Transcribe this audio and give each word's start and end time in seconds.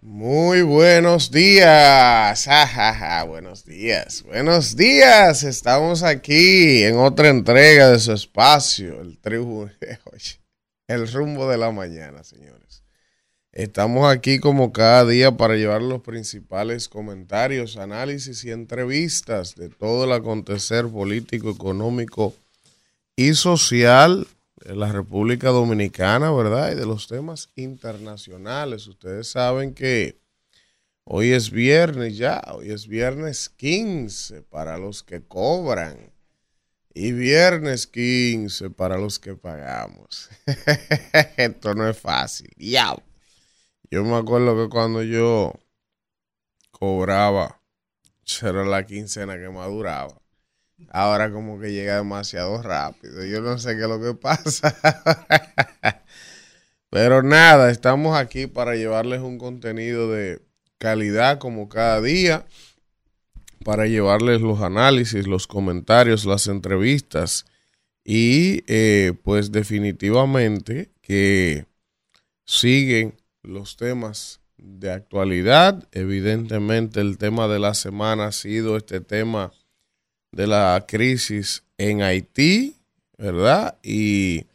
Muy 0.00 0.62
buenos 0.62 1.32
días. 1.32 2.48
Buenos 3.26 3.64
días. 3.64 4.22
Buenos 4.22 4.76
días. 4.76 5.42
Estamos 5.42 6.04
aquí 6.04 6.84
en 6.84 6.98
otra 6.98 7.30
entrega 7.30 7.90
de 7.90 7.98
su 7.98 8.12
espacio, 8.12 9.00
el 9.00 9.18
tribu, 9.18 9.68
el 10.86 11.12
rumbo 11.12 11.48
de 11.48 11.58
la 11.58 11.72
mañana, 11.72 12.22
señores. 12.22 12.84
Estamos 13.50 14.08
aquí 14.08 14.38
como 14.38 14.72
cada 14.72 15.04
día 15.04 15.36
para 15.36 15.56
llevar 15.56 15.82
los 15.82 16.02
principales 16.02 16.88
comentarios, 16.88 17.76
análisis 17.76 18.44
y 18.44 18.52
entrevistas 18.52 19.56
de 19.56 19.68
todo 19.68 20.04
el 20.04 20.12
acontecer 20.12 20.86
político, 20.86 21.50
económico 21.50 22.34
y 23.16 23.34
social 23.34 24.26
de 24.56 24.76
la 24.76 24.92
República 24.92 25.48
Dominicana, 25.48 26.30
¿verdad? 26.30 26.72
Y 26.72 26.74
de 26.76 26.86
los 26.86 27.08
temas 27.08 27.50
internacionales. 27.56 28.86
Ustedes 28.86 29.28
saben 29.28 29.74
que 29.74 30.20
hoy 31.04 31.32
es 31.32 31.50
viernes 31.50 32.16
ya, 32.16 32.42
hoy 32.54 32.70
es 32.70 32.86
viernes 32.86 33.48
15 33.48 34.42
para 34.42 34.78
los 34.78 35.02
que 35.02 35.22
cobran 35.22 36.12
y 36.94 37.12
viernes 37.12 37.86
15 37.86 38.70
para 38.70 38.98
los 38.98 39.18
que 39.18 39.34
pagamos. 39.34 40.30
Esto 41.36 41.74
no 41.74 41.88
es 41.88 41.98
fácil. 41.98 42.50
Ya. 42.56 42.94
Yo 43.90 44.04
me 44.04 44.16
acuerdo 44.16 44.56
que 44.56 44.70
cuando 44.70 45.02
yo 45.02 45.52
cobraba, 46.70 47.60
era 48.42 48.64
la 48.64 48.86
quincena 48.86 49.36
que 49.36 49.48
maduraba. 49.50 50.21
Ahora 50.90 51.30
como 51.32 51.60
que 51.60 51.72
llega 51.72 51.96
demasiado 51.96 52.62
rápido. 52.62 53.24
Yo 53.24 53.40
no 53.40 53.58
sé 53.58 53.76
qué 53.76 53.82
es 53.82 53.88
lo 53.88 54.00
que 54.00 54.14
pasa. 54.14 54.76
Pero 56.90 57.22
nada, 57.22 57.70
estamos 57.70 58.16
aquí 58.16 58.46
para 58.46 58.74
llevarles 58.76 59.20
un 59.20 59.38
contenido 59.38 60.10
de 60.10 60.42
calidad 60.78 61.38
como 61.38 61.68
cada 61.68 62.02
día, 62.02 62.44
para 63.64 63.86
llevarles 63.86 64.40
los 64.40 64.60
análisis, 64.60 65.26
los 65.26 65.46
comentarios, 65.46 66.26
las 66.26 66.48
entrevistas 66.48 67.46
y 68.04 68.64
eh, 68.66 69.14
pues 69.22 69.52
definitivamente 69.52 70.90
que 71.00 71.66
siguen 72.44 73.16
los 73.42 73.76
temas 73.76 74.40
de 74.56 74.90
actualidad. 74.90 75.88
Evidentemente 75.92 77.00
el 77.00 77.18
tema 77.18 77.48
de 77.48 77.58
la 77.58 77.74
semana 77.74 78.26
ha 78.26 78.32
sido 78.32 78.76
este 78.76 79.00
tema 79.00 79.52
de 80.32 80.46
la 80.46 80.84
crisis 80.88 81.62
en 81.78 82.02
Haití, 82.02 82.74
¿verdad? 83.18 83.78
Y 83.82 84.46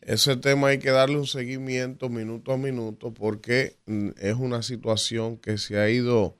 ese 0.00 0.36
tema 0.36 0.68
hay 0.68 0.78
que 0.78 0.90
darle 0.90 1.16
un 1.16 1.26
seguimiento 1.26 2.08
minuto 2.08 2.52
a 2.52 2.56
minuto 2.56 3.14
porque 3.14 3.76
mm, 3.86 4.10
es 4.18 4.34
una 4.34 4.62
situación 4.62 5.36
que 5.36 5.58
se 5.58 5.78
ha 5.78 5.88
ido 5.88 6.36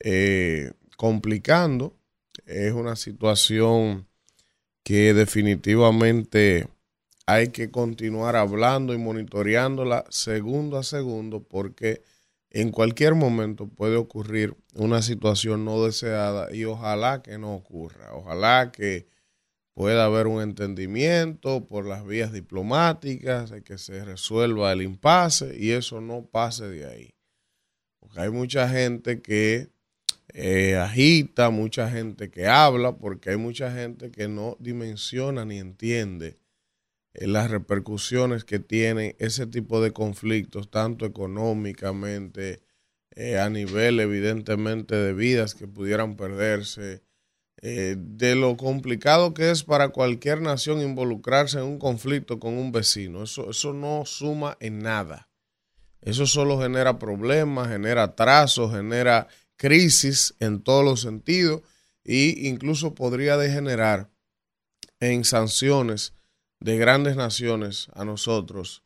eh, 0.00 0.72
complicando, 0.96 1.94
es 2.46 2.72
una 2.72 2.96
situación 2.96 4.08
que 4.82 5.14
definitivamente 5.14 6.68
hay 7.26 7.48
que 7.48 7.70
continuar 7.70 8.36
hablando 8.36 8.92
y 8.92 8.98
monitoreándola 8.98 10.04
segundo 10.10 10.76
a 10.76 10.82
segundo 10.82 11.42
porque 11.42 12.02
en 12.54 12.70
cualquier 12.70 13.16
momento 13.16 13.66
puede 13.66 13.96
ocurrir 13.96 14.56
una 14.74 15.02
situación 15.02 15.64
no 15.64 15.84
deseada 15.84 16.54
y 16.54 16.64
ojalá 16.64 17.20
que 17.20 17.36
no 17.36 17.52
ocurra. 17.52 18.14
Ojalá 18.14 18.70
que 18.70 19.08
pueda 19.74 20.04
haber 20.04 20.28
un 20.28 20.40
entendimiento 20.40 21.66
por 21.66 21.84
las 21.84 22.06
vías 22.06 22.32
diplomáticas, 22.32 23.52
que 23.64 23.76
se 23.76 24.04
resuelva 24.04 24.72
el 24.72 24.82
impasse 24.82 25.56
y 25.58 25.72
eso 25.72 26.00
no 26.00 26.26
pase 26.26 26.68
de 26.68 26.86
ahí. 26.86 27.14
Porque 27.98 28.20
hay 28.20 28.30
mucha 28.30 28.68
gente 28.68 29.20
que 29.20 29.70
eh, 30.32 30.76
agita, 30.76 31.50
mucha 31.50 31.90
gente 31.90 32.30
que 32.30 32.46
habla, 32.46 32.96
porque 32.98 33.30
hay 33.30 33.36
mucha 33.36 33.72
gente 33.72 34.12
que 34.12 34.28
no 34.28 34.56
dimensiona 34.60 35.44
ni 35.44 35.58
entiende 35.58 36.38
las 37.14 37.50
repercusiones 37.50 38.44
que 38.44 38.58
tienen 38.58 39.14
ese 39.18 39.46
tipo 39.46 39.80
de 39.80 39.92
conflictos, 39.92 40.70
tanto 40.70 41.06
económicamente, 41.06 42.62
eh, 43.12 43.38
a 43.38 43.48
nivel 43.48 44.00
evidentemente 44.00 44.96
de 44.96 45.12
vidas 45.12 45.54
que 45.54 45.68
pudieran 45.68 46.16
perderse, 46.16 47.02
eh, 47.62 47.96
de 47.96 48.34
lo 48.34 48.56
complicado 48.56 49.32
que 49.32 49.50
es 49.50 49.62
para 49.62 49.90
cualquier 49.90 50.42
nación 50.42 50.82
involucrarse 50.82 51.58
en 51.58 51.64
un 51.64 51.78
conflicto 51.78 52.40
con 52.40 52.54
un 52.54 52.72
vecino. 52.72 53.22
Eso, 53.22 53.50
eso 53.50 53.72
no 53.72 54.04
suma 54.04 54.56
en 54.60 54.80
nada. 54.80 55.28
Eso 56.00 56.26
solo 56.26 56.60
genera 56.60 56.98
problemas, 56.98 57.68
genera 57.68 58.02
atrasos, 58.02 58.72
genera 58.72 59.28
crisis 59.56 60.34
en 60.40 60.60
todos 60.60 60.84
los 60.84 61.00
sentidos 61.00 61.62
e 62.04 62.34
incluso 62.48 62.94
podría 62.94 63.36
degenerar 63.36 64.10
en 65.00 65.24
sanciones 65.24 66.13
de 66.64 66.78
grandes 66.78 67.14
naciones 67.14 67.88
a 67.92 68.06
nosotros 68.06 68.82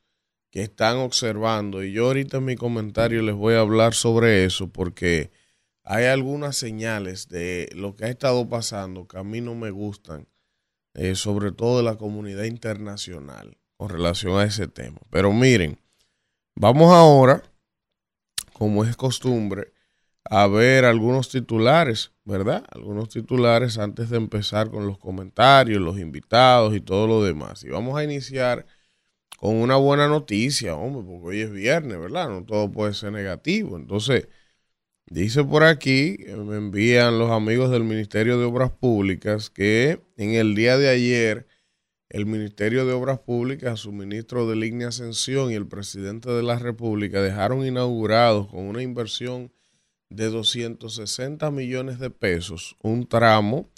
que 0.51 0.63
están 0.63 0.97
observando. 0.97 1.85
Y 1.85 1.93
yo 1.93 2.07
ahorita 2.07 2.39
en 2.39 2.47
mi 2.47 2.57
comentario 2.57 3.23
les 3.23 3.37
voy 3.37 3.55
a 3.55 3.61
hablar 3.61 3.95
sobre 3.95 4.45
eso 4.45 4.67
porque 4.67 5.31
hay 5.85 6.07
algunas 6.07 6.57
señales 6.57 7.29
de 7.29 7.71
lo 7.77 7.95
que 7.95 8.07
ha 8.07 8.09
estado 8.09 8.49
pasando 8.49 9.07
que 9.07 9.17
a 9.19 9.23
mí 9.23 9.41
no 9.41 9.55
me 9.55 9.71
gustan, 9.71 10.27
eh, 10.95 11.15
sobre 11.15 11.53
todo 11.53 11.77
de 11.77 11.85
la 11.85 11.95
comunidad 11.95 12.43
internacional 12.43 13.57
con 13.77 13.91
relación 13.91 14.37
a 14.41 14.43
ese 14.45 14.67
tema. 14.67 14.99
Pero 15.11 15.33
miren, 15.33 15.79
vamos 16.57 16.93
ahora, 16.93 17.45
como 18.55 18.85
es 18.85 18.97
costumbre, 18.97 19.73
a 20.31 20.47
ver 20.47 20.85
algunos 20.85 21.31
titulares, 21.31 22.13
¿verdad? 22.25 22.65
Algunos 22.71 23.09
titulares 23.09 23.79
antes 23.79 24.11
de 24.11 24.19
empezar 24.19 24.71
con 24.71 24.87
los 24.87 24.99
comentarios, 24.99 25.81
los 25.81 25.99
invitados 25.99 26.75
y 26.77 26.81
todo 26.81 27.07
lo 27.07 27.23
demás. 27.25 27.65
Y 27.65 27.71
vamos 27.71 27.99
a 27.99 28.05
iniciar 28.05 28.67
con 29.39 29.57
una 29.57 29.77
buena 29.77 30.09
noticia, 30.09 30.75
hombre, 30.75 31.03
porque 31.07 31.27
hoy 31.27 31.41
es 31.41 31.53
viernes, 31.53 31.99
¿verdad? 31.99 32.29
No 32.29 32.45
todo 32.45 32.71
puede 32.71 32.93
ser 32.93 33.13
negativo. 33.13 33.77
Entonces, 33.77 34.29
dice 35.07 35.45
por 35.45 35.65
aquí, 35.65 36.19
me 36.37 36.57
envían 36.57 37.19
los 37.19 37.31
amigos 37.31 37.71
del 37.71 37.85
Ministerio 37.85 38.39
de 38.39 38.45
Obras 38.45 38.73
Públicas 38.73 39.49
que 39.51 40.03
en 40.17 40.33
el 40.35 40.55
día 40.55 40.77
de 40.77 40.89
ayer 40.91 41.47
el 42.11 42.27
Ministerio 42.27 42.87
de 42.87 42.93
Obras 42.95 43.19
Públicas, 43.21 43.81
su 43.81 43.93
ministro 43.93 44.49
de 44.49 44.57
Línea 44.57 44.89
Ascensión 44.89 45.51
y 45.53 45.55
el 45.55 45.67
presidente 45.67 46.31
de 46.31 46.43
la 46.43 46.59
República 46.59 47.23
dejaron 47.23 47.67
inaugurados 47.67 48.49
con 48.49 48.67
una 48.67 48.83
inversión 48.83 49.53
de 50.11 50.31
260 50.31 51.51
millones 51.51 51.99
de 51.99 52.11
pesos 52.11 52.77
un 52.83 53.07
tramo 53.07 53.71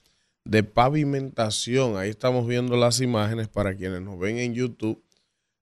de 0.45 0.63
pavimentación. 0.63 1.97
Ahí 1.97 2.11
estamos 2.11 2.47
viendo 2.47 2.77
las 2.77 3.01
imágenes 3.01 3.49
para 3.49 3.77
quienes 3.77 4.03
nos 4.03 4.19
ven 4.19 4.39
en 4.39 4.55
YouTube 4.55 5.03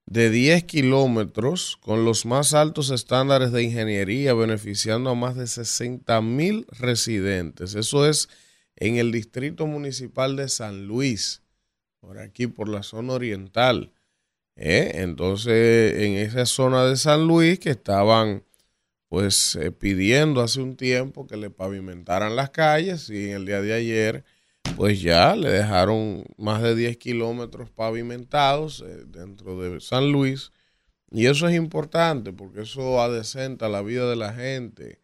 de 0.07 0.31
10 0.31 0.65
kilómetros 0.65 1.77
con 1.83 2.05
los 2.05 2.25
más 2.25 2.55
altos 2.55 2.91
estándares 2.91 3.53
de 3.53 3.63
ingeniería, 3.63 4.33
beneficiando 4.33 5.11
a 5.11 5.15
más 5.15 5.37
de 5.37 5.47
60 5.47 6.21
mil 6.23 6.67
residentes. 6.71 7.75
Eso 7.75 8.07
es 8.07 8.29
en 8.77 8.97
el 8.97 9.13
distrito 9.13 9.67
municipal 9.67 10.37
de 10.37 10.49
San 10.49 10.87
Luis, 10.87 11.43
por 12.01 12.19
aquí, 12.19 12.47
por 12.47 12.69
la 12.69 12.83
zona 12.83 13.15
oriental. 13.15 13.93
¿eh? 14.57 14.93
Entonces, 14.95 16.01
en 16.01 16.15
esa 16.15 16.47
zona 16.47 16.87
de 16.87 16.97
San 16.97 17.27
Luis 17.27 17.59
que 17.59 17.71
estaban 17.71 18.45
pues 19.09 19.57
eh, 19.57 19.73
pidiendo 19.73 20.41
hace 20.41 20.61
un 20.61 20.77
tiempo 20.77 21.27
que 21.27 21.37
le 21.37 21.51
pavimentaran 21.51 22.37
las 22.37 22.51
calles 22.51 23.09
y 23.11 23.31
en 23.31 23.37
el 23.37 23.47
día 23.47 23.63
de 23.63 23.73
ayer 23.73 24.25
pues 24.77 25.01
ya 25.01 25.35
le 25.35 25.51
dejaron 25.51 26.25
más 26.37 26.63
de 26.63 26.75
10 26.75 26.99
kilómetros 26.99 27.71
pavimentados 27.71 28.85
eh, 28.87 29.05
dentro 29.07 29.61
de 29.61 29.81
San 29.81 30.13
Luis 30.13 30.53
y 31.11 31.27
eso 31.27 31.49
es 31.49 31.57
importante 31.57 32.33
porque 32.33 32.63
eso 32.63 33.01
adecenta 33.01 33.69
la 33.69 33.83
vida 33.83 34.09
de 34.09 34.17
la 34.17 34.35
gente. 34.35 35.01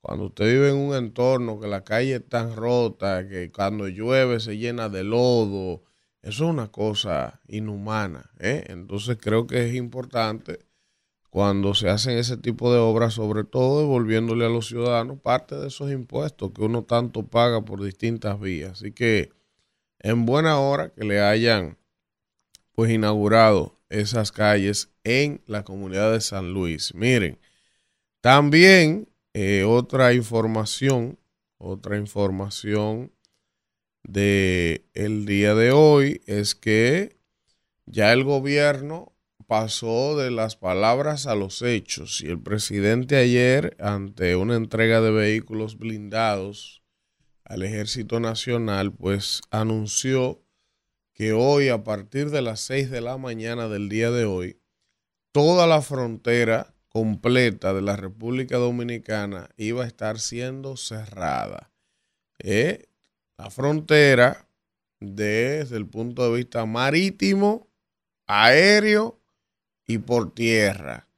Cuando 0.00 0.26
usted 0.26 0.46
vive 0.46 0.70
en 0.70 0.76
un 0.76 0.94
entorno 0.94 1.60
que 1.60 1.66
la 1.66 1.84
calle 1.84 2.16
es 2.16 2.28
tan 2.28 2.56
rota, 2.56 3.28
que 3.28 3.50
cuando 3.50 3.88
llueve 3.88 4.40
se 4.40 4.56
llena 4.56 4.88
de 4.88 5.04
lodo, 5.04 5.82
eso 6.22 6.44
es 6.44 6.50
una 6.50 6.70
cosa 6.70 7.40
inhumana. 7.48 8.30
¿eh? 8.38 8.64
Entonces 8.68 9.18
creo 9.20 9.46
que 9.46 9.68
es 9.68 9.74
importante 9.74 10.60
cuando 11.30 11.74
se 11.74 11.88
hacen 11.88 12.18
ese 12.18 12.36
tipo 12.36 12.72
de 12.72 12.80
obras, 12.80 13.14
sobre 13.14 13.44
todo 13.44 13.80
devolviéndole 13.80 14.44
a 14.44 14.48
los 14.48 14.66
ciudadanos 14.66 15.20
parte 15.20 15.54
de 15.54 15.68
esos 15.68 15.90
impuestos 15.92 16.50
que 16.52 16.62
uno 16.62 16.82
tanto 16.82 17.26
paga 17.26 17.64
por 17.64 17.82
distintas 17.82 18.40
vías. 18.40 18.72
Así 18.72 18.92
que 18.92 19.30
en 20.00 20.26
buena 20.26 20.58
hora 20.58 20.90
que 20.90 21.04
le 21.04 21.20
hayan 21.20 21.78
pues 22.72 22.90
inaugurado 22.90 23.78
esas 23.88 24.32
calles 24.32 24.90
en 25.04 25.40
la 25.46 25.64
comunidad 25.64 26.12
de 26.12 26.20
San 26.20 26.52
Luis. 26.52 26.94
Miren, 26.94 27.38
también 28.20 29.08
eh, 29.32 29.64
otra 29.64 30.12
información, 30.14 31.18
otra 31.58 31.96
información 31.96 33.12
de 34.02 34.86
el 34.94 35.26
día 35.26 35.54
de 35.54 35.70
hoy 35.70 36.22
es 36.26 36.54
que 36.54 37.16
ya 37.86 38.12
el 38.12 38.24
gobierno 38.24 39.09
pasó 39.50 40.16
de 40.16 40.30
las 40.30 40.54
palabras 40.54 41.26
a 41.26 41.34
los 41.34 41.60
hechos 41.62 42.20
y 42.20 42.28
el 42.28 42.40
presidente 42.40 43.16
ayer 43.16 43.76
ante 43.80 44.36
una 44.36 44.54
entrega 44.54 45.00
de 45.00 45.10
vehículos 45.10 45.76
blindados 45.76 46.84
al 47.42 47.64
Ejército 47.64 48.20
Nacional 48.20 48.92
pues 48.92 49.40
anunció 49.50 50.40
que 51.14 51.32
hoy 51.32 51.68
a 51.68 51.82
partir 51.82 52.30
de 52.30 52.42
las 52.42 52.60
6 52.60 52.92
de 52.92 53.00
la 53.00 53.18
mañana 53.18 53.66
del 53.66 53.88
día 53.88 54.12
de 54.12 54.24
hoy 54.24 54.60
toda 55.32 55.66
la 55.66 55.82
frontera 55.82 56.72
completa 56.88 57.74
de 57.74 57.82
la 57.82 57.96
República 57.96 58.56
Dominicana 58.56 59.50
iba 59.56 59.82
a 59.82 59.88
estar 59.88 60.20
siendo 60.20 60.76
cerrada. 60.76 61.72
Eh, 62.38 62.86
la 63.36 63.50
frontera 63.50 64.48
desde 65.00 65.76
el 65.76 65.88
punto 65.88 66.30
de 66.30 66.36
vista 66.36 66.64
marítimo, 66.66 67.68
aéreo 68.28 69.19
y 69.90 69.98
por 69.98 70.32
tierra. 70.32 71.08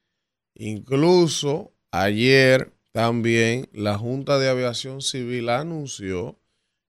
Incluso 0.54 1.72
ayer 1.90 2.72
también 2.92 3.69
la 3.72 3.98
Junta 3.98 4.38
de 4.38 4.48
Aviación 4.48 5.02
Civil 5.02 5.50
anunció 5.50 6.38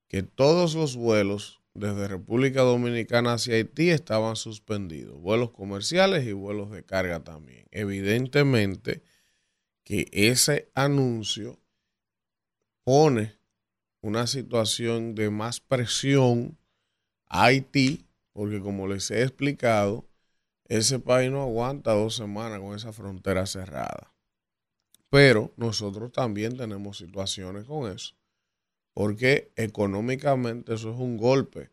que 0.08 0.24
todos 0.24 0.76
los 0.76 0.96
vuelos 0.96 1.62
desde 1.74 2.08
República 2.08 2.62
Dominicana 2.62 3.34
hacia 3.34 3.56
Haití 3.56 3.90
estaban 3.90 4.36
suspendidos, 4.36 5.20
vuelos 5.20 5.52
comerciales 5.52 6.26
y 6.26 6.32
vuelos 6.32 6.72
de 6.72 6.84
carga 6.84 7.22
también. 7.22 7.66
Evidentemente 7.72 9.02
que 9.84 10.08
ese 10.14 10.70
anuncio 10.76 11.60
pone 12.86 13.36
una 14.02 14.28
situación 14.28 15.16
de 15.16 15.30
más 15.30 15.60
presión 15.60 16.58
a 17.26 17.46
Haití, 17.46 18.06
porque 18.32 18.62
como 18.62 18.88
les 18.88 19.12
he 19.12 19.22
explicado, 19.24 20.06
ese 20.68 21.00
país 21.00 21.32
no 21.32 21.42
aguanta 21.42 21.94
dos 21.94 22.16
semanas 22.16 22.60
con 22.60 22.76
esa 22.76 22.94
frontera 22.94 23.46
cerrada. 23.46 24.14
Pero 25.10 25.52
nosotros 25.58 26.12
también 26.12 26.58
tenemos 26.58 26.98
situaciones 26.98 27.66
con 27.66 27.92
eso, 27.92 28.16
porque 28.94 29.52
económicamente 29.56 30.74
eso 30.74 30.92
es 30.92 30.98
un 30.98 31.18
golpe 31.18 31.70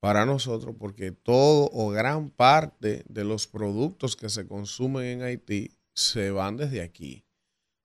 para 0.00 0.26
nosotros, 0.26 0.74
porque 0.78 1.12
todo 1.12 1.70
o 1.72 1.90
gran 1.90 2.30
parte 2.30 3.04
de 3.08 3.24
los 3.24 3.46
productos 3.46 4.16
que 4.16 4.28
se 4.28 4.48
consumen 4.48 5.04
en 5.04 5.22
Haití 5.22 5.70
se 5.94 6.32
van 6.32 6.56
desde 6.56 6.82
aquí. 6.82 7.24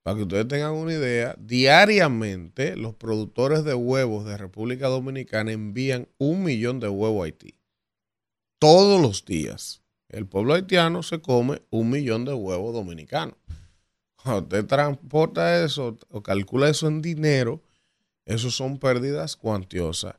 Para 0.02 0.18
que 0.18 0.24
ustedes 0.24 0.48
tengan 0.48 0.74
una 0.74 0.94
idea, 0.94 1.36
diariamente 1.38 2.76
los 2.76 2.96
productores 2.96 3.64
de 3.66 3.76
huevos 3.76 4.26
de 4.26 4.38
República 4.38 4.88
Dominicana 4.88 5.52
envían 5.52 6.08
un 6.18 6.44
millón 6.44 6.80
de 6.80 6.88
huevos 6.88 7.22
a 7.22 7.26
Haití. 7.26 7.60
Todos 8.58 9.00
los 9.00 9.26
días 9.26 9.84
el 10.10 10.26
pueblo 10.26 10.54
haitiano 10.54 11.04
se 11.04 11.22
come 11.22 11.62
un 11.70 11.90
millón 11.90 12.26
de 12.26 12.34
huevos 12.34 12.74
dominicanos. 12.74 13.36
Cuando 14.16 14.42
usted 14.44 14.66
transporta 14.66 15.64
eso 15.64 15.98
o 16.10 16.24
calcula 16.24 16.70
eso 16.70 16.88
en 16.88 17.02
dinero, 17.02 17.62
eso 18.26 18.52
son 18.52 18.78
pérdidas 18.78 19.36
cuantiosas 19.36 20.16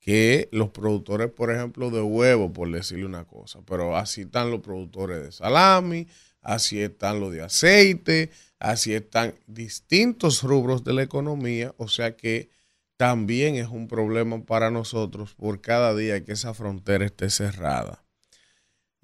que 0.00 0.48
los 0.52 0.70
productores, 0.70 1.30
por 1.30 1.50
ejemplo, 1.50 1.90
de 1.90 2.00
huevos, 2.00 2.52
por 2.52 2.70
decirle 2.70 3.04
una 3.04 3.24
cosa, 3.24 3.60
pero 3.66 3.96
así 3.96 4.22
están 4.22 4.50
los 4.50 4.60
productores 4.60 5.22
de 5.22 5.32
salami, 5.32 6.06
así 6.40 6.80
están 6.80 7.20
los 7.20 7.32
de 7.32 7.42
aceite, 7.42 8.30
así 8.58 8.94
están 8.94 9.34
distintos 9.46 10.42
rubros 10.42 10.84
de 10.84 10.94
la 10.94 11.02
economía, 11.02 11.74
o 11.76 11.88
sea 11.88 12.16
que 12.16 12.50
también 12.96 13.56
es 13.56 13.68
un 13.68 13.86
problema 13.86 14.42
para 14.44 14.70
nosotros 14.70 15.34
por 15.34 15.60
cada 15.60 15.94
día 15.94 16.24
que 16.24 16.32
esa 16.32 16.54
frontera 16.54 17.04
esté 17.04 17.30
cerrada. 17.30 18.07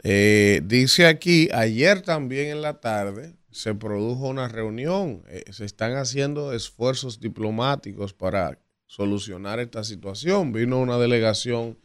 Eh, 0.03 0.61
dice 0.65 1.07
aquí, 1.07 1.49
ayer 1.53 2.03
también 2.03 2.49
en 2.49 2.63
la 2.63 2.81
tarde 2.81 3.37
se 3.51 3.75
produjo 3.75 4.29
una 4.29 4.49
reunión, 4.49 5.23
eh, 5.29 5.45
se 5.53 5.65
están 5.65 5.97
haciendo 5.97 6.53
esfuerzos 6.53 7.21
diplomáticos 7.21 8.13
para 8.13 8.59
solucionar 8.87 9.61
esta 9.61 9.85
situación. 9.85 10.53
Vino 10.53 10.81
una 10.81 10.99
delegación 10.99 11.79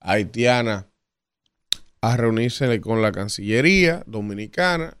haitiana 0.00 0.88
a 2.00 2.16
reunirse 2.16 2.80
con 2.80 3.02
la 3.02 3.12
Cancillería 3.12 4.02
Dominicana 4.06 4.96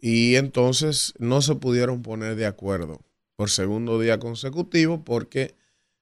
y 0.00 0.34
entonces 0.34 1.14
no 1.18 1.42
se 1.42 1.54
pudieron 1.54 2.02
poner 2.02 2.34
de 2.34 2.46
acuerdo 2.46 3.00
por 3.36 3.50
segundo 3.50 4.00
día 4.00 4.18
consecutivo 4.18 5.04
porque 5.04 5.54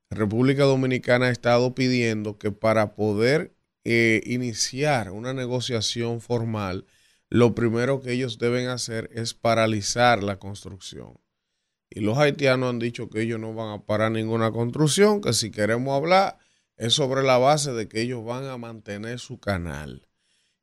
República 0.09 0.65
Dominicana 0.65 1.27
ha 1.27 1.31
estado 1.31 1.75
pidiendo 1.75 2.39
que 2.39 2.51
para 2.51 2.95
poder 2.95 3.55
eh, 3.85 4.21
iniciar 4.25 5.11
una 5.11 5.33
negociación 5.33 6.21
formal, 6.21 6.87
lo 7.29 7.55
primero 7.55 8.01
que 8.01 8.13
ellos 8.13 8.39
deben 8.39 8.69
hacer 8.69 9.11
es 9.13 9.35
paralizar 9.35 10.23
la 10.23 10.39
construcción. 10.39 11.19
Y 11.89 12.01
los 12.01 12.19
haitianos 12.19 12.71
han 12.71 12.79
dicho 12.79 13.09
que 13.09 13.23
ellos 13.23 13.41
no 13.41 13.55
van 13.55 13.73
a 13.73 13.85
parar 13.85 14.13
ninguna 14.13 14.53
construcción, 14.53 15.21
que 15.21 15.33
si 15.33 15.51
queremos 15.51 15.97
hablar 15.97 16.39
es 16.77 16.95
sobre 16.95 17.23
la 17.23 17.37
base 17.37 17.73
de 17.73 17.89
que 17.89 18.01
ellos 18.01 18.25
van 18.25 18.45
a 18.45 18.57
mantener 18.57 19.19
su 19.19 19.39
canal. 19.39 20.09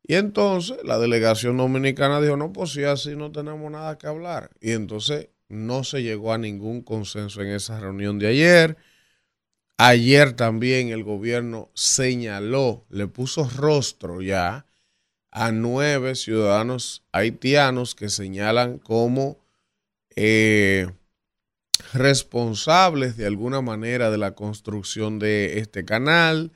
Y 0.02 0.16
entonces 0.16 0.78
la 0.84 0.98
delegación 0.98 1.58
dominicana 1.58 2.22
dijo, 2.22 2.38
no, 2.38 2.54
pues 2.54 2.72
si 2.72 2.84
así 2.84 3.16
no 3.16 3.32
tenemos 3.32 3.70
nada 3.70 3.98
que 3.98 4.08
hablar. 4.08 4.50
Y 4.62 4.72
entonces 4.72 5.30
no 5.50 5.84
se 5.84 6.02
llegó 6.02 6.34
a 6.34 6.38
ningún 6.38 6.82
consenso 6.82 7.42
en 7.42 7.50
esa 7.50 7.80
reunión 7.80 8.18
de 8.18 8.28
ayer. 8.28 8.78
Ayer 9.80 10.34
también 10.34 10.90
el 10.90 11.04
gobierno 11.04 11.70
señaló, 11.76 12.86
le 12.90 13.06
puso 13.06 13.48
rostro 13.48 14.24
ya 14.24 14.66
a 15.30 15.52
nueve 15.52 16.16
ciudadanos 16.16 17.04
haitianos 17.12 17.94
que 17.94 18.10
señalan 18.10 18.80
como 18.80 19.38
eh, 20.16 20.90
responsables 21.94 23.18
de 23.18 23.28
alguna 23.28 23.62
manera 23.62 24.10
de 24.10 24.18
la 24.18 24.34
construcción 24.34 25.20
de 25.20 25.60
este 25.60 25.86
canal. 25.86 26.52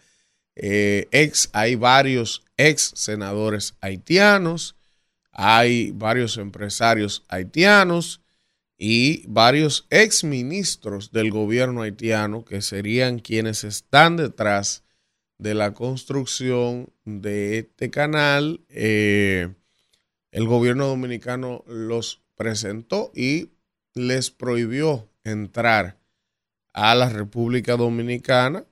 Eh, 0.56 1.08
ex, 1.12 1.52
hay 1.54 1.76
varios 1.76 2.44
ex 2.58 2.92
senadores 2.96 3.76
haitianos, 3.82 4.76
hay 5.32 5.92
varios 5.92 6.38
empresarios 6.38 7.24
haitianos 7.30 8.22
y 8.84 9.24
varios 9.28 9.86
exministros 9.92 11.12
del 11.12 11.30
gobierno 11.30 11.84
haitiano 11.84 12.44
que 12.44 12.64
serían 12.64 13.20
quienes 13.20 13.64
están 13.64 14.18
detrás 14.18 14.84
de 15.38 15.54
la 15.54 15.76
construcción 15.76 16.92
de 17.06 17.60
este 17.60 17.92
canal. 17.92 18.66
Eh, 18.70 19.54
el 20.32 20.48
gobierno 20.48 20.88
dominicano 20.88 21.64
los 21.68 22.24
presentó 22.34 23.12
y 23.14 23.52
les 23.94 24.32
prohibió 24.32 25.08
entrar 25.24 26.00
a 26.74 26.96
la 26.96 27.10
República 27.10 27.78
Dominicana. 27.78 28.66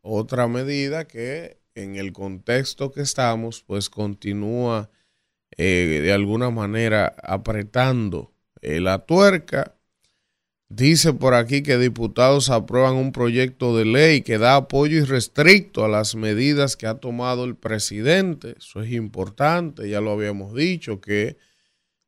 Otra 0.00 0.46
medida 0.46 1.08
que 1.08 1.58
en 1.74 1.96
el 1.96 2.12
contexto 2.12 2.92
que 2.92 3.00
estamos, 3.00 3.64
pues 3.64 3.90
continúa 3.90 4.90
eh, 5.56 6.02
de 6.04 6.12
alguna 6.12 6.50
manera 6.50 7.16
apretando 7.20 8.33
la 8.80 9.06
tuerca. 9.06 9.76
Dice 10.68 11.12
por 11.12 11.34
aquí 11.34 11.62
que 11.62 11.78
diputados 11.78 12.50
aprueban 12.50 12.94
un 12.94 13.12
proyecto 13.12 13.76
de 13.76 13.84
ley 13.84 14.22
que 14.22 14.38
da 14.38 14.56
apoyo 14.56 14.96
irrestricto 14.98 15.84
a 15.84 15.88
las 15.88 16.14
medidas 16.14 16.76
que 16.76 16.86
ha 16.86 16.94
tomado 16.94 17.44
el 17.44 17.54
presidente. 17.54 18.56
Eso 18.58 18.82
es 18.82 18.90
importante, 18.92 19.88
ya 19.88 20.00
lo 20.00 20.12
habíamos 20.12 20.54
dicho, 20.54 21.00
que 21.00 21.36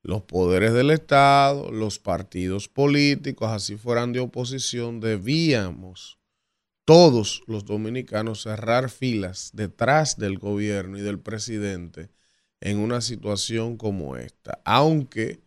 los 0.02 0.22
poderes 0.22 0.72
del 0.72 0.90
Estado, 0.90 1.70
los 1.70 1.98
partidos 1.98 2.68
políticos, 2.68 3.50
así 3.50 3.76
fueran 3.76 4.12
de 4.12 4.20
oposición, 4.20 5.00
debíamos 5.00 6.18
todos 6.84 7.42
los 7.46 7.64
dominicanos 7.64 8.42
cerrar 8.42 8.88
filas 8.90 9.50
detrás 9.52 10.16
del 10.16 10.38
gobierno 10.38 10.96
y 10.98 11.02
del 11.02 11.18
presidente 11.18 12.10
en 12.60 12.78
una 12.78 13.00
situación 13.00 13.76
como 13.76 14.16
esta. 14.16 14.60
Aunque 14.64 15.45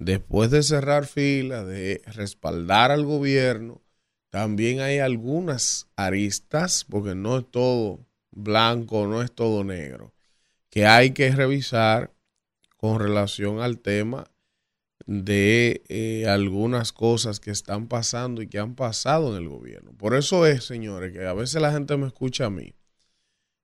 después 0.00 0.50
de 0.50 0.62
cerrar 0.62 1.06
filas, 1.06 1.66
de 1.66 2.02
respaldar 2.06 2.90
al 2.90 3.04
gobierno, 3.04 3.82
también 4.30 4.80
hay 4.80 4.98
algunas 4.98 5.88
aristas, 5.94 6.84
porque 6.88 7.14
no 7.14 7.38
es 7.38 7.50
todo 7.50 8.06
blanco, 8.30 9.06
no 9.06 9.22
es 9.22 9.30
todo 9.30 9.62
negro, 9.62 10.14
que 10.70 10.86
hay 10.86 11.10
que 11.12 11.30
revisar 11.30 12.12
con 12.78 12.98
relación 12.98 13.60
al 13.60 13.78
tema 13.78 14.30
de 15.04 15.82
eh, 15.88 16.26
algunas 16.28 16.92
cosas 16.92 17.38
que 17.38 17.50
están 17.50 17.86
pasando 17.86 18.40
y 18.40 18.48
que 18.48 18.58
han 18.58 18.76
pasado 18.76 19.36
en 19.36 19.42
el 19.42 19.48
gobierno. 19.48 19.92
Por 19.92 20.14
eso 20.14 20.46
es, 20.46 20.64
señores, 20.64 21.12
que 21.12 21.26
a 21.26 21.34
veces 21.34 21.60
la 21.60 21.72
gente 21.72 21.96
me 21.98 22.06
escucha 22.06 22.46
a 22.46 22.50
mí 22.50 22.74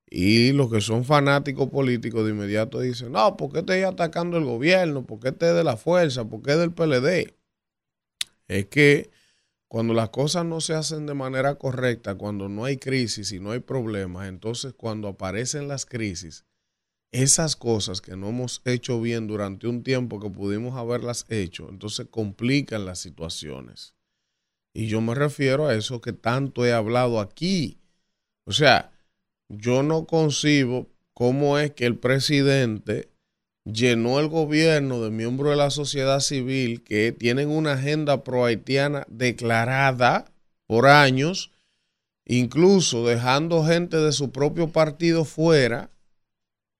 y 0.09 0.53
los 0.53 0.71
que 0.71 0.79
son 0.79 1.03
fanáticos 1.03 1.69
políticos 1.69 2.23
de 2.23 2.31
inmediato 2.31 2.79
dicen, 2.79 3.11
no, 3.11 3.35
¿por 3.35 3.51
qué 3.51 3.61
te 3.61 3.83
atacando 3.83 4.37
el 4.37 4.45
gobierno? 4.45 5.05
¿Por 5.05 5.19
qué 5.19 5.33
te 5.33 5.53
de 5.53 5.63
la 5.63 5.75
fuerza? 5.75 6.25
¿Por 6.25 6.41
qué 6.41 6.55
del 6.55 6.71
PLD? 6.71 7.35
Es 8.47 8.67
que 8.67 9.11
cuando 9.67 9.93
las 9.93 10.09
cosas 10.09 10.45
no 10.45 10.61
se 10.61 10.73
hacen 10.73 11.05
de 11.05 11.13
manera 11.13 11.55
correcta, 11.55 12.15
cuando 12.15 12.47
no 12.47 12.63
hay 12.63 12.77
crisis 12.77 13.33
y 13.33 13.39
no 13.41 13.51
hay 13.51 13.59
problemas, 13.59 14.29
entonces 14.29 14.73
cuando 14.73 15.09
aparecen 15.09 15.67
las 15.67 15.85
crisis, 15.85 16.45
esas 17.11 17.57
cosas 17.57 17.99
que 17.99 18.15
no 18.15 18.29
hemos 18.29 18.61
hecho 18.63 19.01
bien 19.01 19.27
durante 19.27 19.67
un 19.67 19.83
tiempo 19.83 20.21
que 20.21 20.29
pudimos 20.29 20.77
haberlas 20.77 21.25
hecho, 21.27 21.67
entonces 21.69 22.07
complican 22.09 22.85
las 22.85 22.99
situaciones. 22.99 23.93
Y 24.73 24.87
yo 24.87 25.01
me 25.01 25.15
refiero 25.15 25.67
a 25.67 25.75
eso 25.75 25.99
que 25.99 26.13
tanto 26.13 26.65
he 26.65 26.71
hablado 26.71 27.19
aquí. 27.19 27.79
O 28.45 28.53
sea, 28.53 28.91
yo 29.49 29.83
no 29.83 30.05
concibo 30.05 30.87
cómo 31.13 31.57
es 31.57 31.71
que 31.71 31.85
el 31.85 31.97
presidente 31.97 33.09
llenó 33.65 34.19
el 34.19 34.27
gobierno 34.27 35.01
de 35.01 35.11
miembros 35.11 35.51
de 35.51 35.57
la 35.57 35.69
sociedad 35.69 36.19
civil 36.19 36.83
que 36.83 37.11
tienen 37.11 37.49
una 37.49 37.73
agenda 37.73 38.23
pro-haitiana 38.23 39.05
declarada 39.09 40.25
por 40.65 40.87
años, 40.87 41.51
incluso 42.25 43.05
dejando 43.05 43.65
gente 43.65 43.97
de 43.97 44.11
su 44.11 44.31
propio 44.31 44.71
partido 44.71 45.25
fuera, 45.25 45.89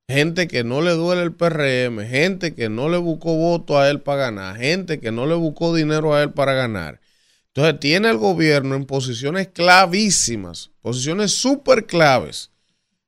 gente 0.09 0.47
que 0.47 0.63
no 0.63 0.81
le 0.81 0.91
duele 0.91 1.23
el 1.23 1.33
PRM, 1.33 2.05
gente 2.05 2.53
que 2.53 2.69
no 2.69 2.89
le 2.89 2.97
buscó 2.97 3.35
voto 3.35 3.77
a 3.77 3.89
él 3.89 4.01
para 4.01 4.23
ganar, 4.23 4.57
gente 4.57 4.99
que 4.99 5.11
no 5.11 5.25
le 5.25 5.35
buscó 5.35 5.75
dinero 5.75 6.13
a 6.13 6.23
él 6.23 6.31
para 6.31 6.53
ganar. 6.53 7.01
Entonces 7.47 7.79
tiene 7.79 8.09
el 8.09 8.17
gobierno 8.17 8.75
en 8.75 8.85
posiciones 8.85 9.47
clavísimas, 9.47 10.71
posiciones 10.81 11.31
súper 11.31 11.85
claves, 11.85 12.51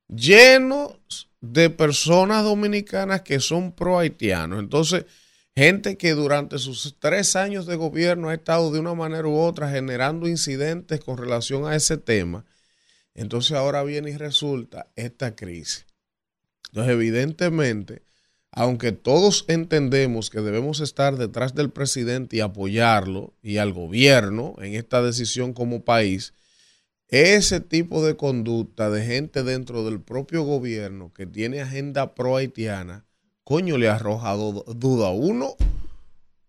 llenos 0.09 1.29
de 1.41 1.69
personas 1.69 2.43
dominicanas 2.43 3.21
que 3.21 3.39
son 3.39 3.71
pro 3.71 3.99
haitianos. 3.99 4.59
Entonces, 4.59 5.05
gente 5.55 5.97
que 5.97 6.11
durante 6.11 6.57
sus 6.57 6.97
tres 6.99 7.35
años 7.35 7.65
de 7.65 7.75
gobierno 7.75 8.29
ha 8.29 8.33
estado 8.33 8.71
de 8.71 8.79
una 8.79 8.93
manera 8.93 9.27
u 9.27 9.37
otra 9.37 9.69
generando 9.69 10.27
incidentes 10.27 10.99
con 10.99 11.17
relación 11.17 11.65
a 11.65 11.75
ese 11.75 11.97
tema. 11.97 12.45
Entonces 13.13 13.53
ahora 13.53 13.83
viene 13.83 14.11
y 14.11 14.17
resulta 14.17 14.87
esta 14.95 15.35
crisis. 15.35 15.85
Entonces, 16.69 16.93
evidentemente, 16.93 18.03
aunque 18.51 18.91
todos 18.91 19.45
entendemos 19.47 20.29
que 20.29 20.41
debemos 20.41 20.79
estar 20.79 21.17
detrás 21.17 21.55
del 21.55 21.69
presidente 21.69 22.37
y 22.37 22.39
apoyarlo 22.39 23.33
y 23.41 23.57
al 23.57 23.73
gobierno 23.73 24.55
en 24.59 24.75
esta 24.75 25.01
decisión 25.01 25.53
como 25.53 25.83
país, 25.83 26.33
ese 27.09 27.59
tipo 27.59 28.05
de 28.05 28.15
conducta 28.15 28.89
de 28.89 29.03
gente 29.03 29.43
dentro 29.43 29.83
del 29.83 29.99
propio 29.99 30.43
gobierno 30.43 31.11
que 31.13 31.25
tiene 31.25 31.61
agenda 31.61 32.13
pro 32.13 32.37
haitiana, 32.37 33.05
coño, 33.43 33.77
le 33.77 33.89
ha 33.89 33.95
arrojado 33.95 34.63
duda 34.75 35.07
a 35.07 35.11
uno. 35.11 35.55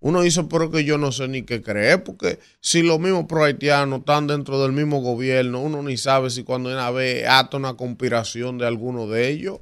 Uno 0.01 0.23
dice, 0.23 0.45
pero 0.45 0.71
que 0.71 0.85
yo 0.85 0.97
no 0.97 1.13
sé 1.13 1.29
ni 1.29 1.43
qué 1.43 1.63
creer, 1.63 2.05
porque 2.05 2.39
si 2.61 2.83
los 2.83 2.99
mismos 3.01 3.27
pro 3.27 3.45
haitianos 3.45 4.01
están 4.01 4.27
dentro 4.27 4.63
del 4.63 4.73
mismo 4.73 5.01
gobierno, 5.01 5.61
uno 5.61 5.83
ni 5.83 5.97
sabe 5.97 6.31
si 6.31 6.43
cuando 6.43 6.71
una 6.71 6.91
vez 6.91 7.27
ata 7.29 7.57
una 7.57 7.75
conspiración 7.75 8.57
de 8.57 8.67
alguno 8.67 9.07
de 9.07 9.29
ellos, 9.29 9.61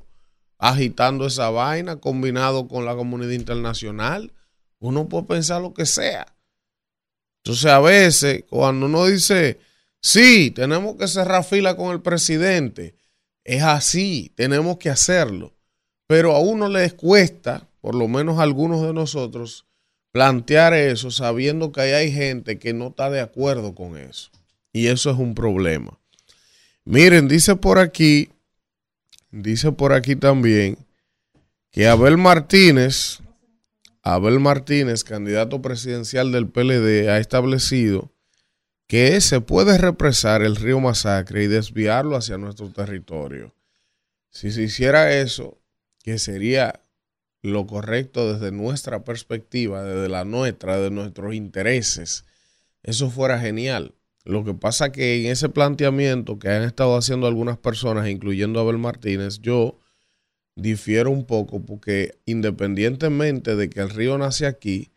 agitando 0.58 1.26
esa 1.26 1.50
vaina, 1.50 1.96
combinado 1.96 2.68
con 2.68 2.84
la 2.84 2.94
comunidad 2.94 3.32
internacional, 3.32 4.32
uno 4.80 5.08
puede 5.08 5.24
pensar 5.24 5.62
lo 5.62 5.74
que 5.74 5.86
sea. 5.86 6.26
Entonces, 7.42 7.66
a 7.66 7.80
veces, 7.80 8.44
cuando 8.48 8.86
uno 8.86 9.06
dice, 9.06 9.58
Sí, 10.00 10.50
tenemos 10.50 10.96
que 10.96 11.08
cerrar 11.08 11.44
fila 11.44 11.76
con 11.76 11.92
el 11.92 12.00
presidente. 12.00 12.94
Es 13.44 13.62
así, 13.62 14.32
tenemos 14.36 14.78
que 14.78 14.90
hacerlo. 14.90 15.54
Pero 16.06 16.34
a 16.34 16.40
uno 16.40 16.68
les 16.68 16.94
cuesta, 16.94 17.68
por 17.80 17.94
lo 17.94 18.08
menos 18.08 18.38
a 18.38 18.42
algunos 18.42 18.82
de 18.82 18.92
nosotros, 18.92 19.66
plantear 20.12 20.74
eso 20.74 21.10
sabiendo 21.10 21.72
que 21.72 21.80
hay 21.80 22.12
gente 22.12 22.58
que 22.58 22.72
no 22.72 22.88
está 22.88 23.10
de 23.10 23.20
acuerdo 23.20 23.74
con 23.74 23.96
eso. 23.96 24.30
Y 24.72 24.86
eso 24.86 25.10
es 25.10 25.18
un 25.18 25.34
problema. 25.34 25.98
Miren, 26.84 27.28
dice 27.28 27.56
por 27.56 27.78
aquí, 27.78 28.30
dice 29.30 29.72
por 29.72 29.92
aquí 29.92 30.16
también 30.16 30.78
que 31.70 31.86
Abel 31.86 32.16
Martínez, 32.16 33.18
Abel 34.02 34.40
Martínez, 34.40 35.04
candidato 35.04 35.60
presidencial 35.60 36.32
del 36.32 36.48
PLD, 36.48 37.10
ha 37.10 37.18
establecido 37.18 38.10
que 38.88 39.20
se 39.20 39.42
puede 39.42 39.76
represar 39.76 40.40
el 40.42 40.56
río 40.56 40.80
Masacre 40.80 41.44
y 41.44 41.46
desviarlo 41.46 42.16
hacia 42.16 42.38
nuestro 42.38 42.70
territorio. 42.70 43.54
Si 44.30 44.50
se 44.50 44.62
hiciera 44.62 45.14
eso, 45.14 45.58
que 46.02 46.18
sería 46.18 46.80
lo 47.42 47.66
correcto 47.66 48.32
desde 48.32 48.50
nuestra 48.50 49.04
perspectiva, 49.04 49.84
desde 49.84 50.08
la 50.08 50.24
nuestra, 50.24 50.78
de 50.78 50.90
nuestros 50.90 51.34
intereses, 51.34 52.24
eso 52.82 53.10
fuera 53.10 53.38
genial. 53.38 53.94
Lo 54.24 54.42
que 54.42 54.54
pasa 54.54 54.90
que 54.90 55.20
en 55.20 55.32
ese 55.32 55.50
planteamiento 55.50 56.38
que 56.38 56.48
han 56.48 56.62
estado 56.62 56.96
haciendo 56.96 57.26
algunas 57.26 57.58
personas, 57.58 58.08
incluyendo 58.08 58.58
Abel 58.58 58.78
Martínez, 58.78 59.40
yo 59.40 59.78
difiero 60.56 61.10
un 61.10 61.26
poco 61.26 61.64
porque 61.64 62.18
independientemente 62.24 63.54
de 63.54 63.68
que 63.68 63.80
el 63.80 63.90
río 63.90 64.16
nace 64.16 64.46
aquí, 64.46 64.90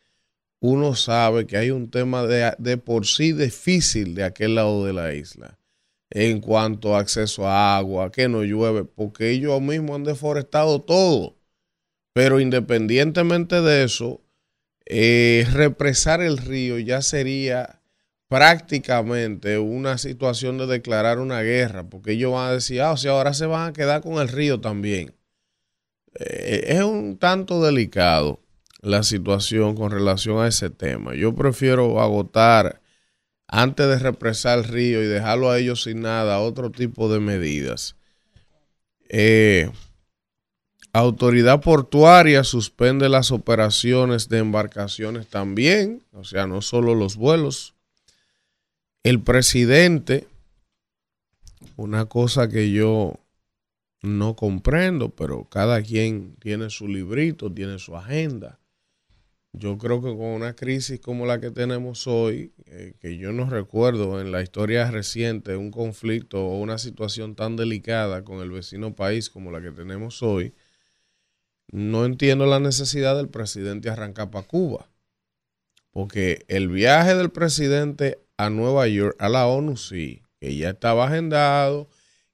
uno 0.61 0.95
sabe 0.95 1.47
que 1.47 1.57
hay 1.57 1.71
un 1.71 1.89
tema 1.89 2.23
de, 2.23 2.77
por 2.77 3.07
sí 3.07 3.33
difícil 3.33 4.13
de 4.13 4.23
aquel 4.23 4.55
lado 4.55 4.85
de 4.85 4.93
la 4.93 5.13
isla 5.13 5.57
en 6.11 6.39
cuanto 6.39 6.95
a 6.95 6.99
acceso 6.99 7.47
a 7.47 7.77
agua, 7.77 8.11
que 8.11 8.27
no 8.27 8.43
llueve, 8.43 8.83
porque 8.83 9.31
ellos 9.31 9.61
mismos 9.61 9.95
han 9.95 10.03
deforestado 10.03 10.81
todo. 10.81 11.37
Pero 12.13 12.39
independientemente 12.41 13.61
de 13.61 13.85
eso, 13.85 14.21
eh, 14.85 15.47
represar 15.53 16.21
el 16.21 16.37
río 16.37 16.77
ya 16.79 17.01
sería 17.01 17.81
prácticamente 18.27 19.57
una 19.57 19.97
situación 19.97 20.57
de 20.57 20.67
declarar 20.67 21.19
una 21.19 21.41
guerra, 21.41 21.89
porque 21.89 22.11
ellos 22.11 22.33
van 22.33 22.49
a 22.49 22.53
decir, 22.53 22.81
ah, 22.81 22.91
o 22.91 22.97
sea, 22.97 23.11
ahora 23.11 23.33
se 23.33 23.45
van 23.45 23.69
a 23.69 23.73
quedar 23.73 24.01
con 24.01 24.21
el 24.21 24.27
río 24.27 24.59
también. 24.59 25.15
Eh, 26.19 26.65
es 26.67 26.81
un 26.83 27.17
tanto 27.17 27.63
delicado 27.63 28.41
la 28.81 29.03
situación 29.03 29.75
con 29.75 29.91
relación 29.91 30.39
a 30.39 30.47
ese 30.47 30.69
tema. 30.69 31.15
Yo 31.15 31.33
prefiero 31.35 32.01
agotar 32.01 32.81
antes 33.47 33.87
de 33.87 33.99
represar 33.99 34.59
el 34.59 34.63
río 34.63 35.03
y 35.03 35.07
dejarlo 35.07 35.51
a 35.51 35.59
ellos 35.59 35.83
sin 35.83 36.01
nada, 36.01 36.39
otro 36.39 36.71
tipo 36.71 37.11
de 37.11 37.19
medidas. 37.19 37.95
Eh, 39.09 39.69
autoridad 40.93 41.61
portuaria 41.61 42.43
suspende 42.43 43.09
las 43.09 43.31
operaciones 43.31 44.29
de 44.29 44.39
embarcaciones 44.39 45.27
también, 45.27 46.01
o 46.13 46.23
sea, 46.23 46.47
no 46.47 46.61
solo 46.61 46.95
los 46.95 47.17
vuelos. 47.17 47.75
El 49.03 49.21
presidente, 49.21 50.27
una 51.75 52.05
cosa 52.05 52.47
que 52.47 52.71
yo 52.71 53.19
no 54.01 54.35
comprendo, 54.35 55.09
pero 55.09 55.45
cada 55.49 55.81
quien 55.81 56.35
tiene 56.39 56.69
su 56.69 56.87
librito, 56.87 57.51
tiene 57.51 57.79
su 57.79 57.95
agenda. 57.97 58.60
Yo 59.53 59.77
creo 59.77 60.01
que 60.01 60.09
con 60.09 60.27
una 60.27 60.55
crisis 60.55 60.99
como 61.01 61.25
la 61.25 61.41
que 61.41 61.51
tenemos 61.51 62.07
hoy, 62.07 62.53
eh, 62.65 62.93
que 62.99 63.17
yo 63.17 63.33
no 63.33 63.49
recuerdo 63.49 64.21
en 64.21 64.31
la 64.31 64.41
historia 64.41 64.89
reciente 64.89 65.57
un 65.57 65.71
conflicto 65.71 66.45
o 66.45 66.59
una 66.59 66.77
situación 66.77 67.35
tan 67.35 67.57
delicada 67.57 68.23
con 68.23 68.39
el 68.39 68.49
vecino 68.49 68.95
país 68.95 69.29
como 69.29 69.51
la 69.51 69.61
que 69.61 69.71
tenemos 69.71 70.23
hoy, 70.23 70.53
no 71.71 72.05
entiendo 72.05 72.45
la 72.45 72.59
necesidad 72.59 73.15
del 73.17 73.29
presidente 73.29 73.89
arrancar 73.89 74.31
para 74.31 74.47
Cuba. 74.47 74.89
Porque 75.91 76.45
el 76.47 76.69
viaje 76.69 77.15
del 77.15 77.31
presidente 77.31 78.19
a 78.37 78.49
Nueva 78.49 78.87
York, 78.87 79.15
a 79.19 79.27
la 79.27 79.47
ONU, 79.47 79.75
sí, 79.75 80.23
que 80.39 80.55
ya 80.55 80.69
estaba 80.69 81.07
agendado, 81.07 81.89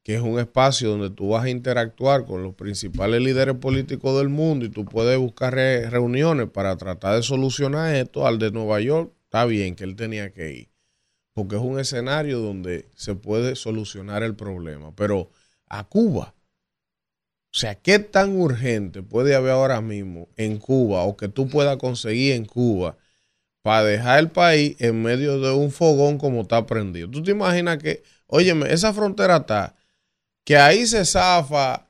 que 0.07 0.15
es 0.15 0.21
un 0.21 0.39
espacio 0.39 0.91
donde 0.91 1.09
tú 1.09 1.27
vas 1.31 1.43
a 1.43 1.49
interactuar 1.49 2.23
con 2.23 2.41
los 2.41 2.55
principales 2.55 3.19
líderes 3.19 3.55
políticos 3.55 4.17
del 4.17 4.29
mundo 4.29 4.63
y 4.63 4.69
tú 4.69 4.85
puedes 4.85 5.19
buscar 5.19 5.53
reuniones 5.53 6.49
para 6.49 6.77
tratar 6.77 7.17
de 7.17 7.23
solucionar 7.23 7.93
esto, 7.93 8.25
al 8.25 8.39
de 8.39 8.51
Nueva 8.51 8.79
York, 8.79 9.11
está 9.25 9.43
bien 9.43 9.75
que 9.75 9.83
él 9.83 9.97
tenía 9.97 10.31
que 10.31 10.53
ir, 10.53 10.69
porque 11.33 11.57
es 11.57 11.61
un 11.61 11.77
escenario 11.77 12.39
donde 12.39 12.87
se 12.95 13.15
puede 13.15 13.57
solucionar 13.57 14.23
el 14.23 14.33
problema, 14.33 14.95
pero 14.95 15.29
a 15.67 15.83
Cuba, 15.83 16.33
o 17.53 17.57
sea, 17.57 17.75
¿qué 17.75 17.99
tan 17.99 18.39
urgente 18.39 19.03
puede 19.03 19.35
haber 19.35 19.51
ahora 19.51 19.81
mismo 19.81 20.29
en 20.37 20.57
Cuba 20.57 21.03
o 21.03 21.17
que 21.17 21.27
tú 21.27 21.49
puedas 21.49 21.75
conseguir 21.75 22.31
en 22.31 22.45
Cuba 22.45 22.95
para 23.61 23.83
dejar 23.83 24.19
el 24.19 24.29
país 24.29 24.77
en 24.79 25.01
medio 25.01 25.41
de 25.41 25.51
un 25.51 25.69
fogón 25.69 26.17
como 26.17 26.43
está 26.43 26.65
prendido? 26.65 27.09
¿Tú 27.09 27.21
te 27.21 27.31
imaginas 27.31 27.77
que, 27.79 28.03
óyeme, 28.27 28.71
esa 28.71 28.93
frontera 28.93 29.35
está 29.35 29.75
que 30.47 30.55
ahí 30.55 30.87
se 30.87 31.03
zafa 31.03 31.83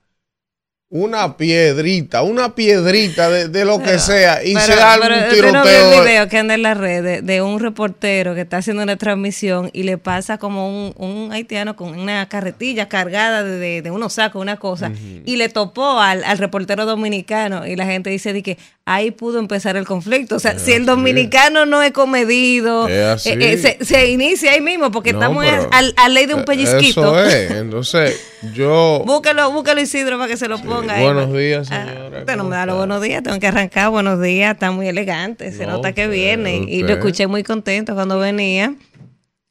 una 0.89 1.37
piedrita, 1.37 2.23
una 2.23 2.55
piedrita 2.55 3.29
de, 3.29 3.65
lo 3.65 3.77
que 3.83 3.99
sea 3.99 4.43
y 4.43 4.55
se 4.55 4.75
da 4.75 4.95
un 4.95 5.29
tiroteo. 5.29 5.51
No 5.51 5.99
un 5.99 6.05
video 6.05 6.27
que 6.27 6.39
anda 6.39 6.55
en 6.55 6.63
la 6.63 6.73
red 6.73 7.23
de, 7.23 7.41
un 7.43 7.59
reportero 7.59 8.33
que 8.33 8.41
está 8.41 8.57
haciendo 8.57 8.81
una 8.81 8.95
transmisión 8.95 9.69
y 9.73 9.83
le 9.83 9.99
pasa 9.99 10.39
como 10.39 10.89
un, 10.89 11.29
haitiano 11.31 11.75
con 11.75 11.99
una 11.99 12.27
carretilla 12.29 12.89
cargada 12.89 13.43
de, 13.43 13.91
unos 13.91 14.13
sacos, 14.13 14.41
una 14.41 14.57
cosa, 14.57 14.91
y 15.23 15.35
le 15.35 15.49
topó 15.49 15.99
al, 15.99 16.23
reportero 16.39 16.87
dominicano 16.87 17.67
y 17.67 17.75
la 17.75 17.85
gente 17.85 18.09
dice 18.09 18.33
de 18.33 18.41
que 18.41 18.57
ahí 18.87 19.11
pudo 19.11 19.37
empezar 19.37 19.75
el 19.75 19.85
conflicto. 19.85 20.37
O 20.37 20.39
sea, 20.39 20.57
si 20.57 20.71
el 20.71 20.85
dominicano 20.85 21.65
no 21.65 21.83
es 21.83 21.91
comedido, 21.91 22.87
Es 22.87 23.27
eh, 23.27 23.37
eh, 23.37 23.57
se, 23.57 23.83
se 23.83 24.09
inicia 24.09 24.53
ahí 24.53 24.61
mismo 24.61 24.91
porque 24.91 25.11
No, 25.11 25.19
estamos 25.19 25.45
a, 25.45 26.09
ley 26.09 26.25
de 26.25 26.33
un 26.33 26.45
pellizquito. 26.45 27.19
Eso 27.19 27.25
es. 27.25 27.51
Entonces, 27.51 28.19
yo. 28.53 29.03
Búsquelo, 29.05 29.51
búsquelo 29.51 29.81
Isidro 29.81 30.17
para 30.17 30.29
que 30.29 30.37
se 30.37 30.47
lo 30.47 30.57
ponga 30.59 30.95
ahí. 30.95 31.03
Buenos 31.03 31.33
días, 31.33 31.67
Ah, 31.69 31.85
señora. 31.85 32.19
usted 32.19 32.35
no 32.37 32.43
¿Cómo 32.43 32.49
me 32.49 32.55
da 32.55 32.65
los 32.65 32.77
buenos 32.77 33.01
días, 33.01 33.21
tengo 33.23 33.39
que 33.39 33.47
arrancar. 33.47 33.89
Buenos 33.89 34.21
días, 34.21 34.53
está 34.53 34.71
muy 34.71 34.87
elegante, 34.87 35.51
se 35.51 35.65
No, 35.65 35.73
nota 35.73 35.91
que 35.91 36.07
viene. 36.07 36.55
Y 36.55 36.83
lo 36.83 36.93
escuché 36.93 37.27
muy 37.27 37.43
contento 37.43 37.93
cuando 37.93 38.17
venía. 38.17 38.73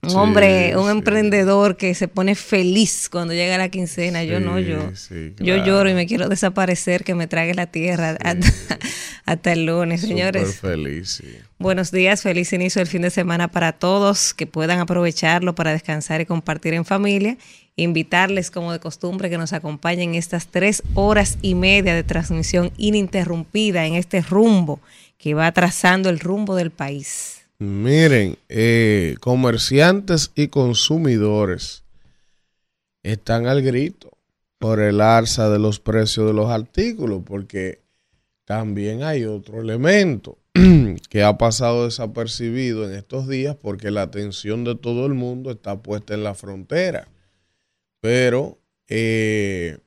Un 0.07 0.11
Sí, 0.13 0.17
hombre, 0.17 0.77
un 0.77 0.85
sí. 0.85 0.91
emprendedor 0.91 1.77
que 1.77 1.95
se 1.95 2.09
pone 2.09 2.35
feliz 2.35 3.09
cuando 3.11 3.35
llega 3.35 3.59
la 3.59 3.69
quincena. 3.69 4.25
yo 4.25 4.41
no, 4.41 4.59
yo. 4.59 4.91
Yo 5.39 5.57
lloro 5.65 5.91
y 5.91 5.95
me 5.95 6.07
quiero 6.07 6.29
desaparecer, 6.29 7.05
que 7.05 7.15
me 7.15 7.27
trague 7.27 7.55
la 7.55 7.67
tierra 7.67 8.17
hasta, 8.23 8.79
hasta 9.27 9.53
el 9.53 9.67
lunes, 9.67 10.01
señores. 10.03 10.55
Súper 10.57 10.73
feliz. 10.73 11.23
Buenos 11.59 11.91
días, 11.91 12.23
feliz 12.23 12.53
inicio 12.53 12.81
del 12.81 12.87
fin 12.89 13.03
de 13.03 13.11
semana 13.11 13.49
para 13.49 13.73
todos, 13.73 14.35
que 14.35 14.47
puedan 14.47 14.79
aprovecharlo 14.79 15.55
para 15.55 15.73
descansar 15.73 16.21
y 16.21 16.27
compartir 16.27 16.75
en 16.75 16.85
familia. 16.85 17.37
Invitarles, 17.79 18.51
como 18.51 18.73
de 18.73 18.81
costumbre, 18.81 19.29
que 19.29 19.37
nos 19.39 19.53
acompañen 19.53 20.15
estas 20.15 20.47
tres 20.47 20.83
horas 20.95 21.37
y 21.43 21.55
media 21.55 21.95
de 21.95 22.05
transmisión 22.05 22.73
ininterrumpida 22.79 23.87
en 23.87 23.95
este 23.95 24.23
rumbo 24.23 24.81
que 25.19 25.35
va 25.35 25.51
trazando 25.53 26.09
el 26.11 26.21
rumbo 26.21 26.55
del 26.55 26.71
país. 26.71 27.46
Miren, 27.59 28.37
eh, 28.49 29.17
comerciantes 29.21 30.31
y 30.35 30.49
consumidores 30.49 31.85
están 33.03 33.47
al 33.47 33.63
grito 33.63 34.17
por 34.59 34.81
el 34.81 35.01
alza 35.01 35.49
de 35.49 35.59
los 35.59 35.81
precios 35.81 36.27
de 36.27 36.35
los 36.35 36.51
artículos, 36.51 37.23
porque 37.25 37.81
también 38.45 39.03
hay 39.03 39.25
otro 39.25 39.61
elemento 39.61 40.39
que 41.09 41.23
ha 41.23 41.39
pasado 41.39 41.87
desapercibido 41.87 42.89
en 42.89 42.95
estos 42.95 43.27
días 43.27 43.57
porque 43.57 43.91
la 43.91 44.03
atención 44.03 44.65
de 44.65 44.75
todo 44.75 45.07
el 45.07 45.15
mundo 45.15 45.51
está 45.51 45.83
puesta 45.83 46.15
en 46.15 46.25
la 46.25 46.35
frontera. 46.35 47.09
Pero 48.01 48.59
eh, 48.89 49.79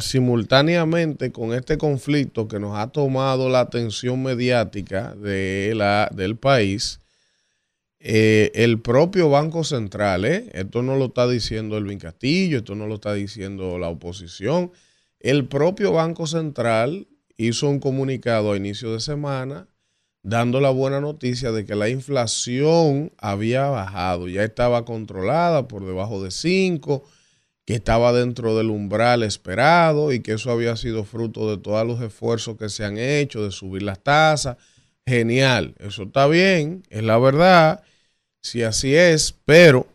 simultáneamente 0.00 1.32
con 1.32 1.54
este 1.54 1.78
conflicto 1.78 2.48
que 2.48 2.60
nos 2.60 2.76
ha 2.76 2.88
tomado 2.88 3.48
la 3.48 3.60
atención 3.60 4.22
mediática 4.22 5.14
de 5.14 5.72
la, 5.74 6.10
del 6.14 6.36
país, 6.36 7.00
eh, 8.00 8.52
el 8.54 8.80
propio 8.82 9.30
Banco 9.30 9.64
Central, 9.64 10.26
¿eh? 10.26 10.50
esto 10.52 10.82
no 10.82 10.96
lo 10.96 11.06
está 11.06 11.26
diciendo 11.26 11.78
Elvin 11.78 11.98
Castillo, 11.98 12.58
esto 12.58 12.74
no 12.74 12.86
lo 12.86 12.96
está 12.96 13.14
diciendo 13.14 13.78
la 13.78 13.88
oposición, 13.88 14.72
el 15.20 15.48
propio 15.48 15.92
Banco 15.92 16.26
Central 16.26 17.08
hizo 17.38 17.68
un 17.68 17.80
comunicado 17.80 18.52
a 18.52 18.56
inicio 18.58 18.92
de 18.92 19.00
semana 19.00 19.68
dando 20.22 20.60
la 20.60 20.70
buena 20.70 21.00
noticia 21.00 21.50
de 21.50 21.64
que 21.64 21.74
la 21.74 21.88
inflación 21.88 23.12
había 23.18 23.68
bajado, 23.68 24.28
ya 24.28 24.42
estaba 24.42 24.84
controlada 24.84 25.66
por 25.68 25.86
debajo 25.86 26.22
de 26.22 26.30
5, 26.30 27.04
que 27.64 27.74
estaba 27.74 28.12
dentro 28.12 28.56
del 28.56 28.70
umbral 28.70 29.22
esperado 29.22 30.12
y 30.12 30.20
que 30.20 30.32
eso 30.32 30.50
había 30.50 30.76
sido 30.76 31.04
fruto 31.04 31.50
de 31.50 31.62
todos 31.62 31.86
los 31.86 32.00
esfuerzos 32.02 32.56
que 32.56 32.68
se 32.68 32.84
han 32.84 32.98
hecho 32.98 33.42
de 33.42 33.50
subir 33.50 33.82
las 33.82 34.02
tasas. 34.02 34.56
Genial, 35.06 35.74
eso 35.78 36.04
está 36.04 36.26
bien, 36.26 36.82
es 36.90 37.02
la 37.02 37.18
verdad, 37.18 37.82
si 38.40 38.62
así 38.62 38.94
es, 38.94 39.34
pero 39.44 39.86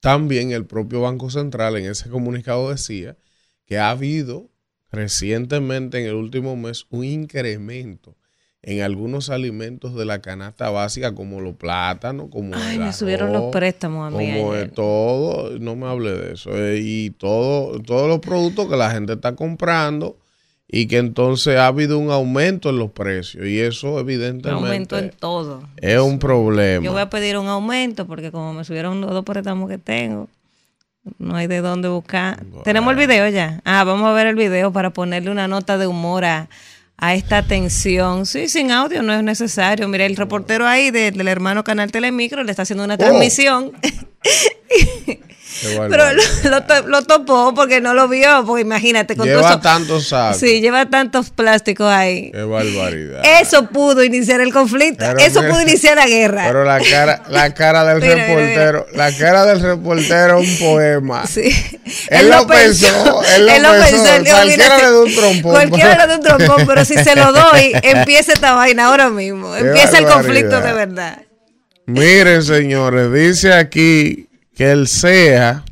también 0.00 0.52
el 0.52 0.66
propio 0.66 1.02
Banco 1.02 1.30
Central 1.30 1.76
en 1.76 1.86
ese 1.86 2.08
comunicado 2.08 2.70
decía 2.70 3.16
que 3.64 3.78
ha 3.78 3.90
habido 3.90 4.48
recientemente 4.90 5.98
en 6.00 6.06
el 6.06 6.14
último 6.14 6.56
mes 6.56 6.86
un 6.90 7.04
incremento 7.04 8.17
en 8.62 8.82
algunos 8.82 9.30
alimentos 9.30 9.94
de 9.94 10.04
la 10.04 10.20
canasta 10.20 10.68
básica 10.70 11.14
como 11.14 11.40
los 11.40 11.54
plátanos, 11.54 12.28
como 12.30 12.54
Ay, 12.56 12.76
el 12.76 12.84
me 12.84 12.92
subieron 12.92 13.32
los 13.32 13.52
préstamos 13.52 14.12
a 14.12 14.16
mí. 14.16 14.32
como 14.32 14.52
ayer. 14.52 14.70
todo, 14.70 15.58
no 15.58 15.76
me 15.76 15.86
hable 15.86 16.12
de 16.12 16.32
eso, 16.34 16.50
eh, 16.56 16.80
y 16.82 17.10
todo, 17.10 17.80
todos 17.80 18.08
los 18.08 18.18
productos 18.18 18.68
que 18.68 18.76
la 18.76 18.90
gente 18.90 19.12
está 19.12 19.36
comprando 19.36 20.16
y 20.66 20.86
que 20.86 20.98
entonces 20.98 21.56
ha 21.56 21.68
habido 21.68 21.98
un 21.98 22.10
aumento 22.10 22.68
en 22.68 22.78
los 22.78 22.90
precios 22.90 23.46
y 23.46 23.58
eso 23.60 23.94
Un 23.94 24.00
evidentemente 24.00 24.50
aumento 24.66 24.98
en 24.98 25.10
todo. 25.10 25.62
es 25.76 25.98
un 25.98 26.18
problema. 26.18 26.84
Yo 26.84 26.92
voy 26.92 27.00
a 27.00 27.08
pedir 27.08 27.38
un 27.38 27.46
aumento 27.48 28.06
porque 28.06 28.30
como 28.32 28.52
me 28.52 28.64
subieron 28.64 29.00
los 29.00 29.10
dos 29.12 29.24
préstamos 29.24 29.70
que 29.70 29.78
tengo, 29.78 30.28
no 31.18 31.36
hay 31.36 31.46
de 31.46 31.62
dónde 31.62 31.88
buscar. 31.88 32.44
Tenemos 32.64 32.90
el 32.90 32.98
video 32.98 33.28
ya. 33.28 33.62
Ah, 33.64 33.84
vamos 33.84 34.06
a 34.08 34.12
ver 34.12 34.26
el 34.26 34.34
video 34.34 34.70
para 34.72 34.90
ponerle 34.90 35.30
una 35.30 35.48
nota 35.48 35.78
de 35.78 35.86
humor 35.86 36.26
a, 36.26 36.50
a 37.00 37.14
esta 37.14 37.42
tensión. 37.44 38.26
Sí, 38.26 38.48
sin 38.48 38.70
audio 38.72 39.02
no 39.02 39.14
es 39.14 39.22
necesario. 39.22 39.86
Mira, 39.88 40.04
el 40.04 40.16
reportero 40.16 40.66
ahí 40.66 40.90
de- 40.90 41.12
del 41.12 41.28
hermano 41.28 41.62
Canal 41.64 41.90
Telemicro 41.92 42.42
le 42.42 42.50
está 42.50 42.62
haciendo 42.62 42.84
una 42.84 42.98
transmisión. 42.98 43.72
Pero 45.88 46.12
lo, 46.12 46.22
lo 46.50 46.62
to- 46.64 46.86
lo 46.86 47.02
topó 47.02 47.52
porque 47.54 47.80
no 47.80 47.94
lo 47.94 48.08
vio, 48.08 48.44
porque 48.46 48.62
imagínate 48.62 49.16
con 49.16 49.26
todo 49.26 49.36
Lleva 49.38 49.50
eso- 49.50 49.60
tantos 49.60 50.08
sacos. 50.08 50.38
Sí, 50.38 50.60
lleva 50.60 50.86
tantos 50.86 51.30
plásticos 51.30 51.90
ahí. 51.90 52.30
Qué 52.32 52.42
barbaridad. 52.42 53.22
Eso 53.40 53.68
pudo 53.68 54.02
iniciar 54.04 54.40
el 54.40 54.52
conflicto, 54.52 55.04
Pero 55.06 55.18
eso 55.18 55.40
mira- 55.40 55.52
pudo 55.52 55.62
iniciar 55.62 55.96
la 55.96 56.06
guerra. 56.06 56.44
Pero 56.46 56.64
la 56.64 56.80
cara, 56.80 57.22
la 57.28 57.54
cara 57.54 57.84
del 57.84 57.98
Mira, 58.02 58.14
mira, 58.14 58.26
reportero, 58.26 58.86
la 58.94 59.12
cara 59.16 59.44
del 59.46 59.60
reportero 59.60 60.38
es 60.40 60.48
un 60.48 60.58
poema. 60.58 61.26
Sí. 61.26 61.50
Él 62.10 62.28
lo 62.28 62.46
pensó, 62.46 63.22
él 63.36 63.46
lo 63.62 63.70
pensó. 63.72 64.14
él 64.14 64.24
dijo, 64.24 64.36
Cualquiera 64.36 64.76
mira, 64.76 64.76
le 64.78 64.82
da 64.92 65.00
un 65.02 65.14
trompón. 65.14 65.52
Cualquiera 65.52 65.90
le 65.98 66.06
da 66.06 66.14
un 66.16 66.22
trompón, 66.22 66.66
pero 66.66 66.84
si 66.84 66.94
se 66.96 67.16
lo 67.16 67.32
doy, 67.32 67.72
empieza 67.82 68.32
esta 68.32 68.54
vaina 68.54 68.86
ahora 68.86 69.10
mismo. 69.10 69.52
Qué 69.54 69.60
Empieza 69.60 69.98
el 69.98 70.06
conflicto 70.06 70.60
de 70.60 70.72
verdad. 70.72 71.18
Miren, 71.86 72.42
señores, 72.42 73.10
dice 73.12 73.54
aquí 73.54 74.27
que 74.58 74.70
el 74.72 74.88
SEA, 74.88 75.64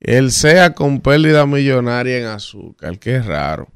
el 0.00 0.30
SEA 0.32 0.72
con 0.74 1.00
pérdida 1.00 1.44
millonaria 1.46 2.18
en 2.18 2.24
azúcar, 2.26 2.98
qué 2.98 3.20
raro. 3.20 3.68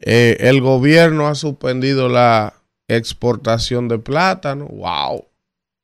Eh, 0.00 0.36
el 0.40 0.60
gobierno 0.60 1.26
ha 1.26 1.34
suspendido 1.34 2.08
la 2.08 2.54
exportación 2.88 3.88
de 3.88 3.98
plátano. 3.98 4.66
¡Wow! 4.66 5.26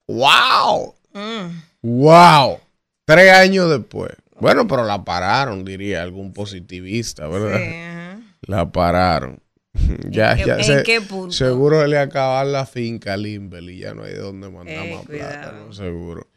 ¡Wow! 0.06 0.94
Mm. 1.12 1.62
¡Wow! 1.82 2.60
Tres 3.04 3.32
años 3.32 3.68
después. 3.70 4.12
Bueno, 4.38 4.66
pero 4.68 4.84
la 4.84 5.04
pararon, 5.04 5.64
diría 5.64 6.02
algún 6.02 6.32
positivista, 6.32 7.26
¿verdad? 7.26 7.58
Sí, 7.58 7.74
ajá. 7.74 8.20
La 8.42 8.70
pararon. 8.70 9.40
ya, 10.10 10.32
¿En 10.32 10.38
qué- 10.38 10.44
ya 10.46 10.56
en 10.58 10.64
se- 10.64 10.82
qué 10.84 11.00
punto? 11.00 11.32
Seguro 11.32 11.84
le 11.86 11.98
acaban 11.98 12.52
la 12.52 12.66
finca 12.66 13.14
a 13.14 13.16
Limber 13.16 13.64
y 13.64 13.78
ya 13.80 13.94
no 13.94 14.04
hay 14.04 14.12
de 14.12 14.18
dónde 14.20 14.48
mandar 14.48 14.86
Eh, 14.86 14.94
más 14.94 15.04
plátano, 15.06 15.72
seguro. 15.72 16.28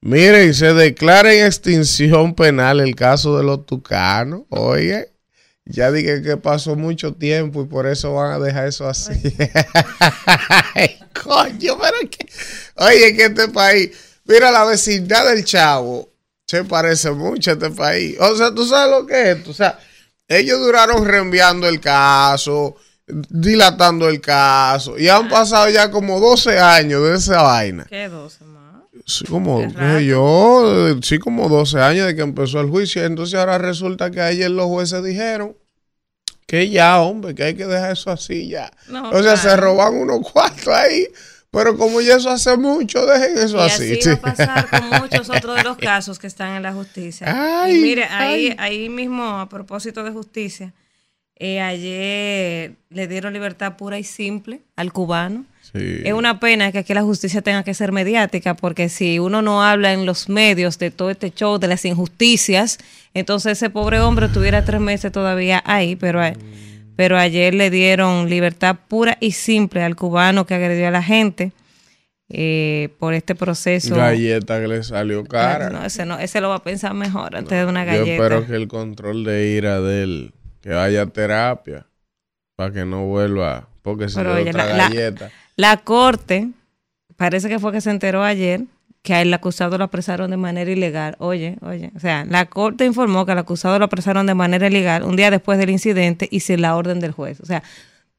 Miren, 0.00 0.54
se 0.54 0.74
declara 0.74 1.34
en 1.34 1.46
extinción 1.46 2.34
penal 2.34 2.80
el 2.80 2.94
caso 2.94 3.36
de 3.36 3.44
los 3.44 3.66
tucanos. 3.66 4.42
Oye, 4.48 5.12
ya 5.64 5.90
dije 5.90 6.22
que 6.22 6.36
pasó 6.36 6.76
mucho 6.76 7.14
tiempo 7.14 7.62
y 7.62 7.66
por 7.66 7.86
eso 7.86 8.14
van 8.14 8.32
a 8.32 8.38
dejar 8.38 8.68
eso 8.68 8.88
así. 8.88 9.12
Ay, 10.74 10.98
coño, 11.22 11.78
pero 11.78 12.10
que. 12.10 12.26
Oye, 12.76 13.16
que 13.16 13.24
este 13.24 13.48
país. 13.48 13.90
Mira, 14.24 14.50
la 14.50 14.64
vecindad 14.64 15.26
del 15.28 15.44
chavo 15.44 16.12
se 16.46 16.64
parece 16.64 17.10
mucho 17.10 17.50
a 17.50 17.54
este 17.54 17.70
país. 17.70 18.16
O 18.20 18.36
sea, 18.36 18.54
tú 18.54 18.66
sabes 18.66 18.90
lo 18.90 19.06
que 19.06 19.20
es 19.20 19.38
esto. 19.38 19.50
O 19.50 19.54
sea, 19.54 19.78
ellos 20.28 20.60
duraron 20.60 21.04
reenviando 21.06 21.68
el 21.68 21.80
caso, 21.80 22.76
dilatando 23.06 24.08
el 24.08 24.20
caso, 24.20 24.98
y 24.98 25.08
han 25.08 25.28
pasado 25.28 25.68
ya 25.70 25.90
como 25.90 26.20
12 26.20 26.58
años 26.58 27.02
de 27.02 27.16
esa 27.16 27.42
vaina. 27.42 27.86
¿Qué 27.88 28.08
12 28.08 28.44
más? 28.44 28.57
Sí, 29.08 29.24
como, 29.24 29.62
yo, 30.00 30.90
eh, 30.90 31.00
sí, 31.02 31.18
como 31.18 31.48
12 31.48 31.80
años 31.80 32.06
de 32.06 32.14
que 32.14 32.20
empezó 32.20 32.60
el 32.60 32.68
juicio. 32.68 33.02
Entonces 33.04 33.40
ahora 33.40 33.56
resulta 33.56 34.10
que 34.10 34.20
ayer 34.20 34.50
los 34.50 34.66
jueces 34.66 35.02
dijeron 35.02 35.56
que 36.46 36.68
ya, 36.68 37.00
hombre, 37.00 37.34
que 37.34 37.42
hay 37.42 37.54
que 37.54 37.64
dejar 37.64 37.92
eso 37.92 38.10
así 38.10 38.48
ya. 38.48 38.70
No, 38.88 39.08
o 39.10 39.22
sea, 39.22 39.38
se 39.38 39.56
roban 39.56 39.94
unos 39.94 40.30
cuartos 40.30 40.68
ahí, 40.68 41.06
pero 41.50 41.78
como 41.78 42.02
ya 42.02 42.16
eso 42.16 42.28
hace 42.28 42.54
mucho, 42.58 43.06
dejen 43.06 43.38
eso 43.38 43.56
Y 43.56 43.60
así. 43.60 43.92
así 43.92 44.02
sí. 44.02 44.08
va 44.10 44.14
a 44.14 44.20
pasar 44.34 44.68
con 44.68 44.88
muchos 45.00 45.30
otros 45.30 45.56
de 45.56 45.62
los 45.62 45.78
casos 45.78 46.18
que 46.18 46.26
están 46.26 46.56
en 46.56 46.62
la 46.62 46.74
justicia. 46.74 47.62
Ay, 47.62 47.76
y 47.78 47.80
mire, 47.80 48.04
ahí, 48.04 48.54
ahí 48.58 48.90
mismo, 48.90 49.40
a 49.40 49.48
propósito 49.48 50.04
de 50.04 50.10
justicia, 50.10 50.74
eh, 51.36 51.62
ayer 51.62 52.74
le 52.90 53.08
dieron 53.08 53.32
libertad 53.32 53.78
pura 53.78 53.98
y 53.98 54.04
simple 54.04 54.60
al 54.76 54.92
cubano. 54.92 55.46
Sí. 55.72 56.00
Es 56.04 56.12
una 56.14 56.40
pena 56.40 56.72
que 56.72 56.78
aquí 56.78 56.94
la 56.94 57.02
justicia 57.02 57.42
tenga 57.42 57.62
que 57.62 57.74
ser 57.74 57.92
mediática, 57.92 58.54
porque 58.54 58.88
si 58.88 59.18
uno 59.18 59.42
no 59.42 59.62
habla 59.62 59.92
en 59.92 60.06
los 60.06 60.28
medios 60.28 60.78
de 60.78 60.90
todo 60.90 61.10
este 61.10 61.30
show, 61.30 61.58
de 61.58 61.68
las 61.68 61.84
injusticias, 61.84 62.78
entonces 63.14 63.52
ese 63.58 63.68
pobre 63.68 64.00
hombre 64.00 64.26
estuviera 64.26 64.64
tres 64.64 64.80
meses 64.80 65.12
todavía 65.12 65.62
ahí, 65.66 65.94
pero, 65.96 66.20
pero 66.96 67.18
ayer 67.18 67.54
le 67.54 67.68
dieron 67.70 68.30
libertad 68.30 68.76
pura 68.88 69.18
y 69.20 69.32
simple 69.32 69.82
al 69.82 69.94
cubano 69.94 70.46
que 70.46 70.54
agredió 70.54 70.88
a 70.88 70.90
la 70.90 71.02
gente 71.02 71.52
eh, 72.30 72.90
por 72.98 73.14
este 73.14 73.34
proceso. 73.34 73.94
Galleta 73.94 74.60
que 74.60 74.68
le 74.68 74.82
salió 74.82 75.24
cara. 75.24 75.70
No, 75.70 75.84
ese, 75.84 76.04
no, 76.06 76.18
ese 76.18 76.40
lo 76.40 76.48
va 76.50 76.56
a 76.56 76.62
pensar 76.62 76.94
mejor 76.94 77.36
antes 77.36 77.58
de 77.58 77.64
una 77.66 77.84
Yo 77.84 77.92
galleta. 77.92 78.12
espero 78.24 78.46
que 78.46 78.54
el 78.54 78.68
control 78.68 79.24
de 79.24 79.48
ira 79.50 79.80
de 79.80 80.02
él, 80.02 80.32
que 80.62 80.70
vaya 80.70 81.02
a 81.02 81.06
terapia 81.06 81.86
para 82.56 82.72
que 82.72 82.84
no 82.84 83.06
vuelva, 83.06 83.68
porque 83.82 84.08
si 84.08 84.18
oye, 84.20 84.50
otra 84.50 84.66
la- 84.66 84.76
la- 84.76 84.88
galleta. 84.88 85.24
La 85.26 85.32
corte, 85.84 86.50
parece 87.16 87.48
que 87.48 87.58
fue 87.58 87.72
que 87.72 87.80
se 87.80 87.90
enteró 87.90 88.22
ayer 88.22 88.62
que 89.02 89.14
a 89.14 89.22
el 89.22 89.32
acusado 89.32 89.78
lo 89.78 89.84
apresaron 89.84 90.30
de 90.30 90.36
manera 90.36 90.70
ilegal. 90.70 91.16
Oye, 91.18 91.56
oye, 91.62 91.92
o 91.96 92.00
sea, 92.00 92.24
la 92.24 92.46
corte 92.46 92.84
informó 92.84 93.24
que 93.24 93.32
al 93.32 93.38
acusado 93.38 93.78
lo 93.78 93.84
apresaron 93.84 94.26
de 94.26 94.34
manera 94.34 94.66
ilegal 94.66 95.02
un 95.02 95.16
día 95.16 95.30
después 95.30 95.58
del 95.58 95.70
incidente 95.70 96.28
y 96.30 96.40
sin 96.40 96.62
la 96.62 96.76
orden 96.76 97.00
del 97.00 97.12
juez. 97.12 97.40
O 97.40 97.46
sea, 97.46 97.62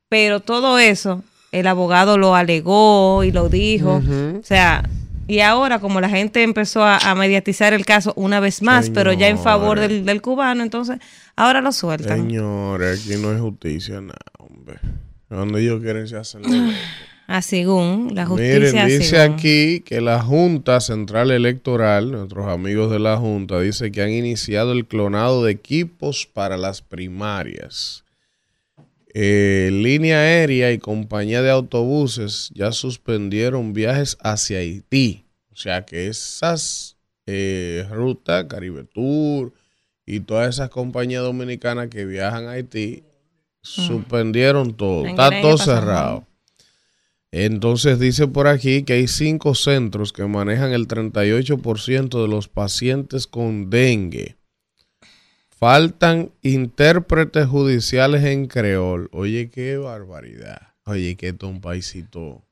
pero 0.08 0.40
todo 0.40 0.80
eso, 0.80 1.24
el 1.52 1.68
abogado 1.68 2.18
lo 2.18 2.36
alegó 2.36 3.24
y 3.24 3.32
lo 3.32 3.50
dijo. 3.50 4.02
O 4.40 4.44
sea, 4.44 4.88
y 5.28 5.42
ahora 5.42 5.80
como 5.80 6.02
la 6.02 6.10
gente 6.10 6.42
empezó 6.42 6.84
a, 6.84 6.98
a 6.98 7.14
mediatizar 7.14 7.74
el 7.74 7.86
caso 7.86 8.14
una 8.16 8.40
vez 8.40 8.64
más, 8.64 8.90
pero 8.90 9.14
ya 9.14 9.28
en 9.28 9.38
favor 9.38 9.80
del, 9.80 10.06
del 10.06 10.22
cubano, 10.22 10.64
entonces 10.64 10.98
ahora 11.36 11.62
lo 11.62 11.72
sueltan. 11.72 12.18
Señores, 12.22 13.06
aquí 13.06 13.22
no 13.22 13.30
hay 13.30 13.40
justicia, 13.40 14.02
nada, 14.02 14.18
hombre. 14.40 14.80
Cuando 15.28 15.60
ellos 15.60 15.82
quieren 15.82 16.08
se 16.08 16.18
hacen. 16.18 16.42
A 17.30 17.44
según 17.44 18.16
la 18.16 18.26
justicia. 18.26 18.86
Miren, 18.86 18.88
dice 18.88 19.04
según. 19.04 19.36
aquí 19.36 19.82
que 19.82 20.02
la 20.02 20.20
Junta 20.20 20.80
Central 20.80 21.30
Electoral, 21.30 22.10
nuestros 22.10 22.48
amigos 22.48 22.90
de 22.90 22.98
la 22.98 23.18
Junta, 23.18 23.60
dice 23.60 23.92
que 23.92 24.02
han 24.02 24.10
iniciado 24.10 24.72
el 24.72 24.88
clonado 24.88 25.44
de 25.44 25.52
equipos 25.52 26.26
para 26.26 26.58
las 26.58 26.82
primarias. 26.82 28.04
Eh, 29.14 29.70
línea 29.72 30.18
aérea 30.22 30.72
y 30.72 30.80
compañía 30.80 31.44
de 31.44 31.52
autobuses 31.52 32.50
ya 32.56 32.72
suspendieron 32.72 33.74
viajes 33.74 34.18
hacia 34.22 34.58
Haití. 34.58 35.24
O 35.54 35.56
sea 35.56 35.86
que 35.86 36.08
esas 36.08 36.98
eh, 37.28 37.86
rutas, 37.92 38.46
Caribe 38.46 38.86
Tour 38.86 39.54
y 40.04 40.22
todas 40.22 40.50
esas 40.50 40.72
compañías 40.72 41.22
dominicanas 41.22 41.90
que 41.90 42.06
viajan 42.06 42.48
a 42.48 42.54
Haití, 42.54 43.04
suspendieron 43.62 44.74
todo. 44.74 45.06
Está 45.06 45.30
todo 45.42 45.60
cerrado. 45.60 46.26
Entonces 47.32 48.00
dice 48.00 48.28
por 48.28 48.48
aquí 48.48 48.84
que 48.84 48.94
hay 48.94 49.08
cinco 49.08 49.54
centros 49.54 50.14
que 50.14 50.26
manejan 50.26 50.72
el 50.72 50.88
38% 50.88 52.22
de 52.22 52.28
los 52.28 52.48
pacientes 52.48 53.28
con 53.28 53.70
dengue. 53.70 54.38
Faltan 55.50 56.32
intérpretes 56.42 57.46
judiciales 57.46 58.24
en 58.24 58.48
creol. 58.48 59.10
Oye, 59.12 59.50
qué 59.50 59.78
barbaridad. 59.78 60.74
Oye, 60.86 61.18
que 61.18 61.34
esto. 61.34 62.49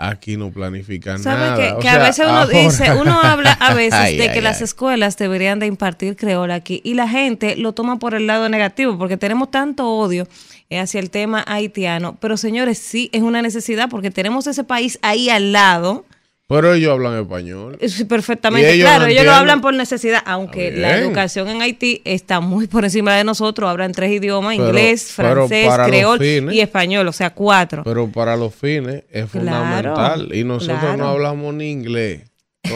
Aquí 0.00 0.36
no 0.36 0.52
planifican 0.52 1.18
¿Sabe 1.20 1.40
nada. 1.40 1.56
que, 1.56 1.72
O 1.74 1.78
que 1.80 1.88
a 1.88 1.98
veces 1.98 2.24
uno 2.24 2.38
ahora- 2.38 2.58
dice, 2.60 2.92
uno 2.92 3.20
habla 3.20 3.52
a 3.54 3.74
veces 3.74 3.94
Ay, 4.00 4.16
de 4.16 4.28
ay, 4.28 4.32
que 4.34 4.40
las 4.40 4.58
ay. 4.58 4.64
escuelas 4.64 5.16
deberían 5.16 5.58
de 5.58 5.66
impartir 5.66 6.14
creol 6.14 6.52
aquí 6.52 6.80
y 6.84 6.94
la 6.94 7.08
gente 7.08 7.56
lo 7.56 7.72
toma 7.72 7.98
por 7.98 8.14
el 8.14 8.28
lado 8.28 8.48
negativo 8.48 8.96
porque 8.96 9.16
tenemos 9.16 9.50
tanto 9.50 9.88
odio 9.88 10.28
hacia 10.70 11.00
el 11.00 11.10
tema 11.10 11.44
haitiano, 11.48 12.16
pero 12.20 12.36
señores, 12.36 12.78
sí 12.78 13.10
es 13.12 13.22
una 13.22 13.42
necesidad 13.42 13.88
porque 13.88 14.12
tenemos 14.12 14.46
ese 14.46 14.62
país 14.62 15.00
ahí 15.02 15.30
al 15.30 15.50
lado. 15.52 16.04
Pero 16.50 16.72
ellos 16.72 16.92
hablan 16.92 17.20
español. 17.20 17.76
Sí, 17.86 18.04
perfectamente, 18.04 18.72
ellos 18.72 18.86
claro, 18.88 19.04
no 19.04 19.10
ellos 19.10 19.24
lo 19.26 19.32
hablan 19.32 19.60
por 19.60 19.74
necesidad, 19.74 20.22
aunque 20.24 20.68
Está 20.68 20.80
la 20.80 20.96
educación 20.96 21.48
en 21.48 21.60
Haití 21.60 22.00
está 22.06 22.40
muy 22.40 22.66
por 22.66 22.84
encima 22.84 23.14
de 23.14 23.22
nosotros, 23.24 23.68
hablan 23.68 23.92
tres 23.92 24.10
idiomas, 24.12 24.56
Pero- 24.56 24.68
inglés, 24.68 25.12
francés, 25.12 25.68
creol 25.86 26.18
fines- 26.18 26.54
y 26.54 26.60
español, 26.60 27.06
o 27.06 27.12
sea, 27.12 27.34
cuatro. 27.34 27.82
Pero 27.84 28.10
para 28.10 28.34
los 28.34 28.54
fines 28.54 29.04
es 29.10 29.26
Claro, 29.30 29.30
fundamental. 29.30 30.34
Y 30.34 30.42
nosotros 30.44 30.78
claro. 30.80 30.96
no 30.96 31.08
hablamos 31.08 31.52
ni 31.52 31.70
inglés. 31.70 32.22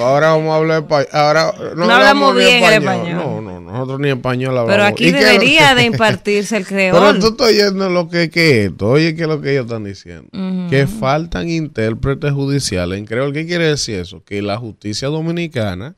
Ahora 0.00 0.30
vamos 0.30 0.52
a 0.52 0.56
hablar 0.56 0.82
español. 0.82 1.08
Ahora 1.12 1.54
no, 1.76 1.86
No 1.86 1.92
hablamos 1.94 2.34
ni 2.34 2.40
bien 2.44 2.64
el 2.64 2.72
español. 2.74 3.06
español. 3.08 3.24
No, 3.44 3.60
no, 3.60 3.60
nosotros 3.72 4.00
ni 4.00 4.08
español 4.10 4.50
hablamos. 4.58 4.70
pero 4.70 4.84
aquí 4.84 5.08
¿Y 5.08 5.12
qué- 5.12 5.18
debería 5.24 5.74
de 5.74 5.84
impartirse 5.84 6.56
el 6.56 6.66
creol. 6.66 6.96
Pero 6.98 7.18
tú 7.20 7.26
estás 7.28 7.48
oyendo 7.48 7.88
lo 7.90 8.08
que, 8.08 8.30
que 8.30 8.60
es 8.64 8.70
esto. 8.70 8.88
Oye, 8.88 9.14
¿qué 9.14 9.22
es 9.22 9.28
lo 9.28 9.40
que 9.40 9.52
ellos 9.52 9.64
están 9.66 9.84
diciendo? 9.84 10.28
Que 10.70 10.86
faltan 10.86 11.48
intérpretes 11.48 12.32
judiciales 12.32 12.98
en 12.98 13.06
creol. 13.06 13.32
¿Qué 13.32 13.46
quiere 13.46 13.66
decir 13.66 13.96
eso? 13.96 14.22
Que 14.24 14.42
la 14.42 14.56
justicia 14.58 15.08
dominicana 15.08 15.96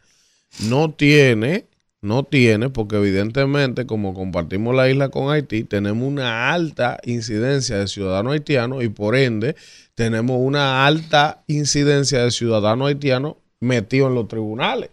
no 0.69 0.91
tiene, 0.91 1.67
no 2.01 2.23
tiene, 2.23 2.71
porque 2.71 2.97
evidentemente, 2.97 3.87
como 3.87 4.15
compartimos 4.15 4.75
la 4.75 4.89
isla 4.91 5.09
con 5.09 5.33
Haití, 5.33 5.65
tenemos 5.65 6.07
una 6.07 6.53
alta 6.53 6.99
incidencia 7.05 7.79
de 7.79 7.89
ciudadanos 7.89 8.33
haitianos 8.35 8.85
y 8.85 8.89
por 8.89 9.17
ende 9.17 9.57
tenemos 9.95 10.37
una 10.41 10.87
alta 10.87 11.43
incidencia 11.47 12.23
de 12.25 12.31
ciudadanos 12.31 12.89
haitianos 12.89 13.35
metidos 13.65 14.09
en 14.11 14.15
los 14.15 14.29
tribunales, 14.29 14.91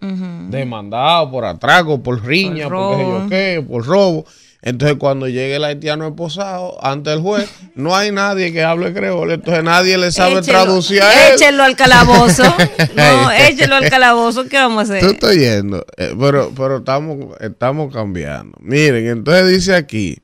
demandados 0.50 1.30
por 1.30 1.46
atraco, 1.46 2.02
por 2.02 2.24
riña, 2.26 2.68
Por 2.68 2.74
por, 2.78 2.98
qué 2.98 3.04
yo 3.04 3.30
qué, 3.30 3.66
por 3.68 3.86
robo. 3.86 4.26
Entonces, 4.64 4.98
cuando 5.00 5.28
llegue 5.28 5.56
el 5.56 5.64
haitiano 5.64 6.06
esposado 6.08 6.78
ante 6.86 7.12
el 7.12 7.20
juez, 7.22 7.50
no 7.74 7.96
hay 7.96 8.12
nadie 8.12 8.54
que 8.54 8.64
hable 8.64 8.94
creol, 8.94 9.32
entonces 9.32 9.64
nadie 9.64 9.98
le 9.98 10.12
sabe 10.12 10.36
Échelo- 10.36 10.46
traducir 10.46 11.02
a 11.02 11.30
él. 11.30 11.34
Échenlo 11.34 11.64
al 11.64 11.76
calabozo. 11.76 12.44
No, 12.96 13.32
échenlo 13.32 13.76
al 13.78 13.90
calabozo. 13.90 14.46
¿Qué 14.48 14.58
vamos 14.58 14.84
a 14.92 15.00
Tú 15.00 15.06
hacer? 15.06 15.12
estás 15.16 15.36
yendo, 15.36 15.84
eh, 15.98 16.14
pero, 16.20 16.52
pero 16.56 16.78
estamos, 16.78 17.18
estamos 17.40 17.92
cambiando. 17.92 18.56
Miren, 18.62 19.08
entonces 19.08 19.50
dice 19.50 19.74
aquí 19.76 20.20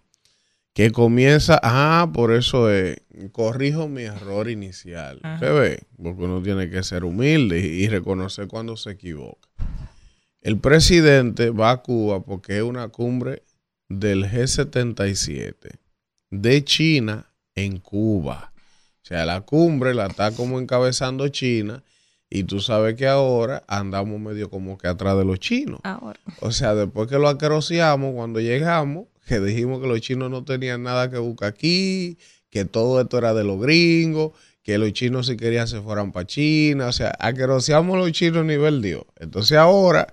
que 0.77 0.91
comienza, 0.91 1.59
ah, 1.63 2.11
por 2.13 2.31
eso 2.31 2.69
es, 2.69 3.01
corrijo 3.31 3.87
mi 3.87 4.03
error 4.03 4.47
inicial. 4.47 5.19
¿Se 5.39 5.49
ve? 5.49 5.79
Porque 5.97 6.21
uno 6.21 6.39
tiene 6.43 6.69
que 6.69 6.83
ser 6.83 7.03
humilde 7.03 7.57
y, 7.57 7.87
reconocer 7.87 8.47
cuando 8.47 8.77
se 8.77 8.91
equivoca. 8.91 9.49
El 10.39 10.59
presidente 10.59 11.49
va 11.49 11.71
a 11.71 11.77
Cuba 11.77 12.19
porque 12.23 12.57
es 12.57 12.61
una 12.61 12.89
cumbre 12.89 13.41
del 13.89 14.25
G77 14.25 15.79
de 16.29 16.63
China 16.63 17.25
en 17.55 17.79
Cuba. 17.79 18.53
O 19.01 19.05
sea, 19.07 19.25
la 19.25 19.41
cumbre 19.41 19.95
la 19.95 20.05
está 20.05 20.31
como 20.31 20.59
encabezando 20.59 21.27
China 21.29 21.83
y 22.29 22.43
tú 22.43 22.59
sabes 22.59 22.93
que 22.93 23.07
ahora 23.07 23.63
andamos 23.67 24.19
medio 24.19 24.51
como 24.51 24.77
que 24.77 24.87
atrás 24.87 25.17
de 25.17 25.25
los 25.25 25.39
chinos. 25.39 25.79
Ahora. 25.81 26.19
O 26.39 26.51
sea, 26.51 26.75
después 26.75 27.09
que 27.09 27.17
lo 27.17 27.29
acrociamos, 27.29 28.13
cuando 28.13 28.39
llegamos, 28.39 29.07
que 29.27 29.39
dijimos 29.39 29.81
que 29.81 29.87
los 29.87 30.01
chinos 30.01 30.31
no 30.31 30.43
tenían 30.43 30.83
nada 30.83 31.11
que 31.11 31.17
buscar 31.17 31.49
aquí, 31.49 32.17
que 32.49 32.65
todo 32.65 33.01
esto 33.01 33.17
era 33.17 33.33
de 33.33 33.43
los 33.43 33.59
gringos, 33.59 34.31
que 34.63 34.77
los 34.77 34.93
chinos 34.93 35.27
si 35.27 35.37
querían 35.37 35.67
se 35.67 35.81
fueran 35.81 36.11
para 36.11 36.25
China, 36.25 36.87
o 36.87 36.91
sea, 36.91 37.13
acrociamos 37.19 37.95
a 37.95 37.99
los 37.99 38.11
chinos 38.11 38.39
a 38.39 38.43
nivel 38.43 38.81
Dios. 38.81 39.03
Entonces 39.17 39.57
ahora, 39.57 40.07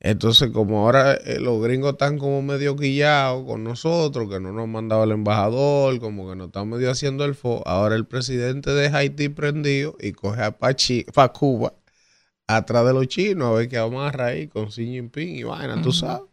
entonces 0.00 0.50
como 0.50 0.84
ahora 0.84 1.14
eh, 1.14 1.38
los 1.40 1.62
gringos 1.62 1.92
están 1.92 2.18
como 2.18 2.42
medio 2.42 2.76
guillados 2.76 3.46
con 3.46 3.64
nosotros, 3.64 4.28
que 4.28 4.40
no 4.40 4.52
nos 4.52 4.68
mandaba 4.68 5.04
el 5.04 5.12
embajador, 5.12 5.98
como 6.00 6.28
que 6.28 6.36
nos 6.36 6.48
están 6.48 6.68
medio 6.68 6.90
haciendo 6.90 7.24
el 7.24 7.34
fo, 7.34 7.62
ahora 7.66 7.94
el 7.96 8.06
presidente 8.06 8.70
de 8.70 8.88
Haití 8.88 9.28
prendido 9.28 9.96
y 10.00 10.12
coge 10.12 10.52
para 10.52 11.32
Cuba 11.32 11.74
atrás 12.46 12.84
de 12.86 12.92
los 12.92 13.06
chinos 13.08 13.48
a 13.48 13.52
ver 13.52 13.68
qué 13.68 13.78
vamos 13.78 14.06
a 14.06 14.12
raíz 14.12 14.50
con 14.50 14.66
Xi 14.66 14.86
Jinping 14.86 15.36
y 15.36 15.42
vaina, 15.44 15.80
tú 15.80 15.92
sabes. 15.92 16.31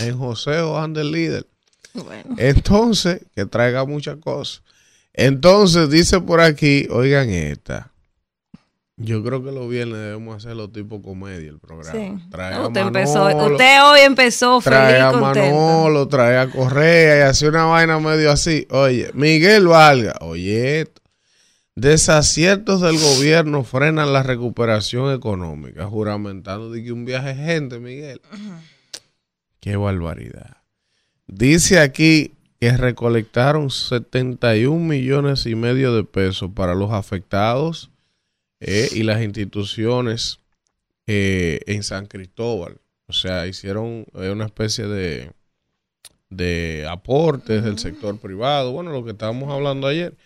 En 0.00 0.18
José 0.18 0.60
o 0.60 0.84
el 0.84 1.12
líder. 1.12 1.46
Bueno. 1.94 2.36
Entonces, 2.38 3.20
que 3.34 3.46
traiga 3.46 3.84
muchas 3.84 4.16
cosas. 4.16 4.62
Entonces, 5.12 5.90
dice 5.90 6.20
por 6.20 6.40
aquí, 6.40 6.86
oigan 6.90 7.28
esta. 7.30 7.92
Yo 8.96 9.22
creo 9.24 9.42
que 9.42 9.50
los 9.50 9.68
viernes 9.68 9.98
debemos 9.98 10.36
hacerlo 10.36 10.70
tipo 10.70 11.02
comedia 11.02 11.50
el 11.50 11.58
programa. 11.58 11.92
Sí. 11.92 12.14
Trae 12.30 12.54
No, 12.54 12.60
a 12.60 12.66
usted, 12.68 12.80
empezó, 12.82 13.24
Manolo, 13.24 13.52
usted 13.52 13.82
hoy 13.84 14.00
empezó 14.00 14.60
trae 14.60 14.92
feliz 14.92 15.02
a 15.02 15.08
y 15.08 15.20
contento. 15.20 15.56
Manolo, 15.56 16.08
trae 16.08 16.38
a 16.38 16.50
Correa 16.50 17.18
y 17.18 17.20
hace 17.22 17.48
una 17.48 17.64
vaina 17.64 17.98
medio 17.98 18.30
así. 18.30 18.66
Oye, 18.70 19.10
Miguel 19.14 19.66
Valga, 19.66 20.14
oye 20.20 20.82
esto. 20.82 21.02
Desaciertos 21.74 22.82
del 22.82 22.98
gobierno 22.98 23.64
frenan 23.64 24.12
la 24.12 24.22
recuperación 24.22 25.12
económica, 25.14 25.86
juramentando 25.86 26.70
de 26.70 26.84
que 26.84 26.92
un 26.92 27.06
viaje 27.06 27.30
es 27.30 27.38
gente, 27.38 27.78
Miguel. 27.78 28.20
Qué 29.62 29.76
barbaridad. 29.76 30.56
Dice 31.28 31.78
aquí 31.78 32.32
que 32.58 32.76
recolectaron 32.76 33.70
71 33.70 34.76
millones 34.84 35.46
y 35.46 35.54
medio 35.54 35.94
de 35.94 36.02
pesos 36.02 36.50
para 36.52 36.74
los 36.74 36.90
afectados 36.90 37.92
eh, 38.58 38.88
y 38.90 39.04
las 39.04 39.22
instituciones 39.22 40.40
eh, 41.06 41.60
en 41.66 41.84
San 41.84 42.06
Cristóbal. 42.06 42.80
O 43.06 43.12
sea, 43.12 43.46
hicieron 43.46 44.04
eh, 44.14 44.30
una 44.30 44.46
especie 44.46 44.88
de, 44.88 45.30
de 46.28 46.84
aportes 46.90 47.62
del 47.62 47.78
sector 47.78 48.18
privado, 48.18 48.72
bueno, 48.72 48.90
lo 48.90 49.04
que 49.04 49.12
estábamos 49.12 49.52
hablando 49.52 49.86
ayer, 49.86 50.16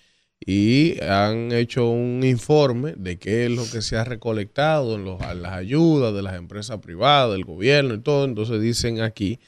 y 0.40 1.02
han 1.02 1.52
hecho 1.52 1.88
un 1.88 2.22
informe 2.24 2.94
de 2.96 3.18
qué 3.18 3.46
es 3.46 3.50
lo 3.50 3.64
que 3.70 3.82
se 3.82 3.96
ha 3.96 4.04
recolectado 4.04 4.94
en, 4.96 5.42
las 5.42 5.52
ayudas 5.52 6.14
de 6.14 6.22
las 6.22 6.34
empresas 6.36 6.78
privadas, 6.78 7.32
del 7.32 7.44
gobierno 7.44 7.94
y 7.94 8.00
todo. 8.00 8.24
Entonces 8.24 8.60
dicen 8.60 9.00
aquí 9.00 9.38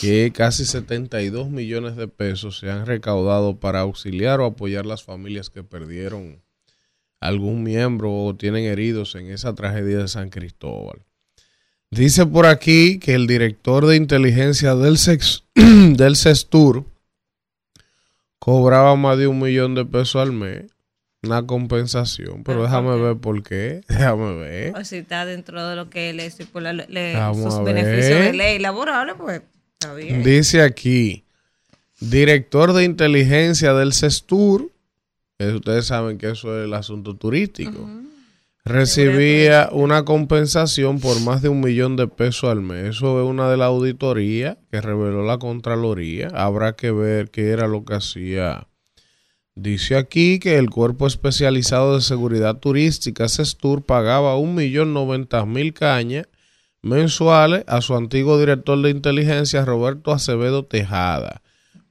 que 0.00 0.32
casi 0.34 0.64
72 0.64 1.48
millones 1.48 1.96
de 1.96 2.08
pesos 2.08 2.58
se 2.58 2.70
han 2.70 2.86
recaudado 2.86 3.58
para 3.60 3.80
auxiliar 3.80 4.40
o 4.40 4.46
apoyar 4.46 4.84
las 4.84 5.04
familias 5.04 5.48
que 5.48 5.62
perdieron 5.62 6.42
algún 7.20 7.62
miembro 7.62 8.12
o 8.12 8.34
tienen 8.34 8.64
heridos 8.64 9.14
en 9.14 9.30
esa 9.30 9.54
tragedia 9.54 9.98
de 9.98 10.08
San 10.08 10.30
Cristóbal. 10.30 11.02
Dice 11.90 12.26
por 12.26 12.46
aquí 12.46 12.98
que 12.98 13.14
el 13.14 13.26
director 13.26 13.86
de 13.86 13.96
inteligencia 13.96 14.74
del, 14.74 14.98
sex- 14.98 15.44
del 15.54 16.16
cobraba 18.38 18.94
más 18.96 19.18
de 19.18 19.26
un 19.26 19.38
millón 19.40 19.74
de 19.74 19.84
pesos 19.84 20.16
al 20.16 20.32
mes. 20.32 20.66
Una 21.22 21.44
compensación, 21.44 22.44
pero 22.44 22.62
déjame 22.62 22.96
ver 23.00 23.16
por 23.16 23.42
qué. 23.42 23.80
Déjame 23.88 24.34
ver. 24.36 24.76
O 24.76 24.84
si 24.84 24.96
está 24.98 25.24
dentro 25.26 25.66
de 25.68 25.74
lo 25.74 25.90
que 25.90 26.10
él 26.10 26.20
es, 26.20 26.36
por 26.52 26.62
la, 26.62 26.72
le- 26.72 27.14
Vamos 27.14 27.54
sus 27.54 27.64
beneficios 27.64 28.20
de 28.20 28.32
ley 28.32 28.58
laborales, 28.60 29.16
pues 29.18 29.42
está 29.80 29.94
bien. 29.94 30.22
Dice 30.22 30.62
aquí, 30.62 31.24
director 31.98 32.72
de 32.74 32.84
inteligencia 32.84 33.72
del 33.74 33.92
CESTUR, 33.92 34.70
que 35.38 35.46
ustedes 35.48 35.86
saben 35.86 36.18
que 36.18 36.30
eso 36.30 36.56
es 36.58 36.66
el 36.66 36.74
asunto 36.74 37.16
turístico, 37.16 37.88
recibía 38.66 39.68
una 39.70 40.04
compensación 40.04 40.98
por 40.98 41.20
más 41.20 41.40
de 41.40 41.48
un 41.48 41.60
millón 41.60 41.94
de 41.94 42.08
pesos 42.08 42.50
al 42.50 42.62
mes. 42.62 42.96
Eso 42.96 43.22
es 43.22 43.30
una 43.30 43.48
de 43.48 43.56
las 43.56 43.68
auditorías 43.68 44.58
que 44.72 44.80
reveló 44.80 45.24
la 45.24 45.38
Contraloría. 45.38 46.28
Habrá 46.34 46.74
que 46.74 46.90
ver 46.90 47.30
qué 47.30 47.50
era 47.50 47.68
lo 47.68 47.84
que 47.84 47.94
hacía. 47.94 48.66
Dice 49.54 49.96
aquí 49.96 50.40
que 50.40 50.58
el 50.58 50.68
Cuerpo 50.68 51.06
Especializado 51.06 51.94
de 51.94 52.00
Seguridad 52.00 52.56
Turística, 52.56 53.28
CESTUR, 53.28 53.84
pagaba 53.84 54.36
un 54.36 54.56
millón 54.56 54.92
noventa 54.92 55.46
mil 55.46 55.72
cañas 55.72 56.26
mensuales 56.82 57.62
a 57.68 57.80
su 57.80 57.94
antiguo 57.94 58.36
director 58.38 58.82
de 58.82 58.90
inteligencia, 58.90 59.64
Roberto 59.64 60.10
Acevedo 60.10 60.64
Tejada, 60.64 61.40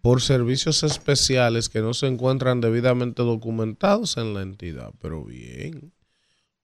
por 0.02 0.22
servicios 0.22 0.84
especiales 0.84 1.70
que 1.70 1.80
no 1.80 1.94
se 1.94 2.08
encuentran 2.08 2.60
debidamente 2.60 3.24
documentados 3.24 4.18
en 4.18 4.34
la 4.34 4.42
entidad. 4.42 4.92
Pero 5.02 5.24
bien, 5.24 5.94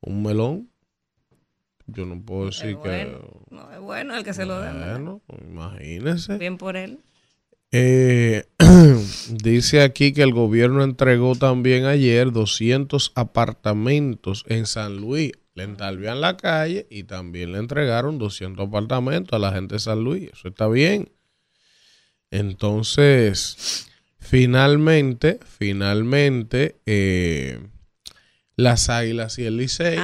un 0.01 0.23
melón. 0.23 0.69
Yo 1.87 2.05
no 2.05 2.21
puedo 2.21 2.45
decir 2.47 2.77
que... 2.77 3.05
bueno, 3.05 3.19
no, 3.49 3.71
es 3.71 3.79
bueno 3.79 4.15
el 4.15 4.23
que 4.23 4.33
se 4.33 4.45
lo 4.45 4.59
den. 4.61 4.79
Bueno, 4.79 5.21
imagínese. 5.41 6.37
Bien 6.37 6.57
por 6.57 6.77
él. 6.77 6.99
Eh, 7.73 8.43
dice 9.29 9.81
aquí 9.81 10.11
que 10.11 10.23
el 10.23 10.33
gobierno 10.33 10.83
entregó 10.83 11.35
también 11.35 11.85
ayer 11.85 12.31
200 12.31 13.13
apartamentos 13.15 14.45
en 14.47 14.65
San 14.65 14.97
Luis. 14.97 15.31
Le 15.53 15.63
entalvían 15.63 16.21
la 16.21 16.37
calle 16.37 16.87
y 16.89 17.03
también 17.03 17.51
le 17.51 17.59
entregaron 17.59 18.17
200 18.17 18.67
apartamentos 18.67 19.33
a 19.33 19.39
la 19.39 19.51
gente 19.51 19.75
de 19.75 19.79
San 19.79 20.03
Luis. 20.03 20.29
Eso 20.31 20.47
está 20.47 20.67
bien. 20.67 21.11
Entonces, 22.29 23.89
finalmente, 24.17 25.39
finalmente, 25.45 26.77
eh, 26.85 27.59
las 28.61 28.89
Águilas 28.89 29.37
y 29.39 29.45
el 29.45 29.57
Licey 29.57 29.97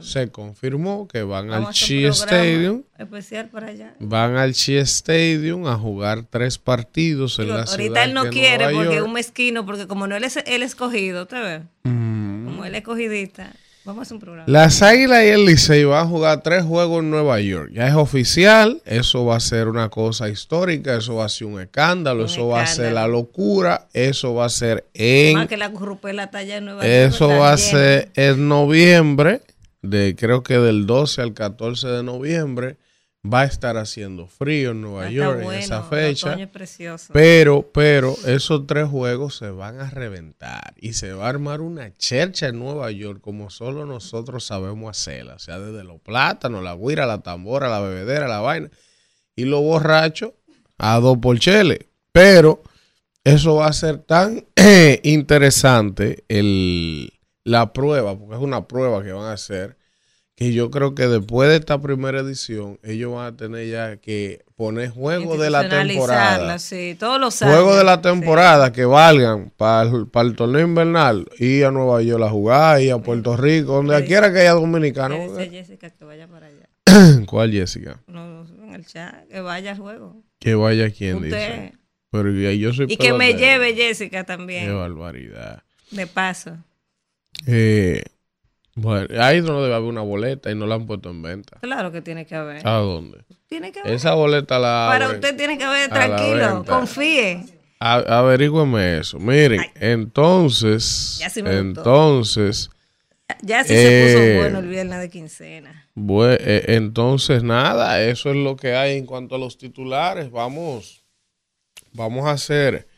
se 0.00 0.30
confirmó 0.30 1.06
que 1.08 1.22
van 1.22 1.48
Vamos 1.48 1.68
al 1.68 1.74
Chi 1.74 2.04
Stadium 2.06 2.82
Especial 2.98 3.48
para 3.48 3.68
allá. 3.68 3.94
van 3.98 4.36
al 4.36 4.52
Chi 4.54 4.76
Stadium 4.76 5.66
a 5.66 5.76
jugar 5.76 6.24
tres 6.28 6.58
partidos 6.58 7.38
en 7.38 7.46
Digo, 7.46 7.56
la 7.56 7.66
ciudad 7.66 7.80
ahorita 7.80 8.04
él 8.04 8.14
no 8.14 8.30
quiere 8.30 8.70
porque 8.72 8.96
es 8.96 9.02
un 9.02 9.12
mezquino, 9.12 9.64
porque 9.64 9.86
como 9.86 10.06
no 10.06 10.16
él 10.16 10.24
es 10.24 10.36
el 10.36 10.62
escogido, 10.62 11.26
¿te 11.26 11.38
ves? 11.38 11.62
Mm. 11.84 12.44
Como 12.46 12.64
él 12.64 12.74
es 12.74 12.80
escogidista. 12.80 13.52
Vamos 13.84 14.00
a 14.00 14.02
hacer 14.02 14.14
un 14.16 14.20
programa. 14.20 14.44
Las 14.46 14.82
Águilas 14.82 15.24
y 15.24 15.28
el 15.28 15.46
Licey 15.46 15.84
van 15.84 16.04
a 16.04 16.08
jugar 16.08 16.42
tres 16.42 16.64
juegos 16.64 17.02
en 17.02 17.10
Nueva 17.10 17.40
York. 17.40 17.70
Ya 17.72 17.88
es 17.88 17.94
oficial, 17.94 18.82
eso 18.84 19.24
va 19.24 19.36
a 19.36 19.40
ser 19.40 19.68
una 19.68 19.88
cosa 19.88 20.28
histórica, 20.28 20.96
eso 20.96 21.14
va 21.16 21.24
a 21.24 21.28
ser 21.30 21.46
un 21.46 21.60
escándalo, 21.62 22.20
Un 22.20 22.26
eso 22.26 22.48
va 22.48 22.62
a 22.62 22.66
ser 22.66 22.92
la 22.92 23.08
locura, 23.08 23.88
eso 23.94 24.34
va 24.34 24.44
a 24.44 24.50
ser 24.50 24.86
en 24.92 25.34
Más 25.34 25.48
que 25.48 25.56
la 25.56 25.72
corrupela 25.72 26.24
está 26.24 26.38
allá 26.38 26.58
en 26.58 26.66
Nueva 26.66 26.82
York. 26.82 26.92
eso 26.92 27.28
va 27.28 27.52
a 27.52 27.56
ser 27.56 28.10
en 28.16 28.48
noviembre, 28.48 29.40
de 29.80 30.14
creo 30.14 30.42
que 30.42 30.58
del 30.58 30.86
12 30.86 31.22
al 31.22 31.32
14 31.32 31.88
de 31.88 32.02
noviembre 32.02 32.76
va 33.22 33.42
a 33.42 33.44
estar 33.44 33.76
haciendo 33.76 34.26
frío 34.26 34.70
en 34.70 34.80
Nueva 34.80 35.10
York 35.10 35.42
en 35.42 35.52
esa 35.52 35.82
fecha. 35.82 36.34
es. 36.34 37.08
Pero, 37.12 37.70
pero, 37.72 38.16
esos 38.26 38.66
tres 38.66 38.88
juegos 38.88 39.36
se 39.36 39.50
van 39.50 39.80
a 39.80 39.90
reventar 39.90 40.74
y 40.76 40.94
se 40.94 41.12
va 41.12 41.26
a 41.26 41.28
armar 41.28 41.60
una 41.60 41.94
chercha 41.96 42.48
en 42.48 42.58
Nueva 42.58 42.90
York 42.90 43.20
como 43.20 43.50
solo 43.50 43.84
nosotros 43.84 44.44
sabemos 44.44 44.90
hacerla. 44.90 45.34
O 45.34 45.38
sea, 45.38 45.58
desde 45.58 45.84
los 45.84 46.00
plátanos, 46.00 46.62
la 46.62 46.74
guira, 46.74 47.06
la 47.06 47.18
tambora, 47.18 47.68
la 47.68 47.80
bebedera, 47.80 48.26
la 48.26 48.40
vaina. 48.40 48.70
Y 49.36 49.44
los 49.44 49.60
borrachos 49.60 50.32
a 50.78 50.98
dos 50.98 51.18
por 51.18 51.38
chele. 51.38 51.88
Pero 52.12 52.62
eso 53.22 53.56
va 53.56 53.66
a 53.66 53.72
ser 53.72 53.98
tan 53.98 54.46
interesante 55.02 56.24
el, 56.28 57.12
la 57.44 57.72
prueba, 57.72 58.18
porque 58.18 58.34
es 58.34 58.40
una 58.40 58.66
prueba 58.66 59.02
que 59.02 59.12
van 59.12 59.26
a 59.26 59.32
hacer, 59.32 59.76
que 60.40 60.54
yo 60.54 60.70
creo 60.70 60.94
que 60.94 61.06
después 61.06 61.50
de 61.50 61.56
esta 61.56 61.78
primera 61.82 62.20
edición, 62.20 62.78
ellos 62.82 63.12
van 63.12 63.26
a 63.26 63.36
tener 63.36 63.68
ya 63.68 63.98
que 63.98 64.42
poner 64.56 64.88
juegos 64.88 65.38
de 65.38 65.50
la 65.50 65.68
temporada. 65.68 66.58
Sí, 66.58 66.96
todos 66.98 67.20
los 67.20 67.42
años. 67.42 67.56
Juegos 67.56 67.76
de 67.76 67.84
la 67.84 67.96
sí. 67.96 68.02
temporada 68.04 68.72
que 68.72 68.86
valgan 68.86 69.52
para 69.58 69.82
el, 69.82 70.36
torneo 70.36 70.66
invernal, 70.66 71.28
ir 71.38 71.66
a 71.66 71.70
Nueva 71.70 72.00
York 72.00 72.24
a 72.24 72.30
jugar, 72.30 72.80
ir 72.80 72.92
a 72.92 72.98
Puerto 73.00 73.36
Rico, 73.36 73.74
donde 73.74 73.98
Sí. 74.00 74.06
quiera 74.06 74.32
que 74.32 74.38
haya 74.40 74.52
a 74.52 75.50
Jessica 75.50 75.90
que 75.90 76.04
vaya 76.06 76.26
para 76.26 76.46
allá. 76.46 76.68
¿Cuál 77.26 77.52
Jessica? 77.52 78.00
No, 78.06 78.44
no, 78.44 78.64
en 78.64 78.74
el 78.74 78.86
chat, 78.86 79.28
que 79.28 79.42
vaya 79.42 79.72
al 79.72 79.78
juego. 79.78 80.22
Que 80.38 80.54
vaya 80.54 80.90
quien 80.90 81.16
Usted. 81.16 81.26
dice. 81.28 81.72
Pero 82.10 82.32
yo 82.32 82.72
soy 82.72 82.86
Y 82.88 82.96
que 82.96 83.12
me 83.12 83.34
lleve 83.34 83.74
Jessica 83.74 84.20
Qué 84.20 84.24
también. 84.24 84.74
barbaridad. 84.74 85.62
De 85.90 86.06
paso. 86.06 86.56
Eh, 87.46 88.02
bueno, 88.74 89.06
ahí 89.22 89.40
no 89.42 89.62
debe 89.62 89.74
haber 89.74 89.88
una 89.88 90.00
boleta 90.02 90.50
y 90.50 90.54
no 90.54 90.66
la 90.66 90.76
han 90.76 90.86
puesto 90.86 91.10
en 91.10 91.22
venta. 91.22 91.58
Claro 91.60 91.92
que 91.92 92.00
tiene 92.02 92.26
que 92.26 92.34
haber. 92.34 92.66
¿A 92.66 92.74
dónde? 92.78 93.24
Tiene 93.48 93.72
que 93.72 93.80
haber. 93.80 93.92
Esa 93.92 94.14
boleta 94.14 94.58
la 94.58 94.86
Para 94.90 95.06
abren. 95.06 95.20
usted 95.20 95.36
tiene 95.36 95.58
que 95.58 95.64
haber, 95.64 95.90
tranquilo, 95.90 96.64
confíe. 96.66 97.44
A- 97.80 98.18
averígüeme 98.18 98.98
eso. 98.98 99.18
Miren, 99.18 99.62
entonces, 100.24 101.16
Ya 101.18 101.30
sí 101.30 101.42
me 101.42 101.56
entonces, 101.58 102.70
Ya 103.42 103.62
sí 103.64 103.68
se 103.74 104.00
Eh, 104.00 104.02
puso 104.32 104.38
bueno 104.38 104.58
el 104.58 104.66
viernes 104.68 105.00
de 105.00 105.08
quincena. 105.08 105.86
bue- 105.96 106.36
eh, 106.40 106.64
entonces 106.74 107.42
nada, 107.42 108.02
eso 108.02 108.30
es 108.30 108.36
lo 108.36 108.56
que 108.56 108.74
hay 108.74 108.98
en 108.98 109.06
cuanto 109.06 109.36
a 109.36 109.38
los 109.38 109.56
titulares. 109.56 110.30
Vamos, 110.30 111.04
vamos 111.92 112.26
a 112.26 112.32
hacer 112.32 112.88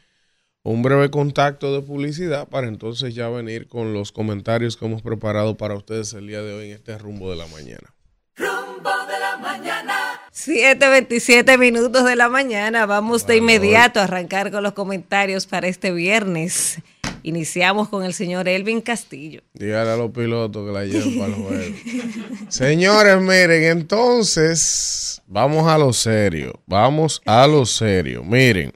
un 0.65 0.83
breve 0.83 1.11
contacto 1.11 1.75
de 1.75 1.83
publicidad 1.83 2.49
para 2.49 2.69
entonces 2.69 3.15
ya 3.15 3.29
venir 3.29 3.67
con 3.67 3.93
los 3.93 4.13
comentarios 4.13 4.77
que 4.77 4.87
hemos 4.87 5.03
preparado 5.03 5.57
para 5.57 5.75
ustedes 5.75 6.13
el 6.13 6.29
día 6.29 6.43
de 6.43 6.53
hoy 6.53 6.67
en 6.67 6.77
este 6.77 6.97
rumbo 6.99 7.31
de 7.31 7.37
la 7.37 7.47
mañana. 7.49 7.95
Rumbo 8.37 8.91
de 9.09 9.19
la 9.19 9.37
mañana. 9.39 9.95
7.27 10.33 11.59
minutos 11.59 12.05
de 12.05 12.17
la 12.17 12.29
mañana. 12.29 12.87
Vamos 12.87 13.27
de 13.27 13.37
inmediato 13.37 14.01
a 14.01 14.05
arrancar 14.05 14.51
con 14.51 14.63
los 14.63 14.73
comentarios 14.73 15.47
para 15.47 15.67
este 15.67 15.91
viernes. 15.93 16.79
Iniciamos 17.25 17.89
con 17.89 18.05
el 18.05 18.15
señor 18.15 18.49
Elvin 18.49 18.81
Castillo. 18.81 19.43
Dígale 19.55 19.91
a 19.91 19.97
los 19.97 20.11
pilotos 20.11 20.67
que 20.67 20.73
la 20.73 20.85
lleven 20.85 21.19
para 21.19 21.29
el 21.29 21.35
juego. 21.35 21.77
Señores, 22.49 23.21
miren, 23.21 23.65
entonces, 23.65 25.23
vamos 25.27 25.69
a 25.69 25.79
lo 25.79 25.93
serio. 25.93 26.61
Vamos 26.67 27.21
a 27.25 27.47
lo 27.47 27.65
serio. 27.65 28.25
Miren, 28.25 28.73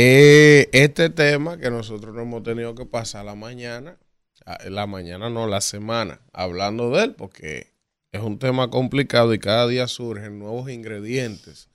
eh, 0.00 0.70
este 0.72 1.10
tema 1.10 1.58
que 1.58 1.70
nosotros 1.70 2.14
no 2.14 2.22
hemos 2.22 2.44
tenido 2.44 2.74
que 2.76 2.86
pasar 2.86 3.24
la 3.24 3.34
mañana, 3.34 3.98
ah, 4.46 4.58
la 4.68 4.86
mañana 4.86 5.28
no, 5.28 5.48
la 5.48 5.60
semana, 5.60 6.20
hablando 6.32 6.90
de 6.90 7.04
él, 7.04 7.14
porque 7.16 7.74
es 8.12 8.22
un 8.22 8.38
tema 8.38 8.70
complicado 8.70 9.34
y 9.34 9.40
cada 9.40 9.66
día 9.66 9.88
surgen 9.88 10.38
nuevos 10.38 10.70
ingredientes 10.70 11.68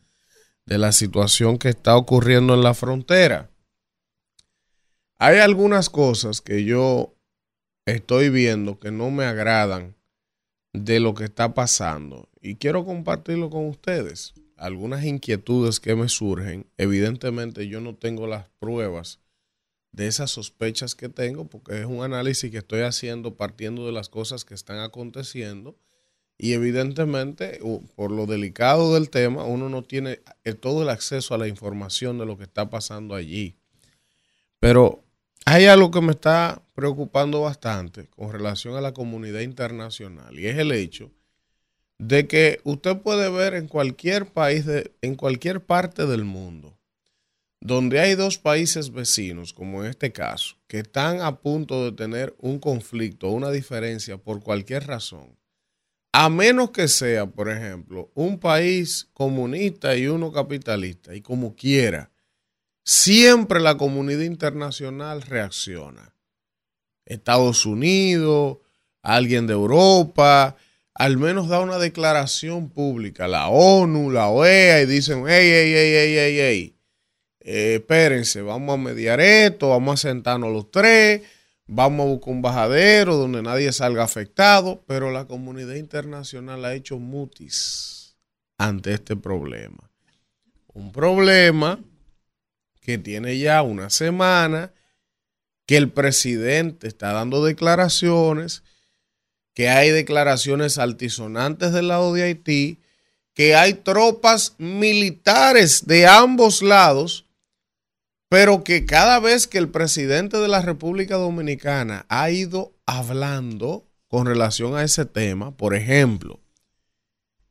de 0.66 0.78
la 0.78 0.94
situación 0.94 1.58
que 1.58 1.70
está 1.70 1.98
ocurriendo 1.98 2.54
en 2.54 2.64
la 2.64 2.74
frontera. 2.74 3.50
Hay 5.18 5.40
algunas 5.40 5.90
cosas 5.90 6.40
que 6.40 6.64
yo 6.64 7.16
estoy 7.86 8.30
viendo 8.30 8.80
que 8.80 8.92
no 8.92 9.12
me 9.12 9.26
agradan 9.26 9.98
de 10.72 11.02
lo 11.02 11.14
que 11.14 11.26
está 11.26 11.54
pasando 11.54 12.30
y 12.40 12.56
quiero 12.56 12.86
compartirlo 12.86 13.50
con 13.50 13.68
ustedes. 13.68 14.34
Algunas 14.64 15.04
inquietudes 15.04 15.82
que 15.82 15.94
me 15.94 16.08
surgen, 16.08 16.68
evidentemente 16.78 17.68
yo 17.68 17.82
no 17.82 17.96
tengo 17.96 18.28
las 18.28 18.46
pruebas 18.60 19.20
de 19.92 20.08
esas 20.08 20.32
sospechas 20.32 20.96
que 20.96 21.10
tengo 21.10 21.50
porque 21.50 21.82
es 21.82 21.86
un 21.86 22.02
análisis 22.02 22.50
que 22.50 22.60
estoy 22.60 22.84
haciendo 22.84 23.36
partiendo 23.36 23.86
de 23.86 23.92
las 23.92 24.08
cosas 24.08 24.46
que 24.46 24.54
están 24.54 24.80
aconteciendo 24.80 25.76
y 26.38 26.54
evidentemente 26.54 27.60
por 27.98 28.12
lo 28.12 28.26
delicado 28.26 28.94
del 28.94 29.10
tema 29.10 29.44
uno 29.44 29.68
no 29.68 29.84
tiene 29.84 30.22
eh, 30.46 30.54
todo 30.54 30.84
el 30.84 30.90
acceso 30.90 31.34
a 31.34 31.38
la 31.38 31.50
información 31.50 32.18
de 32.18 32.26
lo 32.26 32.38
que 32.38 32.46
está 32.46 32.70
pasando 32.70 33.16
allí. 33.16 33.58
Pero 34.62 35.04
hay 35.44 35.66
algo 35.66 35.92
que 35.92 36.00
me 36.00 36.14
está 36.14 36.64
preocupando 36.74 37.42
bastante 37.42 38.08
con 38.08 38.32
relación 38.32 38.78
a 38.78 38.82
la 38.82 38.94
comunidad 38.94 39.42
internacional 39.42 40.40
y 40.40 40.48
es 40.48 40.58
el 40.58 40.72
hecho 40.72 41.12
de 42.00 42.28
que 42.28 42.60
usted 42.64 42.98
puede 42.98 43.30
ver 43.30 43.54
en 43.54 43.68
cualquier 43.68 44.26
país, 44.32 44.66
de, 44.66 44.94
en 45.02 45.16
cualquier 45.16 45.64
parte 45.66 46.06
del 46.06 46.26
mundo, 46.26 46.78
donde 47.62 48.00
hay 48.00 48.16
dos 48.16 48.38
países 48.38 48.92
vecinos, 48.92 49.54
como 49.54 49.84
en 49.84 49.90
este 49.90 50.12
caso, 50.12 50.58
que 50.68 50.80
están 50.80 51.22
a 51.22 51.40
punto 51.40 51.86
de 51.86 51.94
tener 51.94 52.36
un 52.40 52.60
conflicto, 52.60 53.30
una 53.30 53.52
diferencia 53.52 54.18
por 54.18 54.44
cualquier 54.44 54.86
razón, 54.86 55.38
a 56.12 56.30
menos 56.30 56.72
que 56.72 56.88
sea, 56.88 57.26
por 57.26 57.50
ejemplo, 57.50 58.12
un 58.14 58.40
país 58.40 59.10
comunista 59.14 59.96
y 59.96 60.08
uno 60.08 60.32
capitalista, 60.32 61.16
y 61.16 61.22
como 61.22 61.56
quiera, 61.56 62.12
siempre 62.84 63.60
la 63.60 63.78
comunidad 63.78 64.22
internacional 64.22 65.22
reacciona. 65.22 66.14
Estados 67.06 67.66
Unidos, 67.66 68.60
alguien 69.02 69.48
de 69.48 69.54
Europa, 69.54 70.56
al 70.96 71.18
menos 71.18 71.48
da 71.48 71.60
una 71.60 71.80
declaración 71.80 72.70
pública, 72.70 73.28
la 73.28 73.48
ONU, 73.48 74.12
la 74.12 74.28
OEA, 74.28 74.82
y 74.82 74.86
dicen, 74.86 75.26
hey, 75.28 75.50
hey, 75.52 75.74
hey, 75.74 75.94
hey, 75.96 76.16
hey, 76.18 76.38
hey, 76.40 76.76
eh, 77.40 77.76
espérense, 77.76 78.42
vamos 78.42 78.74
a 78.74 78.78
mediar 78.78 79.20
esto, 79.20 79.70
vamos 79.70 79.94
a 79.94 80.10
sentarnos 80.10 80.52
los 80.54 80.72
tres, 80.72 81.24
vamos 81.66 82.06
a 82.06 82.10
buscar 82.10 82.34
un 82.34 82.42
bajadero 82.42 83.16
donde 83.16 83.42
nadie 83.42 83.72
salga 83.72 84.04
afectado, 84.04 84.84
pero 84.88 85.12
la 85.12 85.26
comunidad 85.26 85.76
internacional 85.76 86.64
ha 86.66 86.74
hecho 86.74 87.00
mutis 87.00 88.16
ante 88.58 88.94
este 88.94 89.16
problema. 89.16 89.90
Un 90.74 90.92
problema 90.92 91.80
que 92.82 92.98
tiene 92.98 93.38
ya 93.38 93.62
una 93.62 93.90
semana, 93.90 94.74
que 95.66 95.78
el 95.78 95.90
presidente 95.92 96.88
está 96.88 97.14
dando 97.14 97.44
declaraciones, 97.44 98.64
que 99.54 99.70
hay 99.70 99.92
declaraciones 99.92 100.78
altisonantes 100.78 101.72
del 101.74 101.88
lado 101.88 102.14
de 102.14 102.24
Haití, 102.24 102.80
que 103.34 103.56
hay 103.56 103.74
tropas 103.74 104.56
militares 104.58 105.86
de 105.86 106.08
ambos 106.08 106.62
lados, 106.62 107.26
pero 108.30 108.64
que 108.64 108.86
cada 108.86 109.20
vez 109.20 109.48
que 109.48 109.58
el 109.58 109.70
presidente 109.70 110.38
de 110.38 110.48
la 110.48 110.62
República 110.62 111.16
Dominicana 111.16 112.06
ha 112.10 112.32
ido 112.32 112.74
hablando 112.86 113.86
con 114.08 114.26
relación 114.26 114.76
a 114.76 114.84
ese 114.84 115.06
tema, 115.06 115.56
por 115.56 115.76
ejemplo, 115.76 116.40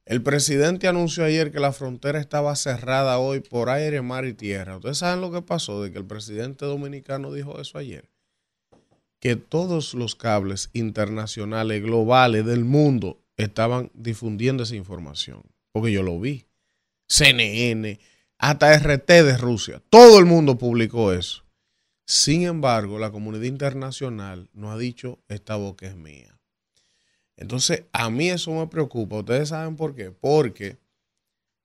el 0.04 0.22
presidente 0.22 0.88
anunció 0.88 1.24
ayer 1.24 1.52
que 1.52 1.60
la 1.60 1.72
frontera 1.72 2.18
estaba 2.18 2.56
cerrada 2.56 3.18
hoy 3.18 3.40
por 3.40 3.70
aire, 3.70 4.02
mar 4.02 4.24
y 4.24 4.34
tierra. 4.34 4.76
¿Ustedes 4.76 4.98
saben 4.98 5.20
lo 5.20 5.30
que 5.30 5.42
pasó 5.42 5.82
de 5.82 5.92
que 5.92 5.98
el 5.98 6.04
presidente 6.04 6.66
dominicano 6.66 7.32
dijo 7.32 7.60
eso 7.60 7.78
ayer? 7.78 8.11
Que 9.22 9.36
todos 9.36 9.94
los 9.94 10.16
cables 10.16 10.68
internacionales, 10.72 11.80
globales 11.80 12.44
del 12.44 12.64
mundo 12.64 13.20
estaban 13.36 13.92
difundiendo 13.94 14.64
esa 14.64 14.74
información. 14.74 15.44
Porque 15.70 15.92
yo 15.92 16.02
lo 16.02 16.18
vi. 16.18 16.46
CNN, 17.08 18.00
hasta 18.38 18.76
RT 18.76 19.06
de 19.06 19.36
Rusia. 19.36 19.80
Todo 19.90 20.18
el 20.18 20.24
mundo 20.24 20.58
publicó 20.58 21.12
eso. 21.12 21.44
Sin 22.04 22.42
embargo, 22.42 22.98
la 22.98 23.12
comunidad 23.12 23.44
internacional 23.44 24.50
nos 24.54 24.74
ha 24.74 24.78
dicho, 24.78 25.20
esta 25.28 25.54
boca 25.54 25.86
es 25.86 25.94
mía. 25.94 26.36
Entonces, 27.36 27.84
a 27.92 28.10
mí 28.10 28.28
eso 28.28 28.50
me 28.50 28.66
preocupa. 28.66 29.18
Ustedes 29.18 29.50
saben 29.50 29.76
por 29.76 29.94
qué. 29.94 30.10
Porque 30.10 30.78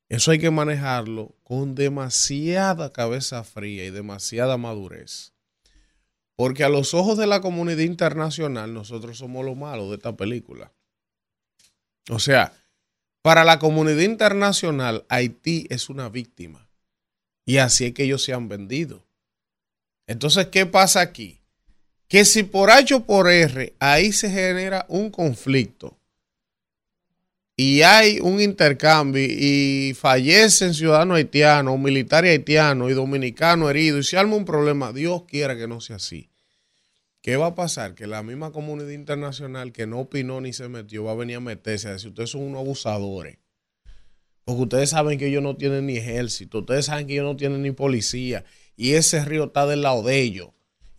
eso 0.10 0.30
hay 0.30 0.38
que 0.38 0.52
manejarlo 0.52 1.36
con 1.44 1.74
demasiada 1.74 2.94
cabeza 2.94 3.44
fría 3.44 3.84
y 3.84 3.90
demasiada 3.90 4.58
madurez. 4.58 5.34
Porque 6.38 6.64
a 6.64 6.70
los 6.70 6.94
ojos 6.94 7.18
de 7.18 7.28
la 7.28 7.42
comunidad 7.42 7.80
internacional, 7.80 8.74
nosotros 8.74 9.18
somos 9.18 9.44
los 9.44 9.58
malos 9.58 9.90
de 9.90 9.96
esta 9.96 10.16
película. 10.16 10.72
O 12.10 12.20
sea, 12.20 12.54
para 13.22 13.44
la 13.44 13.60
comunidad 13.60 14.04
internacional, 14.04 15.06
Haití 15.10 15.68
es 15.70 15.90
una 15.90 16.08
víctima. 16.08 16.70
Y 17.46 17.58
así 17.58 17.88
es 17.88 17.94
que 17.94 18.04
ellos 18.04 18.24
se 18.24 18.34
han 18.34 18.48
vendido. 18.48 19.04
Entonces, 20.08 20.48
¿qué 20.48 20.66
pasa 20.66 21.02
aquí? 21.02 21.42
que 22.08 22.26
si 22.26 22.44
por 22.44 22.72
H 22.72 22.94
o 22.94 23.06
por 23.06 23.30
R 23.30 23.76
ahí 23.80 24.12
se 24.12 24.30
genera 24.30 24.86
un 24.90 25.12
conflicto 25.12 25.98
y 27.60 27.82
hay 27.82 28.20
un 28.20 28.40
intercambio 28.40 29.26
y 29.28 29.96
fallecen 29.96 30.76
ciudadanos 30.76 31.18
haitianos, 31.18 31.80
militares 31.80 32.30
haitianos 32.30 32.92
y 32.92 32.94
dominicanos 32.94 33.72
heridos 33.72 34.06
y 34.06 34.10
se 34.12 34.18
arma 34.18 34.36
un 34.36 34.46
problema, 34.46 34.94
Dios 34.94 35.24
quiera 35.24 35.58
que 35.58 35.68
no 35.68 35.82
sea 35.82 35.96
así. 35.96 36.30
¿Qué 37.20 37.36
va 37.36 37.48
a 37.48 37.56
pasar? 37.56 37.96
Que 37.96 38.06
la 38.06 38.22
misma 38.22 38.52
comunidad 38.52 38.92
internacional 38.92 39.72
que 39.72 39.88
no 39.88 40.02
opinó 40.02 40.40
ni 40.40 40.54
se 40.54 40.70
metió 40.70 41.06
va 41.06 41.14
a 41.14 41.16
venir 41.16 41.38
a 41.38 41.40
meterse 41.40 41.88
a 41.88 41.94
decir, 41.94 42.10
ustedes 42.10 42.30
son 42.30 42.44
unos 42.44 42.62
abusadores. 42.62 43.40
Porque 44.46 44.62
ustedes 44.62 44.92
saben 44.92 45.18
que 45.18 45.26
ellos 45.26 45.42
no 45.42 45.58
tienen 45.58 45.88
ni 45.88 45.98
ejército, 45.98 46.60
ustedes 46.60 46.86
saben 46.86 47.08
que 47.08 47.14
ellos 47.14 47.26
no 47.26 47.36
tienen 47.38 47.64
ni 47.64 47.72
policía 47.72 48.46
y 48.76 48.94
ese 48.94 49.26
río 49.26 49.46
está 49.46 49.66
del 49.66 49.82
lado 49.82 50.04
de 50.04 50.22
ellos 50.22 50.50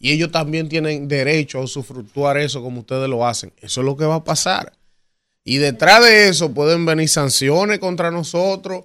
y 0.01 0.11
ellos 0.11 0.33
también 0.33 0.69
tienen 0.69 1.07
derecho 1.07 1.59
a 1.59 1.63
usufructuar 1.63 2.37
eso 2.37 2.63
como 2.63 2.81
ustedes 2.81 3.09
lo 3.09 3.25
hacen. 3.25 3.53
Eso 3.59 3.81
es 3.81 3.85
lo 3.85 3.97
que 3.97 4.05
va 4.05 4.17
a 4.17 4.25
pasar. 4.25 4.73
Y 5.49 5.57
detrás 5.57 6.05
de 6.05 6.29
eso 6.29 6.53
pueden 6.53 6.85
venir 6.85 7.09
sanciones 7.09 7.79
contra 7.79 8.11
nosotros, 8.11 8.85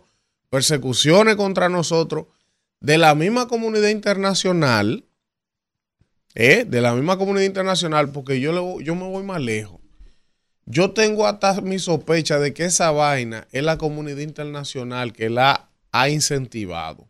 persecuciones 0.49 1.35
contra 1.35 1.67
nosotros, 1.67 2.27
de 2.79 2.97
la 2.97 3.15
misma 3.15 3.49
comunidad 3.49 3.89
internacional, 3.89 5.03
¿eh? 6.35 6.63
de 6.65 6.79
la 6.79 6.93
misma 6.93 7.17
comunidad 7.17 7.47
internacional, 7.47 8.13
porque 8.13 8.39
yo, 8.39 8.79
yo 8.79 8.95
me 8.95 9.03
voy 9.03 9.25
más 9.25 9.41
lejos. 9.41 9.81
Yo 10.65 10.91
tengo 10.91 11.27
hasta 11.27 11.59
mi 11.59 11.79
sospecha 11.79 12.39
de 12.39 12.53
que 12.53 12.63
esa 12.63 12.91
vaina 12.91 13.45
es 13.51 13.63
la 13.63 13.77
comunidad 13.77 14.19
internacional 14.19 15.11
que 15.11 15.29
la 15.29 15.69
ha 15.91 16.07
incentivado. 16.07 17.09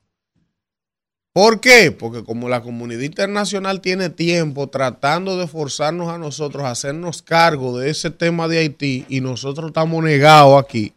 ¿Por 1.33 1.61
qué? 1.61 1.91
Porque 1.91 2.23
como 2.23 2.47
la 2.47 2.61
comunidad 2.61 3.01
internacional 3.01 3.81
tiene 3.81 4.11
tiempo 4.11 4.69
tratando 4.69 5.35
de 5.35 5.47
forzarnos 5.47 6.09
a 6.09 6.19
nosotros 6.19 6.63
a 6.63 6.69
hacernos 6.69 7.23
cargo 7.23 7.79
de 7.79 7.89
ese 7.89 8.11
tema 8.11 8.47
de 8.47 8.59
Haití 8.59 9.07
y 9.09 9.19
nosotros 9.19 9.69
estamos 9.69 10.03
negados 10.03 10.63
aquí, 10.63 10.93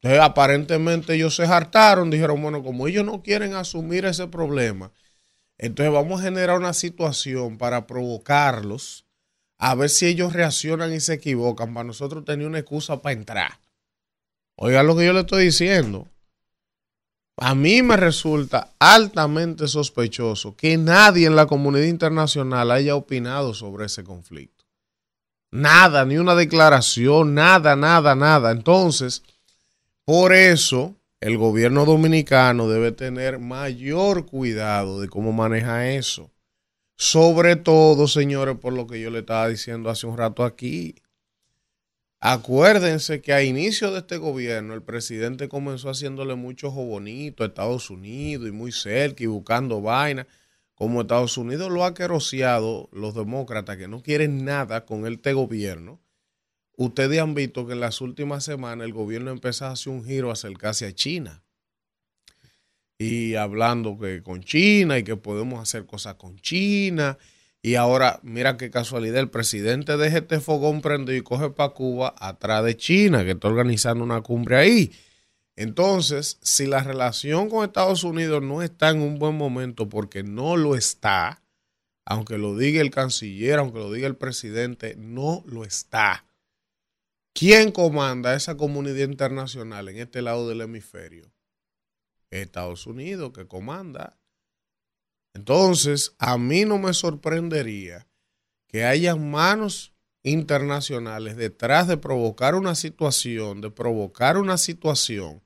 entonces 0.00 0.20
aparentemente 0.20 1.14
ellos 1.14 1.36
se 1.36 1.44
hartaron, 1.44 2.10
dijeron, 2.10 2.42
bueno, 2.42 2.64
como 2.64 2.88
ellos 2.88 3.04
no 3.04 3.22
quieren 3.22 3.54
asumir 3.54 4.06
ese 4.06 4.26
problema, 4.26 4.90
entonces 5.56 5.94
vamos 5.94 6.20
a 6.20 6.24
generar 6.24 6.58
una 6.58 6.72
situación 6.72 7.56
para 7.56 7.86
provocarlos, 7.86 9.06
a 9.56 9.76
ver 9.76 9.88
si 9.88 10.06
ellos 10.06 10.32
reaccionan 10.32 10.92
y 10.92 10.98
se 10.98 11.14
equivocan, 11.14 11.72
para 11.72 11.84
nosotros 11.84 12.24
tener 12.24 12.48
una 12.48 12.58
excusa 12.58 13.00
para 13.02 13.12
entrar. 13.12 13.60
Oigan 14.56 14.88
lo 14.88 14.96
que 14.96 15.06
yo 15.06 15.12
le 15.12 15.20
estoy 15.20 15.44
diciendo 15.44 16.08
a 17.36 17.54
mí 17.54 17.82
me 17.82 17.96
resulta 17.96 18.74
altamente 18.78 19.66
sospechoso 19.66 20.56
que 20.56 20.76
nadie 20.76 21.26
en 21.26 21.36
la 21.36 21.46
comunidad 21.46 21.86
internacional 21.86 22.70
haya 22.70 22.94
opinado 22.94 23.54
sobre 23.54 23.86
ese 23.86 24.04
conflicto. 24.04 24.64
Nada, 25.50 26.04
ni 26.04 26.16
una 26.16 26.34
declaración, 26.34 27.34
nada, 27.34 27.76
nada, 27.76 28.14
nada. 28.14 28.50
Entonces, 28.50 29.22
por 30.04 30.32
eso 30.32 30.96
el 31.20 31.38
gobierno 31.38 31.84
dominicano 31.84 32.68
debe 32.68 32.92
tener 32.92 33.38
mayor 33.38 34.26
cuidado 34.26 35.00
de 35.00 35.08
cómo 35.08 35.32
maneja 35.32 35.90
eso. 35.90 36.30
Sobre 36.96 37.56
todo, 37.56 38.06
señores, 38.06 38.56
por 38.58 38.72
lo 38.72 38.86
que 38.86 39.00
yo 39.00 39.10
le 39.10 39.20
estaba 39.20 39.48
diciendo 39.48 39.90
hace 39.90 40.06
un 40.06 40.16
rato 40.16 40.44
aquí, 40.44 40.94
Acuérdense 42.26 43.20
que 43.20 43.34
a 43.34 43.42
inicio 43.42 43.92
de 43.92 43.98
este 43.98 44.16
gobierno 44.16 44.72
el 44.72 44.82
presidente 44.82 45.46
comenzó 45.46 45.90
haciéndole 45.90 46.36
mucho 46.36 46.68
ojo 46.68 46.86
bonito 46.86 47.42
a 47.42 47.48
Estados 47.48 47.90
Unidos 47.90 48.48
y 48.48 48.50
muy 48.50 48.72
cerca 48.72 49.22
y 49.22 49.26
buscando 49.26 49.82
vainas. 49.82 50.26
Como 50.74 51.02
Estados 51.02 51.36
Unidos 51.36 51.70
lo 51.70 51.84
ha 51.84 51.92
queroseado 51.92 52.88
los 52.92 53.14
demócratas 53.14 53.76
que 53.76 53.88
no 53.88 54.02
quieren 54.02 54.42
nada 54.42 54.86
con 54.86 55.06
este 55.06 55.34
gobierno. 55.34 56.00
Ustedes 56.78 57.20
han 57.20 57.34
visto 57.34 57.66
que 57.66 57.74
en 57.74 57.80
las 57.80 58.00
últimas 58.00 58.42
semanas 58.42 58.86
el 58.86 58.94
gobierno 58.94 59.30
empezó 59.30 59.66
a 59.66 59.72
hacer 59.72 59.92
un 59.92 60.02
giro 60.02 60.30
acercarse 60.30 60.86
a 60.86 60.94
China. 60.94 61.44
Y 62.96 63.34
hablando 63.34 63.98
que 63.98 64.22
con 64.22 64.42
China 64.42 64.96
y 64.98 65.04
que 65.04 65.16
podemos 65.16 65.60
hacer 65.60 65.84
cosas 65.84 66.14
con 66.14 66.38
China 66.38 67.18
y 67.64 67.76
ahora, 67.76 68.20
mira 68.22 68.58
qué 68.58 68.70
casualidad, 68.70 69.20
el 69.20 69.30
presidente 69.30 69.96
deja 69.96 70.18
este 70.18 70.38
fogón 70.40 70.82
prendido 70.82 71.16
y 71.16 71.22
coge 71.22 71.48
para 71.48 71.72
Cuba 71.72 72.14
atrás 72.18 72.62
de 72.62 72.76
China, 72.76 73.24
que 73.24 73.30
está 73.30 73.48
organizando 73.48 74.04
una 74.04 74.20
cumbre 74.20 74.58
ahí. 74.58 74.92
Entonces, 75.56 76.38
si 76.42 76.66
la 76.66 76.82
relación 76.82 77.48
con 77.48 77.64
Estados 77.64 78.04
Unidos 78.04 78.42
no 78.42 78.60
está 78.60 78.90
en 78.90 79.00
un 79.00 79.18
buen 79.18 79.34
momento, 79.38 79.88
porque 79.88 80.22
no 80.22 80.58
lo 80.58 80.76
está, 80.76 81.42
aunque 82.04 82.36
lo 82.36 82.54
diga 82.54 82.82
el 82.82 82.90
canciller, 82.90 83.58
aunque 83.58 83.78
lo 83.78 83.90
diga 83.90 84.08
el 84.08 84.16
presidente, 84.16 84.94
no 84.98 85.42
lo 85.46 85.64
está. 85.64 86.26
¿Quién 87.32 87.72
comanda 87.72 88.34
esa 88.34 88.58
comunidad 88.58 89.08
internacional 89.08 89.88
en 89.88 90.00
este 90.00 90.20
lado 90.20 90.50
del 90.50 90.60
hemisferio? 90.60 91.32
Estados 92.28 92.86
Unidos, 92.86 93.32
que 93.32 93.46
comanda 93.46 94.18
entonces, 95.34 96.14
a 96.18 96.38
mí 96.38 96.64
no 96.64 96.78
me 96.78 96.94
sorprendería 96.94 98.06
que 98.68 98.84
haya 98.84 99.16
manos 99.16 99.92
internacionales 100.22 101.36
detrás 101.36 101.86
de 101.86 101.96
provocar 101.96 102.54
una 102.54 102.74
situación, 102.74 103.60
de 103.60 103.70
provocar 103.70 104.38
una 104.38 104.56
situación, 104.56 105.42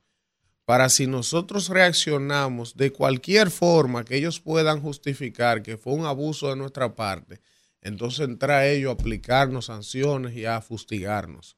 para 0.63 0.89
si 0.89 1.07
nosotros 1.07 1.67
reaccionamos 1.69 2.77
de 2.77 2.91
cualquier 2.91 3.49
forma 3.49 4.05
que 4.05 4.15
ellos 4.15 4.39
puedan 4.39 4.81
justificar 4.81 5.63
que 5.63 5.77
fue 5.77 5.93
un 5.93 6.05
abuso 6.05 6.49
de 6.49 6.55
nuestra 6.55 6.95
parte, 6.95 7.41
entonces 7.81 8.19
entra 8.21 8.67
ellos 8.67 8.91
a 8.91 8.93
aplicarnos 8.93 9.65
sanciones 9.65 10.35
y 10.35 10.45
a 10.45 10.61
fustigarnos, 10.61 11.57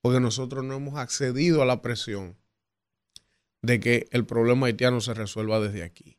porque 0.00 0.20
nosotros 0.20 0.64
no 0.64 0.76
hemos 0.76 0.98
accedido 0.98 1.62
a 1.62 1.66
la 1.66 1.82
presión 1.82 2.38
de 3.60 3.80
que 3.80 4.08
el 4.12 4.24
problema 4.24 4.66
haitiano 4.66 5.02
se 5.02 5.12
resuelva 5.12 5.60
desde 5.60 5.82
aquí. 5.82 6.18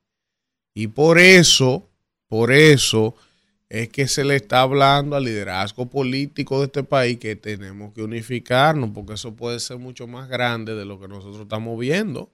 Y 0.80 0.88
por 0.88 1.20
eso, 1.20 1.90
por 2.30 2.54
eso 2.54 3.14
es 3.68 3.90
que 3.90 4.08
se 4.08 4.24
le 4.24 4.38
está 4.38 4.62
hablando 4.62 5.18
al 5.18 5.26
liderazgo 5.26 5.90
político 5.90 6.60
de 6.60 6.68
este 6.68 6.86
país 6.86 7.20
que 7.20 7.36
tenemos 7.36 7.94
que 7.94 8.02
unificarnos, 8.02 8.92
porque 8.92 9.16
eso 9.16 9.36
puede 9.36 9.60
ser 9.60 9.78
mucho 9.78 10.08
más 10.08 10.30
grande 10.30 10.76
de 10.76 10.86
lo 10.86 10.98
que 10.98 11.10
nosotros 11.10 11.42
estamos 11.42 11.78
viendo. 11.78 12.30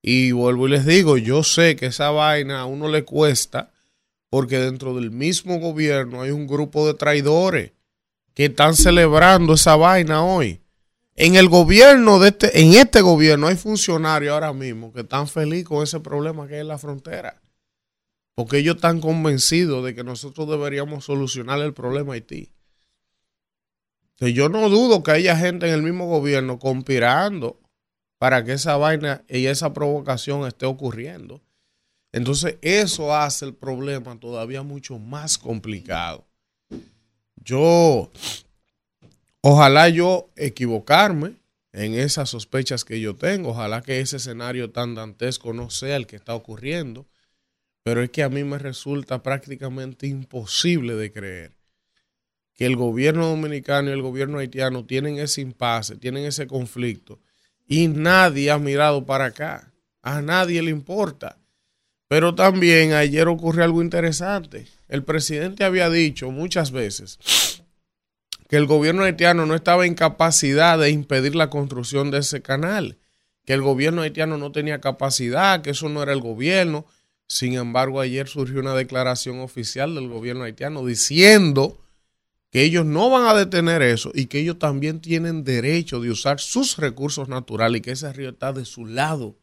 Y 0.00 0.32
vuelvo 0.32 0.66
y 0.66 0.70
les 0.70 0.86
digo, 0.86 1.18
yo 1.18 1.42
sé 1.42 1.76
que 1.76 1.84
esa 1.84 2.08
vaina 2.08 2.60
a 2.60 2.64
uno 2.64 2.88
le 2.88 3.04
cuesta, 3.04 3.70
porque 4.30 4.58
dentro 4.58 4.94
del 4.94 5.10
mismo 5.10 5.58
gobierno 5.58 6.22
hay 6.22 6.30
un 6.30 6.46
grupo 6.46 6.86
de 6.86 6.94
traidores 6.94 7.72
que 8.32 8.46
están 8.46 8.74
celebrando 8.74 9.52
esa 9.52 9.76
vaina 9.76 10.24
hoy. 10.24 10.62
En 11.16 11.34
el 11.34 11.48
gobierno 11.48 12.18
de 12.18 12.28
este, 12.28 12.60
en 12.60 12.74
este 12.74 13.00
gobierno 13.00 13.46
hay 13.46 13.56
funcionarios 13.56 14.34
ahora 14.34 14.52
mismo 14.52 14.92
que 14.92 15.00
están 15.00 15.26
felices 15.26 15.66
con 15.66 15.82
ese 15.82 15.98
problema 15.98 16.46
que 16.46 16.58
en 16.58 16.68
la 16.68 16.76
frontera. 16.76 17.40
Porque 18.34 18.58
ellos 18.58 18.76
están 18.76 19.00
convencidos 19.00 19.82
de 19.82 19.94
que 19.94 20.04
nosotros 20.04 20.46
deberíamos 20.46 21.06
solucionar 21.06 21.58
el 21.60 21.72
problema 21.72 22.12
Haití. 22.12 22.52
yo 24.20 24.50
no 24.50 24.68
dudo 24.68 25.02
que 25.02 25.12
haya 25.12 25.34
gente 25.36 25.66
en 25.66 25.72
el 25.72 25.82
mismo 25.82 26.06
gobierno 26.06 26.58
conspirando 26.58 27.58
para 28.18 28.44
que 28.44 28.52
esa 28.52 28.76
vaina 28.76 29.24
y 29.26 29.46
esa 29.46 29.72
provocación 29.72 30.46
esté 30.46 30.66
ocurriendo. 30.66 31.40
Entonces 32.12 32.58
eso 32.60 33.14
hace 33.14 33.46
el 33.46 33.54
problema 33.54 34.20
todavía 34.20 34.62
mucho 34.62 34.98
más 34.98 35.38
complicado. 35.38 36.26
Yo, 37.36 38.10
ojalá 39.48 39.88
yo 39.88 40.28
equivocarme 40.34 41.36
en 41.72 41.94
esas 41.94 42.30
sospechas 42.30 42.84
que 42.84 42.98
yo 43.00 43.14
tengo, 43.14 43.50
ojalá 43.50 43.80
que 43.80 44.00
ese 44.00 44.16
escenario 44.16 44.72
tan 44.72 44.96
dantesco 44.96 45.52
no 45.52 45.70
sea 45.70 45.94
el 45.94 46.08
que 46.08 46.16
está 46.16 46.34
ocurriendo, 46.34 47.06
pero 47.84 48.02
es 48.02 48.10
que 48.10 48.24
a 48.24 48.28
mí 48.28 48.42
me 48.42 48.58
resulta 48.58 49.22
prácticamente 49.22 50.08
imposible 50.08 50.96
de 50.96 51.12
creer 51.12 51.52
que 52.54 52.66
el 52.66 52.74
gobierno 52.74 53.28
dominicano 53.28 53.90
y 53.90 53.92
el 53.92 54.02
gobierno 54.02 54.38
haitiano 54.38 54.84
tienen 54.84 55.20
ese 55.20 55.42
impasse, 55.42 55.94
tienen 55.94 56.24
ese 56.24 56.48
conflicto 56.48 57.20
y 57.68 57.86
nadie 57.86 58.50
ha 58.50 58.58
mirado 58.58 59.06
para 59.06 59.26
acá. 59.26 59.72
A 60.02 60.22
nadie 60.22 60.60
le 60.60 60.70
importa. 60.72 61.38
Pero 62.08 62.34
también 62.34 62.94
ayer 62.94 63.28
ocurrió 63.28 63.62
algo 63.62 63.82
interesante. 63.82 64.66
El 64.88 65.04
presidente 65.04 65.62
había 65.62 65.88
dicho 65.90 66.32
muchas 66.32 66.72
veces 66.72 67.18
que 68.48 68.56
el 68.56 68.66
gobierno 68.66 69.04
haitiano 69.04 69.46
no 69.46 69.54
estaba 69.54 69.86
en 69.86 69.94
capacidad 69.94 70.78
de 70.78 70.90
impedir 70.90 71.34
la 71.34 71.50
construcción 71.50 72.10
de 72.10 72.18
ese 72.18 72.42
canal, 72.42 72.98
que 73.44 73.52
el 73.52 73.62
gobierno 73.62 74.02
haitiano 74.02 74.38
no 74.38 74.52
tenía 74.52 74.80
capacidad, 74.80 75.62
que 75.62 75.70
eso 75.70 75.88
no 75.88 76.02
era 76.02 76.12
el 76.12 76.20
gobierno. 76.20 76.86
Sin 77.28 77.54
embargo, 77.54 78.00
ayer 78.00 78.28
surgió 78.28 78.60
una 78.60 78.74
declaración 78.74 79.40
oficial 79.40 79.94
del 79.94 80.08
gobierno 80.08 80.44
haitiano 80.44 80.84
diciendo 80.84 81.78
que 82.50 82.62
ellos 82.62 82.86
no 82.86 83.10
van 83.10 83.26
a 83.26 83.34
detener 83.34 83.82
eso 83.82 84.10
y 84.14 84.26
que 84.26 84.38
ellos 84.38 84.58
también 84.58 85.00
tienen 85.00 85.44
derecho 85.44 86.00
de 86.00 86.10
usar 86.10 86.40
sus 86.40 86.76
recursos 86.76 87.28
naturales 87.28 87.80
y 87.80 87.82
que 87.82 87.90
ese 87.92 88.12
río 88.12 88.30
está 88.30 88.52
de 88.52 88.64
su 88.64 88.86
lado. 88.86 89.36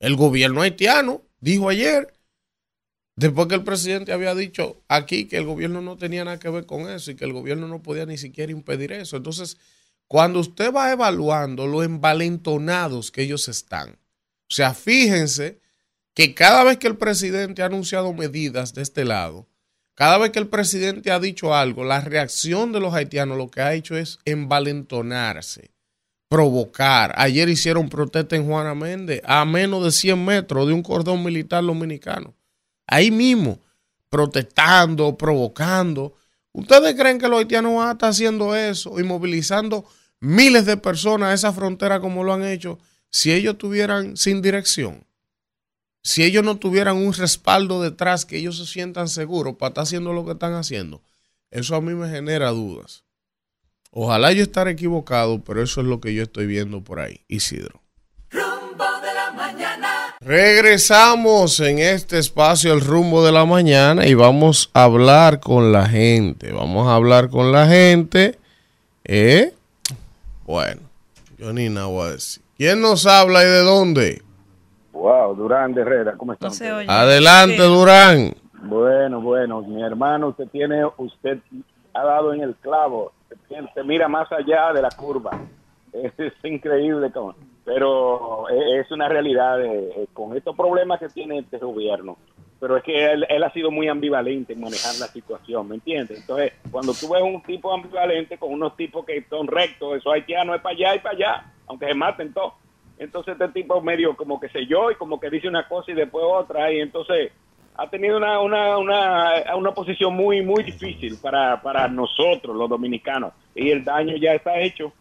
El 0.00 0.16
gobierno 0.16 0.60
haitiano 0.62 1.22
dijo 1.40 1.68
ayer, 1.70 2.12
después 3.16 3.48
que 3.48 3.54
el 3.54 3.64
presidente 3.64 4.12
había 4.12 4.34
dicho 4.34 4.82
aquí 4.88 5.26
que 5.26 5.36
el 5.36 5.46
gobierno 5.46 5.80
no 5.80 5.96
tenía 5.96 6.24
nada 6.24 6.38
que 6.38 6.48
ver 6.48 6.66
con 6.66 6.88
eso 6.88 7.10
y 7.10 7.16
que 7.16 7.24
el 7.24 7.32
gobierno 7.32 7.68
no 7.68 7.82
podía 7.82 8.06
ni 8.06 8.18
siquiera 8.18 8.52
impedir 8.52 8.92
eso. 8.92 9.16
Entonces, 9.16 9.58
cuando 10.08 10.40
usted 10.40 10.72
va 10.72 10.92
evaluando 10.92 11.66
lo 11.66 11.82
envalentonados 11.82 13.10
que 13.10 13.22
ellos 13.22 13.48
están, 13.48 13.90
o 13.90 14.54
sea, 14.54 14.74
fíjense 14.74 15.60
que 16.14 16.34
cada 16.34 16.62
vez 16.64 16.78
que 16.78 16.86
el 16.86 16.96
presidente 16.96 17.62
ha 17.62 17.66
anunciado 17.66 18.12
medidas 18.12 18.74
de 18.74 18.82
este 18.82 19.04
lado, 19.04 19.48
cada 19.94 20.18
vez 20.18 20.30
que 20.30 20.40
el 20.40 20.48
presidente 20.48 21.12
ha 21.12 21.20
dicho 21.20 21.54
algo, 21.54 21.84
la 21.84 22.00
reacción 22.00 22.72
de 22.72 22.80
los 22.80 22.94
haitianos 22.94 23.38
lo 23.38 23.50
que 23.50 23.60
ha 23.60 23.74
hecho 23.74 23.96
es 23.96 24.18
envalentonarse, 24.24 25.70
provocar. 26.28 27.14
Ayer 27.16 27.48
hicieron 27.48 27.88
protesta 27.88 28.34
en 28.34 28.46
Juana 28.46 28.74
Méndez 28.74 29.22
a 29.24 29.44
menos 29.44 29.84
de 29.84 29.92
100 29.92 30.24
metros 30.24 30.66
de 30.66 30.72
un 30.72 30.82
cordón 30.82 31.22
militar 31.22 31.64
dominicano. 31.64 32.34
Ahí 32.86 33.10
mismo, 33.10 33.60
protestando, 34.10 35.16
provocando. 35.16 36.14
¿Ustedes 36.52 36.94
creen 36.94 37.18
que 37.18 37.28
los 37.28 37.38
haitianos 37.38 37.76
van 37.76 37.88
a 37.88 37.92
estar 37.92 38.10
haciendo 38.10 38.54
eso 38.54 38.98
y 39.00 39.02
movilizando 39.02 39.84
miles 40.20 40.66
de 40.66 40.76
personas 40.76 41.30
a 41.30 41.34
esa 41.34 41.52
frontera 41.52 42.00
como 42.00 42.24
lo 42.24 42.32
han 42.32 42.44
hecho 42.44 42.78
si 43.10 43.32
ellos 43.32 43.54
estuvieran 43.54 44.16
sin 44.16 44.42
dirección? 44.42 45.04
si 46.04 46.22
ellos 46.22 46.44
no 46.44 46.58
tuvieran 46.58 46.98
un 46.98 47.14
respaldo 47.14 47.82
detrás, 47.82 48.26
que 48.26 48.36
ellos 48.36 48.58
se 48.58 48.66
sientan 48.66 49.08
seguros 49.08 49.56
para 49.56 49.70
estar 49.70 49.82
haciendo 49.84 50.12
lo 50.12 50.24
que 50.24 50.32
están 50.32 50.52
haciendo, 50.52 51.02
eso 51.50 51.74
a 51.74 51.80
mí 51.80 51.94
me 51.94 52.10
genera 52.10 52.50
dudas. 52.50 53.04
Ojalá 53.90 54.30
yo 54.32 54.42
estar 54.42 54.68
equivocado, 54.68 55.42
pero 55.42 55.62
eso 55.62 55.80
es 55.80 55.86
lo 55.86 56.00
que 56.00 56.12
yo 56.14 56.22
estoy 56.22 56.46
viendo 56.46 56.84
por 56.84 57.00
ahí, 57.00 57.24
Isidro. 57.26 57.83
Regresamos 60.26 61.60
en 61.60 61.78
este 61.78 62.18
espacio, 62.18 62.72
el 62.72 62.80
rumbo 62.80 63.22
de 63.22 63.30
la 63.30 63.44
mañana, 63.44 64.06
y 64.06 64.14
vamos 64.14 64.70
a 64.72 64.84
hablar 64.84 65.38
con 65.38 65.70
la 65.70 65.84
gente. 65.86 66.50
Vamos 66.50 66.88
a 66.88 66.94
hablar 66.94 67.28
con 67.28 67.52
la 67.52 67.66
gente. 67.66 68.38
¿Eh? 69.04 69.52
Bueno, 70.46 70.80
yo 71.36 71.52
ni 71.52 71.68
nada 71.68 71.88
voy 71.88 72.08
a 72.08 72.12
decir. 72.12 72.42
¿Quién 72.56 72.80
nos 72.80 73.04
habla 73.04 73.42
y 73.42 73.46
de 73.46 73.60
dónde? 73.60 74.22
Wow, 74.92 75.34
Durán 75.36 75.74
de 75.74 75.82
Herrera, 75.82 76.14
¿cómo? 76.16 76.34
No 76.40 76.48
oye. 76.48 76.86
Adelante, 76.88 77.58
Sí. 77.58 77.62
Durán. 77.62 78.34
Bueno, 78.62 79.20
bueno, 79.20 79.60
mi 79.60 79.82
hermano, 79.82 80.28
usted 80.28 80.48
tiene, 80.48 80.86
usted 80.96 81.36
ha 81.92 82.02
dado 82.02 82.32
en 82.32 82.40
el 82.40 82.54
clavo, 82.54 83.12
se, 83.50 83.56
se 83.74 83.84
mira 83.84 84.08
más 84.08 84.32
allá 84.32 84.72
de 84.72 84.80
la 84.80 84.90
curva. 84.90 85.38
Es, 85.92 86.12
es 86.18 86.32
increíble, 86.44 87.12
cabrón. 87.12 87.36
Pero 87.64 88.48
e- 88.50 88.80
es 88.80 88.90
una 88.90 89.08
realidad 89.08 89.62
eh, 89.62 89.92
eh, 89.96 90.06
con 90.12 90.36
estos 90.36 90.56
problemas 90.56 91.00
que 91.00 91.08
tiene 91.08 91.38
este 91.38 91.58
gobierno. 91.58 92.16
Pero 92.60 92.76
es 92.76 92.82
que 92.84 93.12
él, 93.12 93.26
él 93.28 93.42
ha 93.42 93.52
sido 93.52 93.70
muy 93.70 93.88
ambivalente 93.88 94.52
en 94.54 94.60
manejar 94.60 94.94
la 94.98 95.06
situación, 95.08 95.68
¿me 95.68 95.74
entiendes? 95.74 96.20
Entonces, 96.20 96.52
cuando 96.70 96.94
tú 96.94 97.10
ves 97.10 97.22
un 97.22 97.42
tipo 97.42 97.72
ambivalente 97.72 98.38
con 98.38 98.52
unos 98.52 98.76
tipos 98.76 99.04
que 99.04 99.22
son 99.28 99.46
rectos, 99.46 99.96
esos 99.98 100.12
haitianos 100.12 100.56
es 100.56 100.62
para 100.62 100.74
allá 100.74 100.94
y 100.94 100.98
para 101.00 101.14
allá, 101.16 101.52
aunque 101.66 101.86
se 101.86 101.94
maten 101.94 102.32
todos. 102.32 102.54
Entonces 102.98 103.32
este 103.32 103.48
tipo 103.48 103.80
medio 103.80 104.16
como 104.16 104.38
que 104.38 104.48
sé 104.48 104.66
yo 104.66 104.90
y 104.90 104.94
como 104.94 105.18
que 105.18 105.30
dice 105.30 105.48
una 105.48 105.66
cosa 105.66 105.90
y 105.90 105.94
después 105.94 106.24
otra 106.26 106.72
y 106.72 106.80
entonces 106.80 107.32
ha 107.76 107.90
tenido 107.90 108.16
una, 108.16 108.38
una, 108.40 108.78
una, 108.78 109.32
una 109.56 109.72
posición 109.74 110.14
muy 110.14 110.42
muy 110.42 110.62
difícil 110.62 111.18
para, 111.20 111.60
para 111.60 111.88
nosotros 111.88 112.54
los 112.54 112.68
dominicanos 112.70 113.32
y 113.54 113.70
el 113.70 113.84
daño 113.84 114.16
ya 114.16 114.34
está 114.34 114.60
hecho, 114.60 114.92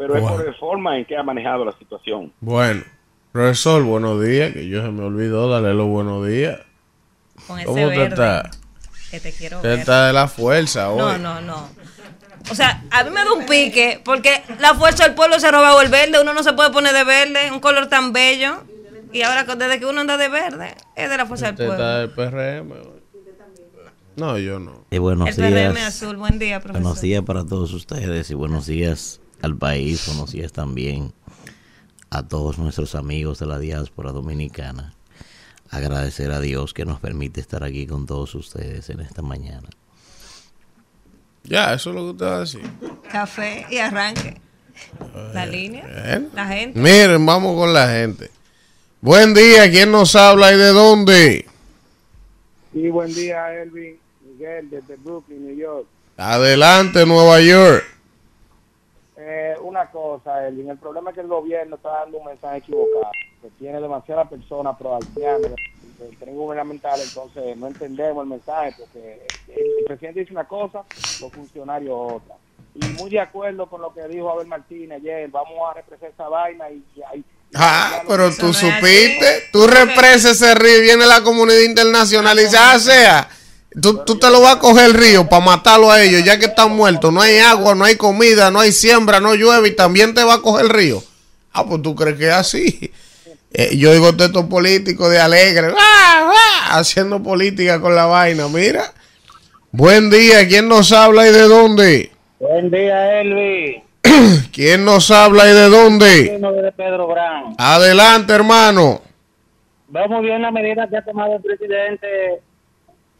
pero 0.00 0.16
es 0.16 0.22
por 0.22 0.46
la 0.46 0.54
forma 0.54 0.96
en 0.96 1.04
que 1.04 1.14
ha 1.14 1.22
manejado 1.22 1.62
la 1.62 1.76
situación. 1.78 2.32
Bueno, 2.40 2.82
profesor, 3.32 3.82
buenos 3.82 4.24
días, 4.24 4.50
que 4.54 4.66
yo 4.66 4.80
se 4.80 4.90
me 4.90 5.04
olvidó 5.04 5.46
darle 5.50 5.74
los 5.74 5.88
buenos 5.88 6.26
días. 6.26 6.58
Con 7.46 7.58
ese 7.58 7.66
¿Cómo 7.66 7.90
está? 7.90 8.50
que 9.10 9.20
te 9.20 9.30
quiero 9.30 9.60
ver. 9.60 9.80
está 9.80 10.06
de 10.06 10.14
la 10.14 10.26
fuerza 10.26 10.88
hoy. 10.88 10.98
No, 11.00 11.18
no, 11.18 11.42
no. 11.42 11.68
O 12.50 12.54
sea, 12.54 12.82
a 12.90 13.04
mí 13.04 13.10
me 13.10 13.22
da 13.22 13.30
un 13.34 13.44
pique 13.44 14.00
porque 14.02 14.42
la 14.58 14.74
fuerza 14.74 15.04
del 15.04 15.14
pueblo 15.14 15.38
se 15.38 15.48
ha 15.48 15.50
robado 15.50 15.82
el 15.82 15.90
verde. 15.90 16.18
Uno 16.22 16.32
no 16.32 16.42
se 16.42 16.54
puede 16.54 16.70
poner 16.70 16.94
de 16.94 17.04
verde, 17.04 17.52
un 17.52 17.60
color 17.60 17.88
tan 17.88 18.14
bello. 18.14 18.62
Y 19.12 19.20
ahora 19.20 19.44
desde 19.54 19.80
que 19.80 19.84
uno 19.84 20.00
anda 20.00 20.16
de 20.16 20.30
verde, 20.30 20.76
es 20.96 21.10
de 21.10 21.16
la 21.18 21.26
fuerza 21.26 21.50
Usted 21.50 21.58
del 21.58 21.76
pueblo. 21.76 21.84
está 21.84 21.98
del 21.98 22.10
PRM. 22.62 22.72
hoy. 22.72 23.00
No, 24.16 24.38
yo 24.38 24.58
no. 24.58 24.86
Y 24.90 24.96
buenos 24.96 25.28
El 25.28 25.34
PRM 25.34 25.74
días. 25.74 25.86
azul. 25.88 26.16
Buen 26.16 26.38
día, 26.38 26.58
profesor. 26.60 26.80
Buenos 26.82 27.02
días 27.02 27.22
para 27.22 27.44
todos 27.44 27.74
ustedes 27.74 28.30
y 28.30 28.34
buenos 28.34 28.66
días 28.66 29.19
al 29.42 29.56
país. 29.56 30.06
Buenos 30.06 30.32
días 30.32 30.52
también 30.52 31.12
a 32.10 32.26
todos 32.26 32.58
nuestros 32.58 32.94
amigos 32.94 33.38
de 33.38 33.46
la 33.46 33.58
diáspora 33.58 34.12
dominicana. 34.12 34.94
Agradecer 35.70 36.32
a 36.32 36.40
Dios 36.40 36.74
que 36.74 36.84
nos 36.84 37.00
permite 37.00 37.40
estar 37.40 37.62
aquí 37.62 37.86
con 37.86 38.06
todos 38.06 38.34
ustedes 38.34 38.90
en 38.90 39.00
esta 39.00 39.22
mañana. 39.22 39.68
Ya, 41.44 41.74
eso 41.74 41.90
es 41.90 41.96
lo 41.96 42.02
que 42.02 42.10
usted 42.10 42.26
va 42.26 42.36
a 42.36 42.40
decir. 42.40 42.62
Café 43.10 43.66
y 43.70 43.78
arranque. 43.78 44.40
La 45.32 45.46
línea. 45.46 45.84
Bueno. 45.84 46.28
La 46.34 46.46
gente. 46.46 46.78
Miren, 46.78 47.24
vamos 47.24 47.56
con 47.56 47.72
la 47.72 47.88
gente. 47.88 48.30
Buen 49.00 49.32
día, 49.34 49.70
¿quién 49.70 49.90
nos 49.90 50.14
habla 50.16 50.52
y 50.52 50.56
de 50.56 50.68
dónde? 50.68 51.46
Sí, 52.72 52.88
buen 52.88 53.12
día, 53.14 53.54
Elvin. 53.54 53.98
Miguel, 54.26 54.70
desde 54.70 54.96
Brooklyn, 54.96 55.46
New 55.46 55.56
York. 55.56 55.86
Adelante, 56.16 57.06
Nueva 57.06 57.40
York. 57.40 57.84
Eh, 59.32 59.54
una 59.62 59.86
cosa, 59.86 60.48
Elvin, 60.48 60.70
el 60.70 60.78
problema 60.78 61.10
es 61.10 61.14
que 61.14 61.20
el 61.20 61.28
gobierno 61.28 61.76
está 61.76 61.90
dando 61.90 62.18
un 62.18 62.24
mensaje 62.24 62.58
equivocado, 62.58 63.12
que 63.40 63.48
tiene 63.60 63.80
demasiadas 63.80 64.28
personas 64.28 64.76
pro-haitianas 64.76 65.52
del 66.00 66.16
tren 66.18 66.34
gubernamental, 66.34 66.98
entonces 67.00 67.56
no 67.56 67.68
entendemos 67.68 68.24
el 68.24 68.30
mensaje, 68.30 68.74
porque 68.76 69.24
el 69.46 69.84
presidente 69.86 70.20
dice 70.20 70.32
una 70.32 70.48
cosa, 70.48 70.82
los 71.20 71.32
funcionarios 71.32 71.96
otra. 71.96 72.34
Y 72.74 72.84
muy 73.00 73.08
de 73.08 73.20
acuerdo 73.20 73.66
con 73.66 73.80
lo 73.82 73.94
que 73.94 74.08
dijo 74.08 74.30
Abel 74.30 74.48
Martínez 74.48 74.98
ayer, 74.98 75.30
vamos 75.30 75.58
a 75.70 75.74
represar 75.74 76.10
esa 76.10 76.28
vaina 76.28 76.68
y, 76.68 76.82
y, 77.14 77.24
Ah, 77.54 78.02
pero 78.08 78.34
tú 78.34 78.52
supiste, 78.52 79.48
tú 79.52 79.66
represas 79.66 80.40
ese 80.40 80.54
río 80.54 80.78
y 80.78 80.82
viene 80.82 81.06
la 81.06 81.22
comunidad 81.22 81.60
internacional 81.60 82.38
y 82.38 82.44
dice, 82.44 82.56
ah, 82.58 82.78
sea, 82.78 83.28
tú, 83.80 83.98
tú 84.04 84.18
te 84.18 84.30
lo 84.30 84.40
vas 84.40 84.56
a 84.56 84.58
coger 84.58 84.86
el 84.86 84.94
río 84.94 85.28
para 85.28 85.44
matarlo 85.44 85.90
a 85.90 86.02
ellos, 86.02 86.24
ya 86.24 86.38
que 86.38 86.46
están 86.46 86.74
muertos, 86.74 87.12
no 87.12 87.20
hay 87.20 87.38
agua, 87.38 87.74
no 87.74 87.84
hay 87.84 87.96
comida, 87.96 88.50
no 88.50 88.60
hay 88.60 88.72
siembra, 88.72 89.20
no 89.20 89.34
llueve 89.34 89.68
y 89.68 89.76
también 89.76 90.14
te 90.14 90.24
va 90.24 90.34
a 90.34 90.42
coger 90.42 90.66
el 90.66 90.70
río. 90.70 91.02
Ah, 91.52 91.64
pues 91.66 91.82
tú 91.82 91.94
crees 91.94 92.16
que 92.16 92.28
es 92.28 92.34
así. 92.34 92.92
Eh, 93.52 93.76
yo 93.76 93.92
digo 93.92 94.10
estos 94.10 94.44
políticos 94.44 95.10
de 95.10 95.18
alegre, 95.18 95.74
¡ah, 95.76 96.32
ah! 96.32 96.78
haciendo 96.78 97.20
política 97.22 97.80
con 97.80 97.96
la 97.96 98.06
vaina, 98.06 98.46
mira. 98.48 98.92
Buen 99.72 100.10
día, 100.10 100.46
¿quién 100.46 100.68
nos 100.68 100.92
habla 100.92 101.28
y 101.28 101.32
de 101.32 101.42
dónde? 101.42 102.10
Buen 102.38 102.70
día, 102.70 103.20
Elvi. 103.20 103.82
¿Quién 104.52 104.84
nos 104.84 105.10
habla 105.10 105.48
y 105.48 105.52
de 105.52 105.68
dónde? 105.68 106.40
Pedro 106.76 107.08
Brown. 107.08 107.54
Adelante, 107.58 108.32
hermano. 108.32 109.02
Vemos 109.88 110.22
bien 110.22 110.42
la 110.42 110.50
medida 110.50 110.88
que 110.88 110.96
ha 110.96 111.04
tomado 111.04 111.36
el 111.36 111.42
presidente, 111.42 112.40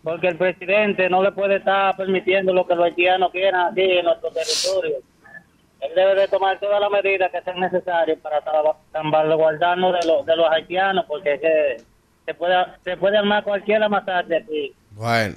porque 0.03 0.29
el 0.29 0.37
presidente 0.37 1.09
no 1.11 1.23
le 1.23 1.33
puede 1.33 1.57
estar 1.57 1.97
permitiendo 1.97 2.53
lo 2.53 2.67
que 2.67 2.75
los 2.75 2.85
haitianos 2.87 3.31
quieran 3.33 3.73
aquí 3.73 3.83
en 3.83 4.05
nuestro 4.05 4.31
territorio. 4.31 4.97
Él 5.81 5.91
debe 5.97 6.15
de 6.15 6.29
tomar 6.29 6.59
todas 6.61 6.81
las 6.81 6.91
medidas 6.91 7.31
que 7.31 7.41
sean 7.43 7.59
necesarias 7.61 8.19
para 8.23 8.43
salva- 8.45 8.77
salvaguardarnos 8.93 9.95
de, 10.01 10.07
los 10.07 10.27
de 10.27 10.37
los 10.37 10.47
haitianos, 10.51 11.05
porque 11.09 11.79
se 12.27 12.35
puede, 12.35 12.55
se 12.85 12.97
puede 12.97 13.17
armar 13.17 13.43
cualquier 13.45 13.89
masacre 13.89 14.37
aquí. 14.39 14.75
Bueno, 14.91 15.37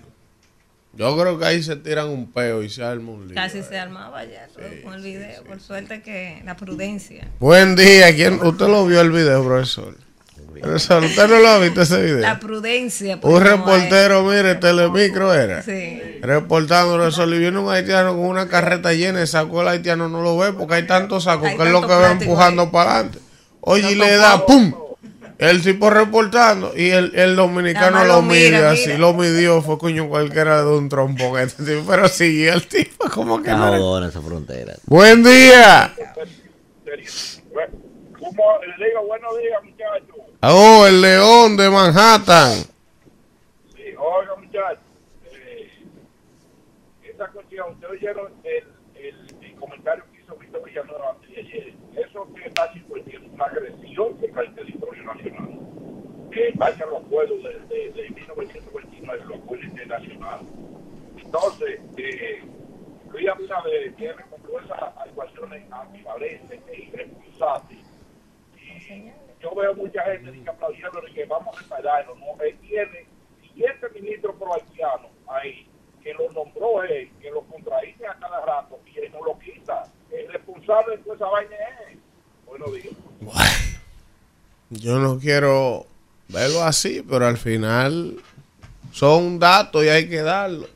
yo 0.93 1.17
creo 1.17 1.39
que 1.39 1.45
ahí 1.45 1.63
se 1.63 1.75
tiran 1.77 2.09
un 2.09 2.31
peo 2.31 2.61
y 2.61 2.69
se 2.69 2.83
arma 2.83 3.11
un 3.13 3.27
lío. 3.27 3.35
Casi 3.35 3.63
se 3.63 3.79
armaba 3.79 4.23
ya 4.25 4.47
todo 4.47 4.65
con 4.83 4.93
el 4.95 5.01
video. 5.01 5.43
Por 5.45 5.59
suerte 5.61 6.01
que 6.01 6.41
la 6.43 6.55
prudencia. 6.57 7.25
Buen 7.39 7.75
día, 7.77 8.13
¿quién? 8.13 8.33
¿Usted 8.45 8.67
lo 8.67 8.85
vio 8.85 8.99
el 9.01 9.11
video, 9.11 9.43
profesor? 9.45 9.95
¿Usted 10.61 11.27
no 11.27 11.39
lo 11.39 11.47
ha 11.47 11.59
visto 11.59 11.81
ese 11.81 12.01
video? 12.01 12.17
La 12.19 12.39
prudencia. 12.39 13.19
Un 13.21 13.41
reportero, 13.41 14.23
mire, 14.23 14.55
telemicro 14.55 15.33
era. 15.33 15.61
Sí. 15.63 16.19
Reportando, 16.21 16.95
profesor, 16.95 17.27
y 17.33 17.39
viene 17.39 17.57
un 17.59 17.69
haitiano 17.71 18.11
con 18.11 18.25
una 18.25 18.47
carreta 18.47 18.93
llena 18.93 19.21
y 19.23 19.27
sacó 19.27 19.61
el 19.61 19.67
haitiano, 19.69 20.07
no 20.09 20.21
lo 20.21 20.37
ve 20.37 20.53
porque 20.53 20.75
hay 20.75 20.87
tantos 20.87 21.23
sacos 21.25 21.47
Hay 21.49 21.57
que 21.57 21.63
es 21.63 21.69
lo 21.71 21.81
que 21.81 21.87
va 21.87 22.11
empujando 22.11 22.63
ahí. 22.63 22.69
para 22.71 22.91
adelante. 22.91 23.19
Oye, 23.61 23.91
y 23.91 23.95
le 23.95 24.15
da 24.15 24.33
pavo. 24.33 24.45
¡pum! 24.45 24.73
El 25.39 25.61
tipo 25.61 25.89
reportando 25.89 26.71
y 26.77 26.89
el, 26.91 27.13
el 27.15 27.35
dominicano 27.35 27.91
Nada 27.97 28.05
lo 28.07 28.13
lo 28.17 28.21
mide 28.21 28.51
mira, 28.51 28.71
así, 28.71 28.87
mira. 28.87 28.99
lo 28.99 29.13
midió, 29.13 29.61
fue 29.61 29.77
coño 29.77 30.07
cualquiera 30.07 30.61
de 30.63 30.69
un 30.69 30.87
trompón 30.87 31.37
este 31.39 31.63
tipo, 31.63 31.83
pero 31.85 32.07
siguió 32.07 32.53
el 32.53 32.65
tipo 32.67 33.09
como 33.09 33.41
que 33.41 33.49
Está 33.49 33.57
no 33.71 33.97
era- 33.97 34.07
esa 34.07 34.21
frontera. 34.21 34.75
Buen 34.85 35.23
día. 35.23 35.93
¿Cómo 38.19 38.43
le 38.77 38.85
digo 38.85 39.05
buenos 39.05 39.37
días, 39.37 39.61
muchachos? 39.63 40.12
Oh, 40.45 40.85
el 40.85 40.99
león 40.99 41.55
de 41.55 41.69
Manhattan. 41.69 42.51
Sí, 43.73 43.95
oiga, 43.97 44.35
muchachos. 44.35 44.83
Eh, 45.31 45.71
esa 47.01 47.29
cuestión, 47.29 47.71
ustedes 47.71 47.93
oyeron 47.93 48.33
el, 48.43 48.65
el, 49.41 49.55
comentario 49.55 50.03
que 50.11 50.19
hizo 50.21 50.35
Víctor 50.35 50.65
Villanueva. 50.65 51.15
Eso 51.95 52.27
que 52.33 52.45
está 52.45 52.63
haciendo 52.63 52.97
es 52.97 53.21
una 53.31 53.45
agresión 53.45 54.17
contra 54.17 54.41
el 54.43 54.55
territorio 54.55 55.03
nacional. 55.03 55.59
Que 56.29 56.51
vaya 56.55 56.85
los 56.87 57.03
pueblos 57.03 57.41
de, 57.41 57.59
de, 57.73 57.91
de 57.93 58.09
1929 58.09 59.19
de 59.19 59.25
los 59.25 59.39
pueblos 59.47 59.65
internacionales. 59.65 60.47
Entonces, 61.23 61.79
eh, 61.95 62.43
Luis 63.13 63.29
Abinader 63.29 63.95
tiene 63.95 64.15
como 64.29 64.59
esas 64.59 64.81
actuaciones 64.97 65.71
ambivalentes 65.71 66.59
e 66.67 66.81
irresponsables. 66.81 67.82
Yo 69.43 69.53
veo 69.53 69.75
mucha 69.75 70.01
gente 70.03 70.31
dice, 70.31 70.49
aplaudiendo 70.49 71.01
de 71.01 71.13
que 71.13 71.25
vamos 71.25 71.53
a 71.55 71.61
repararlo. 71.61 72.15
No, 72.15 72.41
él 72.41 72.57
tiene 72.61 73.05
siete 73.53 73.87
ministros 73.93 74.35
pro-haitianos 74.37 75.11
ahí, 75.27 75.67
que 76.01 76.13
lo 76.13 76.31
nombró 76.31 76.81
él, 76.83 77.11
que 77.21 77.29
lo 77.29 77.41
contradice 77.41 78.07
a 78.07 78.13
cada 78.15 78.45
rato 78.45 78.79
y 78.85 78.99
él 78.99 79.11
no 79.11 79.25
lo 79.25 79.37
quita. 79.39 79.83
El 80.09 80.31
responsable 80.31 80.95
de 80.95 81.03
toda 81.03 81.15
esa 81.15 81.25
vaina 81.25 81.55
es 81.55 81.91
él. 81.91 81.99
Buenos 82.45 82.73
días. 82.73 82.93
Yo 84.69 84.99
no 84.99 85.19
quiero 85.19 85.87
verlo 86.29 86.63
así, 86.63 87.05
pero 87.07 87.27
al 87.27 87.37
final 87.37 88.15
son 88.93 89.39
datos 89.39 89.83
y 89.83 89.89
hay 89.89 90.07
que 90.07 90.21
darlo. 90.21 90.67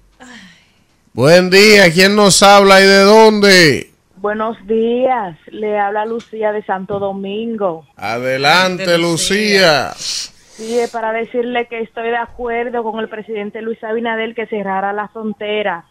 Buen 1.13 1.49
día, 1.49 1.91
¿quién 1.91 2.15
nos 2.15 2.43
habla 2.43 2.81
y 2.81 2.83
de 2.85 2.99
dónde? 2.99 3.91
Buenos 4.27 4.57
días, 4.67 5.37
le 5.53 5.79
habla 5.79 6.05
Lucía 6.05 6.51
de 6.51 6.61
Santo 6.65 6.99
Domingo. 6.99 7.87
Adelante, 7.95 8.97
Lucía. 8.97 9.93
Sí, 9.95 10.77
es 10.77 10.89
para 10.89 11.13
decirle 11.13 11.65
que 11.69 11.79
estoy 11.79 12.09
de 12.09 12.17
acuerdo 12.17 12.83
con 12.83 12.99
el 12.99 13.07
presidente 13.07 13.61
Luis 13.61 13.81
Abinader 13.81 14.35
que 14.35 14.45
cerrara 14.45 14.91
la 14.91 15.07
frontera. 15.07 15.85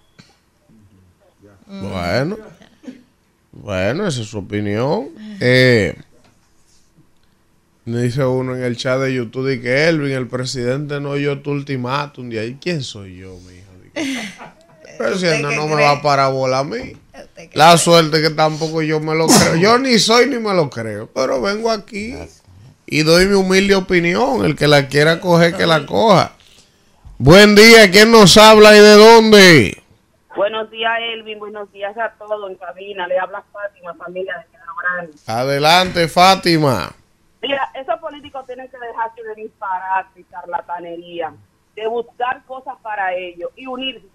Bueno, 1.66 2.36
bueno, 3.52 4.06
esa 4.06 4.20
es 4.20 4.28
su 4.28 4.40
opinión. 4.40 5.08
Eh, 5.40 5.96
dice 7.86 8.22
uno 8.22 8.54
en 8.54 8.64
el 8.64 8.76
chat 8.76 9.00
de 9.00 9.14
YouTube 9.14 9.46
de 9.46 9.62
que 9.62 9.88
Elvin, 9.88 10.12
el 10.12 10.28
presidente 10.28 11.00
no 11.00 11.12
oyó 11.12 11.40
tu 11.40 11.52
ultimátum. 11.52 12.28
De 12.28 12.40
ahí, 12.40 12.58
¿quién 12.60 12.82
soy 12.82 13.16
yo, 13.16 13.34
mijo? 13.48 13.72
El 14.98 14.98
presidente 14.98 15.56
no 15.56 15.68
me 15.68 15.74
va 15.74 15.90
a 15.92 16.02
parabola 16.02 16.60
a 16.60 16.64
mí. 16.64 16.92
La 17.52 17.76
suerte 17.78 18.20
que 18.22 18.30
tampoco 18.30 18.82
yo 18.82 19.00
me 19.00 19.14
lo 19.14 19.26
creo. 19.26 19.56
Yo 19.56 19.78
ni 19.78 19.98
soy 19.98 20.26
ni 20.26 20.38
me 20.38 20.54
lo 20.54 20.70
creo, 20.70 21.08
pero 21.14 21.40
vengo 21.40 21.70
aquí 21.70 22.14
y 22.86 23.02
doy 23.02 23.26
mi 23.26 23.34
humilde 23.34 23.74
opinión. 23.74 24.44
El 24.44 24.56
que 24.56 24.68
la 24.68 24.88
quiera 24.88 25.20
coger, 25.20 25.56
que 25.56 25.66
la 25.66 25.86
coja. 25.86 26.32
Buen 27.18 27.54
día, 27.54 27.90
¿quién 27.90 28.12
nos 28.12 28.36
habla 28.36 28.76
y 28.76 28.80
de 28.80 28.92
dónde? 28.92 29.82
Buenos 30.36 30.70
días, 30.70 30.92
Elvin. 31.14 31.38
Buenos 31.38 31.72
días 31.72 31.96
a 31.96 32.10
todos 32.18 32.50
en 32.50 32.56
cabina. 32.56 33.06
Le 33.06 33.18
habla 33.18 33.42
Fátima, 33.50 33.94
familia 33.94 34.36
de 34.36 34.44
Pedro 34.44 34.72
Grande. 34.82 35.12
Adelante, 35.26 36.08
Fátima. 36.08 36.92
Mira, 37.40 37.70
esos 37.74 37.98
políticos 38.00 38.44
tienen 38.46 38.68
que 38.68 38.76
dejarse 38.78 39.22
de 39.22 39.42
disparar 39.42 40.06
y 40.14 40.24
charlatanería, 40.24 41.32
de 41.74 41.86
buscar 41.86 42.44
cosas 42.44 42.74
para 42.82 43.14
ellos 43.14 43.50
y 43.56 43.66
unirse. 43.66 44.06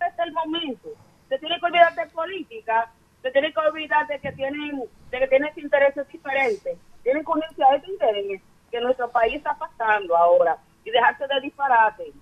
Este 0.00 0.06
es 0.06 0.26
el 0.26 0.32
momento. 0.32 0.88
Se 1.34 1.40
tiene 1.40 1.58
que 1.58 1.66
olvidar 1.66 1.92
de 1.96 2.06
política, 2.06 2.92
se 3.20 3.30
tiene 3.32 3.52
que 3.52 3.58
olvidar 3.58 4.06
de 4.06 4.20
que 4.20 4.30
tienen, 4.30 4.82
de 5.10 5.18
que 5.18 5.26
tienen 5.26 5.50
intereses 5.56 6.06
diferentes. 6.06 6.76
Tienen 7.02 7.24
a 7.26 7.74
este 7.74 7.90
interés 7.90 8.40
que 8.70 8.80
nuestro 8.80 9.10
país 9.10 9.34
está 9.34 9.58
pasando 9.58 10.16
ahora 10.16 10.56
y 10.84 10.92
dejarse 10.92 11.24
de 11.26 11.40
disparate. 11.42 12.12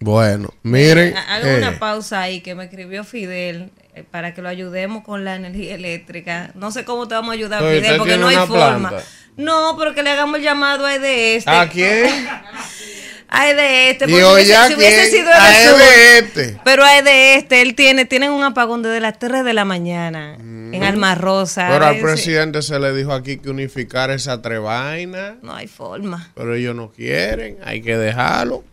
Bueno, 0.00 0.48
miren. 0.64 1.16
Haga 1.16 1.52
eh, 1.52 1.58
una 1.58 1.78
pausa 1.78 2.20
ahí 2.20 2.40
que 2.40 2.56
me 2.56 2.64
escribió 2.64 3.04
Fidel 3.04 3.70
eh, 3.94 4.02
para 4.02 4.34
que 4.34 4.42
lo 4.42 4.48
ayudemos 4.48 5.04
con 5.04 5.24
la 5.24 5.36
energía 5.36 5.76
eléctrica. 5.76 6.50
No 6.56 6.72
sé 6.72 6.84
cómo 6.84 7.06
te 7.06 7.14
vamos 7.14 7.30
a 7.30 7.34
ayudar, 7.34 7.62
Oye, 7.62 7.80
Fidel, 7.80 7.96
porque 7.96 8.16
no 8.16 8.26
hay 8.26 8.36
forma. 8.38 8.92
No, 9.36 9.76
pero 9.78 9.94
que 9.94 10.02
le 10.02 10.10
hagamos 10.10 10.38
el 10.38 10.42
llamado 10.42 10.84
a 10.84 10.98
de 10.98 11.36
este. 11.36 11.48
¿A 11.48 11.68
quién? 11.68 12.08
A 13.30 13.44
de 13.52 13.90
este. 13.90 14.04
Y 14.06 14.08
porque 14.08 14.24
oye, 14.24 14.34
hubiese- 14.44 14.56
¿a 14.56 14.68
si 14.68 14.74
hubiese 14.74 14.96
quién? 14.96 15.10
sido 15.10 15.30
sur, 15.70 15.78
de 15.78 16.18
este. 16.18 16.60
Pero 16.64 16.82
a 16.84 17.02
de 17.02 17.34
este, 17.34 17.60
él 17.62 17.74
tiene, 17.74 18.04
tienen 18.06 18.30
un 18.32 18.42
apagón 18.42 18.82
desde 18.82 19.00
las 19.00 19.18
3 19.18 19.44
de 19.44 19.52
la 19.54 19.64
mañana 19.66 20.34
en 20.38 20.82
Alma 20.82 21.14
Rosa. 21.14 21.68
Pero 21.70 21.84
al 21.86 21.98
presidente 22.00 22.62
se 22.62 22.78
le 22.78 22.92
dijo 22.94 23.12
aquí 23.12 23.36
que 23.38 23.50
unificar 23.50 24.10
esa 24.10 24.40
trevaina. 24.40 25.36
No 25.42 25.54
hay 25.54 25.66
forma. 25.66 26.30
Pero 26.34 26.54
ellos 26.54 26.74
no 26.74 26.90
quieren, 26.90 27.58
hay 27.64 27.82
que 27.82 27.96
dejarlo. 27.98 28.64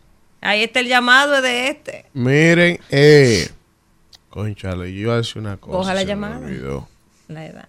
Ahí 0.42 0.64
está 0.64 0.80
el 0.80 0.88
llamado 0.88 1.42
de 1.42 1.68
este. 1.70 2.06
Miren, 2.14 2.80
eh. 2.92 3.50
Conchale, 4.30 4.94
yo 4.94 5.00
iba 5.02 5.14
a 5.14 5.18
decir 5.18 5.42
una 5.42 5.58
cosa. 5.58 5.78
Coja 5.78 5.94
la 5.94 6.04
llamada. 6.04 6.50
edad. 6.50 7.68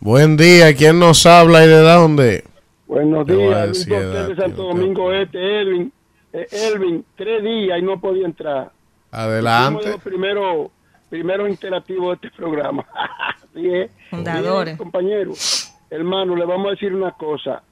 Buen 0.00 0.36
día, 0.36 0.74
¿quién 0.74 0.98
nos 0.98 1.24
habla 1.26 1.64
y 1.64 1.68
de 1.68 1.78
dónde? 1.80 2.44
Buenos 2.86 3.26
días, 3.26 3.86
Luis 3.86 4.36
Santo 4.38 4.64
Domingo 4.64 5.12
Este, 5.12 5.60
Elvin. 5.60 5.92
Eh, 6.32 6.46
Elvin, 6.50 7.04
tres 7.16 7.42
días 7.42 7.78
y 7.78 7.82
no 7.82 8.00
podía 8.00 8.26
entrar. 8.26 8.72
Uno 9.12 9.22
de 9.22 9.28
Adelante. 9.32 9.90
los 9.90 10.02
primeros, 10.02 10.70
primeros 11.08 11.48
interactivos 11.48 12.20
de 12.20 12.26
este 12.28 12.36
programa. 12.36 12.86
Así 13.44 13.68
es. 13.68 13.90
Fundadores. 14.10 14.76
Compañeros, 14.76 15.72
hermano, 15.90 16.36
le 16.36 16.44
vamos 16.44 16.68
a 16.68 16.70
decir 16.70 16.94
una 16.94 17.12
cosa. 17.12 17.62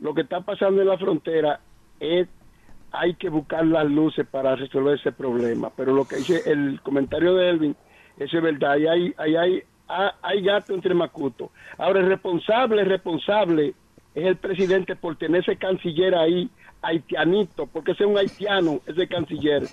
Lo 0.00 0.14
que 0.14 0.22
está 0.22 0.40
pasando 0.40 0.80
en 0.80 0.88
la 0.88 0.98
frontera 0.98 1.60
es 2.00 2.28
hay 2.90 3.14
que 3.14 3.28
buscar 3.28 3.66
las 3.66 3.86
luces 3.86 4.26
para 4.26 4.56
resolver 4.56 4.98
ese 4.98 5.12
problema. 5.12 5.70
Pero 5.76 5.92
lo 5.92 6.06
que 6.06 6.16
dice 6.16 6.42
el 6.46 6.80
comentario 6.82 7.34
de 7.34 7.50
Elvin, 7.50 7.76
eso 8.18 8.36
es 8.38 8.42
verdad. 8.42 8.72
Ahí 8.72 8.86
hay, 8.86 9.14
ahí 9.18 9.36
hay, 9.36 9.62
ah, 9.88 10.14
hay 10.22 10.42
gato 10.42 10.74
entre 10.74 10.94
macutos. 10.94 11.50
Ahora, 11.76 12.00
el 12.00 12.06
responsable, 12.06 12.82
el 12.82 12.88
responsable 12.88 13.74
es 14.14 14.26
el 14.26 14.36
presidente 14.36 14.96
por 14.96 15.16
tener 15.16 15.42
ese 15.42 15.56
canciller 15.56 16.14
ahí, 16.14 16.50
haitianito, 16.82 17.66
porque 17.66 17.92
ese 17.92 18.04
es 18.04 18.10
un 18.10 18.18
haitiano, 18.18 18.80
ese 18.86 19.06
canciller. 19.08 19.66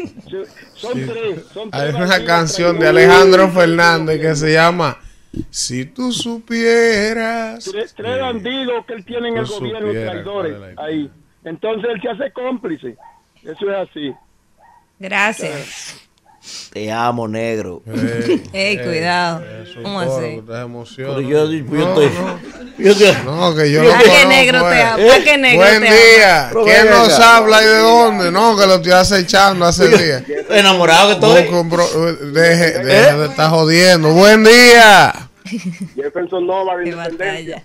Son 0.74 0.94
tres. 0.94 1.46
Son 1.54 1.70
Hay 1.72 1.82
tres 1.82 1.96
una 1.96 2.08
bandidos 2.08 2.28
canción 2.28 2.80
de. 2.80 2.88
Alejandro 2.88 3.50
Fernández 3.50 4.20
que 4.20 4.36
se 4.36 4.54
llama 4.54 4.98
Si 5.50 5.86
tú 5.86 6.12
supieras. 6.12 7.66
Tres, 7.66 7.94
tres 7.96 8.20
bandidos 8.20 8.86
que 8.86 8.94
él 8.94 9.06
tiene 9.06 9.30
en 9.30 9.38
el 9.38 9.46
gobierno, 9.46 9.92
traidores, 9.92 10.58
ahí. 10.78 11.10
Entonces 11.44 11.90
él 11.94 12.02
se 12.02 12.10
hace 12.10 12.32
cómplice. 12.32 12.98
Eso 13.44 13.72
es 13.72 13.90
así. 13.90 14.14
Gracias. 15.00 16.05
Te 16.72 16.92
amo, 16.92 17.28
negro. 17.28 17.82
Ey, 17.88 18.44
Ey, 18.54 18.78
cuidado. 18.78 19.44
es 19.64 19.76
un 19.78 19.84
¿Cómo 19.84 20.00
así? 20.02 20.12
te. 20.22 20.44
Pero 20.46 21.22
yo, 21.22 21.46
yo 21.52 21.64
No, 21.64 21.88
estoy. 22.02 22.10
no. 22.10 22.40
yo 22.78 22.92
estoy- 22.92 23.16
No, 23.26 23.56
que 23.56 23.72
yo 23.72 23.82
¿A 23.94 23.98
qué 24.00 24.26
negro 24.28 24.68
te 24.70 24.76
eh. 24.76 24.82
ama? 24.84 25.14
¿A 25.16 25.24
qué 25.24 25.38
negro 25.38 25.66
Buen 25.66 25.82
te 25.84 25.90
día. 25.94 26.48
Pero 26.50 26.64
¿Quién 26.66 26.84
venga. 26.84 26.98
nos 27.00 27.20
habla 27.20 27.62
y 27.62 27.66
de 27.66 27.78
dónde? 27.78 28.32
No, 28.32 28.58
que 28.58 28.66
lo 28.68 28.76
estoy 28.76 28.92
acechando 28.92 29.66
hace 29.66 29.88
días. 29.88 30.24
enamorado 30.50 31.08
que 31.08 31.14
estoy. 31.14 31.42
Busca 31.44 31.60
un 31.62 31.70
bro- 31.70 32.16
Deje, 32.32 32.80
deje 32.84 33.14
de 33.18 33.26
estar 33.28 33.50
jodiendo. 33.50 34.10
Buen 34.14 34.44
día. 34.44 35.14
Jefferson 35.96 36.46
Nova 36.46 36.76
de 36.78 36.90
Independencia. 36.90 37.64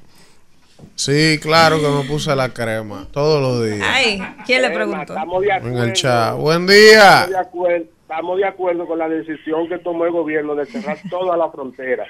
Sí, 0.94 1.38
claro 1.42 1.80
que 1.80 1.88
me 1.88 2.04
puse 2.04 2.34
la 2.36 2.48
crema 2.50 3.06
todos 3.10 3.40
los 3.40 3.64
días 3.70 3.86
Ay, 3.90 4.22
¿quién 4.46 4.62
le 4.62 4.70
preguntó? 4.70 5.12
Estamos 5.14 5.42
de 5.42 5.48
en 5.48 5.52
acuerdo. 5.54 5.82
el 5.84 5.92
chat. 5.94 6.34
Buen 6.36 6.66
día. 6.66 7.24
Estamos 7.24 7.30
de, 7.30 7.38
acuerdo, 7.38 7.84
estamos 8.10 8.38
de 8.38 8.44
acuerdo 8.44 8.86
con 8.88 8.98
la 8.98 9.08
decisión 9.08 9.68
que 9.68 9.78
tomó 9.78 10.04
el 10.04 10.10
gobierno 10.10 10.56
de 10.56 10.66
cerrar 10.66 10.98
toda 11.10 11.36
la 11.36 11.48
frontera 11.50 12.06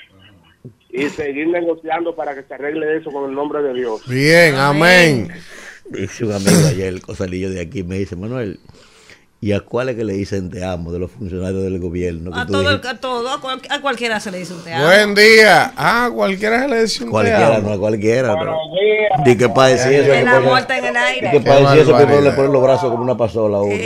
y 0.88 1.08
seguir 1.10 1.48
negociando 1.48 2.16
para 2.16 2.34
que 2.34 2.42
se 2.42 2.54
arregle 2.54 2.96
eso 2.96 3.10
con 3.10 3.28
el 3.28 3.36
nombre 3.36 3.62
de 3.62 3.74
Dios. 3.74 4.08
Bien, 4.08 4.54
amén. 4.54 5.28
Dice 5.90 6.24
un 6.24 6.32
amigo 6.32 6.66
ayer, 6.68 6.88
el 6.88 7.02
cosalillo 7.02 7.50
de 7.50 7.60
aquí, 7.60 7.82
me 7.82 7.98
dice, 7.98 8.16
Manuel, 8.16 8.58
¿y 9.42 9.52
a 9.52 9.60
cuáles 9.60 9.96
que 9.96 10.04
le 10.04 10.12
dicen 10.12 10.50
te 10.50 10.62
amo 10.64 10.92
de 10.92 10.98
los 10.98 11.10
funcionarios 11.10 11.62
del 11.62 11.78
gobierno? 11.80 12.30
Que 12.30 12.40
A 12.40 12.46
tú 12.46 12.52
todo, 12.52 12.68
a 12.68 12.94
todo, 13.00 13.28
a, 13.32 13.40
cual- 13.40 13.62
a 13.70 13.80
cualquiera 13.80 14.20
se 14.20 14.30
le 14.30 14.38
dice 14.38 14.52
un 14.54 14.62
te 14.62 14.74
amo. 14.74 14.84
Buen 14.84 15.14
día. 15.14 15.72
Ah, 15.76 16.10
cualquiera 16.14 16.60
se 16.60 16.68
le 16.68 16.82
dice 16.82 17.02
un 17.04 17.08
te 17.08 17.12
cualquiera, 17.12 17.56
amo. 17.56 17.68
no 17.68 17.74
a 17.74 17.78
cualquiera. 17.78 18.34
Buenos 18.34 18.54
No. 18.54 18.80
días. 18.80 19.24
Di 19.24 19.36
que 19.38 19.48
para 19.48 19.68
decir 19.68 19.92
eso. 19.92 20.08
Pone- 20.44 20.60
está 20.60 20.78
en 20.78 20.84
el 20.84 20.92
di 20.92 20.98
aire. 20.98 21.30
que 21.30 21.40
para 21.40 21.56
Qué 21.56 21.62
decir 21.64 21.80
eso 21.80 21.96
primero 21.96 22.20
le 22.20 22.30
ponen 22.32 22.52
los 22.52 22.62
brazos 22.62 22.90
como 22.90 23.02
una 23.02 23.16
pasola 23.16 23.56
a 23.58 23.60
uno. 23.62 23.76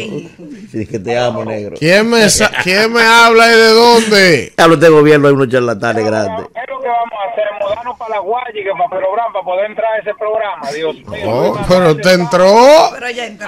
Que 0.73 0.99
te 0.99 1.17
amo, 1.19 1.45
negro. 1.45 1.77
¿Quién 1.79 2.11
me, 2.11 2.27
¿Quién 2.65 2.93
me 2.93 3.03
habla 3.03 3.47
y 3.53 3.57
de 3.57 3.69
dónde? 3.71 4.53
Hablo 4.59 4.77
de 4.77 4.89
gobierno, 4.89 5.29
hay 5.29 5.35
unos 5.35 5.49
charlatanes 5.49 6.05
grandes. 6.05 6.47
¿Qué 6.53 6.61
es 6.61 6.69
lo 6.69 6.81
que 6.81 6.89
vamos 6.89 7.13
a 7.25 7.31
hacer? 7.33 7.45
Mudarnos 7.61 7.97
para 7.99 8.11
la 8.17 8.19
Guayiga, 8.21 8.73
para 8.77 8.91
Pelobran, 8.91 9.33
para 9.33 9.45
poder 9.45 9.71
entrar 9.71 9.93
a 9.95 9.99
ese 9.99 10.15
programa, 10.19 10.71
Dios 10.73 10.97
mío. 10.97 11.31
Oh, 11.31 11.59
pero 11.69 11.95
te 11.95 12.01
está- 12.03 12.13
entró. 12.15 12.91
Pero 12.95 13.11
ya 13.11 13.27
entró. 13.27 13.47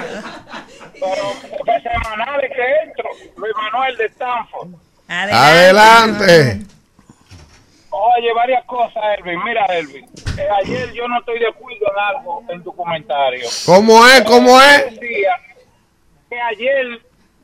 Pero 1.01 1.83
semanales 1.83 2.51
que 2.55 2.65
entro. 2.85 3.11
Luis 3.37 3.53
Manuel 3.57 3.97
de 3.97 4.05
Stanford. 4.07 4.69
Adelante. 5.09 6.61
Oye, 7.91 8.33
varias 8.35 8.65
cosas, 8.65 9.03
Elvin. 9.19 9.43
Mira, 9.45 9.65
Elvin. 9.67 10.05
eh, 10.39 10.49
ayer 10.63 10.93
yo 10.93 11.09
no 11.09 11.19
estoy 11.21 11.39
de 11.39 11.49
acuerdo 11.49 11.87
en 11.93 12.17
algo 12.17 12.45
en 12.49 12.63
tu 12.63 12.75
comentario. 12.75 13.49
¿Cómo 13.65 14.07
es? 14.07 14.23
¿Cómo 14.23 14.61
es? 14.61 15.01
Decía 15.01 15.37
que 16.29 16.41
ayer, 16.41 17.01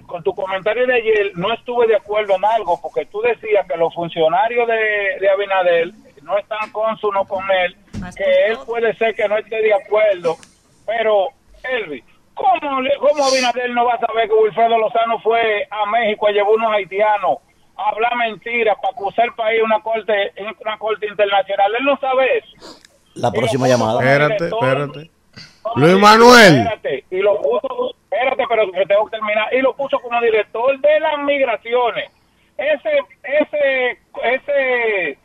con 0.06 0.22
tu 0.22 0.34
comentario 0.34 0.86
de 0.86 0.94
ayer, 0.94 1.32
no 1.36 1.52
estuve 1.54 1.86
de 1.86 1.96
acuerdo 1.96 2.36
en 2.36 2.44
algo, 2.44 2.80
porque 2.82 3.06
tú 3.06 3.22
decías 3.22 3.66
que 3.66 3.76
los 3.76 3.94
funcionarios 3.94 4.66
de, 4.66 5.18
de 5.20 5.30
Abinadel 5.30 5.94
no 6.22 6.36
están 6.38 6.70
cónsunos 6.70 7.26
con 7.28 7.44
él, 7.50 7.76
que 8.16 8.46
él 8.48 8.58
puede 8.66 8.94
ser 8.96 9.14
que 9.14 9.28
no 9.28 9.38
esté 9.38 9.62
de 9.62 9.72
acuerdo, 9.74 10.36
pero, 10.84 11.28
Elvin, 11.62 12.04
¿cómo, 12.60 12.80
le- 12.80 12.96
¿cómo 12.98 13.24
Abinadel 13.24 13.74
no 13.74 13.84
va 13.86 13.94
a 13.94 14.00
saber 14.00 14.28
que 14.28 14.34
Wilfredo 14.34 14.78
Lozano 14.78 15.18
fue 15.20 15.66
a 15.70 15.86
México 15.86 16.26
a 16.26 16.32
llevar 16.32 16.50
unos 16.52 16.72
haitianos 16.72 17.38
a 17.76 17.88
hablar 17.88 18.14
mentiras 18.16 18.76
para 18.80 18.92
acusar 18.92 19.24
el 19.26 19.34
país 19.34 19.58
en 19.60 19.64
una 19.66 19.80
corte, 19.80 20.32
una 20.60 20.78
corte 20.78 21.06
internacional? 21.06 21.72
Él 21.78 21.84
no 21.84 21.96
sabe 21.98 22.38
eso. 22.38 22.78
La 23.14 23.30
próxima 23.30 23.68
llamada. 23.68 24.00
Espérate, 24.00 24.44
espérate. 24.46 25.10
Luis 25.76 25.96
Manuel. 25.98 26.58
Espérate, 26.58 27.04
y 27.10 27.18
lo 27.18 27.40
puso, 27.40 27.94
espérate, 28.10 28.44
pero 28.48 28.70
que 28.72 28.84
tengo 28.86 29.04
que 29.06 29.16
terminar. 29.16 29.54
Y 29.54 29.60
lo 29.60 29.74
puso 29.74 29.98
como 30.00 30.20
director 30.20 30.78
de 30.80 31.00
las 31.00 31.18
migraciones. 31.20 32.10
Ese, 32.58 32.98
ese, 33.22 33.98
ese 34.24 35.18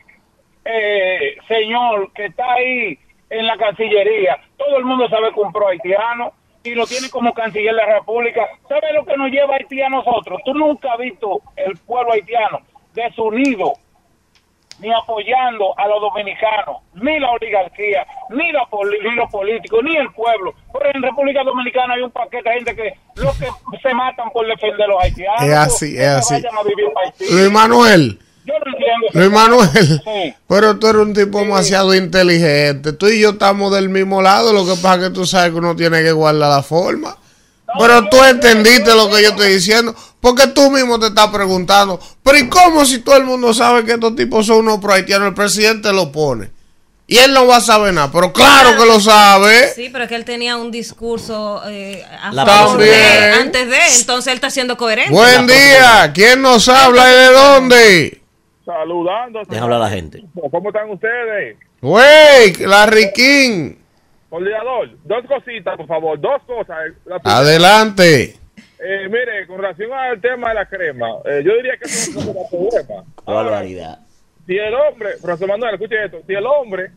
eh, 0.64 1.36
señor 1.46 2.12
que 2.12 2.26
está 2.26 2.52
ahí 2.54 2.98
en 3.30 3.46
la 3.46 3.56
Cancillería, 3.56 4.38
todo 4.56 4.78
el 4.78 4.84
mundo 4.84 5.08
sabe 5.08 5.32
que 5.32 5.40
un 5.40 5.52
pro 5.52 5.68
haitiano 5.68 6.32
y 6.68 6.74
lo 6.74 6.86
tiene 6.86 7.08
como 7.10 7.32
canciller 7.34 7.74
de 7.74 7.80
la 7.86 7.94
República. 7.94 8.46
¿Sabe 8.68 8.92
lo 8.92 9.04
que 9.04 9.16
nos 9.16 9.30
lleva 9.30 9.56
Haití 9.56 9.80
a 9.82 9.88
nosotros? 9.88 10.40
Tú 10.44 10.54
nunca 10.54 10.92
has 10.92 10.98
visto 10.98 11.40
el 11.56 11.76
pueblo 11.78 12.12
haitiano 12.12 12.60
desunido 12.94 13.72
ni 14.80 14.92
apoyando 14.94 15.76
a 15.76 15.88
los 15.88 16.00
dominicanos, 16.00 16.76
ni 16.94 17.18
la 17.18 17.32
oligarquía, 17.32 18.06
ni, 18.30 18.52
la 18.52 18.64
poli- 18.66 18.98
ni 19.02 19.10
los 19.16 19.28
políticos, 19.28 19.80
ni 19.82 19.96
el 19.96 20.08
pueblo. 20.12 20.54
Pero 20.72 20.90
en 20.94 21.02
República 21.02 21.42
Dominicana 21.42 21.94
hay 21.94 22.02
un 22.02 22.12
paquete 22.12 22.48
de 22.48 22.54
gente 22.54 22.76
que 22.76 22.94
los 23.16 23.36
que 23.40 23.46
se 23.82 23.92
matan 23.92 24.30
por 24.30 24.46
defender 24.46 24.82
a 24.82 24.86
los 24.86 25.02
haitianos. 25.02 25.42
Es 25.42 25.52
así, 25.56 25.96
es 25.98 26.06
así. 26.06 26.34
Luis 27.34 27.50
Manuel. 27.50 28.18
Yo 28.48 28.54
no 28.64 28.72
entiendo. 28.72 29.06
ese 29.10 29.18
Luis 29.18 29.30
Manuel, 29.30 30.02
Sí. 30.04 30.34
pero 30.48 30.78
tú 30.78 30.86
eres 30.88 31.02
un 31.02 31.12
tipo 31.14 31.38
demasiado 31.38 31.94
inteligente. 31.94 32.92
Tú 32.94 33.06
y 33.08 33.20
yo 33.20 33.30
estamos 33.30 33.72
del 33.74 33.88
mismo 33.90 34.22
lado. 34.22 34.52
Lo 34.52 34.64
que 34.64 34.74
pasa 34.80 34.94
es 34.96 35.00
que 35.08 35.10
tú 35.10 35.26
sabes 35.26 35.52
que 35.52 35.58
uno 35.58 35.76
tiene 35.76 36.02
que 36.02 36.12
guardar 36.12 36.48
la 36.50 36.62
forma. 36.62 37.16
Pero 37.78 38.08
tú 38.08 38.24
entendiste 38.24 38.94
lo 38.94 39.10
que 39.10 39.22
yo 39.22 39.28
estoy 39.30 39.52
diciendo. 39.52 39.94
Porque 40.20 40.46
tú 40.48 40.70
mismo 40.70 40.98
te 40.98 41.08
estás 41.08 41.28
preguntando. 41.28 42.00
Pero 42.22 42.38
¿y 42.38 42.48
cómo 42.48 42.84
si 42.86 43.00
todo 43.00 43.16
el 43.16 43.24
mundo 43.24 43.52
sabe 43.52 43.84
que 43.84 43.92
estos 43.92 44.16
tipos 44.16 44.46
son 44.46 44.58
unos 44.60 44.78
pro 44.78 44.94
haitianos? 44.94 45.28
El 45.28 45.34
presidente 45.34 45.92
lo 45.92 46.10
pone. 46.10 46.50
Y 47.06 47.16
él 47.18 47.32
no 47.32 47.46
va 47.46 47.56
a 47.56 47.60
saber 47.60 47.92
nada. 47.94 48.10
Pero 48.12 48.32
claro 48.32 48.76
que 48.76 48.84
lo 48.86 48.98
sabe. 49.00 49.72
Sí, 49.74 49.88
pero 49.92 50.04
es 50.04 50.08
que 50.08 50.16
él 50.16 50.24
tenía 50.24 50.56
un 50.56 50.70
discurso 50.70 51.62
eh, 51.66 52.04
a 52.22 52.32
favor 52.32 52.78
de- 52.78 52.86
También. 52.90 53.32
antes 53.42 53.68
de, 53.68 53.78
entonces 54.00 54.26
él 54.32 54.34
está 54.36 54.50
siendo 54.50 54.76
coherente. 54.76 55.12
Buen 55.12 55.46
día. 55.46 56.10
¿Quién 56.14 56.42
nos 56.42 56.68
habla 56.68 57.10
y 57.10 57.16
de 57.16 57.32
dónde? 57.32 58.22
Saludando. 58.72 59.40
Deja 59.48 59.64
hablar 59.64 59.80
a 59.80 59.84
la 59.84 59.88
gente. 59.88 60.22
¿Cómo 60.50 60.68
están 60.68 60.90
ustedes? 60.90 61.56
Wey, 61.80 62.52
la 62.66 62.84
Riquín. 62.84 63.78
Coordinador, 64.28 64.90
dos 65.04 65.24
cositas, 65.26 65.74
por 65.78 65.86
favor, 65.86 66.20
dos 66.20 66.42
cosas. 66.42 66.76
La 67.06 67.18
primera, 67.18 67.38
Adelante. 67.38 68.36
eh, 68.78 69.08
mire, 69.08 69.46
con 69.46 69.56
relación 69.56 69.90
al 69.94 70.20
tema 70.20 70.50
de 70.50 70.54
la 70.54 70.66
crema, 70.66 71.06
eh, 71.24 71.42
yo 71.42 71.54
diría 71.56 71.78
que 71.78 71.84
eso 71.86 72.12
no 72.12 72.20
es 72.20 72.26
un 72.26 72.46
problema. 72.50 73.04
Barbaridad. 73.24 74.00
Si 74.46 74.58
el 74.58 74.74
hombre, 74.74 75.12
profesor 75.22 75.48
Manuel, 75.48 75.72
escuche 75.74 76.04
esto, 76.04 76.18
si 76.26 76.34
el 76.34 76.44
hombre 76.44 76.90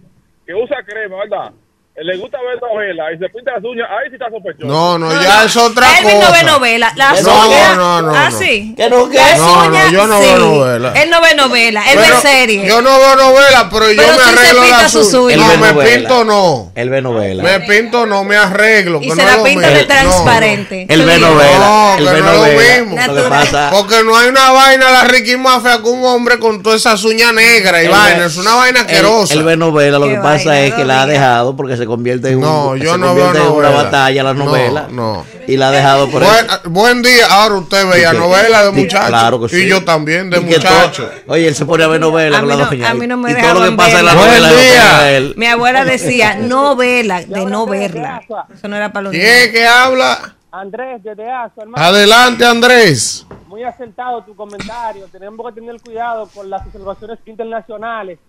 que 0.46 0.54
usa 0.54 0.76
crema, 0.86 1.20
¿verdad? 1.20 1.54
Eh, 1.94 2.06
Le 2.06 2.16
gusta 2.18 2.38
ver 2.42 2.58
novela 2.62 3.12
y 3.14 3.18
se 3.18 3.28
pinta 3.28 3.52
las 3.52 3.64
uñas, 3.66 3.86
ahí 3.92 4.08
sí 4.10 4.14
está 4.16 4.30
sospechoso. 4.32 4.66
No, 4.66 4.98
no, 4.98 5.12
ya 5.22 5.44
es 5.44 5.58
otra 5.58 5.86
Elvin 6.00 6.14
no 6.22 6.28
ve 6.32 6.40
cosa. 6.40 6.44
novela. 6.44 6.94
Las 6.96 7.22
No, 7.22 7.48
uñas. 7.48 7.76
no, 7.78 8.02
no, 8.02 8.16
Ah, 8.16 8.30
no. 8.32 8.38
sí. 8.40 8.74
¿Qué 8.78 8.90
no 8.90 9.10
qué? 9.10 9.18
Las 9.18 9.38
No, 9.38 9.56
no, 9.64 9.70
uñas, 9.70 9.92
yo 9.92 10.08
no 10.08 10.18
sí. 10.22 10.26
veo 10.26 10.38
novela. 10.38 10.94
Él 10.96 11.10
no 11.10 11.22
ve 11.22 11.36
novela. 11.36 11.84
Él 11.92 12.00
Pero 12.02 12.16
ve 12.16 12.22
serie. 12.22 12.66
Yo 12.66 12.82
no 12.82 12.98
veo 12.98 13.16
novela, 13.18 13.70
pero, 13.70 13.92
yo 13.92 13.98
me 13.98 14.04
sí 14.04 14.20
arreglo 14.26 14.62
las 14.68 14.96
uñas. 14.96 15.14
uñas. 15.14 15.38
No, 15.38 15.52
Él 15.54 15.60
me 15.60 15.74
novela. 15.74 15.96
pinto 15.98 16.24
no. 16.24 16.72
Él 16.76 16.90
ve 16.90 17.02
novela. 17.02 17.44
Me 17.44 17.60
pinto 17.60 18.06
no, 18.06 18.24
me 18.24 18.38
arreglo. 18.38 19.00
y 19.02 19.10
que 19.10 19.16
se 19.16 19.24
no 19.26 19.38
la 19.38 19.44
pinta 19.44 19.68
de 19.70 19.84
transparente. 19.84 20.86
Él 20.88 21.06
ve 21.06 21.16
Sí. 21.16 21.22
novela. 21.22 21.58
No, 21.60 21.98
él 21.98 22.06
que 22.08 22.14
ve 22.14 22.22
no 22.22 22.46
es 22.46 22.54
lo 22.54 22.62
mismo. 22.86 22.96
Lo 22.96 23.02
que 23.14 23.20
Natural. 23.22 23.30
pasa. 23.30 23.70
Porque 23.72 24.04
no 24.06 24.16
hay 24.18 24.30
una 24.30 24.52
vaina 24.52 24.92
la 24.92 25.04
Ricky 25.04 25.36
más 25.36 25.62
fea 25.62 25.80
que 25.80 25.90
un 25.90 26.06
hombre 26.06 26.40
con 26.40 26.64
todas 26.64 26.80
esas 26.80 27.04
uñas 27.04 27.34
negras 27.34 27.82
y 27.84 27.86
él 27.88 27.92
vaina. 27.92 28.26
Es 28.28 28.38
una 28.38 28.56
vaina 28.56 28.80
él- 28.80 28.86
asquerosa. 28.86 29.34
Él 29.34 29.44
ve 29.44 29.58
novela, 29.58 30.00
lo 30.00 30.08
que 30.08 30.16
pasa 30.18 30.58
es 30.62 30.74
que 30.74 30.86
la 30.86 31.02
ha 31.02 31.06
dejado 31.06 31.54
porque 31.56 31.76
se 31.76 31.86
convierte 31.92 32.30
en, 32.30 32.40
No, 32.42 32.70
un, 32.70 32.80
yo 32.80 32.94
se 32.94 32.98
no 32.98 33.08
convierte 33.08 33.34
veo 33.40 33.48
en 33.48 33.54
una 33.54 33.70
novela. 33.70 33.84
batalla 33.84 34.24
la 34.24 34.34
No, 34.34 34.46
novela. 34.46 34.88
no. 34.92 35.26
Y 35.48 35.58
la 35.58 35.68
ha 35.68 35.72
dejado 35.72 36.10
por 36.10 36.24
eso. 36.24 36.32
Buen, 36.32 36.74
buen 36.74 37.02
día. 37.04 37.26
Ahora 37.30 37.56
usted 37.56 37.88
veía 37.90 38.14
novela 38.14 38.64
de 38.66 38.72
muchachos. 38.72 39.08
Claro 39.10 39.42
que 39.42 39.50
sí. 39.50 39.64
Y 39.64 39.68
yo 39.70 39.84
también, 39.84 40.30
de 40.30 40.40
muchachos. 40.40 41.08
oye, 41.28 41.48
él 41.48 41.56
se 41.56 41.66
pone 41.66 41.84
a 41.84 41.88
ver 41.88 42.00
novela 42.02 42.38
A 42.38 42.42
con 42.42 42.50
no- 42.50 42.88
a 42.88 42.94
mí 42.94 43.06
no 43.08 43.18
me 43.18 43.32
y 43.32 43.36
todo 43.36 43.54
lo 43.64 43.70
que 43.70 43.76
pasa 43.78 44.00
en 44.00 44.06
la 44.06 44.14
novela 44.16 44.50
día. 44.54 45.12
él. 45.12 45.34
Mi 45.38 45.46
abuela 45.48 45.86
decía, 45.86 46.36
no 46.36 46.76
vela, 46.76 47.22
de 47.22 47.46
no 47.46 47.66
verla. 47.68 48.22
Eso 48.54 48.68
no 48.68 48.76
era 48.76 48.92
para 48.92 49.04
los 49.04 49.12
¿Quién 49.12 49.26
es 49.26 49.38
niños. 49.40 49.52
que 49.54 49.68
habla? 49.68 50.36
Andrés, 50.54 51.02
desde 51.04 51.32
ASO, 51.32 51.62
hermano. 51.62 51.84
Adelante, 51.84 52.46
Andrés. 52.46 53.26
Muy 53.48 53.64
acertado 53.64 54.22
tu 54.24 54.36
comentario. 54.36 55.06
Tenemos 55.12 55.46
que 55.48 55.60
tener 55.62 55.80
cuidado 55.82 56.28
con 56.34 56.50
las 56.50 56.66
observaciones 56.66 57.20
internacionales. 57.26 58.20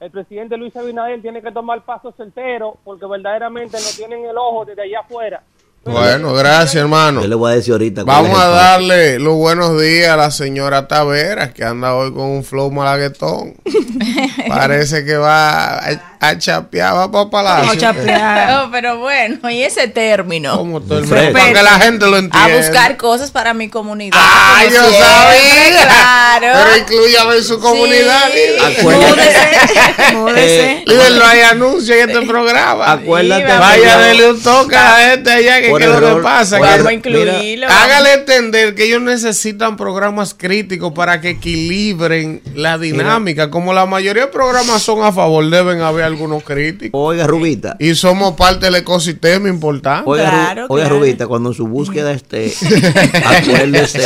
El 0.00 0.10
presidente 0.10 0.56
Luis 0.56 0.74
Abinader 0.74 1.20
tiene 1.20 1.42
que 1.42 1.52
tomar 1.52 1.84
pasos 1.84 2.16
certeros 2.16 2.76
porque 2.82 3.04
verdaderamente 3.04 3.76
no 3.76 3.96
tienen 3.96 4.24
el 4.24 4.36
ojo 4.38 4.64
desde 4.64 4.82
allá 4.82 5.00
afuera. 5.00 5.42
Bueno, 5.82 6.34
gracias, 6.34 6.74
hermano. 6.74 7.22
Yo 7.22 7.28
le 7.28 7.34
voy 7.34 7.52
a 7.52 7.54
decir 7.56 7.72
ahorita. 7.72 8.04
Vamos 8.04 8.38
a 8.38 8.48
darle 8.48 9.18
los 9.18 9.34
buenos 9.34 9.80
días 9.80 10.10
a 10.10 10.16
la 10.16 10.30
señora 10.30 10.86
Taveras, 10.86 11.52
que 11.54 11.64
anda 11.64 11.94
hoy 11.94 12.12
con 12.12 12.24
un 12.24 12.44
flow 12.44 12.70
malaguetón. 12.70 13.54
Parece 14.48 15.06
que 15.06 15.16
va 15.16 15.78
a, 15.78 15.88
A 16.20 16.36
chapear, 16.38 16.94
va 16.94 17.10
para 17.10 17.30
palacio. 17.30 17.72
No, 17.72 17.80
chapear. 17.80 18.50
No, 18.50 18.70
pero 18.70 18.98
bueno, 18.98 19.48
y 19.48 19.62
ese 19.62 19.88
término. 19.88 20.58
Como 20.58 20.82
todo 20.82 20.98
el 20.98 21.06
mundo, 21.06 21.32
para 21.32 21.52
que 21.54 21.62
la 21.62 21.80
gente 21.80 22.06
lo 22.06 22.16
A 22.16 22.18
entienda. 22.18 22.56
buscar 22.58 22.96
cosas 22.98 23.30
para 23.30 23.54
mi 23.54 23.70
comunidad. 23.70 24.18
¡Ay, 24.20 24.68
como 24.68 24.82
yo 24.82 24.88
siempre, 24.90 25.08
sabía! 25.08 25.82
Claro. 25.82 26.46
Pero 26.62 26.76
incluyame 26.76 27.36
en 27.36 27.44
su 27.44 27.58
comunidad. 27.58 28.20
Sí. 28.34 28.82
Múdese, 28.82 30.12
múdese. 30.14 30.84
Eh, 30.86 31.20
hay 31.24 31.40
anuncio 31.40 31.94
en 31.94 32.10
este 32.10 32.26
programa. 32.26 32.92
Acuérdate, 32.92 33.44
Vaya, 33.46 33.98
dele 33.98 34.30
un 34.32 34.42
toque 34.42 34.76
a 34.76 34.90
la 34.98 35.10
gente 35.10 35.30
allá 35.30 35.62
que 35.62 35.69
Es 35.78 36.00
lo 36.00 36.16
que 36.16 36.22
pasa. 36.22 36.58
por 36.58 36.66
que- 36.66 36.72
Vamos 36.72 36.86
a 36.86 36.90
Mira, 36.90 36.92
incluirlo. 36.92 37.66
Hágale 37.68 38.12
entender 38.14 38.74
que 38.74 38.84
ellos 38.86 39.02
necesitan 39.02 39.76
programas 39.76 40.34
críticos 40.34 40.92
para 40.92 41.20
que 41.20 41.30
equilibren 41.30 42.42
la 42.54 42.78
dinámica. 42.78 43.50
Como 43.50 43.72
la 43.72 43.86
mayoría 43.86 44.26
de 44.26 44.28
programas 44.32 44.82
son 44.82 45.02
a 45.02 45.12
favor, 45.12 45.48
deben 45.48 45.80
haber 45.80 46.04
algunos 46.04 46.42
críticos. 46.42 46.98
Oiga, 47.00 47.26
Rubita. 47.26 47.76
Y 47.78 47.94
somos 47.94 48.34
parte 48.36 48.66
del 48.66 48.76
ecosistema 48.76 49.48
importante. 49.48 50.08
Oiga, 50.08 50.26
Ru- 50.26 50.30
Claro, 50.30 50.66
oiga, 50.68 50.86
claro. 50.86 50.98
Rubita, 51.00 51.26
cuando 51.26 51.50
en 51.50 51.54
su 51.54 51.66
búsqueda 51.66 52.12
esté, 52.12 52.52
acuérdese 53.24 54.00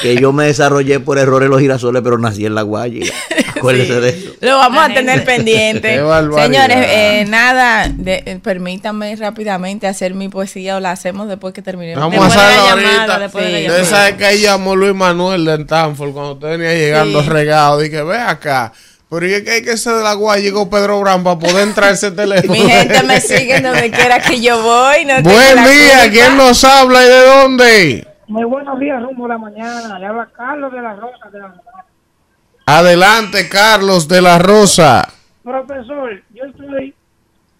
que 0.00 0.16
yo 0.16 0.32
me 0.32 0.46
desarrollé 0.46 1.00
por 1.00 1.18
error 1.18 1.42
en 1.42 1.50
los 1.50 1.60
girasoles, 1.60 2.02
pero 2.02 2.18
nací 2.18 2.46
en 2.46 2.54
la 2.54 2.62
Guayiga. 2.62 3.12
Acuérdese 3.56 4.00
de 4.00 4.08
eso. 4.08 4.30
Lo 4.40 4.56
vamos 4.58 4.84
a 4.84 4.94
tener 4.94 5.24
pendiente. 5.24 5.88
Qué 5.94 6.00
barbaridad. 6.00 6.44
Señores, 6.66 6.86
eh, 6.90 7.24
nada, 7.28 7.88
de- 7.92 8.22
eh, 8.26 8.38
permítanme 8.42 9.14
rápidamente 9.16 9.86
hacer 9.86 10.14
mi 10.14 10.28
poesía 10.28 10.76
o 10.76 10.80
la 10.80 10.90
hacemos 10.92 11.28
después 11.28 11.52
que 11.54 11.62
terminemos. 11.62 12.00
Vamos 12.02 12.18
a 12.18 12.24
Después 12.24 12.34
de 12.34 12.54
la 12.56 12.62
hacerlo 12.62 12.82
llamada, 12.82 12.98
ahorita. 13.02 13.18
después 13.20 13.44
de 13.44 13.50
la 13.52 13.58
Sí. 13.58 13.62
llamada. 13.64 13.82
Usted 13.82 13.96
sabe 13.96 14.16
que 14.16 14.24
ahí 14.24 14.40
llamó 14.40 14.76
Luis 14.76 14.94
Manuel 14.94 15.44
de 15.44 15.54
Stanford 15.62 16.12
cuando 16.12 16.32
usted 16.32 16.48
venía 16.48 16.74
llegando 16.74 17.22
Sí. 17.22 17.28
regado. 17.28 17.78
Dije, 17.78 18.02
ve 18.02 18.18
acá. 18.18 18.72
Pero 19.10 19.28
¿y 19.28 19.34
es 19.34 19.42
que 19.42 19.50
hay 19.50 19.62
que 19.62 19.76
ser 19.76 19.92
de 19.96 20.02
la 20.02 20.14
guay? 20.14 20.42
Llegó 20.42 20.70
Pedro 20.70 20.98
Brán 21.00 21.22
para 21.22 21.38
poder 21.38 21.68
entrar 21.68 21.90
a 21.90 21.92
ese 21.92 22.10
teléfono. 22.12 22.52
Mi 22.54 22.60
gente 22.68 23.02
me 23.02 23.20
sigue 23.20 23.60
donde 23.60 23.90
quiera 23.90 24.18
que 24.20 24.40
yo 24.40 24.62
voy. 24.62 25.04
No 25.04 25.20
Buen 25.22 25.24
día, 25.64 25.98
culpa. 26.00 26.10
¿quién 26.10 26.36
nos 26.38 26.64
habla 26.64 27.02
y 27.04 27.08
de 27.08 27.26
dónde? 27.26 28.06
Muy 28.28 28.44
buenos 28.44 28.78
días, 28.78 29.02
rumbo 29.02 29.24
de 29.24 29.28
la 29.30 29.38
mañana. 29.38 29.98
Le 29.98 30.06
habla 30.06 30.26
Carlos 30.32 30.72
de 30.72 30.80
la 30.80 30.94
Rosa 30.94 31.30
de 31.30 31.38
la 31.38 31.48
Rosa. 31.48 31.84
Adelante, 32.66 33.48
Carlos 33.48 34.06
de 34.08 34.22
la 34.22 34.38
Rosa. 34.38 35.08
Profesor, 35.42 36.22
yo 36.32 36.44
estoy, 36.44 36.94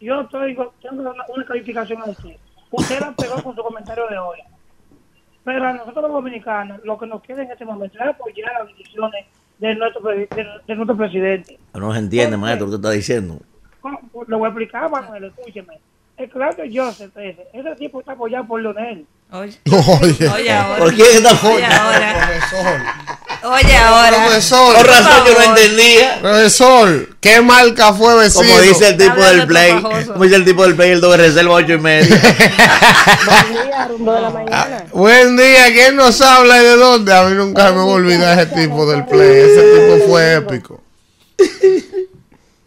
yo 0.00 0.20
estoy, 0.20 0.54
tengo 0.80 1.00
una, 1.10 1.24
una 1.28 1.44
calificación 1.46 2.00
a 2.02 2.04
usted. 2.04 2.36
Usted 2.70 3.00
la 3.00 3.12
pegó 3.12 3.42
con 3.42 3.56
su 3.56 3.62
comentario 3.62 4.06
de 4.08 4.18
hoy. 4.18 4.38
Pero 5.44 5.66
a 5.66 5.72
nosotros 5.72 6.02
los 6.04 6.12
dominicanos, 6.12 6.80
lo 6.84 6.96
que 6.96 7.06
nos 7.06 7.20
queda 7.22 7.42
en 7.42 7.50
este 7.50 7.64
momento 7.64 7.98
es 7.98 8.08
apoyar 8.08 8.52
las 8.60 8.68
decisiones 8.68 9.26
de 9.58 9.74
nuestro, 9.74 10.08
de, 10.08 10.28
de 10.66 10.74
nuestro 10.76 10.96
presidente. 10.96 11.58
No 11.74 11.92
se 11.92 11.98
entiende, 11.98 12.36
maestro, 12.36 12.66
lo 12.66 12.70
que 12.70 12.76
usted 12.76 12.88
está 12.88 12.96
diciendo. 12.96 13.38
¿Cómo? 13.80 13.98
Lo 14.28 14.38
voy 14.38 14.46
a 14.46 14.48
explicar, 14.50 14.88
Manuel, 14.88 15.24
escúcheme. 15.24 15.80
Claudio 16.28 16.64
Joseph, 16.72 17.10
ese, 17.16 17.46
ese 17.52 17.76
tipo 17.76 18.00
está 18.00 18.12
apoyado 18.12 18.46
por 18.46 18.60
Leonel. 18.60 19.06
Oye, 19.32 19.58
Oye, 19.70 20.28
oye 20.28 20.52
ahora. 20.52 20.78
¿Por 20.78 20.94
quién 20.94 21.06
está 21.24 21.48
Oye 21.48 21.64
ahora. 21.64 22.40
Oye 23.44 23.76
ahora. 23.76 24.24
profesor, 24.26 24.76
Por 24.76 24.86
razón 24.86 25.26
yo 25.26 25.32
no 25.34 25.42
entendía. 25.44 26.18
profesor, 26.20 27.08
¿qué 27.20 27.40
marca 27.40 27.92
fue 27.94 28.14
vecino? 28.18 28.44
Como 28.46 28.60
dice 28.60 28.88
el 28.90 28.96
tipo 28.98 29.10
Hablando 29.12 29.32
del 29.38 29.46
play, 29.46 29.72
como 29.80 30.24
dice 30.24 30.36
el 30.36 30.44
tipo 30.44 30.62
del 30.64 30.76
play, 30.76 30.90
el 30.90 31.00
doble 31.00 31.16
reserva 31.16 31.54
ocho 31.54 31.72
y 31.72 31.78
medio. 31.78 32.14
Buen 32.14 33.52
día, 33.66 33.88
rumbo 33.88 34.12
de 34.14 34.20
la 34.20 34.30
mañana. 34.30 34.84
Buen 34.92 35.36
día, 35.36 35.64
¿quién 35.72 35.96
nos 35.96 36.20
habla 36.20 36.58
y 36.58 36.64
de 36.64 36.76
dónde? 36.76 37.14
A 37.14 37.22
mí 37.24 37.34
nunca 37.34 37.72
me 37.72 37.80
voy 37.80 37.90
a 37.92 37.94
olvidar 37.94 38.38
ese 38.38 38.54
tipo 38.54 38.86
del 38.86 39.06
play. 39.06 39.30
Ese 39.40 39.62
tipo 39.62 40.06
fue 40.10 40.34
épico. 40.34 40.80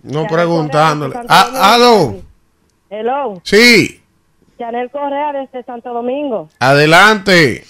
No 0.03 0.28
preguntándole. 0.28 1.16
Ah, 1.30 1.74
¿Aló? 1.76 2.18
Hello, 3.00 3.41
Sí, 3.43 4.02
Chanel 4.58 4.89
Correa 4.89 5.34
desde 5.34 5.64
Santo 5.64 5.91
Domingo. 5.93 6.48
adelante. 6.60 7.66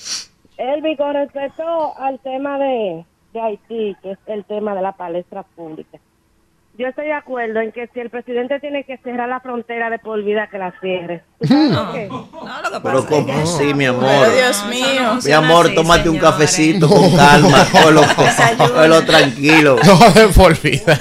Elvi, 0.58 0.96
con 0.96 1.14
respecto 1.16 1.98
al 1.98 2.20
tema 2.20 2.60
de, 2.60 3.04
de 3.34 3.42
Haití, 3.42 3.96
que 4.04 4.12
es 4.12 4.20
el 4.28 4.46
tema 4.46 4.76
de 4.76 4.84
la 4.84 4.92
palestra 4.92 5.42
pública, 5.56 5.98
yo 6.78 6.86
estoy 6.88 7.06
de 7.06 7.14
acuerdo 7.14 7.60
en 7.62 7.72
que 7.72 7.88
si 7.94 8.02
el 8.02 8.12
presidente 8.12 8.60
tiene 8.60 8.84
que 8.84 8.98
cerrar 8.98 9.28
la 9.28 9.40
frontera 9.40 9.90
de 9.90 9.98
por 9.98 10.22
vida, 10.24 10.48
que 10.52 10.60
la 10.60 10.74
cierre. 10.80 11.24
No, 11.50 11.72
lo 11.72 11.92
que 11.94 12.08
Pero 12.08 12.82
pasa 12.84 13.08
como 13.08 13.20
es 13.20 13.26
que- 13.26 13.42
así, 13.42 13.74
mi 13.74 13.86
amor. 13.86 14.04
Pero 14.06 14.32
Dios 14.36 14.66
mío. 14.68 15.18
Mi 15.26 15.32
amor, 15.32 15.66
así, 15.66 15.76
tómate 15.76 16.10
un 16.10 16.20
cafecito 16.20 16.88
con 16.88 17.16
calma, 17.16 17.66
cógelo 18.58 19.02
tranquilo. 19.06 19.78
No 19.86 20.12
de 20.12 20.28
por 20.28 20.60
vida. 20.62 21.00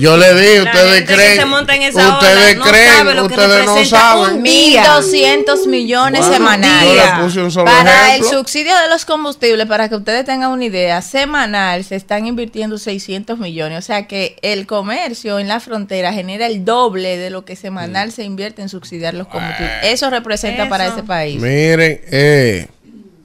Yo 0.00 0.16
le 0.16 0.34
di, 0.34 0.60
ustedes 0.60 1.04
creen. 1.04 1.52
Ustedes 1.52 2.56
no 2.56 2.64
creen, 2.64 2.88
sabe 2.96 3.14
lo 3.14 3.28
que 3.28 3.34
ustedes 3.34 3.66
no 3.66 3.74
representa 3.74 3.98
saben. 4.00 4.34
un 4.36 4.42
día. 4.42 4.84
1.200 4.84 5.66
millones 5.66 6.20
Bueno, 6.20 6.34
semanales. 6.34 6.88
yo 6.88 6.94
le 7.16 7.22
puse 7.24 7.40
un 7.42 7.50
solo 7.50 7.66
para 7.66 8.08
ejemplo. 8.08 8.30
el 8.30 8.36
subsidio 8.38 8.76
de 8.78 8.88
los 8.88 9.04
combustibles, 9.04 9.66
para 9.66 9.88
que 9.88 9.96
ustedes 9.96 10.24
tengan 10.24 10.50
una 10.50 10.64
idea, 10.64 11.02
semanal 11.02 11.84
se 11.84 11.96
están 11.96 12.26
invirtiendo 12.26 12.78
600 12.78 13.38
millones. 13.38 13.78
O 13.78 13.82
sea 13.82 14.06
que 14.06 14.36
el 14.42 14.66
comercio 14.66 15.38
en 15.38 15.48
la 15.48 15.60
frontera 15.60 16.12
genera 16.12 16.46
el 16.46 16.64
doble 16.64 17.16
de 17.16 17.30
lo 17.30 17.44
que 17.44 17.56
semanal 17.56 18.08
Mm. 18.08 18.12
se 18.12 18.24
invierte 18.24 18.62
en 18.62 18.68
subsidiar 18.68 19.14
los 19.14 19.26
combustibles. 19.28 19.72
Eso 19.82 20.08
representa 20.10 20.68
para 20.68 20.86
ese 20.86 21.02
país. 21.02 21.40
Miren, 21.40 22.00
eh. 22.10 22.68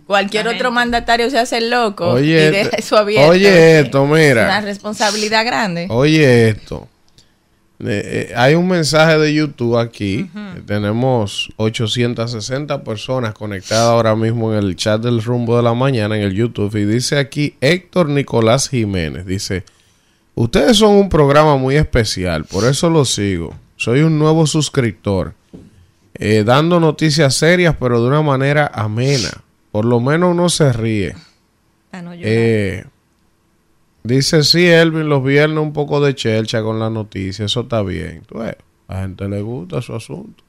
Cualquier 0.08 0.48
otro 0.48 0.72
mandatario 0.72 1.30
se 1.32 1.40
hace 1.40 1.58
el 1.58 1.70
loco 1.72 2.10
Oye, 2.12 2.48
y 2.48 2.52
deja 2.52 2.78
eso 2.78 2.98
abierto. 2.98 3.30
oye 3.32 3.80
esto, 3.80 4.04
Es 4.04 4.12
mira. 4.30 4.44
una 4.46 4.62
responsabilidad 4.62 5.46
grande. 5.46 5.88
Oye 5.90 6.50
esto. 6.50 6.88
Eh, 7.80 8.28
eh, 8.30 8.34
hay 8.38 8.54
un 8.56 8.68
mensaje 8.68 9.18
de 9.18 9.34
YouTube 9.34 9.78
aquí. 9.78 10.30
Tenemos 10.66 11.50
860 11.58 12.84
personas 12.84 13.34
conectadas 13.34 13.90
ahora 13.90 14.16
mismo 14.16 14.54
en 14.54 14.60
el 14.60 14.76
chat 14.76 15.02
del 15.02 15.22
rumbo 15.24 15.58
de 15.58 15.64
la 15.64 15.74
mañana 15.74 16.16
en 16.16 16.22
el 16.24 16.34
YouTube. 16.34 16.74
Y 16.78 16.86
dice 16.86 17.18
aquí 17.18 17.56
Héctor 17.60 18.08
Nicolás 18.10 18.70
Jiménez. 18.70 19.26
Dice, 19.26 19.64
ustedes 20.36 20.78
son 20.78 20.92
un 20.92 21.10
programa 21.10 21.58
muy 21.58 21.76
especial, 21.76 22.46
por 22.46 22.64
eso 22.66 22.90
lo 22.90 23.04
sigo. 23.06 23.54
Soy 23.76 24.02
un 24.02 24.18
nuevo 24.20 24.48
suscriptor. 24.48 25.34
eh, 26.18 26.44
dando 26.46 26.80
noticias 26.80 27.36
serias, 27.36 27.76
pero 27.78 28.02
de 28.02 28.08
una 28.08 28.22
manera 28.22 28.72
amena. 28.74 29.32
Por 29.76 29.84
lo 29.84 30.00
menos 30.00 30.32
uno 30.32 30.48
se 30.48 30.72
ríe. 30.72 31.14
Ah, 31.92 32.02
no, 32.02 32.14
yo 32.14 32.22
Eh, 32.24 32.86
dice 34.04 34.42
sí, 34.44 34.66
Elvin, 34.66 35.10
los 35.10 35.22
viernes 35.22 35.58
un 35.62 35.74
poco 35.74 36.00
de 36.00 36.16
chelcha 36.16 36.64
con 36.64 36.80
la 36.80 36.90
noticia, 36.90 37.44
eso 37.44 37.60
está 37.60 37.82
bien. 37.82 38.22
Tú 38.26 38.38
ves, 38.38 38.56
a 38.88 38.94
la 38.94 39.02
gente 39.02 39.28
le 39.28 39.42
gusta 39.42 39.82
su 39.82 39.94
asunto. 39.94 40.42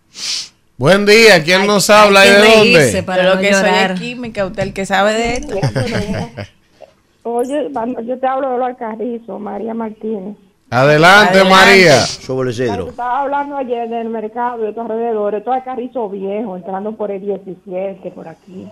Buen 0.77 1.07
día, 1.07 1.43
¿quién 1.43 1.62
Hay- 1.62 1.66
nos 1.66 1.91
habla 1.91 2.24
y 2.24 2.31
de 2.31 2.37
dónde? 2.39 3.03
para 3.03 3.22
Pero 3.22 3.35
no 3.35 3.41
que 3.41 3.51
llorar. 3.51 3.99
soy 3.99 4.07
química, 4.07 4.47
usted 4.47 4.62
el 4.62 4.72
que 4.72 4.87
sabe 4.87 5.14
de 5.14 5.33
esto. 5.39 5.57
Oye, 7.24 7.68
yo 8.05 8.18
te 8.20 8.27
hablo 8.29 8.53
de 8.53 8.59
los 8.59 8.68
Alcarrizo, 8.68 9.41
María 9.41 9.74
Martínez. 9.74 10.37
Adelante, 10.70 11.41
Adelante. 11.41 11.51
María. 11.51 12.01
Sobre 12.07 12.51
el 12.51 12.55
cedro. 12.55 12.91
estaba 12.91 13.22
hablando 13.22 13.57
ayer 13.57 13.89
del 13.89 14.09
mercado 14.09 14.59
de 14.62 14.68
estos 14.68 14.89
alrededores, 14.89 15.43
todo 15.43 15.55
Alcarrizo 15.55 16.09
viejo, 16.11 16.57
entrando 16.57 16.93
por 16.93 17.11
el 17.11 17.20
17, 17.22 18.12
por 18.12 18.29
aquí. 18.29 18.68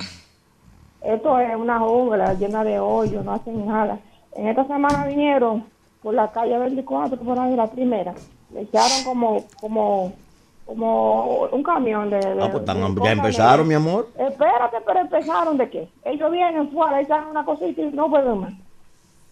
Esto 1.04 1.38
es 1.38 1.54
una 1.54 1.78
jungla 1.80 2.34
llena 2.34 2.64
de 2.64 2.78
hoyos, 2.80 3.24
no 3.24 3.32
hacen 3.32 3.66
nada. 3.66 3.98
En 4.34 4.48
esta 4.48 4.64
semana 4.66 5.06
vinieron 5.06 5.64
por 6.02 6.14
la 6.14 6.30
calle 6.32 6.58
24, 6.58 7.18
por 7.20 7.38
ahí 7.38 7.54
la 7.54 7.66
primera. 7.66 8.14
Le 8.52 8.62
echaron 8.62 9.04
como, 9.04 9.44
como, 9.60 10.12
como 10.66 11.42
un 11.52 11.62
camión 11.62 12.10
de... 12.10 12.16
de- 12.18 12.42
Ah, 12.42 12.48
pues 12.50 12.64
tan- 12.64 12.78
de 12.94 13.02
ya 13.02 13.12
empezaron, 13.12 13.58
de- 13.64 13.68
mi 13.68 13.74
amor. 13.74 14.08
Espérate, 14.18 14.76
pero 14.86 15.00
empezaron 15.00 15.56
de 15.58 15.70
qué? 15.70 15.88
Ellos 16.04 16.30
vienen 16.30 16.70
fuera, 16.70 17.00
echan 17.00 17.28
una 17.30 17.44
cosita 17.44 17.80
y 17.82 17.90
no 17.92 18.08
pueden 18.08 18.38
más. 18.38 18.52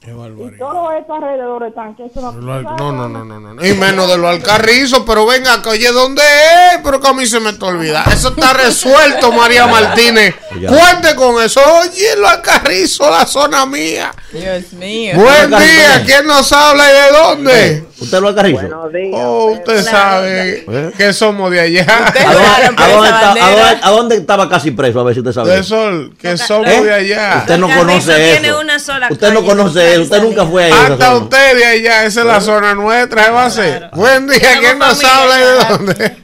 Qué 0.04 0.10
Y 0.10 0.58
todo 0.58 0.90
esto 0.98 1.14
alrededor 1.14 1.62
están, 1.64 1.94
que 1.94 2.06
eso 2.06 2.20
no... 2.20 2.32
Lo 2.32 2.52
al- 2.54 2.64
No, 2.64 2.90
no, 2.90 3.08
no, 3.08 3.24
no, 3.24 3.38
no. 3.54 3.64
Y 3.64 3.72
menos 3.74 4.08
de 4.08 4.18
lo 4.18 4.28
alcarrizo, 4.28 5.04
pero 5.04 5.24
venga, 5.26 5.54
acá, 5.54 5.70
oye, 5.70 5.92
¿dónde 5.92 6.22
es? 6.22 6.80
Pero 6.82 7.00
que 7.00 7.06
a 7.06 7.12
mí 7.12 7.24
se 7.24 7.38
me 7.38 7.50
está 7.50 7.66
olvidando. 7.66 8.10
Eso 8.10 8.30
está 8.30 8.52
resuelto, 8.52 9.30
María 9.30 9.68
Martínez. 9.68 10.34
Cuente 10.50 11.14
con 11.14 11.40
eso. 11.40 11.60
Oye, 11.82 12.16
lo 12.16 12.26
alcarrizo, 12.28 13.08
la 13.08 13.24
zona 13.26 13.64
mía. 13.64 14.12
Dios 14.32 14.72
mío. 14.72 15.14
Buen 15.14 15.50
día. 15.50 16.02
¿quién 16.04 16.26
nos 16.26 16.50
habla 16.52 16.84
y 16.90 16.94
de 16.94 17.18
dónde? 17.18 17.84
¿Usted 18.02 18.20
lo 18.20 18.28
acarrizo? 18.28 18.60
Buenos 18.60 18.92
días. 18.92 19.10
Oh, 19.14 19.46
usted 19.52 19.82
sabe 19.82 20.64
¿Eh? 20.68 20.92
que 20.96 21.12
somos 21.12 21.50
de 21.50 21.60
allá. 21.60 21.86
¿A 21.88 22.02
dónde, 22.04 22.12
Claro, 22.20 22.74
pero 22.76 22.84
a 22.84 22.88
dónde 22.92 23.08
esa 23.08 23.16
está- 23.18 23.30
a 23.30 23.34
bandera- 23.34 23.68
dónde- 23.70 23.80
a 23.86 23.90
dónde 23.90 24.16
estaba 24.16 24.48
casi 24.48 24.70
preso? 24.72 25.00
A 25.00 25.04
ver 25.04 25.14
si 25.14 25.20
usted 25.20 25.32
sabe. 25.32 25.50
De 25.56 25.62
sol, 25.62 26.14
que 26.18 26.36
somos 26.36 26.68
¿Eh? 26.68 26.82
de 26.84 26.92
allá. 26.92 27.36
Usted 27.38 27.58
no 27.58 27.68
conoce 27.74 28.14
tiene 28.14 28.48
eso. 28.48 28.60
una 28.60 28.78
sola 28.78 29.08
usted 29.10 29.32
no 29.32 29.44
conoce 29.44 29.92
eso. 29.92 30.02
Usted 30.02 30.22
nunca 30.22 30.44
fue 30.46 30.64
ahí. 30.64 30.72
Hasta 30.72 31.16
usted 31.16 31.56
de 31.56 31.64
allá, 31.64 32.04
esa 32.04 32.20
es 32.20 32.26
la 32.26 32.40
zona 32.40 32.74
nuestra, 32.74 33.24
¿qué 33.26 33.30
va 33.30 33.46
a 33.46 33.50
ser? 33.50 33.90
Buen 33.94 34.26
día, 34.26 34.38
Tenemos 34.40 34.60
¿quién 34.64 34.78
nos 34.78 35.02
familia 35.02 35.22
habla 35.22 35.36
y 35.36 35.42
de 35.42 35.54
dónde? 35.94 36.16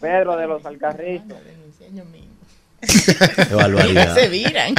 Pedro 0.00 0.36
de 0.36 0.46
los 0.46 0.64
Alcarrizos. 0.64 1.36
Qué 3.48 3.54
barbaridad. 3.54 4.14
Se 4.14 4.28
viran. 4.28 4.74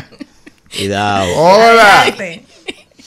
Cuidado. 0.75 1.27
Hola. 1.37 2.05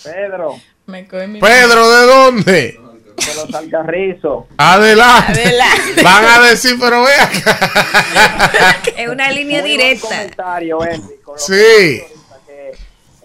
Pedro, 0.05 0.61
Me 0.87 1.07
coge 1.09 1.27
mi 1.27 1.41
Pedro, 1.41 1.91
¿de 1.91 2.07
dónde? 2.07 2.81
De 3.17 3.35
los 3.35 3.55
alcarrizos. 3.55 4.45
Adelante. 4.59 5.43
Adelante. 5.43 6.03
Van 6.03 6.25
a 6.25 6.41
decir, 6.49 6.77
pero 6.81 7.03
ve 7.03 7.13
acá. 7.15 8.83
Es 8.97 9.09
una 9.09 9.31
línea 9.31 9.61
Muy 9.61 9.71
buen 9.71 9.79
directa. 9.79 10.09
comentario, 10.09 10.85
Henry, 10.85 11.17
con 11.25 11.35
lo 11.35 11.39
Sí. 11.41 12.03
que 12.47 12.73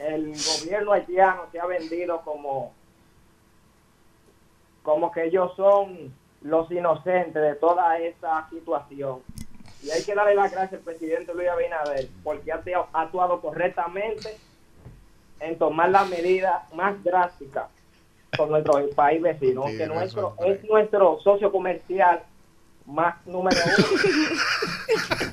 el 0.07 0.33
gobierno 0.33 0.93
haitiano 0.93 1.43
se 1.51 1.59
ha 1.59 1.65
vendido 1.65 2.21
como 2.21 2.73
como 4.83 5.11
que 5.11 5.25
ellos 5.25 5.51
son 5.55 6.11
los 6.41 6.71
inocentes 6.71 7.41
de 7.41 7.53
toda 7.55 7.97
esta 7.99 8.47
situación. 8.49 9.19
Y 9.83 9.91
hay 9.91 10.03
que 10.03 10.15
darle 10.15 10.35
las 10.35 10.51
gracias 10.51 10.73
al 10.73 10.79
presidente 10.79 11.33
Luis 11.33 11.47
Abinader 11.49 12.07
porque 12.23 12.51
ha 12.51 12.61
actuado 12.93 13.39
correctamente 13.41 14.35
en 15.41 15.57
tomar 15.57 15.89
las 15.89 16.07
medidas 16.09 16.63
más 16.73 17.01
drásticas 17.03 17.67
con 18.37 18.49
nuestro 18.49 18.89
país 18.95 19.21
vecino, 19.21 19.65
que 19.65 19.77
Tiene 19.77 19.93
nuestro 19.95 20.35
es 20.45 20.63
nuestro 20.65 21.19
socio 21.23 21.51
comercial 21.51 22.21
más 22.85 23.15
número 23.27 23.55
uno. 23.77 23.87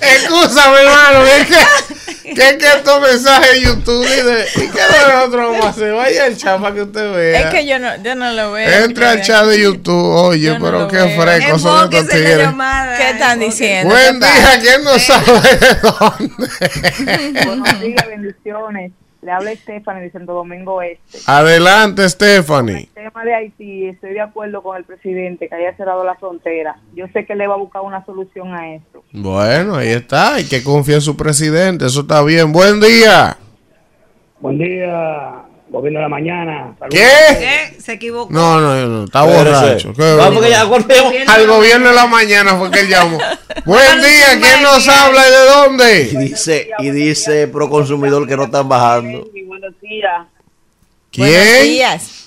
Escúchame, 0.00 0.80
hermano. 0.80 1.22
Es 1.24 1.46
que, 1.46 2.34
que, 2.34 2.48
es 2.50 2.56
que 2.56 2.66
estos 2.66 3.00
mensajes 3.00 3.52
de 3.52 3.60
YouTube 3.62 4.04
y 4.04 4.22
de. 4.22 4.46
¿Y 4.56 4.68
qué 4.70 4.80
nosotros 4.90 5.50
vamos 5.50 5.64
a 5.64 5.68
hacer? 5.70 5.92
Vaya 5.94 6.24
al 6.26 6.36
chat 6.36 6.60
para 6.60 6.74
que 6.74 6.82
usted 6.82 7.14
vea. 7.14 7.40
Es 7.40 7.46
que 7.54 7.66
yo 7.66 7.78
no, 7.78 7.96
yo 8.02 8.14
no 8.14 8.32
lo 8.32 8.52
veo. 8.52 8.84
Entra 8.84 9.10
al 9.12 9.22
chat 9.22 9.46
de 9.46 9.62
YouTube. 9.62 10.14
Oye, 10.14 10.40
Yo 10.46 10.58
no 10.58 10.64
pero 10.66 10.78
lo 10.80 10.88
qué 10.88 10.96
veo. 10.96 11.20
fresco 11.22 11.58
son 11.58 11.84
estos 11.84 12.00
Enfóquese 12.00 12.00
en 12.00 12.06
la 12.06 12.28
tigres. 12.28 12.46
llamada. 12.46 12.96
¿Qué 12.98 13.10
están 13.10 13.38
diciendo? 13.40 13.94
Buen 13.94 14.20
¿Qué 14.20 14.26
día? 14.26 14.60
¿quién 14.60 14.84
no 14.84 14.98
sabe 14.98 15.40
de 15.58 15.74
dónde? 15.82 17.44
Buenos 17.46 17.80
días, 17.80 18.06
bendiciones. 18.06 18.92
Le 19.22 19.30
habla 19.30 19.54
Stephanie 19.54 20.02
de 20.02 20.10
Santo 20.10 20.34
Domingo 20.34 20.82
Este. 20.82 21.18
Adelante, 21.26 22.08
Stephanie. 22.08 22.88
El 22.96 23.04
tema 23.04 23.24
de 23.24 23.34
Haití, 23.34 23.86
estoy 23.86 24.14
de 24.14 24.20
acuerdo 24.20 24.64
con 24.64 24.76
el 24.76 24.82
presidente 24.82 25.48
que 25.48 25.54
haya 25.54 25.76
cerrado 25.76 26.02
la 26.04 26.16
frontera. 26.16 26.76
Yo 26.92 27.06
sé 27.12 27.24
que 27.24 27.36
le 27.36 27.46
va 27.46 27.54
a 27.54 27.58
buscar 27.58 27.82
una 27.82 28.04
solución 28.04 28.52
a 28.52 28.74
esto. 28.74 29.04
Bueno, 29.12 29.76
ahí 29.76 29.90
está. 29.90 30.34
Hay 30.34 30.48
que 30.48 30.64
confiar 30.64 30.96
en 30.96 31.02
su 31.02 31.16
presidente. 31.16 31.86
Eso 31.86 32.00
está 32.00 32.20
bien. 32.24 32.50
Buen 32.50 32.80
día. 32.80 33.36
Buen 34.40 34.58
día, 34.58 35.44
gobierno 35.72 35.98
de 35.98 36.02
la 36.02 36.08
mañana. 36.08 36.74
Saludos. 36.78 37.00
¿Qué? 37.00 37.38
¿Qué? 37.74 37.80
Se 37.80 37.92
equivocó. 37.94 38.32
No, 38.32 38.60
no, 38.60 38.86
no. 38.86 39.04
Está 39.04 39.22
borracho. 39.22 39.92
¿Qué? 39.94 40.14
Vamos 40.14 40.42
que 40.42 40.50
ya 40.50 40.62
acordemos. 40.62 41.12
Al 41.28 41.46
gobierno 41.46 41.88
de 41.88 41.94
la 41.94 42.06
mañana 42.06 42.54
fue 42.56 42.70
que 42.70 42.80
él 42.80 42.88
llamó. 42.88 43.18
Buen 43.64 44.00
día. 44.00 44.40
¿Quién 44.40 44.62
nos 44.62 44.86
habla 44.88 45.20
y 45.26 45.30
de 45.30 45.36
Y 45.36 45.48
dónde? 45.54 46.04
dice, 46.28 46.70
y 46.78 46.90
dice 46.90 47.48
pro 47.48 47.68
consumidor 47.68 48.26
que 48.28 48.36
no 48.36 48.44
están 48.44 48.68
bajando. 48.68 49.26
Buenos 49.46 49.80
días. 49.80 50.26
Buenos 51.16 51.36
¿Quién? 51.36 51.62
días. 51.64 52.18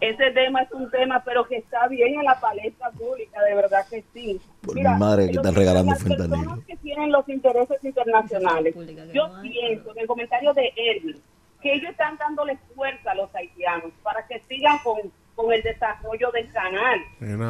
Ese 0.00 0.30
tema 0.30 0.62
es 0.62 0.70
un 0.72 0.88
tema, 0.92 1.20
pero 1.24 1.44
que 1.48 1.56
está 1.56 1.88
bien 1.88 2.20
en 2.20 2.24
la 2.24 2.38
palestra 2.38 2.88
pública, 2.92 3.42
de 3.42 3.54
verdad 3.56 3.84
que 3.90 4.04
sí. 4.14 4.40
Por 4.64 4.76
mi 4.76 4.82
madre 4.82 5.26
que 5.26 5.32
los- 5.34 5.44
están 5.44 5.54
regalando 5.56 5.90
las 5.92 6.02
personas 6.04 6.28
fentanilo. 6.30 6.62
que 6.68 6.76
tienen 6.76 7.10
los 7.10 7.28
intereses 7.28 7.78
internacionales, 7.82 8.74
yo 9.12 9.28
pienso 9.42 9.90
en 9.92 9.98
el 9.98 10.06
comentario 10.06 10.52
de 10.54 10.72
Elvin, 10.76 11.20
que 11.68 11.74
ellos 11.74 11.90
están 11.90 12.16
dándole 12.16 12.56
fuerza 12.74 13.10
a 13.10 13.14
los 13.14 13.34
haitianos 13.34 13.92
para 14.02 14.26
que 14.26 14.40
sigan 14.48 14.78
con, 14.78 14.96
con 15.34 15.52
el 15.52 15.62
desarrollo 15.62 16.30
del 16.32 16.50
canal. 16.50 16.98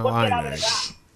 Porque 0.02 0.28
la 0.28 0.42
verdad, 0.42 0.58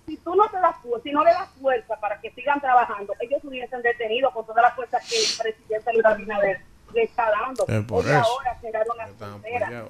si 0.07 0.17
tú 0.19 0.37
no 0.37 0.49
te 0.49 0.57
das 0.59 0.77
si 1.03 1.11
no 1.11 1.25
le 1.25 1.33
das 1.33 1.49
fuerza 1.61 1.97
para 1.99 2.21
que 2.21 2.31
sigan 2.31 2.61
trabajando, 2.61 3.13
ellos 3.19 3.41
hubiesen 3.43 3.83
detenido 3.83 4.31
con 4.31 4.47
toda 4.47 4.63
la 4.63 4.71
fuerza 4.71 5.01
que 5.01 5.17
el 5.19 5.27
presidente 5.37 5.93
Luis 5.95 6.05
Abinader 6.05 6.61
le 6.95 7.03
está 7.03 7.29
dando. 7.31 7.65
Es 7.67 7.85
por 7.87 8.05
Oye, 8.05 8.11
eso. 8.17 8.25
ahora 8.25 8.59
cerraron 8.61 8.97
la 8.97 9.07
frontera. 9.09 9.69
eh. 9.73 9.83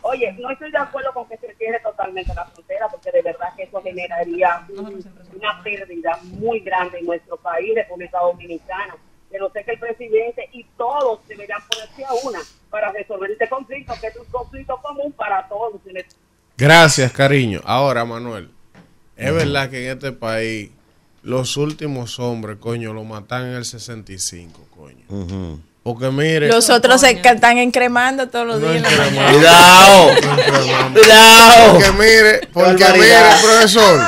Oye, 0.00 0.32
no 0.38 0.48
estoy 0.50 0.70
de 0.70 0.78
acuerdo 0.78 1.12
con 1.12 1.28
que 1.28 1.36
se 1.38 1.54
cierre 1.56 1.80
totalmente 1.80 2.32
la 2.34 2.44
frontera, 2.46 2.88
porque 2.88 3.10
de 3.10 3.20
verdad 3.20 3.48
que 3.56 3.64
eso 3.64 3.82
generaría 3.82 4.64
un- 4.70 5.04
una 5.36 5.62
pérdida 5.62 6.18
muy 6.22 6.60
grande 6.60 7.00
en 7.00 7.06
nuestro 7.06 7.36
país, 7.36 7.74
República 7.74 8.20
Dominicana. 8.20 8.96
Pero 9.30 9.50
sé 9.52 9.64
que 9.64 9.72
el 9.72 9.78
presidente 9.78 10.48
y 10.52 10.64
todos 10.76 11.20
deberían 11.28 11.60
ponerse 11.68 12.04
a 12.04 12.14
una 12.26 12.40
para 12.70 12.92
resolver 12.92 13.30
este 13.30 13.48
conflicto, 13.48 13.94
que 14.00 14.06
es 14.08 14.16
un 14.16 14.24
conflicto 14.26 14.78
común 14.82 15.12
para 15.12 15.46
todos. 15.48 15.80
Gracias, 16.56 17.12
cariño. 17.12 17.60
Ahora, 17.64 18.04
Manuel, 18.04 18.50
es 19.16 19.34
verdad 19.34 19.70
que 19.70 19.84
en 19.84 19.96
este 19.96 20.12
país 20.12 20.70
los 21.22 21.56
últimos 21.56 22.18
hombres, 22.18 22.58
coño, 22.58 22.92
lo 22.92 23.04
matan 23.04 23.46
en 23.46 23.54
el 23.54 23.64
65, 23.64 24.66
coño. 24.74 25.04
Ujú. 25.08 25.60
Porque 25.82 26.10
mire, 26.10 26.48
Los 26.48 26.68
otros 26.68 27.00
se 27.00 27.12
están 27.12 27.56
encremando 27.56 28.28
todos 28.28 28.46
los 28.46 28.60
No 28.60 28.68
días. 28.72 28.84
Cuidado. 29.32 30.10
Cuidado. 30.92 31.72
porque 31.72 31.92
mire, 31.92 32.40
porque 32.52 32.84
mire, 32.92 33.16
profesor, 33.40 34.00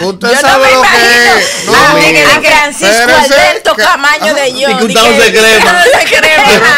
usted 0.00 0.28
Yo 0.28 0.34
no 0.34 0.40
sabe 0.40 0.66
me 0.66 0.72
lo 0.74 0.82
que 0.82 0.88
es. 0.88 1.68
a, 1.68 1.70
No, 1.72 1.94
Miguel 1.94 2.12
mire, 2.12 2.48
Francisco 2.50 2.86
espérese, 2.86 3.34
Alberto 3.34 3.74
que- 3.74 3.82
Camaño 3.82 4.34
de 4.34 4.52
yo. 4.60 4.68
Untado 4.70 5.06
se 5.16 5.32
crema. 5.32 5.82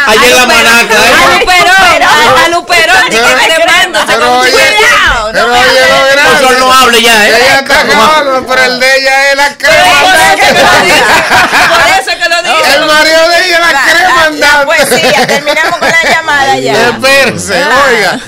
Allá 0.06 0.26
en 0.26 0.36
la 0.36 0.46
manaca, 0.46 0.94
A. 0.96 1.38
Luperón, 1.38 2.02
a- 2.02 2.44
a 2.44 2.48
Luperón, 2.48 2.96
Pero- 3.10 3.36
que 3.36 3.54
cremando. 3.54 3.98
pero 4.06 4.38
oye, 4.40 4.50
Cuidado, 4.52 5.30
pero 5.32 5.46
no 5.48 5.52
oye, 5.52 5.62
grande. 5.74 6.22
Profesor, 6.22 6.58
no 6.60 6.72
hable 6.72 7.02
ya, 7.02 7.28
¿eh? 7.28 7.32
Ella 7.36 7.58
está 7.60 7.80
acabando, 7.80 8.46
pero 8.46 8.64
el 8.64 8.80
de 8.80 8.96
ella 8.96 9.30
es 9.30 9.36
la 9.36 9.44
Por 9.50 9.68
eso 9.68 9.68
crema. 9.68 10.36
que 10.36 10.52
lo 10.62 10.84
dice. 10.84 11.04
Por 11.68 11.80
eso 12.00 12.10
que 12.22 12.28
lo 12.28 12.42
dice. 12.42 12.74
El 12.74 12.86
marido 12.86 13.28
de 13.28 13.44
ella 13.44 13.56
es 13.58 13.72
la 13.72 13.82
crema 13.92 14.19
La 14.20 14.60
andante. 14.60 14.66
poesía, 14.66 15.26
terminamos 15.26 15.78
con 15.78 15.88
la 15.88 16.02
llamada 16.10 16.58
ya. 16.58 16.88
Espérese, 16.90 17.62
Ah. 17.62 17.86
oiga. 17.88 18.20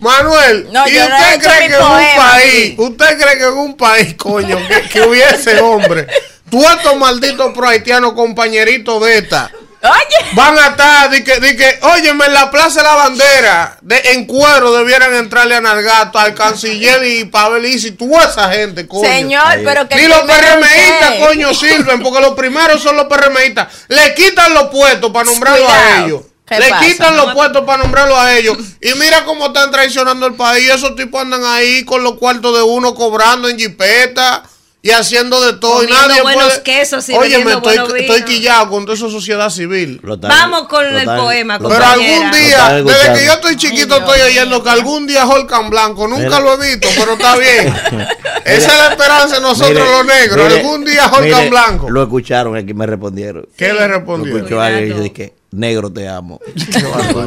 Manuel, 0.00 0.68
No, 0.72 0.88
¿y 0.88 0.94
yo 0.94 1.08
no 1.08 1.16
he 1.16 1.36
usted 1.36 1.40
cree 1.48 1.68
que 1.68 1.74
en 1.74 1.82
un 1.82 2.16
país, 2.16 2.52
sí. 2.66 2.74
usted 2.78 3.18
cree 3.20 3.38
que 3.38 3.44
en 3.44 3.52
un 3.52 3.76
país, 3.76 4.14
coño, 4.16 4.58
que, 4.68 4.82
que 4.88 5.00
hubiese 5.02 5.60
hombre, 5.60 6.06
todos 6.50 6.70
estos 6.76 6.96
malditos 6.96 7.52
pro 7.54 7.68
haitianos 7.68 8.12
compañeritos 8.14 9.00
de 9.04 9.18
esta, 9.18 9.50
Oye, 9.84 10.30
van 10.34 10.56
a 10.56 10.68
estar, 10.68 11.10
di 11.10 11.24
que, 11.24 11.40
di 11.40 11.56
que, 11.56 11.80
óyeme, 11.82 12.26
en 12.26 12.34
la 12.34 12.52
Plaza 12.52 12.82
de 12.82 12.86
la 12.86 12.94
Bandera, 12.94 13.78
de, 13.80 14.00
en 14.12 14.26
cuero 14.26 14.72
debieran 14.72 15.12
entrarle 15.12 15.56
a 15.56 15.60
Nargato, 15.60 16.20
al 16.20 16.34
canciller 16.34 17.04
y 17.04 17.24
Pavel 17.24 17.66
y 17.66 17.90
toda 17.90 18.26
esa 18.26 18.48
gente, 18.52 18.86
coño. 18.86 19.08
señor, 19.08 19.58
pero 19.64 19.88
que 19.88 19.96
Ni 19.96 20.06
los 20.06 20.20
PRMistas, 20.20 21.14
coño, 21.26 21.52
sirven, 21.52 22.00
porque 22.00 22.20
los 22.20 22.34
primeros 22.34 22.80
son 22.80 22.96
los 22.96 23.06
PRMistas. 23.06 23.66
Le 23.88 24.14
quitan 24.14 24.54
los 24.54 24.68
puestos 24.68 25.10
para 25.10 25.24
nombrarlos 25.24 25.68
a 25.68 25.98
ellos. 25.98 26.22
¿Qué 26.46 26.60
Le 26.60 26.68
pasa? 26.68 26.86
quitan 26.86 27.16
los 27.16 27.34
puestos 27.34 27.64
para 27.64 27.82
nombrarlos 27.82 28.18
a 28.18 28.36
ellos. 28.36 28.56
Y 28.80 28.94
mira 28.94 29.24
cómo 29.24 29.46
están 29.46 29.72
traicionando 29.72 30.26
el 30.26 30.34
país. 30.34 30.68
Esos 30.70 30.94
tipos 30.94 31.20
andan 31.20 31.44
ahí 31.44 31.84
con 31.84 32.04
los 32.04 32.18
cuartos 32.18 32.56
de 32.56 32.62
uno 32.62 32.94
cobrando 32.94 33.48
en 33.48 33.58
jipeta 33.58 34.44
y 34.84 34.90
haciendo 34.90 35.40
de 35.40 35.52
todo. 35.54 35.84
y 35.84 35.86
Comiendo 35.86 36.08
nadie 36.08 36.22
buenos 36.22 36.44
puede... 36.44 36.62
quesos 36.64 37.08
y 37.08 37.14
Oye, 37.14 37.44
me 37.44 37.52
estoy, 37.52 37.76
estoy 38.00 38.22
quillado 38.24 38.68
con 38.68 38.84
toda 38.84 38.96
esa 38.96 39.08
sociedad 39.08 39.48
civil. 39.48 40.00
Vamos 40.02 40.66
con 40.66 40.84
el 40.84 41.04
poema, 41.06 41.58
Pero 41.60 41.84
algún 41.84 42.30
día, 42.32 42.82
desde 42.82 43.12
que 43.20 43.26
yo 43.26 43.32
estoy 43.34 43.56
chiquito, 43.56 43.98
estoy 43.98 44.20
oyendo 44.22 44.60
que 44.62 44.70
algún 44.70 45.06
día 45.06 45.24
Holcan 45.24 45.70
Blanco, 45.70 46.08
nunca 46.08 46.24
Mira. 46.24 46.40
lo 46.40 46.60
he 46.62 46.70
visto, 46.70 46.88
pero 46.96 47.12
está 47.12 47.36
bien. 47.36 47.72
Esa 48.44 48.72
es 48.72 48.78
la 48.78 48.88
esperanza 48.90 49.36
de 49.36 49.40
nosotros 49.40 49.70
Mire, 49.70 49.84
los 49.98 50.04
negros. 50.06 50.48
mire, 50.48 50.60
algún 50.60 50.84
día 50.84 51.06
Holcan 51.06 51.22
mire, 51.24 51.50
Blanco. 51.50 51.88
Lo 51.90 52.02
escucharon, 52.02 52.56
aquí 52.56 52.74
me 52.74 52.84
respondieron. 52.86 53.46
¿Qué 53.56 53.72
le 53.72 53.74
Lo 53.74 53.86
respondió? 53.88 54.36
escuchó 54.36 54.60
alguien 54.60 54.90
y 54.90 54.94
dice 54.94 55.12
que 55.12 55.32
negro 55.52 55.92
te 55.92 56.08
amo. 56.08 56.40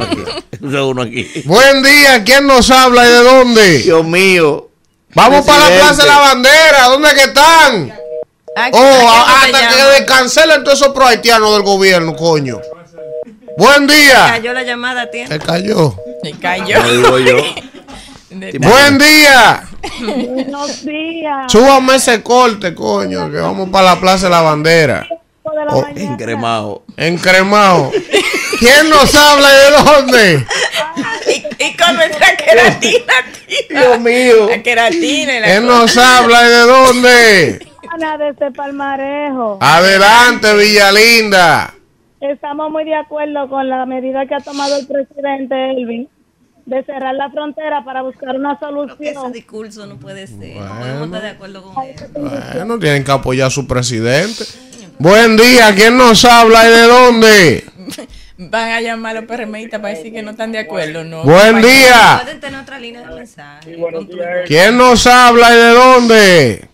Uno 0.60 1.02
aquí. 1.02 1.26
Buen 1.46 1.82
día, 1.82 2.22
¿quién 2.22 2.46
nos 2.46 2.70
habla 2.70 3.06
y 3.06 3.08
de 3.08 3.22
dónde? 3.22 3.78
Dios 3.78 4.04
mío. 4.04 4.68
Vamos 5.14 5.46
para 5.46 5.58
la 5.60 5.64
Presidente. 5.66 5.94
Plaza 5.94 6.02
de 6.02 6.08
la 6.08 6.18
Bandera, 6.18 6.84
¿dónde 6.88 7.08
que 7.14 7.22
están? 7.24 7.92
Aquí- 8.56 8.78
Oh, 8.78 8.80
aquí 8.80 9.50
se 9.50 9.56
hasta 9.56 9.68
que 9.68 9.76
llama. 9.76 9.90
descancelen 9.92 10.64
todos 10.64 10.80
esos 10.80 10.94
pro 10.94 11.06
haitianos 11.06 11.52
del 11.52 11.62
gobierno, 11.62 12.16
coño. 12.16 12.60
Buen 13.58 13.86
día. 13.86 14.26
Cayó 14.28 14.52
la 14.52 14.62
llamada 14.62 15.02
a 15.02 15.10
tiempo. 15.10 15.32
Se 15.32 15.38
cayó. 15.38 15.94
Se 16.22 16.32
cayó. 16.32 16.82
Lo 16.82 16.92
digo 16.92 17.18
yo. 17.18 17.36
Buen 18.60 18.98
día. 18.98 19.62
Buenos 19.98 20.84
días. 20.84 21.50
Súbame 21.50 21.94
ese 21.94 22.22
corte, 22.22 22.74
coño, 22.74 23.30
que 23.30 23.38
vamos 23.38 23.70
para 23.70 23.94
la 23.94 24.00
Plaza 24.00 24.26
de 24.26 24.30
la 24.30 24.42
Bandera. 24.42 25.06
De 25.08 25.64
la 25.64 25.72
Oh. 25.74 25.86
Encremado. 25.96 26.82
¿Quién 28.58 28.90
nos 28.90 29.14
habla 29.14 29.48
y 29.50 29.56
de 29.56 29.70
dónde? 29.92 30.46
Y, 31.26 31.64
y 31.64 31.76
con 31.76 31.96
nuestra 31.96 32.36
queratina, 32.36 33.14
tía. 33.48 33.80
Dios 33.80 34.00
mío. 34.00 34.48
La 34.48 34.62
queratina 34.62 35.36
y 35.36 35.40
la 35.40 35.46
¿Quién 35.46 35.66
nos 35.66 35.96
habla 35.96 36.46
y 36.46 36.50
de 36.50 36.60
dónde? 36.60 37.66
Ana 37.92 38.18
desde 38.18 38.50
Palmarejo. 38.52 39.58
Adelante, 39.60 40.54
Villalinda. 40.54 41.74
Estamos 42.20 42.70
muy 42.70 42.84
de 42.84 42.94
acuerdo 42.94 43.48
con 43.48 43.68
la 43.68 43.84
medida 43.86 44.26
que 44.26 44.34
ha 44.34 44.40
tomado 44.40 44.76
el 44.78 44.86
presidente 44.86 45.70
Elvin 45.72 46.08
de 46.64 46.82
cerrar 46.84 47.14
la 47.14 47.30
frontera 47.30 47.84
para 47.84 48.02
buscar 48.02 48.34
una 48.34 48.54
Ese 48.54 48.60
solución. 48.60 49.32
discurso 49.32 49.86
no 49.86 49.96
puede 49.98 50.26
ser. 50.26 50.56
No 50.56 50.78
podemos 50.78 51.06
estar 51.06 51.22
de 51.22 51.28
acuerdo 51.28 51.62
con 51.62 51.84
él. 51.84 51.94
Bueno, 52.54 52.78
tienen 52.78 53.04
que 53.04 53.12
apoyar 53.12 53.46
a 53.46 53.50
su 53.50 53.66
presidente. 53.68 54.44
Buen 54.98 55.36
día, 55.36 55.72
¿quién 55.74 55.96
nos 55.96 56.24
habla 56.24 56.66
y 56.66 56.70
de 56.72 56.82
dónde? 56.82 57.64
Van 58.38 58.70
a 58.70 58.80
llamar 58.82 59.16
a 59.16 59.20
los 59.20 59.28
PRMistas 59.28 59.80
para 59.80 59.94
decir 59.94 60.12
que 60.12 60.22
no 60.22 60.32
están 60.32 60.52
de 60.52 60.58
acuerdo, 60.58 61.04
¿no? 61.04 61.22
Buen 61.24 61.62
día. 61.62 62.20
Pueden 62.22 62.40
tener 62.40 62.60
otra 62.60 62.78
línea 62.78 63.08
de 63.08 63.14
mensaje. 63.14 63.76
¿Quién 64.46 64.76
nos 64.76 65.06
habla 65.06 65.54
y 65.54 65.56
de 65.56 65.68
dónde? 65.70 66.68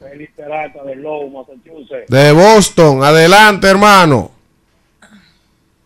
Feliz 0.00 0.30
Peralta 0.34 0.82
de 0.82 0.96
Low, 0.96 1.30
Massachusetts. 1.30 2.08
De 2.08 2.32
Boston. 2.32 3.04
Adelante, 3.04 3.68
hermano. 3.68 4.32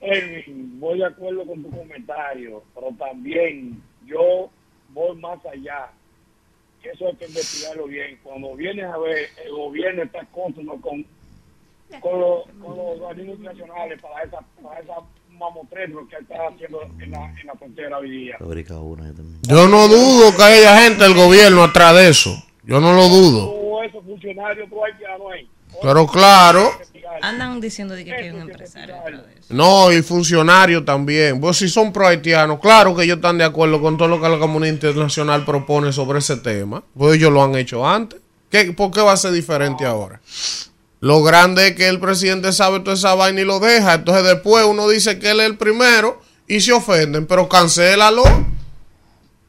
Elvin, 0.01 0.81
voy 0.81 0.99
de 0.99 1.07
acuerdo 1.07 1.45
con 1.45 1.63
tu 1.63 1.71
comentario, 1.71 2.63
pero 2.75 2.95
también 2.99 3.83
yo 4.07 4.51
voy 4.91 5.17
más 5.19 5.39
allá. 5.45 5.91
Eso 6.83 7.09
hay 7.09 7.17
que 7.17 7.27
investigarlo 7.27 7.87
bien. 7.87 8.19
Cuando 8.23 8.55
vienes 8.55 8.87
a 8.87 8.97
ver, 8.99 9.29
el 9.45 9.51
gobierno 9.51 10.05
está 10.05 10.25
consumo 10.27 10.81
con, 10.81 11.05
con, 12.01 12.21
los, 12.21 12.45
con 12.61 12.77
los 12.77 13.01
organismos 13.01 13.37
internacionales 13.39 14.01
para 14.01 14.23
esa, 14.23 14.39
para 14.63 14.81
esa 14.81 14.95
mamotreto 15.39 16.07
que 16.09 16.17
está 16.17 16.35
haciendo 16.49 16.83
en 17.01 17.11
la, 17.11 17.35
en 17.41 17.47
la 17.47 17.55
frontera 17.55 17.99
hoy 17.99 18.11
día. 18.11 18.37
Yo 18.41 18.47
también. 18.47 19.39
Yo 19.43 19.69
no 19.69 19.89
dudo 19.89 20.37
que 20.37 20.43
haya 20.43 20.83
gente 20.83 21.05
del 21.05 21.15
gobierno 21.15 21.65
atrás 21.65 21.95
de 21.95 22.09
eso. 22.09 22.43
Yo 22.65 22.81
no 22.81 22.93
lo 22.95 23.09
dudo. 23.09 23.47
Todos 23.51 23.85
esos 23.87 24.05
funcionarios 24.05 24.69
pro 24.69 24.85
haitianos 24.85 25.27
ahí. 25.33 25.49
Pero 25.83 26.07
claro, 26.07 26.71
Andan 27.23 27.61
diciendo 27.61 27.95
de 27.95 28.05
que 28.05 28.13
hay 28.13 28.31
un 28.31 28.43
empresario. 28.43 28.95
detrás 28.95 29.27
de 29.27 29.33
eso. 29.35 29.55
no, 29.55 29.93
y 29.93 30.03
funcionarios 30.03 30.85
también. 30.85 31.41
Pues 31.41 31.59
si 31.59 31.69
son 31.69 31.93
pro 31.93 32.07
haitianos, 32.07 32.59
claro 32.61 32.95
que 32.97 33.05
ellos 33.05 33.17
están 33.17 33.39
de 33.39 33.45
acuerdo 33.45 33.81
con 33.81 33.97
todo 33.97 34.09
lo 34.09 34.21
que 34.21 34.29
la 34.29 34.39
comunidad 34.39 34.73
internacional 34.73 35.45
propone 35.45 35.93
sobre 35.93 36.19
ese 36.19 36.37
tema. 36.39 36.83
Pues 36.97 37.17
ellos 37.17 37.33
lo 37.33 37.43
han 37.43 37.55
hecho 37.57 37.87
antes. 37.87 38.21
¿Qué, 38.51 38.73
¿Por 38.73 38.91
qué 38.91 39.01
va 39.01 39.13
a 39.13 39.17
ser 39.17 39.33
diferente 39.33 39.85
ahora? 39.85 40.21
Lo 41.01 41.23
grande 41.23 41.69
es 41.69 41.75
que 41.75 41.89
el 41.89 42.01
presidente 42.01 42.53
sabe 42.53 42.81
toda 42.81 42.95
esa 42.97 43.15
vaina 43.15 43.41
y 43.41 43.45
lo 43.45 43.61
deja. 43.61 43.95
Entonces 43.95 44.25
después 44.25 44.65
uno 44.65 44.89
dice 44.89 45.19
que 45.19 45.31
él 45.31 45.41
es 45.41 45.47
el 45.47 45.57
primero 45.57 46.21
y 46.49 46.61
se 46.61 46.73
ofenden, 46.73 47.27
pero 47.27 47.49
cancélalo. 47.49 48.23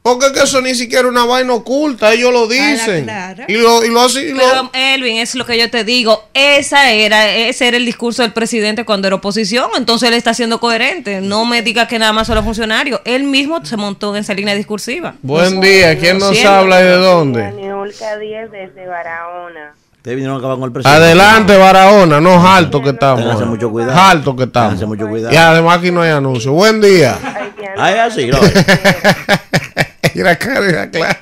Porque 0.02 0.26
es 0.26 0.32
que 0.32 0.40
eso 0.44 0.62
ni 0.62 0.74
siquiera 0.74 1.02
es 1.06 1.10
una 1.10 1.26
vaina 1.26 1.52
oculta, 1.52 2.12
ellos 2.14 2.32
lo 2.32 2.46
dicen. 2.46 3.04
clara. 3.04 3.44
Y 3.46 3.54
lo, 3.54 3.84
y 3.84 3.88
lo 3.88 4.08
y 4.08 4.28
lo- 4.32 4.38
Pero 4.38 4.70
Elvin, 4.72 5.16
es 5.18 5.34
lo 5.34 5.44
que 5.44 5.58
yo 5.58 5.68
te 5.70 5.84
digo. 5.84 6.24
Esa 6.32 6.92
era, 6.92 7.28
ese 7.30 7.68
era 7.68 7.76
el 7.76 7.84
discurso 7.84 8.22
del 8.22 8.32
presidente 8.32 8.84
cuando 8.86 9.06
era 9.08 9.16
oposición. 9.16 9.70
Entonces 9.76 10.08
él 10.08 10.14
está 10.14 10.32
siendo 10.32 10.60
coherente. 10.60 11.20
No 11.20 11.44
me 11.44 11.60
diga 11.62 11.88
que 11.88 11.98
nada 11.98 12.12
más 12.12 12.26
son 12.26 12.36
los 12.36 12.44
funcionarios. 12.44 13.00
Él 13.04 13.24
mismo 13.24 13.62
se 13.66 13.76
montó 13.76 14.14
en 14.16 14.22
esa 14.22 14.32
línea 14.32 14.54
discursiva. 14.54 15.14
Buen 15.20 15.60
día, 15.60 15.98
¿quién 15.98 16.18
nos 16.18 16.42
habla 16.42 16.80
y 16.80 16.84
de 16.84 16.96
dónde? 16.96 17.52
Niolca 17.52 18.16
10 18.16 18.50
desde 18.50 18.86
Barahona. 18.86 19.74
Ustedes 20.08 20.16
vinieron 20.16 20.36
a 20.36 20.38
acabar 20.38 20.56
con 20.56 20.64
el 20.64 20.72
presidente. 20.72 21.04
Adelante, 21.04 21.58
Barahona, 21.58 22.18
no 22.18 22.48
alto 22.48 22.80
que 22.80 22.88
estamos. 22.90 23.20
Ténganse 23.20 23.44
mucho 23.44 23.70
cuidado. 23.70 24.00
Alto 24.00 24.34
que 24.34 24.44
estamos. 24.44 24.70
Ténganse 24.70 24.86
mucho 24.86 25.06
cuidado. 25.06 25.34
Y 25.34 25.36
además 25.36 25.76
aquí 25.76 25.90
no 25.90 26.00
hay 26.00 26.08
anuncio. 26.08 26.50
Buen 26.54 26.80
día. 26.80 27.18
Ah, 27.76 27.92
es 27.92 27.98
así, 27.98 28.26
no. 28.28 28.38
Mira, 30.14 30.38
cara, 30.38 30.90
claro. 30.90 31.18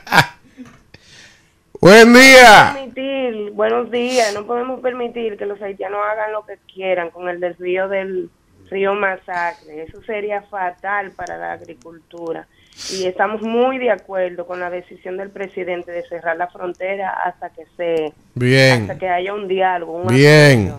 Buen 1.81 2.15
día. 2.15 2.75
Permitir, 2.75 3.51
buenos 3.55 3.91
días, 3.91 4.33
no 4.33 4.47
podemos 4.47 4.79
permitir 4.79 5.37
que 5.37 5.47
los 5.47 5.61
haitianos 5.61 5.99
hagan 6.09 6.31
lo 6.31 6.47
que 6.47 6.57
quieran 6.73 7.11
con 7.11 7.29
el 7.29 7.41
desvío 7.41 7.89
del 7.89 8.31
río 8.71 8.95
Masacre. 8.95 9.83
Eso 9.83 10.01
sería 10.07 10.43
fatal 10.43 11.11
para 11.11 11.37
la 11.37 11.55
agricultura. 11.55 12.47
Y 12.93 13.05
estamos 13.05 13.41
muy 13.43 13.79
de 13.79 13.91
acuerdo 13.91 14.47
con 14.47 14.61
la 14.61 14.69
decisión 14.69 15.17
del 15.17 15.31
presidente 15.31 15.91
de 15.93 16.07
cerrar 16.09 16.37
la 16.37 16.49
frontera 16.49 17.11
hasta 17.25 17.51
que 17.51 17.65
se 17.77 18.13
Bien. 18.35 18.83
hasta 18.83 18.99
que 18.99 19.09
haya 19.09 19.33
un 19.33 19.49
diálogo. 19.49 20.03
un 20.03 20.09
Bien. 20.09 20.75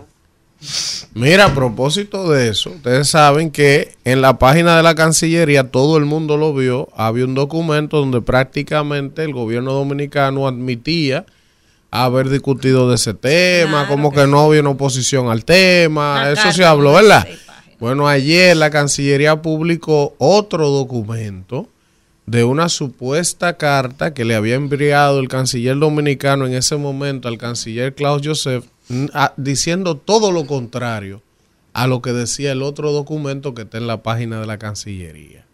Mira, 1.14 1.46
a 1.46 1.54
propósito 1.54 2.30
de 2.30 2.48
eso, 2.48 2.70
ustedes 2.70 3.08
saben 3.08 3.50
que 3.50 3.94
en 4.04 4.22
la 4.22 4.38
página 4.38 4.76
de 4.76 4.82
la 4.82 4.94
Cancillería 4.94 5.70
todo 5.70 5.96
el 5.96 6.04
mundo 6.04 6.36
lo 6.36 6.52
vio, 6.52 6.88
había 6.96 7.24
un 7.24 7.34
documento 7.34 7.98
donde 7.98 8.20
prácticamente 8.20 9.22
el 9.22 9.32
gobierno 9.32 9.72
dominicano 9.72 10.48
admitía 10.48 11.26
haber 11.90 12.28
discutido 12.28 12.88
de 12.88 12.96
ese 12.96 13.14
tema, 13.14 13.86
como 13.88 14.12
que, 14.12 14.26
no 14.26 14.40
había 14.40 14.60
una 14.60 14.70
oposición 14.70 15.30
al 15.30 15.44
tema, 15.44 16.30
eso 16.30 16.52
se 16.52 16.64
habló, 16.64 16.94
¿verdad? 16.94 17.26
Bueno, 17.78 18.08
ayer 18.08 18.56
la 18.56 18.70
Cancillería 18.70 19.40
publicó 19.40 20.14
otro 20.18 20.68
documento 20.68 21.68
de 22.30 22.44
una 22.44 22.68
supuesta 22.68 23.56
carta 23.56 24.12
que 24.12 24.24
le 24.26 24.34
había 24.34 24.54
enviado 24.56 25.18
el 25.18 25.28
canciller 25.28 25.78
dominicano 25.78 26.46
en 26.46 26.52
ese 26.54 26.76
momento 26.76 27.26
al 27.28 27.38
canciller 27.38 27.94
Klaus 27.94 28.20
Joseph, 28.22 28.66
a- 29.14 29.32
diciendo 29.38 29.96
todo 29.96 30.30
lo 30.30 30.46
contrario 30.46 31.22
a 31.72 31.86
lo 31.86 32.02
que 32.02 32.12
decía 32.12 32.52
el 32.52 32.62
otro 32.62 32.92
documento 32.92 33.54
que 33.54 33.62
está 33.62 33.78
en 33.78 33.86
la 33.86 34.02
página 34.02 34.40
de 34.40 34.46
la 34.46 34.58
Cancillería. 34.58 35.44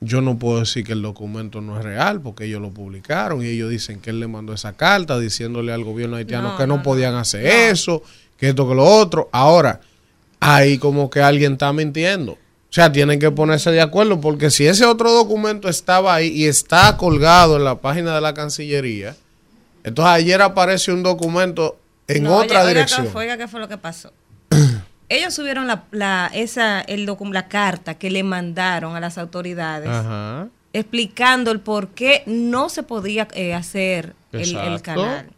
Yo 0.00 0.20
no 0.20 0.38
puedo 0.38 0.60
decir 0.60 0.84
que 0.84 0.92
el 0.92 1.02
documento 1.02 1.60
no 1.60 1.76
es 1.76 1.84
real 1.84 2.20
porque 2.22 2.44
ellos 2.44 2.62
lo 2.62 2.70
publicaron 2.70 3.44
y 3.44 3.48
ellos 3.48 3.68
dicen 3.68 4.00
que 4.00 4.10
él 4.10 4.20
le 4.20 4.28
mandó 4.28 4.52
esa 4.54 4.74
carta 4.74 5.18
diciéndole 5.18 5.72
al 5.72 5.82
gobierno 5.84 6.16
haitiano 6.16 6.50
No, 6.52 6.56
que 6.56 6.66
no, 6.68 6.76
no, 6.76 6.82
podían 6.84 7.14
hacer 7.16 7.44
eso, 7.44 8.02
que 8.36 8.50
esto, 8.50 8.68
que 8.68 8.74
lo 8.76 8.84
otro. 8.84 9.28
Ahora, 9.32 9.80
ahí 10.38 10.78
como 10.78 11.10
que 11.10 11.20
alguien 11.20 11.54
está 11.54 11.72
mintiendo. 11.72 12.38
O 12.70 12.72
sea, 12.72 12.92
tienen 12.92 13.18
que 13.18 13.30
ponerse 13.30 13.70
de 13.70 13.80
acuerdo 13.80 14.20
porque 14.20 14.50
si 14.50 14.66
ese 14.66 14.84
otro 14.84 15.10
documento 15.10 15.68
estaba 15.70 16.14
ahí 16.14 16.28
y 16.28 16.46
está 16.46 16.96
colgado 16.98 17.56
en 17.56 17.64
la 17.64 17.76
página 17.76 18.14
de 18.14 18.20
la 18.20 18.34
Cancillería, 18.34 19.16
entonces 19.84 20.12
ayer 20.12 20.42
aparece 20.42 20.92
un 20.92 21.02
documento 21.02 21.78
en 22.08 22.24
No, 22.24 22.36
otra 22.36 22.60
oiga, 22.60 22.68
dirección. 22.68 23.06
¿qué 23.06 23.12
fue, 23.12 23.22
oiga, 23.22 23.38
¿qué 23.38 23.48
fue 23.48 23.60
lo 23.60 23.68
que 23.68 23.78
pasó? 23.78 24.12
Ellos 25.08 25.32
subieron 25.32 25.66
la, 25.66 25.84
la, 25.90 26.30
esa, 26.34 26.82
el 26.82 27.10
la 27.32 27.48
carta 27.48 27.94
que 27.94 28.10
le 28.10 28.22
mandaron 28.22 28.94
a 28.94 29.00
las 29.00 29.16
autoridades 29.16 29.88
Ajá. 29.88 30.48
explicando 30.74 31.50
el 31.50 31.60
por 31.60 31.88
qué 31.88 32.22
no 32.26 32.68
se 32.68 32.82
podía 32.82 33.26
eh, 33.32 33.54
hacer 33.54 34.14
el, 34.32 34.82
canal. 34.82 35.30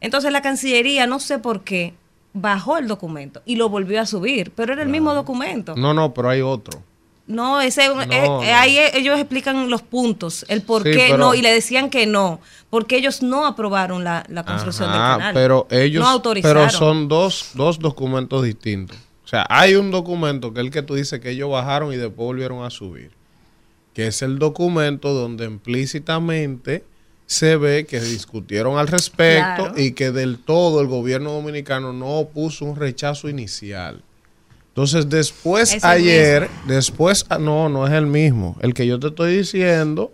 Entonces 0.00 0.32
la 0.32 0.40
Cancillería, 0.40 1.06
no 1.06 1.20
sé 1.20 1.38
por 1.38 1.62
qué, 1.62 1.92
bajó 2.32 2.78
el 2.78 2.86
documento 2.88 3.42
y 3.44 3.56
lo 3.56 3.68
volvió 3.68 4.00
a 4.00 4.06
subir, 4.06 4.52
pero 4.54 4.72
era 4.72 4.82
el 4.82 4.88
mismo 4.88 5.14
documento. 5.14 5.74
No, 5.76 5.94
no, 5.94 6.12
pero 6.14 6.28
hay 6.30 6.40
otro. 6.40 6.82
No, 7.26 7.60
ese, 7.60 7.84
eh, 7.86 7.90
eh, 8.10 8.22
no. 8.26 8.40
ahí 8.40 8.78
eh, 8.78 8.90
ellos 8.94 9.18
explican 9.18 9.68
los 9.68 9.82
puntos, 9.82 10.46
el 10.48 10.62
por 10.62 10.82
Sí, 10.82 10.92
qué 10.92 11.06
pero- 11.10 11.18
no, 11.18 11.34
y 11.34 11.42
le 11.42 11.52
decían 11.52 11.90
que 11.90 12.06
no, 12.06 12.40
porque 12.70 12.96
ellos 12.96 13.22
no 13.22 13.44
aprobaron 13.46 14.02
la, 14.02 14.24
la 14.28 14.44
construcción 14.44 14.88
Ajá, 14.88 15.08
del 15.10 15.18
canal. 15.18 15.34
pero 15.34 15.66
ellos, 15.70 16.02
no 16.02 16.08
autorizaron. 16.08 16.66
pero 16.68 16.78
son 16.78 17.06
dos, 17.08 17.50
dos 17.54 17.78
documentos 17.80 18.42
distintos. 18.44 18.96
O 19.24 19.28
sea, 19.28 19.44
hay 19.50 19.74
un 19.74 19.90
documento 19.90 20.54
que 20.54 20.60
es 20.60 20.64
el 20.66 20.72
que 20.72 20.80
tú 20.80 20.94
dices 20.94 21.20
que 21.20 21.30
ellos 21.32 21.50
bajaron 21.50 21.92
y 21.92 21.96
después 21.96 22.16
volvieron 22.16 22.64
a 22.64 22.70
subir, 22.70 23.10
que 23.92 24.06
es 24.06 24.22
el 24.22 24.38
documento 24.38 25.12
donde 25.12 25.44
implícitamente 25.44 26.84
se 27.28 27.58
ve 27.58 27.84
que 27.84 28.00
discutieron 28.00 28.78
al 28.78 28.88
respecto 28.88 29.64
Claro. 29.64 29.74
y 29.76 29.92
que 29.92 30.12
del 30.12 30.38
todo 30.38 30.80
el 30.80 30.86
gobierno 30.86 31.30
dominicano 31.32 31.92
no 31.92 32.26
puso 32.32 32.64
un 32.64 32.74
rechazo 32.74 33.28
inicial. 33.28 34.00
Entonces 34.68 35.10
después 35.10 35.74
Es 35.74 35.84
ayer, 35.84 36.48
después, 36.66 37.26
ah, 37.28 37.36
no, 37.38 37.68
no 37.68 37.86
es 37.86 37.92
el 37.92 38.06
mismo. 38.06 38.56
El 38.62 38.72
que 38.72 38.86
yo 38.86 38.98
te 38.98 39.08
estoy 39.08 39.36
diciendo 39.36 40.10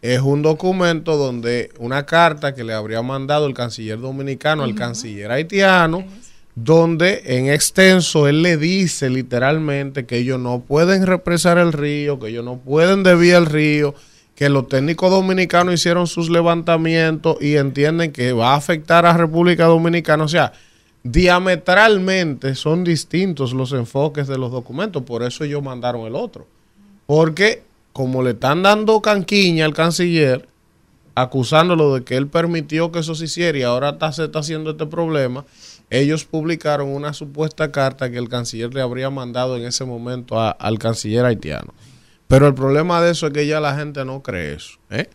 es 0.00 0.20
un 0.20 0.42
documento 0.42 1.16
donde 1.16 1.72
una 1.80 2.06
carta 2.06 2.54
que 2.54 2.62
le 2.62 2.72
habría 2.72 3.02
mandado 3.02 3.46
el 3.46 3.54
canciller 3.54 3.98
dominicano 3.98 4.62
al 4.62 4.76
canciller 4.76 5.32
haitiano, 5.32 6.04
donde 6.54 7.22
en 7.24 7.48
extenso 7.48 8.28
él 8.28 8.42
le 8.42 8.56
dice 8.56 9.10
literalmente 9.10 10.06
que 10.06 10.18
ellos 10.18 10.38
no 10.38 10.60
pueden 10.60 11.04
represar 11.04 11.58
el 11.58 11.72
río, 11.72 12.20
que 12.20 12.28
ellos 12.28 12.44
no 12.44 12.58
pueden 12.58 13.02
desviar 13.02 13.42
el 13.42 13.46
río, 13.46 13.94
que 14.34 14.48
los 14.48 14.68
técnicos 14.68 15.10
dominicanos 15.10 15.74
hicieron 15.74 16.06
sus 16.06 16.28
levantamientos 16.28 17.36
y 17.40 17.56
entienden 17.56 18.12
que 18.12 18.32
va 18.32 18.52
a 18.52 18.56
afectar 18.56 19.06
a 19.06 19.16
República 19.16 19.66
Dominicana. 19.66 20.24
O 20.24 20.28
sea, 20.28 20.52
diametralmente 21.04 22.54
son 22.54 22.82
distintos 22.82 23.52
los 23.52 23.72
enfoques 23.72 24.26
de 24.26 24.38
los 24.38 24.50
documentos, 24.50 25.02
por 25.04 25.22
eso 25.22 25.44
ellos 25.44 25.62
mandaron 25.62 26.06
el 26.06 26.16
otro. 26.16 26.46
Porque 27.06 27.62
como 27.92 28.22
le 28.22 28.30
están 28.30 28.62
dando 28.62 29.00
canquiña 29.00 29.64
al 29.66 29.74
canciller, 29.74 30.48
acusándolo 31.14 31.94
de 31.94 32.02
que 32.02 32.16
él 32.16 32.26
permitió 32.26 32.90
que 32.90 32.98
eso 32.98 33.14
se 33.14 33.26
hiciera 33.26 33.56
y 33.56 33.62
ahora 33.62 33.90
está, 33.90 34.10
se 34.12 34.24
está 34.24 34.40
haciendo 34.40 34.70
este 34.70 34.86
problema, 34.86 35.44
ellos 35.90 36.24
publicaron 36.24 36.88
una 36.88 37.12
supuesta 37.12 37.70
carta 37.70 38.10
que 38.10 38.18
el 38.18 38.28
canciller 38.28 38.74
le 38.74 38.80
habría 38.80 39.10
mandado 39.10 39.56
en 39.56 39.64
ese 39.64 39.84
momento 39.84 40.40
al 40.40 40.78
canciller 40.80 41.24
haitiano. 41.24 41.72
Pero 42.28 42.46
el 42.48 42.54
problema 42.54 43.00
de 43.02 43.12
eso 43.12 43.26
es 43.26 43.32
que 43.32 43.46
ya 43.46 43.60
la 43.60 43.76
gente 43.76 44.04
no 44.04 44.22
cree 44.22 44.54
eso. 44.54 44.78
¿eh? 44.90 45.06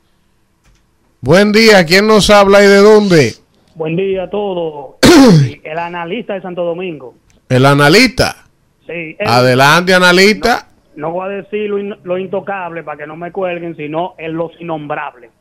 Buen 1.21 1.51
día, 1.51 1.85
¿quién 1.85 2.07
nos 2.07 2.29
habla 2.29 2.63
y 2.63 2.67
de 2.67 2.77
dónde? 2.77 3.33
Buen 3.75 3.95
día 3.95 4.23
a 4.23 4.29
todos. 4.29 4.95
el 5.63 5.77
analista 5.79 6.33
de 6.35 6.41
Santo 6.41 6.63
Domingo. 6.63 7.15
El 7.49 7.65
analista. 7.65 8.45
Sí, 8.87 9.15
Adelante, 9.25 9.93
analista. 9.93 10.67
No 10.95 11.11
voy 11.11 11.25
a 11.27 11.29
decir 11.29 11.69
lo, 11.69 11.77
in- 11.79 11.95
lo 12.03 12.17
intocable 12.17 12.83
para 12.83 12.97
que 12.97 13.07
no 13.07 13.15
me 13.15 13.31
cuelguen, 13.31 13.75
sino 13.75 14.15
en 14.17 14.33
los 14.35 14.51
innombrables. 14.59 15.31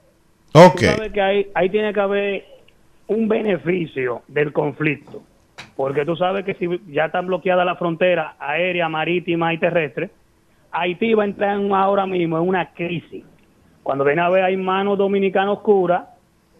Ok. 0.54 0.80
Tú 0.80 0.84
sabes 0.86 1.12
que 1.12 1.20
ahí, 1.20 1.46
ahí 1.54 1.70
tiene 1.70 1.92
que 1.92 2.00
haber 2.00 2.44
un 3.08 3.28
beneficio 3.28 4.22
del 4.28 4.52
conflicto. 4.52 5.22
porque 5.76 6.04
tú 6.04 6.14
sabes 6.16 6.44
que 6.44 6.54
si 6.54 6.66
ya 6.92 7.06
está 7.06 7.20
bloqueada 7.20 7.64
la 7.64 7.76
frontera 7.76 8.36
aérea, 8.38 8.88
marítima 8.88 9.52
y 9.54 9.58
terrestre, 9.58 10.10
Haití 10.72 11.14
va 11.14 11.22
a 11.24 11.26
entrar 11.26 11.58
en- 11.58 11.72
ahora 11.72 12.06
mismo 12.06 12.36
en 12.38 12.48
una 12.48 12.72
crisis. 12.72 13.24
Cuando 13.82 14.04
ven 14.04 14.18
a 14.18 14.28
ver 14.28 14.44
hay 14.44 14.56
manos 14.56 14.98
dominicanas 14.98 15.56
oscuras 15.58 16.02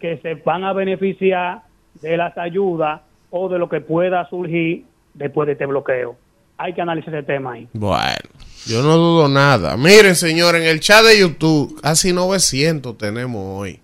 que 0.01 0.17
se 0.19 0.35
van 0.35 0.65
a 0.65 0.73
beneficiar 0.73 1.63
de 2.01 2.17
las 2.17 2.37
ayudas 2.39 3.01
o 3.31 3.49
de 3.49 3.59
lo 3.59 3.69
que 3.69 3.81
pueda 3.81 4.27
surgir 4.31 4.85
después 5.15 5.47
de 5.47 5.53
este 5.53 5.67
bloqueo. 5.67 6.17
Hay 6.57 6.73
que 6.73 6.81
analizar 6.81 7.15
ese 7.15 7.25
tema 7.27 7.53
ahí. 7.53 7.69
Bueno, 7.73 8.31
yo 8.67 8.83
no 8.83 8.97
dudo 8.97 9.29
nada. 9.29 9.77
Miren, 9.77 10.15
señor, 10.15 10.57
en 10.57 10.63
el 10.63 10.81
chat 10.81 11.05
de 11.05 11.21
YouTube, 11.21 11.81
casi 11.83 12.13
900 12.13 12.97
tenemos 12.97 13.41
hoy. 13.61 13.81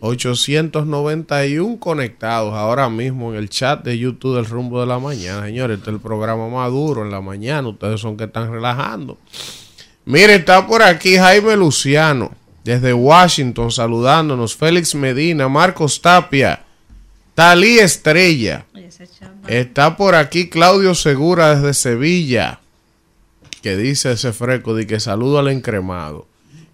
891 0.00 1.78
conectados 1.78 2.54
ahora 2.54 2.88
mismo 2.90 3.32
en 3.32 3.38
el 3.38 3.48
chat 3.48 3.82
de 3.84 3.98
YouTube 3.98 4.36
del 4.36 4.44
rumbo 4.44 4.80
de 4.80 4.86
la 4.86 4.98
mañana. 4.98 5.46
Señores, 5.46 5.78
este 5.78 5.90
es 5.90 5.94
el 5.94 6.00
programa 6.00 6.48
más 6.48 6.70
duro 6.70 7.02
en 7.02 7.10
la 7.10 7.20
mañana. 7.20 7.68
Ustedes 7.68 8.00
son 8.00 8.16
que 8.16 8.24
están 8.24 8.50
relajando. 8.52 9.18
Mire, 10.04 10.34
está 10.34 10.66
por 10.66 10.82
aquí 10.82 11.16
Jaime 11.16 11.56
Luciano, 11.56 12.32
desde 12.62 12.92
Washington, 12.92 13.70
saludándonos. 13.70 14.54
Félix 14.54 14.94
Medina, 14.94 15.48
Marcos 15.48 16.02
Tapia, 16.02 16.62
Talí 17.34 17.78
Estrella. 17.78 18.66
Está 19.48 19.96
por 19.96 20.14
aquí 20.14 20.48
Claudio 20.48 20.94
Segura 20.94 21.54
desde 21.54 21.74
Sevilla, 21.74 22.60
que 23.62 23.76
dice 23.76 24.12
ese 24.12 24.32
freco 24.32 24.74
de 24.74 24.86
que 24.86 25.00
saludo 25.00 25.38
al 25.38 25.48
encremado. 25.48 26.26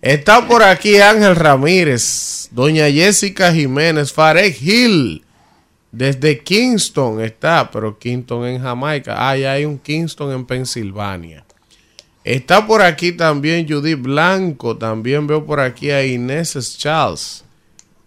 Está 0.03 0.47
por 0.47 0.63
aquí 0.63 0.97
Ángel 0.97 1.37
Ramírez, 1.37 2.49
doña 2.53 2.91
Jessica 2.91 3.53
Jiménez, 3.53 4.13
Farek 4.13 4.57
Hill, 4.61 5.23
desde 5.93 6.39
Kingston 6.39 7.21
está, 7.21 7.71
pero 7.71 7.99
Kingston 7.99 8.47
en 8.47 8.63
Jamaica. 8.63 9.15
Ah, 9.19 9.37
ya 9.37 9.53
hay 9.53 9.67
un 9.67 9.79
Kingston 9.79 10.33
en 10.33 10.47
Pensilvania. 10.47 11.45
Está 12.25 12.67
por 12.67 12.81
aquí 12.81 13.13
también 13.13 13.69
Judith 13.69 14.01
Blanco, 14.01 14.77
también 14.77 15.27
veo 15.27 15.45
por 15.45 15.61
aquí 15.61 15.91
a 15.91 16.05
Inés 16.05 16.79
Charles. 16.79 17.45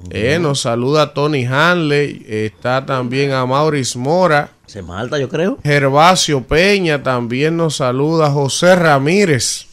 Eh, 0.09 0.39
nos 0.39 0.61
saluda 0.61 1.13
Tony 1.13 1.45
Hanley, 1.45 2.25
está 2.27 2.85
también 2.85 3.31
a 3.31 3.45
Maurice 3.45 3.97
Mora. 3.97 4.51
Se 4.65 4.81
malta, 4.81 5.19
yo 5.19 5.29
creo. 5.29 5.59
Gervasio 5.63 6.43
Peña 6.43 7.03
también 7.03 7.55
nos 7.57 7.75
saluda. 7.75 8.31
José 8.31 8.75
Ramírez. 8.75 9.67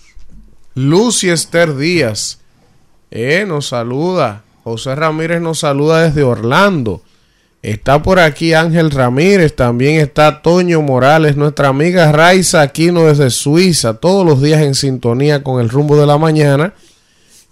Lucy 0.74 1.28
Esther 1.30 1.76
Díaz. 1.76 2.38
Eh, 3.10 3.44
nos 3.46 3.68
saluda. 3.68 4.42
José 4.64 4.94
Ramírez 4.94 5.40
nos 5.40 5.60
saluda 5.60 6.02
desde 6.02 6.22
Orlando. 6.22 7.02
Está 7.62 8.02
por 8.02 8.18
aquí 8.18 8.54
Ángel 8.54 8.90
Ramírez. 8.90 9.54
También 9.54 10.00
está 10.00 10.42
Toño 10.42 10.82
Morales. 10.82 11.36
Nuestra 11.36 11.68
amiga 11.68 12.10
Raiza 12.12 12.62
Aquino 12.62 13.04
desde 13.04 13.30
Suiza. 13.30 13.94
Todos 13.94 14.24
los 14.26 14.40
días 14.40 14.62
en 14.62 14.74
sintonía 14.74 15.42
con 15.42 15.60
el 15.60 15.68
rumbo 15.68 15.96
de 15.96 16.06
la 16.06 16.18
mañana. 16.18 16.74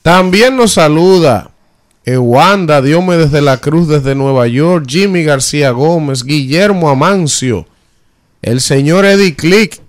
También 0.02 0.56
nos 0.56 0.72
saluda 0.72 1.50
Wanda 2.16 2.80
Diome 2.80 3.16
desde 3.16 3.42
la 3.42 3.58
Cruz, 3.58 3.88
desde 3.88 4.14
Nueva 4.14 4.46
York, 4.46 4.86
Jimmy 4.88 5.24
García 5.24 5.70
Gómez, 5.72 6.24
Guillermo 6.24 6.88
Amancio, 6.88 7.66
el 8.40 8.60
señor 8.60 9.04
Eddie 9.04 9.34
Click, 9.34 9.80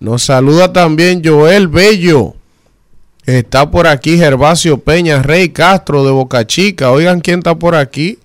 nos 0.00 0.24
saluda 0.24 0.72
también 0.72 1.22
Joel 1.24 1.68
Bello, 1.68 2.34
está 3.26 3.70
por 3.70 3.86
aquí 3.86 4.18
Gervasio 4.18 4.78
Peña, 4.78 5.22
Rey 5.22 5.50
Castro 5.50 6.04
de 6.04 6.10
Boca 6.10 6.46
Chica, 6.46 6.90
oigan 6.90 7.20
quién 7.20 7.38
está 7.38 7.54
por 7.54 7.74
aquí, 7.74 8.18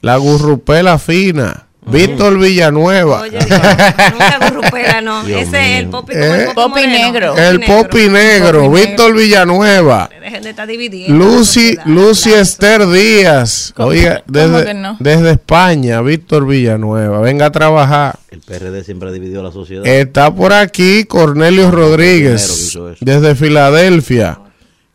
la 0.00 0.16
Gurrupela 0.16 0.98
Fina, 0.98 1.67
Víctor 1.90 2.38
Villanueva. 2.38 3.24
Nunca 3.24 4.38
Gurrupela, 4.48 5.00
no. 5.00 5.24
Dios 5.24 5.42
Ese 5.42 5.74
es 5.74 5.78
el 5.80 5.88
popi, 5.88 6.12
como 6.12 6.24
el 6.24 6.40
Eh, 6.40 6.48
popi, 6.54 6.86
negro. 6.86 7.36
El 7.36 7.60
Popi 7.60 8.08
Negro, 8.08 8.70
Víctor 8.70 9.14
Villanueva. 9.14 10.10
Dejen 10.20 10.42
de 10.42 10.50
estar 10.50 10.68
dividiendo. 10.68 11.14
Lucy, 11.16 11.78
Lucy 11.86 12.32
Esther 12.32 12.86
Díaz. 12.86 13.72
Oiga, 13.76 14.22
cómo 14.26 14.58
desde, 14.58 14.74
no? 14.74 14.98
España, 15.30 16.02
Víctor 16.02 16.46
Villanueva. 16.46 17.20
Venga 17.20 17.46
a 17.46 17.52
trabajar. 17.52 18.18
El 18.30 18.40
PRD 18.40 18.84
siempre 18.84 19.08
ha 19.08 19.12
dividido 19.12 19.42
la 19.42 19.50
sociedad. 19.50 19.86
Está 19.86 20.34
por 20.34 20.52
aquí 20.52 21.04
Cornelio 21.04 21.70
Rodríguez, 21.70 22.76
desde 23.00 23.34
Filadelfia. 23.34 24.38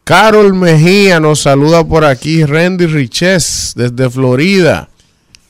Carol 0.04 0.54
Mejía 0.54 1.20
nos 1.20 1.42
saluda 1.42 1.84
por 1.84 2.04
aquí. 2.04 2.44
Randy 2.44 2.88
Riches, 2.88 3.74
desde 3.76 4.10
Florida. 4.10 4.90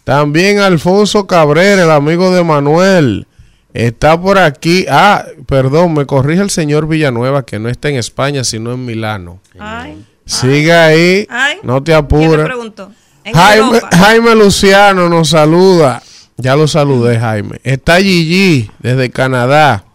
También 0.03 0.59
Alfonso 0.59 1.27
Cabrera, 1.27 1.83
el 1.83 1.91
amigo 1.91 2.33
de 2.33 2.43
Manuel. 2.43 3.27
Está 3.73 4.19
por 4.19 4.37
aquí. 4.37 4.85
Ah, 4.89 5.25
perdón, 5.47 5.93
me 5.93 6.05
corrige 6.05 6.41
el 6.41 6.49
señor 6.49 6.87
Villanueva, 6.87 7.45
que 7.45 7.57
no 7.59 7.69
está 7.69 7.89
en 7.89 7.95
España, 7.95 8.43
sino 8.43 8.73
en 8.73 8.85
Milano. 8.85 9.39
Ay, 9.59 10.05
Siga 10.25 10.85
ahí, 10.85 11.27
ay. 11.29 11.57
no 11.63 11.83
te 11.83 11.91
¿Quién 11.91 12.31
me 12.31 12.37
apures. 12.37 13.83
Jaime 13.91 14.35
Luciano 14.35 15.09
nos 15.09 15.29
saluda. 15.29 16.01
Ya 16.37 16.55
lo 16.55 16.67
saludé, 16.67 17.19
Jaime. 17.19 17.59
Está 17.63 17.97
Gigi 17.97 18.69
desde 18.79 19.09
Canadá. 19.09 19.85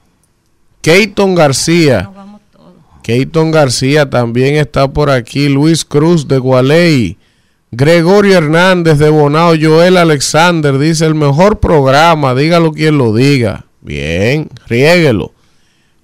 Keyton 0.81 1.35
García. 1.35 2.11
Keyton 3.03 3.51
García 3.51 4.09
también 4.09 4.57
está 4.57 4.89
por 4.89 5.11
aquí. 5.11 5.49
Luis 5.49 5.85
Cruz 5.85 6.29
de 6.29 6.39
Gualey. 6.39 7.19
Gregorio 7.71 8.39
Hernández 8.39 8.99
de 8.99 9.11
Bonao. 9.11 9.55
Joel 9.61 9.97
Alexander 9.97 10.79
dice 10.79 11.05
el 11.07 11.15
mejor 11.15 11.61
programa. 11.61 12.35
Dígalo 12.35 12.73
quien 12.73 12.99
lo 12.99 13.15
diga. 13.15 13.67
Bien, 13.81 14.49
riéguelo. 14.67 15.33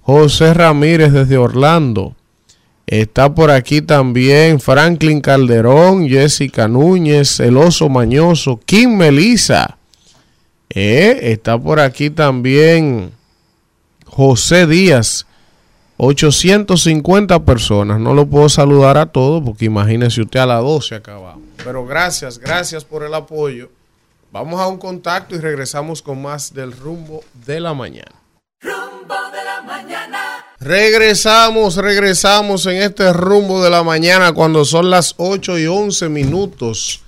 José 0.03 0.53
Ramírez 0.53 1.12
desde 1.12 1.39
Orlando. 1.39 2.15
Está 2.87 3.35
por 3.35 3.51
aquí 3.51 3.81
también 3.81 4.61
Franklin 4.61 5.23
Calderón, 5.23 6.07
Jessica 6.07 6.69
Núñez, 6.69 7.41
El 7.41 7.57
Oso 7.57 7.89
Mañoso, 7.89 8.61
Kim 8.67 8.97
Melisa. 8.97 9.79
Eh, 10.69 11.19
está 11.33 11.59
por 11.59 11.81
aquí 11.81 12.11
también 12.11 13.12
José 14.05 14.67
Díaz. 14.67 15.27
850 15.97 17.45
personas. 17.45 18.01
No 18.01 18.14
lo 18.14 18.26
puedo 18.26 18.49
saludar 18.49 18.99
a 18.99 19.07
todos 19.07 19.42
porque 19.45 19.66
imagínese 19.66 20.22
usted 20.22 20.40
a 20.40 20.47
las 20.47 20.61
12 20.61 20.97
acabamos. 20.97 21.45
Pero 21.62 21.86
gracias, 21.86 22.38
gracias 22.38 22.84
por 22.84 23.05
el 23.05 23.14
apoyo. 23.14 23.70
Vamos 24.32 24.61
a 24.61 24.66
un 24.66 24.78
contacto 24.78 25.36
y 25.36 25.38
regresamos 25.38 26.03
con 26.03 26.20
más 26.20 26.53
del 26.53 26.72
rumbo 26.72 27.22
de 27.47 27.61
la 27.61 27.72
mañana. 27.72 28.11
Rumbo 28.61 29.14
de 29.32 29.45
la 29.45 29.62
mañana. 29.62 30.20
Regresamos, 30.59 31.76
regresamos 31.76 32.66
en 32.66 32.82
este 32.82 33.12
rumbo 33.12 33.62
de 33.62 33.70
la 33.70 33.84
mañana 33.84 34.32
cuando 34.32 34.64
son 34.64 34.90
las 34.90 35.14
8 35.18 35.59
y 35.61 35.66
11 35.66 36.09
minutos. 36.09 37.04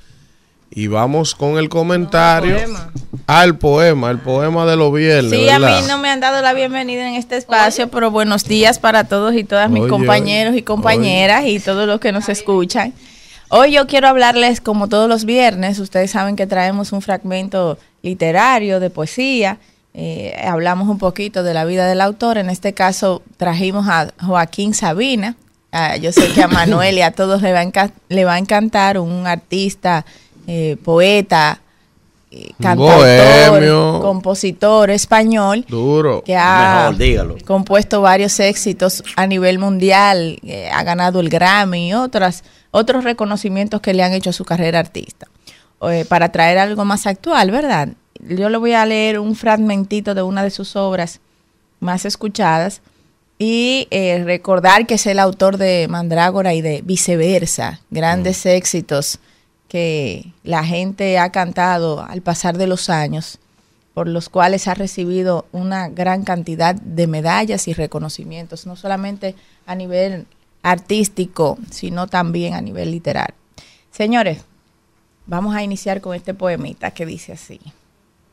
Y 0.70 0.88
vamos 0.88 1.34
con 1.34 1.58
el 1.58 1.68
comentario. 1.68 2.58
al 3.26 3.56
poema, 3.56 4.10
el 4.10 4.18
poema 4.18 4.66
de 4.66 4.76
los 4.76 4.92
viernes. 4.92 5.30
Sí, 5.32 5.48
a 5.48 5.58
mí 5.58 5.72
no 5.88 5.98
me 5.98 6.10
han 6.10 6.20
dado 6.20 6.42
la 6.42 6.52
bienvenida 6.52 7.08
en 7.08 7.14
este 7.14 7.36
espacio, 7.36 7.88
pero 7.88 8.10
buenos 8.10 8.44
días 8.44 8.78
para 8.78 9.04
todos 9.04 9.34
y 9.34 9.44
todas 9.44 9.70
mis 9.70 9.82
Oye, 9.82 9.90
compañeros 9.90 10.54
y 10.56 10.62
compañeras 10.62 11.44
y 11.46 11.58
todos 11.60 11.86
los 11.86 11.98
que 12.00 12.12
nos 12.12 12.28
escuchan. 12.28 12.92
Hoy 13.48 13.72
yo 13.72 13.86
quiero 13.86 14.08
hablarles, 14.08 14.60
como 14.60 14.88
todos 14.88 15.08
los 15.08 15.24
viernes, 15.24 15.78
ustedes 15.78 16.10
saben 16.10 16.36
que 16.36 16.46
traemos 16.46 16.92
un 16.92 17.00
fragmento 17.00 17.78
literario 18.02 18.80
de 18.80 18.90
poesía, 18.90 19.58
eh, 19.94 20.36
hablamos 20.46 20.88
un 20.88 20.98
poquito 20.98 21.42
de 21.42 21.54
la 21.54 21.64
vida 21.64 21.86
del 21.88 22.00
autor, 22.00 22.38
en 22.38 22.50
este 22.50 22.74
caso 22.74 23.22
trajimos 23.36 23.86
a 23.88 24.12
Joaquín 24.20 24.74
Sabina, 24.74 25.36
Ah, 25.72 25.96
yo 25.96 26.10
sé 26.12 26.32
que 26.32 26.42
a 26.42 26.48
Manuel 26.48 26.96
y 26.96 27.02
a 27.02 27.10
todos 27.10 27.42
le 27.42 27.52
va 27.52 27.60
a, 27.60 27.64
enca- 27.64 27.92
le 28.08 28.24
va 28.24 28.34
a 28.34 28.38
encantar 28.38 28.98
un 28.98 29.26
artista, 29.26 30.06
eh, 30.46 30.76
poeta, 30.82 31.60
eh, 32.30 32.52
cantautor, 32.60 33.50
bohemio. 33.50 34.00
compositor 34.00 34.90
español 34.90 35.64
Duro. 35.68 36.22
que 36.24 36.36
ha 36.36 36.92
Mejor, 36.96 37.42
compuesto 37.44 38.00
varios 38.00 38.38
éxitos 38.40 39.02
a 39.16 39.26
nivel 39.26 39.58
mundial, 39.58 40.38
eh, 40.44 40.68
ha 40.72 40.82
ganado 40.82 41.20
el 41.20 41.28
Grammy 41.28 41.88
y 41.88 41.94
otras, 41.94 42.42
otros 42.70 43.04
reconocimientos 43.04 43.80
que 43.80 43.94
le 43.94 44.02
han 44.02 44.12
hecho 44.12 44.30
a 44.30 44.32
su 44.32 44.44
carrera 44.44 44.80
artista. 44.80 45.28
Eh, 45.82 46.06
para 46.08 46.32
traer 46.32 46.56
algo 46.58 46.84
más 46.86 47.06
actual, 47.06 47.50
¿verdad? 47.50 47.90
Yo 48.20 48.48
le 48.48 48.56
voy 48.56 48.72
a 48.72 48.86
leer 48.86 49.18
un 49.18 49.36
fragmentito 49.36 50.14
de 50.14 50.22
una 50.22 50.42
de 50.42 50.50
sus 50.50 50.74
obras 50.74 51.20
más 51.80 52.06
escuchadas 52.06 52.80
y 53.38 53.86
eh, 53.90 54.22
recordar 54.24 54.86
que 54.86 54.94
es 54.94 55.06
el 55.06 55.18
autor 55.18 55.58
de 55.58 55.86
Mandrágora 55.88 56.54
y 56.54 56.62
de 56.62 56.80
Viceversa, 56.82 57.80
grandes 57.90 58.46
éxitos 58.46 59.20
que 59.68 60.32
la 60.44 60.64
gente 60.64 61.18
ha 61.18 61.30
cantado 61.30 62.04
al 62.04 62.22
pasar 62.22 62.56
de 62.56 62.66
los 62.66 62.88
años, 62.88 63.38
por 63.94 64.08
los 64.08 64.28
cuales 64.28 64.68
ha 64.68 64.74
recibido 64.74 65.46
una 65.52 65.88
gran 65.88 66.22
cantidad 66.22 66.74
de 66.74 67.06
medallas 67.06 67.66
y 67.68 67.72
reconocimientos, 67.72 68.66
no 68.66 68.76
solamente 68.76 69.34
a 69.66 69.74
nivel 69.74 70.26
artístico, 70.62 71.58
sino 71.70 72.06
también 72.06 72.54
a 72.54 72.60
nivel 72.60 72.90
literario. 72.90 73.34
Señores, 73.90 74.42
vamos 75.26 75.54
a 75.54 75.62
iniciar 75.62 76.00
con 76.00 76.14
este 76.14 76.34
poemita 76.34 76.90
que 76.90 77.06
dice 77.06 77.32
así. 77.32 77.60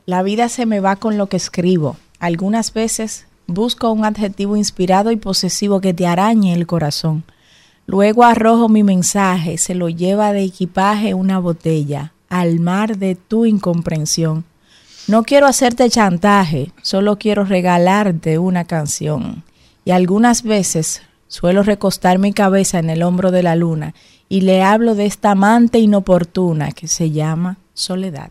La 0.06 0.22
vida 0.22 0.50
se 0.50 0.66
me 0.66 0.82
va 0.82 0.98
con 0.98 1.18
lo 1.18 1.28
que 1.28 1.38
escribo. 1.38 1.96
Algunas 2.20 2.74
veces 2.74 3.26
busco 3.48 3.92
un 3.92 4.04
adjetivo 4.04 4.58
inspirado 4.58 5.12
y 5.12 5.16
posesivo 5.16 5.80
que 5.80 5.94
te 5.94 6.08
arañe 6.08 6.54
el 6.54 6.68
corazón. 6.68 7.24
Luego 7.86 8.24
arrojo 8.24 8.70
mi 8.70 8.84
mensaje, 8.84 9.58
se 9.58 9.76
lo 9.76 9.90
lleva 9.90 10.32
de 10.32 10.44
equipaje 10.44 11.14
una 11.14 11.40
botella, 11.40 12.14
al 12.30 12.60
mar 12.60 12.98
de 12.98 13.16
tu 13.16 13.46
incomprensión. 13.46 14.46
No 15.08 15.24
quiero 15.24 15.48
hacerte 15.48 15.90
chantaje, 15.90 16.72
solo 16.82 17.18
quiero 17.18 17.44
regalarte 17.44 18.40
una 18.40 18.64
canción. 18.64 19.44
Y 19.84 19.92
algunas 19.92 20.44
veces 20.44 21.02
suelo 21.28 21.62
recostar 21.62 22.20
mi 22.20 22.32
cabeza 22.32 22.80
en 22.80 22.90
el 22.90 23.04
hombro 23.04 23.32
de 23.32 23.44
la 23.44 23.56
luna 23.56 23.94
y 24.30 24.42
le 24.42 24.64
hablo 24.64 24.96
de 24.96 25.06
esta 25.06 25.32
amante 25.32 25.80
inoportuna 25.80 26.72
que 26.72 26.88
se 26.88 27.12
llama 27.12 27.58
soledad. 27.74 28.30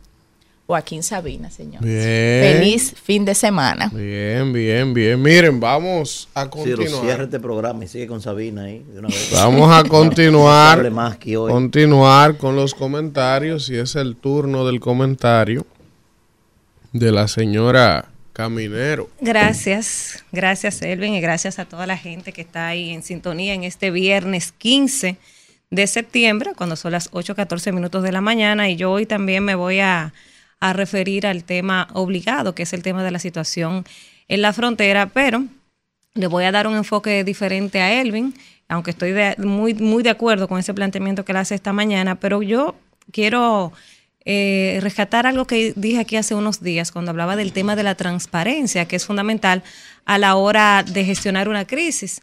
Joaquín 0.72 1.02
Sabina, 1.02 1.50
señor. 1.50 1.84
Bien. 1.84 2.56
Feliz 2.56 2.94
fin 2.94 3.26
de 3.26 3.34
semana. 3.34 3.90
Bien, 3.92 4.54
bien, 4.54 4.94
bien. 4.94 5.20
Miren, 5.20 5.60
vamos 5.60 6.30
a 6.32 6.48
continuar. 6.48 7.02
cierra 7.02 7.24
este 7.24 7.38
programa 7.38 7.84
y 7.84 7.88
sigue 7.88 8.06
con 8.06 8.22
Sabina 8.22 8.62
ahí. 8.62 8.82
de 8.90 9.00
una 9.00 9.08
vez. 9.08 9.30
Vamos 9.34 9.70
a 9.70 9.84
continuar, 9.88 10.78
hable 10.78 10.88
más 10.88 11.18
que 11.18 11.36
hoy. 11.36 11.52
continuar 11.52 12.38
con 12.38 12.56
los 12.56 12.72
comentarios 12.72 13.68
y 13.68 13.76
es 13.76 13.96
el 13.96 14.16
turno 14.16 14.64
del 14.64 14.80
comentario 14.80 15.66
de 16.94 17.12
la 17.12 17.28
señora 17.28 18.06
Caminero. 18.32 19.10
Gracias, 19.20 20.24
gracias 20.32 20.80
Elvin 20.80 21.12
y 21.12 21.20
gracias 21.20 21.58
a 21.58 21.66
toda 21.66 21.86
la 21.86 21.98
gente 21.98 22.32
que 22.32 22.40
está 22.40 22.68
ahí 22.68 22.92
en 22.92 23.02
sintonía 23.02 23.52
en 23.52 23.64
este 23.64 23.90
viernes 23.90 24.52
15 24.52 25.18
de 25.68 25.86
septiembre, 25.86 26.52
cuando 26.56 26.76
son 26.76 26.92
las 26.92 27.10
8.14 27.12 27.74
minutos 27.74 28.02
de 28.02 28.12
la 28.12 28.22
mañana 28.22 28.70
y 28.70 28.76
yo 28.76 28.90
hoy 28.90 29.04
también 29.04 29.44
me 29.44 29.54
voy 29.54 29.80
a, 29.80 30.14
a 30.62 30.72
referir 30.72 31.26
al 31.26 31.42
tema 31.42 31.88
obligado, 31.92 32.54
que 32.54 32.62
es 32.62 32.72
el 32.72 32.84
tema 32.84 33.02
de 33.02 33.10
la 33.10 33.18
situación 33.18 33.84
en 34.28 34.42
la 34.42 34.52
frontera, 34.52 35.06
pero 35.06 35.44
le 36.14 36.28
voy 36.28 36.44
a 36.44 36.52
dar 36.52 36.68
un 36.68 36.76
enfoque 36.76 37.24
diferente 37.24 37.80
a 37.80 38.00
Elvin, 38.00 38.32
aunque 38.68 38.92
estoy 38.92 39.12
muy, 39.38 39.74
muy 39.74 40.04
de 40.04 40.10
acuerdo 40.10 40.46
con 40.46 40.60
ese 40.60 40.72
planteamiento 40.72 41.24
que 41.24 41.32
él 41.32 41.38
hace 41.38 41.56
esta 41.56 41.72
mañana, 41.72 42.14
pero 42.14 42.42
yo 42.42 42.76
quiero 43.10 43.72
eh, 44.24 44.78
rescatar 44.82 45.26
algo 45.26 45.48
que 45.48 45.72
dije 45.74 45.98
aquí 45.98 46.14
hace 46.14 46.36
unos 46.36 46.62
días 46.62 46.92
cuando 46.92 47.10
hablaba 47.10 47.34
del 47.34 47.52
tema 47.52 47.74
de 47.74 47.82
la 47.82 47.96
transparencia, 47.96 48.86
que 48.86 48.94
es 48.94 49.04
fundamental 49.04 49.64
a 50.04 50.16
la 50.16 50.36
hora 50.36 50.84
de 50.84 51.04
gestionar 51.04 51.48
una 51.48 51.66
crisis. 51.66 52.22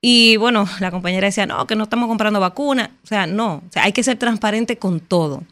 Y 0.00 0.36
bueno, 0.36 0.68
la 0.78 0.92
compañera 0.92 1.26
decía, 1.26 1.44
no, 1.44 1.66
que 1.66 1.74
no 1.74 1.82
estamos 1.82 2.06
comprando 2.06 2.38
vacunas. 2.38 2.90
O 3.02 3.06
sea, 3.08 3.26
no, 3.26 3.64
o 3.68 3.72
sea, 3.72 3.82
hay 3.82 3.92
que 3.92 4.04
ser 4.04 4.16
transparente 4.16 4.78
con 4.78 5.00
todo. 5.00 5.42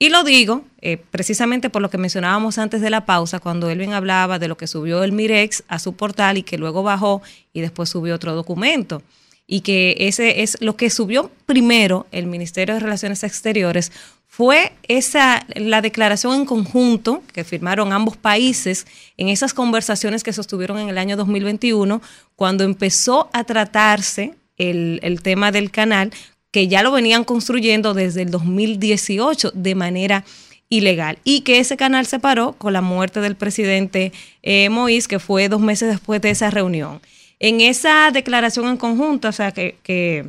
Y 0.00 0.10
lo 0.10 0.22
digo 0.22 0.62
eh, 0.80 0.96
precisamente 0.96 1.70
por 1.70 1.82
lo 1.82 1.90
que 1.90 1.98
mencionábamos 1.98 2.58
antes 2.58 2.80
de 2.80 2.90
la 2.90 3.04
pausa, 3.04 3.40
cuando 3.40 3.68
Elvin 3.68 3.94
hablaba 3.94 4.38
de 4.38 4.46
lo 4.46 4.56
que 4.56 4.68
subió 4.68 5.02
el 5.02 5.12
Mirex 5.12 5.64
a 5.66 5.80
su 5.80 5.94
portal 5.94 6.38
y 6.38 6.44
que 6.44 6.56
luego 6.56 6.84
bajó 6.84 7.20
y 7.52 7.60
después 7.60 7.88
subió 7.88 8.14
otro 8.14 8.34
documento. 8.34 9.02
Y 9.46 9.62
que 9.62 9.96
ese 9.98 10.42
es 10.42 10.58
lo 10.60 10.76
que 10.76 10.90
subió 10.90 11.32
primero 11.46 12.06
el 12.12 12.26
Ministerio 12.26 12.74
de 12.74 12.80
Relaciones 12.80 13.24
Exteriores 13.24 13.90
fue 14.28 14.72
esa 14.86 15.44
la 15.56 15.80
declaración 15.80 16.34
en 16.34 16.44
conjunto 16.44 17.22
que 17.32 17.44
firmaron 17.44 17.92
ambos 17.92 18.16
países 18.16 18.86
en 19.16 19.28
esas 19.28 19.54
conversaciones 19.54 20.22
que 20.22 20.34
sostuvieron 20.34 20.78
en 20.78 20.90
el 20.90 20.98
año 20.98 21.16
2021 21.16 22.02
cuando 22.36 22.62
empezó 22.62 23.30
a 23.32 23.42
tratarse 23.44 24.34
el, 24.58 25.00
el 25.02 25.22
tema 25.22 25.50
del 25.50 25.70
canal 25.70 26.12
que 26.50 26.68
ya 26.68 26.82
lo 26.82 26.92
venían 26.92 27.24
construyendo 27.24 27.94
desde 27.94 28.22
el 28.22 28.30
2018 28.30 29.52
de 29.54 29.74
manera 29.74 30.24
ilegal 30.68 31.18
y 31.24 31.40
que 31.42 31.58
ese 31.58 31.76
canal 31.76 32.06
se 32.06 32.18
paró 32.18 32.52
con 32.52 32.72
la 32.72 32.80
muerte 32.80 33.20
del 33.20 33.36
presidente 33.36 34.12
eh, 34.42 34.68
Moïse, 34.68 35.08
que 35.08 35.18
fue 35.18 35.48
dos 35.48 35.60
meses 35.60 35.88
después 35.88 36.20
de 36.20 36.30
esa 36.30 36.50
reunión. 36.50 37.00
En 37.38 37.60
esa 37.60 38.10
declaración 38.10 38.68
en 38.68 38.76
conjunto, 38.76 39.28
o 39.28 39.32
sea, 39.32 39.52
que, 39.52 39.76
que 39.82 40.26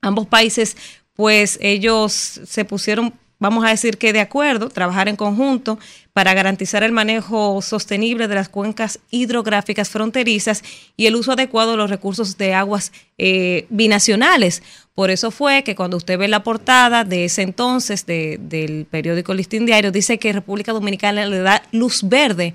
ambos 0.00 0.26
países, 0.26 0.76
pues 1.14 1.58
ellos 1.60 2.12
se 2.12 2.64
pusieron, 2.64 3.14
vamos 3.42 3.64
a 3.64 3.68
decir 3.68 3.98
que 3.98 4.12
de 4.14 4.20
acuerdo, 4.20 4.70
trabajar 4.70 5.08
en 5.08 5.16
conjunto 5.16 5.78
para 6.14 6.32
garantizar 6.32 6.82
el 6.82 6.92
manejo 6.92 7.60
sostenible 7.60 8.28
de 8.28 8.34
las 8.36 8.48
cuencas 8.48 9.00
hidrográficas 9.10 9.90
fronterizas 9.90 10.62
y 10.96 11.06
el 11.06 11.16
uso 11.16 11.32
adecuado 11.32 11.72
de 11.72 11.76
los 11.76 11.90
recursos 11.90 12.38
de 12.38 12.54
aguas 12.54 12.92
eh, 13.18 13.66
binacionales. 13.68 14.62
Por 14.94 15.10
eso 15.10 15.30
fue 15.30 15.62
que 15.64 15.74
cuando 15.74 15.96
usted 15.96 16.18
ve 16.18 16.28
la 16.28 16.42
portada 16.42 17.04
de 17.04 17.24
ese 17.26 17.42
entonces 17.42 18.06
de- 18.06 18.38
del 18.40 18.86
periódico 18.90 19.34
Listín 19.34 19.66
Diario, 19.66 19.90
dice 19.92 20.18
que 20.18 20.32
República 20.32 20.72
Dominicana 20.72 21.26
le 21.26 21.38
da 21.38 21.62
luz 21.72 22.02
verde 22.08 22.54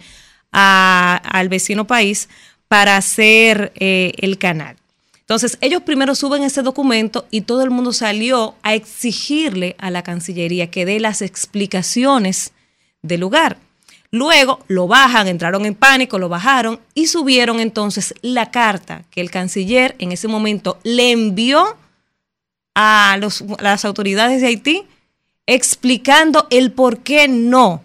al 0.52 1.50
vecino 1.50 1.86
país 1.86 2.30
para 2.68 2.98
hacer 2.98 3.72
eh, 3.76 4.14
el 4.18 4.38
canal. 4.38 4.76
Entonces, 5.28 5.58
ellos 5.60 5.82
primero 5.82 6.16
suben 6.16 6.44
ese 6.44 6.62
documento 6.62 7.28
y 7.32 7.42
todo 7.42 7.62
el 7.62 7.70
mundo 7.70 7.92
salió 7.92 8.56
a 8.64 8.76
exigirle 8.76 9.76
a 9.78 9.92
la 9.92 10.02
Cancillería 10.02 10.72
que 10.72 10.86
dé 10.86 11.02
las 11.02 11.22
explicaciones 11.22 12.54
del 13.02 13.20
lugar. 13.20 13.58
Luego 14.10 14.62
lo 14.70 14.88
bajan, 14.88 15.28
entraron 15.28 15.66
en 15.66 15.76
pánico, 15.76 16.18
lo 16.18 16.30
bajaron 16.30 16.80
y 16.94 17.08
subieron 17.08 17.60
entonces 17.60 18.14
la 18.22 18.52
carta 18.52 19.04
que 19.12 19.20
el 19.20 19.30
canciller 19.30 19.98
en 20.00 20.14
ese 20.14 20.30
momento 20.30 20.80
le 20.84 21.12
envió 21.12 21.76
a, 22.74 23.20
las 23.60 23.84
autoridades 23.84 24.40
de 24.40 24.48
Haití 24.48 24.86
explicando 25.46 26.48
el 26.52 26.72
por 26.72 27.00
qué 27.00 27.28
no. 27.28 27.84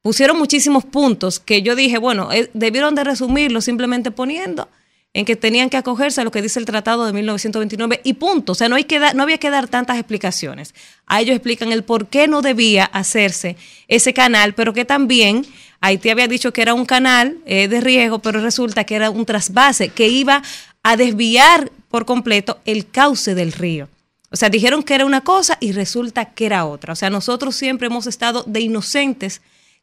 Pusieron 0.00 0.38
muchísimos 0.38 0.84
puntos 0.84 1.40
que 1.40 1.62
yo 1.62 1.74
dije, 1.74 1.98
bueno, 1.98 2.30
eh, 2.30 2.48
debieron 2.54 2.94
de 2.94 3.02
resumirlo 3.02 3.60
simplemente 3.60 4.12
poniendo 4.12 4.68
en 5.16 5.24
que 5.24 5.34
tenían 5.34 5.70
que 5.70 5.78
acogerse 5.78 6.20
a 6.20 6.24
lo 6.24 6.30
que 6.30 6.42
dice 6.42 6.58
el 6.58 6.66
Tratado 6.66 7.06
de 7.06 7.14
1929 7.14 8.02
y 8.04 8.12
punto. 8.12 8.52
O 8.52 8.54
sea, 8.54 8.68
no, 8.68 8.76
hay 8.76 8.84
que 8.84 9.00
no 9.14 9.22
había 9.22 9.38
que 9.38 9.48
dar 9.48 9.66
tantas 9.66 9.96
explicaciones. 9.96 10.74
A 11.06 11.22
ellos 11.22 11.34
explican 11.34 11.72
el 11.72 11.84
por 11.84 12.08
qué 12.08 12.28
no 12.28 12.42
debía 12.42 12.84
hacerse 12.84 13.56
ese 13.88 14.12
canal, 14.12 14.52
pero 14.52 14.74
que 14.74 14.84
también 14.84 15.46
Haití 15.80 16.10
había 16.10 16.28
dicho 16.28 16.52
que 16.52 16.60
era 16.60 16.74
un 16.74 16.84
canal 16.84 17.38
eh, 17.46 17.66
de 17.66 17.80
riego, 17.80 18.18
pero 18.18 18.42
resulta 18.42 18.84
que 18.84 18.94
era 18.94 19.08
un 19.08 19.24
trasvase 19.24 19.88
que 19.88 20.06
iba 20.06 20.42
a 20.82 20.96
desviar 20.98 21.72
por 21.88 22.04
completo 22.04 22.58
el 22.66 22.86
cauce 22.86 23.34
del 23.34 23.52
río. 23.52 23.88
O 24.30 24.36
sea, 24.36 24.50
dijeron 24.50 24.82
que 24.82 24.96
era 24.96 25.06
una 25.06 25.22
cosa 25.22 25.56
y 25.60 25.72
resulta 25.72 26.26
que 26.26 26.44
era 26.44 26.66
otra. 26.66 26.92
O 26.92 26.96
sea, 26.96 27.08
nosotros 27.08 27.56
siempre 27.56 27.86
hemos 27.86 28.06
estado 28.06 28.44
de 28.46 28.60
inocentes 28.60 29.40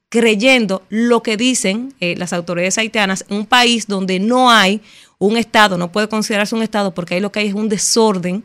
creyendo 0.09 0.83
lo 0.89 1.23
que 1.23 1.37
dicen 1.37 1.95
eh, 1.99 2.13
las 2.19 2.33
autoridades 2.33 2.77
haitianas 2.77 3.25
en 3.29 3.37
un 3.37 3.45
país 3.47 3.87
donde 3.87 4.19
no 4.19 4.51
hay 4.51 4.79
un 5.27 5.37
Estado, 5.37 5.77
no 5.77 5.91
puede 5.91 6.09
considerarse 6.09 6.55
un 6.55 6.63
Estado 6.63 6.93
porque 6.93 7.15
ahí 7.15 7.21
lo 7.21 7.31
que 7.31 7.39
hay 7.39 7.47
es 7.47 7.53
un 7.53 7.69
desorden 7.69 8.43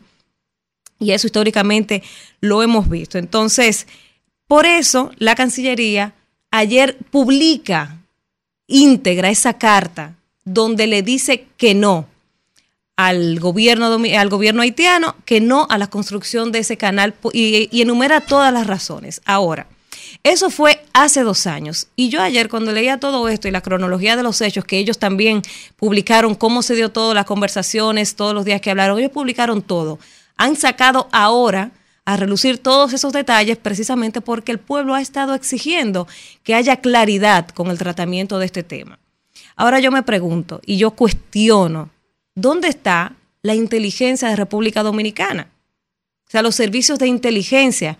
y 0.97 1.11
eso 1.11 1.27
históricamente 1.27 2.03
lo 2.39 2.63
hemos 2.63 2.89
visto. 2.89 3.17
Entonces, 3.17 3.87
por 4.47 4.65
eso 4.65 5.11
la 5.17 5.35
Cancillería 5.35 6.13
ayer 6.51 6.97
publica 7.11 7.97
íntegra 8.67 9.29
esa 9.29 9.57
carta 9.57 10.15
donde 10.45 10.87
le 10.87 11.03
dice 11.03 11.47
que 11.57 11.75
no 11.75 12.07
al 12.95 13.39
gobierno, 13.39 13.85
al 14.17 14.29
gobierno 14.29 14.61
haitiano, 14.61 15.15
que 15.25 15.41
no 15.41 15.67
a 15.69 15.77
la 15.77 15.87
construcción 15.87 16.51
de 16.51 16.59
ese 16.59 16.77
canal 16.77 17.13
y, 17.33 17.69
y 17.71 17.81
enumera 17.81 18.21
todas 18.21 18.53
las 18.53 18.67
razones. 18.67 19.21
Ahora, 19.25 19.67
eso 20.23 20.49
fue 20.49 20.83
hace 20.93 21.23
dos 21.23 21.47
años. 21.47 21.87
Y 21.95 22.09
yo 22.09 22.21
ayer 22.21 22.49
cuando 22.49 22.71
leía 22.71 22.99
todo 22.99 23.29
esto 23.29 23.47
y 23.47 23.51
la 23.51 23.61
cronología 23.61 24.15
de 24.15 24.23
los 24.23 24.41
hechos, 24.41 24.65
que 24.65 24.77
ellos 24.77 24.99
también 24.99 25.41
publicaron 25.77 26.35
cómo 26.35 26.61
se 26.61 26.75
dio 26.75 26.89
todo, 26.91 27.13
las 27.13 27.25
conversaciones, 27.25 28.15
todos 28.15 28.33
los 28.33 28.45
días 28.45 28.61
que 28.61 28.69
hablaron, 28.69 28.99
ellos 28.99 29.11
publicaron 29.11 29.61
todo. 29.61 29.99
Han 30.35 30.55
sacado 30.55 31.07
ahora 31.11 31.71
a 32.05 32.17
relucir 32.17 32.57
todos 32.57 32.93
esos 32.93 33.13
detalles 33.13 33.57
precisamente 33.57 34.19
porque 34.19 34.51
el 34.51 34.59
pueblo 34.59 34.95
ha 34.95 35.01
estado 35.01 35.35
exigiendo 35.35 36.07
que 36.43 36.55
haya 36.55 36.77
claridad 36.77 37.47
con 37.49 37.69
el 37.69 37.77
tratamiento 37.77 38.39
de 38.39 38.45
este 38.47 38.63
tema. 38.63 38.99
Ahora 39.55 39.79
yo 39.79 39.91
me 39.91 40.03
pregunto 40.03 40.59
y 40.65 40.77
yo 40.77 40.91
cuestiono, 40.91 41.89
¿dónde 42.33 42.67
está 42.67 43.15
la 43.41 43.55
inteligencia 43.55 44.29
de 44.29 44.35
República 44.35 44.83
Dominicana? 44.83 45.49
O 46.27 46.31
sea, 46.31 46.41
los 46.41 46.55
servicios 46.55 46.99
de 46.99 47.07
inteligencia 47.07 47.97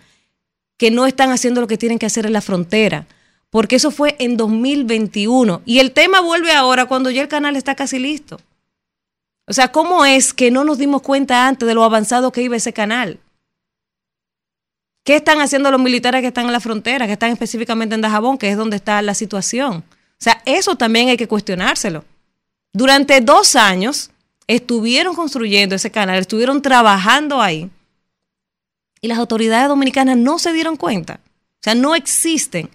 que 0.80 0.90
no 0.90 1.04
están 1.04 1.30
haciendo 1.30 1.60
lo 1.60 1.66
que 1.66 1.76
tienen 1.76 1.98
que 1.98 2.06
hacer 2.06 2.24
en 2.24 2.32
la 2.32 2.40
frontera, 2.40 3.06
porque 3.50 3.76
eso 3.76 3.90
fue 3.90 4.16
en 4.18 4.38
2021 4.38 5.60
y 5.66 5.78
el 5.78 5.92
tema 5.92 6.22
vuelve 6.22 6.52
ahora 6.52 6.86
cuando 6.86 7.10
ya 7.10 7.20
el 7.20 7.28
canal 7.28 7.54
está 7.54 7.74
casi 7.74 7.98
listo. 7.98 8.40
O 9.46 9.52
sea, 9.52 9.72
¿cómo 9.72 10.06
es 10.06 10.32
que 10.32 10.50
no 10.50 10.64
nos 10.64 10.78
dimos 10.78 11.02
cuenta 11.02 11.46
antes 11.46 11.68
de 11.68 11.74
lo 11.74 11.84
avanzado 11.84 12.32
que 12.32 12.40
iba 12.40 12.56
ese 12.56 12.72
canal? 12.72 13.20
¿Qué 15.04 15.16
están 15.16 15.42
haciendo 15.42 15.70
los 15.70 15.82
militares 15.82 16.22
que 16.22 16.28
están 16.28 16.46
en 16.46 16.52
la 16.52 16.60
frontera, 16.60 17.06
que 17.06 17.12
están 17.12 17.30
específicamente 17.30 17.94
en 17.94 18.00
Dajabón, 18.00 18.38
que 18.38 18.48
es 18.48 18.56
donde 18.56 18.76
está 18.76 19.02
la 19.02 19.12
situación? 19.12 19.84
O 19.86 20.16
sea, 20.16 20.40
eso 20.46 20.76
también 20.76 21.10
hay 21.10 21.18
que 21.18 21.28
cuestionárselo. 21.28 22.06
Durante 22.72 23.20
dos 23.20 23.54
años 23.54 24.12
estuvieron 24.46 25.14
construyendo 25.14 25.74
ese 25.74 25.90
canal, 25.90 26.20
estuvieron 26.20 26.62
trabajando 26.62 27.42
ahí 27.42 27.68
y 29.00 29.08
las 29.08 29.18
autoridades 29.18 29.68
dominicanas 29.68 30.16
no 30.16 30.38
se 30.38 30.52
dieron 30.52 30.76
cuenta. 30.76 31.20
O 31.24 31.62
sea, 31.62 31.74
no 31.74 31.94
existen 31.94 32.70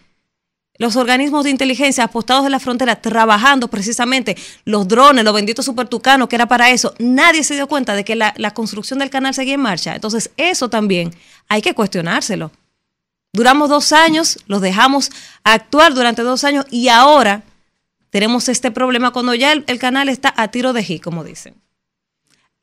los 0.77 0.95
organismos 0.95 1.45
de 1.45 1.51
inteligencia 1.51 2.03
apostados 2.03 2.45
en 2.45 2.51
la 2.51 2.59
frontera 2.59 2.97
trabajando 2.97 3.69
precisamente 3.69 4.35
los 4.65 4.87
drones, 4.87 5.23
los 5.23 5.33
benditos 5.33 5.65
supertucanos, 5.65 6.27
que 6.27 6.35
era 6.35 6.47
para 6.47 6.69
eso, 6.69 6.93
nadie 6.99 7.43
se 7.43 7.55
dio 7.55 7.67
cuenta 7.67 7.95
de 7.95 8.03
que 8.03 8.15
la, 8.15 8.33
construcción 8.53 8.99
del 8.99 9.09
canal 9.09 9.33
seguía 9.33 9.53
en 9.53 9.61
marcha. 9.61 9.95
Entonces, 9.95 10.31
eso 10.37 10.69
también 10.69 11.15
hay 11.47 11.61
que 11.61 11.73
cuestionárselo. 11.73 12.51
Duramos 13.31 13.69
dos 13.69 13.91
años, 13.91 14.39
los 14.47 14.61
dejamos 14.61 15.11
actuar 15.43 15.93
durante 15.93 16.21
dos 16.21 16.43
años 16.43 16.65
y 16.69 16.87
ahora 16.89 17.43
tenemos 18.09 18.47
este 18.47 18.71
problema 18.71 19.11
cuando 19.11 19.33
ya 19.35 19.51
el, 19.51 19.79
canal 19.79 20.07
está 20.07 20.33
a 20.37 20.49
tiro 20.49 20.71
de 20.71 20.83
hit, 20.83 21.03
como 21.03 21.23
dicen. 21.23 21.55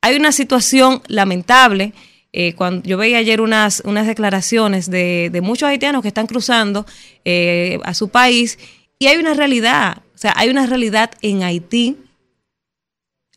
Hay 0.00 0.16
una 0.16 0.32
situación 0.32 1.02
lamentable. 1.08 1.92
Eh, 2.32 2.54
yo 2.84 2.96
veía 2.96 3.18
ayer 3.18 3.40
unas, 3.40 3.82
unas 3.84 4.06
declaraciones 4.06 4.90
de, 4.90 5.38
muchos 5.42 5.68
haitianos 5.68 6.02
que 6.02 6.08
están 6.08 6.26
cruzando 6.26 6.86
eh, 7.24 7.78
a 7.84 7.92
su 7.92 8.08
país 8.08 8.58
y 8.98 9.06
hay 9.06 9.18
una 9.18 9.34
realidad, 9.34 9.98
o 10.14 10.18
sea, 10.18 10.32
hay 10.36 10.48
una 10.48 10.66
realidad 10.66 11.10
en 11.20 11.42
Haití, 11.42 11.96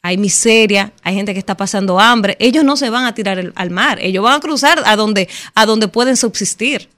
hay 0.01 0.17
miseria, 0.17 0.93
hay 1.01 1.15
gente 1.15 1.33
que 1.33 1.39
está 1.39 1.57
pasando 1.57 1.99
hambre, 1.99 2.37
ellos 2.39 2.63
no 2.63 2.77
se 2.77 2.89
van 2.89 3.05
a 3.05 3.15
tirar 3.15 3.51
al 3.55 3.69
mar, 3.71 3.97
ellos 4.01 4.23
van 4.23 4.35
a 4.35 4.39
cruzar 4.39 4.81
a 4.85 4.95
donde, 4.95 5.27
a 5.55 5.65
donde 5.65 5.87
pueden 5.87 6.15
subsistir. 6.15 6.89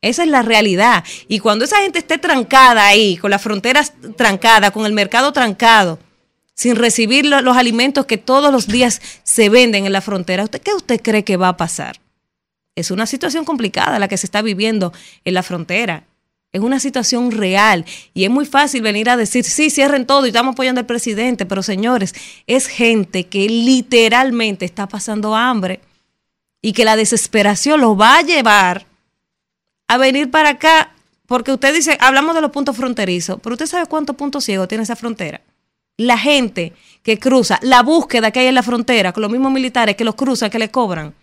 Esa 0.00 0.22
es 0.22 0.28
la 0.28 0.42
realidad. 0.42 1.02
Y 1.28 1.38
cuando 1.38 1.64
esa 1.64 1.78
gente 1.78 1.98
esté 1.98 2.18
trancada 2.18 2.86
ahí, 2.86 3.16
con 3.16 3.30
las 3.30 3.40
fronteras 3.40 3.94
trancadas, 4.16 4.70
con 4.70 4.84
el 4.84 4.92
mercado 4.92 5.32
trancado, 5.32 5.98
sin 6.54 6.76
recibir 6.76 7.26
lo- 7.26 7.40
los 7.42 7.56
alimentos 7.56 8.06
que 8.06 8.18
todos 8.18 8.52
los 8.52 8.66
días 8.66 9.00
se 9.22 9.48
venden 9.48 9.86
en 9.86 9.92
la 9.92 10.00
frontera, 10.00 10.44
¿usted 10.44 10.60
qué 10.62 10.72
usted 10.74 11.00
cree 11.02 11.24
que 11.24 11.36
va 11.36 11.48
a 11.48 11.56
pasar? 11.56 12.00
Es 12.76 12.90
una 12.90 13.06
situación 13.06 13.44
complicada 13.44 13.98
la 13.98 14.08
que 14.08 14.16
se 14.16 14.26
está 14.26 14.42
viviendo 14.42 14.92
en 15.24 15.34
la 15.34 15.42
frontera. 15.42 16.04
Es 16.52 16.60
una 16.60 16.78
situación 16.78 17.32
real 17.32 17.84
y 18.14 18.24
es 18.24 18.30
muy 18.30 18.46
fácil 18.46 18.82
venir 18.82 19.10
a 19.10 19.16
decir, 19.16 19.44
sí, 19.44 19.70
cierren 19.70 20.06
todo 20.06 20.24
y 20.24 20.28
estamos 20.28 20.52
apoyando 20.52 20.80
al 20.80 20.86
presidente, 20.86 21.46
pero 21.46 21.64
señores, 21.64 22.14
es 22.46 22.68
gente 22.68 23.26
que 23.26 23.48
literalmente 23.48 24.64
está 24.64 24.86
pasando 24.86 25.34
hambre 25.34 25.80
y 26.62 26.72
que 26.72 26.84
la 26.84 26.94
desesperación 26.94 27.80
los 27.80 27.98
va 28.00 28.18
a 28.18 28.22
llevar 28.22 28.86
a 29.88 29.98
venir 29.98 30.30
para 30.30 30.50
acá, 30.50 30.94
porque 31.26 31.52
usted 31.52 31.74
dice, 31.74 31.96
hablamos 32.00 32.34
de 32.36 32.40
los 32.40 32.52
puntos 32.52 32.76
fronterizos, 32.76 33.38
pero 33.42 33.54
usted 33.54 33.66
sabe 33.66 33.86
cuántos 33.86 34.14
puntos 34.14 34.44
ciegos 34.44 34.68
tiene 34.68 34.84
esa 34.84 34.94
frontera. 34.96 35.40
La 35.96 36.18
gente 36.18 36.72
que 37.02 37.18
cruza, 37.18 37.58
la 37.62 37.82
búsqueda 37.82 38.30
que 38.30 38.40
hay 38.40 38.46
en 38.46 38.54
la 38.54 38.62
frontera, 38.62 39.12
con 39.12 39.22
los 39.22 39.30
mismos 39.30 39.52
militares 39.52 39.96
que 39.96 40.04
los 40.04 40.14
cruzan, 40.14 40.50
que 40.50 40.58
le 40.58 40.70
cobran. 40.70 41.14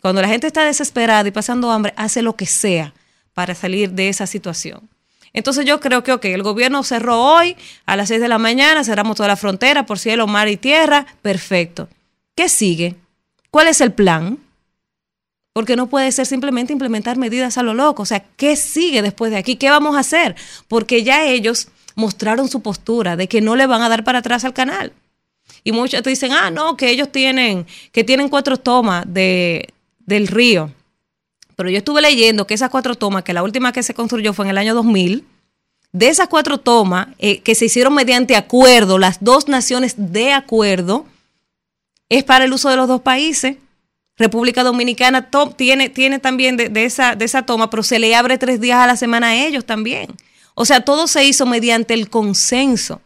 Cuando 0.00 0.20
la 0.20 0.28
gente 0.28 0.46
está 0.46 0.64
desesperada 0.64 1.28
y 1.28 1.32
pasando 1.32 1.70
hambre, 1.70 1.94
hace 1.96 2.22
lo 2.22 2.36
que 2.36 2.46
sea 2.46 2.92
para 3.34 3.54
salir 3.54 3.90
de 3.92 4.08
esa 4.08 4.26
situación. 4.26 4.88
Entonces 5.32 5.64
yo 5.64 5.80
creo 5.80 6.02
que, 6.02 6.12
ok, 6.12 6.24
el 6.26 6.42
gobierno 6.42 6.82
cerró 6.82 7.22
hoy 7.22 7.56
a 7.86 7.96
las 7.96 8.08
6 8.08 8.20
de 8.20 8.28
la 8.28 8.38
mañana, 8.38 8.84
cerramos 8.84 9.16
toda 9.16 9.28
la 9.28 9.36
frontera 9.36 9.86
por 9.86 9.98
cielo, 9.98 10.26
mar 10.26 10.48
y 10.48 10.56
tierra, 10.56 11.06
perfecto. 11.22 11.88
¿Qué 12.34 12.48
sigue? 12.48 12.96
¿Cuál 13.50 13.68
es 13.68 13.80
el 13.80 13.92
plan? 13.92 14.38
Porque 15.54 15.76
no 15.76 15.88
puede 15.88 16.12
ser 16.12 16.26
simplemente 16.26 16.72
implementar 16.72 17.16
medidas 17.16 17.58
a 17.58 17.62
lo 17.62 17.74
loco. 17.74 18.02
O 18.02 18.06
sea, 18.06 18.24
¿qué 18.36 18.56
sigue 18.56 19.02
después 19.02 19.30
de 19.30 19.38
aquí? 19.38 19.56
¿Qué 19.56 19.70
vamos 19.70 19.96
a 19.96 20.00
hacer? 20.00 20.34
Porque 20.68 21.02
ya 21.02 21.24
ellos 21.24 21.68
mostraron 21.94 22.48
su 22.48 22.60
postura 22.62 23.16
de 23.16 23.28
que 23.28 23.40
no 23.40 23.56
le 23.56 23.66
van 23.66 23.82
a 23.82 23.88
dar 23.88 24.04
para 24.04 24.18
atrás 24.18 24.44
al 24.44 24.54
canal. 24.54 24.92
Y 25.64 25.72
muchos 25.72 26.02
te 26.02 26.10
dicen, 26.10 26.32
ah, 26.32 26.50
no, 26.50 26.76
que 26.76 26.90
ellos 26.90 27.10
tienen, 27.10 27.66
que 27.92 28.04
tienen 28.04 28.28
cuatro 28.28 28.56
tomas 28.56 29.04
de, 29.06 29.68
del 30.00 30.26
río. 30.26 30.70
Pero 31.56 31.70
yo 31.70 31.78
estuve 31.78 32.00
leyendo 32.00 32.46
que 32.46 32.54
esas 32.54 32.70
cuatro 32.70 32.94
tomas, 32.94 33.22
que 33.22 33.32
la 33.32 33.42
última 33.42 33.72
que 33.72 33.82
se 33.82 33.94
construyó 33.94 34.32
fue 34.32 34.46
en 34.46 34.50
el 34.50 34.58
año 34.58 34.74
2000, 34.74 35.24
de 35.92 36.08
esas 36.08 36.28
cuatro 36.28 36.58
tomas 36.58 37.08
eh, 37.18 37.40
que 37.40 37.54
se 37.54 37.66
hicieron 37.66 37.94
mediante 37.94 38.34
acuerdo, 38.34 38.98
las 38.98 39.22
dos 39.22 39.48
naciones 39.48 39.94
de 39.96 40.32
acuerdo, 40.32 41.06
es 42.08 42.24
para 42.24 42.44
el 42.44 42.52
uso 42.52 42.68
de 42.70 42.76
los 42.76 42.88
dos 42.88 43.02
países. 43.02 43.56
República 44.16 44.62
Dominicana 44.62 45.30
tiene, 45.56 45.88
tiene 45.88 46.18
también 46.18 46.56
de 46.56 46.84
esa, 46.84 47.14
de 47.14 47.24
esa 47.24 47.42
toma, 47.42 47.70
pero 47.70 47.82
se 47.82 47.98
le 47.98 48.14
abre 48.14 48.38
tres 48.38 48.60
días 48.60 48.78
a 48.78 48.86
la 48.86 48.96
semana 48.96 49.28
a 49.28 49.34
ellos 49.34 49.64
también. 49.64 50.08
O 50.54 50.64
sea, 50.64 50.80
todo 50.80 51.06
se 51.06 51.24
hizo 51.24 51.46
mediante 51.46 51.94
el 51.94 52.10
consenso. 52.10 53.00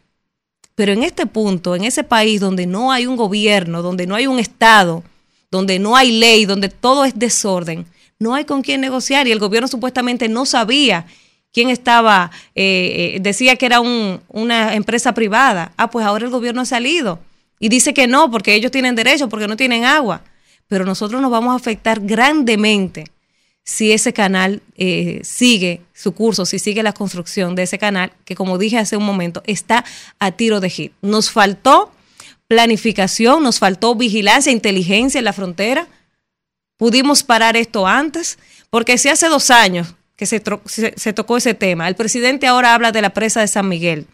Pero 0.74 0.92
en 0.92 1.02
este 1.02 1.26
punto, 1.26 1.74
en 1.74 1.84
ese 1.84 2.04
país 2.04 2.40
donde 2.40 2.66
no 2.66 2.92
hay 2.92 3.06
un 3.06 3.16
gobierno, 3.16 3.82
donde 3.82 4.06
no 4.06 4.14
hay 4.14 4.26
un 4.26 4.38
Estado, 4.38 5.02
donde 5.50 5.78
no 5.78 5.96
hay 5.96 6.12
ley, 6.12 6.44
donde 6.44 6.68
todo 6.68 7.04
es 7.04 7.18
desorden, 7.18 7.86
no 8.18 8.34
hay 8.34 8.44
con 8.44 8.62
quién 8.62 8.80
negociar 8.80 9.26
y 9.26 9.32
el 9.32 9.38
gobierno 9.38 9.68
supuestamente 9.68 10.28
no 10.28 10.44
sabía 10.44 11.06
quién 11.52 11.70
estaba, 11.70 12.30
eh, 12.54 13.14
eh, 13.14 13.18
decía 13.20 13.56
que 13.56 13.64
era 13.66 13.80
un- 13.80 14.20
una 14.28 14.74
empresa 14.74 15.14
privada. 15.14 15.72
Ah, 15.78 15.90
pues 15.90 16.04
ahora 16.04 16.26
el 16.26 16.30
gobierno 16.30 16.60
ha 16.60 16.66
salido 16.66 17.20
y 17.58 17.70
dice 17.70 17.94
que 17.94 18.06
no, 18.06 18.30
porque 18.30 18.54
ellos 18.54 18.70
tienen 18.70 18.94
derecho, 18.96 19.28
porque 19.28 19.48
no 19.48 19.56
tienen 19.56 19.84
agua. 19.84 20.22
Pero 20.68 20.84
nosotros 20.84 21.22
nos 21.22 21.30
vamos 21.30 21.52
a 21.52 21.56
afectar 21.56 22.00
grandemente 22.00 23.04
si 23.66 23.90
ese 23.90 24.12
canal 24.12 24.62
eh, 24.76 25.20
sigue 25.24 25.82
su 25.92 26.12
curso, 26.12 26.46
si 26.46 26.60
sigue 26.60 26.84
la 26.84 26.92
construcción 26.92 27.56
de 27.56 27.64
ese 27.64 27.78
canal, 27.78 28.12
que 28.24 28.36
como 28.36 28.58
dije 28.58 28.78
hace 28.78 28.96
un 28.96 29.04
momento, 29.04 29.42
está 29.44 29.84
a 30.20 30.30
tiro 30.30 30.60
de 30.60 30.70
hit. 30.70 30.92
Nos 31.02 31.32
faltó 31.32 31.92
planificación, 32.46 33.42
nos 33.42 33.58
faltó 33.58 33.96
vigilancia, 33.96 34.52
inteligencia 34.52 35.18
en 35.18 35.24
la 35.24 35.32
frontera. 35.32 35.88
Pudimos 36.76 37.24
parar 37.24 37.56
esto 37.56 37.88
antes, 37.88 38.38
porque 38.70 38.98
si 38.98 39.08
hace 39.08 39.28
dos 39.28 39.50
años 39.50 39.96
que 40.14 40.26
se, 40.26 40.40
se 40.64 41.12
tocó 41.12 41.36
ese 41.36 41.54
tema, 41.54 41.88
el 41.88 41.96
presidente 41.96 42.46
ahora 42.46 42.72
habla 42.72 42.92
de 42.92 43.02
la 43.02 43.10
presa 43.10 43.40
de 43.40 43.48
San 43.48 43.68
Miguel, 43.68 44.06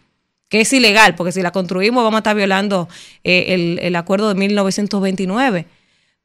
que 0.49 0.61
es 0.61 0.73
ilegal, 0.73 1.13
porque 1.13 1.31
si 1.31 1.43
la 1.43 1.51
construimos 1.51 2.03
vamos 2.03 2.17
a 2.17 2.21
estar 2.21 2.35
violando 2.35 2.89
eh, 3.23 3.45
el, 3.49 3.79
el 3.83 3.95
acuerdo 3.95 4.29
de 4.29 4.35
1929. 4.35 5.67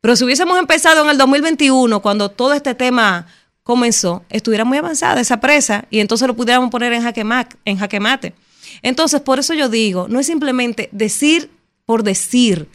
Pero 0.01 0.17
si 0.17 0.25
hubiésemos 0.25 0.59
empezado 0.59 1.03
en 1.05 1.11
el 1.11 1.19
2021, 1.19 2.01
cuando 2.01 2.31
todo 2.31 2.53
este 2.53 2.75
tema 2.75 3.27
comenzó, 3.63 4.25
estuviera 4.31 4.65
muy 4.65 4.79
avanzada 4.79 5.21
esa 5.21 5.41
presa 5.41 5.85
y 5.91 6.01
entonces 6.01 6.27
lo 6.29 6.35
pudiéramos 6.35 6.71
poner 6.71 6.93
en 6.93 7.03
jaque, 7.03 7.25
en 7.65 7.79
jaque 7.79 8.01
mate. 8.01 8.35
Entonces, 8.83 9.21
por 9.21 9.39
eso 9.39 9.55
yo 9.55 9.69
digo, 9.69 10.07
no 10.09 10.21
es 10.21 10.27
simplemente 10.27 10.89
decir 10.93 11.51
por 11.89 12.03
decir, 12.03 12.69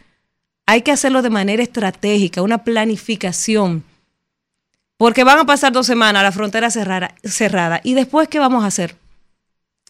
hay 0.66 0.82
que 0.82 0.90
hacerlo 0.90 1.22
de 1.22 1.30
manera 1.30 1.62
estratégica, 1.62 2.42
una 2.42 2.64
planificación. 2.64 3.84
Porque 4.96 5.22
van 5.22 5.38
a 5.38 5.46
pasar 5.46 5.72
dos 5.72 5.86
semanas 5.86 6.24
la 6.24 6.32
frontera 6.32 6.68
cerrada, 6.68 7.14
cerrada. 7.22 7.80
¿Y 7.84 7.94
después 7.94 8.26
qué 8.26 8.40
vamos 8.40 8.64
a 8.64 8.66
hacer? 8.66 8.96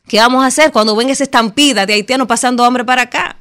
¿Qué 0.06 0.18
vamos 0.18 0.44
a 0.44 0.48
hacer 0.48 0.72
cuando 0.72 0.94
venga 0.94 1.12
esa 1.12 1.24
estampida 1.24 1.86
de 1.86 1.94
haitianos 1.94 2.26
pasando 2.26 2.66
hambre 2.66 2.84
para 2.84 3.00
acá? 3.00 3.36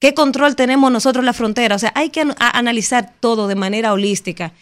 ¿Qué 0.00 0.14
control 0.14 0.56
tenemos 0.56 0.90
nosotros 0.90 1.22
en 1.22 1.26
la 1.26 1.34
frontera? 1.34 1.76
O 1.76 1.78
sea, 1.78 1.92
hay 1.94 2.08
que 2.08 2.24
analizar 2.38 3.12
todo 3.20 3.48
de 3.48 3.54
manera 3.54 3.92
holística 3.92 4.52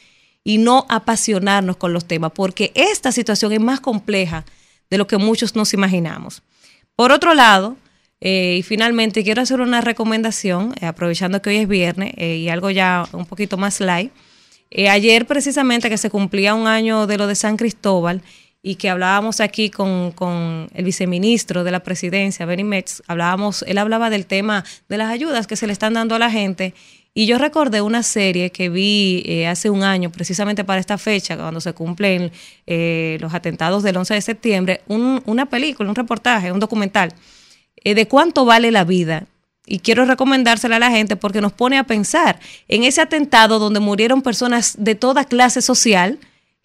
y 0.43 0.59
no 0.59 0.85
apasionarnos 0.89 1.77
con 1.77 1.93
los 1.93 2.07
temas, 2.07 2.33
porque 2.35 2.73
esta 2.75 3.13
situación 3.13 3.53
es 3.53 3.61
más 3.61 3.79
compleja 3.79 4.45
de 4.91 4.99
lo 4.99 5.07
que 5.07 5.17
muchos 5.17 5.55
nos 5.55 5.75
imaginamos. 5.75 6.43
Por 6.97 7.13
otro 7.13 7.35
lado, 7.35 7.77
eh, 8.21 8.57
y 8.59 8.63
finalmente 8.65 9.23
quiero 9.23 9.43
hacer 9.43 9.61
una 9.61 9.81
recomendación, 9.81 10.75
eh, 10.81 10.87
aprovechando 10.87 11.41
que 11.41 11.51
hoy 11.51 11.57
es 11.59 11.69
viernes 11.69 12.15
eh, 12.17 12.37
y 12.37 12.49
algo 12.49 12.71
ya 12.71 13.07
un 13.13 13.25
poquito 13.25 13.57
más 13.57 13.81
light. 13.81 14.13
Ayer 14.91 15.25
precisamente 15.27 15.89
que 15.89 15.97
se 15.97 16.11
cumplía 16.11 16.55
un 16.55 16.67
año 16.67 17.07
de 17.07 17.17
lo 17.17 17.27
de 17.27 17.37
San 17.37 17.57
Cristóbal 17.57 18.23
y 18.63 18.75
que 18.75 18.91
hablábamos 18.91 19.41
aquí 19.41 19.71
con, 19.71 20.11
con 20.13 20.69
el 20.75 20.85
viceministro 20.85 21.65
de 21.65 21.71
la 21.71 21.81
presidencia, 21.81 22.45
Benny 22.47 22.65
Metz, 22.65 23.03
hablábamos, 23.07 23.63
él 23.69 23.79
hablaba 23.79 24.11
del 24.11 24.27
tema 24.27 24.65
de 24.89 24.99
las 24.99 25.11
ayudas 25.11 25.47
que 25.47 25.57
se 25.57 25.67
le 25.67 25.73
están 25.73 25.95
dando 25.95 26.15
a 26.15 26.19
la 26.19 26.31
gente 26.31 26.75
y 27.15 27.27
yo 27.27 27.39
recordé 27.39 27.81
una 27.81 28.03
serie 28.03 28.51
que 28.51 28.69
vi 28.69 29.23
eh, 29.27 29.47
hace 29.49 29.71
un 29.71 29.83
año, 29.83 30.11
precisamente 30.11 30.63
para 30.65 30.81
esta 30.81 30.99
fecha, 30.99 31.37
cuando 31.37 31.61
se 31.61 31.73
cumplen 31.73 32.31
eh, 32.67 33.17
los 33.21 33.35
atentados 33.35 33.83
del 33.83 33.97
11 33.97 34.15
de 34.15 34.21
septiembre, 34.21 34.81
un- 34.87 35.23
una 35.25 35.47
película, 35.47 35.89
un 35.89 35.97
reportaje, 35.97 36.53
un 36.53 36.61
documental, 36.61 37.13
eh, 37.83 37.95
de 37.95 38.07
cuánto 38.07 38.45
vale 38.45 38.71
la 38.71 38.85
vida. 38.85 39.25
Y 39.67 39.81
quiero 39.81 40.05
recomendársela 40.05 40.77
a 40.77 40.79
la 40.79 40.91
gente 40.91 41.17
porque 41.17 41.41
nos 41.41 41.53
pone 41.53 41.77
a 41.79 41.85
pensar 41.85 42.39
en 42.69 42.85
ese 42.85 43.01
atentado 43.01 43.59
donde 43.59 43.81
murieron 43.81 44.23
personas 44.23 44.77
de 44.79 44.95
toda 44.95 45.25
clase 45.25 45.61
social, 45.61 46.19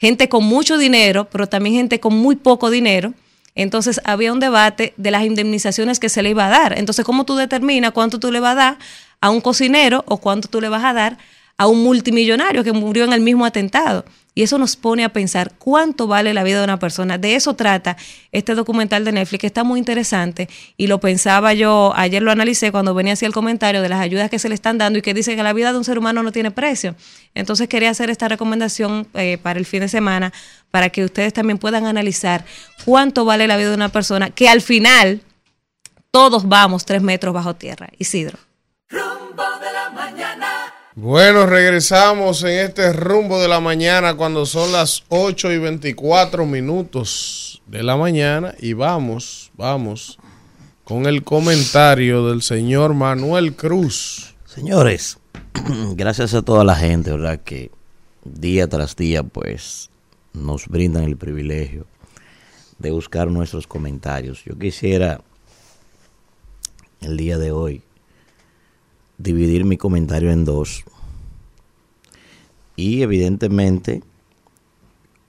gente 0.03 0.27
con 0.27 0.43
mucho 0.43 0.77
dinero, 0.77 1.29
pero 1.31 1.47
también 1.47 1.77
gente 1.77 2.01
con 2.01 2.13
muy 2.13 2.35
poco 2.35 2.69
dinero. 2.69 3.13
Entonces 3.55 4.01
había 4.03 4.33
un 4.33 4.41
debate 4.41 4.93
de 4.97 5.11
las 5.11 5.23
indemnizaciones 5.23 5.97
que 5.97 6.09
se 6.09 6.21
le 6.21 6.31
iba 6.31 6.45
a 6.45 6.49
dar. 6.49 6.77
Entonces, 6.77 7.05
¿cómo 7.05 7.23
tú 7.23 7.37
determinas 7.37 7.93
cuánto 7.93 8.19
tú 8.19 8.29
le 8.29 8.41
vas 8.41 8.51
a 8.51 8.55
dar 8.55 8.77
a 9.21 9.29
un 9.29 9.39
cocinero 9.39 10.03
o 10.05 10.17
cuánto 10.17 10.49
tú 10.49 10.59
le 10.59 10.67
vas 10.67 10.83
a 10.83 10.91
dar 10.91 11.17
a 11.57 11.67
un 11.67 11.83
multimillonario 11.83 12.63
que 12.63 12.73
murió 12.73 13.03
en 13.03 13.13
el 13.13 13.21
mismo 13.21 13.45
atentado. 13.45 14.05
Y 14.35 14.41
eso 14.41 14.57
nos 14.57 14.75
pone 14.75 15.03
a 15.03 15.09
pensar 15.09 15.51
cuánto 15.59 16.07
vale 16.07 16.33
la 16.33 16.43
vida 16.43 16.57
de 16.57 16.63
una 16.63 16.79
persona. 16.79 17.19
De 17.19 17.35
eso 17.35 17.53
trata 17.53 17.97
este 18.31 18.55
documental 18.55 19.05
de 19.05 19.11
Netflix, 19.11 19.41
que 19.41 19.47
está 19.47 19.63
muy 19.63 19.77
interesante. 19.77 20.49
Y 20.75 20.87
lo 20.87 20.99
pensaba 20.99 21.53
yo, 21.53 21.93
ayer 21.95 22.23
lo 22.23 22.31
analicé 22.31 22.71
cuando 22.71 22.95
venía 22.95 23.13
hacia 23.13 23.27
el 23.27 23.33
comentario 23.33 23.83
de 23.83 23.89
las 23.89 23.99
ayudas 23.99 24.31
que 24.31 24.39
se 24.39 24.49
le 24.49 24.55
están 24.55 24.79
dando 24.79 24.97
y 24.97 25.03
que 25.03 25.13
dice 25.13 25.35
que 25.35 25.43
la 25.43 25.53
vida 25.53 25.71
de 25.71 25.77
un 25.77 25.83
ser 25.83 25.99
humano 25.99 26.23
no 26.23 26.31
tiene 26.31 26.49
precio. 26.49 26.95
Entonces 27.35 27.67
quería 27.67 27.91
hacer 27.91 28.09
esta 28.09 28.27
recomendación 28.27 29.05
eh, 29.13 29.37
para 29.37 29.59
el 29.59 29.67
fin 29.67 29.81
de 29.81 29.87
semana, 29.87 30.33
para 30.71 30.89
que 30.89 31.05
ustedes 31.05 31.31
también 31.31 31.59
puedan 31.59 31.85
analizar 31.85 32.43
cuánto 32.85 33.25
vale 33.25 33.45
la 33.45 33.57
vida 33.57 33.69
de 33.69 33.75
una 33.75 33.89
persona, 33.89 34.31
que 34.31 34.49
al 34.49 34.61
final 34.61 35.21
todos 36.09 36.47
vamos 36.47 36.85
tres 36.85 37.03
metros 37.03 37.35
bajo 37.35 37.55
tierra. 37.55 37.89
Isidro. 37.99 38.39
Bueno, 40.95 41.47
regresamos 41.47 42.43
en 42.43 42.67
este 42.67 42.93
rumbo 42.93 43.41
de 43.41 43.47
la 43.47 43.59
mañana 43.59 44.15
cuando 44.15 44.45
son 44.45 44.71
las 44.71 45.03
8 45.09 45.51
y 45.51 45.57
24 45.57 46.45
minutos 46.45 47.63
de 47.65 47.81
la 47.81 47.97
mañana 47.97 48.53
y 48.59 48.73
vamos, 48.73 49.51
vamos 49.57 50.19
con 50.83 51.07
el 51.07 51.23
comentario 51.23 52.27
del 52.27 52.43
señor 52.43 52.93
Manuel 52.93 53.55
Cruz. 53.55 54.35
Señores, 54.45 55.17
gracias 55.95 56.35
a 56.35 56.43
toda 56.43 56.63
la 56.63 56.75
gente, 56.75 57.09
¿verdad? 57.09 57.39
Que 57.39 57.71
día 58.23 58.67
tras 58.67 58.95
día, 58.95 59.23
pues, 59.23 59.89
nos 60.33 60.67
brindan 60.67 61.05
el 61.05 61.17
privilegio 61.17 61.87
de 62.77 62.91
buscar 62.91 63.31
nuestros 63.31 63.65
comentarios. 63.65 64.43
Yo 64.45 64.59
quisiera 64.59 65.21
el 67.01 67.17
día 67.17 67.39
de 67.39 67.51
hoy 67.51 67.81
dividir 69.17 69.65
mi 69.65 69.77
comentario 69.77 70.31
en 70.31 70.45
dos. 70.45 70.83
Y 72.75 73.01
evidentemente, 73.01 74.03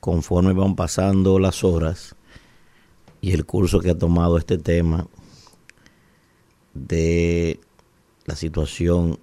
conforme 0.01 0.53
van 0.53 0.77
pasando 0.77 1.39
las 1.39 1.65
horas 1.65 2.17
y 3.21 3.33
el 3.33 3.45
curso 3.45 3.81
que 3.81 3.91
ha 3.91 3.99
tomado 3.99 4.39
este 4.39 4.59
tema 4.59 5.07
de 6.75 7.61
la 8.25 8.37
situación 8.37 9.19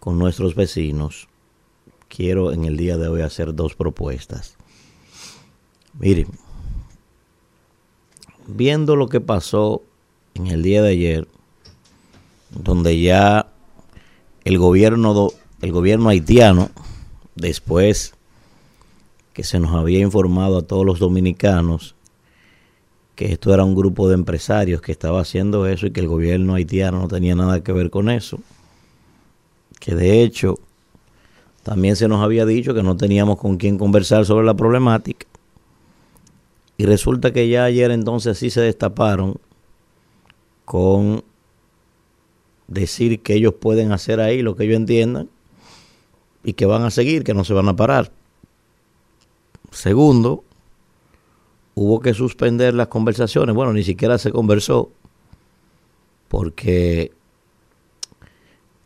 con 0.00 0.18
nuestros 0.18 0.54
vecinos, 0.54 1.28
quiero 2.08 2.52
en 2.52 2.64
el 2.64 2.76
día 2.76 2.96
de 2.96 3.08
hoy 3.08 3.22
hacer 3.22 3.54
dos 3.54 3.74
propuestas. 3.74 4.56
Miren, 5.98 6.28
viendo 8.46 8.96
lo 8.96 9.08
que 9.08 9.20
pasó 9.20 9.82
en 10.34 10.48
el 10.48 10.62
día 10.62 10.82
de 10.82 10.90
ayer, 10.90 11.28
donde 12.62 13.00
ya 13.00 13.48
el 14.44 14.58
gobierno, 14.58 15.28
el 15.60 15.72
gobierno 15.72 16.08
haitiano, 16.08 16.70
después 17.34 18.14
que 19.32 19.44
se 19.44 19.58
nos 19.60 19.74
había 19.74 20.00
informado 20.00 20.58
a 20.58 20.62
todos 20.62 20.86
los 20.86 20.98
dominicanos 20.98 21.96
que 23.16 23.32
esto 23.32 23.52
era 23.52 23.64
un 23.64 23.74
grupo 23.74 24.08
de 24.08 24.14
empresarios 24.14 24.82
que 24.82 24.92
estaba 24.92 25.22
haciendo 25.22 25.66
eso 25.66 25.86
y 25.86 25.90
que 25.90 26.00
el 26.00 26.06
gobierno 26.06 26.54
haitiano 26.54 27.00
no 27.00 27.08
tenía 27.08 27.34
nada 27.34 27.64
que 27.64 27.72
ver 27.72 27.90
con 27.90 28.10
eso, 28.10 28.38
que 29.80 29.94
de 29.94 30.22
hecho 30.22 30.58
también 31.62 31.96
se 31.96 32.08
nos 32.08 32.22
había 32.22 32.44
dicho 32.44 32.74
que 32.74 32.82
no 32.82 32.96
teníamos 32.96 33.38
con 33.38 33.56
quién 33.56 33.78
conversar 33.78 34.24
sobre 34.26 34.46
la 34.46 34.54
problemática. 34.54 35.26
Y 36.76 36.84
resulta 36.84 37.32
que 37.32 37.48
ya 37.48 37.64
ayer 37.64 37.90
entonces 37.90 38.38
sí 38.38 38.50
se 38.50 38.60
destaparon 38.60 39.40
con 40.66 41.24
decir 42.68 43.22
que 43.22 43.34
ellos 43.34 43.54
pueden 43.54 43.92
hacer 43.92 44.20
ahí 44.20 44.42
lo 44.42 44.56
que 44.56 44.64
ellos 44.64 44.76
entiendan 44.76 45.28
y 46.44 46.54
que 46.54 46.66
van 46.66 46.82
a 46.82 46.90
seguir, 46.90 47.24
que 47.24 47.34
no 47.34 47.44
se 47.44 47.54
van 47.54 47.68
a 47.68 47.76
parar. 47.76 48.10
Segundo, 49.70 50.44
hubo 51.74 52.00
que 52.00 52.14
suspender 52.14 52.74
las 52.74 52.88
conversaciones. 52.88 53.54
Bueno, 53.54 53.72
ni 53.72 53.82
siquiera 53.82 54.18
se 54.18 54.30
conversó 54.30 54.90
porque 56.28 57.12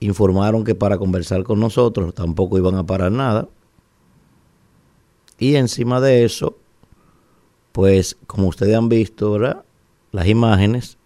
informaron 0.01 0.65
que 0.65 0.75
para 0.75 0.99
conversar 0.99 1.45
con 1.45 1.61
nosotros 1.61 2.15
tampoco 2.15 2.59
iban 2.59 2.77
a 2.77 2.85
parar 2.85 3.13
nada. 3.13 3.49
Y 5.39 5.57
encima 5.57 6.01
de 6.01 6.25
eso, 6.25 6.57
pues 7.73 8.17
como 8.27 8.49
ustedes 8.49 8.77
han 8.77 8.89
visto, 8.89 9.33
¿verdad? 9.33 9.65
Las 10.13 10.27
imágenes 10.27 10.99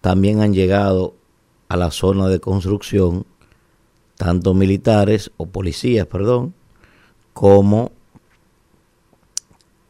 también 0.00 0.40
han 0.40 0.52
llegado 0.52 1.15
a 1.68 1.76
la 1.76 1.90
zona 1.90 2.28
de 2.28 2.40
construcción 2.40 3.26
tanto 4.16 4.54
militares 4.54 5.30
o 5.36 5.46
policías, 5.46 6.06
perdón, 6.06 6.54
como 7.32 7.92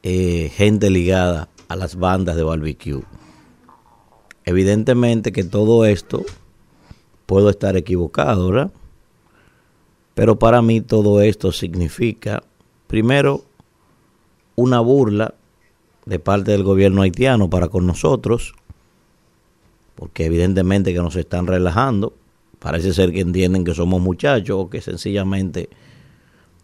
eh, 0.02 0.50
gente 0.54 0.90
ligada 0.90 1.48
a 1.68 1.76
las 1.76 1.96
bandas 1.96 2.36
de 2.36 2.42
barbecue. 2.42 3.02
Evidentemente 4.44 5.32
que 5.32 5.44
todo 5.44 5.84
esto 5.84 6.24
puedo 7.26 7.50
estar 7.50 7.76
equivocado, 7.76 8.50
¿verdad? 8.50 8.72
Pero 10.14 10.38
para 10.38 10.62
mí 10.62 10.80
todo 10.80 11.20
esto 11.20 11.52
significa, 11.52 12.42
primero, 12.86 13.44
una 14.54 14.80
burla 14.80 15.34
de 16.06 16.18
parte 16.18 16.52
del 16.52 16.62
gobierno 16.62 17.02
haitiano 17.02 17.50
para 17.50 17.68
con 17.68 17.86
nosotros, 17.86 18.54
porque 19.96 20.26
evidentemente 20.26 20.92
que 20.92 21.00
nos 21.00 21.16
están 21.16 21.48
relajando. 21.48 22.14
Parece 22.60 22.92
ser 22.94 23.12
que 23.12 23.20
entienden 23.20 23.64
que 23.64 23.74
somos 23.74 24.00
muchachos 24.00 24.56
o 24.58 24.70
que 24.70 24.80
sencillamente 24.80 25.68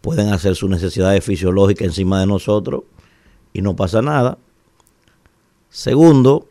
pueden 0.01 0.29
hacer 0.29 0.55
sus 0.55 0.69
necesidades 0.69 1.23
fisiológicas 1.23 1.87
encima 1.87 2.19
de 2.19 2.27
nosotros 2.27 2.83
y 3.51 3.61
no 3.61 3.75
pasa 3.75 4.01
nada. 4.01 4.37
Segundo, 5.69 6.47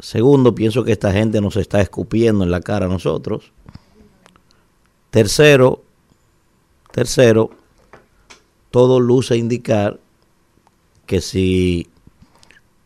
segundo, 0.00 0.54
pienso 0.54 0.84
que 0.84 0.92
esta 0.92 1.12
gente 1.12 1.40
nos 1.40 1.56
está 1.56 1.80
escupiendo 1.80 2.44
en 2.44 2.50
la 2.50 2.60
cara 2.60 2.86
a 2.86 2.88
nosotros. 2.88 3.52
Tercero, 5.10 5.82
tercero, 6.90 7.50
todo 8.70 9.00
luce 9.00 9.36
indicar 9.36 10.00
que 11.06 11.20
si 11.20 11.88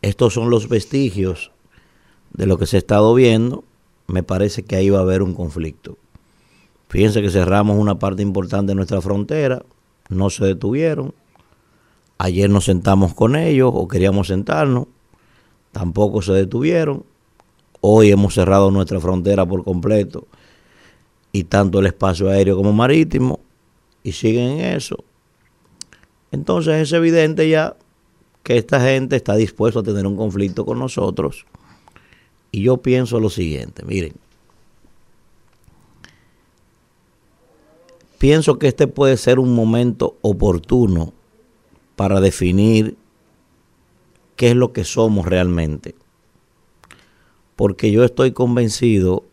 estos 0.02 0.34
son 0.34 0.50
los 0.50 0.68
vestigios 0.68 1.52
de 2.32 2.46
lo 2.46 2.58
que 2.58 2.66
se 2.66 2.76
ha 2.76 2.78
estado 2.78 3.14
viendo, 3.14 3.64
me 4.06 4.22
parece 4.22 4.64
que 4.64 4.76
ahí 4.76 4.90
va 4.90 4.98
a 4.98 5.02
haber 5.02 5.22
un 5.22 5.34
conflicto. 5.34 5.96
Fíjense 6.88 7.20
que 7.20 7.30
cerramos 7.30 7.78
una 7.78 7.98
parte 7.98 8.22
importante 8.22 8.70
de 8.70 8.74
nuestra 8.74 9.00
frontera, 9.00 9.62
no 10.08 10.30
se 10.30 10.44
detuvieron. 10.44 11.14
Ayer 12.16 12.48
nos 12.48 12.64
sentamos 12.64 13.14
con 13.14 13.36
ellos 13.36 13.70
o 13.72 13.86
queríamos 13.86 14.28
sentarnos, 14.28 14.86
tampoco 15.72 16.22
se 16.22 16.32
detuvieron. 16.32 17.04
Hoy 17.80 18.10
hemos 18.10 18.34
cerrado 18.34 18.70
nuestra 18.70 18.98
frontera 18.98 19.46
por 19.46 19.62
completo 19.62 20.26
y 21.30 21.44
tanto 21.44 21.78
el 21.78 21.86
espacio 21.86 22.28
aéreo 22.28 22.56
como 22.56 22.72
marítimo 22.72 23.40
y 24.02 24.12
siguen 24.12 24.58
en 24.58 24.76
eso. 24.76 25.04
Entonces 26.32 26.82
es 26.82 26.92
evidente 26.92 27.48
ya 27.48 27.76
que 28.42 28.56
esta 28.56 28.80
gente 28.80 29.16
está 29.16 29.36
dispuesta 29.36 29.80
a 29.80 29.82
tener 29.82 30.06
un 30.06 30.16
conflicto 30.16 30.64
con 30.64 30.78
nosotros. 30.78 31.46
Y 32.50 32.62
yo 32.62 32.78
pienso 32.78 33.20
lo 33.20 33.30
siguiente, 33.30 33.84
miren, 33.84 34.14
pienso 38.18 38.58
que 38.58 38.68
este 38.68 38.86
puede 38.86 39.16
ser 39.16 39.38
un 39.38 39.54
momento 39.54 40.16
oportuno 40.22 41.12
para 41.96 42.20
definir 42.20 42.96
qué 44.36 44.50
es 44.50 44.56
lo 44.56 44.72
que 44.72 44.84
somos 44.84 45.26
realmente. 45.26 45.94
Porque 47.56 47.90
yo 47.90 48.04
estoy 48.04 48.32
convencido 48.32 49.24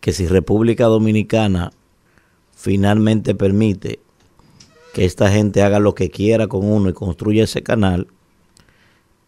que 0.00 0.12
si 0.12 0.26
República 0.26 0.86
Dominicana 0.86 1.72
finalmente 2.56 3.34
permite 3.34 4.00
que 4.94 5.04
esta 5.04 5.30
gente 5.30 5.62
haga 5.62 5.78
lo 5.80 5.94
que 5.94 6.10
quiera 6.10 6.48
con 6.48 6.64
uno 6.64 6.88
y 6.88 6.92
construya 6.92 7.44
ese 7.44 7.62
canal, 7.62 8.08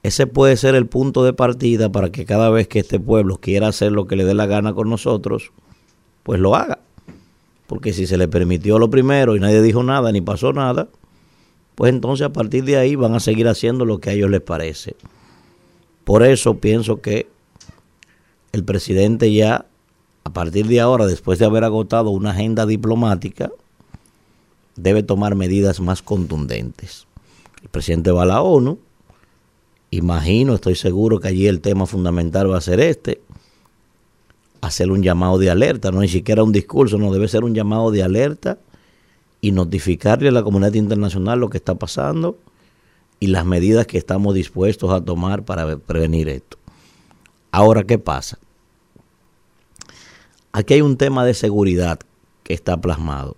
ese 0.04 0.26
puede 0.26 0.58
ser 0.58 0.74
el 0.74 0.86
punto 0.86 1.24
de 1.24 1.32
partida 1.32 1.90
para 1.90 2.12
que 2.12 2.26
cada 2.26 2.50
vez 2.50 2.68
que 2.68 2.80
este 2.80 3.00
pueblo 3.00 3.38
quiera 3.38 3.68
hacer 3.68 3.90
lo 3.90 4.06
que 4.06 4.16
le 4.16 4.26
dé 4.26 4.34
la 4.34 4.44
gana 4.44 4.74
con 4.74 4.90
nosotros, 4.90 5.50
pues 6.22 6.38
lo 6.38 6.54
haga. 6.54 6.78
Porque 7.66 7.94
si 7.94 8.06
se 8.06 8.18
le 8.18 8.28
permitió 8.28 8.78
lo 8.78 8.90
primero 8.90 9.34
y 9.34 9.40
nadie 9.40 9.62
dijo 9.62 9.82
nada 9.82 10.12
ni 10.12 10.20
pasó 10.20 10.52
nada, 10.52 10.88
pues 11.74 11.88
entonces 11.88 12.26
a 12.26 12.32
partir 12.34 12.64
de 12.64 12.76
ahí 12.76 12.96
van 12.96 13.14
a 13.14 13.20
seguir 13.20 13.48
haciendo 13.48 13.86
lo 13.86 13.98
que 13.98 14.10
a 14.10 14.12
ellos 14.12 14.28
les 14.28 14.42
parece. 14.42 14.94
Por 16.04 16.22
eso 16.22 16.58
pienso 16.58 17.00
que 17.00 17.26
el 18.52 18.62
presidente 18.62 19.32
ya, 19.32 19.64
a 20.24 20.32
partir 20.34 20.66
de 20.66 20.80
ahora, 20.80 21.06
después 21.06 21.38
de 21.38 21.46
haber 21.46 21.64
agotado 21.64 22.10
una 22.10 22.32
agenda 22.32 22.66
diplomática, 22.66 23.50
debe 24.76 25.02
tomar 25.02 25.34
medidas 25.34 25.80
más 25.80 26.02
contundentes. 26.02 27.06
El 27.62 27.70
presidente 27.70 28.10
va 28.10 28.24
a 28.24 28.26
la 28.26 28.42
ONU, 28.42 28.78
imagino, 29.96 30.54
estoy 30.54 30.74
seguro 30.74 31.20
que 31.20 31.28
allí 31.28 31.46
el 31.46 31.60
tema 31.60 31.86
fundamental 31.86 32.50
va 32.50 32.58
a 32.58 32.60
ser 32.60 32.80
este. 32.80 33.20
hacer 34.60 34.90
un 34.90 35.02
llamado 35.02 35.38
de 35.38 35.50
alerta, 35.50 35.90
no 35.90 36.00
ni 36.00 36.08
siquiera 36.08 36.42
un 36.42 36.52
discurso, 36.52 36.96
no 36.96 37.12
debe 37.12 37.28
ser 37.28 37.44
un 37.44 37.54
llamado 37.54 37.90
de 37.90 38.02
alerta 38.02 38.58
y 39.42 39.52
notificarle 39.52 40.28
a 40.28 40.32
la 40.32 40.42
comunidad 40.42 40.72
internacional 40.72 41.38
lo 41.38 41.50
que 41.50 41.58
está 41.58 41.74
pasando 41.74 42.38
y 43.20 43.26
las 43.26 43.44
medidas 43.44 43.86
que 43.86 43.98
estamos 43.98 44.34
dispuestos 44.34 44.90
a 44.90 45.02
tomar 45.02 45.44
para 45.44 45.76
prevenir 45.76 46.30
esto. 46.30 46.56
Ahora, 47.52 47.84
¿qué 47.84 47.98
pasa? 47.98 48.38
Aquí 50.52 50.74
hay 50.74 50.80
un 50.80 50.96
tema 50.96 51.24
de 51.26 51.34
seguridad 51.34 52.00
que 52.42 52.54
está 52.54 52.80
plasmado. 52.80 53.36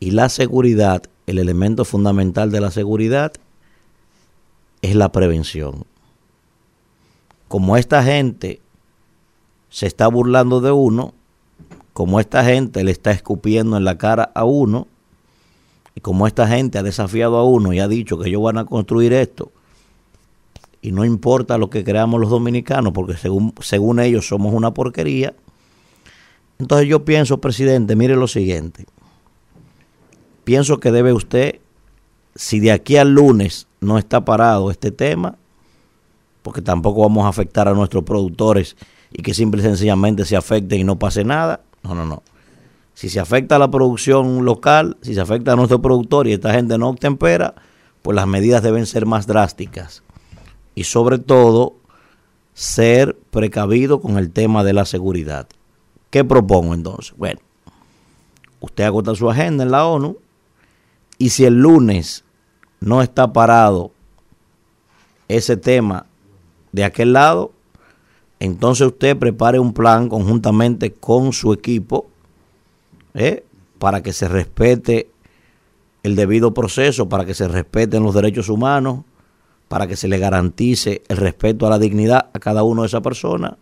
Y 0.00 0.10
la 0.10 0.28
seguridad, 0.28 1.04
el 1.26 1.38
elemento 1.38 1.84
fundamental 1.84 2.50
de 2.50 2.60
la 2.60 2.70
seguridad 2.70 3.32
es 4.82 4.94
la 4.94 5.12
prevención. 5.12 5.84
Como 7.48 7.76
esta 7.76 8.02
gente 8.02 8.60
se 9.68 9.86
está 9.86 10.08
burlando 10.08 10.60
de 10.60 10.72
uno, 10.72 11.14
como 11.92 12.20
esta 12.20 12.44
gente 12.44 12.84
le 12.84 12.90
está 12.90 13.10
escupiendo 13.10 13.76
en 13.76 13.84
la 13.84 13.98
cara 13.98 14.30
a 14.34 14.44
uno, 14.44 14.86
y 15.94 16.00
como 16.00 16.26
esta 16.26 16.46
gente 16.46 16.78
ha 16.78 16.82
desafiado 16.82 17.36
a 17.36 17.44
uno 17.44 17.72
y 17.72 17.80
ha 17.80 17.88
dicho 17.88 18.18
que 18.18 18.28
ellos 18.28 18.42
van 18.42 18.58
a 18.58 18.64
construir 18.64 19.12
esto, 19.12 19.50
y 20.82 20.92
no 20.92 21.04
importa 21.04 21.58
lo 21.58 21.68
que 21.68 21.84
creamos 21.84 22.20
los 22.20 22.30
dominicanos, 22.30 22.92
porque 22.92 23.16
según, 23.16 23.52
según 23.60 24.00
ellos 24.00 24.26
somos 24.26 24.54
una 24.54 24.72
porquería, 24.72 25.34
entonces 26.58 26.88
yo 26.88 27.04
pienso, 27.04 27.40
presidente, 27.40 27.96
mire 27.96 28.16
lo 28.16 28.28
siguiente, 28.28 28.86
pienso 30.44 30.80
que 30.80 30.90
debe 30.90 31.12
usted, 31.12 31.60
si 32.40 32.58
de 32.58 32.72
aquí 32.72 32.96
al 32.96 33.12
lunes 33.12 33.66
no 33.82 33.98
está 33.98 34.24
parado 34.24 34.70
este 34.70 34.90
tema, 34.90 35.36
porque 36.42 36.62
tampoco 36.62 37.02
vamos 37.02 37.26
a 37.26 37.28
afectar 37.28 37.68
a 37.68 37.74
nuestros 37.74 38.02
productores 38.02 38.78
y 39.12 39.20
que 39.20 39.34
simple 39.34 39.60
y 39.60 39.64
sencillamente 39.64 40.24
se 40.24 40.36
afecten 40.36 40.80
y 40.80 40.84
no 40.84 40.98
pase 40.98 41.22
nada. 41.22 41.60
No, 41.82 41.94
no, 41.94 42.06
no. 42.06 42.22
Si 42.94 43.10
se 43.10 43.20
afecta 43.20 43.56
a 43.56 43.58
la 43.58 43.70
producción 43.70 44.46
local, 44.46 44.96
si 45.02 45.12
se 45.12 45.20
afecta 45.20 45.52
a 45.52 45.56
nuestro 45.56 45.82
productor 45.82 46.28
y 46.28 46.32
esta 46.32 46.54
gente 46.54 46.78
no 46.78 46.94
tempera, 46.94 47.56
pues 48.00 48.14
las 48.14 48.26
medidas 48.26 48.62
deben 48.62 48.86
ser 48.86 49.04
más 49.04 49.26
drásticas. 49.26 50.02
Y 50.74 50.84
sobre 50.84 51.18
todo, 51.18 51.74
ser 52.54 53.18
precavido 53.30 54.00
con 54.00 54.16
el 54.16 54.30
tema 54.30 54.64
de 54.64 54.72
la 54.72 54.86
seguridad. 54.86 55.46
¿Qué 56.08 56.24
propongo 56.24 56.72
entonces? 56.72 57.14
Bueno, 57.18 57.40
usted 58.60 58.84
agota 58.84 59.14
su 59.14 59.28
agenda 59.28 59.62
en 59.62 59.72
la 59.72 59.84
ONU 59.84 60.16
y 61.18 61.28
si 61.28 61.44
el 61.44 61.60
lunes 61.60 62.24
no 62.80 63.02
está 63.02 63.32
parado 63.32 63.92
ese 65.28 65.56
tema 65.56 66.06
de 66.72 66.84
aquel 66.84 67.12
lado, 67.12 67.52
entonces 68.40 68.86
usted 68.86 69.16
prepare 69.16 69.58
un 69.58 69.72
plan 69.72 70.08
conjuntamente 70.08 70.92
con 70.92 71.32
su 71.32 71.52
equipo 71.52 72.08
¿eh? 73.14 73.44
para 73.78 74.02
que 74.02 74.12
se 74.12 74.28
respete 74.28 75.10
el 76.02 76.16
debido 76.16 76.54
proceso, 76.54 77.08
para 77.08 77.24
que 77.26 77.34
se 77.34 77.48
respeten 77.48 78.02
los 78.02 78.14
derechos 78.14 78.48
humanos, 78.48 79.00
para 79.68 79.86
que 79.86 79.96
se 79.96 80.08
le 80.08 80.18
garantice 80.18 81.02
el 81.08 81.18
respeto 81.18 81.66
a 81.66 81.70
la 81.70 81.78
dignidad 81.78 82.30
a 82.32 82.38
cada 82.38 82.62
uno 82.62 82.82
de 82.82 82.88
esas 82.88 83.02
personas. 83.02 83.54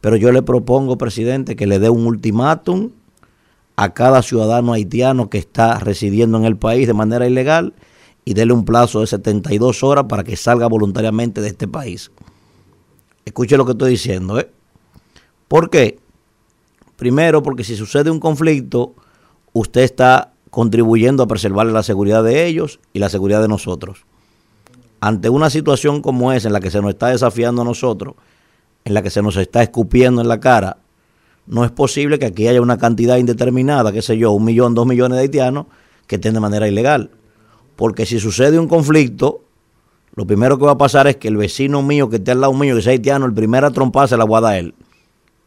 Pero 0.00 0.16
yo 0.16 0.30
le 0.32 0.42
propongo, 0.42 0.96
presidente, 0.96 1.56
que 1.56 1.66
le 1.66 1.78
dé 1.78 1.90
un 1.90 2.06
ultimátum 2.06 2.90
a 3.76 3.92
cada 3.92 4.22
ciudadano 4.22 4.72
haitiano 4.72 5.28
que 5.28 5.38
está 5.38 5.78
residiendo 5.80 6.38
en 6.38 6.44
el 6.44 6.56
país 6.56 6.86
de 6.86 6.94
manera 6.94 7.26
ilegal 7.26 7.74
y 8.24 8.34
déle 8.34 8.52
un 8.52 8.64
plazo 8.64 9.00
de 9.00 9.06
72 9.06 9.82
horas 9.82 10.04
para 10.08 10.24
que 10.24 10.36
salga 10.36 10.66
voluntariamente 10.66 11.40
de 11.40 11.48
este 11.48 11.68
país. 11.68 12.10
Escuche 13.24 13.56
lo 13.56 13.64
que 13.64 13.72
estoy 13.72 13.90
diciendo, 13.92 14.38
¿eh? 14.38 14.50
¿Por 15.48 15.70
qué? 15.70 15.98
Primero, 16.96 17.42
porque 17.42 17.64
si 17.64 17.76
sucede 17.76 18.10
un 18.10 18.20
conflicto, 18.20 18.94
usted 19.52 19.82
está 19.82 20.32
contribuyendo 20.50 21.22
a 21.22 21.26
preservar 21.26 21.66
la 21.66 21.82
seguridad 21.82 22.22
de 22.22 22.46
ellos 22.46 22.80
y 22.92 22.98
la 22.98 23.08
seguridad 23.08 23.42
de 23.42 23.48
nosotros. 23.48 24.04
Ante 25.00 25.28
una 25.28 25.50
situación 25.50 26.00
como 26.00 26.32
esa, 26.32 26.48
en 26.48 26.52
la 26.52 26.60
que 26.60 26.70
se 26.70 26.80
nos 26.80 26.90
está 26.90 27.08
desafiando 27.08 27.62
a 27.62 27.64
nosotros, 27.64 28.14
en 28.84 28.94
la 28.94 29.02
que 29.02 29.10
se 29.10 29.20
nos 29.20 29.36
está 29.36 29.62
escupiendo 29.62 30.22
en 30.22 30.28
la 30.28 30.40
cara, 30.40 30.78
no 31.46 31.64
es 31.64 31.70
posible 31.70 32.18
que 32.18 32.26
aquí 32.26 32.48
haya 32.48 32.62
una 32.62 32.78
cantidad 32.78 33.16
indeterminada, 33.16 33.92
qué 33.92 34.00
sé 34.00 34.16
yo, 34.16 34.32
un 34.32 34.44
millón, 34.44 34.74
dos 34.74 34.86
millones 34.86 35.16
de 35.16 35.22
haitianos 35.22 35.66
que 36.06 36.16
estén 36.16 36.34
de 36.34 36.40
manera 36.40 36.68
ilegal. 36.68 37.10
Porque 37.76 38.06
si 38.06 38.20
sucede 38.20 38.58
un 38.58 38.68
conflicto, 38.68 39.42
lo 40.14 40.26
primero 40.26 40.58
que 40.58 40.64
va 40.64 40.72
a 40.72 40.78
pasar 40.78 41.06
es 41.06 41.16
que 41.16 41.28
el 41.28 41.36
vecino 41.36 41.82
mío 41.82 42.08
que 42.08 42.16
esté 42.16 42.30
al 42.30 42.40
lado 42.40 42.52
mío, 42.52 42.76
que 42.76 42.82
sea 42.82 42.92
haitiano, 42.92 43.26
el 43.26 43.34
primero 43.34 43.66
a 43.66 43.70
trompar 43.70 44.08
se 44.08 44.16
la 44.16 44.24
va 44.24 44.48
a 44.48 44.58
él. 44.58 44.74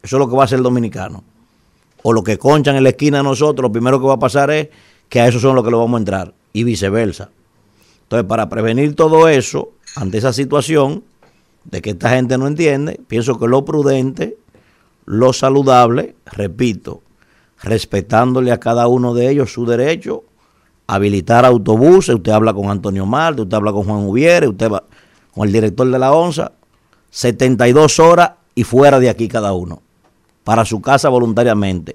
Eso 0.02 0.16
es 0.16 0.20
lo 0.20 0.28
que 0.28 0.36
va 0.36 0.42
a 0.42 0.44
hacer 0.44 0.58
el 0.58 0.62
dominicano. 0.62 1.24
O 2.02 2.12
lo 2.12 2.22
que 2.22 2.38
conchan 2.38 2.76
en 2.76 2.84
la 2.84 2.90
esquina 2.90 3.18
de 3.18 3.24
nosotros, 3.24 3.62
lo 3.62 3.72
primero 3.72 3.98
que 3.98 4.06
va 4.06 4.14
a 4.14 4.18
pasar 4.18 4.50
es 4.50 4.68
que 5.08 5.20
a 5.20 5.28
esos 5.28 5.42
son 5.42 5.54
los 5.54 5.64
que 5.64 5.70
lo 5.70 5.78
vamos 5.78 5.98
a 5.98 6.00
entrar. 6.00 6.34
Y 6.52 6.64
viceversa. 6.64 7.30
Entonces, 8.02 8.26
para 8.26 8.48
prevenir 8.48 8.94
todo 8.94 9.28
eso, 9.28 9.72
ante 9.96 10.18
esa 10.18 10.32
situación 10.32 11.04
de 11.64 11.82
que 11.82 11.90
esta 11.90 12.10
gente 12.10 12.38
no 12.38 12.46
entiende, 12.46 13.00
pienso 13.06 13.38
que 13.38 13.46
lo 13.46 13.64
prudente, 13.64 14.36
lo 15.04 15.32
saludable, 15.32 16.14
repito, 16.26 17.02
respetándole 17.62 18.52
a 18.52 18.60
cada 18.60 18.86
uno 18.86 19.14
de 19.14 19.30
ellos 19.30 19.52
su 19.52 19.66
derecho 19.66 20.24
habilitar 20.88 21.44
autobuses, 21.44 22.16
usted 22.16 22.32
habla 22.32 22.52
con 22.54 22.70
Antonio 22.70 23.06
Marte, 23.06 23.42
usted 23.42 23.54
habla 23.54 23.72
con 23.72 23.84
Juan 23.84 24.06
Ubiere, 24.06 24.48
usted 24.48 24.72
va 24.72 24.84
con 25.32 25.46
el 25.46 25.52
director 25.52 25.88
de 25.88 25.98
la 25.98 26.12
ONSA, 26.12 26.52
72 27.10 28.00
horas 28.00 28.32
y 28.54 28.64
fuera 28.64 28.98
de 28.98 29.10
aquí 29.10 29.28
cada 29.28 29.52
uno, 29.52 29.82
para 30.42 30.64
su 30.64 30.80
casa 30.80 31.10
voluntariamente. 31.10 31.94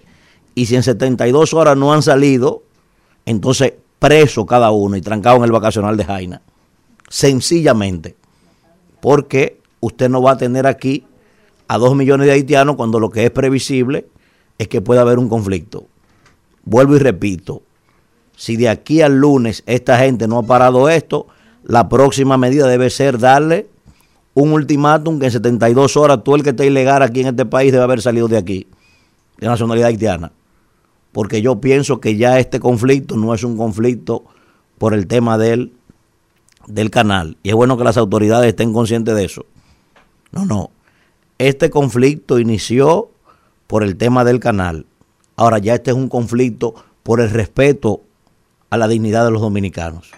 Y 0.55 0.67
si 0.67 0.75
en 0.75 0.83
72 0.83 1.53
horas 1.53 1.75
no 1.75 1.91
han 1.91 2.03
salido, 2.03 2.63
entonces 3.25 3.73
preso 3.97 4.45
cada 4.45 4.71
uno 4.71 4.95
y 4.95 5.01
trancado 5.01 5.37
en 5.37 5.43
el 5.45 5.51
vacacional 5.51 5.97
de 5.97 6.05
Jaina. 6.05 6.41
Sencillamente, 7.09 8.15
porque 9.01 9.59
usted 9.79 10.07
no 10.07 10.21
va 10.21 10.31
a 10.31 10.37
tener 10.37 10.67
aquí 10.67 11.05
a 11.67 11.79
dos 11.79 11.95
millones 11.95 12.27
de 12.27 12.33
haitianos 12.33 12.75
cuando 12.75 12.99
lo 12.99 13.09
que 13.09 13.25
es 13.25 13.31
previsible 13.31 14.07
es 14.59 14.67
que 14.67 14.81
pueda 14.81 15.01
haber 15.01 15.17
un 15.17 15.29
conflicto. 15.29 15.87
Vuelvo 16.63 16.95
y 16.95 16.99
repito, 16.99 17.63
si 18.35 18.57
de 18.57 18.69
aquí 18.69 19.01
al 19.01 19.17
lunes 19.17 19.63
esta 19.65 19.97
gente 19.97 20.27
no 20.27 20.39
ha 20.39 20.43
parado 20.43 20.89
esto, 20.89 21.27
la 21.63 21.87
próxima 21.89 22.37
medida 22.37 22.67
debe 22.67 22.89
ser 22.89 23.17
darle 23.19 23.67
un 24.33 24.51
ultimátum 24.51 25.19
que 25.19 25.25
en 25.25 25.31
72 25.31 25.95
horas 25.97 26.23
todo 26.23 26.35
el 26.35 26.43
que 26.43 26.49
esté 26.49 26.65
ilegal 26.65 27.01
aquí 27.03 27.21
en 27.21 27.27
este 27.27 27.45
país 27.45 27.71
debe 27.71 27.83
haber 27.83 28.01
salido 28.01 28.27
de 28.27 28.37
aquí, 28.37 28.67
de 29.37 29.47
nacionalidad 29.47 29.89
haitiana. 29.89 30.31
Porque 31.11 31.41
yo 31.41 31.61
pienso 31.61 31.99
que 31.99 32.17
ya 32.17 32.39
este 32.39 32.59
conflicto 32.59 33.15
no 33.15 33.33
es 33.33 33.43
un 33.43 33.55
conflicto 33.55 34.23
por 34.79 34.95
el 34.95 35.05
tema 35.05 35.37
del, 35.37 35.73
del 36.67 36.89
canal. 36.89 37.37
Y 37.43 37.49
es 37.49 37.55
bueno 37.55 37.77
que 37.77 37.83
las 37.83 37.97
autoridades 37.97 38.49
estén 38.49 38.73
conscientes 38.73 39.15
de 39.15 39.25
eso. 39.25 39.45
No, 40.31 40.45
no. 40.45 40.71
Este 41.37 41.69
conflicto 41.69 42.39
inició 42.39 43.11
por 43.67 43.83
el 43.83 43.95
tema 43.95 44.23
del 44.23 44.39
canal. 44.39 44.87
Ahora 45.35 45.59
ya 45.59 45.75
este 45.75 45.91
es 45.91 45.97
un 45.97 46.09
conflicto 46.09 46.73
por 47.03 47.21
el 47.21 47.29
respeto 47.29 48.01
a 48.73 48.77
la 48.77 48.87
dignidad 48.87 49.23
de 49.23 49.29
los 49.29 49.39
dominicanos. 49.39 50.09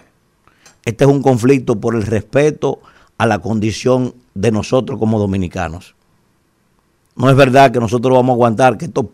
Este 0.86 1.04
es 1.04 1.10
un 1.10 1.20
conflicto 1.20 1.78
por 1.78 1.94
el 1.94 2.04
respeto 2.04 2.80
a 3.18 3.26
la 3.26 3.38
condición 3.38 4.14
de 4.32 4.50
nosotros 4.50 4.98
como 4.98 5.18
dominicanos. 5.18 5.94
No 7.16 7.28
es 7.28 7.36
verdad 7.36 7.70
que 7.70 7.80
nosotros 7.80 8.14
vamos 8.14 8.30
a 8.30 8.32
aguantar 8.32 8.78
que 8.78 8.86
estos, 8.86 9.04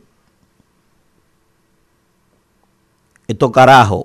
estos 3.26 3.50
carajos 3.50 4.04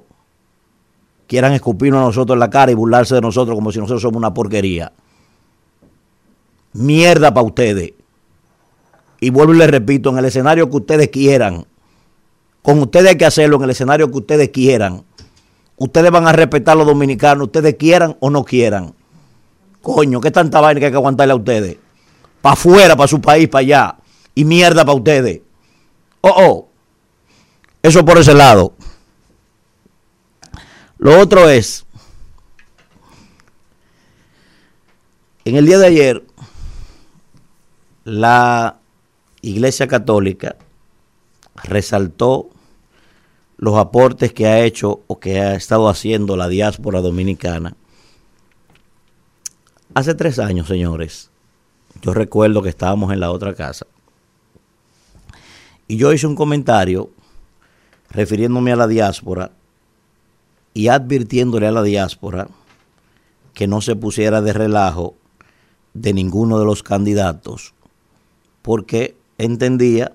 quieran 1.28 1.54
escupirnos 1.54 2.02
a 2.02 2.06
nosotros 2.06 2.34
en 2.34 2.40
la 2.40 2.50
cara 2.50 2.72
y 2.72 2.76
burlarse 2.76 3.14
de 3.14 3.22
nosotros 3.22 3.56
como 3.56 3.72
si 3.72 3.78
nosotros 3.78 4.02
somos 4.02 4.18
una 4.18 4.34
porquería. 4.34 4.92
Mierda 6.74 7.32
para 7.32 7.46
ustedes. 7.46 7.94
Y 9.20 9.30
vuelvo 9.30 9.54
y 9.54 9.58
les 9.60 9.70
repito, 9.70 10.10
en 10.10 10.18
el 10.18 10.26
escenario 10.26 10.68
que 10.68 10.78
ustedes 10.78 11.10
quieran, 11.10 11.68
con 12.64 12.80
ustedes 12.80 13.10
hay 13.10 13.18
que 13.18 13.26
hacerlo 13.26 13.58
en 13.58 13.66
el 13.66 13.70
escenario 13.70 14.10
que 14.10 14.18
ustedes 14.18 14.50
quieran 14.50 15.04
ustedes 15.78 16.12
van 16.12 16.28
a 16.28 16.34
respetar 16.34 16.74
a 16.74 16.76
los 16.76 16.88
dominicanos, 16.88 17.48
ustedes 17.48 17.76
quieran 17.76 18.18
o 18.20 18.30
no 18.30 18.44
quieran. 18.44 18.94
Coño, 19.82 20.20
qué 20.20 20.32
tanta 20.32 20.60
vaina 20.60 20.80
que 20.80 20.88
hay 20.88 20.92
que 20.92 20.98
aguantarle 20.98 21.34
a 21.34 21.38
ustedes. 21.38 21.78
Para 22.42 22.54
afuera, 22.54 22.96
para 22.96 23.08
su 23.08 23.22
país, 23.22 23.48
para 23.48 23.62
allá. 23.62 23.98
Y 24.36 24.44
mierda 24.44 24.84
para 24.84 24.98
ustedes. 24.98 25.42
Oh, 26.22 26.34
oh. 26.36 26.68
Eso 27.82 28.04
por 28.04 28.18
ese 28.18 28.34
lado. 28.34 28.74
Lo 30.98 31.20
otro 31.20 31.48
es, 31.48 31.86
en 35.46 35.56
el 35.56 35.66
día 35.66 35.78
de 35.78 35.88
ayer, 35.88 36.24
la 38.04 38.80
Iglesia 39.42 39.88
Católica 39.88 40.56
resaltó 41.64 42.50
los 43.58 43.76
aportes 43.76 44.34
que 44.34 44.48
ha 44.48 44.64
hecho 44.64 45.02
o 45.08 45.20
que 45.20 45.40
ha 45.40 45.56
estado 45.56 45.90
haciendo 45.90 46.38
la 46.38 46.48
diáspora 46.48 47.02
dominicana. 47.02 47.76
Hace 49.94 50.14
tres 50.14 50.38
años, 50.38 50.68
señores, 50.68 51.32
yo 52.02 52.14
recuerdo 52.14 52.62
que 52.62 52.70
estábamos 52.70 53.12
en 53.12 53.20
la 53.20 53.32
otra 53.32 53.56
casa 53.56 53.88
Y 55.88 55.98
yo 55.98 56.14
hice 56.14 56.28
un 56.28 56.36
comentario 56.36 57.10
refiriéndome 58.12 58.72
a 58.72 58.76
la 58.76 58.88
diáspora 58.88 59.52
y 60.74 60.90
advirtiéndole 60.90 61.68
a 61.68 61.72
la 61.72 61.82
diáspora 61.82 62.48
que 63.54 63.68
no 63.68 63.82
se 63.82 63.96
pusiera 63.96 64.42
de 64.42 64.54
relajo 64.54 65.16
de 65.96 66.14
ninguno 66.14 66.60
de 66.60 66.66
los 66.66 66.84
candidatos, 66.84 67.74
porque 68.62 69.18
entendía 69.40 70.14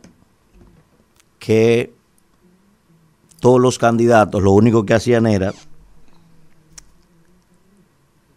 que 1.41 1.93
todos 3.43 3.61
los 3.61 3.77
candidatos 3.77 4.41
lo 4.41 4.53
único 4.53 4.87
que 4.87 4.95
hacían 4.95 5.27
era 5.27 5.53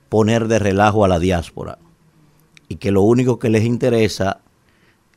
poner 0.10 0.48
de 0.48 0.58
relajo 0.58 1.06
a 1.06 1.08
la 1.08 1.20
diáspora 1.20 1.78
y 2.70 2.78
que 2.78 2.90
lo 2.90 3.04
único 3.04 3.38
que 3.38 3.50
les 3.50 3.66
interesa 3.66 4.40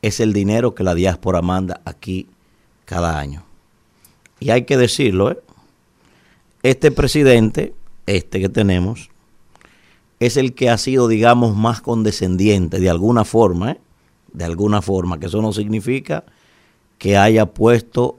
es 0.03 0.19
el 0.19 0.31
dinero 0.31 0.75
que 0.75 0.83
la 0.83 0.93
diáspora 0.93 1.41
manda 1.41 1.81
aquí 1.85 2.27
cada 2.85 3.17
año. 3.17 3.43
Y 4.39 4.51
hay 4.51 4.65
que 4.65 4.77
decirlo, 4.77 5.31
¿eh? 5.31 5.39
este 6.61 6.91
presidente, 6.91 7.73
este 8.05 8.39
que 8.39 8.49
tenemos, 8.49 9.09
es 10.19 10.37
el 10.37 10.53
que 10.53 10.69
ha 10.69 10.77
sido, 10.77 11.07
digamos, 11.07 11.55
más 11.55 11.81
condescendiente 11.81 12.79
de 12.79 12.91
alguna 12.91 13.25
forma, 13.25 13.71
¿eh? 13.71 13.81
de 14.33 14.45
alguna 14.45 14.83
forma, 14.83 15.19
que 15.19 15.25
eso 15.25 15.41
no 15.41 15.51
significa 15.51 16.25
que 16.99 17.17
haya 17.17 17.47
puesto 17.47 18.18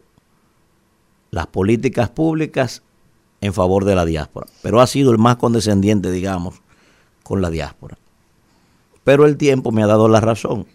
las 1.30 1.46
políticas 1.46 2.10
públicas 2.10 2.82
en 3.40 3.52
favor 3.52 3.84
de 3.84 3.94
la 3.94 4.04
diáspora, 4.04 4.46
pero 4.62 4.80
ha 4.80 4.86
sido 4.86 5.12
el 5.12 5.18
más 5.18 5.36
condescendiente, 5.36 6.10
digamos, 6.10 6.60
con 7.22 7.40
la 7.40 7.50
diáspora. 7.50 7.98
Pero 9.04 9.26
el 9.26 9.36
tiempo 9.36 9.72
me 9.72 9.82
ha 9.82 9.86
dado 9.86 10.08
la 10.08 10.20
razón. 10.20 10.66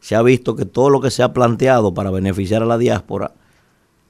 Se 0.00 0.14
ha 0.14 0.22
visto 0.22 0.56
que 0.56 0.66
todo 0.66 0.90
lo 0.90 1.00
que 1.00 1.10
se 1.10 1.22
ha 1.22 1.32
planteado 1.32 1.94
para 1.94 2.10
beneficiar 2.10 2.62
a 2.62 2.66
la 2.66 2.76
diáspora 2.76 3.32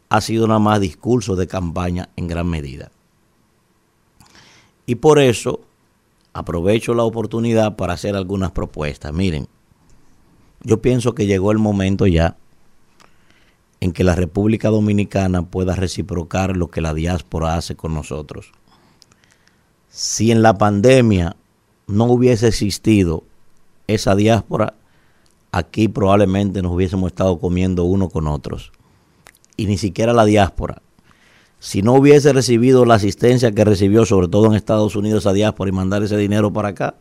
ha 0.08 0.20
sido 0.20 0.46
nada 0.46 0.58
más 0.58 0.80
discurso 0.80 1.36
de 1.36 1.46
campaña 1.46 2.08
en 2.16 2.26
gran 2.26 2.48
medida. 2.48 2.90
Y 4.86 4.96
por 4.96 5.18
eso 5.18 5.60
aprovecho 6.32 6.94
la 6.94 7.04
oportunidad 7.04 7.76
para 7.76 7.94
hacer 7.94 8.16
algunas 8.16 8.50
propuestas. 8.50 9.12
Miren, 9.12 9.46
yo 10.62 10.82
pienso 10.82 11.14
que 11.14 11.26
llegó 11.26 11.52
el 11.52 11.58
momento 11.58 12.06
ya 12.06 12.36
en 13.84 13.92
que 13.92 14.02
la 14.02 14.14
República 14.14 14.70
Dominicana 14.70 15.42
pueda 15.42 15.76
reciprocar 15.76 16.56
lo 16.56 16.68
que 16.68 16.80
la 16.80 16.94
diáspora 16.94 17.56
hace 17.56 17.76
con 17.76 17.92
nosotros. 17.92 18.50
Si 19.90 20.30
en 20.30 20.40
la 20.40 20.56
pandemia 20.56 21.36
no 21.86 22.06
hubiese 22.06 22.48
existido 22.48 23.24
esa 23.86 24.16
diáspora, 24.16 24.72
aquí 25.52 25.88
probablemente 25.88 26.62
nos 26.62 26.72
hubiésemos 26.72 27.08
estado 27.08 27.38
comiendo 27.38 27.84
uno 27.84 28.08
con 28.08 28.26
otros. 28.26 28.72
Y 29.54 29.66
ni 29.66 29.76
siquiera 29.76 30.14
la 30.14 30.24
diáspora. 30.24 30.80
Si 31.58 31.82
no 31.82 31.92
hubiese 31.92 32.32
recibido 32.32 32.86
la 32.86 32.94
asistencia 32.94 33.52
que 33.52 33.66
recibió, 33.66 34.06
sobre 34.06 34.28
todo 34.28 34.46
en 34.46 34.54
Estados 34.54 34.96
Unidos, 34.96 35.24
esa 35.24 35.34
diáspora 35.34 35.68
y 35.68 35.72
mandar 35.72 36.02
ese 36.02 36.16
dinero 36.16 36.54
para 36.54 36.68
acá, 36.68 36.94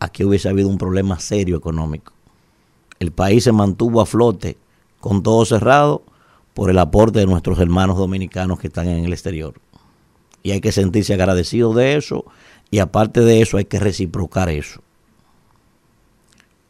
aquí 0.00 0.22
hubiese 0.22 0.50
habido 0.50 0.68
un 0.68 0.76
problema 0.76 1.18
serio 1.18 1.56
económico. 1.56 2.12
El 3.00 3.10
país 3.10 3.44
se 3.44 3.52
mantuvo 3.52 4.02
a 4.02 4.06
flote 4.06 4.58
con 5.04 5.22
todo 5.22 5.44
cerrado 5.44 6.02
por 6.54 6.70
el 6.70 6.78
aporte 6.78 7.18
de 7.18 7.26
nuestros 7.26 7.58
hermanos 7.58 7.98
dominicanos 7.98 8.58
que 8.58 8.68
están 8.68 8.88
en 8.88 9.04
el 9.04 9.12
exterior. 9.12 9.52
Y 10.42 10.52
hay 10.52 10.62
que 10.62 10.72
sentirse 10.72 11.12
agradecidos 11.12 11.76
de 11.76 11.96
eso 11.96 12.24
y 12.70 12.78
aparte 12.78 13.20
de 13.20 13.42
eso 13.42 13.58
hay 13.58 13.66
que 13.66 13.78
reciprocar 13.78 14.48
eso. 14.48 14.80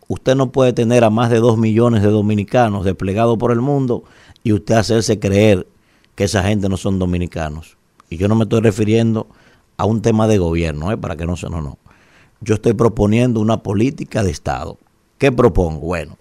Usted 0.09 0.35
no 0.35 0.51
puede 0.51 0.73
tener 0.73 1.05
a 1.05 1.11
más 1.11 1.31
de 1.31 1.39
dos 1.39 1.59
millones 1.59 2.02
de 2.02 2.09
dominicanos 2.09 2.85
desplegados 2.85 3.39
por 3.39 3.52
el 3.52 3.61
mundo 3.61 4.02
y 4.43 4.52
usted 4.52 4.74
hacerse 4.74 5.20
creer 5.20 5.69
que 6.16 6.24
esa 6.24 6.43
gente 6.43 6.69
no 6.69 6.77
son 6.77 6.98
dominicanos. 6.98 7.77
Y 8.11 8.16
yo 8.16 8.27
no 8.27 8.35
me 8.35 8.43
estoy 8.43 8.62
refiriendo 8.62 9.28
a 9.77 9.85
un 9.85 10.02
tema 10.02 10.27
de 10.27 10.39
gobierno, 10.39 10.90
¿eh? 10.90 10.97
para 10.97 11.15
que 11.15 11.24
no 11.24 11.36
se 11.36 11.48
no, 11.48 11.62
no. 11.62 11.78
Yo 12.40 12.55
estoy 12.56 12.73
proponiendo 12.73 13.39
una 13.39 13.62
política 13.62 14.24
de 14.24 14.32
Estado. 14.32 14.77
¿Qué 15.19 15.31
propongo? 15.31 15.82
Bueno, 15.82 16.19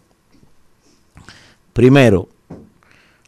primero, 1.74 2.30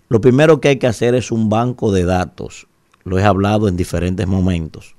lo 0.08 0.22
primero 0.22 0.62
que 0.62 0.70
hay 0.70 0.78
que 0.78 0.88
hacer 0.88 1.16
es 1.16 1.32
un 1.32 1.50
banco 1.50 1.92
de 1.92 2.06
datos. 2.06 2.68
Lo 3.04 3.20
he 3.20 3.24
hablado 3.24 3.68
en 3.68 3.76
diferentes 3.76 4.28
momentos. 4.28 4.96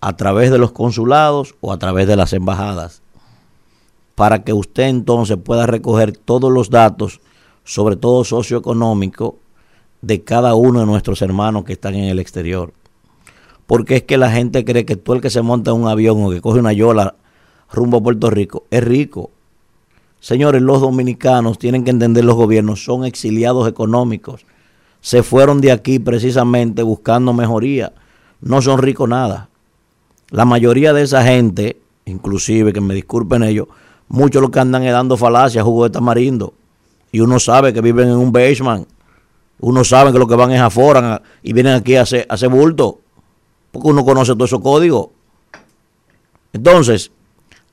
A 0.00 0.16
través 0.16 0.50
de 0.50 0.58
los 0.58 0.72
consulados 0.72 1.54
o 1.60 1.72
a 1.72 1.78
través 1.78 2.06
de 2.06 2.16
las 2.16 2.32
embajadas. 2.32 3.02
Para 4.14 4.44
que 4.44 4.52
usted 4.52 4.84
entonces 4.84 5.36
pueda 5.36 5.66
recoger 5.66 6.16
todos 6.16 6.50
los 6.50 6.70
datos, 6.70 7.20
sobre 7.64 7.96
todo 7.96 8.24
socioeconómico, 8.24 9.36
de 10.02 10.22
cada 10.22 10.54
uno 10.54 10.80
de 10.80 10.86
nuestros 10.86 11.22
hermanos 11.22 11.64
que 11.64 11.72
están 11.72 11.94
en 11.94 12.04
el 12.04 12.18
exterior. 12.18 12.72
Porque 13.66 13.96
es 13.96 14.02
que 14.04 14.16
la 14.16 14.30
gente 14.30 14.64
cree 14.64 14.86
que 14.86 14.96
tú 14.96 15.12
el 15.12 15.20
que 15.20 15.30
se 15.30 15.42
monta 15.42 15.72
en 15.72 15.78
un 15.78 15.88
avión 15.88 16.22
o 16.24 16.30
que 16.30 16.40
coge 16.40 16.60
una 16.60 16.72
yola 16.72 17.16
rumbo 17.72 17.98
a 17.98 18.02
Puerto 18.02 18.30
Rico 18.30 18.64
es 18.70 18.84
rico. 18.84 19.30
Señores, 20.26 20.60
los 20.60 20.80
dominicanos 20.80 21.56
tienen 21.56 21.84
que 21.84 21.92
entender 21.92 22.24
los 22.24 22.34
gobiernos, 22.34 22.84
son 22.84 23.04
exiliados 23.04 23.68
económicos. 23.68 24.44
Se 25.00 25.22
fueron 25.22 25.60
de 25.60 25.70
aquí 25.70 26.00
precisamente 26.00 26.82
buscando 26.82 27.32
mejoría. 27.32 27.92
No 28.40 28.60
son 28.60 28.78
ricos 28.78 29.08
nada. 29.08 29.50
La 30.30 30.44
mayoría 30.44 30.92
de 30.92 31.02
esa 31.02 31.22
gente, 31.22 31.80
inclusive 32.06 32.72
que 32.72 32.80
me 32.80 32.92
disculpen 32.92 33.44
ellos, 33.44 33.68
muchos 34.08 34.42
lo 34.42 34.50
que 34.50 34.58
andan 34.58 34.82
dando 34.82 35.16
falacias, 35.16 35.62
jugo 35.62 35.84
de 35.84 35.90
tamarindo. 35.90 36.54
Y 37.12 37.20
uno 37.20 37.38
sabe 37.38 37.72
que 37.72 37.80
viven 37.80 38.08
en 38.08 38.16
un 38.16 38.32
basement 38.32 38.88
uno 39.60 39.84
sabe 39.84 40.10
que 40.10 40.18
lo 40.18 40.26
que 40.26 40.34
van 40.34 40.50
es 40.50 40.60
afuera 40.60 41.22
y 41.44 41.52
vienen 41.52 41.74
aquí 41.74 41.94
a 41.94 42.02
hacer, 42.02 42.48
bulto. 42.50 42.98
Porque 43.70 43.86
uno 43.90 44.04
conoce 44.04 44.32
todos 44.32 44.50
esos 44.50 44.60
códigos. 44.60 45.10
Entonces, 46.52 47.12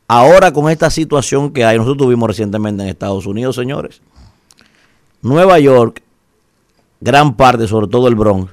ahora 0.07 0.51
con 0.51 0.69
esta 0.69 0.89
situación 0.89 1.51
que 1.51 1.65
hay, 1.65 1.77
nosotros 1.77 2.05
tuvimos 2.05 2.27
recientemente 2.27 2.83
en 2.83 2.89
Estados 2.89 3.25
Unidos, 3.25 3.55
señores. 3.55 4.01
Nueva 5.21 5.59
York, 5.59 6.01
gran 6.99 7.35
parte, 7.35 7.67
sobre 7.67 7.87
todo 7.87 8.07
el 8.07 8.15
Bronx, 8.15 8.51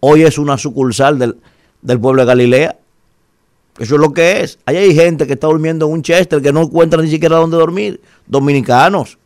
hoy 0.00 0.22
es 0.22 0.38
una 0.38 0.56
sucursal 0.58 1.18
del, 1.18 1.36
del 1.82 2.00
pueblo 2.00 2.22
de 2.22 2.26
Galilea. 2.26 2.78
Eso 3.78 3.96
es 3.96 4.00
lo 4.00 4.12
que 4.12 4.42
es. 4.42 4.58
Ahí 4.66 4.76
hay 4.76 4.94
gente 4.94 5.26
que 5.26 5.32
está 5.32 5.48
durmiendo 5.48 5.86
en 5.86 5.92
un 5.92 6.02
Chester 6.02 6.40
que 6.40 6.52
no 6.52 6.62
encuentra 6.62 7.02
ni 7.02 7.10
siquiera 7.10 7.36
dónde 7.36 7.56
dormir. 7.56 8.00
Dominicanos 8.26 9.18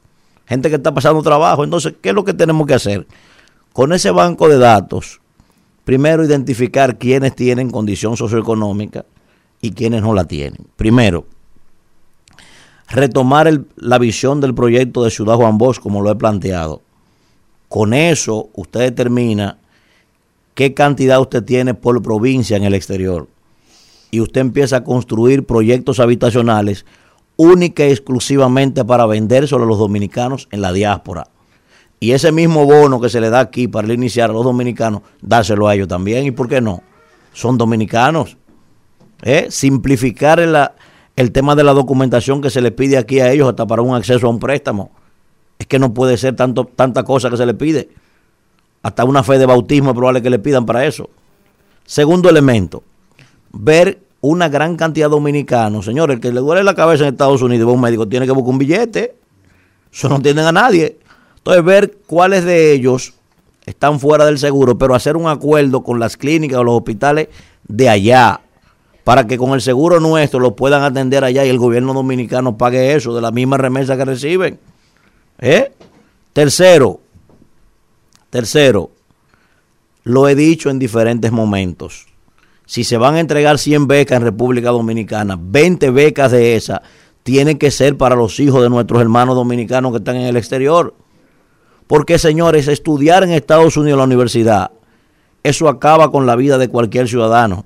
gente 0.48 0.70
que 0.70 0.76
está 0.76 0.92
pasando 0.92 1.22
trabajo. 1.22 1.62
Entonces, 1.62 1.94
¿qué 2.00 2.08
es 2.08 2.14
lo 2.14 2.24
que 2.24 2.32
tenemos 2.32 2.66
que 2.66 2.74
hacer? 2.74 3.06
Con 3.72 3.92
ese 3.92 4.10
banco 4.10 4.48
de 4.48 4.58
datos, 4.58 5.20
primero 5.84 6.24
identificar 6.24 6.98
quiénes 6.98 7.36
tienen 7.36 7.70
condición 7.70 8.16
socioeconómica 8.16 9.04
y 9.60 9.72
quiénes 9.72 10.02
no 10.02 10.14
la 10.14 10.24
tienen. 10.24 10.66
Primero, 10.76 11.26
retomar 12.88 13.60
la 13.76 13.98
visión 13.98 14.40
del 14.40 14.54
proyecto 14.54 15.04
de 15.04 15.10
Ciudad 15.10 15.36
Juan 15.36 15.58
Bosch 15.58 15.78
como 15.78 16.02
lo 16.02 16.10
he 16.10 16.16
planteado. 16.16 16.82
Con 17.68 17.92
eso 17.92 18.48
usted 18.54 18.80
determina 18.80 19.58
qué 20.54 20.74
cantidad 20.74 21.20
usted 21.20 21.44
tiene 21.44 21.74
por 21.74 22.00
provincia 22.02 22.56
en 22.56 22.64
el 22.64 22.74
exterior. 22.74 23.28
Y 24.10 24.20
usted 24.20 24.40
empieza 24.40 24.78
a 24.78 24.84
construir 24.84 25.44
proyectos 25.44 26.00
habitacionales 26.00 26.86
única 27.36 27.86
y 27.86 27.90
exclusivamente 27.90 28.84
para 28.84 29.04
vendérselo 29.04 29.64
a 29.64 29.66
los 29.66 29.78
dominicanos 29.78 30.48
en 30.50 30.62
la 30.62 30.72
diáspora. 30.72 31.28
Y 32.00 32.12
ese 32.12 32.32
mismo 32.32 32.64
bono 32.64 33.00
que 33.00 33.10
se 33.10 33.20
le 33.20 33.28
da 33.28 33.40
aquí 33.40 33.68
para 33.68 33.92
iniciar 33.92 34.30
a 34.30 34.32
los 34.32 34.44
dominicanos, 34.44 35.02
dárselo 35.20 35.68
a 35.68 35.74
ellos 35.74 35.88
también. 35.88 36.24
¿Y 36.24 36.30
por 36.30 36.48
qué 36.48 36.60
no? 36.60 36.82
Son 37.34 37.58
dominicanos. 37.58 38.37
Simplificar 39.48 40.40
el, 40.40 40.56
el 41.16 41.32
tema 41.32 41.56
de 41.56 41.64
la 41.64 41.72
documentación 41.72 42.40
que 42.40 42.50
se 42.50 42.60
le 42.60 42.70
pide 42.70 42.96
aquí 42.96 43.20
a 43.20 43.32
ellos 43.32 43.48
hasta 43.48 43.66
para 43.66 43.82
un 43.82 43.94
acceso 43.94 44.26
a 44.26 44.30
un 44.30 44.38
préstamo. 44.38 44.92
Es 45.58 45.66
que 45.66 45.78
no 45.78 45.92
puede 45.92 46.16
ser 46.16 46.36
tanto, 46.36 46.64
tanta 46.64 47.02
cosa 47.02 47.28
que 47.28 47.36
se 47.36 47.44
le 47.44 47.54
pide. 47.54 47.88
Hasta 48.82 49.04
una 49.04 49.24
fe 49.24 49.38
de 49.38 49.46
bautismo 49.46 49.90
es 49.90 49.96
probable 49.96 50.22
que 50.22 50.30
le 50.30 50.38
pidan 50.38 50.64
para 50.64 50.86
eso. 50.86 51.10
Segundo 51.84 52.30
elemento, 52.30 52.84
ver 53.52 53.98
una 54.20 54.48
gran 54.48 54.76
cantidad 54.76 55.06
de 55.06 55.10
dominicanos. 55.10 55.84
Señores, 55.84 56.16
el 56.16 56.20
que 56.20 56.32
le 56.32 56.40
duele 56.40 56.62
la 56.62 56.74
cabeza 56.74 57.04
en 57.04 57.14
Estados 57.14 57.42
Unidos 57.42 57.72
un 57.72 57.80
médico 57.80 58.06
tiene 58.06 58.26
que 58.26 58.32
buscar 58.32 58.52
un 58.52 58.58
billete. 58.58 59.16
Eso 59.92 60.08
no 60.08 60.20
tienen 60.20 60.44
a 60.44 60.52
nadie. 60.52 60.98
Entonces, 61.38 61.64
ver 61.64 61.98
cuáles 62.06 62.44
de 62.44 62.72
ellos 62.72 63.14
están 63.66 64.00
fuera 64.00 64.24
del 64.26 64.38
seguro, 64.38 64.78
pero 64.78 64.94
hacer 64.94 65.16
un 65.16 65.28
acuerdo 65.28 65.82
con 65.82 65.98
las 65.98 66.16
clínicas 66.16 66.58
o 66.58 66.64
los 66.64 66.76
hospitales 66.76 67.28
de 67.66 67.88
allá 67.88 68.40
para 69.08 69.26
que 69.26 69.38
con 69.38 69.54
el 69.54 69.62
seguro 69.62 70.00
nuestro 70.00 70.38
lo 70.38 70.54
puedan 70.54 70.82
atender 70.82 71.24
allá 71.24 71.42
y 71.42 71.48
el 71.48 71.56
gobierno 71.56 71.94
dominicano 71.94 72.58
pague 72.58 72.94
eso 72.94 73.14
de 73.14 73.22
la 73.22 73.30
misma 73.30 73.56
remesa 73.56 73.96
que 73.96 74.04
reciben. 74.04 74.58
¿Eh? 75.38 75.72
Tercero, 76.34 77.00
tercero, 78.28 78.90
lo 80.04 80.28
he 80.28 80.34
dicho 80.34 80.68
en 80.68 80.78
diferentes 80.78 81.32
momentos 81.32 82.04
si 82.66 82.84
se 82.84 82.98
van 82.98 83.14
a 83.14 83.20
entregar 83.20 83.58
100 83.58 83.86
becas 83.86 84.18
en 84.18 84.24
República 84.24 84.72
Dominicana, 84.72 85.38
20 85.40 85.88
becas 85.88 86.30
de 86.30 86.54
esas 86.56 86.82
tienen 87.22 87.56
que 87.56 87.70
ser 87.70 87.96
para 87.96 88.14
los 88.14 88.38
hijos 88.40 88.62
de 88.62 88.68
nuestros 88.68 89.00
hermanos 89.00 89.36
dominicanos 89.36 89.90
que 89.92 89.98
están 89.98 90.16
en 90.16 90.26
el 90.26 90.36
exterior. 90.36 90.92
Porque, 91.86 92.18
señores, 92.18 92.68
estudiar 92.68 93.24
en 93.24 93.30
Estados 93.30 93.78
Unidos 93.78 93.96
la 93.96 94.04
universidad, 94.04 94.70
eso 95.42 95.70
acaba 95.70 96.12
con 96.12 96.26
la 96.26 96.36
vida 96.36 96.58
de 96.58 96.68
cualquier 96.68 97.08
ciudadano. 97.08 97.64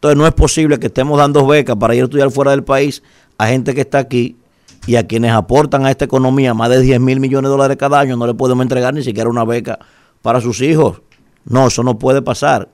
Entonces 0.00 0.16
no 0.16 0.26
es 0.26 0.32
posible 0.32 0.78
que 0.78 0.86
estemos 0.86 1.18
dando 1.18 1.46
becas 1.46 1.76
para 1.76 1.94
ir 1.94 2.00
a 2.00 2.04
estudiar 2.04 2.30
fuera 2.30 2.52
del 2.52 2.64
país 2.64 3.02
a 3.36 3.48
gente 3.48 3.74
que 3.74 3.82
está 3.82 3.98
aquí 3.98 4.38
y 4.86 4.96
a 4.96 5.06
quienes 5.06 5.30
aportan 5.32 5.84
a 5.84 5.90
esta 5.90 6.06
economía 6.06 6.54
más 6.54 6.70
de 6.70 6.80
10 6.80 7.00
mil 7.00 7.20
millones 7.20 7.50
de 7.50 7.50
dólares 7.50 7.76
cada 7.76 8.00
año 8.00 8.16
no 8.16 8.26
le 8.26 8.32
podemos 8.32 8.62
entregar 8.62 8.94
ni 8.94 9.02
siquiera 9.02 9.28
una 9.28 9.44
beca 9.44 9.78
para 10.22 10.40
sus 10.40 10.62
hijos. 10.62 11.02
No, 11.44 11.66
eso 11.66 11.82
no 11.82 11.98
puede 11.98 12.22
pasar. 12.22 12.70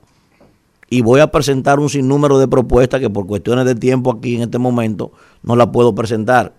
Y 0.89 1.01
voy 1.01 1.19
a 1.19 1.27
presentar 1.27 1.81
un 1.81 1.89
sinnúmero 1.89 2.39
de 2.39 2.47
propuestas 2.47 3.01
que 3.01 3.09
por 3.09 3.27
cuestiones 3.27 3.65
de 3.65 3.75
tiempo 3.75 4.09
aquí 4.09 4.37
en 4.37 4.43
este 4.43 4.57
momento 4.57 5.11
no 5.43 5.57
las 5.57 5.67
puedo 5.67 5.93
presentar. 5.93 6.53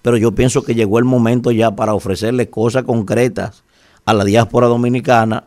Pero 0.00 0.16
yo 0.16 0.32
pienso 0.32 0.62
que 0.62 0.74
llegó 0.74 0.98
el 0.98 1.04
momento 1.04 1.50
ya 1.50 1.76
para 1.76 1.92
ofrecerle 1.92 2.48
cosas 2.48 2.84
concretas 2.84 3.62
a 4.06 4.14
la 4.14 4.24
diáspora 4.24 4.68
dominicana 4.68 5.44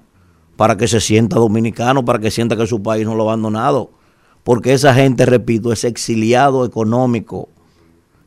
para 0.56 0.78
que 0.78 0.88
se 0.88 1.02
sienta 1.02 1.38
dominicano, 1.38 2.06
para 2.06 2.20
que 2.20 2.30
sienta 2.30 2.56
que 2.56 2.68
su 2.68 2.84
país 2.84 3.08
no 3.08 3.16
lo 3.16 3.24
ha 3.24 3.34
abandonado. 3.34 4.01
Porque 4.44 4.74
esa 4.74 4.94
gente, 4.94 5.26
repito, 5.26 5.72
es 5.72 5.84
exiliado 5.84 6.66
económico. 6.66 7.50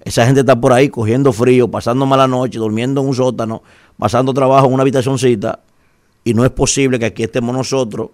Esa 0.05 0.27
gente 0.27 0.41
está 0.41 0.61
por 0.61 0.73
ahí 0.73 0.89
cogiendo 0.89 1.33
frío, 1.33 1.71
pasando 1.71 2.07
mala 2.07 2.29
noche, 2.29 2.59
durmiendo 2.59 3.01
en 3.01 3.09
un 3.09 3.15
sótano, 3.15 3.63
pasando 3.99 4.33
trabajo 4.33 4.67
en 4.67 4.75
una 4.75 4.83
habitacioncita. 4.83 5.61
Y 6.25 6.35
no 6.35 6.45
es 6.45 6.51
posible 6.51 6.99
que 6.99 7.07
aquí 7.07 7.23
estemos 7.23 7.55
nosotros 7.55 8.11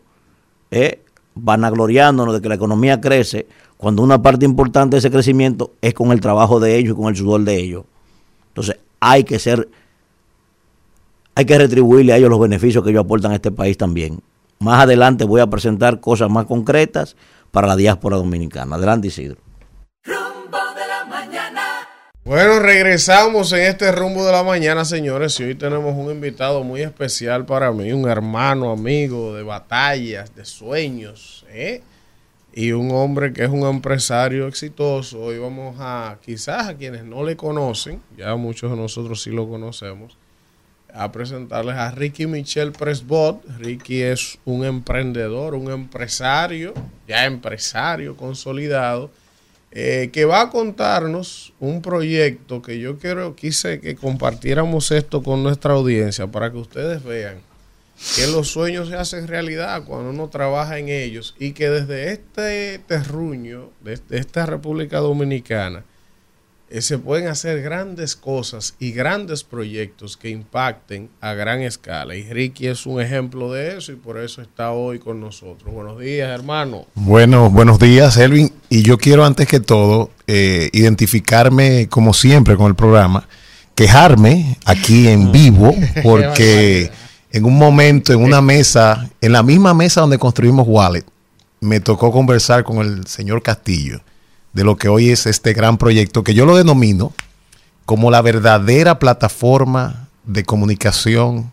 eh, 0.71 1.03
vanagloriándonos 1.35 2.35
de 2.35 2.41
que 2.41 2.49
la 2.49 2.55
economía 2.55 3.01
crece 3.01 3.47
cuando 3.77 4.03
una 4.03 4.21
parte 4.21 4.45
importante 4.45 4.95
de 4.95 4.99
ese 4.99 5.11
crecimiento 5.11 5.73
es 5.81 5.95
con 5.95 6.13
el 6.13 6.21
trabajo 6.21 6.61
de 6.61 6.77
ellos 6.77 6.93
y 6.93 6.97
con 7.01 7.09
el 7.09 7.17
sudor 7.17 7.43
de 7.43 7.57
ellos. 7.57 7.85
Entonces 8.49 8.77
hay 9.01 9.25
que 9.25 9.39
ser, 9.39 9.69
hay 11.35 11.45
que 11.45 11.57
retribuirle 11.57 12.13
a 12.13 12.19
ellos 12.19 12.31
los 12.31 12.41
beneficios 12.41 12.85
que 12.85 12.91
ellos 12.91 13.05
aportan 13.05 13.33
a 13.33 13.37
este 13.37 13.51
país 13.51 13.79
también. 13.79 14.21
Más 14.59 14.83
adelante 14.83 15.25
voy 15.25 15.41
a 15.41 15.47
presentar 15.47 16.01
cosas 16.01 16.29
más 16.29 16.45
concretas 16.45 17.17
para 17.51 17.69
la 17.69 17.77
diáspora 17.77 18.17
dominicana. 18.17 18.77
Adelante 18.77 19.09
Isidro. 19.09 19.41
Rumbo 20.05 20.59
de 20.75 20.87
la 20.87 21.05
mañana. 21.05 21.63
Bueno, 22.25 22.61
regresamos 22.61 23.53
en 23.53 23.61
este 23.61 23.91
rumbo 23.93 24.25
de 24.25 24.33
la 24.33 24.43
mañana, 24.43 24.85
señores, 24.85 25.39
y 25.41 25.45
hoy 25.45 25.55
tenemos 25.55 25.95
un 25.97 26.11
invitado 26.11 26.63
muy 26.63 26.83
especial 26.83 27.47
para 27.47 27.73
mí, 27.73 27.93
un 27.93 28.09
hermano, 28.09 28.71
amigo 28.71 29.35
de 29.35 29.43
batallas, 29.43 30.35
de 30.35 30.45
sueños, 30.45 31.45
¿eh? 31.49 31.83
y 32.53 32.73
un 32.73 32.91
hombre 32.91 33.33
que 33.33 33.45
es 33.45 33.51
un 33.51 33.67
empresario 33.67 34.47
exitoso. 34.47 35.21
Hoy 35.21 35.39
vamos 35.39 35.77
a, 35.79 36.19
quizás 36.25 36.69
a 36.69 36.77
quienes 36.77 37.05
no 37.05 37.25
le 37.25 37.37
conocen, 37.37 38.03
ya 38.17 38.35
muchos 38.37 38.71
de 38.71 38.77
nosotros 38.77 39.23
sí 39.23 39.31
lo 39.31 39.49
conocemos, 39.49 40.17
a 40.95 41.13
presentarles 41.13 41.77
a 41.77 41.91
Ricky 41.91 42.27
Michel 42.27 42.73
Presbot. 42.73 43.43
Ricky 43.59 44.03
es 44.03 44.39
un 44.45 44.65
emprendedor, 44.65 45.55
un 45.55 45.71
empresario, 45.71 46.75
ya 47.07 47.25
empresario 47.25 48.17
consolidado, 48.17 49.11
eh, 49.73 50.11
que 50.13 50.25
va 50.25 50.43
a 50.43 50.51
contarnos 50.51 51.53
un 51.61 51.83
proyecto 51.83 52.61
que 52.61 52.79
yo 52.79 52.99
quiero, 52.99 53.37
quise 53.37 53.81
que 53.81 53.95
compartiéramos 53.95 54.91
esto 54.91 55.23
con 55.23 55.43
nuestra 55.43 55.75
audiencia 55.75 56.27
para 56.27 56.51
que 56.51 56.59
ustedes 56.59 57.05
vean 57.05 57.51
que 58.17 58.27
los 58.29 58.49
sueños 58.49 58.89
se 58.89 58.97
hacen 58.97 59.29
realidad 59.29 59.85
cuando 59.85 60.11
uno 60.11 60.29
trabaja 60.29 60.79
en 60.79 60.89
ellos 60.89 61.35
y 61.39 61.53
que 61.53 61.69
desde 61.69 62.13
este 62.13 62.79
terruño, 62.79 63.71
desde 63.83 64.19
esta 64.19 64.47
República 64.47 64.99
Dominicana, 64.99 65.85
eh, 66.73 66.83
se 66.83 66.99
pueden 66.99 67.27
hacer 67.27 67.63
grandes 67.63 68.15
cosas 68.15 68.77
y 68.79 68.93
grandes 68.93 69.43
proyectos 69.43 70.17
que 70.17 70.31
impacten 70.31 71.11
a 71.21 71.35
gran 71.35 71.63
escala. 71.63 72.15
Y 72.15 72.23
Ricky 72.23 72.69
es 72.69 72.87
un 72.87 73.01
ejemplo 73.01 73.53
de 73.53 73.77
eso 73.77 73.91
y 73.91 73.97
por 73.97 74.21
eso 74.21 74.41
está 74.41 74.71
hoy 74.71 75.01
con 75.01 75.21
nosotros. 75.21 75.75
Buenos 75.75 75.99
días, 75.99 76.31
hermano. 76.31 76.87
Bueno, 76.95 77.51
buenos 77.51 77.81
días, 77.81 78.17
Elvin. 78.19 78.53
Y 78.69 78.83
yo 78.83 78.99
quiero 78.99 79.25
antes 79.25 79.49
que 79.49 79.59
todo 79.59 80.13
eh, 80.29 80.71
identificarme, 80.73 81.89
como 81.89 82.15
siempre, 82.15 82.57
con 82.57 82.69
el 82.69 82.77
programa, 82.77 83.27
quejarme 83.75 84.57
aquí 84.65 85.09
en 85.09 85.33
vivo, 85.33 85.75
porque 86.05 86.93
en 87.33 87.47
un 87.47 87.59
momento, 87.59 88.13
en 88.13 88.23
una 88.23 88.41
mesa, 88.41 89.11
en 89.21 89.33
la 89.33 89.43
misma 89.43 89.75
mesa 89.75 90.03
donde 90.03 90.19
construimos 90.19 90.69
Wallet, 90.69 91.05
me 91.59 91.81
tocó 91.81 92.13
conversar 92.13 92.63
con 92.63 92.79
el 92.79 93.09
señor 93.09 93.43
Castillo 93.43 94.03
de 94.53 94.65
lo 94.65 94.77
que 94.77 94.89
hoy 94.89 95.11
es 95.11 95.27
este 95.27 95.53
gran 95.53 95.79
proyecto 95.79 96.25
que 96.25 96.35
yo 96.35 96.47
lo 96.47 96.57
denomino 96.57 97.13
como 97.85 98.11
la 98.11 98.23
verdadera 98.23 98.99
plataforma 98.99 100.09
de 100.25 100.45
comunicación 100.45 101.53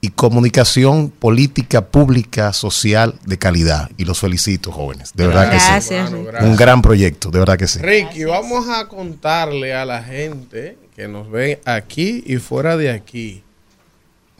y 0.00 0.10
comunicación 0.10 1.08
política 1.08 1.86
pública 1.86 2.52
social 2.52 3.14
de 3.24 3.38
calidad. 3.38 3.90
Y 3.96 4.04
los 4.04 4.20
felicito, 4.20 4.70
jóvenes. 4.70 5.12
De 5.14 5.26
verdad 5.26 5.50
que 5.50 5.58
sí. 5.58 5.66
Gracias, 5.66 6.12
Ricky. 6.12 6.44
Un 6.44 6.56
gran 6.56 6.82
proyecto, 6.82 7.30
de 7.30 7.38
verdad 7.38 7.56
que 7.56 7.66
sí. 7.66 7.78
Ricky, 7.78 8.24
vamos 8.24 8.68
a 8.68 8.86
contarle 8.86 9.74
a 9.74 9.86
la 9.86 10.02
gente 10.02 10.76
que 10.94 11.08
nos 11.08 11.30
ven 11.30 11.58
aquí 11.64 12.22
y 12.26 12.36
fuera 12.36 12.76
de 12.76 12.90
aquí 12.90 13.42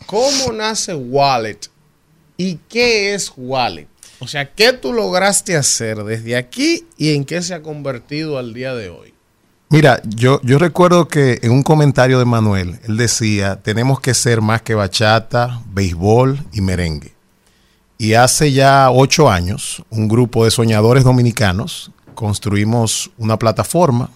cómo 0.07 0.53
nace 0.53 0.95
Wallet 0.95 1.71
y 2.37 2.57
qué 2.69 3.15
es 3.15 3.33
Wallet. 3.37 3.89
O 4.25 4.29
sea, 4.29 4.51
¿qué 4.53 4.73
tú 4.73 4.95
lograste 4.95 5.55
hacer 5.55 6.03
desde 6.03 6.35
aquí 6.35 6.87
y 6.97 7.15
en 7.15 7.25
qué 7.25 7.43
se 7.43 7.53
ha 7.53 7.63
convertido 7.63 8.39
al 8.39 8.55
día 8.55 8.75
de 8.75 8.89
hoy? 8.89 9.13
Mira, 9.69 10.01
yo, 10.05 10.41
yo 10.43 10.59
recuerdo 10.59 11.09
que 11.09 11.41
en 11.43 11.53
un 11.53 11.63
comentario 11.63 12.19
de 12.19 12.25
Manuel, 12.25 12.79
él 12.89 12.97
decía, 12.97 13.61
tenemos 13.63 14.01
que 14.01 14.15
ser 14.15 14.41
más 14.41 14.63
que 14.63 14.75
bachata, 14.75 15.61
béisbol 15.73 16.39
y 16.53 16.63
merengue. 16.63 17.13
Y 17.99 18.15
hace 18.15 18.53
ya 18.53 18.91
ocho 18.91 19.31
años, 19.31 19.83
un 19.91 20.09
grupo 20.09 20.45
de 20.47 20.51
soñadores 20.51 21.05
dominicanos 21.05 21.91
construimos 22.15 23.11
una 23.19 23.39
plataforma 23.39 24.09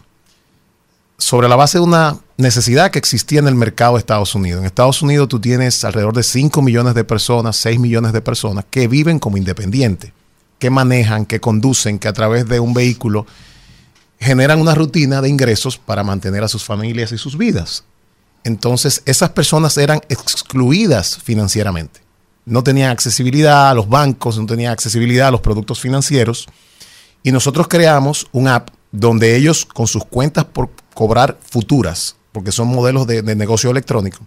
sobre 1.18 1.48
la 1.48 1.56
base 1.56 1.78
de 1.78 1.84
una 1.84 2.16
necesidad 2.38 2.92
que 2.92 3.00
existía 3.00 3.40
en 3.40 3.48
el 3.48 3.56
mercado 3.56 3.94
de 3.94 3.98
Estados 3.98 4.34
Unidos. 4.34 4.60
En 4.60 4.66
Estados 4.66 5.02
Unidos 5.02 5.28
tú 5.28 5.40
tienes 5.40 5.84
alrededor 5.84 6.14
de 6.14 6.22
5 6.22 6.62
millones 6.62 6.94
de 6.94 7.04
personas, 7.04 7.56
6 7.56 7.80
millones 7.80 8.12
de 8.12 8.22
personas 8.22 8.64
que 8.70 8.86
viven 8.86 9.18
como 9.18 9.36
independientes, 9.36 10.12
que 10.60 10.70
manejan, 10.70 11.26
que 11.26 11.40
conducen, 11.40 11.98
que 11.98 12.08
a 12.08 12.12
través 12.12 12.48
de 12.48 12.60
un 12.60 12.72
vehículo 12.72 13.26
generan 14.20 14.60
una 14.60 14.74
rutina 14.74 15.20
de 15.20 15.28
ingresos 15.28 15.78
para 15.78 16.04
mantener 16.04 16.44
a 16.44 16.48
sus 16.48 16.64
familias 16.64 17.10
y 17.12 17.18
sus 17.18 17.36
vidas. 17.36 17.84
Entonces, 18.44 19.02
esas 19.04 19.30
personas 19.30 19.76
eran 19.76 20.00
excluidas 20.08 21.18
financieramente. 21.18 22.00
No 22.44 22.62
tenían 22.62 22.90
accesibilidad 22.90 23.68
a 23.68 23.74
los 23.74 23.88
bancos, 23.88 24.38
no 24.38 24.46
tenían 24.46 24.72
accesibilidad 24.72 25.28
a 25.28 25.32
los 25.32 25.40
productos 25.40 25.80
financieros. 25.80 26.46
Y 27.22 27.32
nosotros 27.32 27.66
creamos 27.66 28.28
un 28.30 28.46
app 28.46 28.70
donde 28.92 29.36
ellos, 29.36 29.66
con 29.66 29.86
sus 29.88 30.04
cuentas 30.04 30.44
por 30.44 30.70
cobrar 30.94 31.38
futuras, 31.42 32.16
porque 32.38 32.52
son 32.52 32.68
modelos 32.68 33.04
de, 33.08 33.20
de 33.20 33.34
negocio 33.34 33.68
electrónico, 33.68 34.20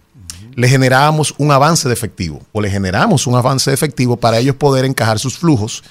le 0.54 0.68
generábamos 0.68 1.34
un 1.38 1.50
avance 1.50 1.88
de 1.88 1.94
efectivo 1.94 2.42
o 2.52 2.60
le 2.60 2.70
generamos 2.70 3.26
un 3.26 3.36
avance 3.36 3.70
de 3.70 3.74
efectivo 3.74 4.18
para 4.18 4.38
ellos 4.38 4.54
poder 4.56 4.84
encajar 4.84 5.18
sus 5.18 5.38
flujos, 5.38 5.82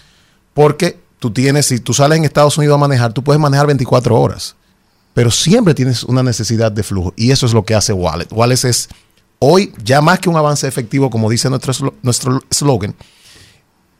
porque 0.53 0.99
tú 1.17 1.31
tienes, 1.31 1.65
si 1.65 1.79
tú 1.79 1.95
sales 1.95 2.19
en 2.19 2.25
Estados 2.25 2.55
Unidos 2.59 2.75
a 2.75 2.77
manejar, 2.77 3.11
tú 3.11 3.23
puedes 3.23 3.39
manejar 3.41 3.65
24 3.65 4.21
horas, 4.21 4.55
pero 5.15 5.31
siempre 5.31 5.73
tienes 5.73 6.03
una 6.03 6.21
necesidad 6.21 6.71
de 6.71 6.83
flujo 6.83 7.11
y 7.17 7.31
eso 7.31 7.47
es 7.47 7.53
lo 7.53 7.65
que 7.65 7.73
hace 7.73 7.91
Wallet. 7.91 8.27
Wallet 8.31 8.65
es 8.65 8.87
hoy 9.39 9.73
ya 9.83 9.99
más 9.99 10.19
que 10.19 10.29
un 10.29 10.37
avance 10.37 10.67
efectivo, 10.67 11.09
como 11.09 11.27
dice 11.27 11.49
nuestro 11.49 11.95
nuestro 12.03 12.39
slogan, 12.51 12.93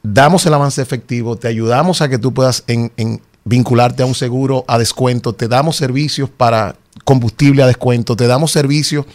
damos 0.03 0.45
el 0.45 0.53
avance 0.53 0.79
efectivo, 0.79 1.37
te 1.37 1.47
ayudamos 1.47 2.03
a 2.03 2.07
que 2.07 2.19
tú 2.19 2.35
puedas 2.35 2.63
en 2.67 3.19
vincularte 3.45 4.03
a 4.03 4.05
un 4.05 4.13
seguro 4.13 4.63
a 4.67 4.77
descuento, 4.77 5.33
te 5.33 5.47
damos 5.47 5.75
servicios 5.75 6.29
para 6.29 6.75
combustible 7.03 7.63
a 7.63 7.67
descuento, 7.67 8.15
te 8.15 8.27
damos 8.27 8.51
servicios 8.51 9.05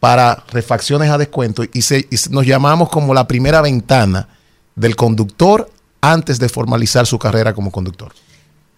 para 0.00 0.44
refacciones 0.52 1.10
a 1.10 1.18
descuento 1.18 1.64
y, 1.72 1.82
se- 1.82 2.06
y 2.10 2.16
nos 2.30 2.46
llamamos 2.46 2.88
como 2.90 3.14
la 3.14 3.26
primera 3.26 3.60
ventana 3.62 4.28
del 4.74 4.96
conductor 4.96 5.70
antes 6.00 6.38
de 6.38 6.48
formalizar 6.48 7.06
su 7.06 7.18
carrera 7.18 7.54
como 7.54 7.70
conductor. 7.70 8.12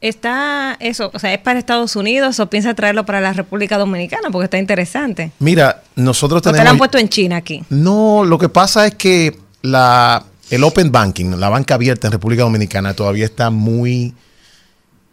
Está 0.01 0.76
eso, 0.78 1.10
o 1.14 1.18
sea, 1.18 1.32
¿es 1.32 1.40
para 1.40 1.59
Estados 1.59 1.97
Unidos 1.97 2.38
o 2.38 2.48
piensa 2.51 2.74
traerlo 2.74 3.06
para 3.06 3.20
la 3.20 3.32
República 3.32 3.78
Dominicana? 3.78 4.28
Porque 4.30 4.44
está 4.44 4.59
interesante. 4.59 5.32
Mira, 5.38 5.82
nosotros 5.97 6.40
¿O 6.40 6.43
te 6.43 6.48
lo 6.51 6.52
tenemos... 6.52 6.72
han 6.72 6.78
puesto 6.78 6.98
en 6.98 7.09
China 7.09 7.36
aquí? 7.36 7.64
No, 7.70 8.24
lo 8.24 8.38
que 8.38 8.48
pasa 8.51 8.86
es 8.86 8.94
que 8.94 9.36
la, 9.62 10.22
el 10.51 10.62
open 10.64 10.93
banking, 10.93 11.30
la 11.40 11.48
banca 11.48 11.74
abierta 11.74 12.06
en 12.09 12.12
República 12.12 12.43
Dominicana 12.43 12.94
todavía 12.94 13.24
está 13.24 13.48
muy, 13.51 14.14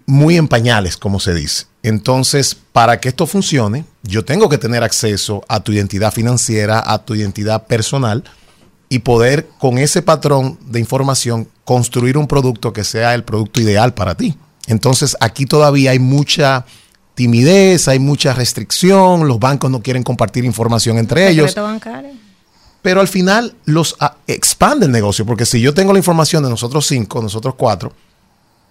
muy 0.05 0.35
en 0.37 0.47
pañales, 0.49 0.97
como 0.97 1.19
se 1.21 1.33
dice. 1.33 1.65
Entonces, 1.83 2.55
para 2.71 2.99
que 2.99 3.09
esto 3.09 3.27
funcione, 3.27 3.85
yo 4.03 4.25
tengo 4.25 4.49
que 4.49 4.57
tener 4.57 4.83
acceso 4.83 5.43
a 5.47 5.59
tu 5.59 5.71
identidad 5.71 6.11
financiera, 6.11 6.81
a 6.85 7.05
tu 7.05 7.13
identidad 7.13 7.67
personal 7.67 8.23
y 8.89 8.99
poder 8.99 9.49
con 9.59 9.77
ese 9.77 10.01
patrón 10.01 10.57
de 10.65 10.79
información 10.79 11.47
construir 11.65 12.17
un 12.17 12.27
producto 12.27 12.73
que 12.73 12.83
sea 12.83 13.13
el 13.13 13.23
producto 13.23 13.61
ideal 13.61 13.93
para 13.93 14.15
ti. 14.15 14.37
Entonces, 14.67 15.17
aquí 15.19 15.45
todavía 15.45 15.91
hay 15.91 15.99
mucha 15.99 16.65
timidez, 17.15 17.87
hay 17.87 17.99
mucha 17.99 18.33
restricción, 18.33 19.27
los 19.27 19.39
bancos 19.39 19.69
no 19.69 19.81
quieren 19.83 20.03
compartir 20.03 20.45
información 20.45 20.97
entre 20.97 21.29
ellos. 21.29 21.51
¿Secreto 21.51 21.67
bancario? 21.67 22.23
pero 22.83 22.99
al 22.99 23.07
final 23.07 23.55
los 23.65 23.95
ah, 23.99 24.17
expande 24.27 24.85
el 24.85 24.91
negocio, 24.91 25.25
porque 25.25 25.47
si 25.47 25.59
yo 25.59 25.73
tengo 25.73 25.93
la 25.93 25.99
información 25.99 26.43
de 26.43 26.49
nosotros 26.49 26.85
cinco, 26.85 27.21
nosotros 27.21 27.55
cuatro, 27.57 27.93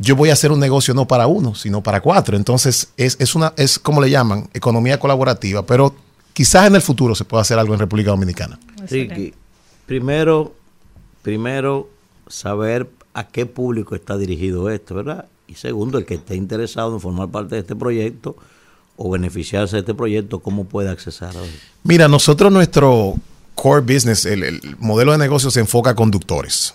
yo 0.02 0.16
voy 0.16 0.30
a 0.30 0.32
hacer 0.32 0.50
un 0.50 0.58
negocio 0.58 0.94
no 0.94 1.06
para 1.06 1.28
uno, 1.28 1.54
sino 1.54 1.80
para 1.82 2.00
cuatro. 2.00 2.36
Entonces, 2.36 2.88
es, 2.96 3.16
es 3.20 3.34
una, 3.34 3.54
es 3.56 3.78
como 3.78 4.00
le 4.00 4.10
llaman, 4.10 4.48
economía 4.52 4.98
colaborativa, 4.98 5.64
pero 5.64 5.94
quizás 6.32 6.66
en 6.66 6.74
el 6.74 6.82
futuro 6.82 7.14
se 7.14 7.24
pueda 7.24 7.42
hacer 7.42 7.58
algo 7.58 7.72
en 7.72 7.80
República 7.80 8.10
Dominicana. 8.10 8.58
Ricky, 8.90 9.32
primero, 9.86 10.54
primero, 11.22 11.88
saber 12.28 12.90
a 13.14 13.28
qué 13.28 13.46
público 13.46 13.94
está 13.94 14.16
dirigido 14.16 14.70
esto, 14.70 14.96
¿verdad? 14.96 15.26
Y 15.46 15.54
segundo, 15.54 15.98
el 15.98 16.04
que 16.04 16.14
esté 16.14 16.34
interesado 16.34 16.94
en 16.94 17.00
formar 17.00 17.28
parte 17.28 17.54
de 17.54 17.60
este 17.60 17.76
proyecto 17.76 18.36
o 18.96 19.10
beneficiarse 19.10 19.76
de 19.76 19.80
este 19.80 19.94
proyecto, 19.94 20.40
¿cómo 20.40 20.64
puede 20.64 20.90
accesar 20.90 21.36
a 21.36 21.44
él? 21.44 21.50
Mira, 21.84 22.08
nosotros 22.08 22.50
nuestro 22.50 23.14
core 23.54 23.82
business, 23.82 24.24
el, 24.24 24.42
el 24.42 24.60
modelo 24.78 25.12
de 25.12 25.18
negocio 25.18 25.50
se 25.50 25.60
enfoca 25.60 25.90
a 25.90 25.94
conductores. 25.94 26.74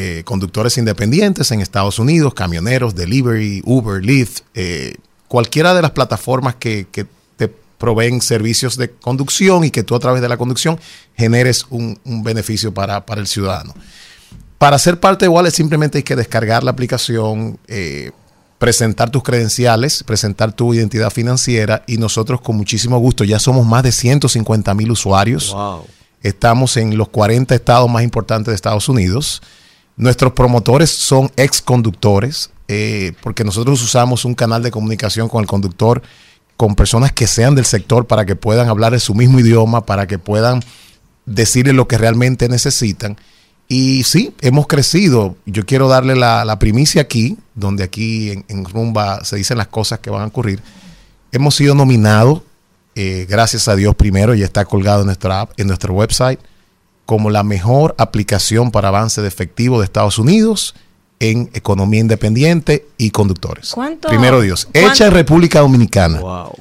Eh, 0.00 0.22
conductores 0.22 0.78
independientes 0.78 1.50
en 1.50 1.60
Estados 1.60 1.98
Unidos, 1.98 2.32
camioneros, 2.32 2.94
delivery, 2.94 3.62
Uber, 3.64 4.00
Lyft, 4.00 4.42
eh, 4.54 4.94
cualquiera 5.26 5.74
de 5.74 5.82
las 5.82 5.90
plataformas 5.90 6.54
que, 6.54 6.86
que 6.92 7.04
te 7.36 7.48
proveen 7.48 8.22
servicios 8.22 8.76
de 8.76 8.92
conducción 8.92 9.64
y 9.64 9.72
que 9.72 9.82
tú 9.82 9.96
a 9.96 9.98
través 9.98 10.22
de 10.22 10.28
la 10.28 10.36
conducción 10.36 10.78
generes 11.16 11.66
un, 11.70 11.98
un 12.04 12.22
beneficio 12.22 12.72
para, 12.72 13.04
para 13.06 13.20
el 13.20 13.26
ciudadano. 13.26 13.74
Para 14.56 14.78
ser 14.78 15.00
parte 15.00 15.24
de 15.24 15.30
Wallet 15.30 15.50
simplemente 15.50 15.98
hay 15.98 16.04
que 16.04 16.14
descargar 16.14 16.62
la 16.62 16.70
aplicación, 16.70 17.58
eh, 17.66 18.12
presentar 18.60 19.10
tus 19.10 19.24
credenciales, 19.24 20.04
presentar 20.04 20.52
tu 20.52 20.74
identidad 20.74 21.10
financiera 21.10 21.82
y 21.88 21.96
nosotros 21.96 22.40
con 22.40 22.56
muchísimo 22.56 22.98
gusto, 22.98 23.24
ya 23.24 23.40
somos 23.40 23.66
más 23.66 23.82
de 23.82 23.90
150 23.90 24.74
mil 24.74 24.92
usuarios. 24.92 25.56
Estamos 26.22 26.76
en 26.76 26.96
los 26.96 27.08
40 27.08 27.52
estados 27.52 27.90
más 27.90 28.04
importantes 28.04 28.52
de 28.52 28.54
Estados 28.54 28.88
Unidos. 28.88 29.42
Nuestros 29.98 30.32
promotores 30.32 30.90
son 30.90 31.30
ex 31.36 31.60
conductores, 31.60 32.50
eh, 32.68 33.14
porque 33.20 33.42
nosotros 33.42 33.82
usamos 33.82 34.24
un 34.24 34.34
canal 34.34 34.62
de 34.62 34.70
comunicación 34.70 35.28
con 35.28 35.40
el 35.40 35.48
conductor, 35.48 36.02
con 36.56 36.76
personas 36.76 37.12
que 37.12 37.26
sean 37.26 37.56
del 37.56 37.64
sector 37.64 38.06
para 38.06 38.24
que 38.24 38.36
puedan 38.36 38.68
hablar 38.68 38.94
en 38.94 39.00
su 39.00 39.12
mismo 39.12 39.40
idioma, 39.40 39.84
para 39.84 40.06
que 40.06 40.18
puedan 40.18 40.62
decirle 41.26 41.72
lo 41.72 41.88
que 41.88 41.98
realmente 41.98 42.48
necesitan. 42.48 43.16
Y 43.66 44.04
sí, 44.04 44.32
hemos 44.40 44.68
crecido. 44.68 45.36
Yo 45.46 45.66
quiero 45.66 45.88
darle 45.88 46.14
la, 46.14 46.58
primicia 46.60 47.02
aquí, 47.02 47.36
donde 47.56 47.82
aquí 47.82 48.44
en, 48.46 48.64
Rumba 48.64 49.24
se 49.24 49.34
dicen 49.34 49.58
las 49.58 49.66
cosas 49.66 49.98
que 49.98 50.10
van 50.10 50.22
a 50.22 50.26
ocurrir. 50.26 50.62
Hemos 51.32 51.56
sido 51.56 51.74
nominados, 51.74 52.42
eh, 52.94 53.26
gracias 53.28 53.66
a 53.66 53.74
Dios 53.74 53.96
primero, 53.96 54.34
y 54.36 54.44
está 54.44 54.64
colgado 54.64 55.00
en 55.00 55.06
nuestra 55.06 55.40
app, 55.40 55.58
en 55.58 55.66
nuestro 55.66 55.92
website, 55.92 56.38
como 57.08 57.30
la 57.30 57.42
mejor 57.42 57.94
aplicación 57.96 58.70
para 58.70 58.88
avance 58.88 59.22
de 59.22 59.28
efectivo 59.28 59.78
de 59.78 59.86
Estados 59.86 60.18
Unidos 60.18 60.74
en 61.20 61.48
economía 61.54 62.00
independiente 62.00 62.84
y 62.98 63.12
conductores. 63.12 63.70
¿Cuánto- 63.70 64.08
Primero 64.10 64.42
Dios, 64.42 64.68
cuánto- 64.70 64.92
hecha 64.92 65.06
en 65.06 65.12
República 65.12 65.60
Dominicana. 65.60 66.20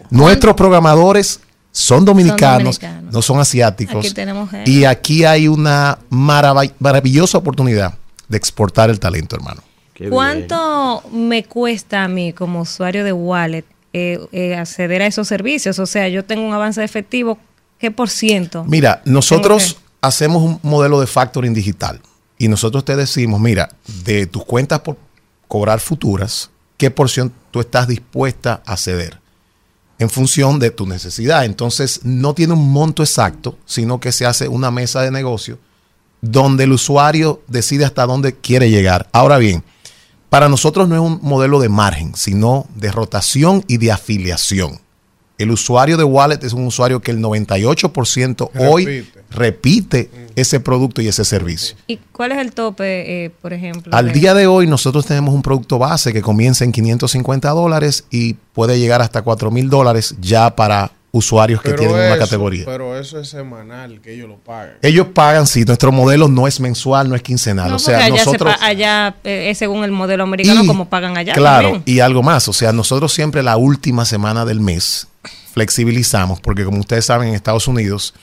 Nuestros 0.10 0.56
programadores 0.56 1.42
son 1.74 2.06
dominicanos, 2.06 2.80
dominicanos. 2.80 3.14
no 3.14 3.22
son 3.22 3.42
asiáticos. 3.42 4.06
Aquí 4.06 4.14
tenemos 4.14 4.50
gente. 4.50 4.72
Y 4.72 4.86
aquí 4.86 5.26
hay 5.26 5.50
una 5.50 6.00
marav- 6.10 6.72
maravillosa 6.80 7.38
oportunidad 7.40 7.96
de 8.30 8.38
exportar 8.38 8.90
el 8.90 9.02
talento, 9.02 9.36
hermano. 9.36 9.62
¿Cuánto 10.10 11.04
me 11.12 11.44
cuesta 11.44 12.06
a 12.06 12.08
mí 12.08 12.32
como 12.32 12.62
usuario 12.62 13.04
de 13.04 13.12
Wallet 13.12 13.66
eh, 13.92 14.18
eh, 14.32 14.56
acceder 14.56 15.02
a 15.02 15.08
esos 15.08 15.28
servicios? 15.28 15.78
O 15.80 15.86
sea, 15.86 16.08
yo 16.08 16.24
tengo 16.24 16.48
un 16.48 16.54
avance 16.54 16.80
de 16.80 16.86
efectivo, 16.86 17.38
¿qué 17.80 17.92
por 17.92 18.10
ciento? 18.10 18.64
Mira, 18.64 19.02
nosotros 19.06 19.78
hacemos 20.02 20.44
un 20.44 20.60
modelo 20.64 21.00
de 21.00 21.08
factoring 21.08 21.54
digital 21.54 22.02
y 22.38 22.48
nosotros 22.48 22.86
te 22.86 22.96
decimos, 22.96 23.40
mira, 23.40 23.70
de 24.04 24.28
tus 24.28 24.46
cuentas 24.46 24.82
por 24.82 24.98
cobrar 25.48 25.80
futuras, 25.80 26.50
¿qué 26.78 26.92
porción 26.92 27.34
tú 27.52 27.60
estás 27.60 27.88
dispuesta 27.88 28.62
a 28.66 28.78
ceder? 28.78 29.20
En 30.00 30.10
función 30.10 30.60
de 30.60 30.70
tu 30.70 30.86
necesidad. 30.86 31.46
Entonces, 31.46 32.02
no 32.04 32.36
tiene 32.36 32.54
un 32.54 32.72
monto 32.72 33.02
exacto, 33.02 33.58
sino 33.66 34.00
que 34.00 34.12
se 34.12 34.28
hace 34.28 34.48
una 34.48 34.70
mesa 34.70 35.02
de 35.02 35.10
negocio 35.10 35.58
donde 36.22 36.64
el 36.66 36.72
usuario 36.72 37.42
decide 37.48 37.86
hasta 37.86 38.06
dónde 38.06 38.36
quiere 38.36 38.70
llegar. 38.70 39.08
Ahora 39.12 39.38
bien, 39.38 39.64
para 40.30 40.50
nosotros 40.50 40.88
no 40.88 40.96
es 40.96 41.02
un 41.02 41.20
modelo 41.22 41.60
de 41.60 41.70
margen, 41.70 42.16
sino 42.16 42.68
de 42.76 42.92
rotación 42.92 43.64
y 43.68 43.78
de 43.78 43.92
afiliación. 43.92 44.80
El 45.38 45.52
usuario 45.52 45.98
de 45.98 46.04
Wallet 46.04 46.44
es 46.44 46.54
un 46.54 46.66
usuario 46.66 47.00
que 47.00 47.12
el 47.12 47.20
98% 47.20 48.50
hoy 48.60 49.08
Repite. 49.30 50.10
ese 50.36 50.60
producto 50.60 51.02
y 51.02 51.08
ese 51.08 51.26
servicio. 51.26 51.76
¿Y 51.88 51.98
cuál 52.12 52.32
es 52.32 52.38
el 52.38 52.52
tope, 52.52 53.26
eh, 53.26 53.32
por 53.42 53.54
ejemplo? 53.54 53.92
Al 53.96 54.08
de- 54.08 54.14
día 54.20 54.34
de 54.36 54.46
hoy 54.46 54.68
nosotros 54.68 55.06
tenemos 55.08 55.34
un 55.34 55.42
producto 55.42 55.80
base 55.80 56.14
que 56.14 56.22
comienza 56.22 56.64
en 56.64 56.72
550 56.72 57.50
dólares 57.50 58.06
y 58.12 58.36
puede 58.54 58.80
llegar 58.80 59.02
hasta 59.02 59.24
4 59.24 59.50
mil 59.50 59.68
dólares 59.70 60.16
ya 60.22 60.56
para 60.56 60.92
usuarios 61.12 61.60
que 61.64 61.70
Pero 61.72 61.80
tienen 61.80 61.98
una 62.06 62.20
categoría. 62.20 62.66
Pero 62.66 62.96
eso 63.00 63.20
es 63.20 63.30
semanal, 63.30 64.00
que 64.02 64.14
ellos 64.14 64.30
lo 64.30 64.36
pagan. 64.38 64.76
Ellos 64.84 65.08
pagan, 65.12 65.48
sí, 65.48 65.66
nuestro 65.66 65.92
modelo 65.92 66.28
no 66.28 66.46
es 66.48 66.60
mensual, 66.60 67.10
no 67.10 67.16
es 67.16 67.24
quincenal. 67.24 67.72
No, 67.72 67.78
o 67.78 67.80
sea, 67.80 67.98
allá, 68.06 68.20
se 68.20 68.26
nosotros... 68.26 68.56
pa- 68.58 68.64
allá 68.66 69.16
eh, 69.24 69.50
es 69.50 69.58
según 69.58 69.84
el 69.84 69.92
modelo 69.92 70.22
americano, 70.24 70.64
Y- 70.64 70.68
como 70.68 70.88
pagan 70.88 71.18
allá. 71.18 71.34
Claro, 71.34 71.72
también. 71.72 71.84
y 71.96 72.00
algo 72.02 72.22
más. 72.22 72.48
O 72.48 72.54
sea, 72.54 72.72
nosotros 72.74 73.12
siempre 73.12 73.42
la 73.42 73.58
última 73.58 74.06
semana 74.06 74.46
del 74.46 74.60
mes 74.60 75.08
flexibilizamos, 75.54 76.40
porque 76.40 76.64
como 76.64 76.80
ustedes 76.80 77.06
saben, 77.06 77.30
en 77.30 77.34
Estados 77.34 77.68
Unidos, 77.68 78.14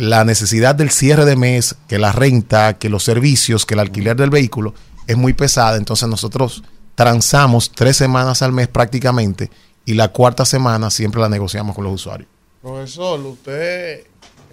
la 0.00 0.24
necesidad 0.24 0.74
del 0.74 0.90
cierre 0.90 1.24
de 1.24 1.36
mes, 1.36 1.74
que 1.88 1.98
la 1.98 2.12
renta, 2.12 2.78
que 2.78 2.88
los 2.88 3.04
servicios, 3.04 3.66
que 3.66 3.74
el 3.74 3.80
alquiler 3.80 4.16
del 4.16 4.30
vehículo 4.30 4.74
es 5.06 5.16
muy 5.16 5.32
pesada. 5.32 5.76
Entonces 5.76 6.08
nosotros 6.08 6.62
transamos 6.94 7.72
tres 7.72 7.96
semanas 7.96 8.42
al 8.42 8.52
mes 8.52 8.68
prácticamente 8.68 9.50
y 9.84 9.94
la 9.94 10.08
cuarta 10.08 10.44
semana 10.44 10.90
siempre 10.90 11.20
la 11.20 11.28
negociamos 11.28 11.74
con 11.74 11.84
los 11.84 11.94
usuarios. 11.94 12.28
Profesor, 12.62 13.20
usted 13.20 14.04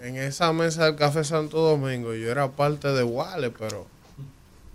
en 0.01 0.17
esa 0.17 0.53
mesa 0.53 0.85
del 0.85 0.95
Café 0.95 1.23
Santo 1.23 1.57
Domingo, 1.57 2.13
yo 2.13 2.30
era 2.31 2.47
parte 2.49 2.89
de 2.89 3.03
Wale, 3.03 3.49
pero... 3.51 3.88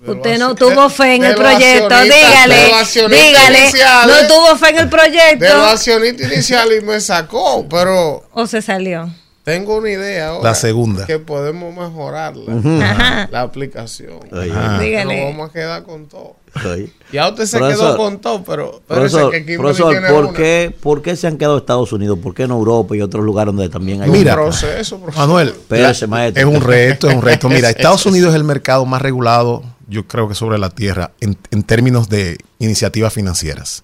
Usted 0.07 0.39
no 0.39 0.55
tuvo 0.55 0.89
fe 0.89 1.17
en 1.17 1.25
el 1.25 1.35
proyecto, 1.35 1.95
dígale, 2.03 2.73
dígale, 3.11 3.71
no 4.07 4.29
tuvo 4.29 4.57
fe 4.57 4.71
en 4.71 4.79
el 4.79 4.89
proyecto. 4.89 5.45
De 5.45 5.55
los 5.55 5.73
accionistas 5.73 6.33
iniciales 6.33 6.83
y 6.83 6.87
me 6.87 7.01
sacó, 7.01 7.67
pero 7.69 8.25
O 8.33 8.47
se 8.47 8.63
salió. 8.63 9.11
Tengo 9.51 9.77
una 9.77 9.91
idea 9.91 10.29
ahora. 10.29 10.51
La 10.51 10.55
segunda. 10.55 11.07
Que 11.07 11.19
podemos 11.19 11.75
mejorarla. 11.75 12.55
Ajá. 12.83 13.29
La 13.31 13.43
aplicación. 13.43 14.21
Dígale. 14.31 15.05
Nos 15.05 15.33
vamos 15.33 15.51
a 15.51 15.53
quedar 15.53 15.83
con 15.85 16.07
todo. 16.07 16.37
Oye. 16.65 16.93
Ya 17.13 17.29
usted 17.29 17.47
se 17.47 17.59
Profesor, 17.59 17.87
quedó 17.87 17.97
con 17.97 18.21
todo, 18.21 18.43
pero... 18.43 18.83
pero 18.89 19.01
Profesor, 19.03 19.31
que 19.31 19.57
profesor, 19.57 19.93
tiene 19.93 20.09
¿por, 20.09 20.33
qué, 20.35 20.75
¿por 20.81 21.01
qué 21.01 21.15
se 21.15 21.29
han 21.29 21.39
quedado 21.39 21.59
Estados 21.59 21.93
Unidos? 21.93 22.19
¿Por 22.21 22.35
qué 22.35 22.49
no 22.49 22.57
Europa 22.57 22.97
y 22.97 23.01
otros 23.03 23.25
lugares 23.25 23.55
donde 23.55 23.69
también 23.69 24.03
hay 24.03 24.11
Mira, 24.11 24.35
un 24.35 24.41
proceso, 24.43 24.99
profesor. 24.99 25.27
Manuel, 25.29 25.49
Espérese, 25.51 26.03
la- 26.03 26.11
maestro. 26.11 26.49
es 26.49 26.57
un 26.57 26.61
reto, 26.63 27.09
es 27.09 27.15
un 27.15 27.23
reto. 27.23 27.49
Mira, 27.49 27.71
Estados 27.71 28.05
Unidos 28.07 28.31
es 28.31 28.37
el 28.37 28.45
mercado 28.45 28.85
más 28.85 29.01
regulado, 29.01 29.63
yo 29.89 30.09
creo 30.09 30.29
que 30.29 30.35
sobre 30.35 30.59
la 30.59 30.71
tierra, 30.71 31.13
en, 31.21 31.37
en 31.53 31.63
términos 31.63 32.09
de 32.09 32.37
iniciativas 32.59 33.13
financieras. 33.13 33.83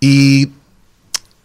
Y 0.00 0.50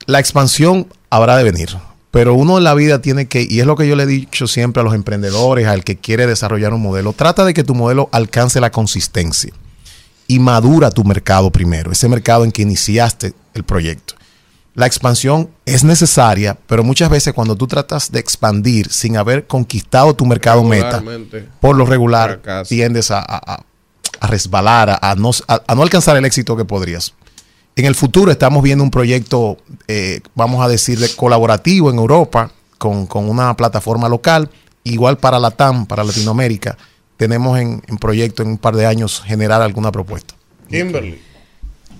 la 0.07 0.19
expansión 0.19 0.87
habrá 1.11 1.37
de 1.37 1.43
venir. 1.43 1.69
Pero 2.11 2.33
uno 2.33 2.57
en 2.57 2.65
la 2.65 2.73
vida 2.73 3.01
tiene 3.01 3.27
que, 3.27 3.41
y 3.49 3.61
es 3.61 3.65
lo 3.65 3.75
que 3.77 3.87
yo 3.87 3.95
le 3.95 4.03
he 4.03 4.07
dicho 4.07 4.45
siempre 4.47 4.81
a 4.81 4.83
los 4.83 4.93
emprendedores, 4.93 5.65
al 5.67 5.83
que 5.85 5.97
quiere 5.97 6.27
desarrollar 6.27 6.73
un 6.73 6.81
modelo, 6.81 7.13
trata 7.13 7.45
de 7.45 7.53
que 7.53 7.63
tu 7.63 7.73
modelo 7.73 8.09
alcance 8.11 8.59
la 8.59 8.69
consistencia 8.71 9.53
y 10.27 10.39
madura 10.39 10.91
tu 10.91 11.03
mercado 11.05 11.51
primero, 11.51 11.91
ese 11.91 12.09
mercado 12.09 12.43
en 12.43 12.51
que 12.51 12.61
iniciaste 12.63 13.33
el 13.53 13.63
proyecto. 13.63 14.15
La 14.73 14.85
expansión 14.87 15.49
es 15.65 15.83
necesaria, 15.83 16.57
pero 16.67 16.83
muchas 16.83 17.09
veces 17.09 17.33
cuando 17.33 17.55
tú 17.57 17.67
tratas 17.67 18.11
de 18.11 18.19
expandir 18.19 18.89
sin 18.91 19.17
haber 19.17 19.45
conquistado 19.47 20.13
tu 20.13 20.25
mercado 20.25 20.63
meta, 20.63 20.97
por 21.59 21.75
lo 21.77 21.85
regular 21.85 22.29
tiendes 22.69 23.11
a, 23.11 23.19
a- 23.19 23.53
a- 23.55 23.63
a 24.19 24.27
resbalar, 24.27 24.99
no, 25.17 25.31
a 25.47 25.75
no 25.75 25.81
alcanzar 25.81 26.15
el 26.17 26.25
éxito 26.25 26.55
que 26.55 26.63
podrías. 26.65 27.13
En 27.75 27.85
el 27.85 27.95
futuro 27.95 28.31
estamos 28.31 28.61
viendo 28.63 28.83
un 28.83 28.91
proyecto, 28.91 29.57
eh, 29.87 30.19
vamos 30.35 30.63
a 30.63 30.67
decir, 30.67 30.99
de 30.99 31.09
colaborativo 31.15 31.89
en 31.89 31.97
Europa 31.97 32.51
con, 32.77 33.07
con 33.07 33.29
una 33.29 33.55
plataforma 33.55 34.09
local, 34.09 34.49
igual 34.83 35.17
para 35.17 35.39
la 35.39 35.51
TAM, 35.51 35.85
para 35.85 36.03
Latinoamérica. 36.03 36.77
Tenemos 37.17 37.59
en, 37.59 37.81
en 37.87 37.97
proyecto 37.97 38.43
en 38.43 38.49
un 38.49 38.57
par 38.57 38.75
de 38.75 38.85
años 38.85 39.21
generar 39.21 39.61
alguna 39.61 39.91
propuesta. 39.91 40.35
Kimberly. 40.69 41.21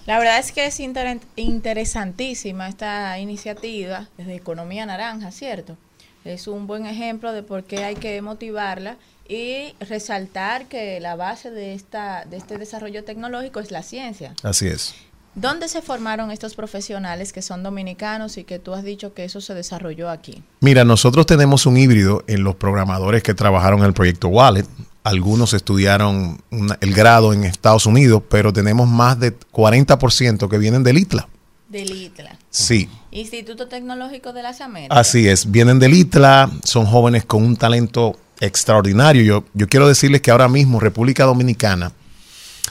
La 0.07 0.18
verdad 0.18 0.39
es 0.39 0.52
que 0.52 0.65
es 0.65 0.80
inter- 0.80 1.19
interesantísima 1.35 2.68
esta 2.68 3.18
iniciativa 3.19 4.10
desde 4.18 4.35
Economía 4.35 4.85
Naranja, 4.85 5.31
¿cierto? 5.31 5.77
Es 6.26 6.48
un 6.48 6.68
buen 6.68 6.85
ejemplo 6.85 7.31
de 7.34 7.43
por 7.43 7.64
qué 7.64 7.84
hay 7.84 7.95
que 7.95 8.22
motivarla 8.22 8.98
y 9.30 9.73
resaltar 9.80 10.65
que 10.65 10.99
la 10.99 11.15
base 11.15 11.52
de, 11.52 11.76
esta, 11.76 12.26
de 12.26 12.38
este 12.38 12.57
desarrollo 12.57 13.03
tecnológico 13.03 13.60
es 13.60 13.72
la 13.72 13.84
ciencia. 13.84 14.34
Así 14.43 14.68
es. 14.68 14.95
¿Dónde 15.34 15.70
se 15.70 15.82
formaron 15.82 16.30
estos 16.32 16.56
profesionales 16.56 17.32
que 17.32 17.41
son 17.41 17.64
dominicanos 17.64 18.38
y 18.38 18.44
que 18.44 18.60
tú 18.60 18.74
has 18.74 18.84
dicho 18.84 19.14
que 19.14 19.24
eso 19.24 19.40
se 19.40 19.53
desarrolló 19.53 20.10
aquí? 20.10 20.44
Mira, 20.60 20.84
nosotros 20.84 21.26
tenemos 21.26 21.66
un 21.66 21.78
híbrido 21.78 22.24
en 22.28 22.44
los 22.44 22.56
programadores 22.56 23.24
que 23.24 23.34
trabajaron 23.34 23.80
en 23.80 23.86
el 23.86 23.94
proyecto 23.94 24.28
Wallet. 24.28 24.66
Algunos 25.03 25.53
estudiaron 25.53 26.41
una- 26.52 26.78
el 26.82 26.94
grado 26.94 27.32
en 27.34 27.45
Estados 27.45 27.86
Unidos, 27.86 28.22
pero 28.30 28.52
tenemos 28.52 28.90
más 28.90 29.20
de 29.20 29.34
40% 29.34 30.49
que 30.49 30.58
vienen 30.58 30.84
del 30.84 30.98
ITLA. 30.98 31.28
Del 31.70 31.90
ITLA. 31.90 32.38
Sí, 32.49 32.90
Instituto 33.12 33.68
Tecnológico 33.68 34.34
de 34.34 34.44
las 34.44 34.60
Américas. 34.60 34.98
así 34.98 35.28
es. 35.30 35.49
Vienen 35.49 35.80
del 35.80 35.94
ITLA, 35.94 36.52
son 36.64 36.86
jóvenes 36.86 37.24
con 37.26 37.44
un 37.44 37.56
talento 37.56 38.18
extraordinario. 38.41 39.24
Yo, 39.24 39.44
yo 39.53 39.68
quiero 39.68 39.88
decirles 39.88 40.22
que 40.22 40.32
ahora 40.32 40.49
mismo 40.49 40.80
República 40.82 41.24
Dominicana, 41.24 41.94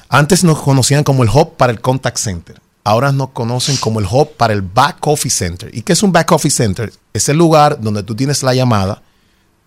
antes 0.09 0.45
nos 0.45 0.61
conocían 0.61 1.05
como 1.05 1.23
el 1.23 1.31
hub 1.31 1.57
para 1.57 1.73
el 1.73 1.81
contact 1.81 2.19
center. 2.19 2.61
Ahora 2.83 3.12
nos 3.12 3.31
conocen 3.31 3.77
como 3.77 4.01
el 4.01 4.07
hub 4.11 4.37
para 4.37 4.53
el 4.53 4.62
back 4.62 5.07
office 5.07 5.37
center. 5.37 5.71
¿Y 5.75 5.83
qué 5.83 5.93
es 5.93 6.03
un 6.03 6.12
back 6.12 6.33
office 6.33 6.57
center? 6.57 6.93
Es 7.12 7.29
el 7.29 7.37
lugar 7.37 7.81
donde 7.81 8.03
tú 8.03 8.15
tienes 8.15 8.43
la 8.43 8.55
llamada, 8.55 9.03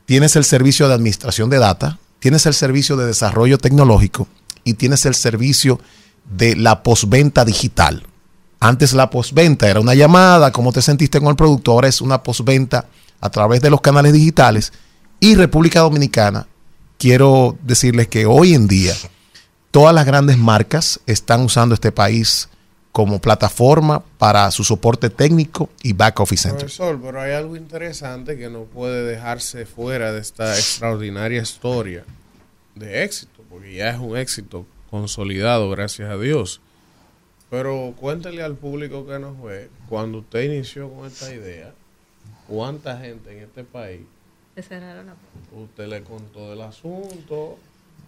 tienes 0.06 0.36
el 0.36 0.44
servicio 0.44 0.88
de 0.88 0.95
administración 0.95 1.50
de 1.50 1.60
data, 1.60 2.00
tienes 2.20 2.45
el 2.45 2.54
servicio 2.54 2.98
de 2.98 3.06
desarrollo 3.06 3.58
tecnológico 3.58 4.28
y 4.64 4.74
tienes 4.74 5.06
el 5.06 5.16
servicio 5.16 5.80
de 6.26 6.56
la 6.56 6.84
postventa 6.84 7.45
digital. 7.45 8.04
Antes 8.60 8.94
la 8.94 9.10
postventa 9.10 9.70
era 9.70 9.80
una 9.80 9.94
llamada, 9.94 10.52
cómo 10.52 10.72
te 10.72 10.82
sentiste 10.82 11.20
con 11.20 11.30
el 11.30 11.36
producto, 11.36 11.72
ahora 11.72 11.90
es 11.90 12.02
una 12.02 12.24
postventa 12.24 12.88
a 13.20 13.30
través 13.30 13.62
de 13.62 13.70
los 13.70 13.82
canales 13.82 14.14
digitales. 14.14 14.74
Y 15.20 15.36
República 15.36 15.82
Dominicana, 15.82 16.48
quiero 16.98 17.58
decirles 17.62 18.08
que 18.08 18.26
hoy 18.26 18.54
en 18.54 18.68
día 18.68 18.94
todas 19.74 19.95
las 19.95 20.06
grandes 20.06 20.38
marcas 20.38 21.00
están 21.08 21.41
usando 21.41 21.74
este 21.74 21.91
país 21.91 22.48
como 22.91 23.20
plataforma 23.20 24.04
para 24.20 24.52
su 24.52 24.64
soporte 24.64 25.10
técnico 25.10 25.68
y 25.82 25.94
back 25.94 26.20
office 26.20 26.44
center. 26.44 26.60
Profesor, 26.60 27.00
pero 27.02 27.20
hay 27.20 27.32
algo 27.32 27.56
interesante 27.56 28.38
que 28.38 28.52
no 28.52 28.66
puede 28.66 29.04
dejarse 29.04 29.66
fuera 29.66 30.12
de 30.12 30.20
esta 30.20 30.56
extraordinaria 30.56 31.41
historia 31.41 32.06
de 32.76 33.04
éxito, 33.04 33.41
porque 33.50 33.74
ya 33.74 33.90
es 33.90 33.98
un 33.98 34.16
éxito 34.16 34.68
consolidado, 34.91 35.72
gracias 35.72 36.08
a 36.08 36.18
Dios. 36.20 36.62
Pero 37.50 37.95
cuéntele 38.00 38.44
al 38.44 38.54
público 38.54 39.08
que 39.08 39.18
nos 39.18 39.41
ve, 39.41 39.72
cuando 39.90 40.20
usted 40.20 40.44
inició 40.44 40.88
con 40.91 41.08
esta 41.08 41.34
idea, 41.34 41.74
cuánta 42.48 43.00
gente 43.00 43.32
en 43.36 43.44
este 43.45 43.64
país 43.64 44.02
Te 44.54 44.62
cerraron 44.62 45.08
la 45.08 45.16
puerta. 45.16 45.64
usted 45.64 45.88
le 45.88 46.04
contó 46.04 46.52
del 46.52 46.62
asunto, 46.62 47.58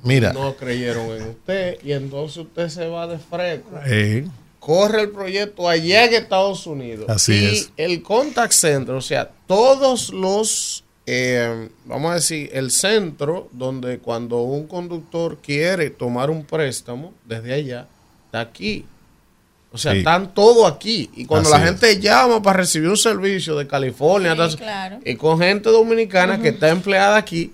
Mira. 0.05 0.31
no 0.33 0.55
creyeron 0.55 1.09
en 1.17 1.29
usted 1.29 1.77
y 1.83 1.91
entonces 1.91 2.37
usted 2.37 2.69
se 2.69 2.87
va 2.87 3.07
de 3.07 3.17
fresco. 3.19 3.69
Eh, 3.85 4.25
Corre 4.59 5.01
el 5.01 5.09
proyecto 5.11 5.69
allá 5.69 6.05
en 6.05 6.13
Estados 6.15 6.65
Unidos. 6.65 7.05
Así 7.09 7.33
y 7.33 7.45
es. 7.45 7.71
el 7.77 8.01
contact 8.01 8.51
center, 8.53 8.95
o 8.95 9.01
sea, 9.01 9.29
todos 9.45 10.11
los, 10.11 10.83
eh, 11.05 11.69
vamos 11.85 12.11
a 12.11 12.15
decir, 12.15 12.49
el 12.51 12.71
centro 12.71 13.47
donde 13.51 13.99
cuando 13.99 14.37
un 14.41 14.65
conductor 14.65 15.37
quiere 15.37 15.91
tomar 15.91 16.31
un 16.31 16.43
préstamo 16.43 17.13
desde 17.25 17.53
allá, 17.53 17.87
está 18.25 18.39
aquí. 18.39 18.85
O 19.71 19.77
sea, 19.77 19.91
Sí. 19.91 19.99
están 19.99 20.33
todos 20.33 20.71
aquí. 20.71 21.11
Y 21.15 21.25
cuando 21.25 21.49
Así 21.49 21.59
la 21.59 21.63
es. 21.65 21.69
gente 21.71 21.99
llama 21.99 22.41
para 22.41 22.57
recibir 22.61 22.89
un 22.89 22.97
servicio 22.97 23.55
de 23.57 23.67
California, 23.67 24.33
Sí, 24.33 24.41
hasta- 24.41 24.57
claro. 24.63 24.99
y 25.05 25.15
con 25.15 25.37
gente 25.37 25.69
dominicana 25.69 26.41
que 26.41 26.47
está 26.49 26.69
empleada 26.69 27.17
aquí, 27.17 27.51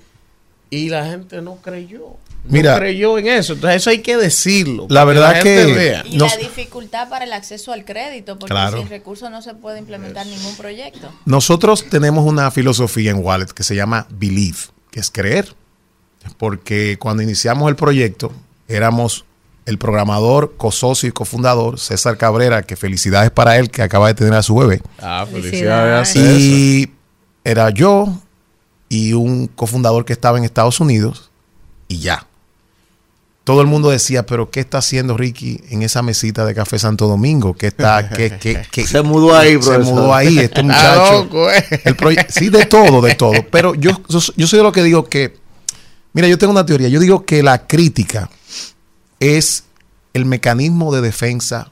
y 0.70 0.88
la 0.88 1.06
gente 1.08 1.42
no 1.42 1.56
creyó. 1.58 2.16
No 2.44 2.54
Mira. 2.54 2.78
creyó 2.78 3.18
en 3.20 3.28
eso. 3.28 3.54
Entonces, 3.54 3.82
eso 3.82 3.90
hay 3.92 4.00
que 4.02 4.18
decirlo. 4.18 4.88
La 4.90 5.06
verdad 5.06 5.42
que- 5.44 5.66
vea. 5.74 6.04
Y 6.06 6.18
Nos- 6.18 6.32
la 6.36 6.38
dificultad 6.42 7.08
para 7.08 7.26
el 7.26 7.34
acceso 7.34 7.72
al 7.72 7.86
crédito, 7.86 8.40
porque 8.40 8.52
Claro. 8.54 8.80
sin 8.80 8.90
recursos 8.90 9.30
no 9.30 9.42
se 9.44 9.54
puede 9.54 9.78
implementar 9.80 10.26
ningún 10.26 10.56
proyecto. 10.58 11.12
Nosotros 11.26 11.86
tenemos 11.90 12.26
una 12.26 12.50
filosofía 12.50 13.12
en 13.12 13.18
Wallet 13.24 13.48
que 13.54 13.64
se 13.64 13.76
llama 13.76 14.08
Believe, 14.10 14.58
que 14.90 15.00
es 15.00 15.12
creer. 15.12 15.54
Porque 16.38 16.98
cuando 17.00 17.24
iniciamos 17.24 17.70
el 17.70 17.76
proyecto, 17.76 18.32
éramos 18.68 19.26
el 19.66 19.78
programador, 19.78 20.56
cosocio 20.58 21.08
y 21.10 21.12
cofundador, 21.12 21.80
César 21.80 22.18
Cabrera, 22.18 22.64
que 22.64 22.76
felicidades 22.76 23.30
para 23.32 23.58
él, 23.58 23.70
que 23.70 23.82
acaba 23.84 24.08
de 24.08 24.16
tener 24.16 24.34
a 24.34 24.42
su 24.44 24.56
bebé. 24.56 24.82
Ah, 25.00 25.26
felicidades 25.32 26.02
a 26.02 26.06
César. 26.12 26.40
Y 26.40 26.92
era 27.44 27.70
yo 27.70 28.20
y 28.90 29.14
un 29.14 29.48
cofundador 29.48 30.06
que 30.06 30.14
estaba 30.14 30.38
en 30.40 30.44
Estados 30.44 30.80
Unidos 30.80 31.30
y 31.88 32.00
ya. 32.00 32.28
Todo 33.44 33.62
el 33.62 33.68
mundo 33.68 33.90
decía, 33.90 34.26
pero 34.26 34.52
¿qué 34.52 34.60
está 34.60 34.78
haciendo 34.78 35.18
Ricky 35.18 35.60
en 35.70 35.82
esa 35.82 36.04
mesita 36.04 36.46
de 36.46 36.54
Café 36.54 36.78
Santo 36.78 37.08
Domingo? 37.08 37.56
¿Qué 37.56 37.68
está? 37.68 38.10
¿Qué, 38.16 38.38
qué, 38.40 38.62
qué? 38.72 38.86
Se 38.86 39.02
mudó 39.02 39.36
ahí, 39.36 39.54
Se 39.54 39.60
profesor. 39.60 39.84
mudó 39.84 40.14
ahí, 40.14 40.38
este 40.40 40.44
Está 40.62 40.64
muchacho. 40.64 41.14
loco, 41.24 41.52
eh. 41.52 41.64
El 41.86 42.26
sí, 42.30 42.50
de 42.50 42.66
todo, 42.66 43.02
de 43.02 43.16
todo. 43.16 43.34
Pero 43.52 43.74
yo, 43.74 43.92
yo, 44.08 44.20
yo 44.36 44.48
soy 44.48 44.58
de 44.58 44.64
lo 44.64 44.72
que 44.72 44.84
digo 44.84 45.06
que, 45.10 45.38
mira, 46.14 46.28
yo 46.28 46.38
tengo 46.38 46.52
una 46.52 46.66
teoría. 46.66 46.88
Yo 46.88 47.00
digo 47.00 47.26
que 47.26 47.42
la 47.42 47.66
crítica 47.66 48.30
es 49.20 49.64
el 50.14 50.26
mecanismo 50.26 50.94
de 50.94 51.02
defensa 51.02 51.72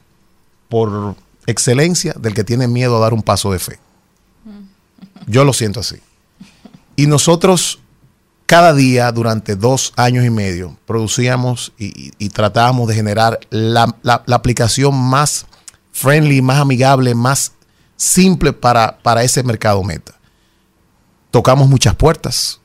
por 0.68 1.14
excelencia 1.46 2.14
del 2.18 2.34
que 2.34 2.44
tiene 2.44 2.66
miedo 2.68 2.96
a 2.96 3.00
dar 3.00 3.12
un 3.12 3.22
paso 3.22 3.52
de 3.52 3.58
fe. 3.58 3.78
Yo 5.26 5.44
lo 5.44 5.52
siento 5.52 5.80
así. 5.80 5.96
Y 6.96 7.06
nosotros 7.06 7.80
cada 8.50 8.74
día 8.74 9.12
durante 9.12 9.54
dos 9.54 9.92
años 9.94 10.24
y 10.24 10.30
medio 10.30 10.76
producíamos 10.84 11.72
y, 11.78 12.10
tratábamos 12.30 12.88
de 12.88 12.96
generar 12.96 13.38
la, 13.50 13.94
la- 14.02 14.24
la 14.26 14.34
aplicación 14.34 14.92
más 14.92 15.46
friendly, 15.92 16.42
más 16.42 16.58
amigable, 16.58 17.14
más 17.14 17.52
simple 17.96 18.52
para, 18.52 18.98
para 19.04 19.22
ese 19.22 19.44
mercado 19.44 19.84
meta. 19.84 20.14
Tocamos 21.30 21.68
muchas 21.68 21.94
puertas, 21.94 22.60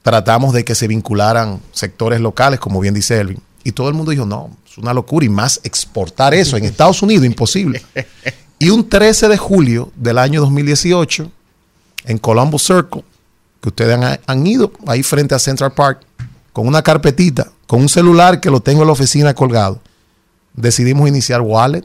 tratamos 0.00 0.54
de 0.54 0.64
que 0.64 0.74
se 0.74 0.88
vincularan 0.88 1.60
sectores 1.70 2.18
locales, 2.18 2.58
como 2.58 2.80
bien 2.80 2.94
dice 2.94 3.20
Elvin, 3.20 3.42
y 3.62 3.72
todo 3.72 3.90
el 3.90 3.94
mundo 3.94 4.12
dijo, 4.12 4.24
no, 4.24 4.56
es 4.66 4.78
una 4.78 4.94
locura 4.94 5.26
y 5.26 5.28
más 5.28 5.60
exportar 5.64 6.32
eso 6.32 6.56
en 6.56 6.64
Estados 6.64 7.02
Unidos, 7.02 7.26
imposible. 7.26 7.82
Y 8.58 8.70
un 8.70 8.88
13 8.88 9.28
de 9.28 9.36
julio 9.36 9.92
del 9.96 10.16
año 10.16 10.40
2018, 10.40 11.30
en 12.06 12.16
Columbus 12.16 12.62
Circle, 12.62 13.04
que 13.66 13.70
ustedes 13.70 13.98
han, 13.98 14.20
han 14.24 14.46
ido 14.46 14.70
ahí 14.86 15.02
frente 15.02 15.34
a 15.34 15.40
Central 15.40 15.72
Park, 15.72 16.02
con 16.52 16.68
una 16.68 16.82
carpetita, 16.82 17.50
con 17.66 17.80
un 17.80 17.88
celular 17.88 18.40
que 18.40 18.48
lo 18.48 18.60
tengo 18.60 18.82
en 18.82 18.86
la 18.86 18.92
oficina 18.92 19.34
colgado, 19.34 19.80
decidimos 20.54 21.08
iniciar 21.08 21.40
Wallet. 21.40 21.84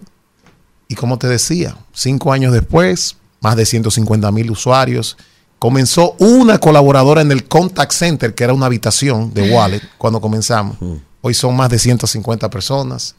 Y 0.88 0.94
como 0.94 1.18
te 1.18 1.28
decía, 1.28 1.76
cinco 1.92 2.34
años 2.34 2.54
después, 2.54 3.16
más 3.40 3.56
de 3.56 3.66
150 3.66 4.32
mil 4.32 4.52
usuarios. 4.52 5.18
Comenzó 5.58 6.16
una 6.20 6.60
colaboradora 6.60 7.22
en 7.22 7.32
el 7.32 7.48
contact 7.48 7.94
center, 7.94 8.36
que 8.36 8.44
era 8.44 8.54
una 8.54 8.68
habitación 8.68 9.34
de 9.34 9.52
Wallet, 9.52 9.82
cuando 9.98 10.22
comenzamos. 10.22 10.78
Hoy 11.22 11.34
son 11.34 11.56
más 11.56 11.72
de 11.72 11.80
150 11.80 12.48
personas. 12.52 13.16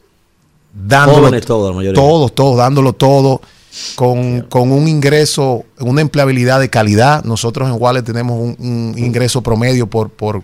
Dándolo 0.73 1.27
Jóvenes 1.27 1.45
todos, 1.45 1.69
la 1.69 1.75
mayoría. 1.75 2.01
Todos, 2.01 2.33
todos, 2.33 2.57
dándolo 2.57 2.93
todo. 2.93 3.41
Con, 3.95 4.41
con 4.41 4.71
un 4.71 4.87
ingreso, 4.87 5.65
una 5.79 6.01
empleabilidad 6.01 6.59
de 6.59 6.69
calidad. 6.69 7.23
Nosotros 7.23 7.67
en 7.67 7.81
Wallet 7.81 8.03
tenemos 8.03 8.39
un, 8.39 8.55
un 8.59 8.95
ingreso 8.97 9.41
promedio 9.41 9.87
por, 9.87 10.11
por 10.11 10.43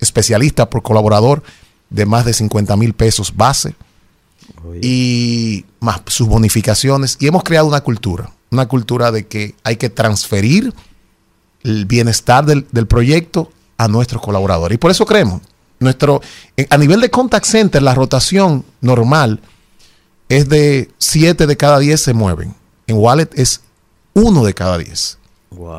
especialista, 0.00 0.70
por 0.70 0.82
colaborador, 0.82 1.42
de 1.90 2.06
más 2.06 2.24
de 2.24 2.32
50 2.32 2.76
mil 2.76 2.94
pesos 2.94 3.36
base 3.36 3.74
y 4.82 5.64
más 5.80 6.00
sus 6.06 6.26
bonificaciones. 6.26 7.16
Y 7.20 7.26
hemos 7.26 7.44
creado 7.44 7.66
una 7.68 7.82
cultura, 7.82 8.30
una 8.50 8.66
cultura 8.66 9.12
de 9.12 9.26
que 9.26 9.54
hay 9.62 9.76
que 9.76 9.90
transferir 9.90 10.72
el 11.62 11.84
bienestar 11.84 12.46
del, 12.46 12.66
del 12.72 12.86
proyecto 12.86 13.50
a 13.76 13.88
nuestros 13.88 14.22
colaboradores. 14.22 14.76
Y 14.76 14.78
por 14.78 14.90
eso 14.90 15.06
creemos. 15.06 15.42
Nuestro, 15.78 16.20
eh, 16.56 16.66
a 16.68 16.76
nivel 16.76 17.00
de 17.00 17.10
contact 17.10 17.46
center, 17.46 17.82
la 17.82 17.94
rotación 17.94 18.64
normal 18.80 19.40
es 20.28 20.48
de 20.48 20.90
7 20.98 21.46
de 21.46 21.56
cada 21.56 21.78
10 21.78 22.00
se 22.00 22.14
mueven. 22.14 22.54
En 22.90 22.96
Wallet 22.98 23.28
es 23.34 23.60
uno 24.14 24.44
de 24.44 24.52
cada 24.52 24.76
10. 24.78 25.18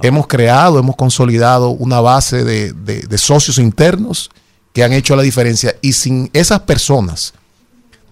Hemos 0.01 0.27
creado, 0.27 0.79
hemos 0.79 0.95
consolidado 0.95 1.69
una 1.71 1.99
base 2.01 2.43
de, 2.43 2.71
de- 2.73 3.01
de 3.01 3.17
socios 3.17 3.57
internos 3.57 4.29
que 4.73 4.83
han 4.83 4.93
hecho 4.93 5.15
la 5.15 5.21
diferencia. 5.23 5.75
Y 5.81 5.93
sin 5.93 6.29
esas 6.33 6.61
personas, 6.61 7.33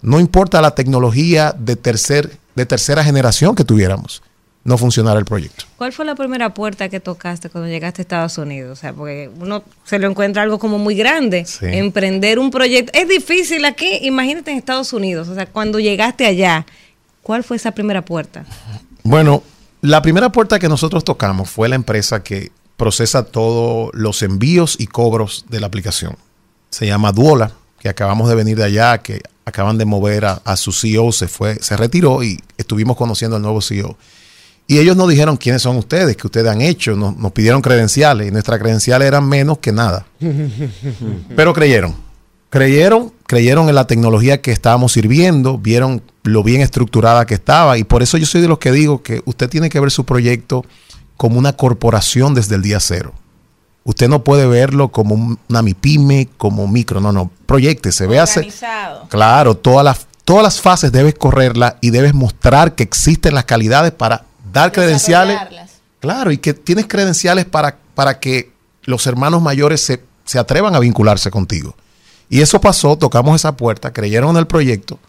no 0.01 0.19
importa 0.19 0.61
la 0.61 0.71
tecnología 0.76 1.53
de, 1.57 1.76
tercer, 1.76 2.38
de 2.55 2.65
tercera 2.65 3.03
generación 3.03 3.55
que 3.55 3.63
tuviéramos, 3.63 4.21
no 4.65 4.77
funcionará 4.77 5.19
el 5.19 5.26
proyecto. 5.26 5.65
¿Cuál 5.77 5.93
fue 5.93 6.03
la 6.05 6.15
primera 6.15 6.53
puerta 6.53 6.89
que 6.89 6.99
tocaste 6.99 7.49
cuando 7.49 7.69
llegaste 7.69 8.01
a 8.01 8.03
Estados 8.03 8.38
Unidos? 8.38 8.77
O 8.77 8.81
sea, 8.81 8.91
porque 8.93 9.30
uno 9.39 9.63
se 9.85 9.97
lo 9.99 10.09
encuentra 10.09 10.41
algo 10.43 10.59
como 10.59 10.77
muy 10.77 10.95
grande. 10.95 11.45
Sí. 11.45 11.65
Emprender 11.65 12.39
un 12.39 12.51
proyecto 12.51 12.91
es 12.97 13.07
difícil 13.07 13.63
aquí. 13.65 13.99
Imagínate 14.01 14.51
en 14.51 14.57
Estados 14.57 14.91
Unidos. 14.91 15.30
O 15.30 15.35
sea, 15.35 15.45
cuando 15.45 15.80
llegaste 15.80 16.26
allá, 16.26 16.65
¿cuál 17.23 17.43
fue 17.45 17.55
esa 17.57 17.71
primera 17.71 18.03
puerta? 18.03 18.45
Bueno, 19.03 19.43
la 19.81 20.01
primera 20.01 20.31
puerta 20.31 20.59
que 20.59 20.69
nosotros 20.69 21.03
tocamos 21.03 21.49
fue 21.49 21.69
la 21.69 21.76
empresa 21.76 22.23
que 22.23 22.51
procesa 22.77 23.23
todos 23.23 23.91
los 23.93 24.21
envíos 24.23 24.76
y 24.80 24.88
cobros 24.88 25.45
de 25.49 25.59
la 25.59 25.67
aplicación. 25.67 26.15
Se 26.69 26.85
llama 26.85 27.11
Duola, 27.11 27.51
que 27.80 27.89
acabamos 27.89 28.30
de 28.30 28.35
venir 28.35 28.57
de 28.57 28.63
allá, 28.63 28.99
que 28.99 29.21
acaban 29.45 29.77
de 29.77 29.85
mover 29.85 30.26
a, 30.26 30.41
a 30.45 30.55
su 30.55 30.71
CEO, 30.71 31.11
se 31.11 31.27
fue, 31.27 31.55
se 31.61 31.76
retiró 31.76 32.23
y 32.23 32.39
estuvimos 32.57 32.95
conociendo 32.95 33.35
al 33.35 33.41
nuevo 33.41 33.61
CEO. 33.61 33.97
Y 34.69 34.77
ellos 34.77 34.95
nos 34.95 35.09
dijeron 35.09 35.35
quiénes 35.35 35.63
son 35.63 35.77
ustedes, 35.77 36.15
qué 36.15 36.27
ustedes 36.27 36.47
han 36.47 36.61
hecho, 36.61 36.95
nos, 36.95 37.17
nos 37.17 37.31
pidieron 37.31 37.59
credenciales 37.61 38.27
y 38.27 38.31
nuestras 38.31 38.59
credenciales 38.59 39.07
eran 39.07 39.27
menos 39.27 39.57
que 39.57 39.71
nada. 39.71 40.05
Pero 41.35 41.53
creyeron. 41.53 41.95
Creyeron, 42.51 43.11
creyeron 43.26 43.67
en 43.69 43.76
la 43.76 43.88
tecnología 43.88 44.41
que 44.41 44.51
estábamos 44.51 44.91
sirviendo, 44.91 45.57
vieron 45.57 46.03
lo 46.24 46.44
bien 46.44 46.62
estructurada 46.62 47.26
que 47.26 47.34
estaba 47.36 47.78
y 47.78 47.84
por 47.84 48.04
eso 48.04 48.18
yo 48.18 48.26
soy 48.26 48.41
de 48.41 48.48
los 48.48 48.60
que 48.60 48.72
digo 48.72 49.02
que 49.04 49.22
usted 49.26 49.50
tiene 49.50 49.70
que 49.70 49.80
ver 49.80 49.90
su 49.91 50.06
proyecto 50.06 50.66
como 51.18 51.38
una 51.40 51.54
corporación 51.54 52.34
desde 52.34 52.56
el 52.56 52.62
día 52.62 52.80
cero. 52.80 53.14
Usted 53.86 54.10
no 54.10 54.24
puede 54.24 54.46
verlo 54.46 54.90
como 54.90 55.16
un- 55.16 55.40
una 55.50 55.62
MIPYME, 55.62 56.30
como 56.38 56.68
micro, 56.68 57.00
no, 57.00 57.12
no, 57.12 57.32
proyectese, 57.46 58.06
véase. 58.08 58.40
Organizado. 58.41 59.08
Claro, 59.10 59.56
todas 59.56 59.84
las, 59.84 60.08
todas 60.26 60.44
las 60.44 60.62
fases 60.62 60.91
debes 60.91 61.16
correrla 61.16 61.78
y 61.82 61.90
debes 61.90 62.14
mostrar 62.14 62.76
que 62.76 62.84
existen 62.84 63.34
las 63.34 63.46
calidades 63.46 63.91
para 63.91 64.26
dar 64.54 64.72
credenciales. 64.72 65.40
Claro, 66.02 66.32
y 66.32 66.38
que 66.38 66.54
tienes 66.54 66.88
credenciales 66.88 67.46
para, 67.46 67.78
para 67.96 68.20
que 68.20 68.52
los 68.84 69.08
hermanos 69.08 69.41
mayores 69.41 69.82
se, 69.82 70.04
se 70.26 70.38
atrevan 70.40 70.76
a 70.76 70.80
vincularse 70.80 71.32
contigo. 71.32 71.76
Y 72.30 72.41
eso 72.41 72.62
pasó, 72.62 72.98
tocamos 72.98 73.36
esa 73.38 73.58
puerta, 73.58 73.91
creyeron 73.91 74.32
en 74.32 74.38
el 74.38 74.48
proyecto 74.48 75.00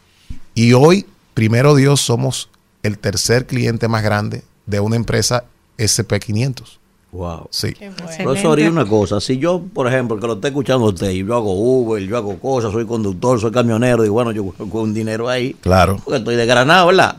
y 0.67 0.73
hoy, 0.75 1.07
primero 1.35 1.75
Dios, 1.75 2.01
somos 2.01 2.49
el 2.83 2.99
tercer 2.99 3.47
cliente 3.47 3.89
más 3.89 4.03
grande 4.03 4.43
de 4.67 4.81
una 4.81 4.97
empresa 4.97 5.45
SP500. 5.79 6.79
Wow. 7.13 7.49
Sí. 7.51 7.75
Profesor, 8.23 8.61
y 8.61 8.67
una 8.69 8.87
cosa, 8.87 9.21
si 9.21 9.39
yo, 9.39 9.61
por 9.75 9.89
ejemplo, 9.89 10.19
que 10.21 10.27
lo 10.29 10.35
esté 10.35 10.49
escuchando 10.49 10.85
usted, 10.87 11.11
y 11.11 11.25
yo 11.25 11.35
hago 11.35 11.53
Uber, 11.55 12.01
yo 12.03 12.17
hago 12.17 12.39
cosas, 12.39 12.71
soy 12.73 12.87
conductor, 12.87 13.41
soy 13.41 13.51
camionero, 13.51 14.05
y 14.05 14.09
bueno, 14.09 14.31
yo 14.31 14.47
con 14.71 14.83
un 14.83 14.95
dinero 14.95 15.29
ahí, 15.29 15.55
Claro. 15.61 16.01
porque 16.05 16.19
estoy 16.19 16.37
de 16.37 16.47
granado, 16.47 16.87
¿verdad? 16.87 17.17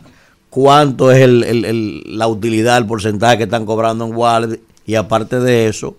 ¿Cuánto 0.49 1.11
es 1.11 1.19
el, 1.21 1.43
el- 1.43 1.65
el- 1.65 2.03
la 2.17 2.27
utilidad, 2.27 2.77
el 2.77 2.85
porcentaje 2.85 3.37
que 3.37 3.43
están 3.43 3.65
cobrando 3.65 4.05
en 4.05 4.15
Wallet? 4.15 4.59
Y 4.85 4.95
aparte 4.95 5.39
de 5.39 5.67
eso, 5.67 5.95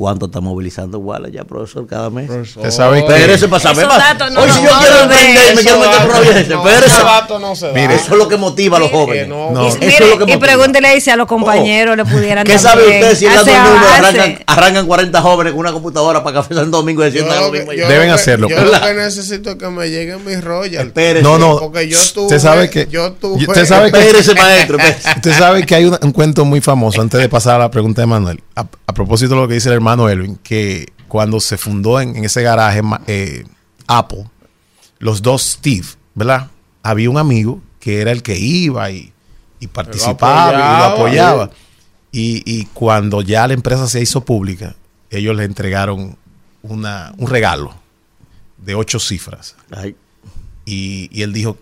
¿cuánto 0.00 0.26
está 0.26 0.40
movilizando 0.40 0.98
Wallet 0.98 1.30
ya, 1.30 1.44
profesor, 1.44 1.86
cada 1.86 2.08
mes? 2.08 2.30
Usted 2.30 2.70
sabe 2.70 3.04
que- 3.04 3.12
Espérese 3.12 3.48
para 3.48 3.60
saber 3.62 3.86
más. 3.86 4.18
no 4.32 4.40
Oye, 4.40 4.46
nos 4.46 4.56
si 4.56 4.62
yo 4.64 4.70
quiero 4.78 4.94
hablan 4.94 5.08
de 5.10 5.14
emprender, 5.14 5.44
me 5.54 5.60
eso. 5.60 5.60
quiero 5.60 5.78
meter 5.78 6.00
espérese. 6.40 7.68
no. 7.68 7.72
Mire, 7.74 7.94
eso 7.96 8.12
es 8.12 8.18
lo 8.18 8.26
que 8.28 8.36
motiva 8.38 8.78
a 8.78 8.80
los 8.80 8.90
jóvenes. 8.90 9.28
No. 9.28 9.50
Eso 9.68 9.76
Mire, 9.78 9.94
es 9.94 10.18
lo 10.18 10.24
que 10.26 10.32
y 10.32 10.36
pregúntele 10.38 10.88
ahí 10.88 11.00
si 11.02 11.10
a 11.10 11.16
los 11.16 11.26
compañeros 11.26 11.98
le 11.98 12.04
pudieran 12.06 12.46
¿Qué 12.46 12.58
sabe 12.58 12.84
usted 12.84 13.14
si 13.14 13.26
Domingo 13.26 13.58
avance? 13.60 14.18
arrancan, 14.20 14.44
arrancan 14.46 14.86
40 14.86 15.20
jóvenes 15.20 15.52
con 15.52 15.60
una 15.60 15.72
computadora 15.72 16.24
para 16.24 16.36
Café 16.36 16.54
Santo 16.54 16.78
Domingo 16.78 17.04
y 17.06 17.10
se 17.10 17.18
sientan 17.18 17.38
lo 17.42 17.52
mismo? 17.52 17.72
yo 17.74 17.86
Deben 17.86 18.08
hacerlo. 18.08 18.48
Yo 18.48 18.58
lo 18.64 18.80
que 18.80 18.94
necesito 18.94 19.50
es 19.50 19.56
que 19.56 19.68
me 19.68 19.90
lleguen 19.90 20.24
mis 20.24 20.42
royalties. 20.42 21.22
No, 21.22 21.38
no. 21.38 21.58
Porque 21.58 21.86
yo 21.88 21.98
tuve. 22.14 22.24
usted 22.24 22.38
sabe 22.38 22.70
que, 22.70 22.86
Yo 22.90 23.12
tuve. 23.12 23.44
usted 23.44 23.66
sabe 23.66 23.92
que, 23.92 23.98
Espérese, 23.98 24.34
maestro, 24.34 24.78
espérese. 24.78 25.08
usted 25.16 25.32
sabe 25.38 25.66
que 25.66 25.74
hay 25.74 25.84
un 25.84 26.12
cuento 26.12 26.46
muy 26.46 26.62
famoso 26.62 27.02
antes 27.02 27.20
de 27.20 27.28
pasar 27.28 27.56
a 27.56 27.58
la 27.58 27.70
pregunta 27.70 28.00
de 28.00 28.06
Manuel. 28.06 28.40
A, 28.60 28.68
a 28.86 28.94
propósito 28.94 29.34
de 29.34 29.40
lo 29.40 29.48
que 29.48 29.54
dice 29.54 29.68
el 29.68 29.74
hermano 29.74 30.08
Elvin, 30.08 30.36
que 30.36 30.92
cuando 31.08 31.40
se 31.40 31.56
fundó 31.56 32.00
en, 32.00 32.16
en 32.16 32.24
ese 32.24 32.42
garaje 32.42 32.82
eh, 33.06 33.44
Apple, 33.86 34.26
los 34.98 35.22
dos 35.22 35.42
Steve, 35.42 35.86
¿verdad? 36.14 36.50
Había 36.82 37.10
un 37.10 37.18
amigo 37.18 37.60
que 37.80 38.00
era 38.00 38.12
el 38.12 38.22
que 38.22 38.38
iba 38.38 38.90
y, 38.90 39.12
y 39.58 39.66
participaba 39.66 40.52
y 40.52 40.78
lo 40.78 40.84
apoyaba. 40.84 41.50
Y, 42.12 42.42
y 42.44 42.66
cuando 42.66 43.22
ya 43.22 43.46
la 43.46 43.54
empresa 43.54 43.86
se 43.86 44.00
hizo 44.00 44.20
pública, 44.24 44.74
ellos 45.10 45.34
le 45.36 45.44
entregaron 45.44 46.16
una, 46.62 47.12
un 47.18 47.28
regalo 47.28 47.74
de 48.58 48.74
ocho 48.74 48.98
cifras. 48.98 49.56
Y, 50.64 51.08
y 51.10 51.22
él 51.22 51.32
dijo, 51.32 51.56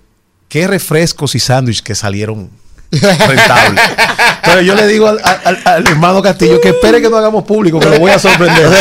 qué 0.48 0.66
refrescos 0.66 1.34
y 1.34 1.38
sándwiches 1.38 1.82
que 1.82 1.94
salieron 1.94 2.50
rentables. 2.90 3.80
Pero 4.44 4.60
yo 4.62 4.74
le 4.74 4.86
digo 4.86 5.08
al, 5.08 5.18
al- 5.22 5.60
al 5.64 5.86
hermano 5.86 6.22
Castillo 6.22 6.60
que 6.60 6.68
espere 6.70 7.00
que 7.02 7.10
no 7.10 7.16
hagamos 7.16 7.44
público, 7.44 7.78
que 7.80 7.90
lo 7.90 7.98
voy 7.98 8.10
a 8.10 8.18
sorprender. 8.18 8.66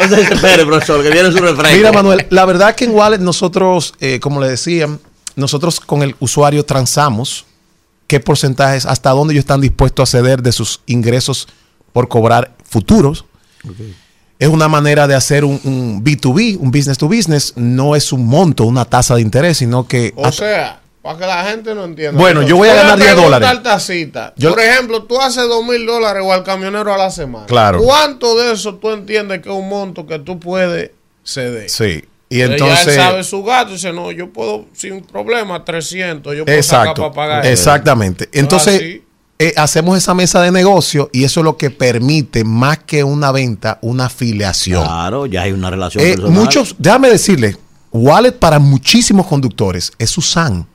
No 0.00 0.08
se 0.16 0.22
espere, 0.32 0.64
profesor, 0.64 1.02
que 1.02 1.10
viene 1.10 1.30
su 1.32 1.38
refresco. 1.38 1.76
Mira, 1.76 1.92
Manuel, 1.92 2.26
la 2.30 2.44
verdad 2.44 2.74
que 2.74 2.84
en 2.84 2.92
Wallet 2.94 3.18
nosotros, 3.18 3.94
eh, 4.00 4.20
como 4.20 4.40
le 4.40 4.48
decían, 4.48 5.00
nosotros 5.36 5.80
con 5.80 6.02
el 6.02 6.14
usuario 6.20 6.64
transamos 6.64 7.44
qué 8.06 8.20
porcentajes, 8.20 8.86
hasta 8.86 9.10
dónde 9.10 9.34
ellos 9.34 9.42
están 9.42 9.60
dispuestos 9.60 10.08
a 10.08 10.18
ceder 10.18 10.42
de 10.42 10.52
sus 10.52 10.80
ingresos 10.86 11.46
por 11.92 12.08
cobrar 12.08 12.52
futuros. 12.64 13.24
Es 14.38 14.48
una 14.48 14.68
manera 14.68 15.06
de 15.08 15.14
hacer 15.16 15.44
un, 15.44 15.60
un 15.64 16.02
B2B, 16.04 16.58
un 16.60 16.70
business 16.70 16.96
to 16.96 17.08
business. 17.08 17.52
No 17.56 17.96
es 17.96 18.12
un 18.12 18.24
monto, 18.26 18.64
una 18.64 18.84
tasa 18.84 19.16
de 19.16 19.20
interés, 19.22 19.58
sino 19.58 19.86
que... 19.88 20.12
O 20.16 20.30
sea, 20.32 20.80
para 21.08 21.18
que 21.20 21.26
la 21.26 21.44
gente 21.50 21.74
no 21.74 21.84
entienda. 21.84 22.20
Bueno, 22.20 22.42
yo 22.42 22.56
voy 22.58 22.68
a 22.68 22.74
ganar 22.74 22.96
10 22.98 23.06
pregunta 23.14 23.24
dólares. 23.38 23.48
al 23.48 23.62
tacita. 23.62 24.34
Yo- 24.36 24.50
Por 24.50 24.60
ejemplo, 24.60 25.04
tú 25.04 25.18
haces 25.18 25.44
dos 25.48 25.64
mil 25.64 25.86
dólares 25.86 26.22
o 26.22 26.32
al 26.34 26.44
camionero 26.44 26.92
a 26.92 26.98
la 26.98 27.10
semana. 27.10 27.46
Claro. 27.46 27.80
¿Cuánto 27.82 28.36
de 28.36 28.52
eso 28.52 28.74
tú 28.74 28.90
entiendes 28.90 29.40
que 29.40 29.48
es 29.48 29.54
un 29.54 29.68
monto 29.70 30.06
que 30.06 30.18
tú 30.18 30.38
puedes 30.38 30.90
ceder? 31.24 31.70
Sí. 31.70 32.04
Y 32.28 32.38
Ya 32.40 32.44
él 32.44 32.52
entonces... 32.52 32.94
sabe 32.94 33.24
su 33.24 33.42
gasto 33.42 33.70
y 33.70 33.74
dice, 33.76 33.90
no, 33.90 34.12
yo 34.12 34.30
puedo 34.34 34.66
sin 34.74 35.00
problema 35.02 35.64
300, 35.64 36.36
yo 36.36 36.44
puedo 36.44 36.58
Exacto, 36.58 36.88
sacar 37.04 37.14
para 37.14 37.14
pagar. 37.14 37.46
eso". 37.46 37.52
exactamente. 37.52 38.28
Entonces, 38.34 38.74
así. 38.74 39.02
eh, 39.38 39.54
hacemos 39.56 39.96
esa 39.96 40.12
mesa 40.12 40.42
de 40.42 40.50
negocio 40.52 41.08
y 41.14 41.24
eso 41.24 41.40
es 41.40 41.44
lo 41.44 41.56
que 41.56 41.70
permite, 41.70 42.44
más 42.44 42.80
que 42.80 43.02
una 43.02 43.32
venta, 43.32 43.78
una 43.80 44.04
afiliación. 44.06 44.84
Claro, 44.84 45.24
ya 45.24 45.40
hay 45.44 45.52
una 45.52 45.70
relación 45.70 46.04
Eh, 46.04 46.10
personal. 46.16 46.32
muchos, 46.32 46.76
déjame 46.78 47.08
decirle, 47.08 47.56
Wallet 47.92 48.32
para 48.32 48.58
muchísimos 48.58 49.26
conductores 49.26 49.90
es 49.98 50.10
su 50.10 50.20
SAN. 50.20 50.66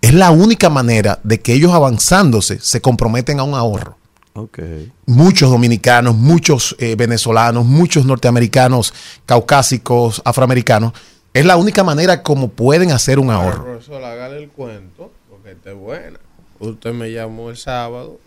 Es 0.00 0.14
la 0.14 0.30
única 0.30 0.70
manera 0.70 1.18
de 1.24 1.40
que 1.40 1.52
ellos 1.52 1.72
avanzándose 1.72 2.60
se 2.60 2.80
comprometen 2.80 3.40
a 3.40 3.42
un 3.42 3.54
ahorro. 3.54 3.96
Ok. 4.34 4.60
Muchos 5.06 5.50
dominicanos, 5.50 6.14
muchos 6.14 6.76
eh, 6.78 6.94
venezolanos, 6.94 7.64
muchos 7.64 8.06
norteamericanos, 8.06 8.94
caucásicos, 9.26 10.22
afroamericanos. 10.24 10.92
Es 11.34 11.44
la 11.44 11.56
única 11.56 11.82
manera 11.82 12.22
como 12.22 12.48
pueden 12.48 12.92
hacer 12.92 13.18
un 13.18 13.30
ahorro. 13.30 13.64
Profesor, 13.64 14.04
hágale 14.04 14.38
el 14.38 14.48
cuento, 14.50 15.10
porque 15.28 15.52
esta 15.52 15.70
es 15.70 15.76
buena. 15.76 16.20
Usted 16.60 16.92
me 16.92 17.10
llamó 17.10 17.50
el 17.50 17.56
sábado, 17.56 18.20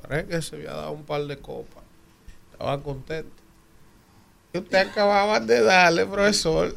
parece 0.00 0.28
que 0.28 0.42
se 0.42 0.56
había 0.56 0.72
dado 0.72 0.92
un 0.92 1.04
par 1.04 1.26
de 1.26 1.38
copas. 1.38 1.82
Estaba 2.52 2.82
contento. 2.82 3.30
Y 4.52 4.58
usted 4.58 4.88
acababa 4.88 5.40
de 5.40 5.62
darle, 5.62 6.06
profesor, 6.06 6.76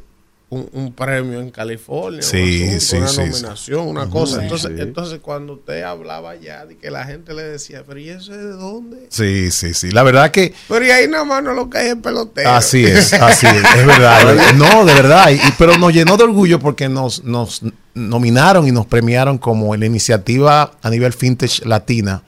un, 0.51 0.67
un 0.73 0.91
premio 0.93 1.39
en 1.41 1.51
California. 1.51 2.21
Sí, 2.23 2.63
un 2.63 2.75
asunto, 2.75 2.79
sí, 2.85 2.95
una 2.97 3.07
sí, 3.07 3.13
sí. 3.15 3.19
nominación, 3.21 3.87
una 3.87 4.09
cosa. 4.09 4.37
Sí, 4.37 4.41
Entonces, 4.43 4.71
sí. 4.75 4.81
entonces, 4.81 5.19
cuando 5.21 5.53
usted 5.53 5.83
hablaba 5.83 6.35
ya 6.35 6.65
de 6.65 6.75
que 6.77 6.89
la 6.89 7.05
gente 7.05 7.33
le 7.35 7.43
decía, 7.43 7.83
pero 7.87 7.99
¿y 7.99 8.09
eso 8.09 8.31
es 8.33 8.39
de 8.39 8.49
dónde? 8.53 9.07
Sí, 9.09 9.51
sí, 9.51 9.73
sí. 9.75 9.91
La 9.91 10.01
verdad 10.03 10.31
que 10.31 10.53
Pero 10.67 10.85
y 10.85 10.89
ahí 10.89 11.07
nada 11.07 11.23
más 11.23 11.43
no 11.43 11.53
lo 11.53 11.69
que 11.69 11.77
hay 11.77 11.87
es 11.89 11.95
pelotero. 11.97 12.49
Así 12.49 12.83
es, 12.83 13.13
así 13.13 13.45
es, 13.45 13.55
es 13.75 13.85
verdad. 13.85 14.53
No, 14.55 14.85
de 14.85 14.93
verdad. 14.95 15.29
Y, 15.29 15.35
y- 15.35 15.53
pero 15.57 15.77
nos 15.77 15.93
llenó 15.93 16.17
de 16.17 16.23
orgullo 16.23 16.59
porque 16.59 16.89
nos, 16.89 17.23
nos 17.23 17.61
nominaron 17.93 18.67
y 18.67 18.71
nos 18.71 18.85
premiaron 18.87 19.37
como 19.37 19.75
la 19.75 19.85
iniciativa 19.85 20.71
a 20.81 20.89
nivel 20.89 21.13
fintech 21.13 21.63
latina 21.65 22.23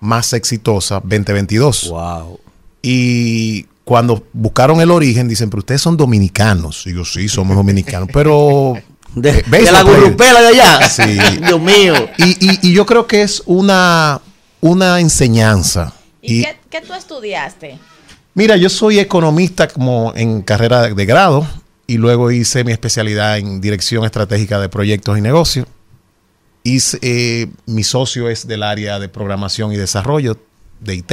más 0.00 0.32
exitosa 0.32 1.00
2022. 1.02 1.88
Wow. 1.88 2.38
Y 2.82 3.66
cuando 3.84 4.26
buscaron 4.32 4.80
el 4.80 4.90
origen, 4.90 5.28
dicen, 5.28 5.50
pero 5.50 5.60
ustedes 5.60 5.82
son 5.82 5.96
dominicanos. 5.96 6.86
Y 6.86 6.94
yo, 6.94 7.04
sí, 7.04 7.28
somos 7.28 7.56
dominicanos. 7.56 8.08
Pero. 8.12 8.74
De, 9.14 9.30
eh, 9.30 9.44
de 9.48 9.70
la 9.70 9.82
gurrupela 9.82 10.40
de 10.40 10.48
allá. 10.48 10.88
Sí. 10.90 11.02
Dios 11.46 11.60
mío. 11.60 11.94
Y, 12.18 12.24
y- 12.50 12.58
y 12.62 12.72
yo 12.72 12.84
creo 12.84 13.06
que 13.06 13.22
es 13.22 13.44
una, 13.46 14.20
una 14.60 14.98
enseñanza. 14.98 15.92
¿Y, 16.20 16.40
Y- 16.40 16.42
qué, 16.42 16.56
qué 16.68 16.80
tú 16.80 16.94
estudiaste? 16.94 17.78
Mira, 18.34 18.56
yo 18.56 18.68
soy 18.68 18.98
economista 18.98 19.68
como 19.68 20.12
en 20.16 20.42
carrera 20.42 20.82
de, 20.82 20.94
de 20.94 21.06
grado 21.06 21.46
y 21.86 21.98
luego 21.98 22.32
hice 22.32 22.64
mi 22.64 22.72
especialidad 22.72 23.38
en 23.38 23.60
dirección 23.60 24.04
estratégica 24.04 24.58
de 24.58 24.68
proyectos 24.68 25.16
y 25.16 25.20
negocios. 25.20 25.68
Hice, 26.64 26.98
eh, 27.02 27.46
mi 27.66 27.84
socio 27.84 28.28
es 28.28 28.48
del 28.48 28.64
área 28.64 28.98
de 28.98 29.08
programación 29.08 29.72
y 29.72 29.76
desarrollo 29.76 30.38
de 30.80 30.94
IT. 30.96 31.12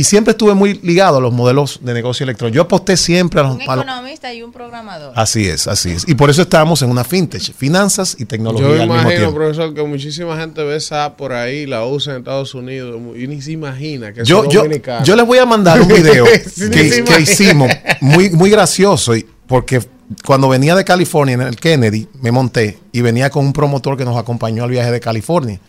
Y 0.00 0.04
siempre 0.04 0.30
estuve 0.30 0.54
muy 0.54 0.80
ligado 0.82 1.18
a 1.18 1.20
los 1.20 1.30
modelos 1.30 1.80
de 1.82 1.92
negocio 1.92 2.24
electrónico. 2.24 2.54
Yo 2.54 2.62
aposté 2.62 2.96
siempre 2.96 3.38
a 3.40 3.42
los... 3.42 3.56
Un 3.56 3.60
a 3.62 3.76
los- 3.76 3.84
economista 3.84 4.32
y 4.32 4.42
un 4.42 4.50
programador. 4.50 5.12
así 5.14 5.46
es, 5.46 5.66
así 5.68 5.90
es. 5.90 6.08
Y 6.08 6.14
por 6.14 6.30
eso 6.30 6.40
estamos 6.40 6.80
en 6.80 6.88
una 6.88 7.04
fintech, 7.04 7.52
finanzas 7.54 8.16
y 8.18 8.24
tecnología 8.24 8.66
Yo 8.66 8.72
al 8.72 8.78
mismo 8.80 8.94
imagino, 8.94 9.14
tiempo. 9.20 9.34
profesor, 9.34 9.74
que 9.74 9.82
muchísima 9.82 10.38
gente 10.38 10.64
ve 10.64 10.76
esa 10.76 11.04
app 11.04 11.18
por 11.18 11.34
ahí, 11.34 11.66
la 11.66 11.84
usa 11.84 12.14
en 12.14 12.20
Estados 12.20 12.54
Unidos 12.54 12.98
y 13.14 13.26
ni 13.26 13.42
se 13.42 13.52
imagina 13.52 14.14
que 14.14 14.24
yo, 14.24 14.42
son 14.44 14.50
yo, 14.50 14.62
dominicanos. 14.62 15.06
yo 15.06 15.14
les 15.16 15.26
voy 15.26 15.36
a 15.36 15.44
mandar 15.44 15.78
un 15.82 15.88
video 15.94 16.24
Sí, 16.26 16.70
que, 16.70 17.04
que 17.04 17.20
hicimos 17.20 17.70
muy, 18.00 18.30
muy 18.30 18.48
gracioso 18.48 19.14
y- 19.14 19.26
porque 19.46 19.82
cuando 20.24 20.48
venía 20.48 20.74
de 20.76 20.84
California 20.84 21.34
en 21.34 21.42
el 21.42 21.56
Kennedy 21.56 22.08
me 22.22 22.30
monté 22.30 22.78
y 22.90 23.02
venía 23.02 23.28
con 23.28 23.44
un 23.44 23.52
promotor 23.52 23.98
que 23.98 24.06
nos 24.06 24.16
acompañó 24.16 24.64
al 24.64 24.70
viaje 24.70 24.90
de 24.92 25.00
California 25.00 25.60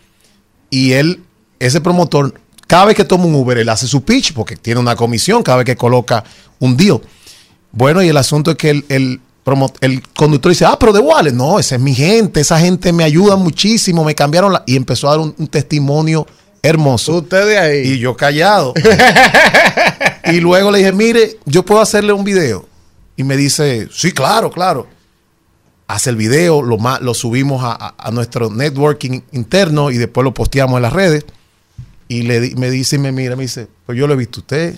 y 0.70 0.92
él 0.92 1.20
ese 1.58 1.82
promotor 1.82 2.32
cada 2.72 2.86
vez 2.86 2.96
que 2.96 3.04
toma 3.04 3.26
un 3.26 3.34
Uber 3.34 3.58
él 3.58 3.68
hace 3.68 3.86
su 3.86 4.02
pitch 4.02 4.32
porque 4.32 4.56
tiene 4.56 4.80
una 4.80 4.96
comisión 4.96 5.42
cada 5.42 5.58
vez 5.58 5.66
que 5.66 5.76
coloca 5.76 6.24
un 6.58 6.74
deal 6.76 7.00
bueno 7.70 8.02
y 8.02 8.08
el 8.08 8.16
asunto 8.16 8.50
es 8.52 8.56
que 8.56 8.70
él 8.88 9.20
promo- 9.44 9.72
el 9.80 10.00
conductor 10.14 10.50
dice, 10.52 10.64
ah, 10.64 10.76
pero 10.78 10.92
de 10.92 11.00
Wallet, 11.00 11.32
no, 11.32 11.58
esa 11.58 11.74
es 11.74 11.80
mi 11.80 11.94
gente, 11.94 12.40
esa 12.40 12.58
gente 12.60 12.92
me 12.92 13.02
ayuda 13.04 13.34
muchísimo, 13.36 14.04
me 14.04 14.14
cambiaron 14.14 14.52
la... 14.52 14.62
Y 14.66 14.76
empezó 14.76 15.08
a 15.08 15.10
dar 15.12 15.20
un, 15.20 15.34
un 15.36 15.48
testimonio 15.48 16.26
hermoso. 16.62 17.16
Usted 17.16 17.46
de 17.48 17.58
ahí. 17.58 17.80
Y 17.94 17.98
yo 17.98 18.16
callado. 18.16 18.72
y 20.26 20.38
luego 20.40 20.70
le 20.70 20.78
dije, 20.78 20.92
mire, 20.92 21.38
yo 21.44 21.64
puedo 21.64 21.80
hacerle 21.80 22.12
un 22.12 22.22
video. 22.24 22.66
Y 23.16 23.24
me 23.24 23.36
dice, 23.36 23.88
sí, 23.92 24.12
claro, 24.12 24.50
claro. 24.50 24.86
Hace 25.88 26.10
el 26.10 26.16
video, 26.16 26.62
lo, 26.62 26.78
lo 27.00 27.14
subimos 27.14 27.64
a, 27.64 27.72
a- 27.72 27.94
a 27.98 28.10
nuestro 28.12 28.48
networking 28.48 29.20
interno 29.32 29.90
y 29.90 29.98
después 29.98 30.24
lo 30.24 30.32
posteamos 30.32 30.76
en 30.76 30.82
las 30.82 30.92
redes. 30.92 31.24
Y 32.12 32.20
le, 32.20 32.54
me 32.56 32.70
dice 32.70 32.96
y 32.96 32.98
me 32.98 33.10
mira, 33.10 33.36
me 33.36 33.44
dice, 33.44 33.68
pues 33.86 33.96
yo 33.96 34.06
lo 34.06 34.12
he 34.12 34.16
visto 34.18 34.40
a 34.40 34.42
usted. 34.42 34.74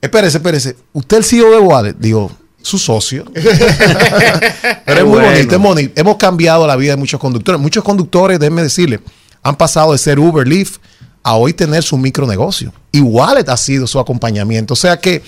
Espérese, 0.00 0.38
espérese. 0.38 0.76
¿Usted 0.92 1.18
es 1.18 1.32
el 1.32 1.38
CEO 1.38 1.50
de 1.52 1.58
Wallet? 1.60 1.94
Digo, 1.96 2.28
su 2.60 2.76
socio. 2.76 3.24
Pero 3.34 4.98
es 4.98 5.04
muy 5.04 5.12
bueno. 5.12 5.28
bonito, 5.28 5.54
es 5.54 5.62
bonito. 5.62 5.92
Hemos 5.94 6.16
cambiado 6.16 6.66
la 6.66 6.74
vida 6.74 6.90
de 6.90 6.96
muchos 6.96 7.20
conductores. 7.20 7.60
Muchos 7.60 7.84
conductores, 7.84 8.40
déjenme 8.40 8.64
decirle, 8.64 8.98
han 9.44 9.54
pasado 9.54 9.92
de 9.92 9.98
ser 9.98 10.18
Uber, 10.18 10.44
Lyft 10.44 10.78
a 11.22 11.36
hoy 11.36 11.52
tener 11.52 11.84
su 11.84 11.96
micronegocio. 11.96 12.72
Y 12.90 13.00
Wallet 13.00 13.48
ha 13.48 13.56
sido 13.56 13.86
su 13.86 14.00
acompañamiento. 14.00 14.74
O 14.74 14.76
sea 14.76 14.98
que 14.98 15.22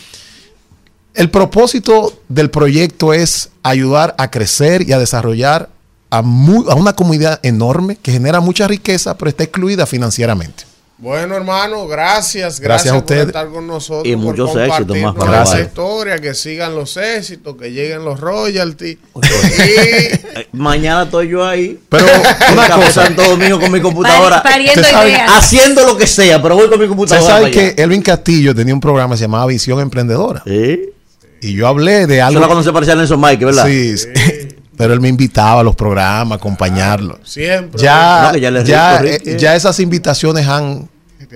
el 1.15 1.31
propósito 1.31 2.21
del 2.29 2.51
proyecto 2.51 3.13
es 3.13 3.51
ayudar 3.63 4.17
a 4.19 4.29
crecer 4.29 4.83
y 4.89 4.93
a 4.93 4.99
desarrollar 4.99 5.71
a, 6.11 6.19
a 6.19 6.75
una 6.75 6.95
comunidad 6.95 7.39
enorme 7.45 7.95
que 7.95 8.11
genera 8.11 8.41
mucha 8.41 8.67
riqueza, 8.67 9.17
pero 9.17 9.29
está 9.29 9.45
excluida 9.45 9.87
financieramente. 9.87 10.65
Bueno, 10.99 11.37
hermano, 11.37 11.87
gracias. 11.87 12.59
Gracias, 12.59 12.61
Gracias 12.61 12.95
a 12.95 12.97
por 12.97 13.03
usted. 13.05 13.27
estar 13.27 13.49
con 13.49 13.67
nosotros. 13.67 14.07
Y 14.07 14.13
por 14.17 14.25
muchos 14.25 14.57
éxitos 14.57 14.97
más 14.99 15.15
para 15.15 15.45
Wallet. 15.45 15.67
historia, 15.67 16.19
que 16.19 16.33
sigan 16.35 16.75
los 16.75 16.97
éxitos, 16.97 17.55
que 17.57 17.71
lleguen 17.71 18.05
los 18.05 18.19
royalties. 18.19 18.99
Eh, 19.59 20.47
Mañana 20.53 21.03
estoy 21.05 21.29
yo 21.29 21.45
ahí. 21.47 21.79
Pero 21.89 22.07
una 22.53 22.69
cosa, 22.71 22.91
Santo 23.05 23.23
Domingo 23.23 23.61
con 23.61 23.71
mi 23.73 23.81
computadora. 23.81 24.43
Sabe-. 24.91 25.15
Haciendo 25.21 25.87
lo 25.87 25.97
que 25.99 26.07
sea, 26.07 26.41
pero 26.41 26.55
voy 26.57 26.69
con 26.69 26.79
mi 26.79 26.85
Usted 26.85 26.89
computadora. 26.89 27.27
sabe 27.27 27.51
para 27.51 27.63
allá. 27.63 27.75
que 27.75 27.83
Elvin 27.83 28.03
Castillo 28.03 28.55
tenía 28.55 28.73
un 28.75 28.81
programa 28.81 29.15
que 29.15 29.19
se 29.19 29.25
llamaba 29.25 29.47
Visión 29.47 29.79
Emprendedora. 29.81 30.43
Y 30.47 31.53
yo 31.55 31.69
hablé 31.69 32.07
de 32.07 32.21
algo. 32.23 32.33
Eso 32.33 32.39
era 32.39 32.47
cuando 32.49 32.65
se 32.65 32.73
parecía 32.73 32.95
a 32.95 32.97
Nelson 32.97 33.21
Mike, 33.21 33.45
¿verdad? 33.45 33.67
Sí, 33.67 33.99
sí. 33.99 34.09
Pero 34.77 34.93
él 34.95 35.01
me 35.01 35.09
invitaba 35.09 35.61
a 35.61 35.65
los 35.65 35.75
programas, 35.77 36.33
a 36.33 36.39
acompañarlo. 36.39 37.19
Siempre. 37.25 37.81
Ya, 37.81 38.31
No, 38.33 38.39
ya 38.39 38.51
le 38.51 38.65
ya, 38.65 38.99
rico, 38.99 39.15
Ricky. 39.19 39.31
eh, 39.31 39.39
ya 39.39 39.55
esas 39.57 39.79
invitaciones 39.81 40.47
han 40.47 40.89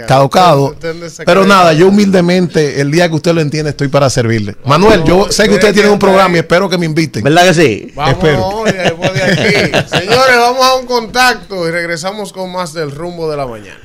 caducado. 0.07 0.77
Pero 1.25 1.47
nada, 1.47 1.73
yo 1.73 1.89
humildemente, 1.89 2.81
el 2.81 2.91
día 2.93 3.09
que 3.09 3.15
usted 3.17 3.33
lo 3.33 3.41
entiende, 3.41 3.71
estoy 3.71 3.89
para 3.89 4.09
servirle. 4.09 4.57
Manuel, 4.65 5.03
yo 5.05 5.31
sé 5.33 5.49
que 5.49 5.55
ustedes 5.55 5.75
tienen 5.75 5.93
un 5.93 5.99
programa 5.99 6.37
y 6.37 6.39
espero 6.41 6.69
que 6.69 6.79
me 6.79 6.87
inviten. 6.87 7.25
¿Verdad 7.25 7.45
que 7.47 7.55
sí? 7.55 7.93
Vamos 7.97 8.15
Espero. 8.15 8.65
de 8.65 9.23
aquí. 9.23 9.89
Señores, 9.99 10.37
vamos 10.39 10.65
a 10.67 10.75
un 10.77 10.87
contacto 10.87 11.67
y 11.67 11.71
regresamos 11.73 12.33
con 12.33 12.53
más 12.53 12.73
del 12.73 12.91
rumbo 12.93 13.31
de 13.31 13.37
la 13.37 13.47
mañana. 13.47 13.81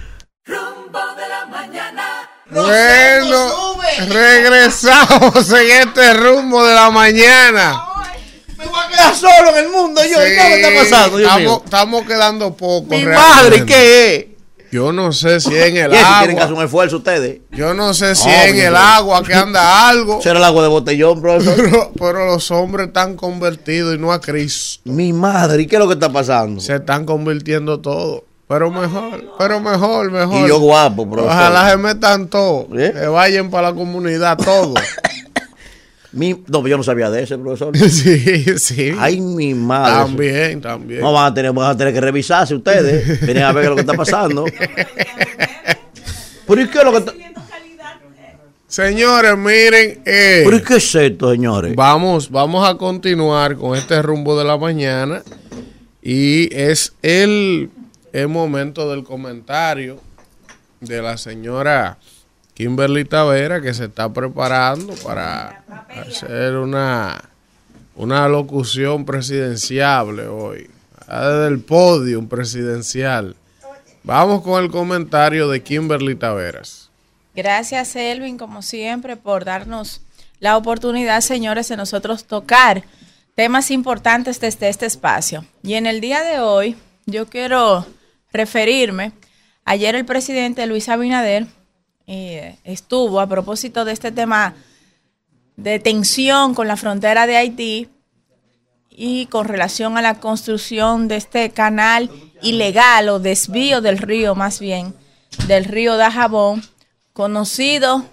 Rumbo 0.45 0.99
de 1.18 1.27
la 1.27 1.45
mañana. 1.48 2.03
Bueno, 2.52 3.76
regresamos 4.14 5.52
en 5.52 5.88
este 5.90 6.14
rumbo 6.14 6.64
de 6.65 6.76
la 6.76 6.91
mañana. 6.91 7.82
Quedar 8.96 9.16
solo 9.16 9.50
en 9.58 9.66
el 9.66 9.72
mundo 9.72 10.02
yo. 10.04 10.18
¿Qué 10.20 10.36
me 10.36 10.56
está 10.62 10.84
pasando? 10.84 11.18
Dios 11.18 11.30
estamos, 11.30 11.42
mío? 11.42 11.62
estamos 11.66 12.04
quedando 12.06 12.54
poco. 12.56 12.88
Mi 12.90 13.04
realmente. 13.04 13.18
madre, 13.36 13.66
¿qué 13.66 14.16
es? 14.16 14.26
Yo 14.72 14.92
no 14.92 15.14
sé 15.14 15.40
si 15.40 15.56
en 15.56 15.78
el 15.78 15.92
¿Qué? 15.92 15.98
Si 15.98 16.04
tienen 16.04 16.28
que 16.28 16.32
agua. 16.32 16.44
hacer 16.44 16.54
un 16.54 16.64
esfuerzo 16.64 16.98
ustedes. 16.98 17.40
Yo 17.52 17.74
no 17.74 17.94
sé 17.94 18.16
si 18.16 18.28
No, 18.28 18.34
en 18.34 18.60
el 18.60 18.76
agua 18.76 19.24
que 19.24 19.34
anda 19.34 19.88
algo. 19.88 20.22
Será 20.24 20.40
el 20.40 20.44
agua 20.44 20.64
de 20.64 20.70
botellón, 20.70 21.22
profesor. 21.22 21.56
Pero, 21.56 21.92
pero 21.98 22.26
los 22.26 22.52
hombres 22.52 22.88
están 22.88 23.16
convertidos 23.16 23.96
y 23.96 23.98
no 23.98 24.12
a 24.12 24.20
Cristo. 24.20 24.82
Mi 24.86 25.14
madre, 25.14 25.64
¿y 25.64 25.68
qué 25.68 25.76
es 25.78 25.80
lo 25.80 25.88
que 25.88 25.94
está 25.94 26.12
pasando? 26.12 26.60
Se 26.60 26.76
están 26.76 27.06
convirtiendo 27.06 27.80
todo. 27.80 28.26
Pero 28.48 28.70
mejor, 28.70 29.34
pero 29.40 29.60
mejor, 29.60 30.12
mejor. 30.12 30.46
Y 30.46 30.50
yo 30.50 30.60
guapo, 30.60 31.10
profesor. 31.10 31.32
Ojalá 31.32 31.70
se 31.70 31.78
metan 31.78 32.28
todos. 32.28 32.66
¿Eh? 32.78 32.92
Que 32.94 33.08
vayan 33.08 33.50
para 33.50 33.70
la 33.70 33.76
comunidad 33.76 34.38
todos. 34.38 34.76
Mi- 36.16 36.44
no, 36.48 36.66
yo 36.66 36.78
no 36.78 36.84
sabía 36.84 37.10
de 37.12 37.24
ese, 37.24 37.38
profesor. 37.38 37.78
sí, 37.90 38.58
sí. 38.58 38.94
Ay, 38.98 39.20
mi 39.22 39.54
madre. 39.54 40.06
También, 40.06 40.62
también. 40.62 41.02
No, 41.02 41.12
van 41.14 41.32
a 41.32 41.34
tener, 41.34 41.52
van 41.52 41.72
a 41.72 41.78
tener 41.78 41.94
que 41.94 42.02
revisarse 42.02 42.56
ustedes. 42.56 43.22
Vienen 43.26 43.44
a 43.44 43.52
ver 43.52 43.64
qué 43.64 43.66
es 43.66 43.70
lo 43.70 43.76
que 43.76 43.82
está 43.82 43.94
pasando. 43.94 44.46
¿Pero 46.48 46.62
y 46.62 46.68
qué 46.70 46.78
es 46.80 46.84
lo 46.84 46.92
que 46.92 46.98
está? 47.00 47.14
Señores, 48.68 49.38
miren. 49.38 50.02
eh, 50.06 50.42
¿Pero 50.46 50.64
qué 50.64 50.76
es 50.78 50.96
esto, 50.96 51.32
señores? 51.32 51.76
Vamos, 51.76 52.30
vamos 52.30 52.68
a 52.68 52.76
continuar 52.76 53.56
con 53.58 53.78
este 53.78 54.02
rumbo 54.02 54.38
de 54.38 54.44
la 54.44 54.58
mañana. 54.58 55.22
Y 56.02 56.54
es 56.54 56.94
el, 57.02 57.70
el 58.12 58.28
momento 58.28 58.90
del 58.90 59.04
comentario 59.04 60.00
de 60.82 61.02
la 61.02 61.18
señora 61.18 61.98
Kimberly 62.56 63.03
Tavera 63.03 63.61
que 63.61 63.73
se 63.73 63.86
está 63.86 64.11
preparando 64.11 64.95
para 65.03 65.61
hacer 65.90 66.56
una, 66.56 67.22
una 67.95 68.27
locución 68.30 69.06
presidenciable 69.06 70.27
hoy. 70.27 70.69
Ah, 71.07 71.27
Desde 71.27 71.48
el 71.49 71.60
podio 71.60 72.26
presidencial. 72.27 73.36
Vamos 74.03 74.41
con 74.41 74.64
el 74.64 74.72
comentario 74.72 75.49
de 75.49 75.61
Kimberly 75.64 76.15
Taveras. 76.15 76.90
Gracias, 77.36 77.94
Elvin, 77.98 78.38
como 78.38 78.61
siempre, 78.61 79.18
por 79.18 79.44
darnos 79.44 80.02
la 80.40 80.56
oportunidad, 80.56 81.19
señores, 81.19 81.68
de 81.68 81.76
nosotros 81.76 82.23
tocar 82.23 82.84
temas 83.36 83.69
importantes 83.69 84.40
desde 84.40 84.69
este 84.69 84.86
espacio. 84.86 85.44
Y 85.61 85.73
en 85.73 85.88
el 85.88 85.99
día 85.99 86.23
de 86.23 86.40
hoy, 86.40 86.77
yo 87.06 87.26
quiero 87.27 87.86
referirme. 88.32 89.11
Ayer 89.65 89.95
el 89.95 90.06
presidente 90.06 90.65
Luis 90.68 90.88
Abinader 90.88 91.48
eh, 92.07 92.57
estuvo 92.64 93.19
a 93.19 93.27
propósito 93.27 93.86
de 93.86 93.94
este 93.94 94.11
tema 94.11 94.56
de 95.56 95.80
tensión 95.80 96.53
con 96.53 96.68
la 96.68 96.77
frontera 96.77 97.27
de 97.27 97.38
Haití 97.38 97.90
y 98.90 99.26
con 99.27 99.48
relación 99.48 99.98
a 99.98 100.02
la 100.02 100.19
construcción 100.19 101.07
de 101.07 101.18
este 101.18 101.49
canal 101.49 102.10
ilegal 102.41 103.10
o 103.10 103.19
desvío 103.19 103.82
del 103.82 103.98
río, 103.98 104.36
más 104.36 104.60
bien, 104.60 104.94
del 105.48 105.65
río 105.65 105.98
Dajabón, 105.98 106.64
conocido 107.14 108.06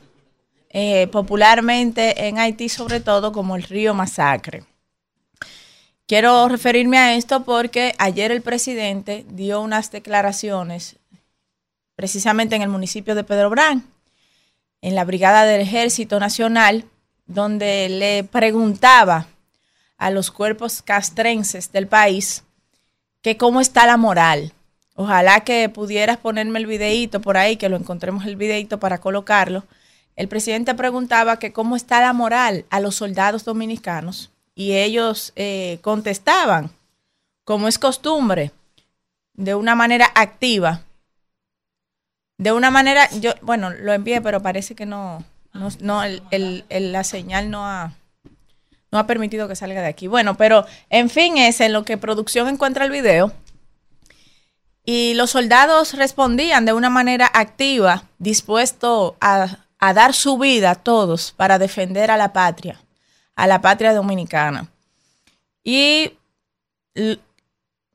eh, 0.71 1.07
popularmente 1.09 2.29
en 2.29 2.39
Haití 2.39 2.69
sobre 2.69 3.01
todo 3.01 3.33
como 3.33 3.57
el 3.57 3.63
río 3.63 3.95
Masacre. 3.95 4.65
Quiero 6.07 6.49
referirme 6.49 6.99
a 6.99 7.15
esto 7.15 7.45
porque 7.45 7.95
ayer 7.99 8.33
el 8.33 8.43
presidente 8.43 9.25
dio 9.29 9.61
unas 9.61 9.91
declaraciones 9.91 10.97
precisamente 12.03 12.57
en 12.57 12.63
el 12.63 12.69
municipio 12.69 13.15
de 13.15 13.23
Pedro 13.23 13.49
Brán, 13.49 13.85
en 14.81 14.97
la 14.97 15.05
Brigada 15.05 15.45
del 15.45 15.61
Ejército 15.61 16.19
Nacional, 16.19 16.85
donde 17.27 17.89
le 17.89 18.25
preguntaba 18.25 19.29
a 19.99 20.11
los 20.11 20.33
cuerpos 20.33 20.83
castrenses 20.83 21.71
del 21.71 21.87
país 21.87 22.43
que 23.21 23.37
cómo 23.37 23.61
está 23.61 23.87
la 23.87 23.99
moral. 23.99 24.53
Ojalá 24.97 25.45
que 25.45 25.69
pudieras 25.69 26.17
ponerme 26.17 26.59
el 26.59 26.67
videíto 26.67 27.21
por 27.21 27.37
ahí, 27.37 27.57
que 27.57 27.69
lo 27.69 27.77
encontremos 27.77 28.27
el 28.27 28.35
videíto 28.35 28.81
para 28.81 28.99
colocarlo. 28.99 29.63
El 30.17 30.27
presidente 30.27 30.75
preguntaba 30.75 31.39
que 31.39 31.53
cómo 31.53 31.77
está 31.77 32.01
la 32.01 32.13
moral 32.13 32.65
a 32.71 32.81
los 32.81 32.97
soldados 32.97 33.45
dominicanos 33.45 34.33
y 34.57 34.73
ellos 34.73 35.33
eh, 35.37 35.79
contestaban, 35.83 36.73
como 37.45 37.69
es 37.69 37.79
costumbre, 37.79 38.51
de 39.35 39.55
una 39.55 39.77
manera 39.77 40.11
activa. 40.17 40.83
De 42.43 42.51
una 42.51 42.73
manera, 42.73 43.09
yo, 43.21 43.35
bueno, 43.41 43.71
lo 43.71 43.93
envié, 43.93 44.21
pero 44.21 44.43
parece 44.43 44.75
que 44.75 44.85
no, 44.85 45.23
no, 45.53 45.69
no 45.79 46.03
la 46.71 47.05
señal 47.05 47.51
no 47.51 47.65
ha, 47.65 47.93
no 48.91 48.99
ha 48.99 49.07
permitido 49.07 49.47
que 49.47 49.55
salga 49.55 49.81
de 49.81 49.87
aquí. 49.87 50.09
Bueno, 50.09 50.37
pero 50.37 50.67
en 50.91 51.09
fin, 51.09 51.39
es 51.39 51.61
en 51.61 51.73
lo 51.73 51.85
que 51.85 51.99
producción 51.99 52.49
encuentra 52.49 52.85
el 52.85 52.91
video. 52.91 53.33
Y 54.85 55.15
los 55.15 55.31
soldados 55.31 55.95
respondían 55.95 56.65
de 56.65 56.73
una 56.73 56.91
manera 56.91 57.31
activa, 57.33 58.09
dispuesto 58.19 59.17
a, 59.21 59.59
a 59.79 59.95
dar 59.95 60.13
su 60.13 60.37
vida 60.37 60.75
todos 60.75 61.31
para 61.37 61.61
defender 61.61 62.11
a 62.11 62.17
la 62.17 62.33
patria, 62.33 62.81
a 63.37 63.47
la 63.47 63.61
patria 63.61 63.95
dominicana. 63.95 64.69
Y 65.63 66.19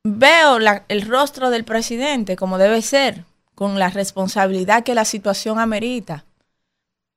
veo 0.03 0.57
el 0.87 1.01
rostro 1.01 1.49
del 1.49 1.65
presidente 1.65 2.37
como 2.37 2.57
debe 2.57 2.81
ser, 2.81 3.25
con 3.57 3.79
la 3.79 3.89
responsabilidad 3.89 4.83
que 4.83 4.93
la 4.93 5.03
situación 5.03 5.57
amerita, 5.57 6.25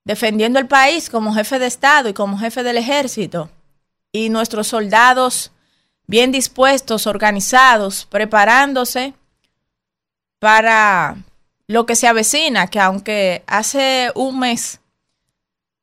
defendiendo 0.03 0.57
el 0.57 0.65
país 0.65 1.07
como 1.07 1.35
jefe 1.35 1.59
de 1.59 1.67
Estado 1.67 2.09
y 2.09 2.13
como 2.13 2.39
jefe 2.39 2.63
del 2.63 2.77
ejército 2.77 3.51
y 4.11 4.29
nuestros 4.29 4.65
soldados 4.65 5.51
bien 6.07 6.31
dispuestos, 6.31 7.05
organizados, 7.05 8.07
preparándose 8.09 9.13
para 10.39 11.15
lo 11.67 11.85
que 11.85 11.95
se 11.95 12.07
avecina, 12.07 12.65
que 12.65 12.79
aunque 12.79 13.43
hace 13.45 14.11
un 14.15 14.39
mes 14.39 14.79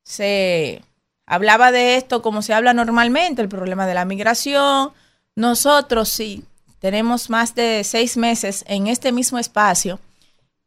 se 0.03 0.83
hablaba 1.25 1.71
de 1.71 1.99
esto 1.99 2.21
como 2.21 2.43
se 2.43 2.53
habla 2.53 2.75
normalmente, 2.75 3.43
el 3.43 3.49
problema 3.49 3.87
de 3.87 3.95
la 3.95 4.05
migración. 4.05 4.91
Nosotros 5.37 6.09
sí, 6.09 6.43
tenemos 6.81 7.31
más 7.31 7.55
de 7.55 7.85
seis 7.85 8.17
meses 8.17 8.65
en 8.67 8.89
este 8.89 9.13
mismo 9.13 9.39
espacio 9.39 10.01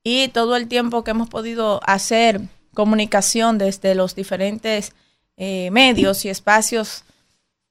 y 0.03 0.27
todo 0.29 0.55
el 0.55 0.67
tiempo 0.67 1.03
que 1.03 1.11
hemos 1.11 1.29
podido 1.29 1.79
hacer 1.83 2.41
comunicación 2.73 3.57
desde 3.57 3.95
los 3.95 4.15
diferentes 4.15 4.93
eh, 5.37 5.69
medios 5.71 6.25
y 6.25 6.29
espacios 6.29 7.03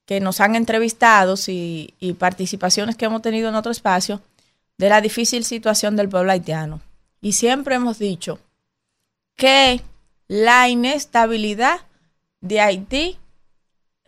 que 0.04 0.20
nos 0.20 0.40
han 0.40 0.56
entrevistado 0.56 1.34
y, 1.46 1.94
y 1.98 2.14
participaciones 2.14 2.96
que 2.96 3.04
hemos 3.04 3.22
tenido 3.22 3.48
en 3.48 3.54
otro 3.54 3.72
espacio 3.72 4.20
de 4.78 4.88
la 4.88 5.00
difícil 5.00 5.44
situación 5.44 5.96
del 5.96 6.08
pueblo 6.08 6.32
haitiano. 6.32 6.80
Y 7.20 7.34
siempre 7.34 7.74
hemos 7.74 7.98
dicho 7.98 8.38
que 9.36 9.82
la 10.26 10.68
inestabilidad 10.68 11.80
de 12.40 12.60
Haití 12.60 13.18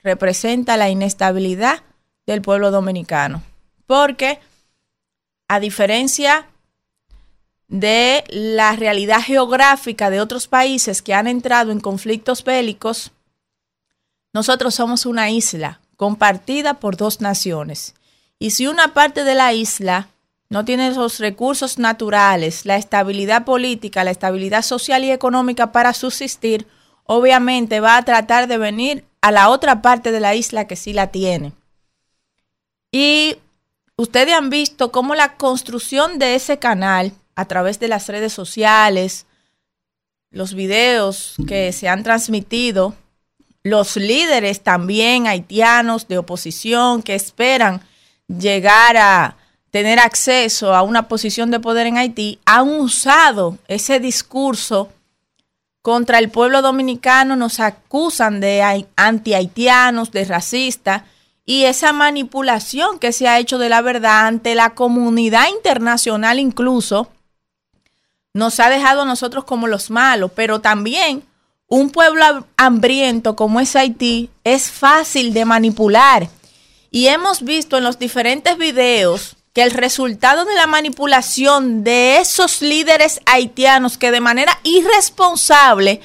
representa 0.02 0.76
la 0.76 0.88
inestabilidad 0.90 1.82
del 2.26 2.42
pueblo 2.42 2.70
dominicano. 2.70 3.42
Porque, 3.86 4.38
a 5.48 5.60
diferencia 5.60 6.46
de 7.72 8.22
la 8.28 8.76
realidad 8.76 9.22
geográfica 9.22 10.10
de 10.10 10.20
otros 10.20 10.46
países 10.46 11.00
que 11.00 11.14
han 11.14 11.26
entrado 11.26 11.72
en 11.72 11.80
conflictos 11.80 12.44
bélicos, 12.44 13.12
nosotros 14.34 14.74
somos 14.74 15.06
una 15.06 15.30
isla 15.30 15.80
compartida 15.96 16.74
por 16.74 16.98
dos 16.98 17.22
naciones. 17.22 17.94
Y 18.38 18.50
si 18.50 18.66
una 18.66 18.92
parte 18.92 19.24
de 19.24 19.34
la 19.34 19.54
isla 19.54 20.08
no 20.50 20.66
tiene 20.66 20.90
los 20.90 21.18
recursos 21.18 21.78
naturales, 21.78 22.66
la 22.66 22.76
estabilidad 22.76 23.46
política, 23.46 24.04
la 24.04 24.10
estabilidad 24.10 24.60
social 24.60 25.02
y 25.02 25.10
económica 25.10 25.72
para 25.72 25.94
subsistir, 25.94 26.66
obviamente 27.04 27.80
va 27.80 27.96
a 27.96 28.04
tratar 28.04 28.48
de 28.48 28.58
venir 28.58 29.06
a 29.22 29.32
la 29.32 29.48
otra 29.48 29.80
parte 29.80 30.12
de 30.12 30.20
la 30.20 30.34
isla 30.34 30.66
que 30.66 30.76
sí 30.76 30.92
la 30.92 31.06
tiene. 31.06 31.52
Y 32.90 33.38
ustedes 33.96 34.34
han 34.34 34.50
visto 34.50 34.92
cómo 34.92 35.14
la 35.14 35.36
construcción 35.38 36.18
de 36.18 36.34
ese 36.34 36.58
canal 36.58 37.14
a 37.34 37.44
través 37.46 37.80
de 37.80 37.88
las 37.88 38.08
redes 38.08 38.32
sociales, 38.32 39.26
los 40.30 40.54
videos 40.54 41.36
que 41.46 41.72
se 41.72 41.88
han 41.88 42.02
transmitido, 42.02 42.94
los 43.62 43.96
líderes 43.96 44.62
también 44.62 45.26
haitianos 45.26 46.08
de 46.08 46.18
oposición 46.18 47.02
que 47.02 47.14
esperan 47.14 47.80
llegar 48.26 48.96
a 48.96 49.36
tener 49.70 49.98
acceso 49.98 50.74
a 50.74 50.82
una 50.82 51.08
posición 51.08 51.50
de 51.50 51.60
poder 51.60 51.86
en 51.86 51.96
Haití, 51.96 52.38
han 52.44 52.68
usado 52.68 53.58
ese 53.68 54.00
discurso 54.00 54.90
contra 55.80 56.18
el 56.18 56.28
pueblo 56.30 56.62
dominicano, 56.62 57.36
nos 57.36 57.58
acusan 57.58 58.40
de 58.40 58.86
anti-haitianos, 58.96 60.12
de 60.12 60.24
racistas, 60.26 61.02
y 61.44 61.64
esa 61.64 61.92
manipulación 61.92 62.98
que 62.98 63.12
se 63.12 63.26
ha 63.26 63.38
hecho 63.38 63.58
de 63.58 63.68
la 63.68 63.82
verdad 63.82 64.26
ante 64.26 64.54
la 64.54 64.70
comunidad 64.74 65.48
internacional 65.48 66.38
incluso, 66.38 67.08
nos 68.34 68.60
ha 68.60 68.70
dejado 68.70 69.02
a 69.02 69.06
nosotros 69.06 69.44
como 69.44 69.66
los 69.66 69.90
malos, 69.90 70.30
pero 70.34 70.60
también 70.60 71.22
un 71.68 71.90
pueblo 71.90 72.46
hambriento 72.56 73.36
como 73.36 73.60
es 73.60 73.76
Haití 73.76 74.30
es 74.44 74.70
fácil 74.70 75.32
de 75.32 75.44
manipular. 75.44 76.28
Y 76.90 77.06
hemos 77.06 77.42
visto 77.42 77.78
en 77.78 77.84
los 77.84 77.98
diferentes 77.98 78.58
videos 78.58 79.36
que 79.52 79.62
el 79.62 79.70
resultado 79.70 80.44
de 80.44 80.54
la 80.54 80.66
manipulación 80.66 81.84
de 81.84 82.18
esos 82.18 82.62
líderes 82.62 83.20
haitianos 83.26 83.98
que 83.98 84.10
de 84.10 84.20
manera 84.20 84.58
irresponsable 84.62 86.00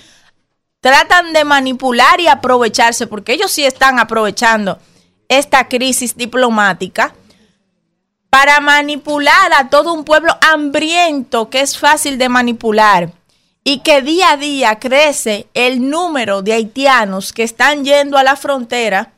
tratan 0.82 1.34
de 1.34 1.44
manipular 1.45 2.20
y 2.20 2.28
aprovecharse, 2.28 3.08
porque 3.08 3.34
ellos 3.34 3.52
sí 3.52 3.66
están 3.66 3.99
aprovechando 3.99 4.80
esta 5.30 5.68
crisis 5.68 6.16
diplomática 6.16 7.14
para 8.38 8.60
manipular 8.60 9.52
a 9.58 9.68
todo 9.68 9.92
un 9.94 10.04
pueblo 10.04 10.38
hambriento 10.42 11.50
que 11.50 11.62
es 11.62 11.76
fácil 11.76 12.20
de 12.20 12.30
manipular 12.30 13.12
y 13.64 13.80
que 13.80 14.04
día 14.04 14.34
a 14.34 14.38
día 14.38 14.78
crece 14.78 15.48
el 15.56 15.90
número 15.90 16.44
de 16.44 16.54
haitianos 16.54 17.34
que 17.34 17.42
están 17.42 17.84
yendo 17.84 18.16
a 18.16 18.22
la 18.22 18.36
frontera, 18.36 19.14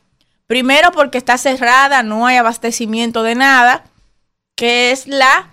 primero 0.46 0.90
porque 0.92 1.18
está 1.18 1.36
cerrada, 1.36 2.02
no 2.02 2.26
hay 2.26 2.38
abastecimiento 2.38 3.22
de 3.22 3.34
nada, 3.34 3.84
que 4.56 4.90
es 4.90 5.06
la, 5.06 5.50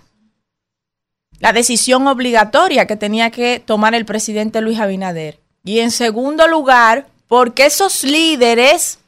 la 1.38 1.52
decisión 1.52 2.06
obligatoria 2.06 2.86
que 2.86 2.96
tenía 2.96 3.30
que 3.30 3.60
tomar 3.60 3.94
el 3.94 4.06
presidente 4.06 4.62
Luis 4.62 4.80
Abinader. 4.80 5.40
Y 5.62 5.80
en 5.80 5.90
segundo 5.90 6.48
lugar, 6.48 7.06
porque 7.26 7.66
esos 7.66 8.02
líderes 8.02 8.98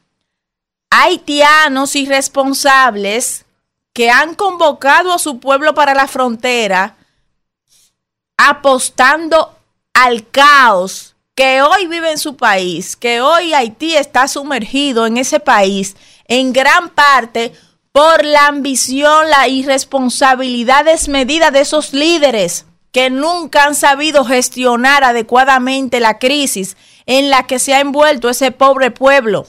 haitianos 0.91 1.95
irresponsables 1.95 3.45
que 3.93 4.09
han 4.09 4.35
convocado 4.35 5.13
a 5.13 5.19
su 5.19 5.39
pueblo 5.39 5.73
para 5.73 5.93
la 5.93 6.07
frontera, 6.07 6.95
apostando 8.37 9.55
al 9.93 10.27
caos 10.29 11.15
que 11.35 11.61
hoy 11.61 11.87
vive 11.87 12.11
en 12.11 12.17
su 12.17 12.35
país, 12.35 12.95
que 12.95 13.21
hoy 13.21 13.53
Haití 13.53 13.95
está 13.95 14.27
sumergido 14.27 15.05
en 15.05 15.17
ese 15.17 15.39
país, 15.39 15.95
en 16.27 16.53
gran 16.53 16.89
parte 16.89 17.53
por 17.91 18.23
la 18.23 18.47
ambición, 18.47 19.29
la 19.29 19.47
irresponsabilidad 19.47 20.85
desmedida 20.85 21.51
de 21.51 21.61
esos 21.61 21.93
líderes 21.93 22.65
que 22.91 23.09
nunca 23.09 23.65
han 23.65 23.75
sabido 23.75 24.25
gestionar 24.25 25.03
adecuadamente 25.03 25.99
la 25.99 26.19
crisis 26.19 26.77
en 27.05 27.29
la 27.29 27.47
que 27.47 27.59
se 27.59 27.73
ha 27.73 27.79
envuelto 27.79 28.29
ese 28.29 28.51
pobre 28.51 28.91
pueblo, 28.91 29.47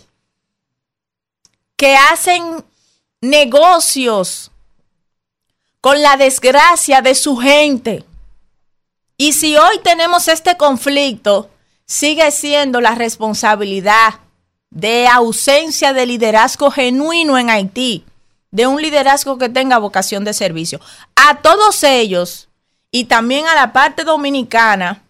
que 1.76 1.96
hacen 1.96 2.64
negocios 3.22 4.50
con 5.80 6.02
la 6.02 6.16
desgracia 6.16 7.00
de 7.00 7.14
su 7.14 7.38
gente. 7.38 8.04
Y 9.16 9.32
si 9.32 9.56
hoy 9.56 9.78
tenemos 9.82 10.28
este 10.28 10.56
conflicto, 10.56 11.48
sigue 11.86 12.30
siendo 12.32 12.80
la 12.80 12.94
responsabilidad 12.94 14.20
de 14.70 15.06
ausencia 15.06 15.92
de 15.92 16.06
liderazgo 16.06 16.70
genuino 16.70 17.38
en 17.38 17.48
Haití 17.48 18.04
de 18.50 18.66
un 18.66 18.80
liderazgo 18.80 19.38
que 19.38 19.48
tenga 19.48 19.78
vocación 19.78 20.24
de 20.24 20.34
servicio. 20.34 20.80
A 21.16 21.38
todos 21.38 21.82
ellos 21.84 22.48
y 22.90 23.04
también 23.04 23.46
a 23.46 23.54
la 23.54 23.72
parte 23.72 24.04
dominicana 24.04 25.02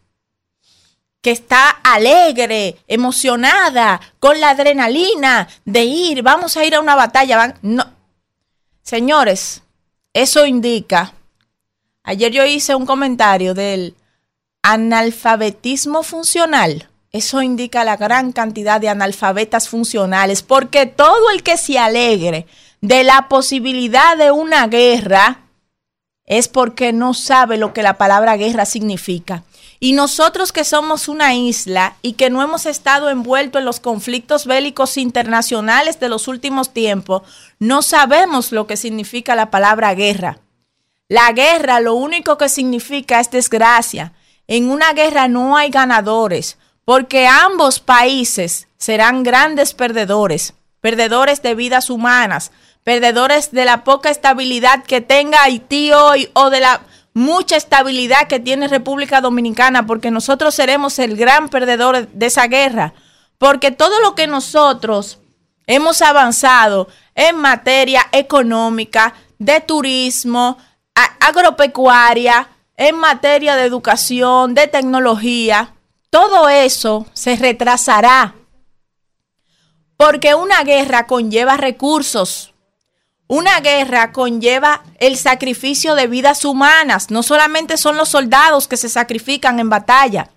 que 1.21 1.31
está 1.31 1.71
alegre, 1.71 2.79
emocionada, 2.89 4.01
con 4.19 4.41
la 4.41 4.51
adrenalina 4.51 5.49
de 5.65 5.85
ir, 5.85 6.23
vamos 6.23 6.57
a 6.57 6.65
ir 6.65 6.75
a 6.75 6.81
una 6.81 6.97
batalla. 6.97 7.37
Van, 7.37 7.59
no. 7.63 8.02
Señores, 8.83 9.63
eso 10.13 10.45
indica, 10.45 11.15
ayer 12.03 12.33
yo 12.33 12.45
hice 12.45 12.75
un 12.75 12.85
comentario 12.85 13.55
del 13.55 13.95
analfabetismo 14.63 16.03
funcional. 16.03 16.89
Eso 17.11 17.43
indica 17.43 17.85
la 17.85 17.97
gran 17.97 18.33
cantidad 18.33 18.81
de 18.81 18.89
analfabetas 18.89 19.69
funcionales, 19.69 20.43
porque 20.43 20.87
todo 20.87 21.31
el 21.31 21.43
que 21.43 21.57
se 21.57 21.79
alegre 21.79 22.47
de 22.81 23.05
la 23.05 23.29
posibilidad 23.29 24.17
de 24.17 24.31
una 24.31 24.67
guerra 24.67 25.43
es 26.39 26.49
porque 26.49 26.95
no 26.95 27.13
sabe 27.13 27.59
lo 27.59 27.75
que 27.75 27.83
la 27.83 27.99
palabra 27.99 28.39
guerra 28.39 28.65
significa. 28.65 29.45
Y 29.81 29.93
nosotros 29.93 30.51
que 30.51 30.65
somos 30.65 31.09
una 31.09 31.35
isla 31.35 31.97
y 32.01 32.15
que 32.15 32.31
no 32.31 32.43
hemos 32.43 32.65
estado 32.65 33.11
envueltos 33.11 33.59
en 33.59 33.67
los 33.67 33.81
conflictos 33.81 34.47
bélicos 34.47 34.97
internacionales 34.97 36.01
de 36.01 36.09
los 36.09 36.29
últimos 36.29 36.73
tiempos, 36.73 37.23
no 37.59 37.83
sabemos 37.83 38.51
lo 38.51 38.67
que 38.67 38.79
significa 38.79 39.37
la 39.37 39.51
palabra 39.51 39.95
guerra. 39.95 40.39
La 41.07 41.33
guerra 41.33 41.81
lo 41.81 41.95
único 41.95 42.39
que 42.39 42.49
significa 42.49 43.21
es 43.21 43.31
desgracia. 43.31 44.15
En 44.47 44.71
una 44.71 44.95
guerra 44.95 45.29
no 45.29 45.59
hay 45.59 45.69
ganadores, 45.69 46.57
porque 46.87 47.27
ambos 47.27 47.79
países 47.79 48.69
serán 48.79 49.23
grandes 49.23 49.75
perdedores, 49.75 50.55
perdedores 50.81 51.43
de 51.43 51.55
vidas 51.55 51.91
humanas, 51.91 52.53
perdedores 52.85 53.53
de 53.53 53.65
la 53.65 53.85
poca 53.85 54.11
estabilidad 54.11 54.85
que 54.85 55.01
tenga 55.01 55.43
Haití 55.43 55.93
hoy 55.93 56.29
o 56.35 56.51
de 56.51 56.61
la 56.61 56.83
mucha 57.15 57.57
estabilidad 57.57 58.27
que 58.27 58.41
tiene 58.41 58.69
República 58.69 59.21
Dominicana, 59.21 59.87
porque 59.87 60.11
nosotros 60.11 60.55
seremos 60.55 60.99
el 60.99 61.17
gran 61.17 61.49
perdedor 61.49 62.09
de 62.09 62.27
esa 62.27 62.47
guerra, 62.47 62.95
porque 63.39 63.71
todo 63.71 64.01
lo 64.01 64.15
que 64.15 64.27
nosotros 64.27 65.19
hemos 65.67 66.03
avanzado 66.03 66.89
en 67.15 67.37
materia 67.37 68.07
económica, 68.13 69.15
de 69.39 69.61
turismo, 69.61 70.57
agropecuaria, 71.21 72.49
en 72.77 72.97
materia 72.97 73.57
de 73.57 73.65
educación, 73.65 74.55
de 74.55 74.67
tecnología, 74.69 75.75
todo 76.11 76.49
eso 76.49 77.07
se 77.13 77.37
retrasará, 77.37 78.35
porque 79.97 80.35
una 80.35 80.63
guerra 80.65 81.07
conlleva 81.07 81.57
recursos, 81.57 82.52
una 83.33 83.61
guerra 83.61 84.13
conlleva 84.13 84.83
el 84.99 85.17
sacrificio 85.17 85.95
de 85.95 86.07
vidas 86.07 86.45
humanas. 86.45 87.11
No 87.11 87.23
solamente 87.23 87.79
son 87.79 87.97
los 87.97 88.11
soldados 88.11 88.69
que 88.69 88.77
se 88.77 88.91
sacrifican 88.91 89.59
en 89.59 89.71
batalla. 89.71 90.29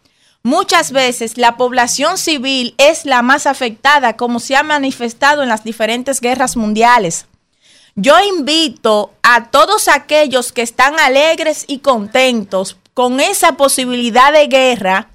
muchas 0.44 0.94
veces 0.94 1.38
la 1.38 1.58
población 1.58 2.18
civil 2.18 2.74
es 2.78 3.04
la 3.04 3.22
más 3.22 3.48
afectada, 3.48 4.16
como 4.16 4.40
se 4.40 4.56
ha 4.56 4.64
manifestado 4.64 5.44
en 5.44 5.50
las 5.50 5.66
diferentes 5.66 6.22
guerras 6.22 6.56
mundiales. 6.56 7.26
Yo 7.96 8.18
invito 8.22 9.12
a 9.24 9.50
todos 9.52 9.90
aquellos 9.90 10.54
que 10.54 10.62
están 10.62 10.98
alegres 10.98 11.66
y 11.68 11.80
contentos 11.80 12.78
con 12.94 13.20
esa 13.20 13.58
posibilidad 13.58 14.32
de 14.32 14.48
guerra 14.48 15.10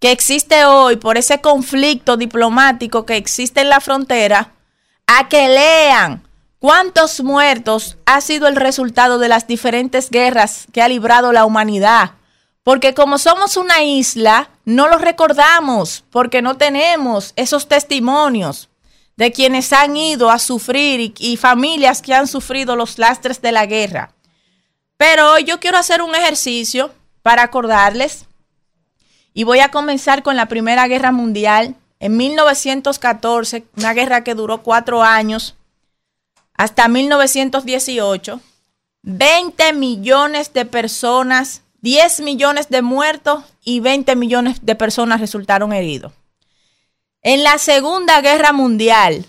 que 0.00 0.12
existe 0.12 0.64
hoy 0.64 0.96
por 0.96 1.18
ese 1.18 1.42
conflicto 1.42 2.16
diplomático 2.16 3.04
que 3.04 3.16
existe 3.16 3.60
en 3.60 3.68
la 3.68 3.80
frontera, 3.80 4.54
a 5.06 5.28
que 5.28 5.48
lean 5.48 6.27
cuántos 6.58 7.22
muertos 7.22 7.96
ha 8.06 8.20
sido 8.20 8.48
el 8.48 8.56
resultado 8.56 9.18
de 9.18 9.28
las 9.28 9.46
diferentes 9.46 10.10
guerras 10.10 10.66
que 10.72 10.82
ha 10.82 10.88
librado 10.88 11.32
la 11.32 11.44
humanidad. 11.44 12.12
Porque 12.62 12.94
como 12.94 13.18
somos 13.18 13.56
una 13.56 13.82
isla, 13.82 14.50
no 14.64 14.88
lo 14.88 14.98
recordamos, 14.98 16.04
porque 16.10 16.42
no 16.42 16.56
tenemos 16.56 17.32
esos 17.36 17.66
testimonios 17.66 18.68
de 19.16 19.32
quienes 19.32 19.72
han 19.72 19.96
ido 19.96 20.30
a 20.30 20.38
sufrir 20.38 21.00
y, 21.00 21.14
y 21.18 21.36
familias 21.36 22.02
que 22.02 22.14
han 22.14 22.28
sufrido 22.28 22.76
los 22.76 22.98
lastres 22.98 23.40
de 23.40 23.52
la 23.52 23.66
guerra. 23.66 24.12
Pero 24.96 25.32
hoy 25.32 25.44
yo 25.44 25.60
quiero 25.60 25.78
hacer 25.78 26.02
un 26.02 26.14
ejercicio 26.14 26.92
para 27.22 27.42
acordarles 27.42 28.26
y 29.32 29.44
voy 29.44 29.60
a 29.60 29.70
comenzar 29.70 30.22
con 30.22 30.36
la 30.36 30.46
Primera 30.46 30.86
Guerra 30.88 31.12
Mundial 31.12 31.76
en 32.00 32.16
1914, 32.16 33.64
una 33.76 33.92
guerra 33.92 34.24
que 34.24 34.34
duró 34.34 34.62
cuatro 34.62 35.02
años, 35.02 35.57
hasta 36.58 36.88
1918. 36.88 38.40
20 39.02 39.72
millones 39.72 40.52
de 40.52 40.66
personas, 40.66 41.62
10 41.80 42.20
millones 42.20 42.68
de 42.68 42.82
muertos 42.82 43.44
y 43.64 43.80
20 43.80 44.16
millones 44.16 44.58
de 44.60 44.74
personas 44.74 45.20
resultaron 45.20 45.72
heridos. 45.72 46.12
En 47.22 47.42
la 47.42 47.58
Segunda 47.58 48.20
Guerra 48.20 48.52
Mundial, 48.52 49.24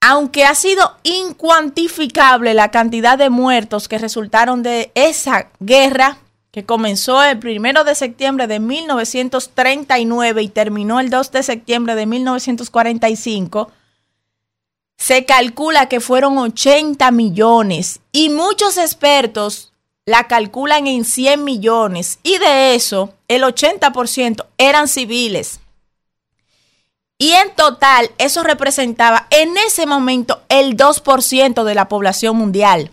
aunque 0.00 0.46
ha 0.46 0.54
sido 0.54 0.96
incuantificable 1.02 2.54
la 2.54 2.70
cantidad 2.70 3.18
de 3.18 3.28
muertos 3.28 3.86
que 3.86 3.98
resultaron 3.98 4.62
de 4.62 4.90
esa 4.94 5.50
guerra, 5.60 6.16
que 6.50 6.64
comenzó 6.64 7.22
el 7.22 7.38
primero 7.38 7.84
de 7.84 7.94
septiembre 7.94 8.46
de 8.46 8.58
1939 8.58 10.42
y 10.42 10.48
terminó 10.48 10.98
el 10.98 11.10
2 11.10 11.30
de 11.30 11.42
septiembre 11.42 11.94
de 11.94 12.06
1945, 12.06 13.70
se 15.00 15.24
calcula 15.24 15.88
que 15.88 15.98
fueron 15.98 16.36
80 16.36 17.10
millones 17.10 18.00
y 18.12 18.28
muchos 18.28 18.76
expertos 18.76 19.72
la 20.04 20.28
calculan 20.28 20.86
en 20.86 21.06
100 21.06 21.42
millones 21.42 22.18
y 22.22 22.36
de 22.36 22.74
eso 22.74 23.14
el 23.26 23.42
80% 23.42 24.44
eran 24.58 24.88
civiles. 24.88 25.60
Y 27.16 27.32
en 27.32 27.50
total 27.54 28.10
eso 28.18 28.42
representaba 28.42 29.26
en 29.30 29.56
ese 29.56 29.86
momento 29.86 30.42
el 30.50 30.76
2% 30.76 31.64
de 31.64 31.74
la 31.74 31.88
población 31.88 32.36
mundial. 32.36 32.90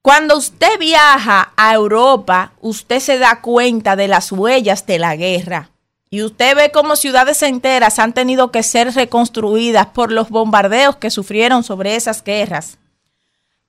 Cuando 0.00 0.38
usted 0.38 0.78
viaja 0.78 1.52
a 1.54 1.74
Europa, 1.74 2.54
usted 2.62 3.00
se 3.00 3.18
da 3.18 3.42
cuenta 3.42 3.94
de 3.94 4.08
las 4.08 4.32
huellas 4.32 4.86
de 4.86 4.98
la 4.98 5.16
guerra. 5.16 5.73
Y 6.14 6.22
usted 6.22 6.54
ve 6.54 6.70
cómo 6.70 6.94
ciudades 6.94 7.42
enteras 7.42 7.98
han 7.98 8.12
tenido 8.12 8.52
que 8.52 8.62
ser 8.62 8.94
reconstruidas 8.94 9.86
por 9.86 10.12
los 10.12 10.28
bombardeos 10.28 10.94
que 10.94 11.10
sufrieron 11.10 11.64
sobre 11.64 11.96
esas 11.96 12.22
guerras. 12.22 12.78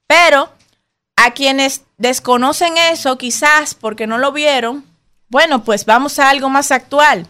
Pero 0.05 0.51
a 1.15 1.31
quienes 1.31 1.85
desconocen 1.97 2.77
eso, 2.77 3.17
quizás 3.17 3.73
porque 3.73 4.05
no 4.05 4.19
lo 4.19 4.31
vieron, 4.31 4.85
bueno, 5.27 5.63
pues 5.63 5.87
vamos 5.87 6.19
a 6.19 6.29
algo 6.29 6.49
más 6.49 6.71
actual. 6.71 7.25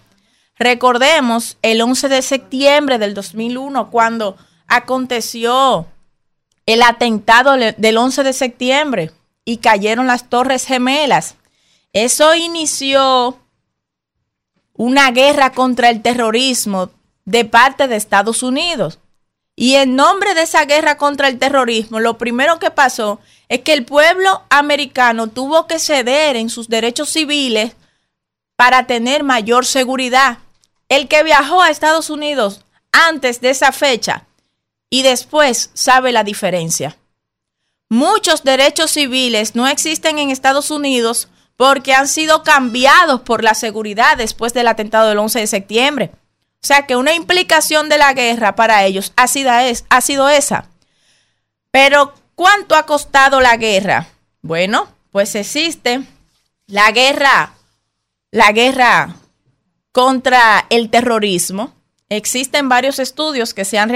Recordemos 0.57 1.55
el 1.61 1.81
11 1.81 2.09
de 2.09 2.21
septiembre 2.21 2.97
del 2.99 3.13
2001, 3.13 3.91
cuando 3.91 4.35
aconteció 4.67 5.87
el 6.65 6.81
atentado 6.81 7.53
del 7.53 7.97
11 7.97 8.23
de 8.23 8.33
septiembre 8.33 9.11
y 9.45 9.59
cayeron 9.59 10.07
las 10.07 10.29
Torres 10.29 10.65
Gemelas. 10.65 11.35
Eso 11.93 12.35
inició 12.35 13.39
una 14.75 15.11
guerra 15.11 15.51
contra 15.51 15.89
el 15.89 16.01
terrorismo 16.01 16.91
de 17.25 17.45
parte 17.45 17.87
de 17.87 17.95
Estados 17.95 18.43
Unidos. 18.43 18.99
Y 19.55 19.75
en 19.75 19.95
nombre 19.95 20.33
de 20.33 20.41
esa 20.41 20.65
guerra 20.65 20.97
contra 20.97 21.29
el 21.29 21.39
terrorismo, 21.39 21.99
lo 21.99 22.17
primero 22.17 22.59
que 22.59 22.71
pasó 22.71 23.19
es 23.47 23.61
que 23.61 23.73
el 23.73 23.85
pueblo 23.85 24.43
americano 24.49 25.27
tuvo 25.27 25.65
que 25.65 25.79
ceder 25.79 26.35
en 26.35 26.49
sus 26.49 26.67
derechos 26.67 27.09
civiles 27.09 27.75
para 28.57 28.85
tener 28.85 29.23
mayor 29.23 29.65
seguridad. 29.65 30.39
El 30.89 31.07
que 31.07 31.23
viajó 31.23 31.61
a 31.61 31.69
Estados 31.69 32.09
Unidos 32.09 32.65
antes 32.91 33.39
de 33.39 33.49
esa 33.51 33.71
fecha 33.71 34.25
y 34.89 35.03
después 35.03 35.71
sabe 35.73 36.11
la 36.11 36.23
diferencia. 36.23 36.97
Muchos 37.89 38.43
derechos 38.43 38.91
civiles 38.91 39.55
no 39.55 39.67
existen 39.67 40.19
en 40.19 40.31
Estados 40.31 40.69
Unidos 40.69 41.29
porque 41.55 41.93
han 41.93 42.07
sido 42.07 42.43
cambiados 42.43 43.21
por 43.21 43.43
la 43.43 43.53
seguridad 43.53 44.17
después 44.17 44.53
del 44.53 44.67
atentado 44.67 45.09
del 45.09 45.19
11 45.19 45.39
de 45.39 45.47
septiembre. 45.47 46.11
O 46.63 46.67
sea 46.67 46.85
que 46.85 46.95
una 46.95 47.13
implicación 47.13 47.89
de 47.89 47.97
la 47.97 48.13
guerra 48.13 48.55
para 48.55 48.83
ellos 48.85 49.13
ha 49.15 49.27
sido, 49.27 49.51
ha 49.51 50.01
sido 50.01 50.29
esa. 50.29 50.67
Pero, 51.71 52.13
¿cuánto 52.35 52.75
ha 52.75 52.85
costado 52.85 53.41
la 53.41 53.57
guerra? 53.57 54.07
Bueno, 54.41 54.87
pues 55.11 55.35
existe 55.35 56.01
la 56.67 56.91
guerra, 56.91 57.53
la 58.31 58.51
guerra 58.51 59.15
contra 59.91 60.65
el 60.69 60.89
terrorismo, 60.89 61.75
Existen 62.09 62.69
varios 62.69 62.99
estudios 62.99 63.53
que 63.53 63.65
se 63.65 63.79
han 63.79 63.91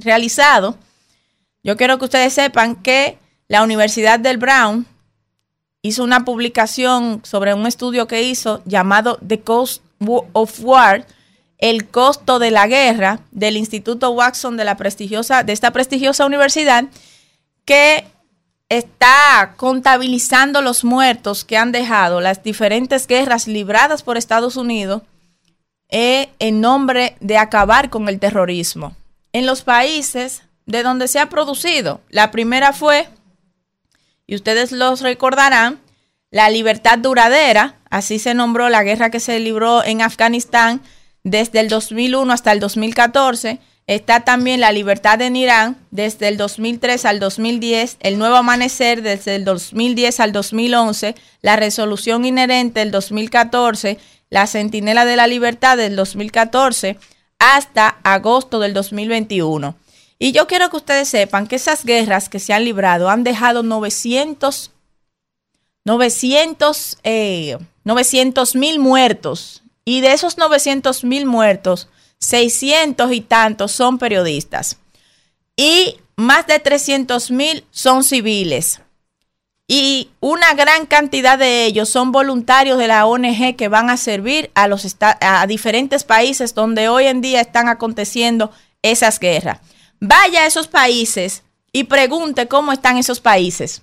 realizado. 0.00 0.76
Yo 1.62 1.76
quiero 1.76 1.98
que 1.98 2.06
ustedes 2.06 2.32
sepan 2.32 2.76
que 2.76 3.18
la 3.46 3.62
Universidad 3.62 4.18
del 4.18 4.38
Brown 4.38 4.86
hizo 5.82 6.04
una 6.04 6.24
publicación 6.24 7.20
sobre 7.24 7.54
un 7.54 7.66
estudio 7.66 8.06
que 8.06 8.22
hizo 8.22 8.62
llamado 8.64 9.18
The 9.26 9.40
Cost 9.40 9.82
of 10.32 10.60
War, 10.60 11.06
el 11.58 11.88
costo 11.88 12.38
de 12.38 12.50
la 12.50 12.66
guerra 12.66 13.20
del 13.30 13.56
Instituto 13.56 14.10
Watson 14.10 14.56
de 14.56 14.64
la 14.64 14.76
prestigiosa 14.76 15.42
de 15.42 15.52
esta 15.52 15.72
prestigiosa 15.72 16.26
universidad 16.26 16.84
que 17.64 18.04
está 18.68 19.54
contabilizando 19.56 20.62
los 20.62 20.82
muertos 20.82 21.44
que 21.44 21.56
han 21.56 21.72
dejado 21.72 22.20
las 22.20 22.42
diferentes 22.42 23.06
guerras 23.06 23.46
libradas 23.46 24.02
por 24.02 24.16
Estados 24.16 24.56
Unidos 24.56 25.02
en 25.88 26.60
nombre 26.60 27.16
de 27.20 27.36
acabar 27.36 27.90
con 27.90 28.08
el 28.08 28.18
terrorismo. 28.18 28.96
En 29.34 29.44
los 29.44 29.62
países 29.62 30.42
de 30.64 30.82
donde 30.82 31.06
se 31.06 31.18
ha 31.18 31.28
producido, 31.28 32.00
la 32.08 32.30
primera 32.30 32.72
fue, 32.72 33.08
y 34.32 34.34
ustedes 34.34 34.72
los 34.72 35.02
recordarán, 35.02 35.78
la 36.30 36.48
libertad 36.48 36.96
duradera, 36.96 37.76
así 37.90 38.18
se 38.18 38.32
nombró 38.32 38.70
la 38.70 38.82
guerra 38.82 39.10
que 39.10 39.20
se 39.20 39.38
libró 39.40 39.84
en 39.84 40.00
Afganistán 40.00 40.80
desde 41.22 41.60
el 41.60 41.68
2001 41.68 42.32
hasta 42.32 42.50
el 42.52 42.58
2014. 42.58 43.58
Está 43.86 44.20
también 44.20 44.62
la 44.62 44.72
libertad 44.72 45.20
en 45.20 45.36
Irán 45.36 45.76
desde 45.90 46.28
el 46.28 46.38
2003 46.38 47.04
al 47.04 47.20
2010, 47.20 47.98
el 48.00 48.16
nuevo 48.16 48.36
amanecer 48.36 49.02
desde 49.02 49.36
el 49.36 49.44
2010 49.44 50.20
al 50.20 50.32
2011, 50.32 51.14
la 51.42 51.56
resolución 51.56 52.24
inherente 52.24 52.80
del 52.80 52.90
2014, 52.90 53.98
la 54.30 54.46
Centinela 54.46 55.04
de 55.04 55.16
la 55.16 55.26
Libertad 55.26 55.76
del 55.76 55.94
2014 55.94 56.96
hasta 57.38 57.98
agosto 58.02 58.60
del 58.60 58.72
2021. 58.72 59.76
Y 60.22 60.30
yo 60.30 60.46
quiero 60.46 60.70
que 60.70 60.76
ustedes 60.76 61.08
sepan 61.08 61.48
que 61.48 61.56
esas 61.56 61.84
guerras 61.84 62.28
que 62.28 62.38
se 62.38 62.52
han 62.52 62.64
librado 62.64 63.10
han 63.10 63.24
dejado 63.24 63.64
900 63.64 64.70
900 65.84 66.98
eh, 67.02 67.58
mil 68.54 68.78
muertos. 68.78 69.64
Y 69.84 70.00
de 70.00 70.12
esos 70.12 70.38
900 70.38 71.02
mil 71.02 71.26
muertos, 71.26 71.88
600 72.20 73.10
y 73.10 73.20
tantos 73.20 73.72
son 73.72 73.98
periodistas. 73.98 74.76
Y 75.56 75.96
más 76.14 76.46
de 76.46 76.60
300 76.60 77.32
mil 77.32 77.64
son 77.72 78.04
civiles 78.04 78.80
y 79.66 80.10
una 80.20 80.54
gran 80.54 80.86
cantidad 80.86 81.36
de 81.36 81.64
ellos 81.64 81.88
son 81.88 82.12
voluntarios 82.12 82.78
de 82.78 82.86
la 82.86 83.06
ONG 83.06 83.56
que 83.56 83.68
van 83.68 83.90
a 83.90 83.96
servir 83.96 84.52
a, 84.54 84.68
los 84.68 84.96
a 85.00 85.46
diferentes 85.48 86.04
países 86.04 86.54
donde 86.54 86.88
hoy 86.88 87.06
en 87.06 87.22
día 87.22 87.40
están 87.40 87.68
aconteciendo 87.68 88.52
esas 88.82 89.18
guerras. 89.18 89.58
Vaya 90.04 90.40
a 90.40 90.46
esos 90.46 90.66
países 90.66 91.44
y 91.70 91.84
pregunte 91.84 92.48
cómo 92.48 92.72
están 92.72 92.98
esos 92.98 93.20
países. 93.20 93.82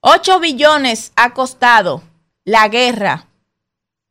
8 0.00 0.40
billones 0.40 1.12
ha 1.14 1.32
costado 1.32 2.02
la 2.44 2.66
guerra, 2.66 3.28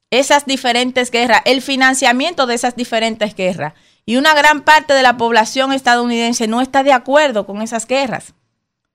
esas 0.10 0.46
diferentes 0.46 1.12
guerras, 1.12 1.42
el 1.44 1.62
financiamiento 1.62 2.46
de 2.46 2.56
esas 2.56 2.78
diferentes 2.78 3.36
guerras. 3.36 3.74
Y 4.06 4.16
una 4.16 4.34
gran 4.34 4.62
parte 4.62 4.94
de 4.94 5.04
la 5.04 5.18
población 5.18 5.74
estadounidense 5.74 6.48
no 6.48 6.62
está 6.62 6.82
de 6.84 6.94
acuerdo 6.94 7.46
con 7.46 7.62
esas 7.62 7.86
guerras. 7.86 8.34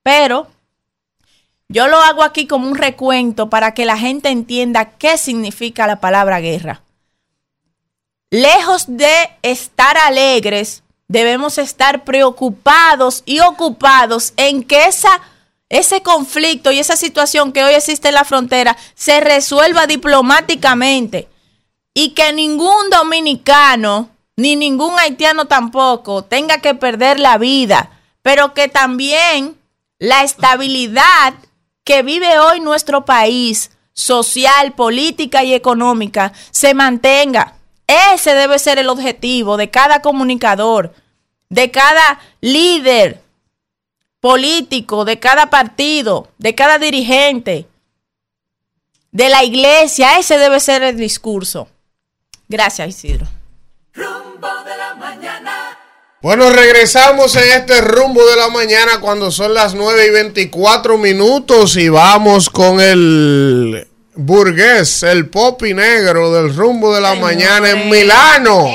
Pero 0.01 0.47
Yo 1.67 1.87
lo 1.87 1.97
hago 1.97 2.23
aquí 2.23 2.47
como 2.47 2.67
un 2.67 2.75
recuento 2.75 3.49
para 3.51 3.75
que 3.75 3.85
la 3.85 3.97
gente 3.97 4.29
entienda 4.29 4.97
qué 4.97 5.19
significa 5.19 5.85
la 5.85 5.99
palabra 5.99 6.39
guerra. 6.39 6.81
Lejos 8.31 8.85
de 8.87 9.13
estar 9.43 9.97
alegres, 9.97 10.83
debemos 11.07 11.57
estar 11.57 12.03
preocupados 12.03 13.23
y 13.25 13.39
ocupados 13.39 14.33
en 14.37 14.63
que 14.63 14.85
esa, 14.85 15.21
ese 15.69 16.01
conflicto 16.01 16.71
y 16.71 16.79
esa 16.79 16.95
situación 16.95 17.51
que 17.51 17.63
hoy 17.63 17.73
existe 17.73 18.09
en 18.09 18.15
la 18.15 18.25
frontera 18.25 18.75
se 18.95 19.19
resuelva 19.19 19.87
diplomáticamente 19.87 21.29
y 21.93 22.09
que 22.09 22.33
ningún 22.33 22.89
dominicano 22.89 24.09
ni 24.37 24.55
ningún 24.55 24.99
haitiano 24.99 25.45
tampoco 25.45 26.23
tenga 26.23 26.59
que 26.59 26.75
perder 26.75 27.19
la 27.19 27.37
vida, 27.37 27.91
pero 28.21 28.53
que 28.53 28.67
también 28.67 29.57
la 29.97 30.23
estabilidad 30.23 31.35
que 31.85 32.03
vive 32.03 32.37
hoy 32.39 32.59
nuestro 32.59 33.05
país, 33.05 33.71
social, 33.93 34.73
política 34.73 35.43
y 35.43 35.53
económica, 35.53 36.33
se 36.51 36.73
mantenga. 36.73 37.54
Ese 37.87 38.33
debe 38.33 38.57
ser 38.59 38.79
el 38.79 38.89
objetivo 38.89 39.57
de 39.57 39.69
cada 39.69 40.01
comunicador, 40.01 40.93
de 41.49 41.71
cada 41.71 42.19
líder 42.41 43.21
político, 44.19 45.05
de 45.05 45.19
cada 45.19 45.49
partido, 45.49 46.29
de 46.39 46.55
cada 46.55 46.79
dirigente, 46.79 47.67
de 49.11 49.29
la 49.29 49.43
iglesia. 49.43 50.17
Ese 50.17 50.37
debe 50.37 50.59
ser 50.59 50.81
el 50.81 50.97
discurso. 50.97 51.67
Gracias, 52.47 52.89
Isidro. 52.89 53.27
Rumbo 53.93 54.47
de 54.65 54.77
la 54.77 54.95
mañana. 54.95 55.77
Bueno, 56.21 56.49
regresamos 56.49 57.35
en 57.35 57.51
este 57.51 57.81
rumbo 57.81 58.25
de 58.25 58.35
la 58.35 58.49
mañana 58.49 58.99
cuando 58.99 59.29
son 59.29 59.53
las 59.53 59.75
9 59.75 60.07
y 60.07 60.09
24 60.09 60.97
minutos 60.97 61.77
y 61.77 61.89
vamos 61.89 62.49
con 62.49 62.81
el 62.81 63.87
burgués, 64.15 65.03
el 65.03 65.29
popi 65.29 65.73
negro 65.73 66.31
del 66.33 66.55
rumbo 66.55 66.93
de 66.93 67.01
la 67.01 67.15
mañana 67.15 67.69
en 67.71 67.89
Milano. 67.89 68.67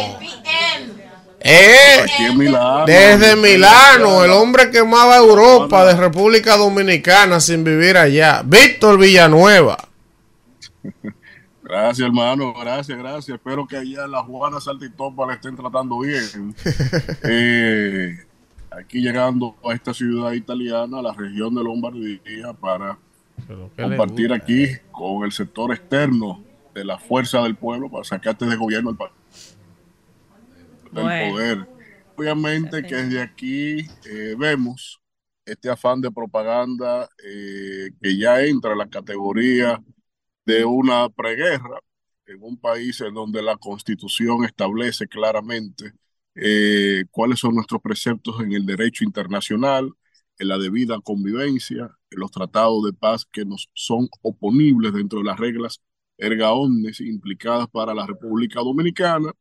Eh, 1.42 2.00
Aquí 2.02 2.24
en 2.24 2.36
Milano. 2.36 2.84
desde 2.86 3.34
Milano, 3.36 4.22
el 4.24 4.30
hombre 4.30 4.70
que 4.70 4.84
más 4.84 5.06
va 5.06 5.14
a 5.14 5.18
Europa 5.18 5.86
de 5.86 5.94
República 5.96 6.56
Dominicana 6.56 7.40
sin 7.40 7.64
vivir 7.64 7.96
allá, 7.96 8.42
Víctor 8.44 8.98
Villanueva. 8.98 9.78
Gracias, 11.62 12.04
hermano. 12.04 12.52
Gracias, 12.52 12.98
gracias. 12.98 13.36
Espero 13.36 13.64
que 13.64 13.76
allá 13.76 14.08
la 14.08 14.24
Juana 14.24 14.60
Saltitopa 14.60 15.24
le 15.28 15.34
estén 15.34 15.54
tratando 15.56 16.00
bien. 16.00 16.54
Eh, 17.22 18.18
aquí 18.72 19.00
llegando 19.00 19.54
a 19.64 19.72
esta 19.72 19.94
ciudad 19.94 20.32
italiana, 20.32 21.00
la 21.00 21.12
región 21.12 21.54
de 21.54 21.62
Lombardía, 21.62 22.52
para 22.60 22.98
¿qué 22.98 22.98
le 22.98 23.09
compartir 23.76 24.32
aquí 24.32 24.66
con 24.92 25.24
el 25.24 25.32
sector 25.32 25.72
externo 25.72 26.44
de 26.74 26.84
la 26.84 26.98
fuerza 26.98 27.42
del 27.42 27.56
pueblo 27.56 27.90
para 27.90 28.04
sacarte 28.04 28.44
de 28.46 28.56
gobierno 28.56 28.90
del, 28.90 28.98
pa- 28.98 29.12
del 30.92 31.04
Bueno. 31.04 31.32
poder. 31.32 31.68
Obviamente 32.16 32.82
que 32.82 32.94
desde 32.96 33.20
aquí 33.22 33.78
eh, 34.04 34.34
vemos 34.38 35.00
este 35.44 35.70
afán 35.70 36.00
de 36.00 36.10
propaganda 36.10 37.08
eh, 37.24 37.90
que 38.00 38.16
ya 38.16 38.42
entra 38.42 38.72
en 38.72 38.78
la 38.78 38.88
categoría 38.88 39.82
de 40.44 40.64
una 40.64 41.08
preguerra 41.08 41.78
en 42.26 42.42
un 42.42 42.56
país 42.58 43.00
en 43.00 43.14
donde 43.14 43.42
la 43.42 43.56
constitución 43.56 44.44
establece 44.44 45.08
claramente 45.08 45.92
eh, 46.34 47.04
cuáles 47.10 47.40
son 47.40 47.54
nuestros 47.54 47.80
preceptos 47.82 48.40
en 48.40 48.52
el 48.52 48.64
derecho 48.64 49.02
internacional, 49.04 49.90
en 50.38 50.48
la 50.48 50.58
debida 50.58 51.00
convivencia, 51.00 51.84
en 51.84 51.90
los 52.10 52.30
tratados 52.30 52.84
de 52.84 52.92
paz 52.92 53.24
que 53.24 53.44
nos 53.44 53.70
son 53.74 54.08
oponibles 54.22 54.92
dentro 54.92 55.20
de 55.20 55.26
las 55.26 55.38
reglas 55.38 55.80
erga 56.18 56.52
omnes 56.52 57.00
implicadas 57.00 57.68
para 57.68 57.94
la 57.94 58.06
República 58.06 58.60
Dominicana 58.60 59.32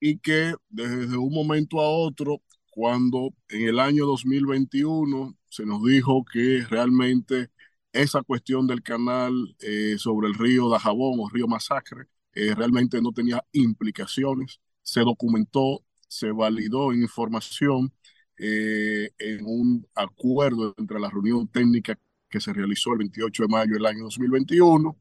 y 0.00 0.18
que 0.18 0.54
desde 0.68 1.16
un 1.16 1.32
momento 1.32 1.80
a 1.80 1.88
otro, 1.88 2.42
cuando 2.70 3.30
en 3.48 3.68
el 3.68 3.80
año 3.80 4.06
2021 4.06 5.36
se 5.48 5.66
nos 5.66 5.84
dijo 5.84 6.24
que 6.24 6.64
realmente 6.68 7.50
esa 7.92 8.22
cuestión 8.22 8.66
del 8.66 8.82
canal 8.82 9.56
eh, 9.60 9.96
sobre 9.98 10.28
el 10.28 10.34
río 10.34 10.68
Dajabón 10.68 11.20
o 11.20 11.28
río 11.28 11.48
Masacre 11.48 12.06
eh, 12.34 12.54
realmente 12.54 13.00
no 13.02 13.12
tenía 13.12 13.44
implicaciones, 13.52 14.60
se 14.82 15.00
documentó, 15.00 15.84
se 16.08 16.30
validó 16.30 16.92
en 16.92 17.02
información 17.02 17.92
eh, 18.38 19.10
en 19.18 19.44
un 19.46 19.86
acuerdo 19.94 20.74
entre 20.78 21.00
la 21.00 21.10
reunión 21.10 21.48
técnica 21.48 21.98
que 22.28 22.40
se 22.40 22.52
realizó 22.52 22.92
el 22.92 22.98
28 22.98 23.44
de 23.44 23.48
mayo 23.48 23.74
del 23.74 23.86
año 23.86 24.04
2021 24.04 24.96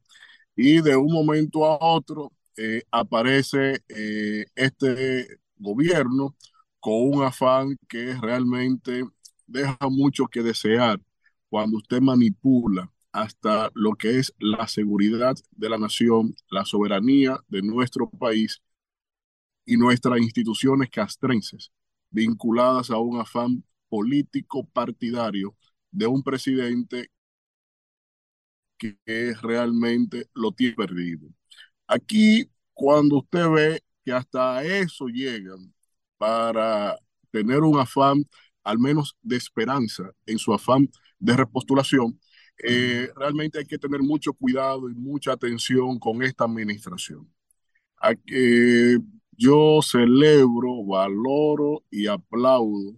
y 0.55 0.81
de 0.81 0.95
un 0.95 1.13
momento 1.13 1.65
a 1.65 1.77
otro 1.79 2.31
eh, 2.57 2.83
aparece 2.91 3.81
eh, 3.89 4.45
este 4.55 5.39
gobierno 5.57 6.35
con 6.79 6.95
un 6.95 7.23
afán 7.23 7.77
que 7.87 8.15
realmente 8.21 9.03
deja 9.45 9.77
mucho 9.89 10.27
que 10.27 10.41
desear 10.43 10.99
cuando 11.49 11.77
usted 11.77 12.01
manipula 12.01 12.91
hasta 13.11 13.69
lo 13.73 13.93
que 13.95 14.19
es 14.19 14.33
la 14.39 14.67
seguridad 14.67 15.35
de 15.51 15.69
la 15.69 15.77
nación, 15.77 16.35
la 16.49 16.65
soberanía 16.65 17.39
de 17.47 17.61
nuestro 17.61 18.09
país 18.09 18.61
y 19.65 19.77
nuestras 19.77 20.19
instituciones 20.19 20.89
castrenses 20.89 21.71
vinculadas 22.09 22.89
a 22.91 22.97
un 22.97 23.19
afán 23.19 23.63
político 23.89 24.65
partidario 24.67 25.55
de 25.91 26.07
un 26.07 26.23
presidente 26.23 27.09
que 28.77 28.97
realmente 29.41 30.27
lo 30.33 30.51
tiene 30.51 30.75
perdido. 30.75 31.27
Aquí, 31.87 32.49
cuando 32.73 33.17
usted 33.19 33.49
ve 33.49 33.81
que 34.05 34.11
hasta 34.13 34.63
eso 34.63 35.07
llegan 35.07 35.73
para 36.17 36.97
tener 37.31 37.61
un 37.61 37.79
afán, 37.79 38.25
al 38.63 38.79
menos 38.79 39.15
de 39.21 39.37
esperanza, 39.37 40.11
en 40.25 40.37
su 40.39 40.53
afán 40.53 40.89
de 41.19 41.37
repostulación, 41.37 42.19
eh, 42.63 43.09
realmente 43.15 43.59
hay 43.59 43.65
que 43.65 43.77
tener 43.77 44.01
mucho 44.01 44.33
cuidado 44.33 44.89
y 44.89 44.95
mucha 44.95 45.31
atención 45.33 45.99
con 45.99 46.23
esta 46.23 46.45
administración. 46.45 47.31
A 47.99 48.15
que 48.15 48.97
yo 49.37 49.81
celebro, 49.83 50.83
valoro 50.85 51.83
y 51.91 52.07
aplaudo 52.07 52.95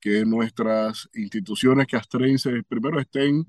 que 0.00 0.24
nuestras 0.24 1.08
instituciones 1.14 1.86
castrenses 1.86 2.62
primero 2.68 3.00
estén 3.00 3.44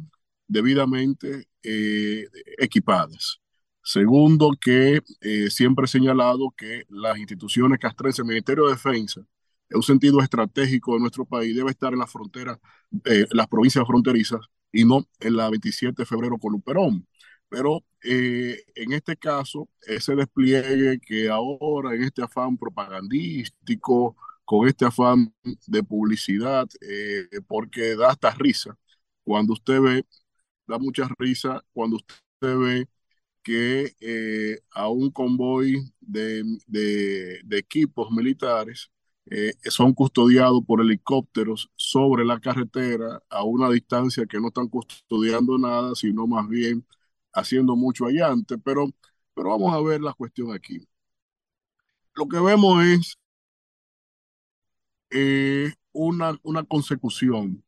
debidamente 0.47 1.47
eh, 1.63 2.27
equipadas. 2.57 3.39
Segundo, 3.83 4.51
que 4.59 5.01
eh, 5.21 5.49
siempre 5.49 5.85
he 5.85 5.87
señalado 5.87 6.53
que 6.57 6.83
las 6.89 7.17
instituciones 7.17 7.79
castrenses, 7.79 8.19
el 8.19 8.25
Ministerio 8.25 8.65
de 8.65 8.71
Defensa, 8.73 9.21
en 9.69 9.77
un 9.77 9.83
sentido 9.83 10.21
estratégico 10.21 10.93
de 10.93 10.99
nuestro 11.01 11.25
país, 11.25 11.55
debe 11.55 11.71
estar 11.71 11.93
en 11.93 11.99
la 11.99 12.07
frontera, 12.07 12.59
eh, 13.05 13.25
las 13.31 13.47
provincias 13.47 13.85
fronterizas 13.87 14.41
y 14.71 14.85
no 14.85 15.05
en 15.19 15.35
la 15.37 15.49
27 15.49 16.01
de 16.01 16.05
febrero 16.05 16.37
con 16.37 16.53
Luperón. 16.53 17.07
Pero 17.49 17.85
eh, 18.03 18.57
en 18.75 18.93
este 18.93 19.15
caso, 19.17 19.69
ese 19.83 20.15
despliegue 20.15 20.99
que 20.99 21.29
ahora 21.29 21.95
en 21.95 22.03
este 22.03 22.23
afán 22.23 22.57
propagandístico, 22.57 24.15
con 24.45 24.67
este 24.67 24.85
afán 24.85 25.33
de 25.67 25.83
publicidad, 25.83 26.67
eh, 26.81 27.27
porque 27.47 27.95
da 27.95 28.09
hasta 28.11 28.31
risa. 28.31 28.77
Cuando 29.23 29.53
usted 29.53 29.81
ve, 29.81 30.05
da 30.67 30.77
mucha 30.79 31.07
risa 31.19 31.63
cuando 31.73 31.97
usted 31.97 32.57
ve 32.57 32.87
que 33.43 33.93
eh, 34.01 34.59
a 34.71 34.89
un 34.89 35.11
convoy 35.11 35.77
de, 36.01 36.43
de- 36.67 37.41
equipos 37.57 38.11
militares 38.11 38.91
eh, 39.27 39.53
son 39.69 39.93
custodiados 39.93 40.61
por 40.65 40.81
helicópteros 40.81 41.69
sobre 41.75 42.25
la 42.25 42.39
carretera 42.39 43.21
a 43.29 43.43
una 43.43 43.69
distancia 43.69 44.25
que 44.25 44.39
no 44.39 44.47
están 44.49 44.67
custodiando 44.69 45.57
nada, 45.57 45.95
sino 45.95 46.27
más 46.27 46.47
bien 46.49 46.85
haciendo 47.37 47.75
mucho 47.75 48.05
allante. 48.07 48.57
Pero, 48.59 48.87
pero 49.35 49.49
vamos 49.51 49.73
a 49.73 49.81
ver 49.81 50.01
la 50.01 50.13
cuestión 50.13 50.53
aquí. 50.53 50.87
Lo 52.15 52.27
que 52.27 52.37
vemos 52.41 52.83
es 52.83 53.17
eh, 55.11 55.73
una, 55.93 56.37
una 56.43 56.63
consecución 56.63 57.63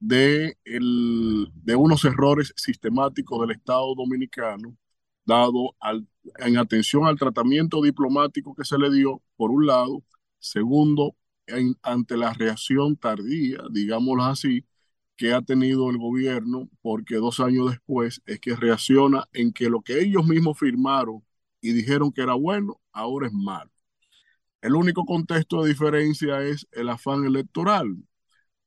de, 0.00 0.58
el- 0.64 1.48
de 1.54 1.76
unos 1.76 2.04
errores 2.06 2.52
sistemáticos 2.56 3.40
del 3.42 3.52
Estado 3.56 3.94
dominicano, 3.96 4.76
dado 5.26 5.76
al- 5.80 6.08
en 6.40 6.58
atención 6.58 7.06
al 7.06 7.18
tratamiento 7.18 7.82
diplomático 7.82 8.54
que 8.54 8.64
se 8.64 8.78
le 8.78 8.90
dio, 8.92 9.22
por 9.36 9.50
un 9.50 9.66
lado, 9.66 10.04
segundo, 10.40 11.16
en- 11.46 11.76
ante 11.82 12.16
la 12.16 12.32
reacción 12.34 12.96
tardía, 12.96 13.58
digámoslo 13.72 14.24
así, 14.24 14.64
que 15.16 15.32
ha 15.32 15.42
tenido 15.42 15.90
el 15.90 15.98
gobierno, 15.98 16.68
porque 16.82 17.16
dos 17.16 17.40
años 17.40 17.70
después 17.70 18.22
es 18.26 18.40
que 18.40 18.56
reacciona 18.56 19.24
en 19.32 19.52
que 19.52 19.70
lo 19.70 19.82
que 19.82 20.00
ellos 20.00 20.26
mismos 20.26 20.58
firmaron 20.58 21.24
y 21.60 21.72
dijeron 21.72 22.12
que 22.12 22.22
era 22.22 22.34
bueno, 22.34 22.80
ahora 22.92 23.26
es 23.28 23.32
malo. 23.32 23.70
El 24.60 24.74
único 24.74 25.04
contexto 25.04 25.62
de 25.62 25.70
diferencia 25.70 26.42
es 26.42 26.66
el 26.72 26.88
afán 26.88 27.24
electoral, 27.24 27.96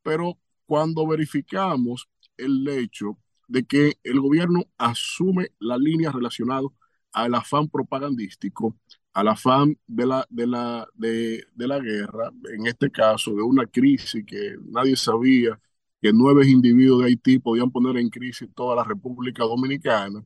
pero 0.04 0.38
cuando 0.66 1.08
verificamos 1.08 2.08
el 2.38 2.68
hecho 2.68 3.18
de 3.48 3.66
que 3.66 3.98
el 4.04 4.20
gobierno 4.22 4.64
asume 4.78 5.50
la 5.60 5.78
línea 5.78 6.12
relacionada 6.12 6.68
al 7.12 7.36
afán 7.36 7.68
propagandístico, 7.70 8.78
al 9.14 9.30
afán 9.30 9.78
de 9.88 10.06
la, 10.06 10.26
de, 10.30 10.48
la, 10.48 10.88
de, 10.94 11.46
de 11.54 11.68
la 11.68 11.80
guerra, 11.80 12.32
en 12.54 12.68
este 12.68 12.92
caso 12.92 13.34
de 13.36 13.42
una 13.42 13.66
crisis 13.66 14.24
que 14.26 14.56
nadie 14.70 14.96
sabía 14.96 15.60
que 16.02 16.14
nueve 16.14 16.48
individuos 16.48 17.02
de 17.02 17.08
Haití 17.08 17.40
podían 17.40 17.72
poner 17.72 17.98
en 17.98 18.10
crisis 18.10 18.50
toda 18.56 18.76
la 18.76 18.84
República 18.84 19.44
Dominicana. 19.44 20.24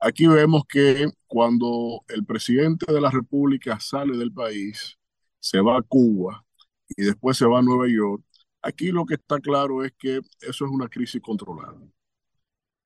Aquí 0.00 0.26
vemos 0.26 0.64
que 0.68 1.10
cuando 1.26 2.02
el 2.08 2.24
presidente 2.24 2.92
de 2.92 3.00
la 3.00 3.10
República 3.10 3.78
sale 3.80 4.16
del 4.16 4.32
país, 4.32 4.98
se 5.40 5.60
va 5.60 5.78
a 5.78 5.82
Cuba 5.82 6.44
y 6.88 7.02
después 7.04 7.36
se 7.36 7.46
va 7.46 7.60
a 7.60 7.62
Nueva 7.62 7.88
York, 7.88 8.22
aquí 8.62 8.92
lo 8.92 9.06
que 9.06 9.14
está 9.14 9.40
claro 9.40 9.84
es 9.84 9.92
que 9.98 10.20
eso 10.40 10.64
es 10.66 10.70
una 10.70 10.88
crisis 10.88 11.20
controlada. 11.22 11.78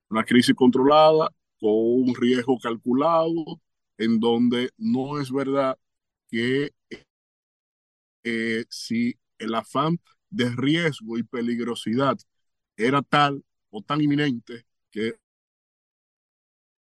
Una 0.09 0.23
crisis 0.23 0.55
controlada 0.55 1.29
con 1.59 1.71
un 1.73 2.15
riesgo 2.15 2.57
calculado 2.59 3.61
en 3.97 4.19
donde 4.19 4.69
no 4.77 5.19
es 5.19 5.31
verdad 5.31 5.77
que 6.29 6.71
eh, 8.23 8.65
si 8.69 9.15
el 9.37 9.55
afán 9.55 9.99
de 10.29 10.49
riesgo 10.55 11.17
y 11.17 11.23
peligrosidad 11.23 12.17
era 12.77 13.01
tal 13.01 13.43
o 13.69 13.81
tan 13.81 14.01
inminente 14.01 14.65
que 14.91 15.15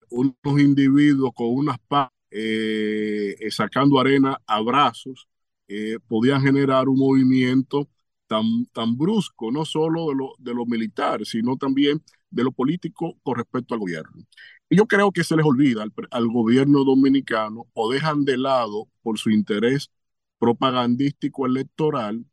unos 0.10 0.60
individuos 0.60 1.32
con 1.34 1.48
unas 1.48 1.78
pa 1.88 2.12
eh, 2.32 3.36
eh, 3.40 3.52
sacando 3.52 4.00
arena 4.00 4.40
a 4.46 4.62
brazos 4.62 5.28
eh, 5.68 5.98
podían 6.08 6.42
generar 6.42 6.88
un 6.90 6.98
movimiento 7.00 7.90
tan, 8.28 8.66
tan 8.68 8.98
brusco, 8.98 9.52
no 9.52 9.66
solo 9.66 10.10
de 10.10 10.16
lo, 10.16 10.36
de 10.38 10.54
lo 10.54 10.66
militar, 10.66 11.26
sino 11.26 11.58
también 11.58 12.04
de 12.30 12.44
lo 12.44 12.52
político 12.52 13.18
con 13.24 13.36
respecto 13.38 13.74
al 13.74 13.80
gobierno. 13.80 14.24
Y 14.70 14.78
yo 14.78 14.86
creo 14.86 15.12
que 15.12 15.24
se 15.24 15.36
les 15.36 15.46
olvida 15.46 15.84
al 16.12 16.28
gobierno 16.28 16.84
dominicano 16.84 17.68
o 17.74 17.92
dejan 17.92 18.26
de 18.26 18.38
lado 18.38 18.88
por 19.02 19.18
su 19.18 19.32
interés 19.32 19.90
propagandístico 20.38 21.48
electoral, 21.48 22.24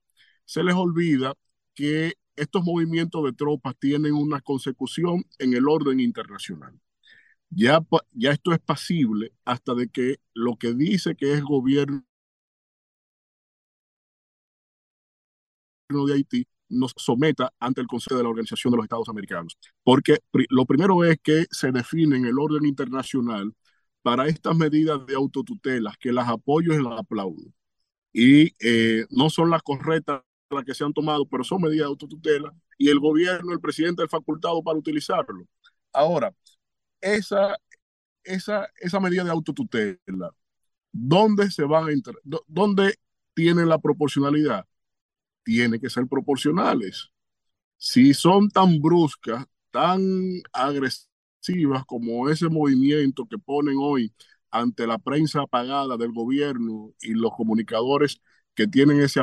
se 0.46 0.64
les 0.64 0.74
olvida 0.74 1.34
que 1.74 2.14
estos 2.36 2.64
movimientos 2.64 3.24
de 3.24 3.32
tropas 3.32 3.74
tienen 3.78 4.14
una 4.14 4.40
consecución 4.40 5.24
en 5.38 5.54
el 5.54 5.68
orden 5.68 6.00
internacional. 6.00 6.78
Ya, 7.50 7.80
ya 8.12 8.32
esto 8.32 8.52
es 8.52 8.60
pasible 8.60 9.32
hasta 9.44 9.74
de 9.74 9.88
que 9.88 10.16
lo 10.34 10.56
que 10.56 10.74
dice 10.74 11.14
que 11.16 11.34
es 11.34 11.42
gobierno 11.42 12.04
de 15.88 16.14
Haití 16.14 16.46
nos 16.68 16.92
someta 16.96 17.52
ante 17.60 17.80
el 17.80 17.86
Consejo 17.86 18.16
de 18.16 18.24
la 18.24 18.30
Organización 18.30 18.72
de 18.72 18.78
los 18.78 18.84
Estados 18.84 19.08
Americanos. 19.08 19.56
Porque 19.84 20.18
lo 20.50 20.66
primero 20.66 21.04
es 21.04 21.18
que 21.22 21.46
se 21.50 21.70
define 21.72 22.16
en 22.16 22.26
el 22.26 22.38
orden 22.38 22.66
internacional 22.66 23.52
para 24.02 24.26
estas 24.26 24.56
medidas 24.56 25.04
de 25.06 25.14
autotutela, 25.14 25.94
que 26.00 26.12
las 26.12 26.28
apoyo 26.28 26.74
y 26.74 26.82
las 26.82 26.98
aplaudo. 26.98 27.52
Y 28.12 28.52
eh, 28.60 29.06
no 29.10 29.30
son 29.30 29.50
las 29.50 29.62
correctas 29.62 30.22
las 30.50 30.64
que 30.64 30.74
se 30.74 30.84
han 30.84 30.92
tomado, 30.92 31.26
pero 31.26 31.44
son 31.44 31.62
medidas 31.62 31.86
de 31.86 31.90
autotutela 31.90 32.54
y 32.78 32.88
el 32.88 33.00
gobierno, 33.00 33.52
el 33.52 33.60
presidente, 33.60 34.02
el 34.02 34.08
facultado 34.08 34.62
para 34.62 34.78
utilizarlo. 34.78 35.46
Ahora, 35.92 36.34
esa, 37.00 37.56
esa, 38.24 38.68
esa 38.80 39.00
medida 39.00 39.24
de 39.24 39.30
autotutela, 39.30 40.30
¿dónde 40.92 41.50
se 41.50 41.64
van 41.64 41.88
a 41.88 41.92
entrar? 41.92 42.16
¿Dónde 42.46 42.98
tienen 43.34 43.68
la 43.68 43.78
proporcionalidad? 43.78 44.66
Tiene 45.44 45.80
que 45.80 45.90
ser 45.90 46.06
proporcionales. 46.08 47.10
Si 47.78 48.14
son 48.14 48.50
tan 48.50 48.80
bruscas, 48.80 49.46
tan 49.70 50.02
agresivas 50.52 51.84
como 51.86 52.28
ese 52.28 52.48
movimiento 52.48 53.26
que 53.26 53.38
ponen 53.38 53.76
hoy 53.78 54.12
ante 54.50 54.86
la 54.86 54.98
prensa 54.98 55.42
apagada 55.42 55.96
del 55.96 56.12
gobierno 56.12 56.94
y 57.00 57.14
los 57.14 57.32
comunicadores 57.36 58.20
que 58.54 58.66
tienen 58.66 59.00
ese 59.00 59.20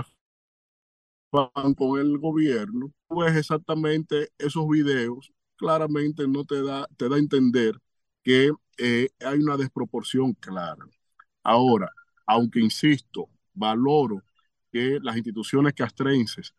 con 1.76 2.00
el 2.00 2.18
gobierno, 2.20 2.94
pues 3.08 3.36
exactamente 3.36 4.30
esos 4.38 4.68
videos 4.68 5.32
claramente 5.56 6.28
no 6.28 6.46
te 6.46 6.62
da, 6.64 6.88
te 6.98 7.10
da 7.10 7.16
a 7.16 7.20
entender 7.20 7.80
que 8.24 8.52
eh, 8.78 9.10
hay 9.20 9.40
una 9.40 9.58
desproporción 9.58 10.34
clara. 10.34 10.86
Ahora, 11.44 11.90
aunque 12.28 12.60
insisto, 12.60 13.30
valoro 13.54 14.24
que 14.72 15.00
las 15.02 15.18
instituciones 15.18 15.74
castrenses 15.74 16.54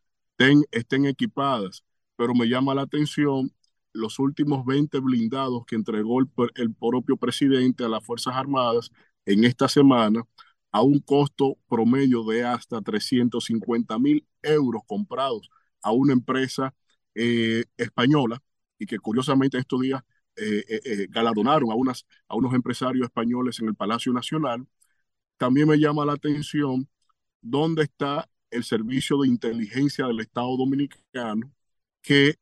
estén 0.73 1.07
equipadas, 1.07 1.85
pero 2.17 2.35
me 2.35 2.47
llama 2.49 2.75
la 2.75 2.83
atención 2.83 3.53
los 3.93 4.19
últimos 4.19 4.65
20 4.67 4.99
blindados 5.01 5.65
que 5.67 5.77
entregó 5.77 6.21
el, 6.21 6.29
el 6.57 6.75
propio 6.75 7.17
presidente 7.17 7.85
a 7.85 7.89
las 7.89 8.05
Fuerzas 8.05 8.35
Armadas 8.35 8.91
en 9.25 9.45
esta 9.45 9.69
semana 9.69 10.25
a 10.75 10.83
un 10.83 10.99
costo 10.99 11.57
promedio 11.69 12.25
de 12.25 12.45
hasta 12.45 12.81
350 12.83 13.97
mil 14.01 14.27
euros 14.43 14.83
comprados 14.89 15.49
a 15.83 15.93
una 15.93 16.13
empresa 16.13 16.75
eh, 17.15 17.65
española 17.77 18.43
y 18.77 18.87
que 18.87 18.99
curiosamente 18.99 19.57
estos 19.57 19.81
días 19.83 20.03
eh, 20.35 20.65
eh, 20.69 21.07
galardonaron 21.11 21.71
a, 21.71 21.77
unas, 21.77 22.05
a 22.27 22.35
unos 22.35 22.55
empresarios 22.55 23.05
españoles 23.05 23.61
en 23.61 23.69
el 23.69 23.77
Palacio 23.77 24.13
Nacional, 24.13 24.67
también 25.37 25.69
me 25.69 25.79
llama 25.79 26.05
la 26.05 26.15
atención 26.15 26.89
dónde 27.41 27.85
está 27.85 28.29
el 28.51 28.65
servicio 28.65 29.19
de 29.19 29.29
inteligencia 29.29 30.07
del 30.09 30.21
Estado 30.21 30.57
Dominicano 30.57 31.53
que 32.03 32.37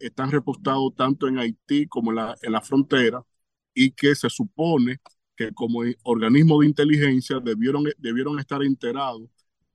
están 0.00 0.30
repostados 0.30 0.94
tanto 0.94 1.26
en 1.28 1.38
Haití 1.38 1.86
como 1.86 2.10
en 2.10 2.16
la, 2.16 2.36
en 2.42 2.52
la 2.52 2.60
frontera 2.60 3.24
y 3.72 3.92
que 3.92 4.14
se 4.14 4.28
supone 4.28 4.98
que 5.40 5.54
como 5.54 5.80
organismo 6.02 6.60
de 6.60 6.66
inteligencia 6.66 7.40
debieron, 7.40 7.84
debieron 7.96 8.38
estar 8.38 8.62
enterados 8.62 9.22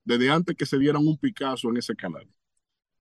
desde 0.04 0.30
antes 0.30 0.56
que 0.56 0.68
se 0.68 0.78
dieran 0.78 1.08
un 1.08 1.18
Picasso 1.18 1.70
en 1.70 1.78
ese 1.78 1.96
canal 1.96 2.28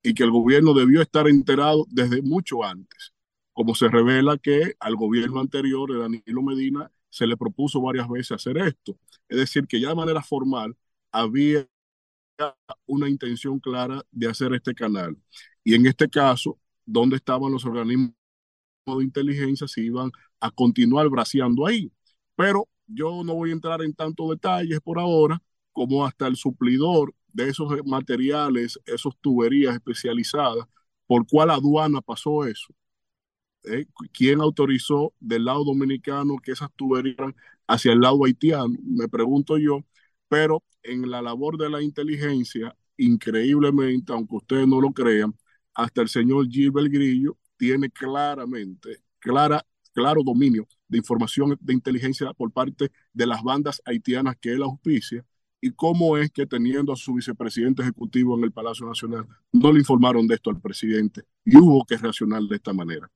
y 0.03 0.15
que 0.15 0.23
el 0.25 0.31
gobierno 0.31 0.73
debió 0.73 1.03
estar 1.03 1.29
enterado 1.29 1.85
desde 1.91 2.23
mucho 2.23 2.65
antes, 2.65 3.13
como 3.53 3.75
se 3.75 3.89
revela 3.89 4.39
que 4.39 4.77
al 4.81 4.97
gobierno 4.97 5.41
anterior 5.41 5.93
de 5.93 5.99
Danilo 5.99 6.43
Medina 6.43 6.91
se 7.11 7.27
le 7.27 7.37
propuso 7.37 7.83
varias 7.83 8.09
veces 8.09 8.33
hacer 8.33 8.57
esto. 8.57 8.99
Es 9.29 9.37
decir, 9.37 9.67
que 9.67 9.79
ya 9.79 9.91
de 9.91 9.95
manera 9.97 10.23
formal 10.23 10.75
había 11.13 11.69
una 12.87 13.11
intención 13.11 13.61
clara 13.61 14.03
de 14.11 14.27
hacer 14.27 14.55
este 14.55 14.75
canal. 14.75 15.19
Y 15.63 15.75
en 15.75 15.85
este 15.85 16.09
caso, 16.09 16.59
¿dónde 16.87 17.17
estaban 17.17 17.53
los 17.53 17.67
organismos 17.67 18.15
de 18.87 19.05
inteligencia 19.05 19.69
si 19.69 19.83
iban 19.83 20.11
a 20.41 20.51
continuar 20.51 21.11
braceando 21.11 21.67
ahí? 21.67 21.93
Pero 22.37 22.69
yo 22.87 23.23
no 23.25 23.35
voy 23.35 23.51
a 23.51 23.53
entrar 23.55 23.83
en 23.83 23.95
tantos 23.95 24.31
detalles 24.31 24.81
por 24.81 24.99
ahora, 24.99 25.41
como 25.73 26.05
hasta 26.07 26.27
el 26.27 26.37
suplidor 26.37 27.15
de 27.33 27.49
esos 27.49 27.73
materiales, 27.87 28.79
esas 28.87 29.15
tuberías 29.21 29.75
especializadas, 29.75 30.67
por 31.07 31.27
cuál 31.27 31.51
aduana 31.51 32.01
pasó 32.01 32.45
eso. 32.45 32.75
¿Eh? 33.65 33.87
¿Quién 34.13 34.41
autorizó 34.41 35.15
del 35.21 35.47
lado 35.47 35.65
dominicano 35.65 36.37
que 36.39 36.53
esas 36.53 36.71
tuberías 36.77 37.17
hacia 37.67 37.93
el 37.93 38.01
lado 38.01 38.25
haitiano? 38.25 38.75
Me 38.83 39.09
pregunto 39.09 39.57
yo, 39.59 39.81
pero 40.29 40.63
en 40.83 41.11
la 41.11 41.23
labor 41.23 41.57
de 41.59 41.71
la 41.71 41.83
inteligencia, 41.83 42.77
increíblemente, 42.99 44.13
aunque 44.13 44.37
ustedes 44.37 44.69
no 44.69 44.81
lo 44.81 44.93
crean, 44.93 45.35
hasta 45.75 46.03
el 46.03 46.09
señor 46.09 46.49
Gilbert 46.49 46.93
Grillo 46.93 47.39
tiene 47.57 47.91
claramente, 47.91 49.03
clara, 49.19 49.65
claro 49.95 50.23
dominio 50.25 50.67
de 50.89 50.99
información 50.99 51.57
de 51.61 51.73
inteligencia 51.73 52.33
por 52.35 52.53
parte 52.53 52.91
de 53.13 53.27
las 53.27 53.43
bandas 53.43 53.81
haitianas 53.87 54.37
que 54.41 54.53
él 54.53 54.63
auspicia 54.63 55.25
y 55.61 55.71
cómo 55.71 56.19
es 56.19 56.31
que 56.31 56.47
teniendo 56.47 56.93
a 56.93 56.97
su 56.97 57.15
vicepresidente 57.15 57.83
ejecutivo 57.83 58.37
en 58.37 58.45
el 58.45 58.53
Palacio 58.53 58.87
Nacional 58.87 59.27
no 59.53 59.73
le 59.73 59.79
informaron 59.79 60.27
de 60.27 60.35
esto 60.35 60.51
al 60.51 60.61
presidente 60.61 61.23
y 61.45 61.57
hubo 61.57 61.85
que 61.87 61.97
reaccionar 61.97 62.43
de 62.43 62.57
esta 62.57 62.75
manera. 62.75 63.11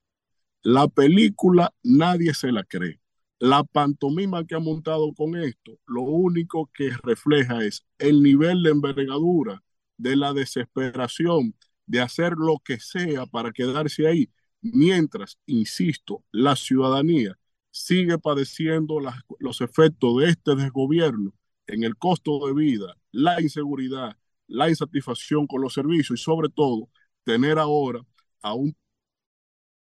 La 0.63 0.87
película 0.87 1.71
nadie 1.83 2.33
se 2.33 2.51
la 2.51 2.63
cree. 2.63 2.99
La 3.37 3.63
pantomima 3.63 4.45
que 4.45 4.55
ha 4.55 4.59
montado 4.59 5.13
con 5.13 5.35
esto, 5.37 5.79
lo 5.85 6.01
único 6.01 6.69
que 6.73 6.89
refleja 7.03 7.63
es 7.63 7.85
el 7.97 8.21
nivel 8.21 8.63
de 8.63 8.71
envergadura, 8.71 9.63
de 9.97 10.15
la 10.15 10.33
desesperación, 10.33 11.55
de 11.85 12.01
hacer 12.01 12.33
lo 12.33 12.59
que 12.63 12.79
sea 12.79 13.25
para 13.25 13.51
quedarse 13.51 14.07
ahí, 14.07 14.29
mientras, 14.61 15.37
insisto, 15.45 16.23
la 16.31 16.55
ciudadanía 16.55 17.37
sigue 17.71 18.17
padeciendo 18.17 18.99
los 19.39 19.61
efectos 19.61 20.17
de 20.17 20.29
este 20.29 20.55
desgobierno 20.55 21.33
en 21.67 21.83
el 21.83 21.95
costo 21.97 22.45
de 22.47 22.53
vida, 22.53 22.97
la 23.11 23.41
inseguridad, 23.41 24.17
la 24.47 24.69
insatisfacción 24.69 25.47
con 25.47 25.61
los 25.61 25.73
servicios 25.73 26.19
y 26.19 26.23
sobre 26.23 26.49
todo 26.49 26.89
tener 27.23 27.59
ahora 27.59 28.01
a 28.41 28.53
un 28.53 28.75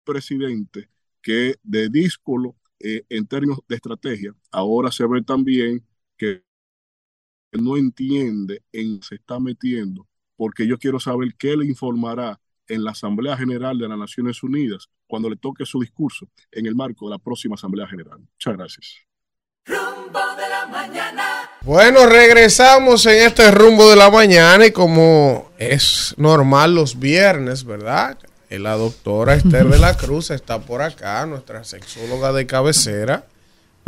presidente 0.04 0.90
que 1.22 1.56
de 1.62 1.88
díscolo 1.88 2.56
eh, 2.80 3.04
en 3.08 3.26
términos 3.26 3.58
de 3.68 3.76
estrategia, 3.76 4.34
ahora 4.50 4.90
se 4.92 5.06
ve 5.06 5.22
también 5.22 5.84
que 6.16 6.42
no 7.52 7.76
entiende 7.76 8.62
en 8.72 9.02
se 9.02 9.16
está 9.16 9.40
metiendo, 9.40 10.06
porque 10.36 10.66
yo 10.66 10.78
quiero 10.78 11.00
saber 11.00 11.34
qué 11.36 11.56
le 11.56 11.66
informará 11.66 12.40
en 12.68 12.84
la 12.84 12.92
Asamblea 12.92 13.36
General 13.36 13.78
de 13.78 13.88
las 13.88 13.98
Naciones 13.98 14.42
Unidas 14.42 14.88
cuando 15.06 15.28
le 15.28 15.36
toque 15.36 15.64
su 15.66 15.80
discurso 15.80 16.28
en 16.52 16.66
el 16.66 16.74
marco 16.74 17.06
de 17.06 17.12
la 17.12 17.18
próxima 17.18 17.54
Asamblea 17.54 17.86
General. 17.86 18.18
Muchas 18.18 18.56
gracias. 18.56 18.94
Rumbo 19.66 20.20
de 20.36 20.48
la 20.48 20.66
mañana. 20.66 21.50
Bueno, 21.62 22.06
regresamos 22.06 23.04
en 23.06 23.26
este 23.26 23.50
rumbo 23.50 23.90
de 23.90 23.96
la 23.96 24.10
mañana 24.10 24.66
y 24.66 24.72
como 24.72 25.50
es 25.58 26.14
normal 26.16 26.74
los 26.74 26.98
viernes, 26.98 27.64
¿verdad? 27.64 28.18
La 28.50 28.76
doctora 28.76 29.34
Esther 29.34 29.68
de 29.68 29.78
la 29.78 29.94
Cruz 29.96 30.30
está 30.30 30.58
por 30.60 30.80
acá, 30.80 31.26
nuestra 31.26 31.64
sexóloga 31.64 32.32
de 32.32 32.46
cabecera, 32.46 33.26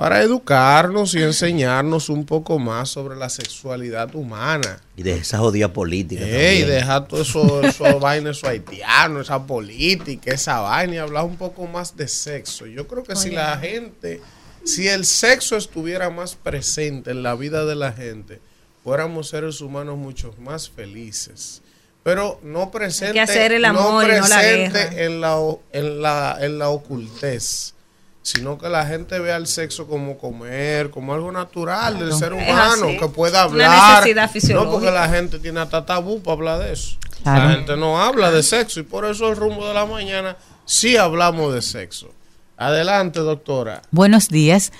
para 0.00 0.22
educarnos 0.22 1.14
y 1.14 1.22
enseñarnos 1.22 2.08
un 2.08 2.24
poco 2.24 2.58
más 2.58 2.88
sobre 2.88 3.16
la 3.16 3.28
sexualidad 3.28 4.14
humana. 4.14 4.80
Y 4.96 5.02
de 5.02 5.16
esa 5.16 5.36
jodida 5.36 5.74
política. 5.74 6.24
Ey, 6.24 6.60
también. 6.60 6.68
dejar 6.68 7.06
todo 7.06 7.20
eso, 7.20 7.60
eso 7.60 7.84
vaina, 8.00 8.30
eso 8.30 8.48
haitiano, 8.48 9.20
esa 9.20 9.46
política, 9.46 10.32
esa 10.32 10.60
vaina 10.60 10.94
y 10.94 10.96
hablar 10.96 11.26
un 11.26 11.36
poco 11.36 11.66
más 11.66 11.98
de 11.98 12.08
sexo. 12.08 12.64
Yo 12.64 12.88
creo 12.88 13.04
que 13.04 13.14
si 13.14 13.28
la 13.28 13.58
gente, 13.58 14.22
si 14.64 14.88
el 14.88 15.04
sexo 15.04 15.58
estuviera 15.58 16.08
más 16.08 16.34
presente 16.34 17.10
en 17.10 17.22
la 17.22 17.34
vida 17.34 17.66
de 17.66 17.74
la 17.74 17.92
gente, 17.92 18.40
fuéramos 18.82 19.28
seres 19.28 19.60
humanos 19.60 19.98
mucho 19.98 20.34
más 20.38 20.70
felices. 20.70 21.60
Pero 22.02 22.40
no 22.42 22.70
presente, 22.70 23.20
hacer 23.20 23.52
el 23.52 23.66
amor 23.66 24.04
y 24.04 24.18
no 24.18 24.28
la 24.28 24.38
presente 24.38 24.78
guerra. 24.78 25.04
en 25.04 25.20
la, 25.20 25.38
en 25.72 26.00
la, 26.00 26.38
en 26.40 26.58
la 26.58 26.70
ocultez, 26.70 27.74
sino 28.22 28.58
que 28.58 28.68
la 28.68 28.86
gente 28.86 29.18
vea 29.18 29.36
el 29.36 29.46
sexo 29.46 29.86
como 29.86 30.18
comer, 30.18 30.90
como 30.90 31.14
algo 31.14 31.32
natural 31.32 31.98
del 31.98 32.12
ser 32.12 32.32
humano, 32.32 32.86
que 32.98 33.08
pueda 33.08 33.46
Una 33.46 33.64
hablar. 33.64 34.06
necesidad 34.06 34.54
No 34.62 34.70
porque 34.70 34.90
la 34.90 35.08
gente 35.08 35.38
tiene 35.38 35.60
hasta 35.60 35.84
tabú 35.86 36.20
para 36.22 36.34
hablar 36.34 36.58
de 36.60 36.72
eso. 36.72 36.96
Claro. 37.22 37.44
La 37.48 37.54
gente 37.54 37.76
no 37.76 38.00
habla 38.02 38.30
de 38.30 38.42
sexo 38.42 38.80
y 38.80 38.82
por 38.82 39.04
eso 39.04 39.28
el 39.28 39.36
rumbo 39.36 39.66
de 39.66 39.74
la 39.74 39.86
mañana 39.86 40.36
sí 40.64 40.96
hablamos 40.96 41.54
de 41.54 41.62
sexo. 41.62 42.12
Adelante, 42.56 43.20
doctora. 43.20 43.82
Buenos 43.90 44.28
días. 44.28 44.72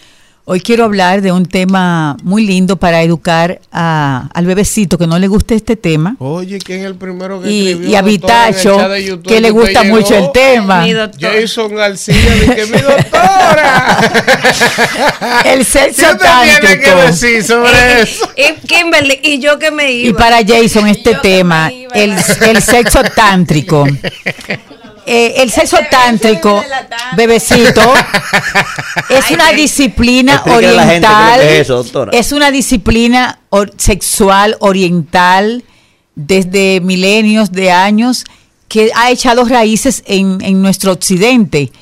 Hoy 0.53 0.61
quiero 0.61 0.83
hablar 0.83 1.23
de 1.23 1.31
un 1.31 1.47
tema 1.47 2.17
muy 2.25 2.45
lindo 2.45 2.75
para 2.77 3.03
educar 3.03 3.61
a- 3.71 4.29
al 4.35 4.47
bebecito 4.47 4.99
que 4.99 5.07
no 5.07 5.17
le 5.17 5.29
guste 5.29 5.55
este 5.55 5.77
tema. 5.77 6.17
Oye, 6.19 6.59
¿quién 6.59 6.81
es 6.81 6.87
el 6.87 6.97
primero 6.97 7.41
que 7.41 7.49
Y, 7.53 7.69
escribió, 7.69 7.89
y 7.91 7.95
a 7.95 8.03
Vitacho, 8.03 8.77
que 9.25 9.41
le 9.41 9.51
gusta 9.53 9.85
mucho 9.85 10.17
el 10.17 10.33
tema. 10.33 10.81
Mi 10.83 10.93
doctor. 10.93 11.31
Jason 11.41 11.73
García, 11.73 12.17
de 12.17 12.55
que 12.57 12.67
mi 12.67 12.79
doctora. 12.83 14.01
El 15.45 15.65
sexo 15.65 16.03
¿Qué 16.19 16.19
tiene 16.19 16.53
tántrico. 16.59 16.97
que 16.97 17.07
decir 17.07 17.45
sobre 17.45 18.03
eso? 18.03 18.29
Y 18.37 18.67
Kimberly, 18.67 19.21
y 19.23 19.39
yo 19.39 19.57
que 19.57 19.71
me 19.71 19.93
iba. 19.93 20.09
Y 20.11 20.13
para 20.15 20.39
Jason, 20.45 20.89
este 20.89 21.15
tema, 21.15 21.71
el, 21.95 22.17
el 22.43 22.61
sexo 22.61 23.03
tántrico. 23.15 23.87
Eh, 25.13 25.43
el 25.43 25.51
sexo 25.51 25.77
tántrico, 25.91 26.63
bebecito, 27.17 27.81
es 29.09 29.31
una 29.33 29.51
disciplina 29.53 30.41
oriental. 30.47 31.41
es 31.41 31.61
eso, 31.63 31.83
doctora. 31.83 32.13
Es 32.17 32.31
una 32.33 32.51
disciplina 32.53 33.41
or- 33.51 33.73
sexual 33.77 34.57
oriental 34.61 35.65
desde 36.15 36.81
milenios 36.81 37.51
de 37.51 37.73
años 37.73 38.25
que 38.69 38.93
ha 38.95 39.11
echado 39.11 39.45
raíces 39.45 40.05
en, 40.07 40.39
en 40.43 40.63
nuestro 40.63 40.93
occidente 40.93 41.73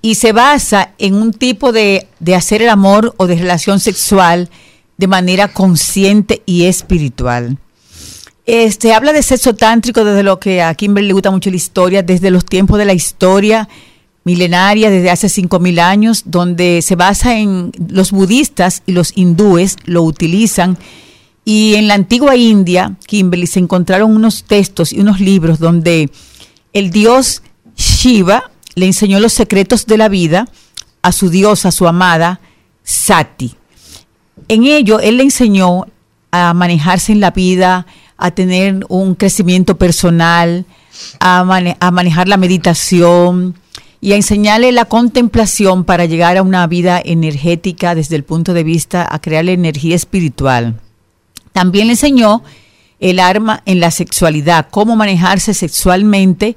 y 0.00 0.14
se 0.14 0.32
basa 0.32 0.92
en 0.98 1.14
un 1.14 1.32
tipo 1.34 1.72
de, 1.72 2.08
de 2.20 2.34
hacer 2.34 2.62
el 2.62 2.70
amor 2.70 3.14
o 3.18 3.26
de 3.26 3.34
relación 3.36 3.80
sexual 3.80 4.48
de 4.96 5.06
manera 5.08 5.48
consciente 5.48 6.42
y 6.46 6.64
espiritual. 6.64 7.58
Este, 8.48 8.94
habla 8.94 9.12
de 9.12 9.22
sexo 9.22 9.54
tántrico 9.54 10.04
desde 10.04 10.22
lo 10.22 10.40
que 10.40 10.62
a 10.62 10.74
Kimberly 10.74 11.08
le 11.08 11.12
gusta 11.12 11.30
mucho 11.30 11.50
la 11.50 11.56
historia, 11.56 12.02
desde 12.02 12.30
los 12.30 12.46
tiempos 12.46 12.78
de 12.78 12.86
la 12.86 12.94
historia 12.94 13.68
milenaria, 14.24 14.88
desde 14.88 15.10
hace 15.10 15.26
5.000 15.26 15.78
años, 15.80 16.22
donde 16.24 16.80
se 16.80 16.96
basa 16.96 17.38
en 17.38 17.72
los 17.90 18.10
budistas 18.10 18.82
y 18.86 18.92
los 18.92 19.14
hindúes 19.14 19.76
lo 19.84 20.02
utilizan. 20.02 20.78
Y 21.44 21.74
en 21.74 21.88
la 21.88 21.94
antigua 21.94 22.36
India, 22.36 22.96
Kimberly, 23.06 23.46
se 23.46 23.58
encontraron 23.58 24.16
unos 24.16 24.44
textos 24.44 24.94
y 24.94 25.00
unos 25.00 25.20
libros 25.20 25.58
donde 25.58 26.10
el 26.72 26.90
dios 26.90 27.42
Shiva 27.76 28.50
le 28.76 28.86
enseñó 28.86 29.20
los 29.20 29.34
secretos 29.34 29.84
de 29.84 29.98
la 29.98 30.08
vida 30.08 30.48
a 31.02 31.12
su 31.12 31.28
diosa, 31.28 31.70
su 31.70 31.86
amada 31.86 32.40
Sati. 32.82 33.54
En 34.48 34.64
ello, 34.64 35.00
él 35.00 35.18
le 35.18 35.24
enseñó 35.24 35.84
a 36.30 36.54
manejarse 36.54 37.12
en 37.12 37.20
la 37.20 37.30
vida, 37.30 37.86
a 38.18 38.32
tener 38.32 38.84
un 38.88 39.14
crecimiento 39.14 39.78
personal, 39.78 40.64
a, 41.20 41.44
mane- 41.44 41.76
a 41.80 41.90
manejar 41.90 42.28
la 42.28 42.36
meditación 42.36 43.54
y 44.00 44.12
a 44.12 44.16
enseñarle 44.16 44.70
la 44.72 44.84
contemplación 44.84 45.84
para 45.84 46.04
llegar 46.04 46.36
a 46.36 46.42
una 46.42 46.66
vida 46.66 47.00
energética 47.04 47.94
desde 47.94 48.16
el 48.16 48.24
punto 48.24 48.52
de 48.54 48.64
vista 48.64 49.06
a 49.10 49.20
crearle 49.20 49.52
energía 49.52 49.96
espiritual. 49.96 50.80
También 51.52 51.86
le 51.86 51.94
enseñó 51.94 52.42
el 53.00 53.20
arma 53.20 53.62
en 53.64 53.80
la 53.80 53.90
sexualidad, 53.92 54.66
cómo 54.70 54.96
manejarse 54.96 55.54
sexualmente, 55.54 56.56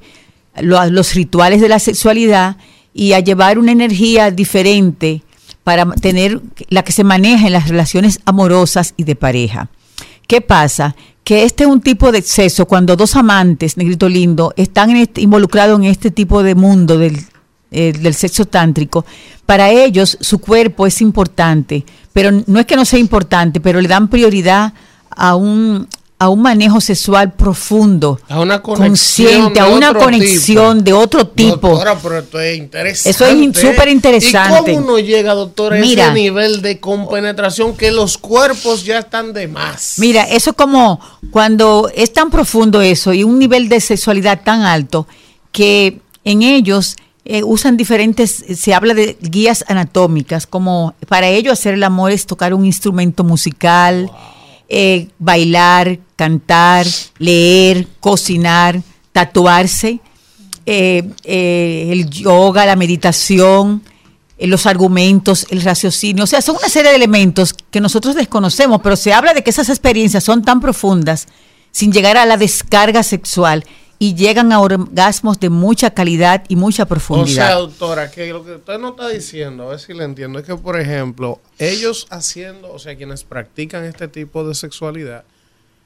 lo- 0.60 0.84
los 0.86 1.14
rituales 1.14 1.60
de 1.60 1.68
la 1.68 1.78
sexualidad 1.78 2.56
y 2.92 3.12
a 3.12 3.20
llevar 3.20 3.58
una 3.58 3.72
energía 3.72 4.30
diferente 4.30 5.22
para 5.64 5.86
tener 5.92 6.40
la 6.68 6.82
que 6.82 6.90
se 6.92 7.04
maneja 7.04 7.46
en 7.46 7.52
las 7.52 7.68
relaciones 7.68 8.18
amorosas 8.24 8.94
y 8.96 9.04
de 9.04 9.14
pareja. 9.14 9.68
¿Qué 10.26 10.40
pasa? 10.40 10.94
Que 11.32 11.44
este 11.44 11.64
es 11.64 11.70
un 11.70 11.80
tipo 11.80 12.12
de 12.12 12.18
exceso 12.18 12.66
cuando 12.66 12.94
dos 12.94 13.16
amantes, 13.16 13.78
negrito 13.78 14.06
lindo, 14.06 14.52
están 14.54 14.90
este- 14.90 15.22
involucrados 15.22 15.78
en 15.78 15.86
este 15.86 16.10
tipo 16.10 16.42
de 16.42 16.54
mundo 16.54 16.98
del, 16.98 17.18
eh, 17.70 17.94
del 17.98 18.12
sexo 18.12 18.44
tántrico. 18.44 19.06
Para 19.46 19.70
ellos 19.70 20.18
su 20.20 20.40
cuerpo 20.40 20.86
es 20.86 21.00
importante, 21.00 21.86
pero 22.12 22.30
no 22.46 22.60
es 22.60 22.66
que 22.66 22.76
no 22.76 22.84
sea 22.84 22.98
importante, 22.98 23.60
pero 23.60 23.80
le 23.80 23.88
dan 23.88 24.08
prioridad 24.08 24.74
a 25.08 25.34
un, 25.34 25.88
a 26.22 26.28
un 26.28 26.40
manejo 26.40 26.80
sexual 26.80 27.32
profundo, 27.32 28.20
A 28.28 28.38
una 28.38 28.62
conexión 28.62 28.88
consciente, 28.90 29.58
a 29.58 29.66
una 29.66 29.92
conexión 29.92 30.78
tipo. 30.78 30.84
de 30.84 30.92
otro 30.92 31.26
tipo. 31.26 31.68
Doctora, 31.70 31.98
pero 32.00 32.18
esto 32.18 32.38
es 32.38 32.58
interesante. 32.58 33.10
Eso 33.10 33.26
es 33.26 33.58
súper 33.58 33.88
interesante. 33.88 34.70
¿Y 34.70 34.76
cómo 34.76 34.86
uno 34.86 34.98
llega, 35.00 35.34
doctora, 35.34 35.74
a 35.74 35.80
Mira. 35.80 36.04
ese 36.04 36.14
nivel 36.14 36.62
de 36.62 36.78
compenetración 36.78 37.76
que 37.76 37.90
los 37.90 38.18
cuerpos 38.18 38.84
ya 38.84 39.00
están 39.00 39.32
de 39.32 39.48
más? 39.48 39.96
Mira, 39.98 40.22
eso 40.22 40.50
es 40.50 40.56
como 40.56 41.00
cuando 41.32 41.90
es 41.92 42.12
tan 42.12 42.30
profundo 42.30 42.80
eso 42.80 43.12
y 43.12 43.24
un 43.24 43.40
nivel 43.40 43.68
de 43.68 43.80
sexualidad 43.80 44.42
tan 44.44 44.62
alto 44.62 45.08
que 45.50 45.98
en 46.22 46.42
ellos 46.42 46.94
eh, 47.24 47.42
usan 47.42 47.76
diferentes, 47.76 48.44
se 48.54 48.74
habla 48.74 48.94
de 48.94 49.18
guías 49.20 49.64
anatómicas, 49.66 50.46
como 50.46 50.94
para 51.08 51.26
ello 51.26 51.50
hacer 51.50 51.74
el 51.74 51.82
amor 51.82 52.12
es 52.12 52.26
tocar 52.26 52.54
un 52.54 52.64
instrumento 52.64 53.24
musical, 53.24 54.08
eh, 54.74 55.08
bailar, 55.18 55.98
cantar, 56.16 56.86
leer, 57.18 57.86
cocinar, 58.00 58.80
tatuarse, 59.12 60.00
eh, 60.64 61.10
eh, 61.24 61.88
el 61.90 62.08
yoga, 62.08 62.64
la 62.64 62.74
meditación, 62.74 63.82
eh, 64.38 64.46
los 64.46 64.64
argumentos, 64.64 65.46
el 65.50 65.60
raciocinio. 65.60 66.24
O 66.24 66.26
sea, 66.26 66.40
son 66.40 66.56
una 66.56 66.70
serie 66.70 66.90
de 66.90 66.96
elementos 66.96 67.54
que 67.70 67.82
nosotros 67.82 68.14
desconocemos, 68.14 68.80
pero 68.82 68.96
se 68.96 69.12
habla 69.12 69.34
de 69.34 69.44
que 69.44 69.50
esas 69.50 69.68
experiencias 69.68 70.24
son 70.24 70.42
tan 70.42 70.58
profundas 70.58 71.26
sin 71.70 71.92
llegar 71.92 72.16
a 72.16 72.24
la 72.24 72.38
descarga 72.38 73.02
sexual 73.02 73.66
y 74.02 74.14
llegan 74.16 74.50
a 74.50 74.58
orgasmos 74.58 75.38
de 75.38 75.48
mucha 75.48 75.90
calidad 75.94 76.42
y 76.48 76.56
mucha 76.56 76.82
O 76.82 76.86
sea, 76.86 76.86
profundidad. 76.86 77.54
doctora, 77.58 78.10
que 78.10 78.32
lo 78.32 78.44
que 78.44 78.56
usted 78.56 78.76
no 78.80 78.88
está 78.88 79.08
diciendo, 79.08 79.62
a 79.62 79.66
ver 79.68 79.78
si 79.78 79.92
le 79.94 80.02
entiendo, 80.02 80.40
es 80.40 80.44
que, 80.44 80.56
por 80.56 80.76
ejemplo, 80.80 81.38
ellos 81.60 82.08
haciendo, 82.10 82.72
o 82.72 82.80
sea, 82.80 82.96
quienes 82.96 83.22
practican 83.22 83.84
este 83.84 84.08
tipo 84.08 84.42
de 84.42 84.56
sexualidad, 84.56 85.22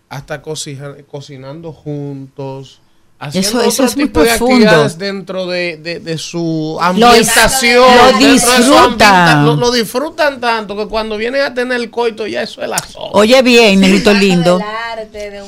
hasta 0.08 0.40
cocina- 0.40 0.94
cocinando 1.10 1.74
juntos, 1.74 2.80
haciendo 3.18 3.48
Eso- 3.48 3.60
eso 3.62 3.68
otro 3.82 3.84
es 3.86 3.96
muy 3.96 4.04
de 4.06 4.10
profundo. 4.10 4.46
actividades 4.54 4.98
dentro 4.98 5.46
de, 5.46 5.76
de- 5.78 6.00
de 6.00 6.18
su 6.18 6.76
Lo- 6.78 6.82
ambientación. 6.82 7.84
lo 7.96 8.10
su 8.12 8.18
disfrutan. 8.18 9.44
Lo, 9.46 9.56
lo 9.56 9.70
disfrutan 9.70 10.40
tanto 10.40 10.76
que 10.76 10.86
cuando 10.86 11.16
vienen 11.16 11.42
a 11.42 11.54
tener 11.54 11.80
el 11.80 11.90
coito 11.90 12.26
ya 12.26 12.42
eso 12.42 12.62
es 12.62 12.68
la 12.68 12.78
sopa. 12.78 13.18
Oye 13.18 13.40
bien, 13.42 13.80
negrito 13.80 14.12
lindo, 14.12 14.60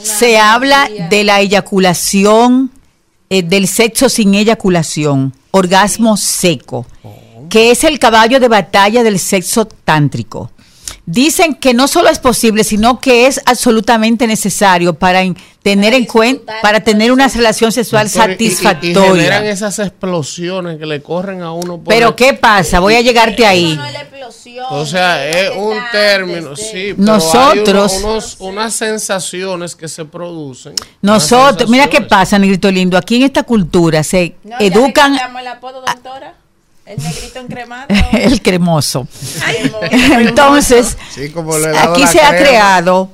se 0.03 0.39
habla 0.39 0.89
de 1.11 1.25
la 1.25 1.41
eyaculación, 1.41 2.71
eh, 3.31 3.43
del 3.43 3.69
sexo 3.69 4.09
sin 4.09 4.35
eyaculación, 4.35 5.35
orgasmo 5.51 6.17
seco, 6.17 6.87
que 7.51 7.71
es 7.71 7.85
el 7.85 7.99
caballo 7.99 8.41
de 8.41 8.49
batalla 8.49 9.03
del 9.03 9.19
sexo 9.19 9.67
tántrico. 9.67 10.51
Dicen 11.07 11.55
que 11.55 11.75
no 11.75 11.89
solo 11.89 12.09
es 12.09 12.19
posible, 12.19 12.65
sino 12.65 13.01
que 13.01 13.27
es 13.27 13.41
absolutamente 13.47 14.27
necesario 14.27 14.95
para 14.95 15.23
en- 15.23 15.37
tener 15.63 15.93
en 15.93 16.07
cuenta, 16.07 16.55
para 16.63 16.81
tener 16.81 17.13
una 17.13 17.29
relación 17.29 17.73
sexual 17.73 18.07
Doctor, 18.11 18.31
y- 18.31 18.33
y- 18.33 18.47
Y, 18.47 18.51
generan 18.51 18.75
satisfactoria. 18.81 19.51
esas 19.51 19.79
explosiones 19.81 20.79
que 20.79 20.87
le 20.87 21.03
corren 21.03 21.43
a 21.43 21.53
uno. 21.53 21.77
por 21.79 21.89
Pero 21.89 22.09
el- 22.11 22.15
¿qué 22.15 22.33
pasa? 22.35 22.81
Voy 22.81 22.95
a 22.95 23.01
llegarte 23.01 23.45
ahí. 23.45 23.79
O 24.71 24.85
sea, 24.87 25.27
es 25.29 25.51
un 25.57 25.77
término, 25.93 26.57
sí. 26.57 26.95
pero 26.97 26.97
Nosotros- 27.03 27.93
hay 27.93 27.99
uno- 28.01 28.11
unos- 28.13 28.37
unas 28.41 28.75
sensaciones 28.75 29.75
que 29.77 29.89
se 29.89 30.05
producen. 30.05 30.75
Nosotros, 31.03 31.69
mira 31.71 31.89
qué 31.89 32.01
pasa, 32.01 32.39
Negrito 32.39 32.71
Lindo, 32.71 32.97
aquí 32.99 33.17
en 33.17 33.23
esta 33.23 33.43
cultura 33.43 34.03
se 34.03 34.37
educan 34.61 35.15
el 35.15 35.47
apodo, 35.47 35.83
doctora? 35.87 36.35
El 36.89 37.03
negrito 37.03 37.39
encremado. 37.41 37.87
el 38.13 38.41
cremoso. 38.43 39.07
Entonces, 39.91 40.97
Sí, 41.15 41.31
como 41.31 41.57
le 41.59 41.67
he 41.69 41.71
dado 41.73 41.93
aquí 41.93 42.07
se 42.07 42.21
ha 42.21 42.31
creado, 42.37 43.11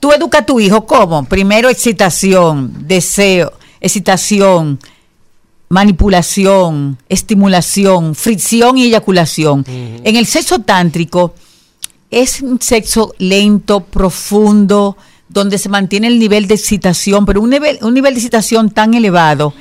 tú 0.00 0.12
educas 0.12 0.42
a 0.42 0.46
tu 0.46 0.60
hijo 0.60 0.86
como, 0.86 1.24
primero 1.24 1.68
excitación, 1.68 2.72
deseo, 2.86 3.52
excitación, 3.80 4.78
manipulación, 5.68 6.98
estimulación, 7.08 8.14
fricción 8.14 8.78
y 8.78 8.84
eyaculación. 8.84 9.64
En 9.66 10.16
el 10.16 10.26
sexo 10.26 10.60
tántrico 10.60 11.34
es 12.10 12.42
un 12.42 12.60
sexo 12.60 13.14
lento, 13.18 13.80
profundo, 13.80 14.96
donde 15.28 15.58
se 15.58 15.68
mantiene 15.68 16.06
el 16.06 16.18
nivel 16.18 16.46
de 16.46 16.54
excitación, 16.54 17.26
pero 17.26 17.40
un 17.40 17.50
nivel, 17.50 17.78
un 17.82 17.92
nivel 17.94 18.14
de 18.14 18.20
excitación 18.20 18.70
tan 18.70 18.94
elevado, 18.94 19.52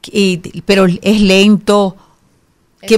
que- 0.00 0.62
pero 0.66 0.86
es 0.86 1.20
lento, 1.20 1.96
que- 2.86 2.96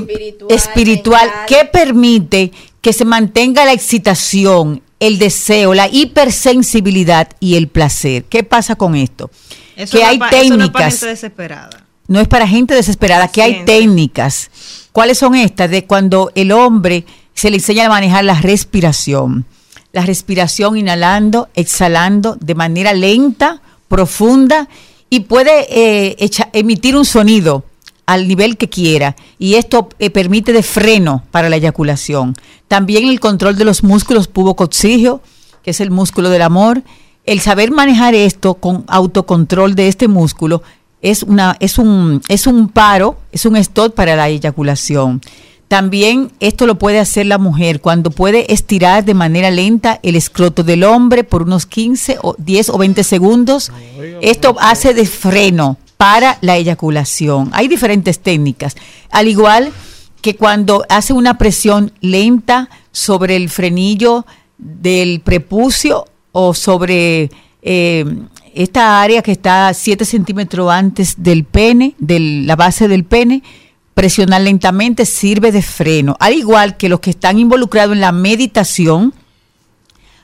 espiritual, 0.50 1.30
que 1.46 1.64
permite 1.64 2.52
que 2.80 2.92
se 2.92 3.04
mantenga 3.04 3.64
la 3.64 3.72
excitación, 3.72 4.82
el 5.00 5.18
deseo, 5.18 5.74
la 5.74 5.88
hipersensibilidad 5.88 7.28
y 7.40 7.56
el 7.56 7.68
placer. 7.68 8.24
¿Qué 8.24 8.42
pasa 8.42 8.74
con 8.76 8.94
esto? 8.94 9.30
Eso 9.76 9.96
que 9.98 10.02
no 10.04 10.08
hay 10.10 10.16
eso 10.16 10.56
no 10.56 10.64
es 10.64 10.70
para 10.70 10.88
técnicas 10.88 10.94
gente 10.94 11.06
desesperada. 11.06 11.84
no 12.08 12.20
es 12.20 12.28
para 12.28 12.46
gente 12.48 12.74
desesperada, 12.74 13.28
que 13.28 13.42
hay 13.42 13.64
técnicas. 13.64 14.50
¿Cuáles 14.92 15.18
son 15.18 15.34
estas? 15.34 15.70
De 15.70 15.84
cuando 15.86 16.30
el 16.34 16.52
hombre 16.52 17.04
se 17.34 17.50
le 17.50 17.56
enseña 17.56 17.86
a 17.86 17.88
manejar 17.88 18.24
la 18.24 18.34
respiración. 18.40 19.46
La 19.92 20.02
respiración 20.04 20.76
inhalando, 20.76 21.48
exhalando 21.54 22.36
de 22.40 22.54
manera 22.54 22.92
lenta, 22.94 23.60
profunda 23.88 24.68
y 25.10 25.20
puede 25.20 25.66
eh, 25.70 26.16
echa- 26.18 26.48
emitir 26.52 26.96
un 26.96 27.04
sonido 27.04 27.64
al 28.06 28.28
nivel 28.28 28.56
que 28.56 28.68
quiera 28.68 29.16
y 29.38 29.54
esto 29.54 29.88
eh, 29.98 30.10
permite 30.10 30.52
de 30.52 30.62
freno 30.62 31.22
para 31.30 31.48
la 31.48 31.56
eyaculación. 31.56 32.34
También 32.68 33.08
el 33.08 33.20
control 33.20 33.56
de 33.56 33.64
los 33.64 33.82
músculos 33.82 34.28
pubococcígeo, 34.28 35.20
que 35.62 35.70
es 35.70 35.80
el 35.80 35.90
músculo 35.90 36.30
del 36.30 36.42
amor. 36.42 36.82
El 37.24 37.40
saber 37.40 37.70
manejar 37.70 38.14
esto 38.14 38.54
con 38.54 38.84
autocontrol 38.88 39.74
de 39.74 39.88
este 39.88 40.08
músculo 40.08 40.62
es, 41.02 41.22
una, 41.22 41.56
es, 41.60 41.78
un, 41.78 42.22
es 42.28 42.46
un 42.46 42.68
paro, 42.68 43.16
es 43.30 43.46
un 43.46 43.56
stop 43.56 43.94
para 43.94 44.16
la 44.16 44.28
eyaculación. 44.28 45.20
También 45.68 46.30
esto 46.40 46.66
lo 46.66 46.78
puede 46.78 46.98
hacer 46.98 47.24
la 47.24 47.38
mujer 47.38 47.80
cuando 47.80 48.10
puede 48.10 48.52
estirar 48.52 49.06
de 49.06 49.14
manera 49.14 49.50
lenta 49.50 50.00
el 50.02 50.16
escroto 50.16 50.64
del 50.64 50.84
hombre 50.84 51.24
por 51.24 51.44
unos 51.44 51.64
15 51.64 52.18
o 52.22 52.34
10 52.36 52.68
o 52.68 52.78
20 52.78 53.02
segundos. 53.04 53.72
Esto 54.20 54.54
hace 54.60 54.92
de 54.92 55.06
freno 55.06 55.78
para 56.02 56.36
la 56.40 56.56
eyaculación. 56.56 57.50
Hay 57.52 57.68
diferentes 57.68 58.18
técnicas. 58.18 58.74
Al 59.12 59.28
igual 59.28 59.72
que 60.20 60.34
cuando 60.34 60.84
hace 60.88 61.12
una 61.12 61.38
presión 61.38 61.92
lenta 62.00 62.68
sobre 62.90 63.36
el 63.36 63.48
frenillo 63.48 64.26
del 64.58 65.20
prepucio 65.20 66.06
o 66.32 66.54
sobre 66.54 67.30
eh, 67.62 68.04
esta 68.52 69.00
área 69.00 69.22
que 69.22 69.30
está 69.30 69.72
7 69.72 70.04
centímetros 70.04 70.72
antes 70.72 71.22
del 71.22 71.44
pene, 71.44 71.94
de 72.00 72.18
la 72.18 72.56
base 72.56 72.88
del 72.88 73.04
pene, 73.04 73.44
presionar 73.94 74.40
lentamente 74.40 75.06
sirve 75.06 75.52
de 75.52 75.62
freno. 75.62 76.16
Al 76.18 76.34
igual 76.34 76.76
que 76.76 76.88
los 76.88 76.98
que 76.98 77.10
están 77.10 77.38
involucrados 77.38 77.94
en 77.94 78.00
la 78.00 78.10
meditación, 78.10 79.14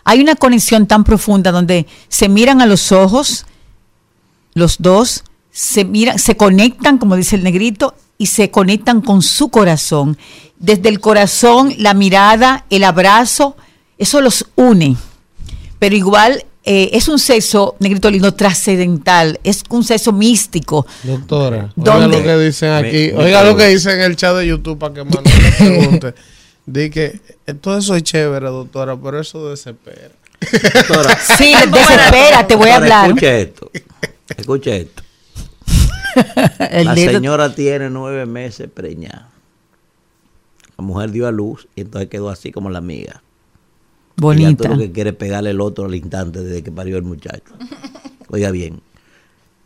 hay 0.03 0.21
una 0.21 0.35
conexión 0.35 0.89
tan 0.89 1.05
profunda 1.05 1.53
donde 1.53 1.87
se 2.09 2.29
miran 2.29 2.61
a 2.61 2.67
los 2.67 2.91
ojos, 2.91 3.47
los 4.55 4.79
dos, 4.81 5.23
se 5.59 5.85
miran, 5.85 6.21
se 6.21 6.37
conectan, 6.37 6.99
como 6.99 7.17
dice 7.17 7.35
el 7.35 7.43
negrito, 7.43 7.97
y 8.17 8.27
se 8.27 8.49
conectan 8.49 9.01
con 9.01 9.23
su 9.23 9.49
corazón. 9.49 10.17
Desde 10.61 10.89
el 10.89 11.01
corazón, 11.01 11.75
la 11.79 11.95
mirada, 11.95 12.65
el 12.71 12.85
abrazo, 12.85 13.57
eso 13.99 14.21
los 14.21 14.47
une. 14.55 14.97
Pero 15.81 15.97
igual 15.97 16.45
eh, 16.63 16.91
es 16.93 17.09
un 17.09 17.19
sexo, 17.19 17.75
negrito 17.81 18.09
lindo, 18.09 18.33
trascendental, 18.35 19.41
es 19.43 19.65
un 19.69 19.83
sexo 19.83 20.13
místico. 20.13 20.87
Doctora, 21.03 21.73
oiga 21.77 21.99
¿Dónde? 21.99 22.19
lo 22.19 22.23
que 22.23 22.39
dicen 22.39 22.71
aquí, 22.75 23.11
mi 23.13 23.21
oiga 23.25 23.43
lo 23.43 23.57
que 23.57 23.67
dicen 23.67 23.99
en 23.99 24.03
el 24.03 24.15
chat 24.15 24.37
de 24.37 24.47
YouTube 24.47 24.79
para 24.79 24.95
que 24.95 25.03
Manuel 25.03 25.25
le 25.43 25.53
pregunte. 25.53 26.15
Dice 26.67 26.91
que 26.91 27.21
eh, 27.47 27.55
todo 27.55 27.79
eso 27.79 27.97
es 27.97 28.05
chévere, 28.05 28.47
doctora, 28.47 28.97
pero 28.97 29.19
eso 29.19 29.51
desespera. 29.51 30.11
Doctora, 30.73 31.19
Sí, 31.19 31.53
desespera, 31.73 32.47
te 32.47 32.55
voy 32.55 32.69
a 32.69 32.77
hablar. 32.77 33.07
Escuche 33.09 33.41
esto. 33.41 33.71
Escuche 34.37 34.77
esto. 34.77 35.08
El 36.71 36.87
la 36.87 36.95
señora 36.95 37.55
tiene 37.55 37.91
nueve 37.91 38.27
meses 38.27 38.69
preñada. 38.73 39.29
La 40.77 40.85
mujer 40.85 41.11
dio 41.11 41.27
a 41.27 41.33
luz 41.33 41.69
y 41.75 41.81
entonces 41.83 42.09
quedó 42.09 42.31
así 42.31 42.53
como 42.53 42.71
la 42.71 42.79
amiga. 42.79 43.23
Y 44.17 44.21
ya 44.21 44.23
Bonita. 44.23 44.65
tú 44.65 44.75
lo 44.75 44.79
que 44.79 44.93
quieres 44.93 45.15
pegarle 45.15 45.51
el 45.51 45.61
otro 45.61 45.87
al 45.87 45.95
instante 45.95 46.43
desde 46.43 46.63
que 46.63 46.73
parió 46.73 46.97
el 46.97 47.05
muchacho. 47.05 47.55
Oiga 48.29 48.51
bien. 48.51 48.81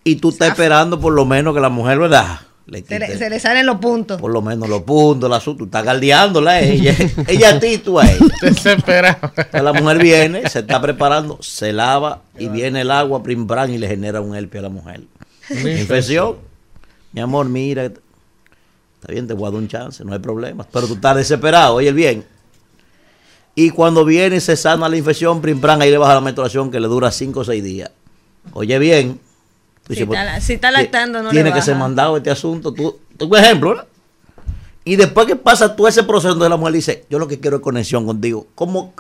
Y 0.05 0.17
tú 0.17 0.31
estás 0.31 0.49
esperando 0.49 1.01
por 1.01 1.13
lo 1.13 1.25
menos 1.25 1.55
que 1.55 1.61
la 1.61 1.69
mujer, 1.69 1.99
¿verdad? 1.99 2.41
Le 2.67 2.85
Se 2.85 2.99
le, 2.99 3.19
se 3.19 3.29
le 3.29 3.41
salen 3.41 3.67
los 3.67 3.79
puntos. 3.79 4.21
por 4.21 4.33
lo 4.33 4.41
menos 4.41 4.69
los 4.69 4.83
puntos, 4.83 5.29
la 5.29 5.41
su, 5.41 5.57
tú 5.57 5.65
estás 5.65 5.85
galdeándola 5.85 6.53
a 6.53 6.61
ella. 6.61 6.95
ella 7.29 7.51
a 7.51 7.61
ti, 7.61 7.79
tú 7.79 7.99
a 7.99 8.07
ella. 8.11 9.19
La 9.53 9.73
mujer 9.73 9.99
viene, 9.99 10.49
se 10.49 10.61
está 10.61 10.81
preparando, 10.81 11.39
se 11.43 11.73
lava 11.73 12.23
y 12.39 12.49
viene 12.49 12.83
el 12.83 12.91
agua 12.91 13.23
prim 13.23 13.47
pram 13.47 13.71
y 13.71 13.79
le 13.79 13.89
genera 13.89 14.21
un 14.21 14.37
herpes 14.37 14.61
a 14.61 14.63
la 14.63 14.69
mujer. 14.69 15.03
Una 15.61 15.71
Infección. 15.73 16.37
Mi 17.13 17.21
amor, 17.21 17.49
mira, 17.49 17.85
está 17.85 19.13
bien, 19.13 19.27
te 19.27 19.35
voy 19.35 19.49
a 19.49 19.51
dar 19.51 19.61
un 19.61 19.69
chance, 19.69 20.05
no 20.05 20.13
hay 20.13 20.19
problema. 20.19 20.67
Pero 20.73 20.87
tú 20.87 20.95
estás 20.95 21.17
desesperado, 21.17 21.75
oye 21.75 21.93
bien. 21.93 22.25
Y 23.55 23.71
cuando 23.71 24.05
viene 24.05 24.37
y 24.37 24.41
se 24.41 24.57
sana 24.57 24.89
la 24.89 24.97
infección, 24.97 25.43
prim 25.43 25.61
pram, 25.61 25.81
ahí 25.81 25.91
le 25.91 25.99
baja 25.99 26.15
la 26.15 26.21
menstruación 26.23 26.71
que 26.71 26.81
le 26.81 26.89
dura 26.89 27.11
5 27.11 27.41
o 27.41 27.45
6 27.45 27.63
días. 27.63 27.91
Oye 28.53 28.79
bien. 28.79 29.21
Tú 29.87 29.95
Si 29.95 30.01
dices, 30.01 30.09
está, 30.09 30.33
pues, 30.33 30.45
si 30.45 30.53
está 30.55 30.71
lactando, 30.71 31.23
no 31.23 31.31
tiene 31.31 31.51
le 31.51 31.55
que 31.55 31.61
ser 31.61 31.75
baja. 31.75 31.85
mandado 31.85 32.17
este 32.17 32.31
asunto. 32.31 32.73
Tú, 32.73 32.99
tú 33.19 33.27
un 33.27 33.37
ejemplo, 33.37 33.75
¿no? 33.75 33.85
Y 34.85 34.97
después 34.97 35.27
que 35.27 35.37
pasa 35.37 35.77
todo 35.77 35.87
ese 35.87 36.03
proceso 36.03 36.35
de 36.35 36.49
la 36.49 36.57
mujer 36.57 36.75
dice, 36.75 37.05
yo 37.09 37.19
lo 37.19 37.29
que 37.29 37.39
quiero 37.39 37.59
es 37.59 37.63
conexión 37.63 38.07
contigo. 38.07 38.47
¿Cómo? 38.55 38.95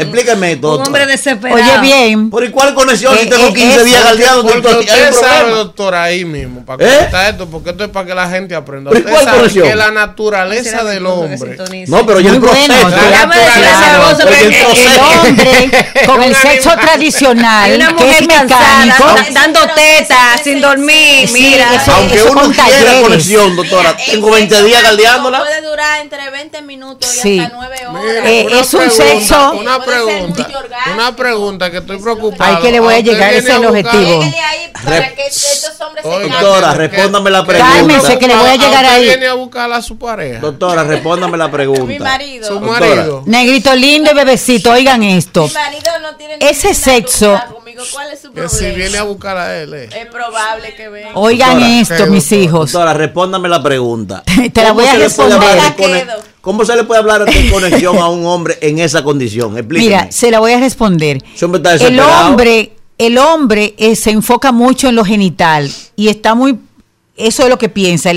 Explícame 0.00 0.52
esto. 0.52 0.76
Un 0.76 0.86
hombre 0.86 1.06
desesperado. 1.06 1.60
Oye 1.60 1.80
bien. 1.80 2.30
¿Por 2.30 2.44
y 2.44 2.50
cuál 2.52 2.72
conexión 2.72 3.16
si 3.18 3.24
Eh, 3.24 3.26
tengo 3.26 3.48
eh, 3.48 3.52
15 3.52 3.74
eso, 3.78 3.84
días 3.84 4.04
doctor? 4.04 4.70
Hay 4.72 4.80
usted 4.84 5.12
sabe, 5.12 5.50
doctora, 5.50 6.02
ahí 6.04 6.24
mismo, 6.24 6.64
para 6.64 6.84
¿Eh? 6.84 6.88
comentar 6.98 7.30
esto, 7.32 7.46
porque 7.50 7.70
esto 7.70 7.82
es 7.82 7.90
para 7.90 8.06
que 8.06 8.14
la 8.14 8.28
gente 8.30 8.54
aprenda. 8.54 8.90
¿Pero 8.92 9.00
Usted 9.00 9.10
cuál 9.12 9.24
sabe 9.24 9.36
conexión? 9.38 9.66
que 9.68 9.74
la 9.74 9.90
naturaleza 9.90 10.84
del 10.84 11.04
hombre. 11.04 11.56
No, 11.88 12.06
pero 12.06 12.20
yo 12.20 12.32
el 12.32 12.40
proceso. 12.40 12.72
La 12.88 13.26
naturaleza 13.26 13.92
del 13.92 14.00
hombre, 15.26 15.70
con 16.06 16.22
el 16.22 16.34
sexo 16.42 16.70
tradicional, 16.80 17.70
que 17.78 17.92
mujer 17.94 18.08
es 18.22 18.28
mecánico, 18.28 19.04
da- 19.04 19.26
dando 19.32 19.60
tetas, 19.74 20.40
sin 20.44 20.60
dormir, 20.60 21.28
mira. 21.32 21.70
Aunque 21.96 22.22
uno 22.22 22.42
quiera 22.52 23.00
conexión, 23.02 23.56
doctora, 23.56 23.96
tengo 23.96 24.30
20 24.30 24.62
días 24.62 24.80
galdeándola. 24.80 25.38
Puede 25.40 25.60
durar 25.62 26.00
entre 26.02 26.30
20 26.30 26.62
minutos 26.62 27.24
y 27.24 27.40
hasta 27.40 27.56
9 27.56 27.76
horas. 27.88 28.04
Eh, 28.24 28.46
es 28.60 28.74
un 28.74 28.90
sexo- 28.90 29.57
Una 29.60 29.80
pregunta. 29.84 30.48
Una 30.94 31.16
pregunta 31.16 31.70
que 31.70 31.78
estoy 31.78 31.98
preocupado. 31.98 32.56
Ay, 32.56 32.62
que 32.62 32.72
le 32.72 32.80
voy 32.80 32.94
a 32.94 33.00
llegar, 33.00 33.32
ese 33.32 33.50
es 33.50 33.56
el 33.56 33.66
objetivo. 33.66 34.02
Lléguele 34.22 34.40
ahí 34.40 34.72
para 34.84 35.14
que 35.14 35.26
estos 35.26 35.80
hombres 35.80 36.02
se 36.04 36.08
Oiga, 36.08 36.20
calmen. 36.28 36.40
Doctora, 36.40 36.74
respóndame 36.74 37.30
la 37.30 37.44
pregunta. 37.44 37.72
Cálmense, 37.74 38.18
que 38.18 38.28
le 38.28 38.36
voy 38.36 38.48
a 38.50 38.56
llegar 38.56 38.84
ahí. 38.86 39.04
viene 39.04 39.26
a 39.28 39.34
buscar 39.34 39.72
a 39.72 39.82
su 39.82 39.98
pareja. 39.98 40.40
Doctora, 40.40 40.84
respóndame 40.84 41.36
la 41.36 41.46
Mi 41.46 41.52
pregunta. 41.52 42.04
marido. 42.04 42.48
Su 42.48 42.60
Mi 42.60 42.70
marido. 42.70 43.22
Negrito 43.26 43.74
lindo 43.74 44.10
y 44.10 44.14
bebecito, 44.14 44.70
oigan 44.70 45.02
esto. 45.02 45.48
marido 45.52 45.90
no 46.02 46.14
tiene 46.16 46.36
Ese 46.40 46.74
sexo- 46.74 47.40
conmigo. 47.78 47.94
¿Cuál 47.94 48.10
es 48.12 48.20
su 48.20 48.28
Que 48.32 48.40
problema? 48.42 48.58
si 48.72 48.76
viene 48.76 48.98
a 48.98 49.02
buscar 49.04 49.36
a 49.36 49.58
él. 49.62 49.74
eh. 49.74 49.88
Es 49.96 50.06
probable 50.06 50.74
que 50.74 50.88
venga. 50.88 51.10
Oigan 51.14 51.50
Doctora, 51.54 51.80
esto, 51.80 51.94
¿qué, 52.04 52.10
mis 52.10 52.24
doctora? 52.24 52.42
hijos. 52.42 52.72
Doctora, 52.72 52.94
respóndame 52.94 53.48
la 53.48 53.62
pregunta. 53.62 54.22
Te 54.52 54.62
la 54.62 54.68
¿Cómo 54.68 54.80
voy 54.80 54.86
a 54.88 54.94
responder. 54.94 56.08
¿Cómo 56.40 56.64
se 56.64 56.76
le 56.76 56.84
puede 56.84 57.00
hablar 57.00 57.24
de 57.24 57.50
conexión 57.50 57.98
a 57.98 58.08
un 58.08 58.24
hombre 58.26 58.56
en 58.60 58.78
esa 58.78 59.02
condición? 59.02 59.56
Explíqueme. 59.58 59.96
Mira, 59.96 60.12
se 60.12 60.30
la 60.30 60.40
voy 60.40 60.52
a 60.52 60.58
responder. 60.60 61.18
Está 61.34 61.74
El 61.86 62.00
hombre, 62.00 62.72
el 62.96 63.18
hombre 63.18 63.74
eh, 63.78 63.94
se 63.96 64.10
enfoca 64.10 64.50
mucho 64.52 64.88
en 64.88 64.94
lo 64.96 65.04
genital 65.04 65.70
y 65.96 66.08
está 66.08 66.34
muy 66.34 66.58
eso 67.16 67.42
es 67.42 67.48
lo 67.48 67.58
que 67.58 67.68
piensa, 67.68 68.12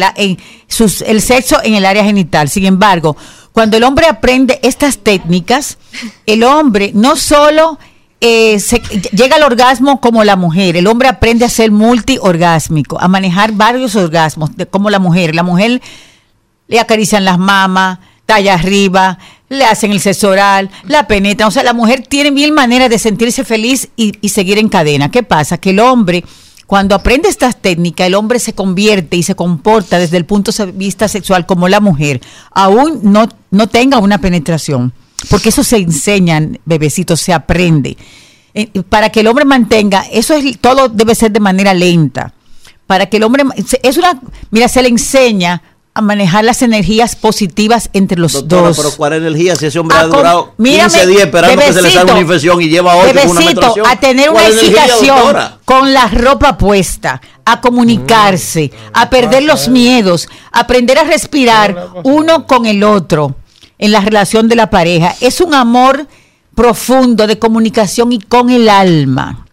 sus- 0.67 1.01
el 1.01 1.21
sexo 1.23 1.57
en 1.63 1.73
el 1.73 1.85
área 1.85 2.03
genital. 2.03 2.49
Sin 2.49 2.65
embargo, 2.65 3.17
Cuando 3.51 3.75
el 3.75 3.83
hombre 3.83 4.05
aprende 4.05 4.59
estas 4.63 4.99
técnicas, 4.99 5.77
el 6.25 6.43
hombre 6.43 6.91
no 6.93 7.15
solo 7.17 7.79
eh, 8.21 8.59
se- 8.59 8.81
llega 9.11 9.35
al 9.35 9.43
orgasmo 9.43 9.99
como 9.99 10.23
la 10.23 10.35
mujer, 10.35 10.77
el 10.77 10.87
hombre 10.87 11.07
aprende 11.09 11.43
a 11.43 11.49
ser 11.49 11.71
multiorgásmico, 11.71 12.99
a 13.01 13.07
manejar 13.07 13.51
varios 13.53 13.95
orgasmos, 13.95 14.55
de- 14.55 14.65
como 14.67 14.89
la 14.89 14.99
mujer. 14.99 15.35
La 15.35 15.43
mujer 15.43 15.81
le 16.67 16.79
acarician 16.79 17.25
las 17.25 17.37
mamas, 17.39 17.99
está 18.19 18.35
allá 18.35 18.53
arriba, 18.53 19.17
le 19.49 19.65
hacen 19.65 19.91
el 19.91 19.99
sexo 19.99 20.29
oral, 20.29 20.69
la 20.85 21.07
penetran. 21.07 21.47
O 21.49 21.51
sea, 21.51 21.63
la 21.63 21.73
mujer 21.73 22.05
tiene 22.07 22.31
mil 22.31 22.51
maneras 22.53 22.89
de 22.89 22.99
sentirse 22.99 23.43
feliz 23.43 23.89
y, 23.97 24.13
y 24.21 24.29
seguir 24.29 24.57
en 24.57 24.69
cadena. 24.69 25.11
¿Qué 25.11 25.23
pasa? 25.23 25.57
Que 25.57 25.71
el 25.71 25.79
hombre, 25.79 26.23
cuando 26.67 26.95
aprende 26.95 27.27
estas 27.27 27.57
técnicas, 27.57 28.07
el 28.07 28.15
hombre 28.15 28.39
se 28.39 28.53
convierte 28.53 29.17
y 29.17 29.23
se 29.23 29.35
comporta 29.35 29.97
desde 29.99 30.15
el 30.17 30.25
punto 30.25 30.51
de 30.53 30.71
vista 30.71 31.07
sexual 31.09 31.45
como 31.45 31.67
la 31.67 31.81
mujer, 31.81 32.21
aún 32.51 32.99
no, 33.03 33.27
no 33.49 33.67
tenga 33.67 33.97
una 33.97 34.19
penetración. 34.19 34.93
Porque 35.29 35.49
eso 35.49 35.63
se 35.63 35.77
enseña, 35.77 36.41
bebecito, 36.65 37.15
se 37.15 37.33
aprende. 37.33 37.97
Eh, 38.53 38.69
para 38.89 39.09
que 39.09 39.21
el 39.21 39.27
hombre 39.27 39.45
mantenga, 39.45 40.03
eso 40.11 40.33
es 40.33 40.59
todo 40.59 40.89
debe 40.89 41.15
ser 41.15 41.31
de 41.31 41.39
manera 41.39 41.73
lenta 41.73 42.33
para 42.85 43.05
que 43.05 43.15
el 43.15 43.23
hombre 43.23 43.43
es 43.83 43.95
una 43.97 44.19
mira 44.49 44.67
se 44.67 44.81
le 44.81 44.89
enseña 44.89 45.61
a 45.93 46.01
manejar 46.01 46.43
las 46.43 46.61
energías 46.61 47.15
positivas 47.15 47.89
entre 47.93 48.17
los 48.19 48.33
Doctora, 48.33 48.61
dos 48.69 48.77
pero 48.77 48.91
¿cuál 48.97 49.13
energía? 49.13 49.55
Si 49.55 49.65
ese 49.67 49.79
hombre 49.79 49.95
A 49.97 50.01
ha 50.01 50.03
con- 50.09 50.17
durado 50.17 50.43
15 50.57 50.61
mírame, 50.61 51.05
días 51.07 51.21
esperando 51.25 51.61
que 51.61 51.73
se 51.73 51.81
le 51.81 51.91
salga 51.91 51.91
bebecito, 51.91 52.11
una 52.11 52.21
infección 52.21 52.61
y 52.61 52.67
lleva 52.67 52.95
8 52.97 53.01
con 53.07 53.09
una 53.09 53.13
Bebecito, 53.39 53.45
menstruación. 53.61 53.85
a 53.87 53.99
tener 54.01 54.29
una 54.29 54.39
¿Cuál 54.41 54.51
energía, 54.51 54.85
excitación 54.85 55.35
con 55.63 55.93
la 55.93 56.07
ropa 56.09 56.57
puesta, 56.57 57.21
a 57.45 57.61
comunicarse, 57.61 58.71
a 58.93 59.09
perder 59.09 59.43
los 59.43 59.69
miedos, 59.69 60.27
a 60.51 60.61
aprender 60.61 60.97
a 60.97 61.03
respirar 61.05 61.89
uno 62.03 62.45
con 62.47 62.65
el 62.65 62.83
otro 62.83 63.35
en 63.81 63.91
la 63.91 63.99
relación 63.99 64.47
de 64.47 64.55
la 64.55 64.69
pareja. 64.69 65.13
Es 65.19 65.41
un 65.41 65.53
amor 65.53 66.07
profundo 66.55 67.27
de 67.27 67.39
comunicación 67.39 68.13
y 68.13 68.19
con 68.19 68.49
el 68.49 68.69
alma. 68.69 69.45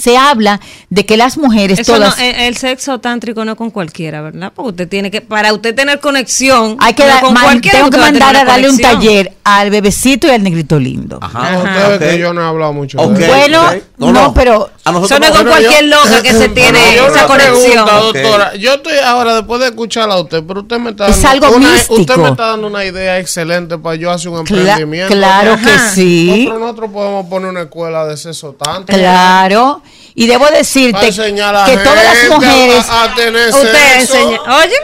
Se 0.00 0.16
habla 0.16 0.60
de 0.88 1.04
que 1.06 1.16
las 1.16 1.36
mujeres 1.38 1.78
Eso 1.78 1.94
todas 1.94 2.16
no, 2.18 2.24
el, 2.24 2.34
el 2.34 2.56
sexo 2.56 2.98
tántrico 3.00 3.44
no 3.44 3.52
es 3.52 3.58
con 3.58 3.70
cualquiera, 3.70 4.20
¿verdad? 4.22 4.52
Porque 4.54 4.70
usted 4.70 4.88
tiene 4.88 5.10
que, 5.10 5.20
para 5.20 5.52
usted 5.52 5.74
tener 5.74 6.00
conexión, 6.00 6.76
hay 6.80 6.94
que 6.94 7.02
no 7.04 7.08
dar- 7.08 7.20
con 7.20 7.34
man- 7.34 7.42
cualquiera 7.44 7.78
tengo 7.78 7.90
que 7.90 7.98
mandar 7.98 8.36
a 8.36 8.44
darle 8.44 8.68
un 8.70 8.78
taller 8.78 9.32
al 9.44 9.70
bebecito 9.70 10.26
y 10.26 10.30
al 10.30 10.42
negrito 10.42 10.78
lindo. 10.78 11.20
No, 11.20 11.58
ustedes 11.62 12.14
que 12.14 12.18
yo 12.18 12.32
no 12.32 12.40
he 12.42 12.44
hablado 12.46 12.72
mucho 12.72 12.98
Ok, 12.98 13.12
de. 13.12 13.26
Bueno, 13.26 13.64
ok. 13.66 13.76
no, 14.12 14.34
pero 14.34 14.70
A 14.84 14.92
nosotros 14.92 15.10
Eso 15.10 15.20
no 15.20 15.26
es 15.26 15.32
con 15.42 15.46
cualquier 15.50 15.84
yo- 15.84 15.96
loca 15.96 16.22
que 16.22 16.32
se 16.32 16.48
tiene 16.60 16.78
Yo 16.96 17.06
esa 17.08 17.26
conexión. 17.26 17.84
pregunta, 17.84 17.96
doctora. 17.96 18.54
Yo 18.56 18.74
estoy 18.74 18.98
ahora, 19.04 19.34
después 19.36 19.60
de 19.60 19.66
escucharla 19.68 20.14
a 20.14 20.20
usted, 20.20 20.42
pero 20.46 20.60
usted 20.60 20.78
me 20.78 20.90
está 20.90 21.08
Es 21.08 21.20
dando 21.22 21.46
algo 21.46 21.56
una, 21.58 21.68
místico. 21.72 21.94
Usted 22.00 22.16
me 22.16 22.28
está 22.30 22.46
dando 22.46 22.66
una 22.66 22.84
idea 22.84 23.18
excelente 23.18 23.76
para 23.78 23.96
yo 23.96 24.10
hacer 24.10 24.30
un 24.30 24.44
Cla- 24.46 24.58
emprendimiento. 24.60 25.14
claro 25.14 25.56
que 25.62 25.70
Ajá. 25.70 25.90
sí. 25.90 26.26
Nosotros, 26.46 26.60
nosotros 26.60 26.90
podemos 26.92 27.26
poner 27.26 27.50
una 27.50 27.62
escuela 27.62 28.06
de 28.06 28.16
sexo 28.16 28.52
tanto. 28.52 28.92
Claro. 28.92 29.82
Y 30.14 30.26
debo 30.26 30.46
decirte 30.46 30.98
a 30.98 31.64
que 31.66 31.76
todas 31.76 32.04
las 32.04 32.30
mujeres, 32.30 32.88
a, 32.88 33.04
a 33.04 33.14
tener 33.14 33.48
Usted 33.50 34.00
enseña, 34.00 34.40
oye, 34.58 34.76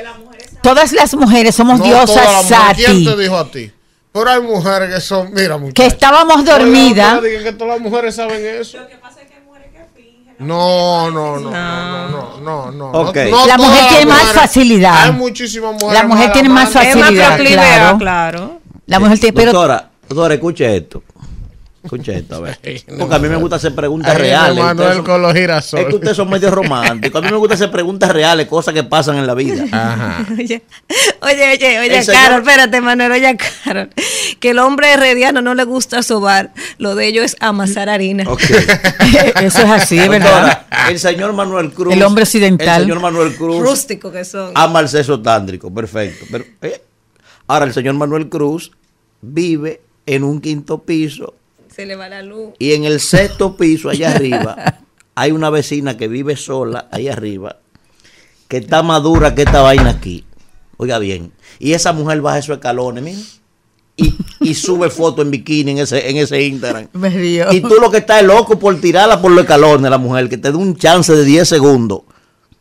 todas 0.62 0.92
las 0.92 1.14
mujeres 1.14 1.55
somos 1.55 1.78
No 1.78 1.84
diosas 1.84 2.16
las 2.16 2.50
mujeres. 2.50 2.86
¿Quién 2.86 3.05
te 3.05 3.16
dijo 3.16 3.38
a 3.38 3.50
ti? 3.50 3.72
Pero 4.12 4.30
hay 4.30 4.40
mujeres 4.40 4.94
que 4.94 5.00
son, 5.00 5.32
mira, 5.34 5.58
muchachos. 5.58 5.74
que 5.74 5.86
estábamos 5.86 6.44
dormidas. 6.44 7.20
Que 7.20 7.52
todas 7.52 7.74
las 7.74 7.80
mujeres 7.80 8.14
saben 8.14 8.44
eso. 8.44 8.78
No, 10.38 11.10
no, 11.10 11.38
no, 11.38 11.50
no, 11.50 12.08
no, 12.08 12.40
no, 12.40 12.70
no. 12.70 12.90
Ok. 12.92 13.16
no 13.30 13.46
La 13.46 13.56
mujer 13.56 13.88
tiene 13.88 14.06
más 14.06 14.32
facilidad. 14.32 15.05
Hay 15.05 15.12
muchísimas 15.12 15.72
mujeres. 15.74 15.94
La 15.94 16.06
mujer 16.06 16.32
tiene 16.32 16.48
más 16.48 16.74
malamantes. 16.74 17.05
es 17.05 17.18
más 17.18 17.28
facilidad, 17.28 17.66
claro. 17.66 17.98
claro. 17.98 18.60
La 18.86 19.00
mujer 19.00 19.18
tiene, 19.18 19.32
pero 19.32 19.52
Doctora, 19.52 19.90
doctora, 20.08 20.34
escuche 20.34 20.76
esto. 20.76 21.02
Escuche 21.86 22.16
esto, 22.18 22.36
a 22.36 22.40
ver. 22.40 22.58
Porque 22.98 23.15
a 23.15 23.18
mí 23.18 23.28
me 23.28 23.36
gusta 23.36 23.56
hacer 23.56 23.74
preguntas 23.74 24.16
reales. 24.16 24.62
Manuel 24.62 25.02
con 25.02 25.23
los 25.23 25.32
girasoles. 25.32 25.86
Es 25.86 25.90
que 25.90 25.97
ustedes 25.97 26.16
son 26.16 26.28
medio 26.28 26.50
románticos. 26.50 27.23
A 27.23 27.24
mí 27.24 27.31
me 27.31 27.36
gusta 27.36 27.55
hacer 27.55 27.70
preguntas 27.70 28.10
reales, 28.10 28.47
cosas 28.47 28.74
que 28.74 28.82
pasan 28.84 29.16
en 29.16 29.26
la 29.26 29.34
vida. 29.34 29.65
Ajá. 29.73 30.26
Oye, 30.28 30.62
oye, 31.23 31.78
oye, 31.78 32.02
señor- 32.02 32.23
Carol, 32.23 32.40
espérate, 32.40 32.81
Manuel, 32.81 33.12
oye, 33.12 33.36
Carol, 33.65 33.90
que 34.40 34.50
el 34.50 34.58
hombre 34.58 34.92
herediano 34.92 35.42
no 35.42 35.55
le 35.55 35.65
gusta 35.65 36.02
sobar, 36.02 36.52
lo 36.78 36.94
de 36.94 37.06
ellos 37.06 37.24
es 37.24 37.36
amasar 37.40 37.89
harina. 37.89 38.24
Ok. 38.28 38.42
eso 39.42 39.58
es 39.62 39.70
así, 39.70 39.98
es 39.98 40.08
¿verdad? 40.08 40.66
El 40.89 40.98
señor 40.98 41.32
Manuel 41.32 41.70
Cruz. 41.70 41.94
El 41.94 42.02
hombre 42.02 42.24
occidental. 42.24 42.82
El 42.82 42.89
señor 42.89 43.00
Manuel 43.00 43.34
Cruz. 43.36 43.60
Rústico 43.60 44.10
que 44.10 44.24
son. 44.24 44.52
ama 44.55 44.81
el 44.81 44.89
sexo 44.89 45.20
tántrico, 45.20 45.73
perfecto. 45.73 46.26
Pero, 46.31 46.44
eh, 46.62 46.82
ahora, 47.47 47.65
el 47.66 47.73
señor 47.73 47.94
Manuel 47.94 48.28
Cruz 48.28 48.73
vive 49.23 49.81
en 50.06 50.24
un 50.24 50.40
quinto 50.40 50.82
piso 50.82 51.34
Se 51.76 51.84
le 51.84 51.94
va 51.94 52.08
la 52.08 52.22
luz. 52.22 52.55
y 52.58 52.72
en 52.72 52.84
el 52.86 53.00
sexto 53.00 53.55
piso, 53.55 53.90
allá 53.90 54.12
arriba, 54.12 54.80
hay 55.14 55.30
una 55.32 55.50
vecina 55.50 55.98
que 55.98 56.08
vive 56.08 56.34
sola, 56.34 56.88
ahí 56.90 57.06
arriba, 57.08 57.56
que 58.48 58.56
está 58.56 58.82
más 58.82 59.02
dura 59.02 59.34
que 59.34 59.42
esta 59.42 59.60
vaina 59.60 59.90
aquí. 59.90 60.24
Oiga 60.78 60.98
bien. 60.98 61.32
Y 61.58 61.74
esa 61.74 61.92
mujer 61.92 62.22
baja 62.22 62.38
esos 62.38 62.56
escalones, 62.56 63.05
mira. 63.05 63.18
Y, 63.94 64.14
y 64.40 64.55
sube 64.55 64.88
fotos 64.88 65.24
en 65.26 65.30
bikini 65.30 65.72
en 65.72 65.78
ese, 65.78 66.08
en 66.08 66.16
ese 66.16 66.42
Instagram. 66.42 66.88
Me 66.94 67.10
río. 67.10 67.52
Y 67.52 67.60
tú 67.60 67.74
lo 67.78 67.90
que 67.90 67.98
estás 67.98 68.22
es 68.22 68.26
loco 68.26 68.58
por 68.58 68.80
tirarla 68.80 69.20
por 69.20 69.30
los 69.30 69.42
escalones, 69.44 69.90
la 69.90 69.98
mujer, 69.98 70.30
que 70.30 70.38
te 70.38 70.50
dé 70.50 70.56
un 70.56 70.76
chance 70.76 71.14
de 71.14 71.24
10 71.24 71.46
segundos. 71.46 72.00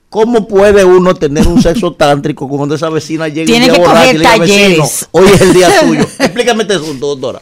¿Cómo 0.10 0.46
puede 0.48 0.84
uno 0.84 1.16
tener 1.16 1.48
un 1.48 1.62
sexo 1.62 1.94
tántrico 1.98 2.50
cuando 2.50 2.76
esa 2.76 2.90
vecina 2.90 3.30
llega 3.30 3.48
Tiene 3.48 3.68
y 3.68 3.70
que 3.70 3.78
borracha 3.80 4.02
coger 4.02 4.16
y 4.16 4.18
le 4.18 4.24
diga, 4.24 4.38
"Vecino, 4.40 4.58
talleres". 4.84 5.08
hoy 5.12 5.26
es 5.34 5.42
el 5.42 5.54
día 5.54 5.80
tuyo? 5.88 6.02
Explícame 6.20 6.64
este 6.64 6.76
asunto, 6.76 7.08
doctora. 7.16 7.42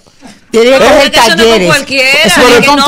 Tiene 0.53 0.69
que 0.69 0.77
con 0.77 0.87
talleres. 1.11 1.35
no 1.35 1.43
es 1.43 1.57
con 1.57 1.65
cualquiera. 1.65 2.09
eso 2.23 2.41
no 2.41 2.47
es 2.47 2.53
Espérese, 2.53 2.67
con 2.69 2.79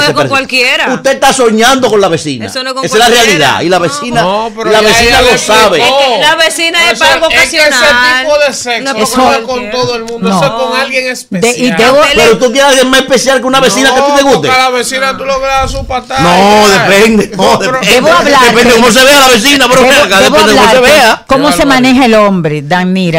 espérese. 0.00 0.28
cualquiera. 0.28 0.94
Usted 0.94 1.10
está 1.12 1.32
soñando 1.34 1.90
con 1.90 2.00
la 2.00 2.08
vecina. 2.08 2.46
Eso 2.46 2.62
no 2.64 2.70
es 2.70 2.74
con 2.74 2.84
Esa 2.86 2.94
es 2.94 3.00
la 3.00 3.08
realidad. 3.08 3.60
Y 3.60 3.68
la 3.68 3.78
vecina, 3.78 4.22
No, 4.22 4.50
pero 4.56 4.70
la 4.70 4.80
vecina 4.80 5.20
lo 5.20 5.36
sabe. 5.38 5.78
Es 5.78 5.84
que 5.84 6.18
la 6.22 6.34
vecina 6.36 6.84
es 6.86 6.92
Eso- 6.92 6.98
para 7.00 7.12
algo 7.14 7.28
Es 7.28 7.34
que 7.50 7.60
ocasional. 7.60 7.84
ese 7.84 8.22
tipo 8.24 8.38
de 8.38 8.54
sexo 8.54 8.80
No 8.84 8.92
no, 8.94 9.32
es 9.34 9.38
con 9.46 9.70
todo 9.70 9.94
el 9.96 10.04
mundo, 10.04 10.28
No. 10.30 10.36
eso 10.36 10.44
es 10.46 10.50
con 10.52 10.80
alguien 10.80 11.04
De- 11.04 11.10
especial. 11.10 11.54
y 11.58 11.70
debo- 11.72 12.00
Pero 12.14 12.38
tú 12.38 12.46
quieres 12.46 12.64
alguien 12.70 12.88
más 12.90 13.00
especial 13.00 13.40
que 13.40 13.46
una 13.46 13.60
vecina 13.60 13.92
que 13.94 14.00
a 14.00 14.06
ti 14.06 14.12
te 14.16 14.22
guste. 14.22 14.38
porque 14.48 14.50
a 14.50 14.58
la 14.58 14.70
vecina 14.70 15.16
tú 15.18 15.24
logras 15.26 15.70
su 15.70 15.86
patada. 15.86 16.20
No, 16.22 16.68
depende. 16.68 17.30
No, 17.36 17.56
depende. 17.58 17.86
Debo 17.92 18.10
hablar. 18.10 18.40
Depende 18.46 18.72
de 18.74 18.80
cómo 18.80 18.90
se 18.90 19.04
vea 19.04 19.18
la 19.18 19.28
vecina, 19.28 19.66
pero 19.68 19.82
acá, 19.82 20.20
debo 20.20 20.36
depende 20.38 20.52
de 20.52 20.58
cómo 20.58 20.70
se 20.70 20.80
vea. 20.80 21.24
¿Cómo 21.26 21.52
se 21.52 21.64
maneja 21.66 22.06
el 22.06 22.14
hombre? 22.14 22.64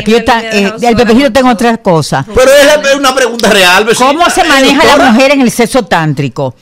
Que 0.03 0.11
yo 0.11 0.23
ta- 0.23 0.41
eh, 0.51 0.73
del 0.77 0.95
bebecito 0.95 1.31
tengo 1.31 1.49
otra 1.51 1.77
cosa. 1.77 2.25
Pero 2.33 2.51
es 2.51 2.71
es 2.91 2.95
una 2.95 3.13
pregunta 3.13 3.50
real, 3.51 3.85
vecina. 3.85 4.07
¿Cómo 4.07 4.29
se 4.29 4.43
maneja 4.43 4.97
la 4.97 5.11
mujer 5.11 5.31
en 5.31 5.41
el 5.41 5.51
sexo 5.51 5.83
tántrico? 5.83 6.55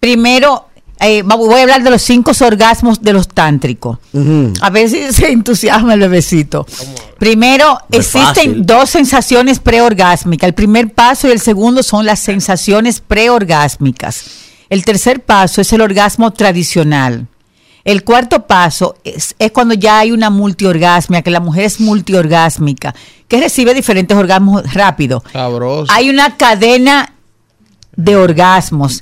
Primero, 0.00 0.68
eh, 1.00 1.22
voy 1.22 1.58
a 1.58 1.62
hablar 1.62 1.82
de 1.82 1.90
los 1.90 2.02
cinco 2.02 2.32
orgasmos 2.42 3.02
de 3.02 3.12
los 3.12 3.26
tántricos. 3.28 3.98
A 4.60 4.70
ver 4.70 4.88
si 4.88 5.12
se 5.12 5.32
entusiasma 5.32 5.94
el 5.94 6.00
bebecito. 6.00 6.66
Primero, 7.18 7.78
No 7.88 7.98
existen 7.98 8.64
dos 8.64 8.90
sensaciones 8.90 9.58
preorgásmicas. 9.58 10.46
El 10.48 10.54
primer 10.54 10.92
paso 10.92 11.28
y 11.28 11.32
el 11.32 11.40
segundo 11.40 11.82
son 11.82 12.06
las 12.06 12.20
sensaciones 12.20 13.00
preorgásmicas. 13.00 14.24
El 14.68 14.84
tercer 14.84 15.22
paso 15.22 15.60
es 15.60 15.72
el 15.72 15.80
orgasmo 15.80 16.32
tradicional. 16.32 17.26
El 17.84 18.04
cuarto 18.04 18.46
paso 18.46 18.96
es, 19.04 19.34
es 19.38 19.52
cuando 19.52 19.74
ya 19.74 20.00
hay 20.00 20.12
una 20.12 20.30
multiorgasmia, 20.30 21.22
que 21.22 21.30
la 21.30 21.40
mujer 21.40 21.64
es 21.64 21.80
multiorgásmica, 21.80 22.94
que 23.28 23.40
recibe 23.40 23.74
diferentes 23.74 24.16
orgasmos 24.16 24.72
rápido. 24.72 25.22
Sabroso. 25.32 25.92
Hay 25.92 26.10
una 26.10 26.36
cadena 26.36 27.14
de 27.96 28.16
orgasmos 28.16 29.00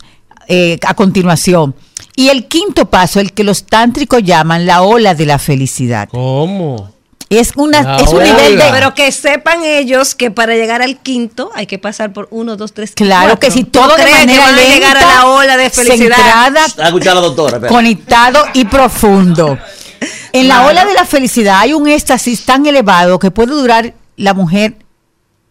eh, 0.48 0.78
a 0.86 0.94
continuación. 0.94 1.74
Y 2.16 2.28
el 2.28 2.48
quinto 2.48 2.90
paso, 2.90 3.20
el 3.20 3.32
que 3.32 3.44
los 3.44 3.64
tántricos 3.64 4.22
llaman 4.22 4.66
la 4.66 4.82
ola 4.82 5.14
de 5.14 5.26
la 5.26 5.38
felicidad. 5.38 6.08
¿Cómo? 6.10 6.90
Es, 7.30 7.52
una, 7.54 7.80
La 7.82 7.96
es 7.98 8.08
un 8.12 8.24
nivel 8.24 8.58
de... 8.58 8.64
Pero 8.72 8.92
que 8.92 9.12
sepan 9.12 9.62
ellos 9.64 10.16
que 10.16 10.32
para 10.32 10.54
llegar 10.56 10.82
al 10.82 10.98
quinto 10.98 11.52
hay 11.54 11.66
que 11.68 11.78
pasar 11.78 12.12
por 12.12 12.26
uno, 12.32 12.56
dos, 12.56 12.72
tres, 12.72 12.90
Claro 12.90 13.28
cuatro. 13.28 13.38
que 13.38 13.50
si 13.52 13.62
¿Tú 13.62 13.70
todo 13.78 13.96
de 13.96 14.04
que 14.04 14.10
a 14.12 14.52
llegar 14.52 14.96
a 14.96 15.00
la 15.06 15.26
ola 15.26 15.56
de 15.56 15.70
felicidad. 15.70 16.16
centrada, 16.16 16.66
Está 16.66 16.86
escuchando 16.88 17.20
a 17.20 17.22
la 17.22 17.28
doctora. 17.28 17.56
espera. 17.58 17.72
conectado 17.72 18.44
y 18.52 18.64
profundo. 18.64 19.56
En 20.32 20.48
la 20.48 20.66
ola 20.66 20.84
de 20.84 20.92
la 20.92 21.04
felicidad 21.04 21.60
hay 21.60 21.72
un 21.72 21.86
éxtasis 21.86 22.44
tan 22.44 22.66
elevado 22.66 23.20
que 23.20 23.30
puede 23.30 23.52
durar 23.52 23.94
la 24.16 24.34
mujer 24.34 24.74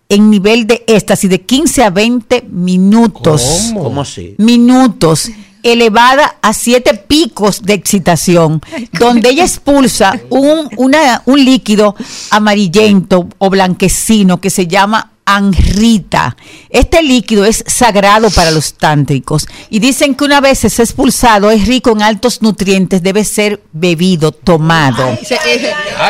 en 0.09 0.29
nivel 0.29 0.67
de 0.67 0.83
éxtasis 0.85 1.29
de 1.29 1.39
15 1.41 1.83
a 1.83 1.89
20 1.91 2.41
minutos. 2.49 3.67
¿Cómo? 3.69 3.83
¿Cómo 3.85 4.01
así? 4.01 4.35
Minutos. 4.37 5.29
Elevada 5.63 6.35
a 6.41 6.53
siete 6.53 6.93
picos 6.93 7.63
de 7.63 7.73
excitación, 7.73 8.61
donde 8.93 9.29
ella 9.29 9.43
expulsa 9.43 10.19
un, 10.29 10.69
una- 10.77 11.21
un 11.25 11.43
líquido 11.43 11.95
amarillento 12.31 13.27
o 13.37 13.49
blanquecino 13.49 14.39
que 14.39 14.49
se 14.49 14.67
llama 14.67 15.11
anrita. 15.35 16.35
Este 16.69 17.01
líquido 17.01 17.45
es 17.45 17.63
sagrado 17.67 18.29
para 18.31 18.51
los 18.51 18.73
tántricos 18.73 19.47
y 19.69 19.79
dicen 19.79 20.15
que 20.15 20.23
una 20.23 20.41
vez 20.41 20.65
es 20.65 20.79
expulsado, 20.79 21.51
es 21.51 21.67
rico 21.67 21.91
en 21.91 22.01
altos 22.01 22.41
nutrientes, 22.41 23.03
debe 23.03 23.23
ser 23.23 23.61
bebido, 23.71 24.31
tomado. 24.31 25.17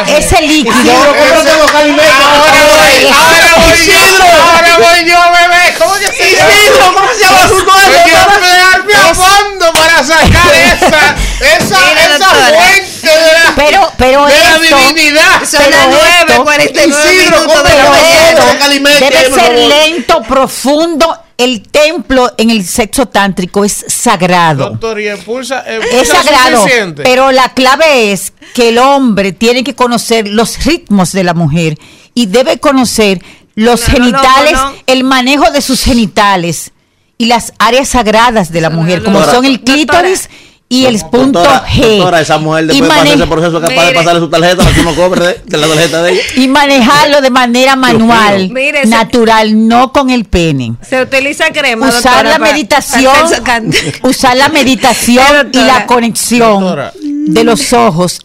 Ese 0.08 0.42
líquido. 0.42 0.74
Ahora 0.76 1.12
voy 2.78 3.02
yo, 3.02 3.14
ahora 4.34 4.78
voy 4.78 5.10
yo, 5.10 5.18
bebé. 5.32 5.76
¿Cómo 5.78 5.94
que 5.96 6.12
se 6.12 6.36
llama? 6.36 6.54
Isidro, 6.54 6.94
¿cómo 6.94 7.08
se 7.14 7.24
llama 7.24 7.48
su 7.48 7.56
que 7.56 8.12
emplearme 8.12 8.94
a 8.94 9.14
fondo 9.14 9.74
para 9.74 10.04
sacar 10.04 10.54
esa, 10.54 11.16
esa, 11.58 11.80
Mira, 11.80 12.16
esa 12.16 12.30
fuente 12.30 12.89
Pero, 13.56 13.92
pero 13.98 14.26
de 14.26 14.34
la 14.40 14.56
esto- 14.56 14.78
divinidad. 14.78 15.46
Son 15.46 15.62
las 15.70 15.86
Pero 15.88 15.98
esto- 15.98 16.44
9:49 16.46 16.88
Isidro, 16.88 17.38
minutos 17.40 17.64
de 17.64 17.70
¿cómo 17.70 17.78
la 17.78 17.84
que 17.84 17.90
mañana. 17.90 18.30
esto? 18.30 18.44
Calimente, 18.60 19.06
Debe 19.10 19.30
por 19.30 19.40
ser 19.40 19.58
lento, 19.70 20.22
profundo. 20.24 21.18
El 21.38 21.62
templo 21.70 22.34
en 22.38 22.50
el 22.50 22.66
sexo 22.68 23.06
tántrico 23.06 23.64
es 23.64 23.86
sagrado. 23.88 24.72
Doctor, 24.72 25.00
y 25.00 25.08
expulsa, 25.08 25.62
Es 25.62 26.10
sagrado, 26.10 26.58
suficiente. 26.64 27.04
pero 27.04 27.32
la 27.32 27.54
clave 27.54 28.12
es 28.12 28.34
que 28.54 28.70
el 28.70 28.78
hombre 28.78 29.32
tiene 29.32 29.64
que 29.64 29.74
conocer 29.74 30.28
los 30.28 30.66
ritmos 30.66 31.14
de 31.14 31.24
la 31.24 31.34
mujer 31.34 31.78
y 32.14 32.26
debe 32.26 32.60
conocer 32.60 33.22
los 33.56 33.88
No, 33.88 33.88
no, 33.88 34.00
no, 34.00 34.04
genitales, 34.20 34.52
no. 34.54 34.74
el 34.88 35.04
manejo 35.06 35.50
de 35.52 35.62
sus 35.62 35.82
genitales 35.82 36.72
y 37.18 37.28
las 37.28 37.54
áreas 37.58 37.88
sagradas 37.90 38.52
de 38.52 38.60
la 38.60 38.70
mujer, 38.70 39.02
como 39.02 39.20
Doctora. 39.20 39.38
son 39.38 39.46
el 39.46 39.62
clítoris 39.62 40.30
y 40.72 40.86
el 40.86 41.00
punto 41.10 41.40
Doctora, 41.40 41.66
G. 41.68 41.98
doctora, 41.98 42.22
esa 42.22 42.38
mujer 42.38 42.66
y, 42.66 42.68
después 42.68 42.84
de 42.84 42.88
pasar 42.90 43.06
mane- 43.08 43.16
ese 43.16 43.28
proceso 43.28 43.58
es 43.58 43.62
capaz 43.64 43.70
de 43.82 43.88
Mire. 43.88 43.94
pasarle 43.96 44.20
su 44.20 44.30
tarjeta 44.30 44.58
para 44.64 44.72
que 44.76 44.82
uno 44.82 44.96
cobre 44.96 45.26
de, 45.26 45.42
de 45.46 45.58
la 45.58 45.68
tarjeta 45.68 46.04
de 46.04 46.12
ella. 46.14 46.22
y 46.36 46.48
manejarlo 46.48 47.22
de 47.22 47.30
manera 47.32 47.76
manual, 47.76 48.50
Mire, 48.52 48.86
natural, 48.86 49.68
no 49.68 49.92
con 49.92 50.12
el 50.12 50.26
pene. 50.26 50.74
Se 50.88 51.02
utiliza 51.02 51.46
crema. 51.52 51.88
Usar 51.90 52.02
doctora, 52.04 52.24
la 52.24 52.38
para- 52.40 52.52
meditación, 52.52 53.14
para 53.44 53.64
usar 54.04 54.38
la 54.38 54.50
meditación 54.50 55.50
y 55.52 55.58
la 55.58 55.88
conexión 55.88 56.60
Doctora. 56.62 56.94
de 57.02 57.44
los 57.44 57.74
ojos, 57.74 58.20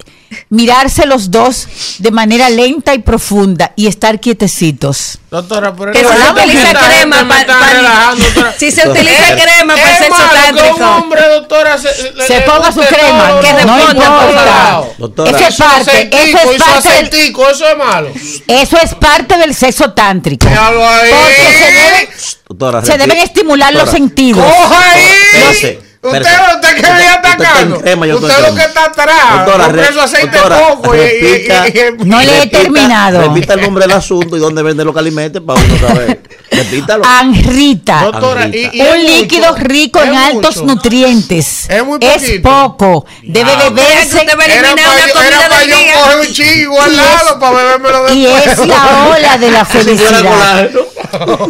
mirarse 0.50 1.06
los 1.06 1.30
dos 1.30 1.66
de 1.98 2.10
manera 2.10 2.48
lenta 2.50 2.94
y 2.94 2.98
profunda 2.98 3.72
y 3.76 3.86
estar 3.86 4.20
quietecitos. 4.20 5.18
Doctora, 5.30 5.74
pero 5.74 5.92
Que 5.92 6.00
se 6.00 6.06
utiliza 6.06 6.72
crema 6.74 7.22
me 7.24 7.34
pa- 7.34 7.40
está 7.40 7.58
pa- 7.58 7.70
relajando, 7.70 8.24
doctora. 8.24 8.54
Si 8.58 8.70
se 8.70 8.88
utiliza 8.88 9.36
crema 9.36 9.74
para 9.74 9.98
sexo 9.98 10.22
tántrico. 10.32 10.86
hombre, 10.86 11.28
doctora, 11.28 11.78
se, 11.78 12.12
le- 12.12 12.26
Se 12.26 12.40
ponga 12.42 12.72
su 12.72 12.80
crema, 12.80 13.28
todo, 13.30 13.40
que 13.40 13.52
no, 13.64 13.92
no 13.94 15.14
por. 15.16 15.26
Eso 15.28 15.48
es 15.48 15.56
parte, 15.56 16.10
eso 16.12 16.38
es 16.52 16.62
parte 16.62 17.06
eso 17.26 17.66
es 17.68 17.76
malo. 17.78 18.08
eso 18.46 18.76
es 18.80 18.94
parte 18.94 19.36
del 19.38 19.54
sexo 19.54 19.90
tántrico. 19.92 20.46
Porque 20.46 21.52
se, 21.58 21.72
debe- 21.72 22.08
Doctora, 22.48 22.84
se 22.84 22.98
deben 22.98 23.18
estimular 23.18 23.72
los 23.72 23.90
sentidos. 23.90 24.44
¡Coja 24.44 24.90
ahí! 24.92 25.02
Espérese, 25.34 25.80
Usted, 26.04 26.20
usted 26.20 26.74
que 26.74 26.80
Usted- 26.82 26.96
viene 26.96 27.14
usted 27.14 27.30
atacando. 27.30 27.76
estoy 27.76 28.12
Usted 28.12 28.36
en 28.36 28.42
lo 28.42 28.54
que 28.54 28.62
está 28.62 28.84
atrás. 28.84 29.46
Doctora, 29.46 29.68
re- 29.68 29.92
su 29.92 30.00
aceite 30.00 30.36
doctora, 30.36 30.58
coco 30.60 30.94
y- 30.94 30.98
y- 30.98 31.02
repita. 31.48 31.68
y- 31.68 32.02
y- 32.02 32.04
No 32.04 32.20
le 32.20 32.42
he 32.42 32.46
terminado. 32.46 33.20
Repita 33.22 33.54
el 33.54 33.62
nombre 33.62 33.86
del 33.86 33.96
asunto 33.96 34.36
y 34.36 34.40
dónde 34.40 34.62
venden 34.62 34.86
los 34.86 34.96
alimentos 34.96 35.42
para 35.46 35.60
uno 35.60 35.78
saber. 35.78 36.20
Repítalo. 36.50 37.04
Anrita. 37.06 38.02
Doctora, 38.04 38.46
y, 38.48 38.70
y 38.72 38.80
es 38.80 38.92
un 38.94 39.04
líquido 39.04 39.48
mucho, 39.52 39.64
rico 39.64 39.98
es 40.00 40.08
en 40.08 40.14
altos 40.14 40.56
mucho. 40.58 40.66
nutrientes. 40.74 41.70
Es 41.70 41.84
muy 41.84 41.98
Es 42.00 42.22
poquito. 42.22 42.48
poco. 42.50 43.06
Debe 43.22 43.50
Ah, 43.52 43.70
beberse. 43.70 44.16
usted 44.18 44.38
va 44.38 44.44
Era 44.44 44.54
eliminar 44.54 44.76
para 44.76 44.90
una 44.96 45.06
yo, 45.06 45.12
comida 45.14 45.28
era 45.28 45.48
para 45.48 45.60
del 45.60 45.70
yo 45.70 45.76
día. 45.78 45.94
coger 45.94 46.18
un 46.20 46.26
chivo 46.32 46.80
al 46.82 46.92
Y 46.92 46.96
lado 46.96 47.28
es- 47.30 47.32
para 47.40 47.52
bebérmelo 47.56 48.12
Y 48.14 48.22
después. 48.24 48.46
es 48.58 48.66
la 48.68 49.06
ola 49.16 49.38
de 49.38 49.50
la 49.50 49.64
felicidad. 49.64 50.70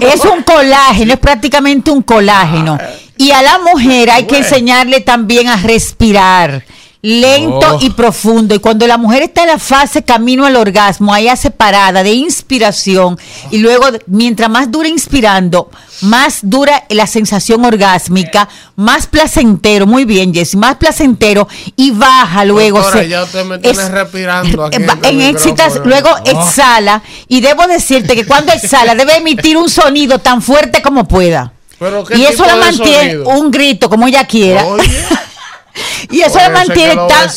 Es 0.00 0.20
un 0.24 0.42
colágeno, 0.44 1.12
es 1.14 1.18
prácticamente 1.18 1.90
un 1.90 2.02
colágeno. 2.02 2.78
Y 3.16 3.30
a 3.30 3.42
la 3.42 3.58
mujer 3.60 4.10
hay 4.10 4.26
que 4.26 4.38
enseñarle 4.38 5.00
también 5.00 5.48
a 5.48 5.56
respirar 5.56 6.64
lento 7.06 7.76
Oh. 7.76 7.78
y 7.82 7.90
profundo. 7.90 8.54
Y 8.54 8.60
cuando 8.60 8.86
la 8.86 8.96
mujer 8.96 9.24
está 9.24 9.42
en 9.42 9.48
la 9.48 9.58
fase 9.58 10.02
camino 10.02 10.46
al 10.46 10.56
orgasmo, 10.56 11.12
ahí 11.12 11.28
hace 11.28 11.50
parada 11.50 12.02
de 12.02 12.12
inspiración 12.14 13.18
y 13.50 13.58
luego 13.58 13.86
mientras 14.06 14.48
más 14.48 14.70
dura 14.70 14.88
inspirando, 14.88 15.68
más 16.00 16.38
dura 16.42 16.84
la 16.88 17.06
sensación 17.06 17.62
orgásmica, 17.66 18.48
más 18.76 19.06
placentero, 19.06 19.86
muy 19.86 20.06
bien 20.06 20.32
Jessy, 20.32 20.56
más 20.56 20.76
placentero 20.76 21.46
y 21.76 21.90
baja 21.90 22.46
luego. 22.46 22.78
Doctora, 22.80 23.02
se- 23.02 23.08
ya 23.10 23.22
usted 23.24 23.44
me 23.44 23.56
es- 23.62 23.90
respirando 23.90 24.64
aquí 24.64 24.76
en, 24.76 24.82
micrófono. 24.82 25.84
luego 25.84 26.08
Oh. 26.10 26.22
exhala 26.30 27.02
y 27.28 27.42
debo 27.42 27.66
decirte 27.66 28.14
que 28.16 28.24
cuando 28.24 28.50
exhala 28.52 28.94
debe 28.94 29.16
emitir 29.18 29.58
un 29.58 29.68
sonido 29.68 30.20
tan 30.20 30.40
fuerte 30.40 30.80
como 30.80 31.06
pueda. 31.06 31.52
¿Pero 31.84 32.04
qué 32.04 32.16
Y 32.18 32.24
eso 32.24 32.44
la 32.46 32.56
mantiene 32.56 33.12
sonido? 33.12 33.28
un 33.28 33.50
grito 33.50 33.88
como 33.90 34.06
ella 34.06 34.24
quiera. 34.26 34.64
Oye, 34.64 34.90
y 36.10 36.20
eso 36.20 36.38
la 36.38 36.50
mantiene 36.50 36.94
tan 37.08 37.28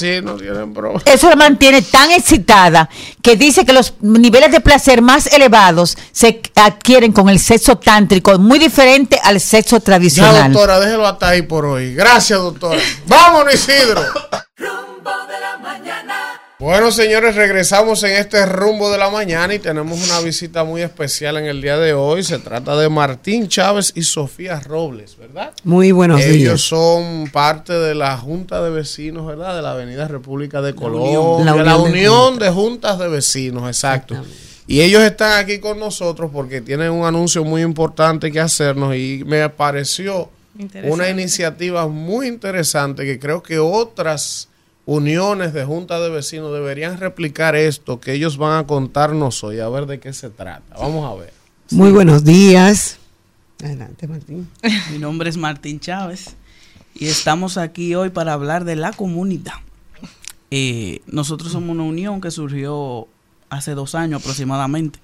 eso 1.05 1.29
la 1.29 1.35
mantiene 1.35 1.81
tan 1.81 2.11
excitada 2.11 2.87
que 3.21 3.35
dice 3.35 3.65
que 3.65 3.73
los 3.73 3.93
niveles 4.01 4.51
de 4.51 4.59
placer 4.61 5.01
más 5.01 5.27
elevados 5.27 5.97
se 6.11 6.41
adquieren 6.55 7.11
con 7.11 7.29
el 7.29 7.39
sexo 7.39 7.77
tántrico, 7.77 8.37
muy 8.37 8.59
diferente 8.59 9.19
al 9.23 9.39
sexo 9.39 9.77
Ya, 9.77 9.83
tradicional. 9.83 10.53
doctora, 10.53 10.79
déjelo 10.79 11.07
hasta 11.07 11.29
ahí 11.29 11.41
por 11.41 11.65
hoy. 11.65 11.95
Gracias, 11.95 12.37
doctora. 12.39 12.79
Vámonos, 13.07 13.53
Isidro. 13.53 14.01
Bueno, 16.59 16.91
señores, 16.91 17.35
regresamos 17.35 18.01
en 18.01 18.13
este 18.13 18.43
rumbo 18.47 18.91
de 18.91 18.97
la 18.97 19.11
mañana 19.11 19.53
y 19.53 19.59
tenemos 19.59 20.03
una 20.03 20.21
visita 20.21 20.63
muy 20.63 20.81
especial 20.81 21.37
en 21.37 21.45
el 21.45 21.61
día 21.61 21.77
de 21.77 21.93
hoy. 21.93 22.23
Se 22.23 22.39
trata 22.39 22.75
de 22.75 22.89
Martín 22.89 23.47
Chávez 23.47 23.91
y 23.93 24.01
Sofía 24.01 24.59
Robles, 24.61 25.17
¿verdad? 25.17 25.53
Muy 25.63 25.91
buenos 25.91 26.19
Ellos 26.19 26.35
días. 26.35 26.61
son 26.61 27.29
parte 27.31 27.73
de 27.73 27.93
la 27.93 28.17
Junta 28.17 28.63
de 28.63 28.71
Vecinos, 28.71 29.27
¿verdad? 29.27 29.55
De 29.55 29.61
la 29.61 29.73
Avenida 29.73 30.07
República 30.07 30.63
de 30.63 30.73
Colombia. 30.73 31.19
Unión. 31.19 31.45
La, 31.45 31.63
La 31.63 31.77
Unión 31.77 31.83
de 31.83 31.99
Unión 31.99 32.39
de 32.39 32.49
Juntas 32.49 32.97
de 32.97 33.07
Vecinos, 33.07 33.67
exacto. 33.67 34.15
Y 34.65 34.81
ellos 34.81 35.03
están 35.03 35.37
aquí 35.37 35.59
con 35.59 35.79
nosotros 35.79 36.31
porque 36.33 36.61
tienen 36.61 36.89
un 36.89 37.05
anuncio 37.05 37.43
muy 37.43 37.61
importante 37.61 38.31
que 38.31 38.39
hacernos 38.39 38.95
y 38.95 39.21
me 39.27 39.47
pareció 39.49 40.31
una 40.85 41.07
iniciativa 41.07 41.87
muy 41.87 42.27
interesante 42.27 43.05
que 43.05 43.19
creo 43.19 43.43
que 43.43 43.59
otras 43.59 44.49
uniones 44.87 45.51
de 45.51 45.65
juntas 45.65 46.01
de 46.01 46.09
vecinos 46.09 46.53
deberían 46.53 46.97
replicar 46.97 47.57
esto 47.57 47.99
que 47.99 48.13
ellos 48.13 48.37
van 48.37 48.57
a 48.57 48.65
contarnos 48.65 49.43
hoy, 49.43 49.59
a 49.59 49.67
ver 49.67 49.85
de 49.85 49.99
qué 49.99 50.13
se 50.13 50.29
trata. 50.29 50.75
Vamos 50.79 51.05
a 51.05 51.19
ver. 51.19 51.33
Muy 51.71 51.91
buenos 51.91 52.23
días. 52.23 52.97
Adelante, 53.61 54.07
Martín. 54.07 54.47
Mi 54.91 54.97
nombre 54.97 55.29
es 55.29 55.35
Martín 55.35 55.81
Chávez 55.81 56.37
y 56.95 57.07
estamos 57.07 57.57
aquí 57.57 57.95
hoy 57.95 58.11
para 58.11 58.31
hablar 58.31 58.63
de 58.63 58.77
la 58.77 58.93
comunidad. 58.93 59.55
Eh, 60.51 61.01
nosotros 61.05 61.51
somos 61.51 61.71
una 61.71 61.83
unión 61.83 62.21
que 62.21 62.31
surgió 62.31 63.09
hace 63.49 63.73
dos 63.73 63.93
años 63.93 64.21
aproximadamente 64.21 64.99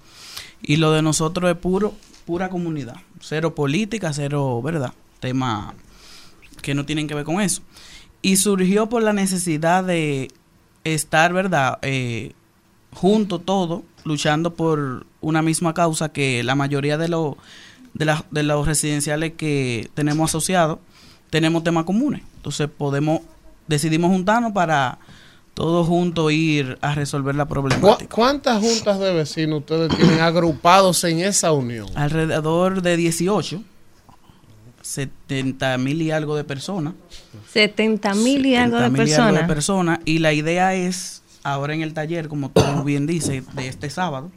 y 0.62 0.78
lo 0.78 0.94
de 0.94 1.02
nosotros 1.02 1.52
es 1.52 1.58
puro, 1.58 1.94
pura 2.26 2.48
comunidad, 2.48 2.96
cero 3.20 3.54
política, 3.54 4.14
cero, 4.14 4.62
¿verdad? 4.62 4.94
Tema 5.20 5.74
que 6.62 6.74
no 6.74 6.86
tienen 6.86 7.10
que 7.10 7.16
ver 7.16 7.26
con 7.26 7.42
eso. 7.42 7.62
Y 8.24 8.38
surgió 8.38 8.90
por 8.90 9.04
la 9.04 9.14
necesidad 9.14 9.84
de 9.84 10.30
estar, 10.84 11.32
¿verdad? 11.34 11.78
Eh, 11.84 12.32
junto 12.94 13.38
todo, 13.40 13.84
luchando 14.06 14.54
por 14.56 15.06
una 15.22 15.42
misma 15.44 15.74
causa 15.76 16.10
que 16.12 16.42
la 16.44 16.56
mayoría 16.56 16.98
de, 16.98 17.10
los 17.10 17.36
de, 17.94 18.06
la- 18.06 18.26
de 18.32 18.44
los 18.44 18.66
residenciales 18.66 19.34
que 19.38 19.90
tenemos 19.94 20.32
asociados 20.32 20.80
tenemos 21.30 21.64
temas 21.64 21.84
comunes. 21.86 22.22
Entonces 22.38 22.68
podemos, 22.76 23.22
decidimos 23.68 24.10
juntarnos 24.12 24.52
para 24.54 25.00
todos 25.54 25.88
juntos 25.88 26.32
ir 26.32 26.78
a 26.82 26.96
resolver 26.96 27.36
la 27.36 27.46
¿Cu- 27.46 27.54
problemática. 27.54 28.14
¿Cuántas 28.16 28.60
juntas 28.62 29.00
de 29.00 29.14
vecinos 29.14 29.60
ustedes 29.60 29.96
tienen 29.96 30.20
agrupados 30.22 31.04
en 31.04 31.20
esa 31.20 31.52
unión? 31.52 31.88
Alrededor 31.96 32.82
de 32.82 32.98
18, 32.98 33.64
70 34.84 35.78
mil 35.78 36.02
y 36.02 36.12
algo 36.12 36.36
de 36.36 36.44
personas. 36.44 36.94
70 37.52 38.14
mil 38.16 38.46
y 38.46 38.56
algo 38.56 38.78
de 38.78 38.90
70.000 38.90 38.90
y 38.90 38.92
algo 38.92 38.98
personas. 38.98 39.42
de 39.42 39.48
personas. 39.48 40.00
Y 40.06 40.20
la 40.20 40.34
idea 40.34 40.76
es, 40.76 41.24
ahora 41.42 41.74
en 41.74 41.82
el 41.82 41.94
taller, 41.94 42.28
como 42.28 42.50
tú 42.50 42.62
bien 42.84 43.08
dices, 43.08 43.44
de 43.56 43.68
este 43.68 43.90
sábado, 43.90 44.30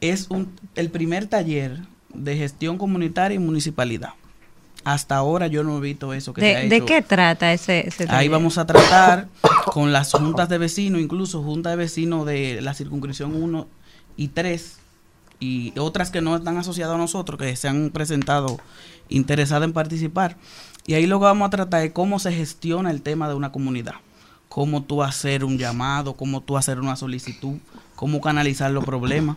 es 0.00 0.28
un, 0.30 0.52
el 0.76 0.90
primer 0.90 1.26
taller 1.26 1.80
de 2.14 2.36
gestión 2.36 2.78
comunitaria 2.78 3.34
y 3.34 3.38
municipalidad. 3.40 4.10
Hasta 4.84 5.16
ahora 5.16 5.48
yo 5.48 5.64
no 5.64 5.78
he 5.78 5.80
visto 5.80 6.14
eso 6.14 6.32
que 6.32 6.40
se 6.42 6.56
ha 6.56 6.60
¿De, 6.60 6.68
de 6.68 6.76
hecho. 6.76 6.86
qué 6.86 7.02
trata 7.02 7.52
ese, 7.52 7.88
ese 7.88 8.04
Ahí 8.04 8.08
taller? 8.08 8.30
vamos 8.30 8.56
a 8.56 8.66
tratar 8.66 9.26
con 9.64 9.92
las 9.92 10.12
juntas 10.12 10.48
de 10.48 10.58
vecinos, 10.58 11.00
incluso 11.00 11.42
juntas 11.42 11.72
de 11.72 11.76
vecinos 11.76 12.24
de 12.24 12.60
la 12.60 12.72
circunscripción 12.74 13.34
1 13.34 13.66
y 14.16 14.28
3 14.28 14.78
y 15.40 15.72
otras 15.78 16.10
que 16.10 16.20
no 16.20 16.36
están 16.36 16.56
asociadas 16.56 16.94
a 16.94 16.98
nosotros, 16.98 17.38
que 17.38 17.56
se 17.56 17.68
han 17.68 17.90
presentado 17.90 18.58
interesadas 19.08 19.66
en 19.66 19.72
participar. 19.72 20.36
Y 20.86 20.94
ahí 20.94 21.06
lo 21.06 21.18
que 21.18 21.24
vamos 21.24 21.46
a 21.46 21.50
tratar 21.50 21.84
es 21.84 21.92
cómo 21.92 22.18
se 22.18 22.32
gestiona 22.32 22.90
el 22.90 23.02
tema 23.02 23.28
de 23.28 23.34
una 23.34 23.52
comunidad. 23.52 23.94
Cómo 24.48 24.84
tú 24.84 25.02
hacer 25.02 25.44
un 25.44 25.58
llamado, 25.58 26.14
cómo 26.14 26.40
tú 26.40 26.56
hacer 26.56 26.80
una 26.80 26.96
solicitud, 26.96 27.56
cómo 27.94 28.20
canalizar 28.20 28.70
los 28.70 28.84
problemas. 28.84 29.36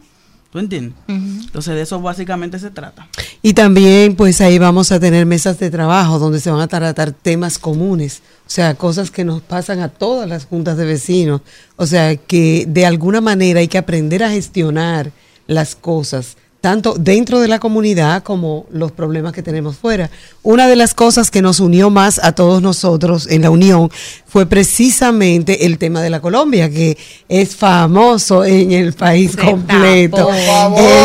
¿Tú 0.52 0.58
entiendes? 0.58 0.96
Entonces 1.08 1.76
de 1.76 1.82
eso 1.82 2.02
básicamente 2.02 2.58
se 2.58 2.72
trata. 2.72 3.08
Y 3.44 3.54
también, 3.54 4.16
pues 4.16 4.42
ahí 4.42 4.58
vamos 4.58 4.92
a 4.92 5.00
tener 5.00 5.28
mesas 5.28 5.60
de 5.60 5.70
trabajo 5.70 6.18
donde 6.18 6.40
se 6.40 6.50
van 6.50 6.62
a 6.62 6.68
tratar 6.68 7.12
temas 7.12 7.60
comunes, 7.60 8.24
o 8.48 8.50
sea, 8.50 8.74
cosas 8.74 9.12
que 9.12 9.24
nos 9.24 9.42
pasan 9.42 9.80
a 9.80 9.90
todas 9.90 10.28
las 10.28 10.46
juntas 10.46 10.76
de 10.76 10.86
vecinos. 10.86 11.42
O 11.76 11.86
sea, 11.86 12.16
que 12.16 12.66
de 12.68 12.86
alguna 12.88 13.22
manera 13.22 13.60
hay 13.60 13.68
que 13.68 13.78
aprender 13.78 14.24
a 14.24 14.32
gestionar 14.32 15.12
las 15.46 15.76
cosas, 15.76 16.36
tanto 16.62 16.96
dentro 17.00 17.40
de 17.40 17.48
la 17.48 17.60
comunidad 17.60 18.22
como 18.24 18.66
los 18.72 18.92
problemas 18.92 19.32
que 19.32 19.42
tenemos 19.42 19.78
fuera. 19.78 20.10
Una 20.44 20.68
de 20.68 20.76
las 20.76 20.94
cosas 20.94 21.32
que 21.32 21.42
nos 21.42 21.60
unió 21.60 21.90
más 21.90 22.20
a 22.22 22.34
todos 22.34 22.62
nosotros 22.62 23.28
en 23.30 23.44
la 23.44 23.50
unión 23.50 23.90
fue 24.26 24.46
precisamente 24.46 25.66
el 25.66 25.78
tema 25.78 26.02
de 26.02 26.10
la 26.10 26.20
Colombia, 26.22 26.70
que 26.70 26.98
es 27.30 27.56
famoso 27.56 28.44
en 28.44 28.72
el 28.72 28.94
país 28.94 29.38
completo. 29.38 30.30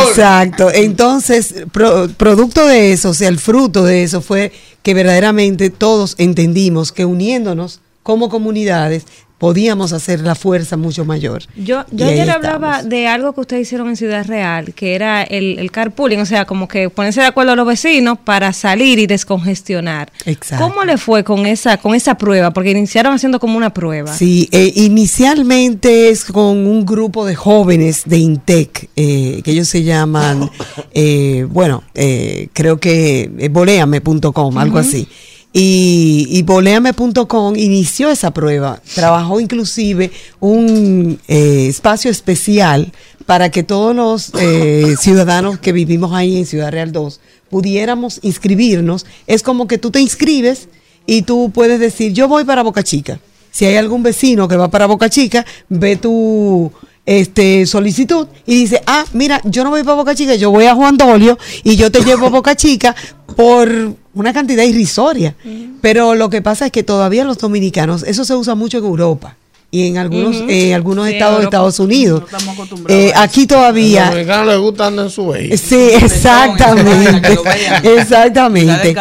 Exacto. 0.08 0.70
Entonces, 0.72 1.54
pro- 1.72 2.08
producto 2.16 2.66
de 2.66 2.92
eso, 2.92 3.10
o 3.10 3.14
sea, 3.14 3.28
el 3.28 3.38
fruto 3.38 3.84
de 3.84 4.02
eso 4.02 4.20
fue 4.20 4.52
que 4.82 4.94
verdaderamente 4.94 5.70
todos 5.70 6.14
entendimos 6.18 6.92
que 6.92 7.04
uniéndonos 7.04 7.80
como 8.02 8.28
comunidades 8.28 9.04
podíamos 9.38 9.92
hacer 9.92 10.20
la 10.20 10.34
fuerza 10.34 10.76
mucho 10.76 11.04
mayor. 11.04 11.42
Yo, 11.56 11.84
yo 11.90 12.06
ayer 12.06 12.20
estamos. 12.28 12.46
hablaba 12.46 12.82
de 12.82 13.06
algo 13.08 13.32
que 13.34 13.40
ustedes 13.40 13.62
hicieron 13.62 13.88
en 13.88 13.96
Ciudad 13.96 14.24
Real, 14.26 14.72
que 14.74 14.94
era 14.94 15.22
el, 15.22 15.58
el 15.58 15.70
carpooling, 15.70 16.20
o 16.20 16.26
sea, 16.26 16.44
como 16.46 16.68
que 16.68 16.88
ponerse 16.88 17.20
de 17.20 17.26
acuerdo 17.26 17.52
a 17.52 17.56
los 17.56 17.66
vecinos 17.66 18.18
para 18.22 18.52
salir 18.52 18.98
y 18.98 19.06
descongestionar. 19.06 20.10
Exacto. 20.24 20.64
¿Cómo 20.68 20.84
le 20.84 20.96
fue 20.98 21.24
con 21.24 21.46
esa, 21.46 21.76
con 21.78 21.94
esa 21.94 22.16
prueba? 22.16 22.52
Porque 22.52 22.70
iniciaron 22.70 23.12
haciendo 23.12 23.38
como 23.40 23.56
una 23.56 23.74
prueba. 23.74 24.16
Sí, 24.16 24.48
eh, 24.52 24.72
inicialmente 24.76 26.08
es 26.10 26.24
con 26.24 26.66
un 26.66 26.86
grupo 26.86 27.26
de 27.26 27.34
jóvenes 27.34 28.02
de 28.06 28.18
Intec, 28.18 28.88
eh, 28.96 29.40
que 29.44 29.50
ellos 29.50 29.68
se 29.68 29.82
llaman, 29.82 30.50
eh, 30.94 31.46
bueno, 31.50 31.82
eh, 31.94 32.48
creo 32.52 32.78
que 32.78 33.30
eh, 33.38 33.48
boleame.com, 33.48 34.58
algo 34.58 34.78
Ujú. 34.78 34.88
así. 34.88 35.08
Y, 35.56 36.26
y 36.30 36.42
boleame.com 36.42 37.54
inició 37.54 38.10
esa 38.10 38.32
prueba, 38.32 38.82
trabajó 38.92 39.38
inclusive 39.38 40.10
un 40.40 41.20
eh, 41.28 41.68
espacio 41.68 42.10
especial 42.10 42.92
para 43.24 43.50
que 43.52 43.62
todos 43.62 43.94
los 43.94 44.32
eh, 44.34 44.96
ciudadanos 44.98 45.60
que 45.60 45.70
vivimos 45.70 46.12
ahí 46.12 46.38
en 46.38 46.46
Ciudad 46.46 46.72
Real 46.72 46.90
2 46.90 47.20
pudiéramos 47.50 48.18
inscribirnos. 48.22 49.06
Es 49.28 49.44
como 49.44 49.68
que 49.68 49.78
tú 49.78 49.92
te 49.92 50.00
inscribes 50.00 50.68
y 51.06 51.22
tú 51.22 51.52
puedes 51.54 51.78
decir, 51.78 52.12
yo 52.12 52.26
voy 52.26 52.44
para 52.44 52.64
Boca 52.64 52.82
Chica. 52.82 53.20
Si 53.52 53.64
hay 53.64 53.76
algún 53.76 54.02
vecino 54.02 54.48
que 54.48 54.56
va 54.56 54.68
para 54.68 54.86
Boca 54.86 55.08
Chica, 55.08 55.46
ve 55.68 55.94
tu 55.94 56.72
este 57.06 57.66
solicitud 57.66 58.26
y 58.46 58.56
dice, 58.56 58.82
ah, 58.86 59.04
mira, 59.12 59.40
yo 59.44 59.64
no 59.64 59.70
voy 59.70 59.82
para 59.82 59.96
Boca 59.96 60.14
Chica, 60.14 60.34
yo 60.34 60.50
voy 60.50 60.64
a 60.66 60.74
Juan 60.74 60.96
Dolio 60.96 61.38
y 61.62 61.76
yo 61.76 61.90
te 61.90 62.02
llevo 62.02 62.26
a 62.26 62.30
Boca 62.30 62.56
Chica 62.56 62.94
por 63.36 63.94
una 64.14 64.32
cantidad 64.32 64.64
irrisoria. 64.64 65.34
Pero 65.80 66.14
lo 66.14 66.30
que 66.30 66.42
pasa 66.42 66.66
es 66.66 66.72
que 66.72 66.82
todavía 66.82 67.24
los 67.24 67.38
dominicanos, 67.38 68.02
eso 68.04 68.24
se 68.24 68.34
usa 68.34 68.54
mucho 68.54 68.78
en 68.78 68.84
Europa 68.84 69.36
y 69.74 69.88
en 69.88 69.98
algunos, 69.98 70.36
eh, 70.48 70.72
algunos 70.72 71.06
Sí, 71.08 71.14
estados 71.14 71.38
de. 71.38 71.44
Estados 71.46 71.80
Unidos. 71.80 72.20
No 72.20 72.26
estamos 72.26 72.54
acostumbrados 72.54 73.02
Eh, 73.02 73.12
aquí 73.16 73.40
A 73.40 73.42
los 73.42 73.48
todavía... 73.48 74.04
dominicanos 74.06 74.46
les 74.46 74.58
gusta 74.58 74.86
andar 74.86 75.04
en 75.06 75.10
su 75.10 75.26
vehículo. 75.26 75.58
Sí, 75.58 75.90
exactamente. 76.00 77.38
exactamente. 77.98 78.94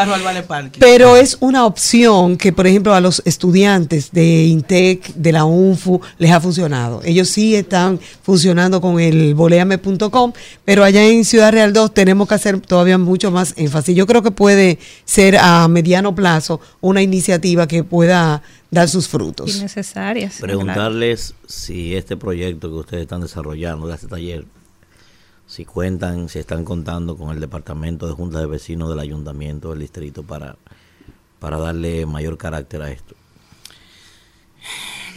Pero 0.80 1.16
es 1.16 1.38
una 1.42 1.68
opción 1.68 2.38
que, 2.38 2.52
por 2.52 2.66
ejemplo, 2.66 2.96
a 2.96 3.02
los 3.02 3.22
estudiantes 3.24 4.10
de 4.12 4.46
INTEC, 4.46 5.14
de 5.14 5.32
la 5.32 5.46
UNFU, 5.46 6.02
les 6.18 6.32
ha 6.32 6.42
funcionado. 6.42 7.02
Ellos 7.06 7.30
sí 7.30 7.56
están 7.56 8.00
funcionando 8.24 8.82
con 8.82 9.00
el 9.00 9.36
boleame.com, 9.36 10.34
pero 10.66 10.84
allá 10.84 11.04
en 11.06 11.24
Ciudad 11.24 11.52
Real 11.52 11.72
2 11.72 11.94
tenemos 11.94 12.28
que 12.28 12.34
hacer 12.34 12.60
todavía 12.62 12.98
mucho 12.98 13.30
más 13.30 13.54
énfasis. 13.58 13.96
Yo 13.96 14.08
creo 14.08 14.24
que 14.24 14.32
puede 14.32 14.80
ser 15.06 15.38
a 15.38 15.68
mediano 15.68 16.16
plazo 16.16 16.60
una 16.82 17.04
iniciativa 17.04 17.68
que 17.68 17.84
pueda 17.84 18.42
dar 18.74 18.90
sus 18.90 19.08
frutos. 19.08 19.56
Innecesarias. 19.56 20.40
Preguntarles 20.42 21.36
si 21.48 21.96
este 21.96 22.18
proyecto 22.18 22.70
que 22.70 22.76
ustedes 22.76 23.04
están 23.04 23.22
desarrollando 23.22 23.88
de 23.88 23.96
este 23.96 24.08
taller, 24.08 24.46
si 25.46 25.66
cuentan, 25.66 26.30
si 26.30 26.40
están 26.40 26.66
contando 26.66 27.16
con 27.16 27.30
el 27.30 27.40
departamento 27.40 28.08
de 28.08 28.14
junta 28.14 28.40
de 28.40 28.48
vecinos 28.48 28.90
del 28.90 29.00
ayuntamiento 29.00 29.70
del 29.70 29.80
distrito 29.80 30.24
para, 30.24 30.56
para 31.40 31.58
darle 31.58 32.06
mayor 32.06 32.38
carácter 32.38 32.82
a 32.82 32.92
esto. 32.92 33.16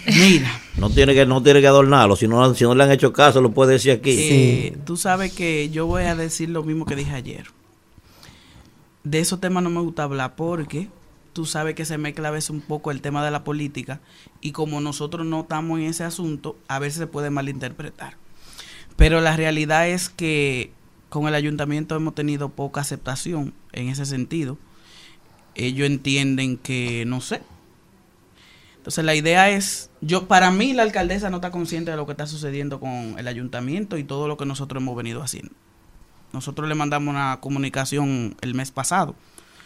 Mira. 0.06 0.60
No 0.76 0.90
tiene 0.90 1.14
que, 1.14 1.24
no 1.24 1.42
tiene 1.42 1.60
que 1.60 1.66
adornarlo, 1.66 2.14
si 2.14 2.28
no, 2.28 2.54
si 2.54 2.64
no 2.64 2.74
le 2.74 2.84
han 2.84 2.92
hecho 2.92 3.12
caso, 3.12 3.40
lo 3.40 3.52
puede 3.52 3.72
decir 3.72 3.92
aquí. 3.92 4.10
Eh, 4.10 4.78
Tú 4.84 4.96
sabes 4.96 5.32
que 5.32 5.70
yo 5.70 5.86
voy 5.86 6.02
a 6.02 6.14
decir 6.14 6.50
lo 6.50 6.62
mismo 6.62 6.84
que 6.84 6.94
dije 6.94 7.12
ayer. 7.12 7.46
De 9.02 9.20
esos 9.20 9.40
temas 9.40 9.62
no 9.62 9.70
me 9.70 9.80
gusta 9.80 10.02
hablar 10.02 10.36
porque 10.36 10.88
tú 11.36 11.44
sabes 11.44 11.74
que 11.74 11.84
se 11.84 11.98
mezcla 11.98 12.28
a 12.28 12.30
veces 12.30 12.48
un 12.48 12.62
poco 12.62 12.90
el 12.90 13.02
tema 13.02 13.22
de 13.22 13.30
la 13.30 13.44
política 13.44 14.00
y 14.40 14.52
como 14.52 14.80
nosotros 14.80 15.26
no 15.26 15.42
estamos 15.42 15.78
en 15.78 15.84
ese 15.84 16.02
asunto, 16.02 16.56
a 16.66 16.78
veces 16.78 16.98
se 16.98 17.06
puede 17.06 17.28
malinterpretar. 17.28 18.16
Pero 18.96 19.20
la 19.20 19.36
realidad 19.36 19.86
es 19.86 20.08
que 20.08 20.72
con 21.10 21.28
el 21.28 21.34
ayuntamiento 21.34 21.94
hemos 21.94 22.14
tenido 22.14 22.48
poca 22.48 22.80
aceptación 22.80 23.52
en 23.72 23.90
ese 23.90 24.06
sentido. 24.06 24.56
Ellos 25.54 25.86
entienden 25.86 26.56
que, 26.56 27.04
no 27.06 27.20
sé. 27.20 27.42
Entonces 28.78 29.04
la 29.04 29.14
idea 29.14 29.50
es, 29.50 29.90
yo 30.00 30.28
para 30.28 30.50
mí 30.50 30.72
la 30.72 30.84
alcaldesa 30.84 31.28
no 31.28 31.36
está 31.36 31.50
consciente 31.50 31.90
de 31.90 31.98
lo 31.98 32.06
que 32.06 32.12
está 32.12 32.26
sucediendo 32.26 32.80
con 32.80 33.18
el 33.18 33.28
ayuntamiento 33.28 33.98
y 33.98 34.04
todo 34.04 34.26
lo 34.26 34.38
que 34.38 34.46
nosotros 34.46 34.82
hemos 34.82 34.96
venido 34.96 35.22
haciendo. 35.22 35.52
Nosotros 36.32 36.66
le 36.66 36.74
mandamos 36.74 37.12
una 37.12 37.40
comunicación 37.42 38.38
el 38.40 38.54
mes 38.54 38.70
pasado. 38.70 39.14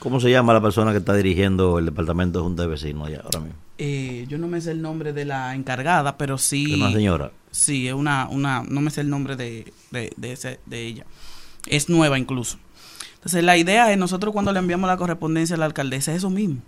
¿Cómo 0.00 0.18
se 0.18 0.30
llama 0.30 0.52
la 0.52 0.60
persona 0.60 0.90
que 0.92 0.98
está 0.98 1.14
dirigiendo 1.14 1.78
el 1.78 1.84
departamento 1.84 2.38
de 2.40 2.42
junta 2.44 2.62
de 2.62 2.68
vecinos 2.68 3.06
allá 3.08 3.20
ahora 3.22 3.40
mismo? 3.40 3.56
Eh, 3.78 4.26
yo 4.28 4.38
no 4.38 4.48
me 4.48 4.60
sé 4.60 4.72
el 4.72 4.82
nombre 4.82 5.12
de 5.12 5.24
la 5.26 5.54
encargada, 5.54 6.16
pero 6.18 6.36
sí. 6.38 6.72
¿Es 6.72 6.78
una 6.80 6.92
señora? 6.92 7.32
Sí, 7.50 7.86
es 7.86 7.94
una, 7.94 8.26
una, 8.28 8.62
no 8.62 8.80
me 8.80 8.90
sé 8.90 9.02
el 9.02 9.10
nombre 9.10 9.36
de, 9.36 9.72
de, 9.90 10.12
de, 10.16 10.32
ese- 10.32 10.58
de 10.66 10.86
ella. 10.86 11.04
Es 11.66 11.88
nueva 11.88 12.18
incluso. 12.18 12.58
Entonces 13.16 13.44
la 13.44 13.56
idea 13.58 13.92
es 13.92 13.98
nosotros 13.98 14.32
cuando 14.32 14.52
le 14.52 14.58
enviamos 14.58 14.88
la 14.88 14.96
correspondencia 14.96 15.56
a 15.56 15.58
la 15.58 15.66
alcaldesa 15.66 16.12
es 16.12 16.18
eso 16.18 16.30
mismo. 16.30 16.62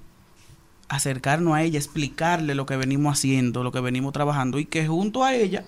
Acercarnos 0.88 1.54
a 1.54 1.62
ella, 1.62 1.78
explicarle 1.78 2.54
lo 2.54 2.66
que 2.66 2.76
venimos 2.76 3.14
haciendo, 3.18 3.62
lo 3.62 3.72
que 3.72 3.80
venimos 3.80 4.12
trabajando 4.12 4.58
y 4.58 4.66
que 4.66 4.86
junto 4.86 5.24
a 5.24 5.34
ella, 5.34 5.64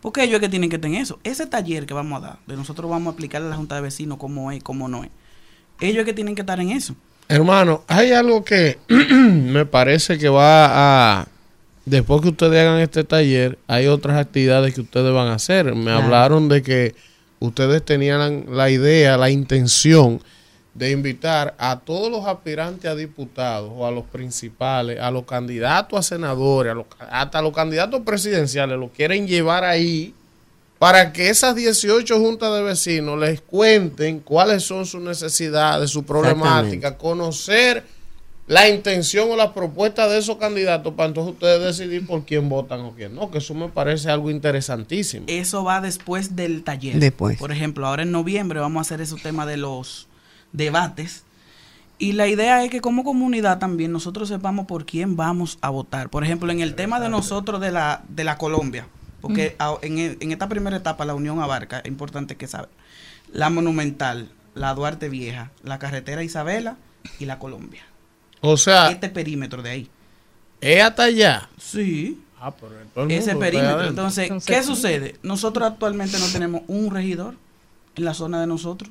porque 0.00 0.22
ellos 0.22 0.36
es 0.36 0.40
que 0.40 0.48
tienen 0.48 0.70
que 0.70 0.78
tener 0.78 1.02
eso. 1.02 1.18
Ese 1.24 1.46
taller 1.48 1.84
que 1.86 1.94
vamos 1.94 2.22
a 2.22 2.26
dar, 2.26 2.38
de 2.46 2.54
nosotros 2.56 2.88
vamos 2.88 3.08
a 3.08 3.10
explicarle 3.10 3.48
a 3.48 3.50
la 3.50 3.56
Junta 3.56 3.74
de 3.74 3.80
Vecinos 3.80 4.18
cómo 4.18 4.52
es, 4.52 4.62
cómo 4.62 4.86
no 4.86 5.02
es. 5.02 5.10
Ellos 5.80 5.98
es 6.00 6.04
que 6.04 6.12
tienen 6.12 6.36
que 6.36 6.42
estar 6.42 6.60
en 6.60 6.70
eso. 6.70 6.94
Hermano, 7.28 7.84
hay 7.88 8.12
algo 8.12 8.42
que 8.44 8.78
me 8.88 9.66
parece 9.66 10.18
que 10.18 10.28
va 10.28 11.20
a... 11.20 11.28
Después 11.84 12.20
que 12.20 12.28
ustedes 12.28 12.60
hagan 12.60 12.80
este 12.80 13.04
taller, 13.04 13.58
hay 13.66 13.86
otras 13.86 14.18
actividades 14.18 14.74
que 14.74 14.82
ustedes 14.82 15.12
van 15.12 15.28
a 15.28 15.34
hacer. 15.34 15.74
Me 15.74 15.84
Claro. 15.84 16.04
hablaron 16.04 16.48
de 16.48 16.62
que 16.62 16.94
ustedes 17.38 17.82
tenían 17.84 18.44
la 18.50 18.68
idea, 18.70 19.16
la 19.16 19.30
intención 19.30 20.20
de 20.74 20.90
invitar 20.90 21.54
a 21.58 21.80
todos 21.80 22.10
los 22.10 22.24
aspirantes 22.26 22.90
a 22.90 22.94
diputados 22.94 23.70
o 23.74 23.86
a 23.86 23.90
los 23.90 24.04
principales, 24.04 25.00
a 25.00 25.10
los 25.10 25.24
candidatos 25.24 25.98
a 25.98 26.02
senadores, 26.02 26.72
a 26.72 26.74
los, 26.74 26.86
hasta 27.10 27.38
a 27.38 27.42
los 27.42 27.52
candidatos 27.52 28.02
presidenciales, 28.02 28.78
lo 28.78 28.88
quieren 28.88 29.26
llevar 29.26 29.64
ahí 29.64 30.14
para 30.78 31.12
que 31.12 31.28
esas 31.28 31.56
18 31.56 32.18
juntas 32.18 32.52
de 32.54 32.62
vecinos 32.62 33.18
les 33.18 33.40
cuenten 33.40 34.20
cuáles 34.20 34.62
son 34.62 34.86
sus 34.86 35.00
necesidades, 35.00 35.90
su 35.90 36.04
problemática, 36.04 36.96
conocer 36.96 37.84
la 38.46 38.68
intención 38.68 39.30
o 39.30 39.36
la 39.36 39.52
propuesta 39.52 40.08
de 40.08 40.18
esos 40.18 40.36
candidatos 40.36 40.94
para 40.94 41.08
entonces 41.08 41.34
ustedes 41.34 41.62
decidir 41.62 42.06
por 42.06 42.24
quién 42.24 42.48
votan 42.48 42.80
o 42.80 42.92
quién 42.92 43.14
no, 43.14 43.30
que 43.30 43.38
eso 43.38 43.54
me 43.54 43.68
parece 43.68 44.10
algo 44.10 44.30
interesantísimo. 44.30 45.26
Eso 45.28 45.64
va 45.64 45.80
después 45.80 46.34
del 46.34 46.64
taller. 46.64 46.98
Después. 46.98 47.38
Por 47.38 47.52
ejemplo, 47.52 47.86
ahora 47.86 48.04
en 48.04 48.12
noviembre 48.12 48.60
vamos 48.60 48.78
a 48.78 48.82
hacer 48.82 49.00
ese 49.02 49.16
tema 49.16 49.44
de 49.44 49.58
los 49.58 50.08
debates. 50.52 51.24
Y 51.98 52.12
la 52.12 52.28
idea 52.28 52.64
es 52.64 52.70
que 52.70 52.80
como 52.80 53.04
comunidad 53.04 53.58
también 53.58 53.92
nosotros 53.92 54.28
sepamos 54.28 54.66
por 54.66 54.86
quién 54.86 55.16
vamos 55.16 55.58
a 55.60 55.68
votar. 55.68 56.08
Por 56.08 56.24
ejemplo, 56.24 56.50
en 56.50 56.60
el 56.60 56.74
tema 56.74 57.00
de 57.00 57.08
nosotros 57.08 57.60
de 57.60 57.72
la, 57.72 58.02
de 58.08 58.24
la 58.24 58.38
Colombia, 58.38 58.86
porque 59.20 59.56
a- 59.58 59.76
en, 59.82 59.98
e- 59.98 60.16
en 60.20 60.32
esta 60.32 60.48
primera 60.48 60.76
etapa 60.76 61.04
la 61.04 61.14
Unión 61.14 61.40
abarca, 61.40 61.80
es 61.80 61.86
importante 61.88 62.36
que 62.36 62.46
saber, 62.46 62.68
la 63.32 63.50
Monumental, 63.50 64.28
la 64.54 64.74
Duarte 64.74 65.08
Vieja, 65.08 65.50
la 65.62 65.78
Carretera 65.78 66.22
Isabela 66.22 66.76
y 67.18 67.24
la 67.26 67.38
Colombia. 67.38 67.82
O 68.40 68.56
sea, 68.56 68.90
Este 68.90 69.08
perímetro 69.08 69.62
de 69.62 69.70
ahí. 69.70 69.90
¿es 70.60 70.82
hasta 70.82 71.04
allá? 71.04 71.48
Sí. 71.58 72.20
Ah, 72.40 72.52
pero 72.54 72.72
todo 72.94 73.04
el 73.04 73.10
ese 73.10 73.34
perímetro. 73.36 73.86
Entonces, 73.88 74.28
¿qué 74.46 74.62
sucede? 74.62 75.16
Nosotros 75.22 75.68
actualmente 75.70 76.18
no 76.18 76.26
tenemos 76.28 76.62
un 76.68 76.90
regidor 76.92 77.34
en 77.96 78.04
la 78.04 78.14
zona 78.14 78.40
de 78.40 78.46
nosotros. 78.46 78.90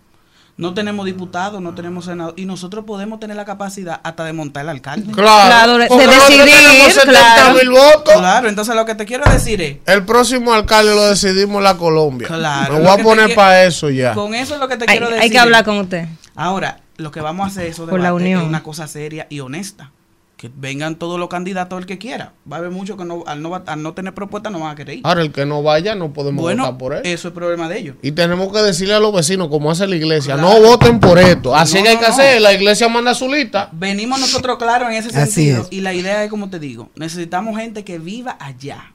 No 0.57 0.73
tenemos 0.73 1.05
diputados, 1.05 1.61
no 1.61 1.75
tenemos 1.75 2.05
senadores. 2.05 2.41
Y 2.41 2.47
nosotros 2.47 2.83
podemos 2.83 3.19
tener 3.19 3.37
la 3.37 3.45
capacidad 3.45 3.99
hasta 4.03 4.23
de 4.23 4.33
montar 4.33 4.63
el 4.63 4.69
alcalde. 4.69 5.11
Claro, 5.13 5.47
Claro, 5.47 5.77
de- 5.77 5.87
de 5.87 6.07
decidir, 6.13 6.45
tenemos 6.45 6.95
70.000 6.95 7.69
votos. 7.69 8.13
Claro, 8.15 8.49
entonces 8.49 8.75
lo 8.75 8.83
que 8.85 8.95
te 8.95 9.05
quiero 9.05 9.29
decir 9.31 9.61
es. 9.61 9.77
El 9.85 10.03
próximo 10.03 10.51
alcalde 10.53 10.95
lo 10.95 11.03
decidimos 11.09 11.61
la 11.61 11.77
Colombia. 11.77 12.27
Claro, 12.27 12.73
Me 12.73 12.79
lo 12.79 12.85
voy 12.89 12.99
a 12.99 13.03
poner 13.03 13.35
para 13.35 13.65
eso 13.65 13.91
ya. 13.91 14.13
Con 14.15 14.33
eso 14.33 14.55
es 14.55 14.59
lo 14.59 14.67
que 14.67 14.77
te 14.77 14.85
Hay, 14.87 14.97
quiero 14.97 15.07
decir. 15.07 15.21
hay 15.21 15.29
que 15.29 15.37
hablar 15.39 15.63
con 15.63 15.77
usted. 15.77 16.07
Ahora, 16.35 16.79
lo 16.97 17.11
que 17.11 17.21
vamos 17.21 17.45
a 17.45 17.47
hacer 17.49 17.67
eso 17.67 17.85
Por 17.85 17.99
la 17.99 18.13
unión. 18.15 18.41
es 18.41 18.47
una 18.47 18.63
cosa 18.63 18.87
seria 18.87 19.27
y 19.29 19.41
honesta. 19.41 19.91
Que 20.37 20.51
vengan 20.55 20.97
todos 20.97 21.19
los 21.19 21.29
candidatos 21.29 21.79
el 21.79 21.87
que 21.87 21.97
quiera. 21.97 22.33
Va 22.49 22.57
a 22.57 22.59
haber 22.59 22.69
muchos 22.69 22.95
que 22.95 23.03
no, 23.05 23.23
al, 23.25 23.41
no, 23.41 23.55
al 23.55 23.81
no 23.81 23.93
tener 23.95 24.13
propuesta 24.13 24.51
no 24.51 24.59
van 24.59 24.71
a 24.71 24.75
querer 24.75 24.97
ir. 24.99 25.01
Ahora, 25.03 25.21
el 25.23 25.31
que 25.31 25.47
no 25.47 25.63
vaya, 25.63 25.95
no 25.95 26.13
podemos 26.13 26.43
Bueno, 26.43 26.63
votar 26.63 26.77
por 26.77 26.93
él. 26.93 27.01
eso 27.05 27.29
es 27.29 27.33
problema 27.33 27.67
de 27.67 27.79
ellos. 27.79 27.95
Y 28.03 28.11
tenemos 28.11 28.53
que 28.53 28.59
decirle 28.59 28.93
a 28.93 28.99
los 28.99 29.11
vecinos, 29.11 29.47
como 29.47 29.71
hace 29.71 29.87
la 29.87 29.95
iglesia, 29.95 30.37
no 30.37 30.61
voten 30.61 30.99
por 30.99 31.17
esto. 31.17 31.55
Así 31.55 31.77
No, 31.77 31.83
que 31.83 31.89
hay 31.89 31.95
no, 31.95 32.01
que 32.01 32.07
no. 32.07 32.13
hacer, 32.13 32.41
la 32.41 32.53
iglesia 32.53 32.87
manda 32.87 33.15
su 33.15 33.27
lista. 33.33 33.69
Venimos 33.73 34.19
nosotros 34.19 34.57
claros 34.59 34.89
en 34.89 34.95
ese 34.97 35.09
Así 35.17 35.31
sentido. 35.31 35.63
es. 35.63 35.67
Y 35.71 35.81
la 35.81 35.93
idea 35.95 36.23
es, 36.23 36.29
como 36.29 36.51
te 36.51 36.59
digo, 36.59 36.91
necesitamos 36.95 37.57
gente 37.57 37.83
que 37.83 37.97
viva 37.97 38.37
allá. 38.39 38.93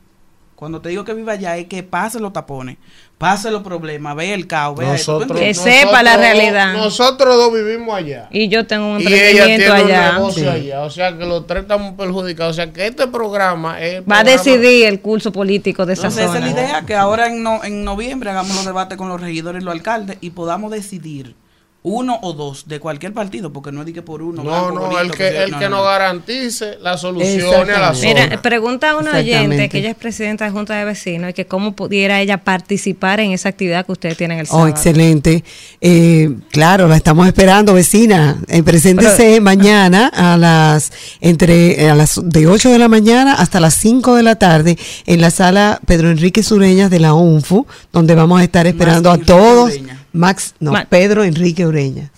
Cuando 0.54 0.80
te 0.80 0.90
digo 0.90 1.04
que 1.04 1.12
viva 1.12 1.32
allá 1.32 1.56
es 1.56 1.66
que 1.66 1.82
pase 1.82 2.20
los 2.20 2.32
tapones, 2.32 2.76
pase 3.22 3.52
los 3.52 3.62
problemas, 3.62 4.16
ve 4.16 4.34
el 4.34 4.48
caos, 4.48 4.76
ve 4.76 4.94
esto. 4.96 5.12
¿Tú 5.14 5.20
Nosotros? 5.20 5.40
Que 5.40 5.54
sepa 5.54 6.02
la 6.02 6.16
realidad. 6.16 6.72
Nosotros 6.74 7.36
dos 7.36 7.52
vivimos 7.54 7.94
allá. 7.96 8.26
Y 8.32 8.48
yo 8.48 8.66
tengo 8.66 8.94
un 8.94 9.00
Y 9.00 9.06
ella 9.06 9.44
emprendimiento 9.44 9.74
tiene 9.76 9.82
un 9.84 9.90
allá. 9.92 10.12
negocio 10.14 10.42
Sí. 10.42 10.48
allá. 10.48 10.80
O 10.82 10.90
sea 10.90 11.16
que 11.16 11.24
los 11.24 11.46
tres 11.46 11.62
estamos 11.62 11.92
perjudicados. 11.94 12.50
O 12.50 12.54
sea 12.56 12.72
que 12.72 12.84
este 12.88 13.06
programa 13.06 13.80
es. 13.80 14.00
Va 14.00 14.00
a 14.00 14.02
programa- 14.02 14.24
decidir 14.24 14.86
el 14.86 15.00
curso 15.00 15.30
político 15.30 15.86
de 15.86 15.92
esa 15.92 16.08
Entonces 16.08 16.24
esa 16.24 16.34
zona. 16.34 16.48
es 16.48 16.54
la 16.56 16.60
idea, 16.62 16.82
que 16.84 16.96
ahora 16.96 17.28
en, 17.28 17.44
no- 17.44 17.62
en 17.62 17.84
noviembre 17.84 18.30
hagamos 18.30 18.56
los 18.56 18.64
debates 18.66 18.98
con 18.98 19.08
los 19.08 19.20
regidores 19.20 19.62
y 19.62 19.64
los 19.64 19.72
alcaldes 19.72 20.16
y 20.20 20.30
podamos 20.30 20.72
decidir 20.72 21.36
uno 21.84 22.16
o 22.22 22.32
dos 22.32 22.68
de 22.68 22.78
cualquier 22.78 23.12
partido, 23.12 23.52
porque 23.52 23.72
no 23.72 23.80
es 23.80 23.86
de 23.86 23.92
que 23.92 24.02
por 24.02 24.22
uno. 24.22 24.44
No, 24.44 24.50
blanco, 24.50 24.70
no, 24.72 24.80
bonito, 24.82 25.00
el 25.00 25.10
que, 25.10 25.42
el 25.42 25.50
no, 25.50 25.58
que 25.58 25.68
no, 25.68 25.82
garantice 25.82 26.78
las 26.80 27.00
soluciones 27.00 27.76
a 27.76 27.80
la 27.80 27.94
zona. 27.94 28.08
Mira, 28.26 28.40
pregunta 28.42 28.90
a 28.92 28.96
una 28.96 29.16
oyente 29.16 29.68
que 29.68 29.78
ella 29.78 29.90
es 29.90 29.96
presidenta 29.96 30.44
de 30.44 30.52
Junta 30.52 30.76
de 30.76 30.84
Vecinos 30.84 31.30
y 31.30 31.32
que 31.32 31.46
cómo 31.46 31.72
pudiera 31.72 32.20
ella 32.20 32.44
participar 32.44 33.18
en 33.18 33.32
esa 33.32 33.48
actividad 33.48 33.84
que 33.84 33.92
ustedes 33.92 34.16
tienen 34.16 34.38
el 34.38 34.46
Oh, 34.46 34.50
sábado. 34.50 34.68
excelente. 34.68 35.42
Eh, 35.80 36.30
claro, 36.52 36.86
la 36.86 36.96
estamos 36.96 37.26
esperando, 37.26 37.74
vecina. 37.74 38.36
Eh, 38.46 38.62
preséntese 38.62 39.40
mañana 39.40 40.06
a 40.06 40.36
las 40.36 40.92
entre 41.20 41.82
eh, 41.82 41.90
a 41.90 41.96
las 41.96 42.20
de 42.22 42.46
8 42.46 42.70
de 42.70 42.78
la 42.78 42.88
mañana 42.88 43.34
hasta 43.34 43.58
las 43.58 43.74
5 43.74 44.14
de 44.14 44.22
la 44.22 44.36
tarde 44.36 44.78
en 45.06 45.20
la 45.20 45.30
sala 45.32 45.80
Pedro 45.84 46.10
Enrique 46.10 46.44
Sureñas 46.44 46.90
de 46.90 47.00
la 47.00 47.14
UNFU, 47.14 47.66
donde 47.92 48.14
vamos 48.14 48.40
a 48.40 48.44
estar 48.44 48.68
esperando 48.68 49.10
a 49.10 49.18
todos. 49.18 49.72
Max, 50.12 50.54
no, 50.60 50.72
Ma- 50.72 50.84
Pedro 50.84 51.24
Enrique 51.24 51.66
Ureña. 51.66 52.10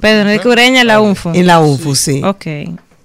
Pedro 0.00 0.28
Enrique 0.28 0.48
Ureña 0.48 0.80
en 0.80 0.86
la 0.86 1.00
UNFO. 1.00 1.32
En 1.34 1.46
la 1.46 1.60
UNFU, 1.60 1.94
sí. 1.94 2.22
Ok. 2.24 2.46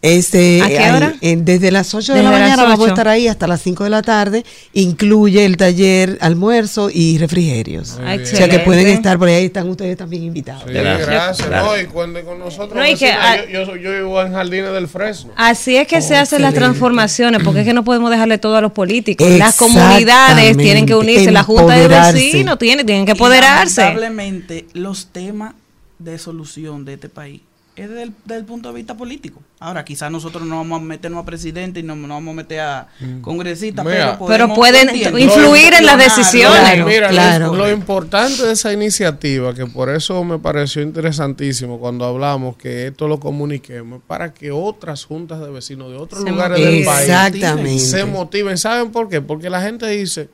Este, 0.03 0.61
¿A 0.63 0.67
qué 0.67 0.79
ahí, 0.79 0.95
hora? 0.95 1.13
en- 1.21 1.45
desde 1.45 1.69
las 1.69 1.93
8 1.93 2.13
de 2.13 2.19
Desde 2.19 2.31
la 2.31 2.39
mañana 2.39 2.63
vamos 2.63 2.79
a 2.79 2.81
8. 2.83 2.91
estar 2.93 3.07
ahí 3.07 3.27
hasta 3.27 3.45
las 3.45 3.61
5 3.61 3.83
de 3.83 3.91
la 3.91 4.01
tarde. 4.01 4.43
Incluye 4.73 5.45
el 5.45 5.57
taller 5.57 6.17
almuerzo 6.21 6.89
y 6.91 7.19
refrigerios. 7.19 7.99
Ah, 8.03 8.17
O 8.21 8.25
sea 8.25 8.49
que 8.49 8.59
pueden 8.59 8.87
estar 8.87 9.19
por 9.19 9.27
ahí, 9.27 9.45
están 9.45 9.69
ustedes 9.69 9.97
también 9.97 10.23
invitados. 10.23 10.63
Sí, 10.65 10.73
gracias. 10.73 11.47
No, 11.49 11.79
y 11.79 11.85
cuenten 11.85 12.25
con 12.25 12.39
nosotros. 12.39 12.73
No, 12.73 12.83
y 12.87 12.95
que, 12.95 13.11
yo, 13.47 13.59
yo, 13.59 13.65
soy- 13.67 13.81
yo 13.83 13.91
vivo 13.93 14.19
en 14.23 14.33
Jardines 14.33 14.71
del 14.73 14.87
Fresno. 14.87 15.33
Así 15.35 15.75
es 15.77 15.87
que 15.87 15.97
Oh, 15.97 16.01
se 16.01 16.15
hacen 16.17 16.41
las 16.41 16.55
transformaciones, 16.55 17.43
porque 17.43 17.59
es 17.59 17.65
que 17.67 17.73
no 17.73 17.83
podemos 17.83 18.09
dejarle 18.09 18.39
todo 18.39 18.55
a 18.55 18.61
los 18.61 18.71
políticos. 18.71 19.29
Las 19.37 19.55
comunidades 19.55 20.57
tienen 20.57 20.87
que 20.87 20.95
unirse, 20.95 21.29
la 21.31 21.43
Junta 21.43 21.75
de. 21.75 21.87
Vecinos 21.87 22.57
tiene, 22.57 22.83
tienen 22.83 23.05
que 23.05 23.11
Y 23.11 23.13
empoderarse. 23.13 23.81
Lamentablemente, 23.81 24.65
los 24.73 25.07
temas 25.11 25.53
de 25.99 26.17
solución 26.17 26.85
de 26.85 26.93
este 26.95 27.09
país 27.09 27.41
es 27.83 27.89
desde 27.89 28.03
el, 28.03 28.13
desde 28.25 28.39
el 28.39 28.45
punto 28.45 28.69
de 28.69 28.75
vista 28.75 28.95
político. 28.95 29.41
Ahora, 29.59 29.85
quizás 29.85 30.11
nosotros 30.11 30.45
no 30.45 30.57
vamos 30.57 30.81
a 30.81 30.83
meternos 30.83 31.21
a 31.21 31.25
presidente 31.25 31.79
y 31.79 31.83
no 31.83 31.95
vamos 31.95 32.33
a 32.33 32.35
meter 32.35 32.59
a 32.59 32.87
congresistas, 33.21 33.85
Mira. 33.85 34.17
pero, 34.27 34.53
pueden 34.53 34.95
influir 34.95 35.73
en 35.73 35.85
las 35.85 35.97
decisiones. 35.97 36.59
Claro, 36.59 36.85
mira, 36.85 37.07
lo- 37.07 37.13
claro. 37.13 37.55
Lo, 37.55 37.71
importante 37.71 38.43
de 38.43 38.53
esa 38.53 38.73
iniciativa, 38.73 39.53
que 39.53 39.65
por 39.65 39.89
eso 39.89 40.23
me 40.23 40.39
pareció 40.39 40.81
interesantísimo 40.81 41.79
cuando 41.79 42.05
hablamos 42.05 42.57
que 42.57 42.87
esto 42.87 43.07
lo 43.07 43.19
comuniquemos, 43.19 44.01
para 44.07 44.33
que 44.33 44.51
otras 44.51 45.05
juntas 45.05 45.39
de 45.39 45.49
vecinos 45.49 45.91
de 45.91 45.97
otros 45.97 46.23
Se 46.23 46.29
lugares 46.29 46.59
del 46.59 46.85
país 46.85 47.81
se 47.89 48.05
motiven. 48.05 48.57
¿Saben 48.57 48.91
por 48.91 49.09
qué? 49.09 49.21
Porque 49.21 49.49
la 49.49 49.61
gente 49.61 49.87
dice, 49.87 50.29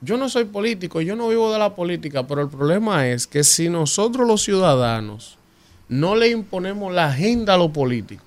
yo 0.00 0.16
no 0.16 0.28
soy 0.28 0.44
político, 0.44 1.00
yo 1.00 1.14
no 1.14 1.28
vivo 1.28 1.52
de 1.52 1.58
la 1.58 1.74
política, 1.74 2.26
pero 2.26 2.42
el 2.42 2.48
problema 2.48 3.06
es 3.08 3.26
que 3.26 3.44
si 3.44 3.68
nosotros 3.68 4.26
los 4.26 4.42
ciudadanos 4.42 5.38
no 5.88 6.16
le 6.16 6.28
imponemos 6.28 6.92
la 6.92 7.06
agenda 7.06 7.54
a 7.54 7.58
los 7.58 7.70
políticos, 7.70 8.24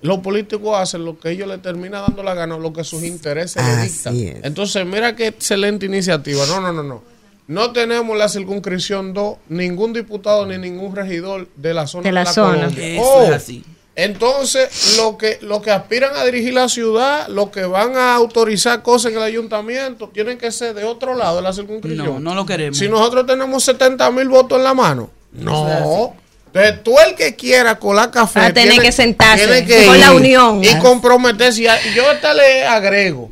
los 0.00 0.18
políticos 0.18 0.76
hacen 0.76 1.04
lo 1.04 1.18
que 1.18 1.30
ellos 1.30 1.46
le 1.48 1.58
terminan 1.58 2.02
dando 2.06 2.22
la 2.22 2.34
gana, 2.34 2.58
lo 2.58 2.72
que 2.72 2.82
sus 2.82 3.04
intereses 3.04 3.62
le 3.64 3.82
dictan. 3.84 4.16
Es. 4.16 4.44
Entonces, 4.44 4.84
mira 4.84 5.14
qué 5.14 5.28
excelente 5.28 5.86
iniciativa. 5.86 6.44
No, 6.46 6.60
no, 6.60 6.72
no, 6.72 6.82
no. 6.82 7.02
No 7.46 7.72
tenemos 7.72 8.16
la 8.16 8.28
circunscripción 8.28 9.12
2, 9.14 9.36
ningún 9.48 9.92
diputado 9.92 10.46
ni 10.46 10.58
ningún 10.58 10.94
regidor 10.96 11.48
de 11.56 11.74
la 11.74 11.86
zona 11.86 12.02
De 12.04 12.08
de 12.08 12.12
la 12.14 12.24
la, 12.24 12.32
zona. 12.32 12.54
Colombia. 12.58 12.86
Eso 12.94 13.02
Oh, 13.04 13.22
es 13.24 13.30
así. 13.30 13.64
Entonces, 13.94 14.96
lo 14.96 15.18
que, 15.18 15.38
lo 15.42 15.60
que 15.60 15.70
aspiran 15.70 16.16
a 16.16 16.24
dirigir 16.24 16.54
la 16.54 16.68
ciudad, 16.68 17.28
lo 17.28 17.50
que 17.50 17.64
van 17.64 17.94
a 17.96 18.14
autorizar 18.14 18.82
cosas 18.82 19.12
en 19.12 19.18
el 19.18 19.24
ayuntamiento, 19.24 20.08
tienen 20.08 20.38
que 20.38 20.50
ser 20.50 20.74
de 20.74 20.84
otro 20.84 21.14
lado 21.14 21.36
de 21.36 21.42
la 21.42 21.52
circunscripción. 21.52 22.06
No, 22.06 22.18
no 22.20 22.34
lo 22.34 22.46
queremos. 22.46 22.78
Si 22.78 22.88
nosotros 22.88 23.26
tenemos 23.26 23.62
70 23.64 24.10
mil 24.12 24.28
votos 24.28 24.58
en 24.58 24.64
la 24.64 24.74
mano, 24.74 25.10
no. 25.32 26.16
Entonces, 26.54 26.82
tú 26.82 26.94
el 27.06 27.14
que 27.14 27.34
quiera 27.34 27.78
colar 27.78 28.10
café. 28.10 28.40
Va 28.40 28.46
a 28.46 28.52
tener 28.52 28.70
tiene- 28.72 28.84
que 28.84 28.92
sentarse 28.92 29.46
tiene 29.46 29.64
que 29.66 29.86
con 29.86 29.98
la 29.98 30.12
unión. 30.12 30.62
Y 30.62 30.78
comprometerse. 30.80 31.62
Y 31.62 31.94
yo 31.94 32.08
hasta 32.10 32.34
le 32.34 32.64
agrego. 32.66 33.30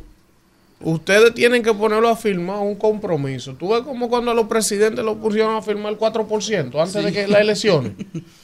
Ustedes 0.83 1.35
tienen 1.35 1.61
que 1.61 1.71
ponerlo 1.75 2.09
a 2.09 2.15
firmar 2.15 2.57
un 2.57 2.73
compromiso. 2.75 3.53
Tú 3.53 3.69
ves 3.69 3.81
como 3.81 4.09
cuando 4.09 4.31
a 4.31 4.33
los 4.33 4.47
presidentes 4.47 5.05
lo 5.05 5.15
pusieron 5.17 5.55
a 5.55 5.61
firmar 5.61 5.91
el 5.91 5.99
4% 5.99 6.81
antes 6.81 7.03
de 7.03 7.11
que 7.13 7.27
las 7.27 7.41
elecciones. 7.41 7.91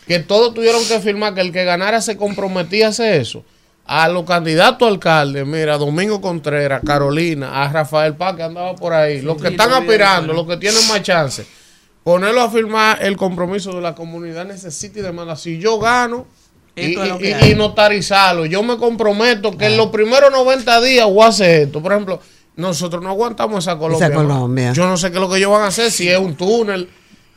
que 0.05 0.19
todos 0.19 0.53
tuvieron 0.53 0.85
que 0.87 0.99
firmar 0.99 1.33
que 1.33 1.41
el 1.41 1.51
que 1.51 1.63
ganara 1.65 1.99
se 1.99 2.15
comprometía 2.15 2.85
a 2.85 2.89
hacer 2.89 3.19
eso. 3.19 3.43
A 3.87 4.07
los 4.09 4.25
candidatos 4.25 4.85
a 4.87 4.91
alcalde, 4.91 5.45
mira, 5.45 5.77
Domingo 5.77 6.21
Contreras, 6.21 6.81
Carolina, 6.85 7.63
a 7.63 7.69
Rafael 7.71 8.13
Paz 8.15 8.35
que 8.35 8.43
andaba 8.43 8.75
por 8.75 8.93
ahí, 8.93 9.21
los 9.21 9.37
que 9.41 9.47
Sí, 9.47 9.53
están 9.53 9.71
aspirando, 9.73 10.33
los 10.33 10.45
que 10.45 10.57
tienen 10.57 10.85
más 10.89 11.01
chance, 11.01 11.43
ponerlo 12.07 12.39
a 12.41 12.49
firmar 12.49 12.99
el 13.03 13.17
compromiso 13.17 13.73
de 13.73 13.81
la 13.81 13.93
comunidad 13.93 14.45
necesita 14.45 14.99
y 14.99 15.01
demanda. 15.01 15.35
Si 15.35 15.59
yo 15.59 15.77
gano, 15.77 16.25
y, 16.73 16.95
notarizarlo. 17.53 18.45
Yo 18.45 18.63
me 18.63 18.77
comprometo 18.77 19.57
que 19.57 19.65
en 19.65 19.75
los 19.75 19.87
primeros 19.87 20.31
90 20.31 20.79
días 20.79 21.05
voy 21.05 21.23
a 21.23 21.27
hacer 21.27 21.63
esto. 21.63 21.83
Por 21.83 21.91
ejemplo, 21.91 22.21
nosotros 22.55 23.03
no 23.03 23.09
aguantamos 23.09 23.65
esa 23.65 23.77
Colombia. 23.77 24.07
Esa 24.07 24.15
Colombia. 24.15 24.71
Yo 24.71 24.87
no 24.87 24.95
sé 24.95 25.09
qué 25.11 25.17
es 25.17 25.21
lo 25.21 25.29
que 25.29 25.35
ellos 25.35 25.51
van 25.51 25.63
a 25.63 25.67
hacer, 25.67 25.91
si 25.91 26.07
es 26.07 26.17
un 26.17 26.35
túnel. 26.35 26.87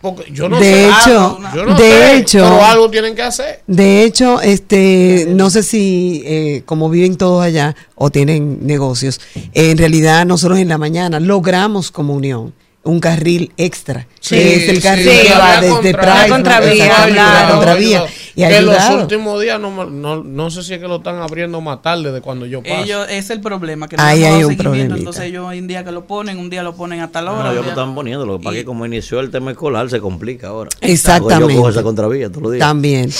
Porque 0.00 0.30
yo 0.30 0.48
no 0.48 0.60
De 0.60 0.62
sé. 0.66 0.86
hecho, 0.86 1.38
yo 1.52 1.66
no 1.66 1.74
de 1.74 1.90
sé, 1.90 2.16
hecho- 2.18 2.38
pero 2.38 2.64
algo 2.64 2.90
tienen 2.90 3.16
que 3.16 3.22
hacer. 3.22 3.64
De 3.66 4.04
hecho, 4.04 4.40
este, 4.40 5.26
no 5.30 5.50
sé 5.50 5.64
si 5.64 6.22
eh, 6.24 6.62
como 6.64 6.88
viven 6.88 7.16
todos 7.16 7.42
allá 7.42 7.74
o 7.96 8.08
tienen 8.10 8.64
negocios, 8.64 9.20
en 9.52 9.76
realidad 9.76 10.24
nosotros 10.26 10.60
en 10.60 10.68
la 10.68 10.78
mañana 10.78 11.18
logramos 11.18 11.90
como 11.90 12.14
unión 12.14 12.54
un 12.82 12.98
carril 12.98 13.52
extra, 13.58 14.06
Sí, 14.20 14.36
que 14.36 14.56
es 14.56 14.68
el 14.70 14.76
sí, 14.76 14.82
carril 14.82 15.10
sí, 15.10 15.26
que 15.28 15.34
va 15.34 15.60
desde 15.60 15.92
Price, 15.92 16.06
la 16.06 16.28
contravía, 16.28 17.08
la 17.10 17.48
contravía, 17.50 18.04
y 18.34 18.42
que 18.42 18.62
los 18.62 18.88
últimos 18.90 19.38
días 19.42 19.60
no, 19.60 19.84
no, 19.84 20.24
no 20.24 20.50
sé 20.50 20.62
si 20.62 20.72
es 20.72 20.80
que 20.80 20.88
lo 20.88 20.96
están 20.96 21.20
abriendo 21.20 21.60
más 21.60 21.82
tarde 21.82 22.10
de 22.10 22.22
cuando 22.22 22.46
yo 22.46 22.62
paso. 22.62 22.74
Ellos, 22.82 23.06
es 23.10 23.28
el 23.28 23.42
problema, 23.42 23.86
que 23.86 23.96
Ahí 23.98 24.24
hay 24.24 24.44
un 24.44 24.56
problemita. 24.56 24.96
entonces 24.96 25.24
ellos 25.24 25.44
hoy 25.46 25.58
en 25.58 25.66
día 25.66 25.84
que 25.84 25.92
lo 25.92 26.06
ponen, 26.06 26.38
un 26.38 26.48
día 26.48 26.62
lo 26.62 26.74
ponen 26.74 27.00
a 27.00 27.08
tal 27.08 27.28
hora. 27.28 27.42
No, 27.42 27.44
un 27.48 27.52
ellos 27.52 27.64
lo 27.66 27.70
están 27.72 27.94
poniendo, 27.94 28.24
lo 28.24 28.38
que 28.38 28.44
pasa 28.44 28.56
es 28.56 28.62
que 28.62 28.66
como 28.66 28.86
inició 28.86 29.20
el 29.20 29.30
tema 29.30 29.50
escolar 29.50 29.90
se 29.90 30.00
complica 30.00 30.48
ahora. 30.48 30.70
Exactamente. 30.80 31.52
Yo 31.52 31.58
cojo 31.60 31.70
esa 31.70 31.82
contravía 31.82 32.28
todos 32.30 32.42
los 32.44 32.52
días. 32.52 32.66
También. 32.66 33.10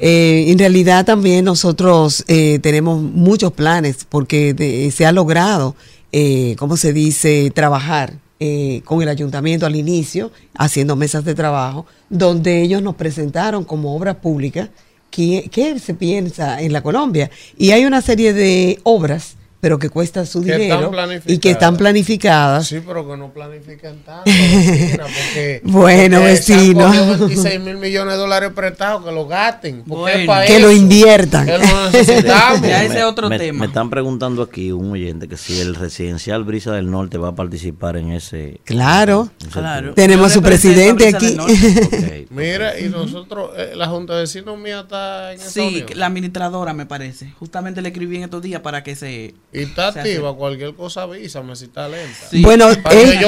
Eh, 0.00 0.46
en 0.48 0.58
realidad 0.58 1.04
también 1.04 1.44
nosotros 1.44 2.24
eh, 2.26 2.58
tenemos 2.62 3.02
muchos 3.02 3.52
planes 3.52 4.06
porque 4.08 4.54
de- 4.54 4.90
se 4.92 5.04
ha 5.04 5.12
logrado, 5.12 5.76
eh, 6.12 6.56
¿cómo 6.58 6.78
se 6.78 6.94
dice?, 6.94 7.50
trabajar 7.54 8.14
eh, 8.40 8.82
con 8.84 9.00
el 9.02 9.08
ayuntamiento 9.08 9.66
al 9.66 9.76
inicio, 9.76 10.30
haciendo 10.54 10.96
mesas 10.96 11.24
de 11.24 11.34
trabajo, 11.34 11.86
donde 12.10 12.62
ellos 12.62 12.82
nos 12.82 12.96
presentaron 12.96 13.64
como 13.64 13.94
obra 13.94 14.20
pública 14.20 14.70
qué, 15.10 15.48
qué 15.52 15.78
se 15.78 15.94
piensa 15.94 16.60
en 16.60 16.72
la 16.72 16.82
Colombia. 16.82 17.30
Y 17.56 17.70
hay 17.70 17.84
una 17.84 18.02
serie 18.02 18.32
de 18.32 18.80
obras 18.82 19.36
pero 19.64 19.78
que 19.78 19.88
cuesta 19.88 20.26
su 20.26 20.42
Que 20.42 20.58
dinero 20.58 20.90
y 21.24 21.38
que 21.38 21.52
están 21.52 21.78
planificadas. 21.78 22.66
Sí, 22.66 22.82
pero 22.86 23.08
que 23.08 23.16
no 23.16 23.32
planifican 23.32 23.96
tanto. 24.04 24.24
vecina, 24.26 25.04
porque- 25.04 25.60
Bueno, 25.64 26.18
porque 26.18 26.30
han 26.30 26.34
vecino. 26.36 26.84
cogido 26.86 27.06
26 27.28 27.60
mil 27.60 27.76
millones 27.78 28.12
de 28.12 28.18
dólares 28.18 28.50
prestados, 28.54 29.02
que 29.06 29.10
lo 29.10 29.26
gasten. 29.26 29.82
Bueno. 29.86 30.34
Que 30.46 30.58
lo 30.58 30.70
inviertan. 30.70 31.46
Que 31.46 31.56
lo 31.56 31.64
necesitamos. 31.90 32.60
Ya 32.60 32.84
ese 32.84 32.98
es 32.98 33.04
otro 33.04 33.30
me, 33.30 33.38
tema. 33.38 33.60
me 33.60 33.66
están 33.68 33.88
preguntando 33.88 34.42
aquí 34.42 34.70
un 34.70 34.90
oyente 34.92 35.28
que 35.28 35.38
si 35.38 35.58
el 35.58 35.74
residencial 35.76 36.44
Brisa 36.44 36.72
del 36.72 36.90
Norte 36.90 37.16
va 37.16 37.28
a 37.28 37.34
participar 37.34 37.96
en 37.96 38.10
ese. 38.12 38.60
Claro. 38.64 39.30
en 39.40 39.46
ese 39.48 39.58
Claro. 39.60 39.94
Tenemos 39.94 40.30
su 40.30 40.42
presidente 40.42 41.08
aquí. 41.08 41.38
Mira, 42.28 42.78
y 42.78 42.90
nosotros, 42.90 43.52
eh, 43.56 43.72
la 43.74 43.86
Junta 43.88 44.14
de 44.16 44.20
Vecinos 44.22 44.58
mía 44.58 44.80
está 44.80 45.32
en 45.32 45.38
Sí, 45.40 45.84
la 45.94 46.04
administradora 46.06 46.74
me 46.74 46.84
parece. 46.84 47.32
Justamente 47.38 47.80
le 47.80 47.88
escribí 47.88 48.16
en 48.16 48.24
estos 48.24 48.42
días 48.42 48.60
para 48.60 48.82
que 48.82 48.94
se... 48.94 49.34
Y 49.54 49.62
está 49.62 49.92
se 49.92 50.00
activa, 50.00 50.34
cualquier 50.34 50.74
cosa 50.74 51.02
avísame 51.02 51.54
si 51.54 51.66
está 51.66 51.88
lenta. 51.88 52.26
Sí. 52.28 52.42
Bueno, 52.42 52.66
Para 52.82 53.00
es- 53.00 53.10
que 53.12 53.20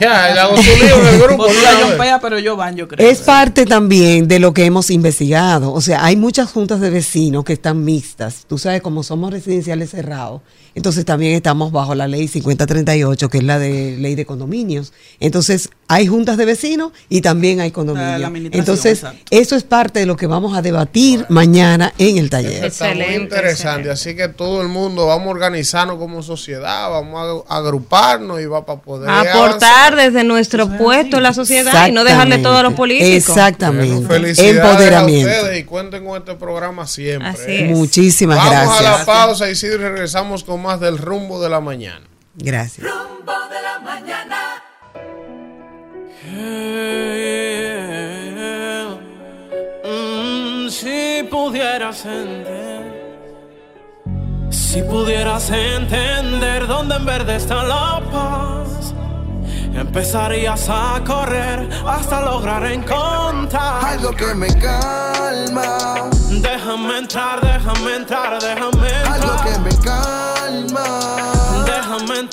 ya, 0.00 0.32
le 0.32 0.40
hago 0.40 0.56
su 0.56 0.62
lío 0.76 0.98
en 1.00 1.06
el 1.14 1.20
grupo. 1.20 1.44
Pues 1.44 1.62
la 1.62 2.20
pero 2.22 2.38
yo 2.38 2.56
van, 2.56 2.74
yo 2.74 2.88
creo. 2.88 3.06
Es 3.06 3.20
parte 3.20 3.66
también 3.66 4.28
de 4.28 4.38
lo 4.38 4.54
que 4.54 4.64
hemos 4.64 4.88
investigado. 4.90 5.72
O 5.72 5.82
sea, 5.82 6.04
hay 6.04 6.16
muchas 6.16 6.50
juntas 6.50 6.80
de 6.80 6.88
vecinos 6.88 7.44
que 7.44 7.52
están 7.52 7.84
mixtas. 7.84 8.46
Tú 8.48 8.56
sabes, 8.56 8.80
como 8.80 9.02
somos 9.02 9.30
residenciales 9.30 9.90
cerrados, 9.90 10.40
entonces 10.74 11.04
también 11.04 11.34
estamos 11.34 11.72
bajo 11.72 11.94
la 11.94 12.08
ley 12.08 12.28
5038, 12.28 13.28
que 13.28 13.38
es 13.38 13.44
la 13.44 13.58
de 13.58 13.96
ley 13.98 14.14
de 14.14 14.24
condominios. 14.24 14.92
Entonces, 15.20 15.70
hay 15.88 16.06
juntas 16.06 16.38
de 16.38 16.46
vecinos 16.46 16.92
y 17.10 17.20
también 17.20 17.60
hay 17.60 17.70
condominios. 17.70 18.20
la 18.20 18.28
Entonces, 18.28 18.98
exacto. 19.00 19.24
eso 19.30 19.56
es 19.56 19.64
parte 19.64 20.00
de 20.00 20.06
lo 20.06 20.16
que 20.16 20.26
vamos 20.26 20.56
a 20.56 20.62
debatir 20.62 21.26
mañana 21.28 21.92
en 21.98 22.16
el 22.16 22.30
taller. 22.30 22.64
Está 22.64 22.86
muy 22.86 22.92
Excelente, 22.92 23.22
interesante, 23.22 23.90
así 23.90 24.16
que 24.16 24.28
todo 24.28 24.62
el 24.62 24.68
mundo 24.68 25.06
vamos 25.06 25.26
a 25.26 25.30
organizarnos 25.30 25.98
como 25.98 26.22
sociedad, 26.22 26.88
vamos 26.90 27.44
a 27.46 27.56
agruparnos 27.56 28.40
y 28.40 28.46
va 28.46 28.64
para 28.64 28.80
poder 28.80 29.10
Aportar 29.10 29.96
desde 29.96 30.24
nuestro 30.24 30.68
puesto 30.78 31.18
en 31.18 31.22
la 31.24 31.34
sociedad 31.34 31.88
y 31.88 31.92
no 31.92 32.04
dejarle 32.04 32.38
todo 32.38 32.56
a 32.56 32.62
los 32.62 32.72
políticos. 32.72 33.10
Exactamente. 33.10 33.94
Bueno, 33.94 34.08
felicidades 34.08 34.56
Empoderamiento. 34.56 35.28
a 35.30 35.34
ustedes 35.34 35.60
y 35.60 35.64
cuenten 35.64 36.04
con 36.04 36.16
este 36.16 36.34
programa 36.34 36.86
siempre. 36.86 37.28
Así 37.28 37.52
es. 37.52 37.70
Muchísimas 37.70 38.38
Vamos 38.38 38.52
gracias. 38.52 38.78
a 38.78 38.98
la 38.98 39.04
pausa 39.04 39.50
y 39.50 39.54
sí 39.54 39.68
regresamos 39.68 40.42
con 40.44 40.61
más 40.62 40.80
del 40.80 40.96
rumbo 40.98 41.40
de 41.40 41.48
la 41.50 41.60
mañana. 41.60 42.06
Gracias. 42.34 42.86
Rumbo 42.86 43.32
de 43.50 43.62
la 43.62 43.78
mañana. 43.80 44.62
Mm, 49.84 50.68
si 50.68 51.22
pudieras 51.30 52.04
entender, 52.04 52.82
si 54.50 54.82
pudieras 54.82 55.50
entender 55.50 56.66
dónde 56.66 56.96
en 56.96 57.04
verde 57.04 57.36
está 57.36 57.62
la 57.62 58.00
paz, 58.10 58.94
empezarías 59.74 60.68
a 60.68 61.00
correr 61.06 61.68
hasta 61.86 62.22
lograr 62.22 62.64
encontrar 62.66 63.84
algo 63.84 64.12
que 64.12 64.34
me 64.34 64.48
calma, 64.58 66.10
Déjame 66.30 66.98
entrar, 66.98 67.40
déjame 67.40 67.96
entrar, 67.96 68.40
déjame 68.40 68.88
entrar. 68.88 69.12
algo 69.12 69.36
que 69.44 69.58
me 69.58 69.70
calma, 69.84 70.31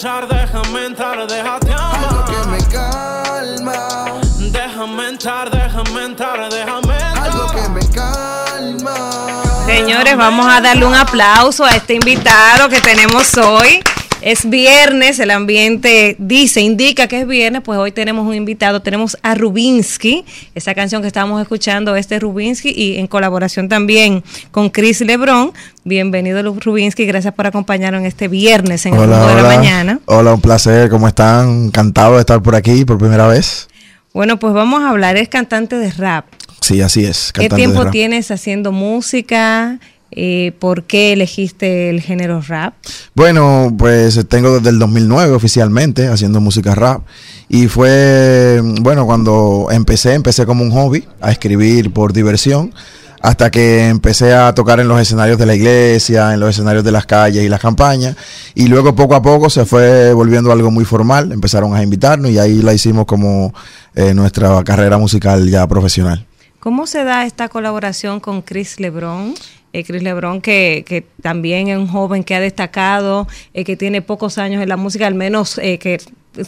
Déjame 0.01 0.21
entrar, 0.21 0.27
déjame 0.29 0.85
entrar, 0.85 1.27
déjate 1.27 1.73
algo 1.73 2.07
amar. 2.07 2.25
que 2.25 2.47
me 2.49 2.57
calma, 2.71 4.21
Déjame 4.49 5.07
entrar, 5.09 5.49
déjame 5.49 6.03
entrar, 6.05 6.49
déjame 6.49 6.93
entrar. 6.93 7.17
algo 7.17 7.47
que 7.51 7.69
me 7.69 7.89
calma. 7.89 9.43
Señores, 9.65 10.15
vamos 10.15 10.47
a 10.49 10.61
darle 10.61 10.85
un 10.85 10.95
aplauso 10.95 11.65
a 11.65 11.71
este 11.71 11.95
invitado 11.95 12.69
que 12.69 12.79
tenemos 12.79 13.37
hoy. 13.39 13.83
Es 14.21 14.49
viernes, 14.49 15.17
el 15.19 15.31
ambiente 15.31 16.17
dice, 16.19 16.59
indica 16.59 17.07
que 17.07 17.21
es 17.21 17.27
viernes, 17.27 17.61
pues 17.63 17.79
hoy 17.79 17.93
tenemos 17.93 18.27
un 18.27 18.33
invitado, 18.33 18.81
tenemos 18.81 19.17
a 19.23 19.33
Rubinsky, 19.33 20.25
esa 20.55 20.75
canción 20.75 21.01
que 21.01 21.07
estábamos 21.07 21.41
escuchando 21.41 21.95
es 21.95 22.09
de 22.09 22.19
Rubinsky 22.19 22.69
y 22.69 22.97
en 22.97 23.07
colaboración 23.07 23.69
también 23.69 24.21
con 24.51 24.71
Chris 24.71 24.99
Lebron. 24.99 25.53
Bienvenido 25.85 26.43
Rubinsky, 26.53 27.05
gracias 27.05 27.33
por 27.33 27.47
acompañarnos 27.47 28.01
en 28.01 28.07
este 28.07 28.27
viernes 28.27 28.85
en 28.85 28.93
el 28.95 28.99
Hola, 28.99 29.25
de 29.25 29.41
la 29.41 29.47
mañana. 29.47 29.99
Hola, 30.03 30.33
un 30.33 30.41
placer. 30.41 30.89
¿Cómo 30.89 31.07
están? 31.07 31.67
Encantado 31.67 32.15
de 32.15 32.19
estar 32.19 32.43
por 32.43 32.55
aquí 32.55 32.83
por 32.83 32.97
primera 32.97 33.25
vez. 33.25 33.69
Bueno, 34.13 34.37
pues 34.37 34.53
vamos 34.53 34.83
a 34.83 34.89
hablar, 34.89 35.15
es 35.15 35.29
cantante 35.29 35.77
de 35.77 35.91
rap. 35.91 36.25
Sí, 36.59 36.81
así 36.81 37.05
es. 37.05 37.31
¿Qué 37.31 37.47
de 37.47 37.55
tiempo 37.55 37.85
rap. 37.85 37.93
tienes 37.93 38.31
haciendo 38.31 38.73
música? 38.73 39.79
Eh, 40.21 40.51
¿Por 40.59 40.83
qué 40.83 41.13
elegiste 41.13 41.89
el 41.89 42.01
género 42.01 42.41
rap? 42.41 42.73
Bueno, 43.15 43.73
pues 43.77 44.19
tengo 44.27 44.57
desde 44.57 44.71
el 44.71 44.77
2009 44.77 45.31
oficialmente 45.31 46.09
haciendo 46.09 46.41
música 46.41 46.75
rap. 46.75 47.03
Y 47.47 47.67
fue, 47.67 48.59
bueno, 48.81 49.05
cuando 49.05 49.69
empecé, 49.71 50.15
empecé 50.15 50.45
como 50.45 50.61
un 50.61 50.71
hobby 50.71 51.07
a 51.21 51.31
escribir 51.31 51.93
por 51.93 52.11
diversión. 52.11 52.73
Hasta 53.21 53.49
que 53.49 53.87
empecé 53.87 54.33
a 54.33 54.53
tocar 54.53 54.81
en 54.81 54.89
los 54.89 54.99
escenarios 54.99 55.37
de 55.37 55.45
la 55.45 55.55
iglesia, 55.55 56.33
en 56.33 56.41
los 56.41 56.49
escenarios 56.49 56.83
de 56.83 56.91
las 56.91 57.05
calles 57.05 57.41
y 57.41 57.47
las 57.47 57.61
campañas. 57.61 58.17
Y 58.55 58.67
luego 58.67 58.93
poco 58.93 59.15
a 59.15 59.21
poco 59.21 59.49
se 59.49 59.63
fue 59.63 60.11
volviendo 60.11 60.51
algo 60.51 60.69
muy 60.69 60.83
formal. 60.83 61.31
Empezaron 61.31 61.73
a 61.73 61.81
invitarnos 61.81 62.29
y 62.29 62.39
ahí 62.39 62.61
la 62.61 62.73
hicimos 62.73 63.05
como 63.05 63.53
eh, 63.95 64.13
nuestra 64.13 64.61
carrera 64.65 64.97
musical 64.97 65.49
ya 65.49 65.65
profesional. 65.65 66.25
¿Cómo 66.59 66.87
se 66.87 67.05
da 67.05 67.25
esta 67.25 67.47
colaboración 67.47 68.19
con 68.19 68.41
Chris 68.41 68.81
Lebron? 68.81 69.33
Eh, 69.71 69.83
Chris 69.83 70.01
Lebron, 70.01 70.41
que, 70.41 70.83
que 70.87 71.05
también 71.21 71.67
es 71.67 71.77
un 71.77 71.87
joven 71.87 72.23
que 72.23 72.33
ha 72.35 72.39
destacado, 72.39 73.27
eh, 73.53 73.63
que 73.63 73.77
tiene 73.77 74.01
pocos 74.01 74.37
años 74.37 74.63
en 74.63 74.69
la 74.69 74.77
música, 74.77 75.05
al 75.05 75.15
menos 75.15 75.59
eh, 75.59 75.77
que 75.77 75.99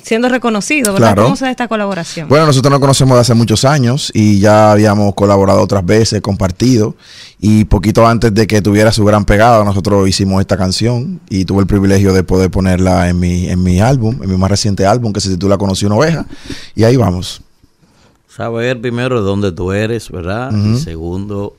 siendo 0.02 0.30
reconocido, 0.30 0.94
¿verdad? 0.94 1.10
Claro. 1.10 1.24
¿Cómo 1.24 1.36
se 1.36 1.46
da 1.46 1.52
esta 1.52 1.68
colaboración? 1.68 2.30
Bueno, 2.30 2.46
nosotros 2.46 2.72
nos 2.72 2.80
conocemos 2.80 3.16
de 3.16 3.22
hace 3.22 3.34
muchos 3.34 3.66
años 3.66 4.12
y 4.14 4.40
ya 4.40 4.72
habíamos 4.72 5.14
colaborado 5.16 5.62
otras 5.62 5.86
veces, 5.86 6.22
compartido. 6.22 6.96
Y 7.40 7.66
poquito 7.66 8.08
antes 8.08 8.34
de 8.34 8.48
que 8.48 8.62
tuviera 8.62 8.92
su 8.92 9.04
gran 9.04 9.26
pegada, 9.26 9.64
nosotros 9.64 10.08
hicimos 10.08 10.42
esta 10.42 10.58
canción 10.58 11.20
y 11.30 11.46
tuve 11.46 11.62
el 11.62 11.68
privilegio 11.68 12.14
de 12.14 12.24
poder 12.24 12.52
ponerla 12.52 13.10
en 13.10 13.20
mi, 13.20 13.50
en 13.50 13.64
mi 13.64 13.82
álbum, 13.82 14.22
en 14.22 14.30
mi 14.30 14.38
más 14.38 14.50
reciente 14.50 14.86
álbum 14.86 15.12
que 15.14 15.20
se 15.20 15.30
titula 15.30 15.58
Conocí 15.58 15.86
una 15.86 15.96
oveja. 15.96 16.26
Y 16.76 16.84
ahí 16.84 16.96
vamos. 16.96 17.42
Saber 18.28 18.80
primero 18.80 19.20
de 19.20 19.26
dónde 19.26 19.52
tú 19.52 19.74
eres, 19.74 20.10
¿verdad? 20.10 20.54
Y 20.54 20.78
segundo, 20.78 21.56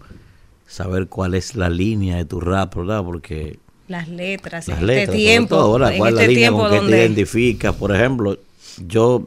saber 0.73 1.07
cuál 1.09 1.34
es 1.34 1.55
la 1.55 1.68
línea 1.68 2.17
de 2.17 2.25
tu 2.25 2.41
rap, 2.41 2.75
¿verdad? 2.76 3.02
Porque 3.05 3.59
las 3.89 4.09
letras, 4.09 4.68
las 4.68 4.78
en 4.81 4.86
letras, 4.86 5.09
este 5.09 5.17
tiempo, 5.17 5.57
todo, 5.57 5.73
¿verdad? 5.75 5.92
en 5.92 5.99
¿Cuál 5.99 6.15
es 6.15 6.20
este 6.20 6.23
la 6.26 6.28
línea 6.28 6.49
tiempo 6.49 6.59
con 6.60 6.70
que 6.70 6.76
te 6.76 6.81
donde 6.83 6.99
identificas? 6.99 7.75
Por 7.75 7.94
ejemplo, 7.94 8.39
yo 8.86 9.26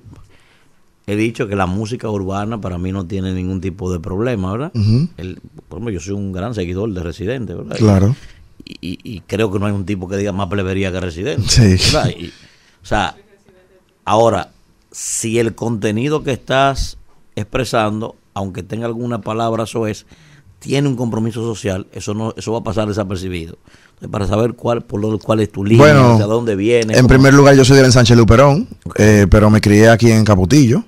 he 1.07 1.15
dicho 1.15 1.48
que 1.48 1.56
la 1.56 1.67
música 1.67 2.09
urbana 2.09 2.59
para 2.59 2.77
mí 2.80 2.91
no 2.91 3.06
tiene 3.06 3.32
ningún 3.33 3.61
tipo 3.61 3.91
de 3.93 3.99
problema, 3.99 4.51
¿verdad? 4.53 4.72
El- 5.17 5.40
por 5.69 5.77
ejemplo, 5.77 5.91
yo 5.93 5.99
soy 5.99 6.14
un 6.15 6.32
gran 6.32 6.56
seguidor 6.56 6.91
de 6.91 7.03
Residente, 7.03 7.53
¿verdad? 7.53 7.77
Claro. 7.77 8.15
Y, 8.64 8.74
y- 8.82 8.99
y 9.03 9.19
creo 9.22 9.51
que 9.51 9.59
no 9.59 9.67
hay 9.67 9.74
un 9.74 9.85
tipo 9.85 10.07
que 10.07 10.17
diga 10.17 10.32
más 10.32 10.48
plebería 10.48 10.91
que 10.91 10.99
Residente. 10.99 11.48
Sí. 11.48 11.91
¿verdad? 11.93 12.09
Y, 12.17 12.27
o 12.82 12.85
sea, 12.85 13.15
ahora, 14.03 14.49
si 14.91 15.38
el 15.38 15.53
contenido 15.53 16.24
que 16.24 16.32
estás 16.32 16.98
expresando, 17.35 18.15
aunque 18.33 18.64
tenga 18.64 18.88
alguna 18.88 19.22
palabra 19.22 19.65
soez, 19.67 20.06
tiene 20.66 20.88
un 20.88 20.95
compromiso 20.95 21.42
social, 21.42 21.85
eso 21.94 22.16
no 22.16 22.34
eso 22.35 22.52
va 22.52 22.58
a 22.60 22.64
pasar 22.64 22.88
desapercibido. 22.88 23.60
Entonces, 23.90 24.10
para 24.10 24.26
saber 24.26 24.53
cuál 24.53 24.82
por 24.82 25.00
lo, 25.00 25.19
cuál 25.19 25.40
es 25.42 25.52
tu 25.52 25.64
línea, 25.64 25.85
Bueno, 25.85 26.14
hacia 26.14 26.26
dónde 26.26 26.56
viene. 26.56 26.94
En 26.94 27.02
cómo- 27.02 27.10
primer 27.10 27.35
lugar, 27.35 27.56
yo 27.56 27.64
soy 27.64 27.77
del 27.77 27.85
ensanche 27.85 28.16
Luperón, 28.16 28.68
eh, 28.98 29.27
pero 29.30 29.52
me 29.52 29.61
crié 29.61 29.90
aquí 29.90 30.11
en 30.11 30.26
Capotillo. 30.26 30.84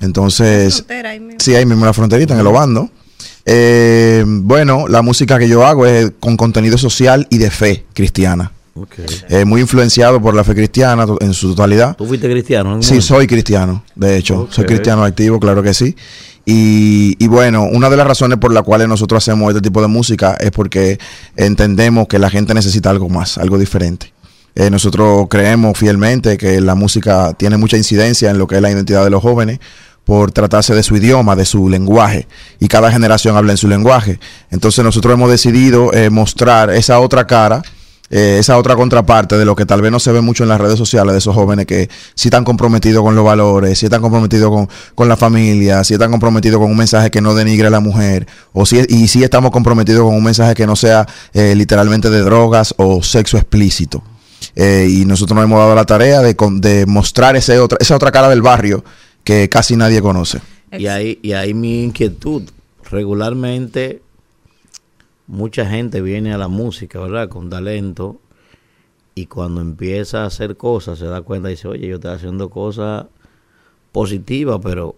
Entonces, 0.00 0.84
sí, 1.38 1.54
ahí 1.56 1.66
mismo 1.66 1.82
en 1.82 1.86
la 1.86 1.92
fronterita, 1.92 2.32
en 2.34 2.40
el 2.40 2.46
Obando. 2.46 2.90
Eh, 3.44 4.24
bueno, 4.24 4.86
la 4.88 5.02
música 5.02 5.36
que 5.38 5.48
yo 5.48 5.66
hago 5.66 5.84
es 5.84 6.12
con 6.20 6.36
contenido 6.36 6.78
social 6.78 7.26
y 7.28 7.38
de 7.38 7.50
fe 7.50 7.84
cristiana. 7.92 8.52
Eh, 9.28 9.44
muy 9.44 9.60
influenciado 9.60 10.22
por 10.22 10.34
la 10.34 10.44
fe 10.44 10.54
cristiana 10.54 11.04
en 11.20 11.34
su 11.34 11.50
totalidad. 11.50 11.96
¿Tú 11.96 12.06
fuiste 12.06 12.30
cristiano? 12.30 12.80
Sí, 12.82 12.90
momento? 12.94 13.06
soy 13.06 13.26
cristiano, 13.26 13.84
de 13.96 14.16
hecho. 14.16 14.48
Soy 14.50 14.64
cristiano 14.64 15.04
activo, 15.04 15.38
claro 15.40 15.62
que 15.62 15.74
sí. 15.74 15.94
Y, 16.44 17.16
y 17.18 17.28
bueno, 17.28 17.64
una 17.64 17.88
de 17.88 17.96
las 17.96 18.06
razones 18.06 18.38
por 18.38 18.52
las 18.52 18.64
cuales 18.64 18.88
nosotros 18.88 19.22
hacemos 19.22 19.48
este 19.50 19.60
tipo 19.60 19.80
de 19.80 19.88
música 19.88 20.36
es 20.40 20.50
porque 20.50 20.98
entendemos 21.36 22.08
que 22.08 22.18
la 22.18 22.30
gente 22.30 22.52
necesita 22.54 22.90
algo 22.90 23.08
más, 23.08 23.38
algo 23.38 23.58
diferente. 23.58 24.12
Eh, 24.54 24.68
nosotros 24.68 25.26
creemos 25.30 25.78
fielmente 25.78 26.36
que 26.36 26.60
la 26.60 26.74
música 26.74 27.32
tiene 27.34 27.56
mucha 27.56 27.76
incidencia 27.76 28.30
en 28.30 28.38
lo 28.38 28.46
que 28.46 28.56
es 28.56 28.62
la 28.62 28.70
identidad 28.70 29.02
de 29.04 29.10
los 29.10 29.22
jóvenes 29.22 29.60
por 30.04 30.32
tratarse 30.32 30.74
de 30.74 30.82
su 30.82 30.96
idioma, 30.96 31.36
de 31.36 31.46
su 31.46 31.68
lenguaje, 31.68 32.26
y 32.58 32.68
cada 32.68 32.90
generación 32.90 33.36
habla 33.36 33.52
en 33.52 33.56
su 33.56 33.68
lenguaje. 33.68 34.18
Entonces 34.50 34.84
nosotros 34.84 35.14
hemos 35.14 35.30
decidido 35.30 35.92
eh, 35.94 36.10
mostrar 36.10 36.70
esa 36.70 36.98
otra 37.00 37.26
cara 37.26 37.62
eh, 38.12 38.36
esa 38.38 38.56
otra 38.58 38.76
contraparte 38.76 39.36
de 39.36 39.44
lo 39.44 39.56
que 39.56 39.66
tal 39.66 39.82
vez 39.82 39.90
no 39.90 39.98
se 39.98 40.12
ve 40.12 40.20
mucho 40.20 40.44
en 40.44 40.50
las 40.50 40.60
redes 40.60 40.78
sociales 40.78 41.12
de 41.12 41.18
esos 41.18 41.34
jóvenes 41.34 41.66
que 41.66 41.88
sí 42.14 42.28
están 42.28 42.44
comprometidos 42.44 43.02
con 43.02 43.16
los 43.16 43.24
valores, 43.24 43.76
sí 43.76 43.86
están 43.86 44.00
comprometidos 44.02 44.50
con, 44.50 44.68
con 44.94 45.08
la 45.08 45.16
familia, 45.16 45.82
sí 45.82 45.94
están 45.94 46.12
comprometidos 46.12 46.60
con 46.60 46.70
un 46.70 46.76
mensaje 46.76 47.10
que 47.10 47.20
no 47.20 47.34
denigre 47.34 47.66
a 47.66 47.70
la 47.70 47.80
mujer, 47.80 48.28
o 48.52 48.64
sí, 48.66 48.80
y 48.88 49.08
sí 49.08 49.24
estamos 49.24 49.50
comprometidos 49.50 50.04
con 50.04 50.14
un 50.14 50.22
mensaje 50.22 50.54
que 50.54 50.66
no 50.66 50.76
sea 50.76 51.08
eh, 51.34 51.54
literalmente 51.56 52.08
de 52.10 52.20
drogas 52.20 52.74
o 52.76 53.02
sexo 53.02 53.36
explícito. 53.36 54.02
eh, 54.54 54.86
y 54.88 55.04
nosotros 55.04 55.34
nos 55.34 55.44
hemos 55.44 55.58
dado 55.58 55.74
la 55.74 55.84
tarea 55.84 56.20
de, 56.20 56.36
de 56.60 56.86
mostrar 56.86 57.36
ese 57.36 57.58
otra, 57.58 57.78
esa 57.80 57.96
otra 57.96 58.12
cara 58.12 58.28
del 58.28 58.42
barrio 58.42 58.84
que 59.24 59.48
casi 59.48 59.74
nadie 59.76 60.02
conoce. 60.02 60.40
Y 60.76 60.86
ahí, 60.86 61.18
y 61.22 61.32
ahí 61.32 61.54
mi 61.54 61.84
inquietud. 61.84 62.42
Regularmente, 62.90 64.02
mucha 65.32 65.64
gente 65.66 66.00
viene 66.02 66.32
a 66.34 66.38
la 66.38 66.48
música, 66.48 67.00
¿verdad? 67.00 67.28
Con 67.28 67.48
talento. 67.50 68.20
Y 69.14 69.26
cuando 69.26 69.60
empieza 69.60 70.22
a 70.22 70.26
hacer 70.26 70.56
cosas, 70.56 70.98
se 70.98 71.06
da 71.06 71.22
cuenta 71.22 71.48
y 71.48 71.52
dice, 71.54 71.68
oye, 71.68 71.88
yo 71.88 71.96
estoy 71.96 72.12
haciendo 72.12 72.50
cosas 72.50 73.06
positivas, 73.92 74.60
pero 74.62 74.94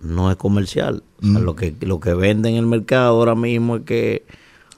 no 0.00 0.30
es 0.30 0.36
comercial. 0.36 1.02
O 1.22 1.26
sea, 1.26 1.40
Mm. 1.40 1.44
lo, 1.44 1.56
que, 1.56 1.74
lo 1.80 2.00
que 2.00 2.14
vende 2.14 2.48
en 2.50 2.56
el 2.56 2.66
mercado 2.66 3.16
ahora 3.16 3.34
mismo 3.34 3.76
es 3.76 3.82
que 3.82 4.24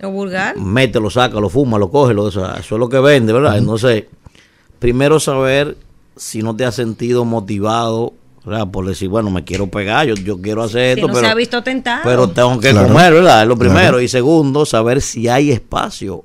¿O 0.02 0.10
vulgar? 0.10 0.56
mete, 0.56 1.00
lo 1.00 1.10
saca, 1.10 1.40
lo 1.40 1.48
fuma, 1.48 1.78
lo 1.78 1.90
coge, 1.90 2.14
lo, 2.14 2.24
o 2.24 2.30
sea, 2.30 2.54
eso 2.58 2.74
es 2.76 2.78
lo 2.78 2.88
que 2.88 3.00
vende, 3.00 3.32
¿verdad? 3.32 3.52
Ujú. 3.52 3.58
Entonces, 3.60 4.04
primero 4.78 5.18
saber 5.18 5.76
si 6.16 6.42
no 6.42 6.54
te 6.54 6.64
has 6.64 6.74
sentido 6.76 7.24
motivado, 7.24 8.12
¿verdad? 8.48 8.66
Por 8.68 8.86
decir, 8.86 9.08
bueno, 9.08 9.30
me 9.30 9.44
quiero 9.44 9.66
pegar, 9.68 10.06
yo, 10.06 10.14
yo 10.14 10.40
quiero 10.40 10.62
hacer 10.64 10.94
Si 10.96 11.00
esto, 11.00 11.06
no 11.08 11.14
pero, 11.14 11.26
se 11.26 11.32
ha 11.32 11.34
visto 11.34 11.62
tentado. 11.62 12.00
pero 12.04 12.28
tengo 12.28 12.58
que 12.60 12.70
Claro. 12.70 12.88
comer, 12.88 13.12
¿verdad? 13.12 13.42
Es 13.42 13.48
lo 13.48 13.56
primero. 13.56 13.80
Claro. 13.80 14.00
Y 14.00 14.08
segundo, 14.08 14.64
saber 14.66 15.00
si 15.02 15.28
hay 15.28 15.50
espacio 15.50 16.24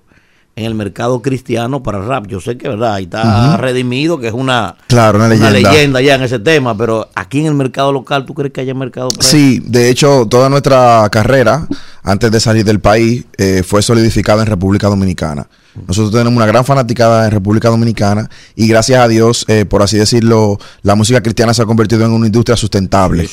en 0.55 0.65
el 0.65 0.75
mercado 0.75 1.19
cristiano 1.21 1.81
para 1.81 1.97
el 1.97 2.05
rap. 2.05 2.27
Yo 2.27 2.39
sé 2.39 2.57
que, 2.59 2.69
¿verdad? 2.69 2.93
Ahí 2.93 3.05
está. 3.05 3.57
Redimido, 3.57 4.19
que 4.19 4.27
es 4.27 4.33
una, 4.33 4.75
Claro, 4.87 5.17
una 5.17 5.27
leyenda. 5.27 5.49
leyenda 5.49 5.99
ya 6.01 6.13
en 6.15 6.21
ese 6.21 6.37
tema, 6.37 6.77
pero 6.77 7.09
aquí 7.15 7.39
en 7.39 7.47
el 7.47 7.55
mercado 7.55 7.91
local, 7.91 8.23
¿tú 8.25 8.35
crees 8.35 8.53
que 8.53 8.61
haya 8.61 8.75
mercado 8.75 9.09
para 9.09 9.27
Sí, 9.27 9.59
de 9.65 9.89
hecho, 9.89 10.27
toda 10.29 10.49
nuestra 10.49 11.07
carrera, 11.11 11.67
antes 12.03 12.29
de 12.31 12.39
salir 12.39 12.63
del 12.65 12.79
país, 12.79 13.25
eh, 13.37 13.63
fue 13.65 13.81
solidificada 13.81 14.43
en 14.43 14.47
República 14.47 14.87
Dominicana. 14.89 15.47
Nosotros 15.87 16.11
tenemos 16.11 16.35
una 16.35 16.45
gran 16.45 16.65
fanaticada 16.65 17.25
en 17.25 17.31
República 17.31 17.69
Dominicana 17.69 18.29
y 18.55 18.67
gracias 18.67 18.99
a 18.99 19.07
Dios, 19.07 19.45
eh, 19.47 19.65
por 19.65 19.81
así 19.81 19.97
decirlo, 19.97 20.59
la 20.81 20.95
música 20.95 21.21
cristiana 21.21 21.53
se 21.53 21.61
ha 21.61 21.65
convertido 21.65 22.05
en 22.05 22.11
una 22.11 22.27
industria 22.27 22.55
sustentable. 22.55 23.27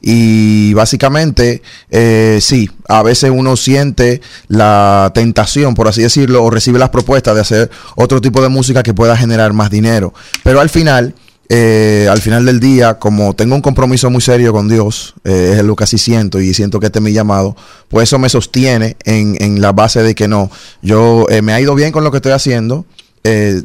Y 0.00 0.74
básicamente, 0.74 1.62
eh, 1.90 2.38
sí, 2.40 2.70
a 2.88 3.02
veces 3.02 3.30
uno 3.34 3.56
siente 3.56 4.20
la 4.48 5.12
tentación, 5.14 5.74
por 5.74 5.88
así 5.88 6.02
decirlo, 6.02 6.44
o 6.44 6.50
recibe 6.50 6.78
las 6.78 6.90
propuestas 6.90 7.34
de 7.34 7.40
hacer 7.40 7.70
otro 7.96 8.20
tipo 8.20 8.42
de 8.42 8.48
música 8.48 8.82
que 8.82 8.94
pueda 8.94 9.16
generar 9.16 9.52
más 9.52 9.70
dinero. 9.70 10.12
Pero 10.42 10.60
al 10.60 10.70
final, 10.70 11.14
eh, 11.48 12.06
al 12.10 12.20
final 12.20 12.44
del 12.44 12.60
día, 12.60 12.98
como 12.98 13.34
tengo 13.34 13.54
un 13.54 13.62
compromiso 13.62 14.10
muy 14.10 14.20
serio 14.20 14.52
con 14.52 14.68
Dios, 14.68 15.14
eh, 15.24 15.54
es 15.58 15.64
lo 15.64 15.76
que 15.76 15.84
así 15.84 15.96
siento 15.98 16.40
y 16.40 16.52
siento 16.54 16.78
que 16.80 16.86
este 16.86 16.98
es 16.98 17.02
mi 17.02 17.12
llamado, 17.12 17.56
pues 17.88 18.08
eso 18.08 18.18
me 18.18 18.28
sostiene 18.28 18.96
en, 19.04 19.36
en 19.42 19.60
la 19.60 19.72
base 19.72 20.02
de 20.02 20.14
que 20.14 20.28
no, 20.28 20.50
yo 20.82 21.26
eh, 21.30 21.40
me 21.42 21.52
ha 21.52 21.60
ido 21.60 21.74
bien 21.74 21.90
con 21.92 22.04
lo 22.04 22.10
que 22.10 22.18
estoy 22.18 22.32
haciendo. 22.32 22.84
eh, 23.24 23.62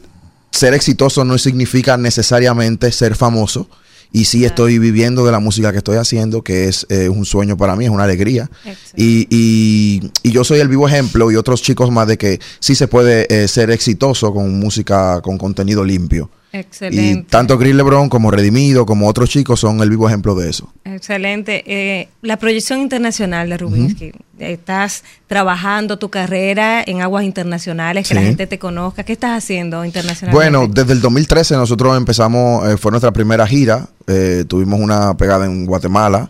ser 0.52 0.76
exitoso 0.76 1.26
no 1.26 1.36
significa 1.40 1.98
necesariamente 1.98 2.92
ser 2.92 3.16
famoso. 3.16 3.68
Y 4.16 4.26
sí 4.26 4.46
estoy 4.46 4.78
viviendo 4.78 5.26
de 5.26 5.32
la 5.32 5.40
música 5.40 5.72
que 5.72 5.80
estoy 5.80 5.98
haciendo, 5.98 6.44
que 6.44 6.68
es 6.68 6.86
un 7.10 7.26
sueño 7.26 7.58
para 7.58 7.76
mí, 7.76 7.86
es 7.86 7.90
una 7.90 8.04
alegría. 8.04 8.48
Y, 8.96 9.26
y- 9.32 10.12
y 10.22 10.32
yo 10.32 10.44
soy 10.44 10.60
el 10.60 10.68
vivo 10.68 10.88
ejemplo 10.88 11.32
y 11.32 11.36
otros 11.38 11.64
chicos 11.64 11.90
más 11.90 12.06
de 12.08 12.20
que 12.20 12.40
sí 12.60 12.76
se 12.76 12.88
puede 12.88 13.48
ser 13.48 13.72
exitoso 13.72 14.32
con 14.32 14.60
música, 14.60 15.20
con 15.24 15.40
contenido 15.40 15.84
limpio. 15.84 16.30
Y 16.54 16.58
Excelente. 16.60 17.28
tanto 17.32 17.58
Chris 17.58 17.74
Lebron 17.74 18.10
como 18.10 18.30
Redimido, 18.30 18.86
como 18.86 19.08
otros 19.08 19.28
chicos 19.30 19.60
son 19.60 19.82
el 19.82 19.90
vivo 19.90 20.08
ejemplo 20.08 20.36
de 20.36 20.52
eso. 20.52 20.72
Excelente. 20.86 21.64
Eh, 21.66 22.10
la 22.22 22.38
proyección 22.38 22.80
internacional 22.80 23.50
de 23.50 23.58
Rubinsky. 23.58 24.12
Estás 24.38 25.04
trabajando 25.26 25.98
tu 25.98 26.10
carrera 26.10 26.84
en 26.86 27.02
aguas 27.02 27.24
internacionales, 27.24 28.08
que 28.08 28.14
la 28.14 28.22
Sí. 28.22 28.28
gente 28.28 28.46
te 28.46 28.60
conozca. 28.60 29.04
¿Qué 29.04 29.14
estás 29.14 29.36
haciendo 29.36 29.84
internacionalmente? 29.84 30.52
Bueno, 30.52 30.72
desde 30.72 30.94
el 30.94 31.02
2013 31.02 31.56
nosotros 31.56 31.98
empezamos, 31.98 32.68
eh, 32.70 32.78
fue 32.78 32.92
nuestra 32.92 33.12
primera 33.12 33.48
gira, 33.48 33.88
eh, 34.06 34.46
tuvimos 34.48 34.80
una 34.80 35.16
pegada 35.18 35.46
en 35.46 35.66
Guatemala 35.66 36.30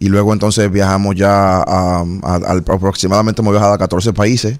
y 0.00 0.08
luego 0.08 0.32
entonces 0.32 0.68
viajamos 0.70 1.14
ya 1.14 1.58
a, 1.58 2.00
a- 2.22 2.34
al- 2.34 2.64
aproximadamente 2.66 3.40
hemos 3.40 3.52
viajado 3.52 3.74
a 3.74 3.78
14 3.78 4.12
países 4.12 4.58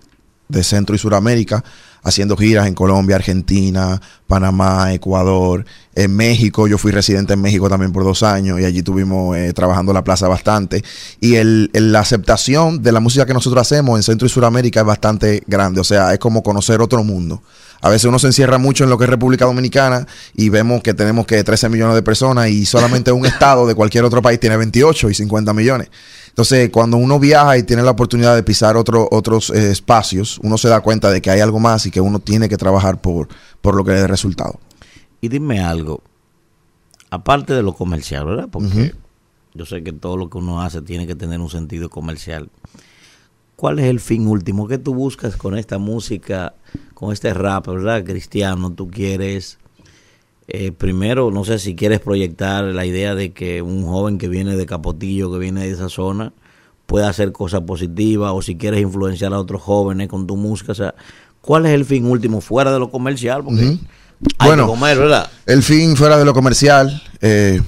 de 0.49 0.63
Centro 0.65 0.95
y 0.95 0.99
Suramérica, 0.99 1.65
haciendo 2.03 2.37
giras 2.37 2.67
en 2.67 2.75
Colombia, 2.75 3.17
Argentina, 3.17 4.01
Panamá, 4.27 4.93
Ecuador, 4.95 5.65
en 5.95 6.15
México, 6.17 6.67
yo 6.69 6.79
fui 6.79 6.93
residente 6.93 7.35
en 7.35 7.41
México 7.43 7.69
también 7.69 7.93
por 7.93 8.05
dos 8.05 8.23
años 8.23 8.61
y 8.61 8.65
allí 8.65 8.79
estuvimos 8.79 9.37
eh, 9.37 9.53
trabajando 9.53 9.93
la 9.93 10.05
plaza 10.05 10.29
bastante. 10.29 10.83
Y 11.21 11.35
el, 11.35 11.71
el- 11.73 11.93
la 11.93 12.01
aceptación 12.01 12.83
de 12.83 12.93
la 12.93 13.01
música 13.01 13.27
que 13.27 13.35
nosotros 13.35 13.61
hacemos 13.61 13.99
en 13.99 14.03
Centro 14.03 14.27
y 14.27 14.31
Suramérica 14.31 14.81
es 14.81 14.87
bastante 14.87 15.43
grande, 15.47 15.81
o 15.81 15.85
sea, 15.85 16.13
es 16.13 16.19
como 16.19 16.43
conocer 16.43 16.81
otro 16.81 17.03
mundo. 17.05 17.43
A 17.83 17.89
veces 17.89 18.05
uno 18.05 18.19
se 18.19 18.27
encierra 18.27 18.59
mucho 18.59 18.85
en 18.85 18.91
lo 18.91 18.99
que 18.99 19.05
es 19.05 19.11
República 19.11 19.47
Dominicana 19.47 20.07
y 20.35 20.51
vemos 20.51 20.83
que 20.83 20.93
tenemos 20.93 21.27
que 21.27 21.43
13 21.43 21.71
millones 21.71 21.95
de 21.95 22.03
personas 22.03 22.51
y 22.51 22.67
solamente 22.67 23.11
un 23.11 23.25
estado 23.27 23.67
de 23.67 23.75
cualquier 23.75 24.05
otro 24.05 24.21
país 24.21 24.39
tiene 24.39 24.57
28 24.59 25.09
y 25.11 25.15
50 25.15 25.53
millones. 25.55 25.89
Entonces, 26.31 26.71
cuando 26.71 26.97
uno 26.97 27.19
viaja 27.19 27.59
y 27.59 27.63
tiene 27.65 27.83
la 27.83 27.91
oportunidad 27.91 28.35
de 28.35 28.43
pisar 28.43 28.77
otro- 28.77 29.07
otros 29.11 29.51
eh, 29.51 29.71
espacios, 29.71 30.39
uno 30.43 30.57
se 30.59 30.69
da 30.69 30.81
cuenta 30.81 31.11
de 31.11 31.21
que 31.21 31.31
hay 31.31 31.41
algo 31.41 31.59
más 31.61 31.85
y 31.87 31.91
que 31.91 32.01
uno 32.01 32.19
tiene 32.19 32.49
que 32.49 32.57
trabajar 32.57 33.01
por, 33.01 33.29
por 33.61 33.75
lo 33.75 33.85
que 33.85 33.95
es 33.95 34.01
el 34.03 34.09
resultado. 34.09 34.59
Y 35.21 35.29
dime 35.29 35.61
algo, 35.61 36.01
aparte 37.11 37.53
de 37.53 37.63
lo 37.63 37.75
comercial, 37.75 38.25
¿verdad? 38.27 38.49
Porque 38.51 38.95
yo 39.55 39.67
sé 39.67 39.83
que 39.83 39.93
todo 39.93 40.17
lo 40.17 40.31
que 40.31 40.39
uno 40.39 40.63
hace 40.63 40.81
tiene 40.81 41.07
que 41.07 41.15
tener 41.15 41.41
un 41.41 41.51
sentido 41.51 41.91
comercial. 41.91 42.49
¿Cuál 43.57 43.79
es 43.79 43.87
el 43.87 44.01
fin 44.01 44.27
último 44.27 44.67
que 44.67 44.79
tú 44.79 44.95
buscas 44.95 45.37
con 45.37 45.59
esta 45.59 45.77
música, 45.77 46.55
con 46.95 47.13
este 47.13 47.35
rap, 47.35 47.67
¿verdad? 47.67 48.03
Cristiano, 48.05 48.71
tú 48.73 48.89
quieres, 48.89 49.59
eh, 50.53 50.73
primero, 50.73 51.31
no 51.31 51.45
sé 51.45 51.59
si 51.59 51.75
quieres 51.75 52.01
proyectar 52.01 52.65
la 52.65 52.85
idea 52.85 53.15
de 53.15 53.33
que 53.33 53.63
un 53.63 53.85
joven 53.87 54.19
que 54.19 54.29
viene 54.29 54.57
de 54.57 54.67
Capotillo, 54.67 55.33
que 55.33 55.39
viene 55.39 55.63
de 55.63 55.71
esa 55.71 55.89
zona, 55.89 56.33
pueda 56.87 57.09
hacer 57.09 57.31
cosas 57.31 57.63
positivas, 57.63 58.33
o 58.35 58.43
si 58.43 58.57
quieres 58.57 58.81
influenciar 58.81 59.33
a 59.33 59.39
otros 59.39 59.63
jóvenes 59.63 60.09
con 60.09 60.27
tu 60.27 60.37
música, 60.37 60.73
o 60.73 60.75
sea, 60.75 60.95
¿cuál 61.41 61.67
es 61.67 61.73
el 61.73 61.85
fin 61.85 62.05
último 62.05 62.41
fuera 62.41 62.73
de 62.73 62.81
lo 62.81 62.91
comercial? 62.91 63.45
Porque 63.45 63.79
hay 64.39 64.49
Bueno, 64.49 64.65
que 64.67 64.73
comer, 64.73 64.99
¿verdad? 64.99 65.31
El 65.47 65.63
fin 65.63 65.97
fuera 65.97 66.19
de 66.19 66.25
lo 66.25 66.35
comercial 66.35 67.01
eh, 67.21 67.61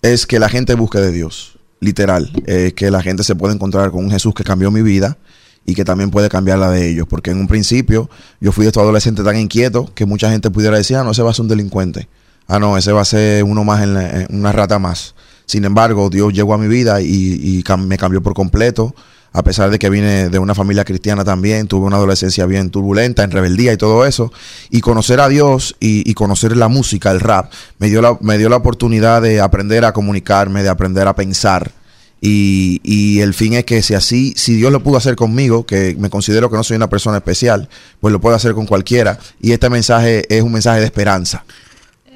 es 0.00 0.26
que 0.26 0.38
la 0.38 0.48
gente 0.48 0.74
busque 0.74 0.98
de 0.98 1.10
Dios, 1.10 1.58
literal, 1.80 2.30
eh, 2.46 2.72
que 2.76 2.90
la 2.90 3.02
gente 3.02 3.24
se 3.24 3.34
pueda 3.34 3.52
encontrar 3.52 3.90
con 3.90 4.04
un 4.04 4.10
Jesús 4.10 4.32
que 4.32 4.44
cambió 4.44 4.70
mi 4.70 4.82
vida 4.82 5.18
y 5.66 5.74
que 5.74 5.84
también 5.84 6.10
puede 6.10 6.28
cambiar 6.28 6.58
la 6.58 6.70
de 6.70 6.88
ellos, 6.88 7.06
porque 7.10 7.30
en 7.30 7.40
un 7.40 7.48
principio 7.48 8.08
yo 8.40 8.52
fui 8.52 8.64
estos 8.64 8.82
adolescente 8.82 9.22
tan 9.22 9.36
inquieto 9.36 9.90
que 9.94 10.06
mucha 10.06 10.30
gente 10.30 10.50
pudiera 10.50 10.76
decir, 10.76 10.96
ah, 10.96 11.04
no, 11.04 11.10
ese 11.10 11.22
va 11.22 11.30
a 11.30 11.34
ser 11.34 11.42
un 11.42 11.48
delincuente, 11.48 12.08
ah, 12.48 12.58
no, 12.58 12.76
ese 12.76 12.92
va 12.92 13.02
a 13.02 13.04
ser 13.04 13.44
uno 13.44 13.62
más, 13.64 13.82
en 13.82 13.94
la- 13.94 14.26
una 14.30 14.52
rata 14.52 14.78
más. 14.78 15.14
Sin 15.46 15.64
embargo, 15.64 16.10
Dios 16.10 16.32
llegó 16.34 16.52
a 16.54 16.58
mi 16.58 16.68
vida 16.68 17.00
y, 17.00 17.64
me 17.78 17.96
cambió 17.96 18.22
por 18.22 18.34
completo. 18.34 18.94
A 19.32 19.42
pesar 19.42 19.70
de 19.70 19.78
que 19.78 19.88
vine 19.90 20.30
de 20.30 20.38
una 20.38 20.54
familia 20.54 20.84
cristiana 20.84 21.22
también, 21.24 21.68
tuve 21.68 21.86
una 21.86 21.96
adolescencia 21.96 22.44
bien 22.46 22.70
turbulenta, 22.70 23.22
en 23.24 23.30
rebeldía 23.30 23.72
y 23.72 23.76
todo 23.76 24.04
eso. 24.04 24.32
Y 24.70 24.80
conocer 24.80 25.20
a 25.20 25.28
Dios 25.28 25.76
y, 25.80 26.08
y 26.10 26.14
conocer 26.14 26.56
la 26.56 26.68
música, 26.68 27.10
el 27.10 27.20
rap, 27.20 27.52
me 27.78 27.88
dio, 27.88 28.02
la, 28.02 28.18
me 28.20 28.36
dio 28.38 28.48
la 28.48 28.56
oportunidad 28.56 29.22
de 29.22 29.40
aprender 29.40 29.84
a 29.84 29.92
comunicarme, 29.92 30.62
de 30.62 30.70
aprender 30.70 31.06
a 31.06 31.14
pensar. 31.14 31.72
Y, 32.20 32.80
y 32.82 33.20
el 33.20 33.32
fin 33.32 33.52
es 33.54 33.64
que 33.64 33.80
si 33.82 33.94
así, 33.94 34.34
si 34.36 34.54
Dios 34.56 34.72
lo 34.72 34.82
pudo 34.82 34.96
hacer 34.96 35.14
conmigo, 35.14 35.64
que 35.66 35.94
me 35.98 36.10
considero 36.10 36.50
que 36.50 36.56
no 36.56 36.64
soy 36.64 36.76
una 36.76 36.90
persona 36.90 37.18
especial, 37.18 37.68
pues 38.00 38.12
lo 38.12 38.20
puede 38.20 38.36
hacer 38.36 38.54
con 38.54 38.66
cualquiera. 38.66 39.18
Y 39.40 39.52
este 39.52 39.70
mensaje 39.70 40.24
es 40.34 40.42
un 40.42 40.52
mensaje 40.52 40.80
de 40.80 40.86
esperanza. 40.86 41.44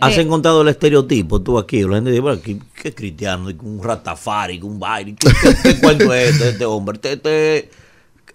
¿Has 0.03 0.17
Eh, 0.19 0.21
encontrado 0.23 0.63
el 0.63 0.69
estereotipo 0.69 1.41
tú 1.41 1.59
aquí? 1.59 1.83
La 1.83 1.95
gente 1.97 2.11
dice, 2.11 2.21
bueno, 2.21 2.41
¿qué, 2.43 2.59
qué 2.81 2.89
es 2.89 2.95
cristiano? 2.95 3.49
Un 3.63 3.81
ratafari, 3.83 4.61
un 4.63 4.79
baile. 4.79 5.15
¿Qué, 5.19 5.31
qué- 5.43 5.57
qué 5.63 5.81
cuento 5.81 6.13
es 6.13 6.33
este, 6.33 6.49
este 6.51 6.65
hombre? 6.65 6.97
Este- 6.97 7.13
este- 7.13 7.71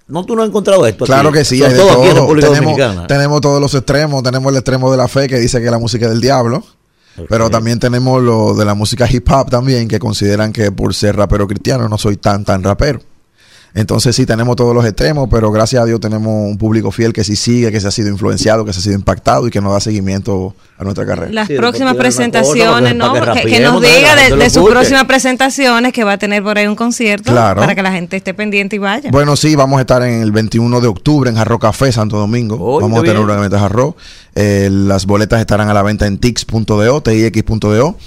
No, 0.08 0.26
tú 0.26 0.36
no 0.36 0.44
has 0.44 0.50
encontrado 0.50 0.86
esto 0.88 1.04
aquí? 1.04 1.12
Claro 1.12 1.32
que 1.32 1.44
sí, 1.44 1.62
hay 1.64 1.74
de 1.74 1.78
todo 1.80 1.92
aquí 2.02 2.10
en. 2.10 2.16
República 2.16 2.48
Tenemos, 2.48 2.72
Dominicana. 2.78 3.08
tenemos 3.08 3.42
todos 3.42 3.60
los 3.62 3.74
extremos. 3.76 4.24
Tenemos 4.24 4.52
el 4.52 4.58
extremo 4.58 4.90
de 4.92 4.98
la 4.98 5.08
fe 5.08 5.28
que 5.28 5.38
dice 5.40 5.62
que 5.62 5.70
la 5.70 5.80
música 5.80 6.06
es 6.06 6.12
del 6.12 6.22
diablo. 6.22 6.64
Pero 7.30 7.50
también 7.50 7.80
tenemos 7.80 8.22
lo 8.22 8.54
de 8.54 8.64
la 8.64 8.76
música 8.76 9.08
hip 9.12 9.28
hop 9.32 9.50
también, 9.50 9.88
que 9.88 9.98
consideran 9.98 10.54
que 10.54 10.72
por 10.72 10.94
ser 10.94 11.16
rapero 11.16 11.48
cristiano 11.48 11.90
no 11.90 11.98
soy 11.98 12.18
tan, 12.18 12.46
tan 12.46 12.62
rapero. 12.64 13.00
Entonces 13.78 14.16
sí 14.16 14.26
tenemos 14.26 14.56
todos 14.56 14.74
los 14.74 14.84
extremos, 14.86 15.28
pero 15.30 15.52
gracias 15.52 15.84
a 15.84 15.86
Dios 15.86 16.00
tenemos 16.00 16.34
un 16.50 16.58
público 16.58 16.90
fiel 16.90 17.14
que 17.14 17.24
sí 17.24 17.36
sigue, 17.36 17.72
que 17.72 17.80
se 17.80 17.88
ha 17.88 17.92
sido 17.92 18.10
influenciado, 18.10 18.66
que 18.66 18.74
se 18.74 18.80
ha 18.80 18.82
sido 18.82 18.96
impactado 18.96 19.48
y 19.48 19.52
que 19.52 19.62
nos 19.62 19.72
da 19.72 19.80
seguimiento 19.80 20.56
a 20.80 20.84
nuestra 20.84 21.06
carrera. 21.06 21.32
Las 21.32 21.48
Sí, 21.48 21.54
próximas 21.56 21.92
una 21.94 22.02
presentaciones, 22.02 22.94
cosa, 22.96 23.36
¿no? 23.36 23.44
que 23.44 23.60
nos 23.60 23.74
¿no? 23.74 23.80
diga 23.80 24.16
de, 24.16 24.50
sus 24.50 24.68
próximas 24.68 25.06
presentaciones, 25.06 25.94
que 25.94 26.04
va 26.04 26.14
a 26.14 26.18
tener 26.18 26.42
por 26.42 26.58
ahí 26.58 26.66
un 26.66 26.76
concierto 26.76 27.32
Claro. 27.32 27.62
para 27.62 27.76
que 27.76 27.84
la 27.84 27.92
gente 27.92 28.18
esté 28.18 28.34
pendiente 28.34 28.78
y 28.78 28.80
vaya. 28.80 29.12
Bueno, 29.12 29.36
sí, 29.36 29.56
vamos 29.56 29.78
a 29.78 29.82
estar 29.82 30.02
en 30.02 30.24
el 30.24 30.32
21 30.32 30.82
de 30.82 30.88
octubre 30.88 31.30
en 31.30 31.36
Jarro 31.36 31.60
Café, 31.60 31.92
Santo 31.92 32.18
Domingo. 32.18 32.80
Vamos 32.82 32.98
a 32.98 33.02
tener 33.04 33.18
bien. 33.18 33.30
un 33.30 33.38
evento 33.38 33.58
de 33.58 33.62
Jarro. 33.62 33.96
Eh, 34.34 34.70
las 34.72 35.06
boletas 35.06 35.40
estarán 35.40 35.70
a 35.70 35.76
la 35.76 35.84
venta 35.84 36.08
en 36.08 36.18
tix.do, 36.18 37.02
tix.do. 37.02 37.98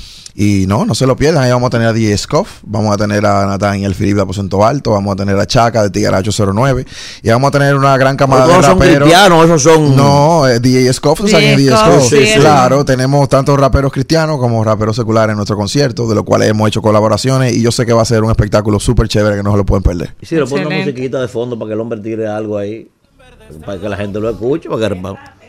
Y 0.43 0.65
no, 0.67 0.87
no 0.87 0.95
se 0.95 1.07
lo 1.07 1.17
pierdan. 1.17 1.43
Ahí 1.45 1.51
vamos 1.51 1.67
a 1.67 1.71
tener 1.71 1.89
a 1.89 1.93
DJ 1.93 2.17
Scoff, 2.17 2.61
vamos 2.63 2.95
a 2.95 2.97
tener 2.97 3.27
a 3.27 3.45
Nathaniel 3.45 3.95
Filipe 3.95 4.17
de 4.17 4.23
Aposento 4.23 4.65
Alto, 4.65 4.93
vamos 4.93 5.13
a 5.13 5.17
tener 5.17 5.39
a 5.39 5.45
Chaca 5.47 5.83
de 5.83 5.91
Tigaracho 5.91 6.31
09 6.55 6.87
y 7.23 7.29
vamos 7.29 7.49
a 7.49 7.51
tener 7.51 7.75
una 7.77 7.95
gran 7.99 8.17
camada 8.17 8.47
de 8.47 8.55
son 8.55 8.63
raperos. 8.63 9.01
cristianos, 9.07 9.45
esos 9.45 9.63
son- 9.63 9.95
No, 9.95 10.49
eh, 10.49 10.59
DJ 10.59 10.95
Scoff, 10.95 11.21
¿tú 11.21 11.29
sabes 11.29 11.45
quién 11.45 11.51
es 11.53 11.57
DJ 11.59 11.71
DJ 11.73 11.77
Scoff, 11.77 11.95
Scoff? 11.99 12.09
sí, 12.09 12.27
sí. 12.27 12.39
claro, 12.41 12.87
tenemos 12.87 13.29
tanto 13.29 13.55
raperos 13.55 13.93
cristianos 13.93 14.39
como 14.39 14.65
raperos 14.65 14.97
seculares 14.97 15.33
en 15.33 15.37
nuestro 15.37 15.59
concierto, 15.59 16.09
de 16.09 16.15
los 16.15 16.25
cuales 16.25 16.49
hemos 16.49 16.67
hecho 16.69 16.81
colaboraciones 16.81 17.53
y 17.55 17.61
yo 17.61 17.71
sé 17.71 17.85
que 17.85 17.93
va 17.93 18.01
a 18.01 18.07
ser 18.07 18.23
un 18.23 18.31
espectáculo 18.31 18.81
súper 18.81 19.09
chévere 19.09 19.37
que 19.37 19.43
no 19.43 19.51
se 19.51 19.59
lo 19.59 19.67
pueden 19.67 19.83
perder. 19.83 20.15
Y 20.23 20.25
si 20.25 20.37
le 20.37 20.47
pone 20.47 20.67
una 20.67 20.75
musiquita 20.79 21.21
de 21.21 21.29
fondo 21.29 21.59
para 21.59 21.69
que 21.69 21.75
el 21.75 21.81
hombre 21.81 22.01
tire 22.01 22.27
algo 22.27 22.57
ahí, 22.57 22.89
para 23.67 23.79
que 23.79 23.89
la 23.91 23.97
gente 23.99 24.19
lo 24.19 24.31
escuche, 24.31 24.71
para 24.71 24.89
que 24.89 25.40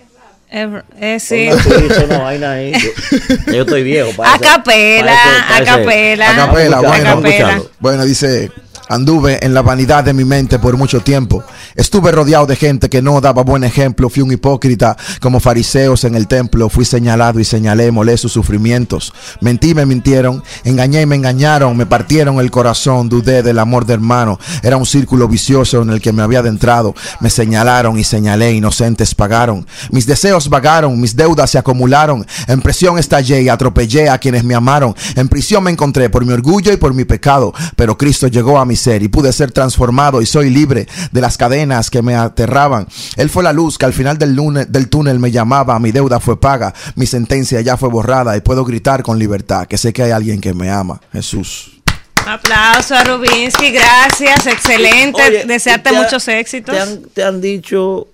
Eh, 0.54 0.82
eh, 1.00 1.20
sí. 1.20 1.48
Eso 1.48 2.08
no, 2.10 2.24
vaina 2.24 2.52
ahí. 2.52 2.74
Yo, 2.74 3.54
yo 3.54 3.62
estoy 3.62 3.84
viejo. 3.84 4.12
para 4.16 4.34
A 4.34 4.40
capela, 4.40 5.16
a 5.56 5.64
capela. 5.64 6.30
A. 6.30 7.62
Bueno, 7.80 8.04
dice, 8.04 8.52
anduve 8.90 9.40
en 9.46 9.54
la 9.54 9.62
vanidad 9.62 10.04
de 10.04 10.14
mi 10.14 10.26
mente 10.26 10.60
por 10.60 10.78
mucho 10.78 11.02
tiempo. 11.02 11.44
Estuve 11.76 12.12
rodeado 12.12 12.46
de 12.46 12.56
gente 12.56 12.90
que 12.90 13.02
no 13.02 13.22
daba 13.22 13.44
buen 13.44 13.64
ejemplo. 13.64 14.10
Fui 14.10 14.22
un 14.22 14.32
hipócrita 14.32 14.98
como 15.20 15.40
fariseos 15.40 16.04
en 16.04 16.16
el 16.16 16.28
templo. 16.28 16.70
Fui 16.70 16.86
señalado 16.86 17.40
y 17.40 17.46
señalé, 17.46 17.92
molé 17.92 18.18
sus 18.18 18.32
sufrimientos. 18.32 19.14
Mentí, 19.40 19.74
me 19.74 19.86
mintieron. 19.86 20.44
Engañé 20.64 21.02
y 21.02 21.06
me 21.06 21.16
engañaron. 21.16 21.76
Me 21.78 21.86
partieron 21.86 22.40
el 22.40 22.52
corazón. 22.52 23.10
Dudé 23.10 23.44
del 23.44 23.60
amor 23.60 23.86
de 23.86 23.94
hermano. 23.94 24.40
Era 24.64 24.78
un 24.78 24.86
círculo 24.86 25.28
vicioso 25.28 25.82
en 25.82 25.90
el 25.90 26.02
que 26.02 26.14
me 26.14 26.24
había 26.24 26.40
adentrado. 26.40 26.96
Me 27.20 27.30
señalaron 27.30 27.98
y 27.98 28.04
señalé. 28.04 28.54
Inocentes 28.54 29.16
pagaron. 29.16 29.66
Mis 29.92 30.06
deseos 30.06 30.50
vagaron. 30.50 31.00
Mis 31.00 31.16
deudas 31.16 31.50
se 31.50 31.58
acumularon. 31.58 32.26
En 32.48 32.62
presión 32.62 32.98
estallé 32.98 33.42
y 33.42 33.50
atropellé 33.50 34.10
a 34.10 34.18
quienes 34.18 34.44
me 34.44 34.56
amaron. 34.56 34.96
En 35.16 35.30
prisión 35.30 35.64
me 35.64 35.72
encontré 35.72 36.10
por 36.10 36.26
mi 36.26 36.34
orgullo 36.34 36.72
y 36.74 36.78
por 36.78 36.94
mi 36.94 37.06
pecado. 37.06 37.54
Pero 37.76 37.98
Cristo 37.98 38.28
llegó 38.28 38.60
a 38.60 38.66
mi 38.66 38.71
ser 38.76 39.04
y 39.04 39.08
pude 39.08 39.32
ser 39.34 39.52
transformado 39.52 40.22
y 40.22 40.26
soy 40.26 40.50
libre 40.50 40.88
de 41.12 41.22
las 41.22 41.38
cadenas 41.38 41.90
que 41.90 42.02
me 42.02 42.16
aterraban. 42.16 42.88
Él 43.18 43.30
fue 43.30 43.44
la 43.44 43.54
luz 43.54 43.78
que 43.78 43.86
al 43.86 43.94
final 43.94 44.18
del, 44.18 44.34
lunes, 44.36 44.72
del 44.72 44.90
túnel 44.90 45.20
me 45.20 45.32
llamaba. 45.32 45.80
Mi 45.80 45.92
deuda 45.92 46.20
fue 46.20 46.40
paga. 46.40 46.74
Mi 46.96 47.06
sentencia 47.06 47.62
ya 47.62 47.78
fue 47.78 47.90
borrada 47.90 48.36
y 48.38 48.42
puedo 48.42 48.66
gritar 48.66 49.04
con 49.04 49.18
libertad 49.20 49.68
que 49.68 49.78
sé 49.78 49.94
que 49.94 50.04
hay 50.04 50.12
alguien 50.12 50.42
que 50.42 50.54
me 50.54 50.70
ama. 50.70 51.00
Jesús. 51.12 51.78
Aplauso 52.26 52.94
a 52.96 53.04
Rubinsky, 53.04 53.72
gracias, 53.72 54.46
excelente. 54.46 55.22
Oye, 55.24 55.46
Desearte 55.46 55.90
¿te 55.90 55.96
ha- 55.96 56.02
muchos 56.04 56.28
éxitos. 56.28 56.76
¿Te 56.76 56.80
han, 56.82 57.02
te 57.02 57.24
han 57.24 57.42
dicho 57.42 58.08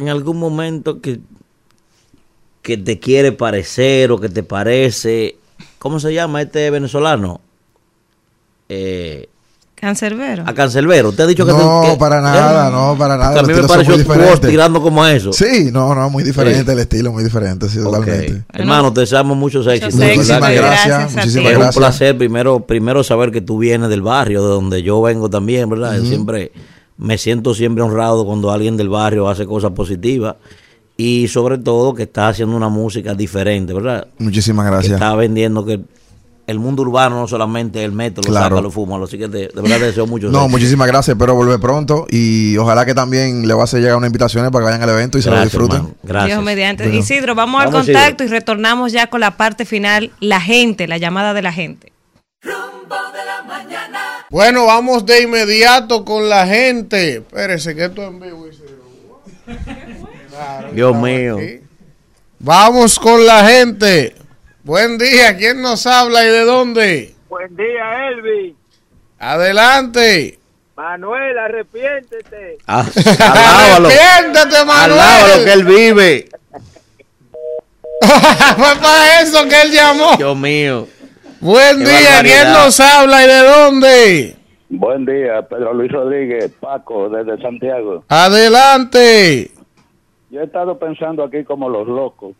en 0.00 0.08
algún 0.08 0.38
momento 0.38 1.00
que, 1.00 1.20
que 2.60 2.76
te 2.76 2.98
quiere 2.98 3.30
parecer 3.30 4.10
o 4.10 4.18
que 4.20 4.28
te 4.28 4.42
parece? 4.42 5.36
¿Cómo 5.78 6.00
se 6.00 6.12
llama 6.12 6.42
este 6.42 6.70
venezolano? 6.70 7.40
Eh, 8.68 9.28
Cancerbero. 9.82 10.44
a 10.46 10.54
Cancelbero. 10.54 11.10
¿Te 11.10 11.24
ha 11.24 11.26
dicho 11.26 11.44
que 11.44 11.50
No, 11.50 11.80
te- 11.82 11.90
que- 11.90 11.96
para 11.96 12.20
nada, 12.20 12.70
no, 12.70 12.96
para 12.96 13.16
nada. 13.16 13.34
Que 13.34 13.40
a 13.40 13.42
mí 13.42 13.52
me 13.52 13.66
pareció 13.66 14.38
tirando 14.40 14.80
como 14.80 15.02
a 15.02 15.12
eso. 15.12 15.32
Sí, 15.32 15.70
no, 15.72 15.92
no, 15.92 16.08
muy 16.08 16.22
diferente 16.22 16.64
Sí. 16.64 16.70
el 16.70 16.78
estilo, 16.78 17.10
muy 17.12 17.24
diferente, 17.24 17.68
sí, 17.68 17.78
totalmente. 17.82 18.44
Hermano, 18.52 18.92
te 18.92 19.00
deseamos 19.00 19.36
muchos 19.36 19.66
éxitos. 19.66 19.96
Muchísimas 19.96 20.50
que- 20.50 20.54
gracias, 20.56 20.86
Gracias 20.86 21.12
muchísimas 21.16 21.52
Es 21.52 21.58
un 21.58 21.70
placer 21.80 22.16
primero, 22.16 22.60
primero 22.60 23.02
saber 23.02 23.32
que 23.32 23.40
tú 23.40 23.58
vienes 23.58 23.88
del 23.88 24.02
barrio, 24.02 24.40
de 24.42 24.48
donde 24.50 24.82
yo 24.84 25.02
vengo 25.02 25.28
también, 25.28 25.68
¿verdad? 25.68 25.98
Siempre 26.00 26.52
me 26.96 27.18
siento 27.18 27.52
siempre 27.52 27.82
honrado 27.82 28.24
cuando 28.24 28.52
alguien 28.52 28.76
del 28.76 28.88
barrio 28.88 29.28
hace 29.28 29.46
cosas 29.46 29.72
positivas 29.72 30.36
y 30.96 31.26
sobre 31.26 31.58
todo 31.58 31.92
que 31.94 32.04
está 32.04 32.28
haciendo 32.28 32.54
una 32.56 32.68
música 32.68 33.14
diferente, 33.14 33.72
¿verdad? 33.72 34.06
Muchísimas 34.18 34.64
Que 34.66 34.70
gracias. 34.70 34.92
está 34.94 35.16
vendiendo 35.16 35.64
que 35.64 35.80
el 36.46 36.58
mundo 36.58 36.82
urbano 36.82 37.16
no 37.20 37.28
solamente 37.28 37.84
el 37.84 37.92
método, 37.92 38.24
lo 38.28 38.32
Claro. 38.32 38.56
saca, 38.56 38.62
lo 38.62 38.70
fuma, 38.70 39.02
así 39.04 39.16
que 39.16 39.28
de, 39.28 39.48
de 39.48 39.62
verdad 39.62 39.78
te 39.78 39.84
deseo 39.86 40.06
mucho 40.06 40.28
No, 40.28 40.48
muchísimas 40.48 40.86
gracias, 40.88 41.14
espero 41.14 41.34
volver 41.34 41.60
pronto 41.60 42.06
y 42.10 42.56
ojalá 42.56 42.84
que 42.84 42.94
también 42.94 43.46
le 43.46 43.54
va 43.54 43.60
a 43.60 43.64
hacer 43.64 43.80
llegar 43.80 43.96
unas 43.96 44.08
invitaciones 44.08 44.50
para 44.50 44.64
que 44.64 44.72
vayan 44.72 44.82
al 44.82 44.90
evento 44.96 45.18
y 45.18 45.22
se 45.22 45.30
lo 45.30 45.36
Gracias, 45.36 45.52
disfruten. 45.52 45.94
hermano. 46.04 46.26
Dios 46.26 46.42
mediante. 46.42 46.84
Bueno. 46.84 46.98
Isidro, 46.98 47.34
vamos, 47.34 47.62
al 47.62 47.70
contacto 47.70 48.24
y 48.24 48.26
retornamos 48.26 48.92
ya 48.92 49.06
con 49.08 49.20
la 49.20 49.36
parte 49.36 49.64
final, 49.64 50.10
la 50.20 50.40
gente, 50.40 50.88
la 50.88 50.98
llamada 50.98 51.32
de 51.32 51.42
la 51.42 51.52
gente. 51.52 51.92
Bueno, 54.30 54.64
vamos 54.66 55.04
de 55.04 55.22
inmediato 55.22 56.04
con 56.04 56.28
la 56.28 56.46
gente. 56.46 57.16
Espérese 57.18 57.74
que 57.74 57.84
esto 57.84 58.02
es 58.02 58.08
en 58.08 58.20
vivo. 58.20 58.46
Isidro. 58.48 59.20
Claro, 60.30 60.68
Dios 60.72 60.96
mío. 60.96 61.36
aquí. 61.36 61.60
Vamos 62.38 62.98
con 62.98 63.26
la 63.26 63.46
gente. 63.46 64.14
Buen 64.64 64.96
día, 64.96 65.36
¿quién 65.36 65.60
nos 65.60 65.88
habla 65.88 66.24
y 66.24 66.28
de 66.28 66.44
dónde? 66.44 67.14
Buen 67.28 67.56
día, 67.56 68.08
Elvi. 68.10 68.54
Adelante. 69.18 70.38
Manuel, 70.76 71.36
arrepiéntete. 71.36 72.58
Ah, 72.68 72.86
alábalo. 73.18 73.88
Arrepiéntete, 73.88 74.64
Manuel. 74.64 75.00
Alábalo 75.00 75.44
que 75.44 75.52
él 75.52 75.64
vive. 75.64 76.28
Fue 78.56 78.76
para 78.80 79.20
eso 79.22 79.48
que 79.48 79.62
él 79.62 79.72
llamó. 79.72 80.16
Dios 80.16 80.36
mío. 80.36 80.86
Buen 81.40 81.80
Qué 81.80 81.84
día, 81.84 82.22
¿quién 82.22 82.52
nos 82.52 82.78
habla 82.78 83.24
y 83.24 83.26
de 83.26 83.38
dónde? 83.38 84.36
Buen 84.68 85.04
día, 85.04 85.42
Pedro 85.42 85.74
Luis 85.74 85.90
Rodríguez, 85.90 86.52
Paco, 86.60 87.08
desde 87.08 87.42
Santiago. 87.42 88.04
Adelante. 88.08 89.50
Yo 90.30 90.40
he 90.40 90.44
estado 90.44 90.78
pensando 90.78 91.24
aquí 91.24 91.42
como 91.42 91.68
los 91.68 91.88
locos 91.88 92.36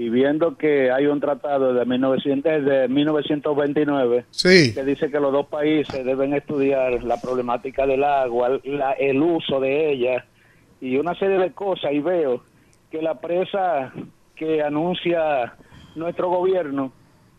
y 0.00 0.08
viendo 0.08 0.56
que 0.56 0.90
hay 0.90 1.04
un 1.08 1.20
tratado 1.20 1.74
de, 1.74 1.84
1900, 1.84 2.64
de 2.64 2.88
1929 2.88 4.24
Sí. 4.30 4.72
que 4.72 4.82
dice 4.82 5.10
que 5.10 5.20
los 5.20 5.30
dos 5.30 5.46
países 5.48 6.06
deben 6.06 6.32
estudiar 6.32 7.02
la 7.04 7.20
problemática 7.20 7.86
del 7.86 8.02
agua, 8.04 8.58
la- 8.64 8.92
el 8.92 9.20
uso 9.20 9.60
de 9.60 9.92
ella 9.92 10.24
y 10.80 10.96
una 10.96 11.14
serie 11.16 11.36
de 11.36 11.52
cosas 11.52 11.92
y 11.92 12.00
veo 12.00 12.42
que 12.90 13.02
la 13.02 13.20
presa 13.20 13.92
que 14.36 14.62
anuncia 14.62 15.52
nuestro 15.96 16.30
gobierno 16.30 16.92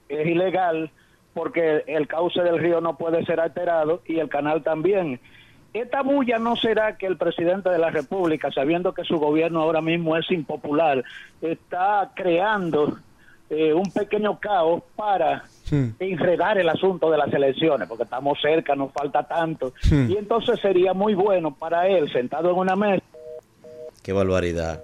es 0.08 0.28
ilegal 0.28 0.92
porque 1.34 1.84
el 1.88 2.08
cauce 2.08 2.44
del 2.44 2.60
río 2.60 2.80
no 2.80 2.96
puede 2.96 3.26
ser 3.26 3.40
alterado 3.40 4.02
y 4.06 4.20
el 4.20 4.30
canal 4.30 4.62
también. 4.62 5.20
Esta 5.74 6.02
bulla 6.02 6.38
no 6.38 6.56
será 6.56 6.98
que 6.98 7.06
el 7.06 7.18
presidente 7.18 7.70
de 7.70 7.80
la 7.80 7.90
República, 7.90 8.52
sabiendo 8.52 8.94
que 8.94 9.06
su 9.06 9.18
gobierno 9.18 9.62
ahora 9.62 9.82
mismo 9.82 10.18
es 10.18 10.30
impopular, 10.30 11.04
está 11.42 12.12
creando 12.14 12.98
eh, 13.50 13.74
un 13.74 13.90
pequeño 13.92 14.40
caos 14.40 14.84
para 14.96 15.44
enredar 16.00 16.58
el 16.58 16.68
asunto 16.68 17.10
de 17.10 17.18
las 17.18 17.34
elecciones, 17.34 17.88
porque 17.88 18.04
estamos 18.04 18.38
cerca, 18.42 18.76
nos 18.76 18.92
falta 18.92 19.24
tanto. 19.24 19.74
Y 19.90 20.18
entonces 20.18 20.60
sería 20.60 20.94
muy 20.94 21.16
bueno 21.16 21.56
para 21.56 21.88
él, 21.88 22.12
sentado 22.12 22.52
en 22.52 22.58
una 22.58 22.76
mesa, 22.76 23.04
Qué 24.04 24.14
barbaridad. 24.14 24.84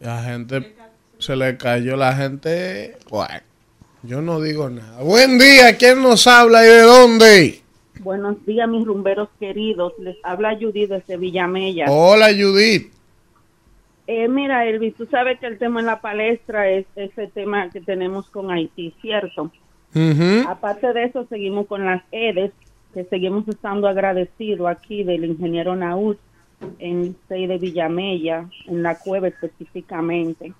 La 0.00 0.22
gente 0.22 0.74
se 1.18 1.36
le 1.36 1.56
cayó 1.56 1.96
la 1.96 2.14
gente. 2.14 2.96
Bueno, 3.10 3.40
yo 4.02 4.20
no 4.22 4.40
digo 4.40 4.68
nada. 4.70 5.02
Buen 5.02 5.38
día, 5.38 5.76
¿quién 5.76 6.02
nos 6.02 6.26
habla 6.26 6.64
y 6.64 6.68
de 6.68 6.82
dónde? 6.82 7.62
Buenos 8.00 8.44
días, 8.46 8.68
mis 8.68 8.86
rumberos 8.86 9.28
queridos. 9.40 9.92
Les 9.98 10.16
habla 10.22 10.56
Judith 10.56 10.90
desde 10.90 11.16
Villamella. 11.16 11.86
Hola, 11.88 12.28
Judith. 12.28 12.92
Eh, 14.06 14.28
mira, 14.28 14.66
Elvis, 14.66 14.94
tú 14.94 15.06
sabes 15.06 15.38
que 15.40 15.46
el 15.46 15.58
tema 15.58 15.80
en 15.80 15.86
la 15.86 16.00
palestra 16.00 16.70
es 16.70 16.86
ese 16.96 17.26
tema 17.26 17.70
que 17.70 17.80
tenemos 17.80 18.30
con 18.30 18.50
Haití, 18.50 18.94
¿cierto? 19.02 19.50
Ujú. 19.94 20.48
Aparte 20.48 20.92
de 20.92 21.04
eso, 21.04 21.26
seguimos 21.28 21.66
con 21.66 21.84
las 21.84 22.02
EDES, 22.12 22.52
que 22.94 23.04
seguimos 23.04 23.46
estando 23.48 23.88
agradecidos 23.88 24.68
aquí 24.68 25.02
del 25.02 25.24
ingeniero 25.24 25.76
Naúd 25.76 26.16
en 26.78 27.16
el 27.28 27.48
de 27.48 27.58
Villamella, 27.58 28.48
en 28.66 28.82
la 28.82 28.98
cueva 28.98 29.28
específicamente, 29.28 30.52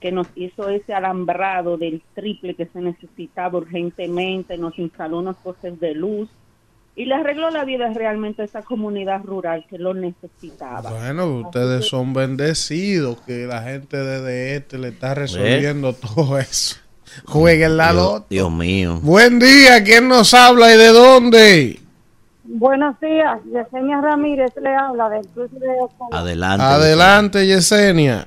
que 0.00 0.10
nos 0.10 0.26
hizo 0.34 0.68
ese 0.68 0.92
alambrado 0.92 1.76
del 1.76 2.02
triple 2.14 2.54
que 2.54 2.66
se 2.66 2.80
necesitaba 2.80 3.58
urgentemente, 3.58 4.58
nos 4.58 4.78
instaló 4.78 5.20
unos 5.20 5.36
postes 5.36 5.78
de 5.78 5.94
luz 5.94 6.28
y 6.94 7.06
le 7.06 7.14
arregló 7.14 7.50
la 7.50 7.64
vida 7.64 7.90
realmente 7.94 8.42
a 8.42 8.44
esa 8.44 8.62
comunidad 8.62 9.22
rural 9.24 9.64
que 9.68 9.78
lo 9.78 9.94
necesitaba. 9.94 10.90
Bueno, 10.90 11.26
ustedes 11.38 11.86
son 11.88 12.12
bendecidos 12.12 13.18
que 13.22 13.46
la 13.46 13.62
gente 13.62 13.96
de 13.96 14.56
este 14.56 14.78
le 14.78 14.88
está 14.88 15.14
resolviendo 15.14 15.94
todo 15.94 16.38
eso. 16.38 16.76
Jueguen 17.26 17.76
la 17.76 17.92
Dios, 17.92 18.02
loto. 18.04 18.26
Dios 18.30 18.50
mío. 18.52 18.98
Buen 19.02 19.38
día, 19.38 19.82
¿quién 19.84 20.08
nos 20.08 20.32
habla 20.34 20.74
y 20.74 20.78
de 20.78 20.88
dónde? 20.88 21.80
Buenos 22.44 22.98
días, 23.00 23.38
Yesenia 23.50 24.00
Ramírez 24.00 24.52
le 24.60 24.74
habla 24.74 25.08
del 25.08 25.26
Cruz 25.28 25.50
de 25.52 25.68
Ocoa. 25.80 26.08
Adelante. 26.12 26.64
Adelante, 26.64 27.46
Yesenia. 27.46 28.26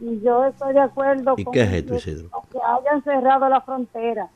Y 0.00 0.20
yo 0.22 0.44
estoy 0.46 0.74
de 0.74 0.80
acuerdo 0.80 1.34
¿Y 1.38 1.44
con 1.44 1.52
qué 1.54 1.62
es 1.62 1.72
esto, 1.72 1.92
que- 1.92 1.98
Isidro? 1.98 2.28
que 2.52 2.58
hayan 2.58 3.02
cerrado 3.04 3.48
la 3.48 3.60
frontera, 3.62 4.28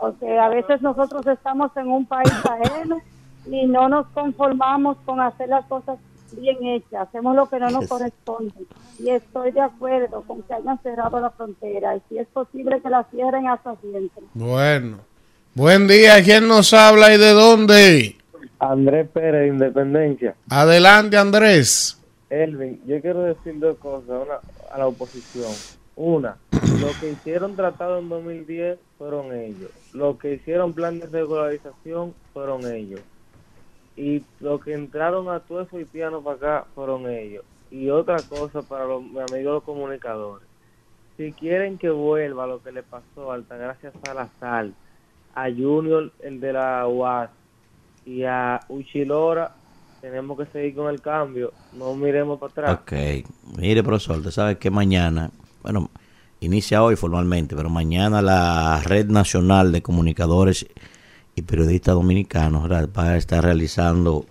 porque 0.00 0.38
a 0.38 0.48
veces 0.48 0.80
nosotros 0.82 1.26
estamos 1.26 1.70
en 1.76 1.88
un 1.88 2.06
país 2.06 2.32
ajeno 2.44 3.00
y 3.46 3.66
no 3.66 3.88
nos 3.88 4.06
conformamos 4.08 4.96
con 5.04 5.20
hacer 5.20 5.48
las 5.48 5.64
cosas 5.66 5.98
bien 6.32 6.58
hecha, 6.66 7.02
hacemos 7.02 7.34
lo 7.34 7.48
que 7.48 7.58
no 7.58 7.70
nos 7.70 7.86
corresponde. 7.88 8.52
Y 8.98 9.08
estoy 9.10 9.50
de 9.52 9.60
acuerdo 9.62 10.22
con 10.26 10.42
que 10.42 10.54
hayan 10.54 10.78
cerrado 10.82 11.20
la 11.20 11.30
frontera 11.30 11.96
y 11.96 12.02
si 12.08 12.18
es 12.18 12.26
posible 12.28 12.80
que 12.82 12.90
la 12.90 13.04
cierren 13.04 13.48
hasta 13.48 13.74
siempre. 13.76 14.22
Bueno. 14.34 14.98
Buen 15.54 15.88
día, 15.88 16.22
¿quién 16.22 16.46
nos 16.46 16.72
habla 16.74 17.12
y 17.14 17.18
de 17.18 17.32
dónde? 17.32 18.16
Andrés 18.60 19.08
Pérez, 19.08 19.52
Independencia. 19.52 20.34
Adelante, 20.50 21.16
Andrés. 21.16 22.00
Elvin, 22.30 22.80
yo 22.86 23.00
quiero 23.00 23.22
decir 23.22 23.58
dos 23.58 23.78
cosas 23.78 24.08
una- 24.10 24.40
a 24.72 24.78
la 24.78 24.86
oposición. 24.86 25.50
Una, 25.96 26.36
lo 26.52 26.88
que 27.00 27.10
hicieron 27.10 27.56
tratado 27.56 27.98
en 27.98 28.08
2010 28.08 28.78
fueron 28.98 29.32
ellos. 29.34 29.70
Lo 29.98 30.16
que 30.16 30.34
hicieron 30.34 30.74
plan 30.74 31.00
de 31.00 31.06
regularización 31.06 32.14
fueron 32.32 32.64
ellos. 32.70 33.00
Y 33.96 34.22
lo 34.38 34.60
que 34.60 34.72
entraron 34.72 35.28
a 35.28 35.40
todo 35.40 35.62
eso 35.62 35.76
haitiano 35.76 36.22
para 36.22 36.36
acá 36.36 36.66
fueron 36.76 37.10
ellos. 37.10 37.44
Y 37.72 37.90
otra 37.90 38.18
cosa 38.28 38.62
para 38.62 38.84
los 38.84 39.02
amigos 39.02 39.54
los 39.54 39.62
comunicadores. 39.64 40.46
Si 41.16 41.32
quieren 41.32 41.78
que 41.78 41.90
vuelva 41.90 42.46
lo 42.46 42.62
que 42.62 42.70
le 42.70 42.84
pasó 42.84 43.32
a 43.32 43.34
Altagracia 43.34 43.90
Salazar, 44.04 44.70
a 45.34 45.50
Junior, 45.50 46.12
el 46.20 46.38
de 46.38 46.52
la 46.52 46.86
UAS, 46.86 47.30
y 48.06 48.22
a 48.22 48.60
Uchilora, 48.68 49.52
tenemos 50.00 50.38
que 50.38 50.46
seguir 50.52 50.76
con 50.76 50.94
el 50.94 51.00
cambio. 51.00 51.52
No 51.72 51.92
miremos 51.96 52.38
para 52.38 52.52
atrás. 52.52 52.78
Ok, 52.82 52.92
mire 53.58 53.82
profesor, 53.82 54.18
usted 54.18 54.30
sabe 54.30 54.58
que 54.58 54.70
mañana, 54.70 55.32
bueno, 55.64 55.90
inicia 56.40 56.82
hoy 56.82 56.96
formalmente, 56.96 57.56
pero 57.56 57.68
mañana 57.68 58.22
la 58.22 58.80
Red 58.84 59.06
Nacional 59.06 59.72
de 59.72 59.82
Comunicadores 59.82 60.66
y 61.34 61.42
Periodistas 61.42 61.94
Dominicanos 61.94 62.70
va 62.70 63.02
a 63.02 63.16
estar 63.16 63.44
realizando 63.44 64.26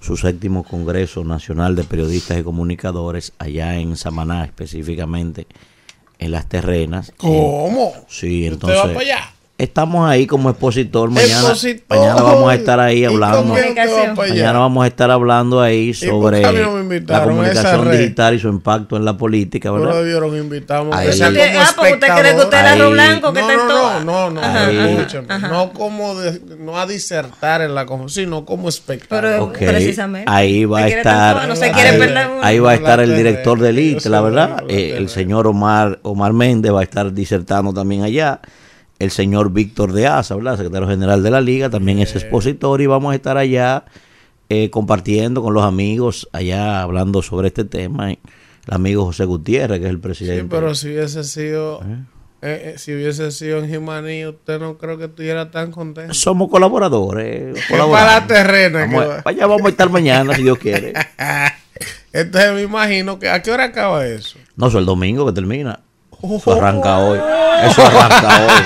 su 0.00 0.16
séptimo 0.16 0.64
Congreso 0.64 1.24
Nacional 1.24 1.76
de 1.76 1.84
Periodistas 1.84 2.38
y 2.38 2.42
Comunicadores 2.42 3.32
allá 3.38 3.76
en 3.76 3.96
Samaná, 3.96 4.44
específicamente 4.44 5.46
en 6.18 6.30
Las 6.30 6.48
Terrenas. 6.48 7.12
¿Cómo? 7.16 7.92
Sí, 8.08 8.42
¿Usted 8.42 8.52
entonces... 8.52 8.78
va 8.78 8.82
para 8.84 9.00
allá? 9.00 9.33
Estamos 9.56 10.10
ahí 10.10 10.26
como 10.26 10.50
expositor 10.50 11.10
mañana. 11.10 11.32
Expositor. 11.42 11.96
Mañana 11.96 12.22
vamos 12.22 12.50
a 12.50 12.54
estar 12.56 12.80
ahí 12.80 13.04
¿Y 13.04 13.06
con 13.06 13.22
hablando. 13.22 13.54
Mañana 14.16 14.58
vamos 14.58 14.82
a 14.82 14.88
estar 14.88 15.10
hablando 15.12 15.60
ahí 15.60 15.94
sobre 15.94 16.42
la 16.42 17.22
comunicación 17.22 17.88
digital 17.92 18.34
y 18.34 18.40
su 18.40 18.48
impacto 18.48 18.96
en 18.96 19.04
la 19.04 19.16
política, 19.16 19.68
No 19.68 19.76
¿verdad? 19.76 19.94
debieron 20.00 20.36
invitarme. 20.36 20.90
Ahí. 20.92 21.06
que 21.06 21.12
sea 21.12 21.28
Usted- 21.28 21.52
como 21.52 21.60
ah, 21.60 21.72
porque 21.76 21.92
usted 21.94 22.06
cree 22.18 22.34
que 22.34 22.40
usted 22.40 22.58
es 22.58 22.64
Ahí. 22.64 22.80
arroz 22.80 22.92
blanco 22.92 23.32
que 23.32 23.40
no, 23.40 23.50
está 23.50 23.52
en 23.62 23.68
no, 23.68 23.74
todo. 23.74 24.00
no, 24.00 24.30
no, 24.30 24.40
no, 24.40 24.58
Ahí. 24.58 24.96
escúcheme, 24.96 25.38
no 25.38 25.72
como 25.72 26.14
de- 26.16 26.40
no 26.58 26.76
a 26.80 26.86
disertar 26.86 27.62
en 27.62 27.76
la 27.76 27.86
conversación, 27.86 28.24
sino 28.26 28.44
como 28.44 28.68
espectador. 28.68 29.38
Ok, 29.40 29.58
Ahí 30.26 30.64
va 30.64 30.80
a 30.80 30.88
estar, 30.88 31.36
tanto, 31.36 31.46
no 31.48 31.54
se 31.56 31.70
quiere 31.70 31.90
ahí, 31.90 31.98
perder 32.00 32.28
ahí 32.42 32.58
va 32.58 32.72
a 32.72 32.74
estar 32.74 32.98
el 32.98 33.16
director 33.16 33.60
del 33.60 33.78
ITE, 33.78 34.08
la 34.08 34.20
verdad. 34.20 34.64
Eh, 34.68 34.94
el 34.96 35.08
señor 35.08 35.46
Omar 35.46 36.00
Omar 36.02 36.32
Méndez 36.32 36.72
va 36.74 36.80
a 36.80 36.82
estar 36.82 37.12
disertando 37.12 37.72
también 37.72 38.02
allá. 38.02 38.40
El 38.98 39.10
señor 39.10 39.52
Víctor 39.52 39.92
de 39.92 40.06
Asa, 40.06 40.36
¿verdad? 40.36 40.56
Secretario 40.56 40.88
general 40.88 41.22
de 41.22 41.30
la 41.30 41.40
liga, 41.40 41.68
también 41.70 41.98
es 41.98 42.14
expositor 42.14 42.80
y 42.80 42.86
vamos 42.86 43.12
a 43.12 43.16
estar 43.16 43.36
allá 43.36 43.84
eh, 44.48 44.70
compartiendo 44.70 45.42
con 45.42 45.52
los 45.54 45.64
amigos, 45.64 46.28
allá 46.32 46.80
hablando 46.82 47.20
sobre 47.22 47.48
este 47.48 47.64
tema. 47.64 48.10
El 48.12 48.18
amigo 48.68 49.04
José 49.04 49.24
Gutiérrez, 49.24 49.78
que 49.80 49.86
es 49.86 49.90
el 49.90 49.96
Sí, 49.96 50.02
presidente. 50.02 50.46
pero 50.48 50.74
si 50.74 50.88
hubiese 50.88 51.24
sido 51.24 51.80
eh, 51.82 52.04
eh, 52.42 52.74
si 52.76 52.94
hubiese 52.94 53.30
sido 53.30 53.58
en 53.58 53.68
Jimaní, 53.70 54.26
usted 54.26 54.60
no 54.60 54.76
creo 54.78 54.96
que 54.98 55.06
estuviera 55.06 55.50
tan 55.50 55.70
contento. 55.72 56.12
Somos 56.14 56.48
colaboradores. 56.50 57.56
Para 57.70 57.86
la 58.20 58.26
terrena 58.26 58.80
Vamos 58.80 59.02
que 59.02 59.08
va. 59.08 59.22
allá 59.24 59.46
vamos 59.46 59.66
a 59.66 59.68
estar 59.70 59.88
mañana, 59.90 60.34
si 60.34 60.42
Dios 60.42 60.58
quiere. 60.58 60.92
Entonces 62.12 62.52
me 62.52 62.62
imagino 62.62 63.18
que 63.18 63.28
¿a 63.28 63.42
qué 63.42 63.50
hora 63.50 63.64
acaba 63.64 64.06
eso? 64.06 64.38
No, 64.56 64.68
eso 64.68 64.78
es 64.78 64.82
el 64.82 64.86
domingo 64.86 65.26
que 65.26 65.32
termina. 65.32 65.80
Eso 66.36 66.52
arranca 66.54 66.98
hoy. 66.98 67.18
Eso 67.68 67.82
arranca 67.86 68.28
hoy. 68.44 68.62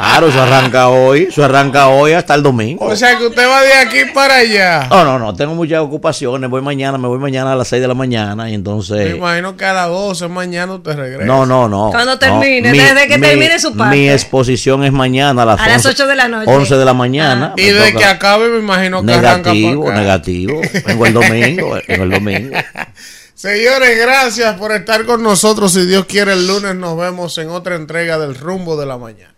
Claro, 0.00 0.28
eso 0.28 0.42
arranca 0.42 0.88
hoy. 0.88 1.22
Eso 1.30 1.44
arranca 1.44 1.88
hoy 1.88 2.12
hasta 2.12 2.34
el 2.34 2.42
domingo. 2.42 2.84
O 2.86 2.96
sea 2.96 3.16
que 3.18 3.26
usted 3.26 3.48
va 3.48 3.62
de 3.62 3.72
aquí 3.74 3.98
para 4.14 4.36
allá. 4.36 4.86
No, 4.90 5.04
no, 5.04 5.18
no. 5.18 5.34
Tengo 5.34 5.54
muchas 5.54 5.80
ocupaciones. 5.80 6.48
Voy 6.50 6.62
mañana, 6.62 6.98
me 6.98 7.06
voy 7.08 7.18
mañana 7.18 7.52
a 7.52 7.56
las 7.56 7.68
6 7.68 7.82
de 7.82 7.88
la 7.88 7.94
mañana. 7.94 8.48
Y 8.48 8.52
Me 8.52 8.54
entonces. 8.56 9.14
imagino 9.16 9.56
que 9.56 9.64
a 9.64 9.72
las 9.72 9.88
12 9.88 10.28
mañana 10.28 10.74
usted 10.74 10.96
regresa. 10.96 11.24
No, 11.24 11.46
no, 11.46 11.68
no. 11.68 11.90
Cuando 11.90 12.12
no. 12.12 12.18
termine, 12.18 12.72
desde 12.72 13.06
que 13.08 13.18
termine 13.18 13.58
su 13.60 13.76
parte. 13.76 13.96
Mi 13.96 14.08
exposición 14.08 14.84
es 14.84 14.92
mañana 14.92 15.42
a 15.42 15.46
las, 15.46 15.60
A 15.60 15.66
las 15.66 15.76
11 15.86 15.88
8 15.90 16.06
de 16.06 16.16
la 16.16 16.28
noche. 16.28 16.50
11 16.50 16.76
de 16.76 16.84
la 16.84 16.94
mañana. 16.94 17.52
Y 17.56 17.62
Me 17.62 17.72
de 17.72 17.92
toca- 17.92 17.98
que 17.98 18.04
acabe 18.04 18.48
me 18.48 18.58
imagino 18.58 19.04
que 19.04 19.12
arranca 19.12 19.52
Negativo, 19.52 19.84
para 19.84 19.94
acá. 19.96 20.00
negativo. 20.02 20.60
Vengo 20.86 21.06
el 21.06 21.12
domingo, 21.12 21.78
vengo 21.88 22.04
el 22.04 22.10
domingo. 22.10 22.56
Señores, 23.40 23.96
gracias 23.98 24.58
por 24.58 24.70
estar 24.70 25.06
con 25.06 25.22
nosotros. 25.22 25.72
Si 25.72 25.86
Dios 25.86 26.04
quiere, 26.04 26.34
el 26.34 26.46
lunes 26.46 26.74
nos 26.74 26.94
vemos 26.98 27.38
en 27.38 27.48
otra 27.48 27.74
entrega 27.74 28.18
del 28.18 28.34
Rumbo 28.34 28.78
de 28.78 28.84
la 28.84 28.98
Mañana. 28.98 29.34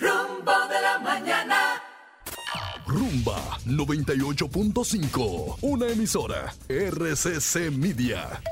Rumbo 0.00 0.52
de 0.68 0.82
la 0.82 0.98
mañana. 0.98 1.80
Rumba 2.88 3.56
98.5, 3.64 5.58
una 5.60 5.86
emisora 5.86 6.52
RCC 6.68 7.70
Media. 7.70 8.42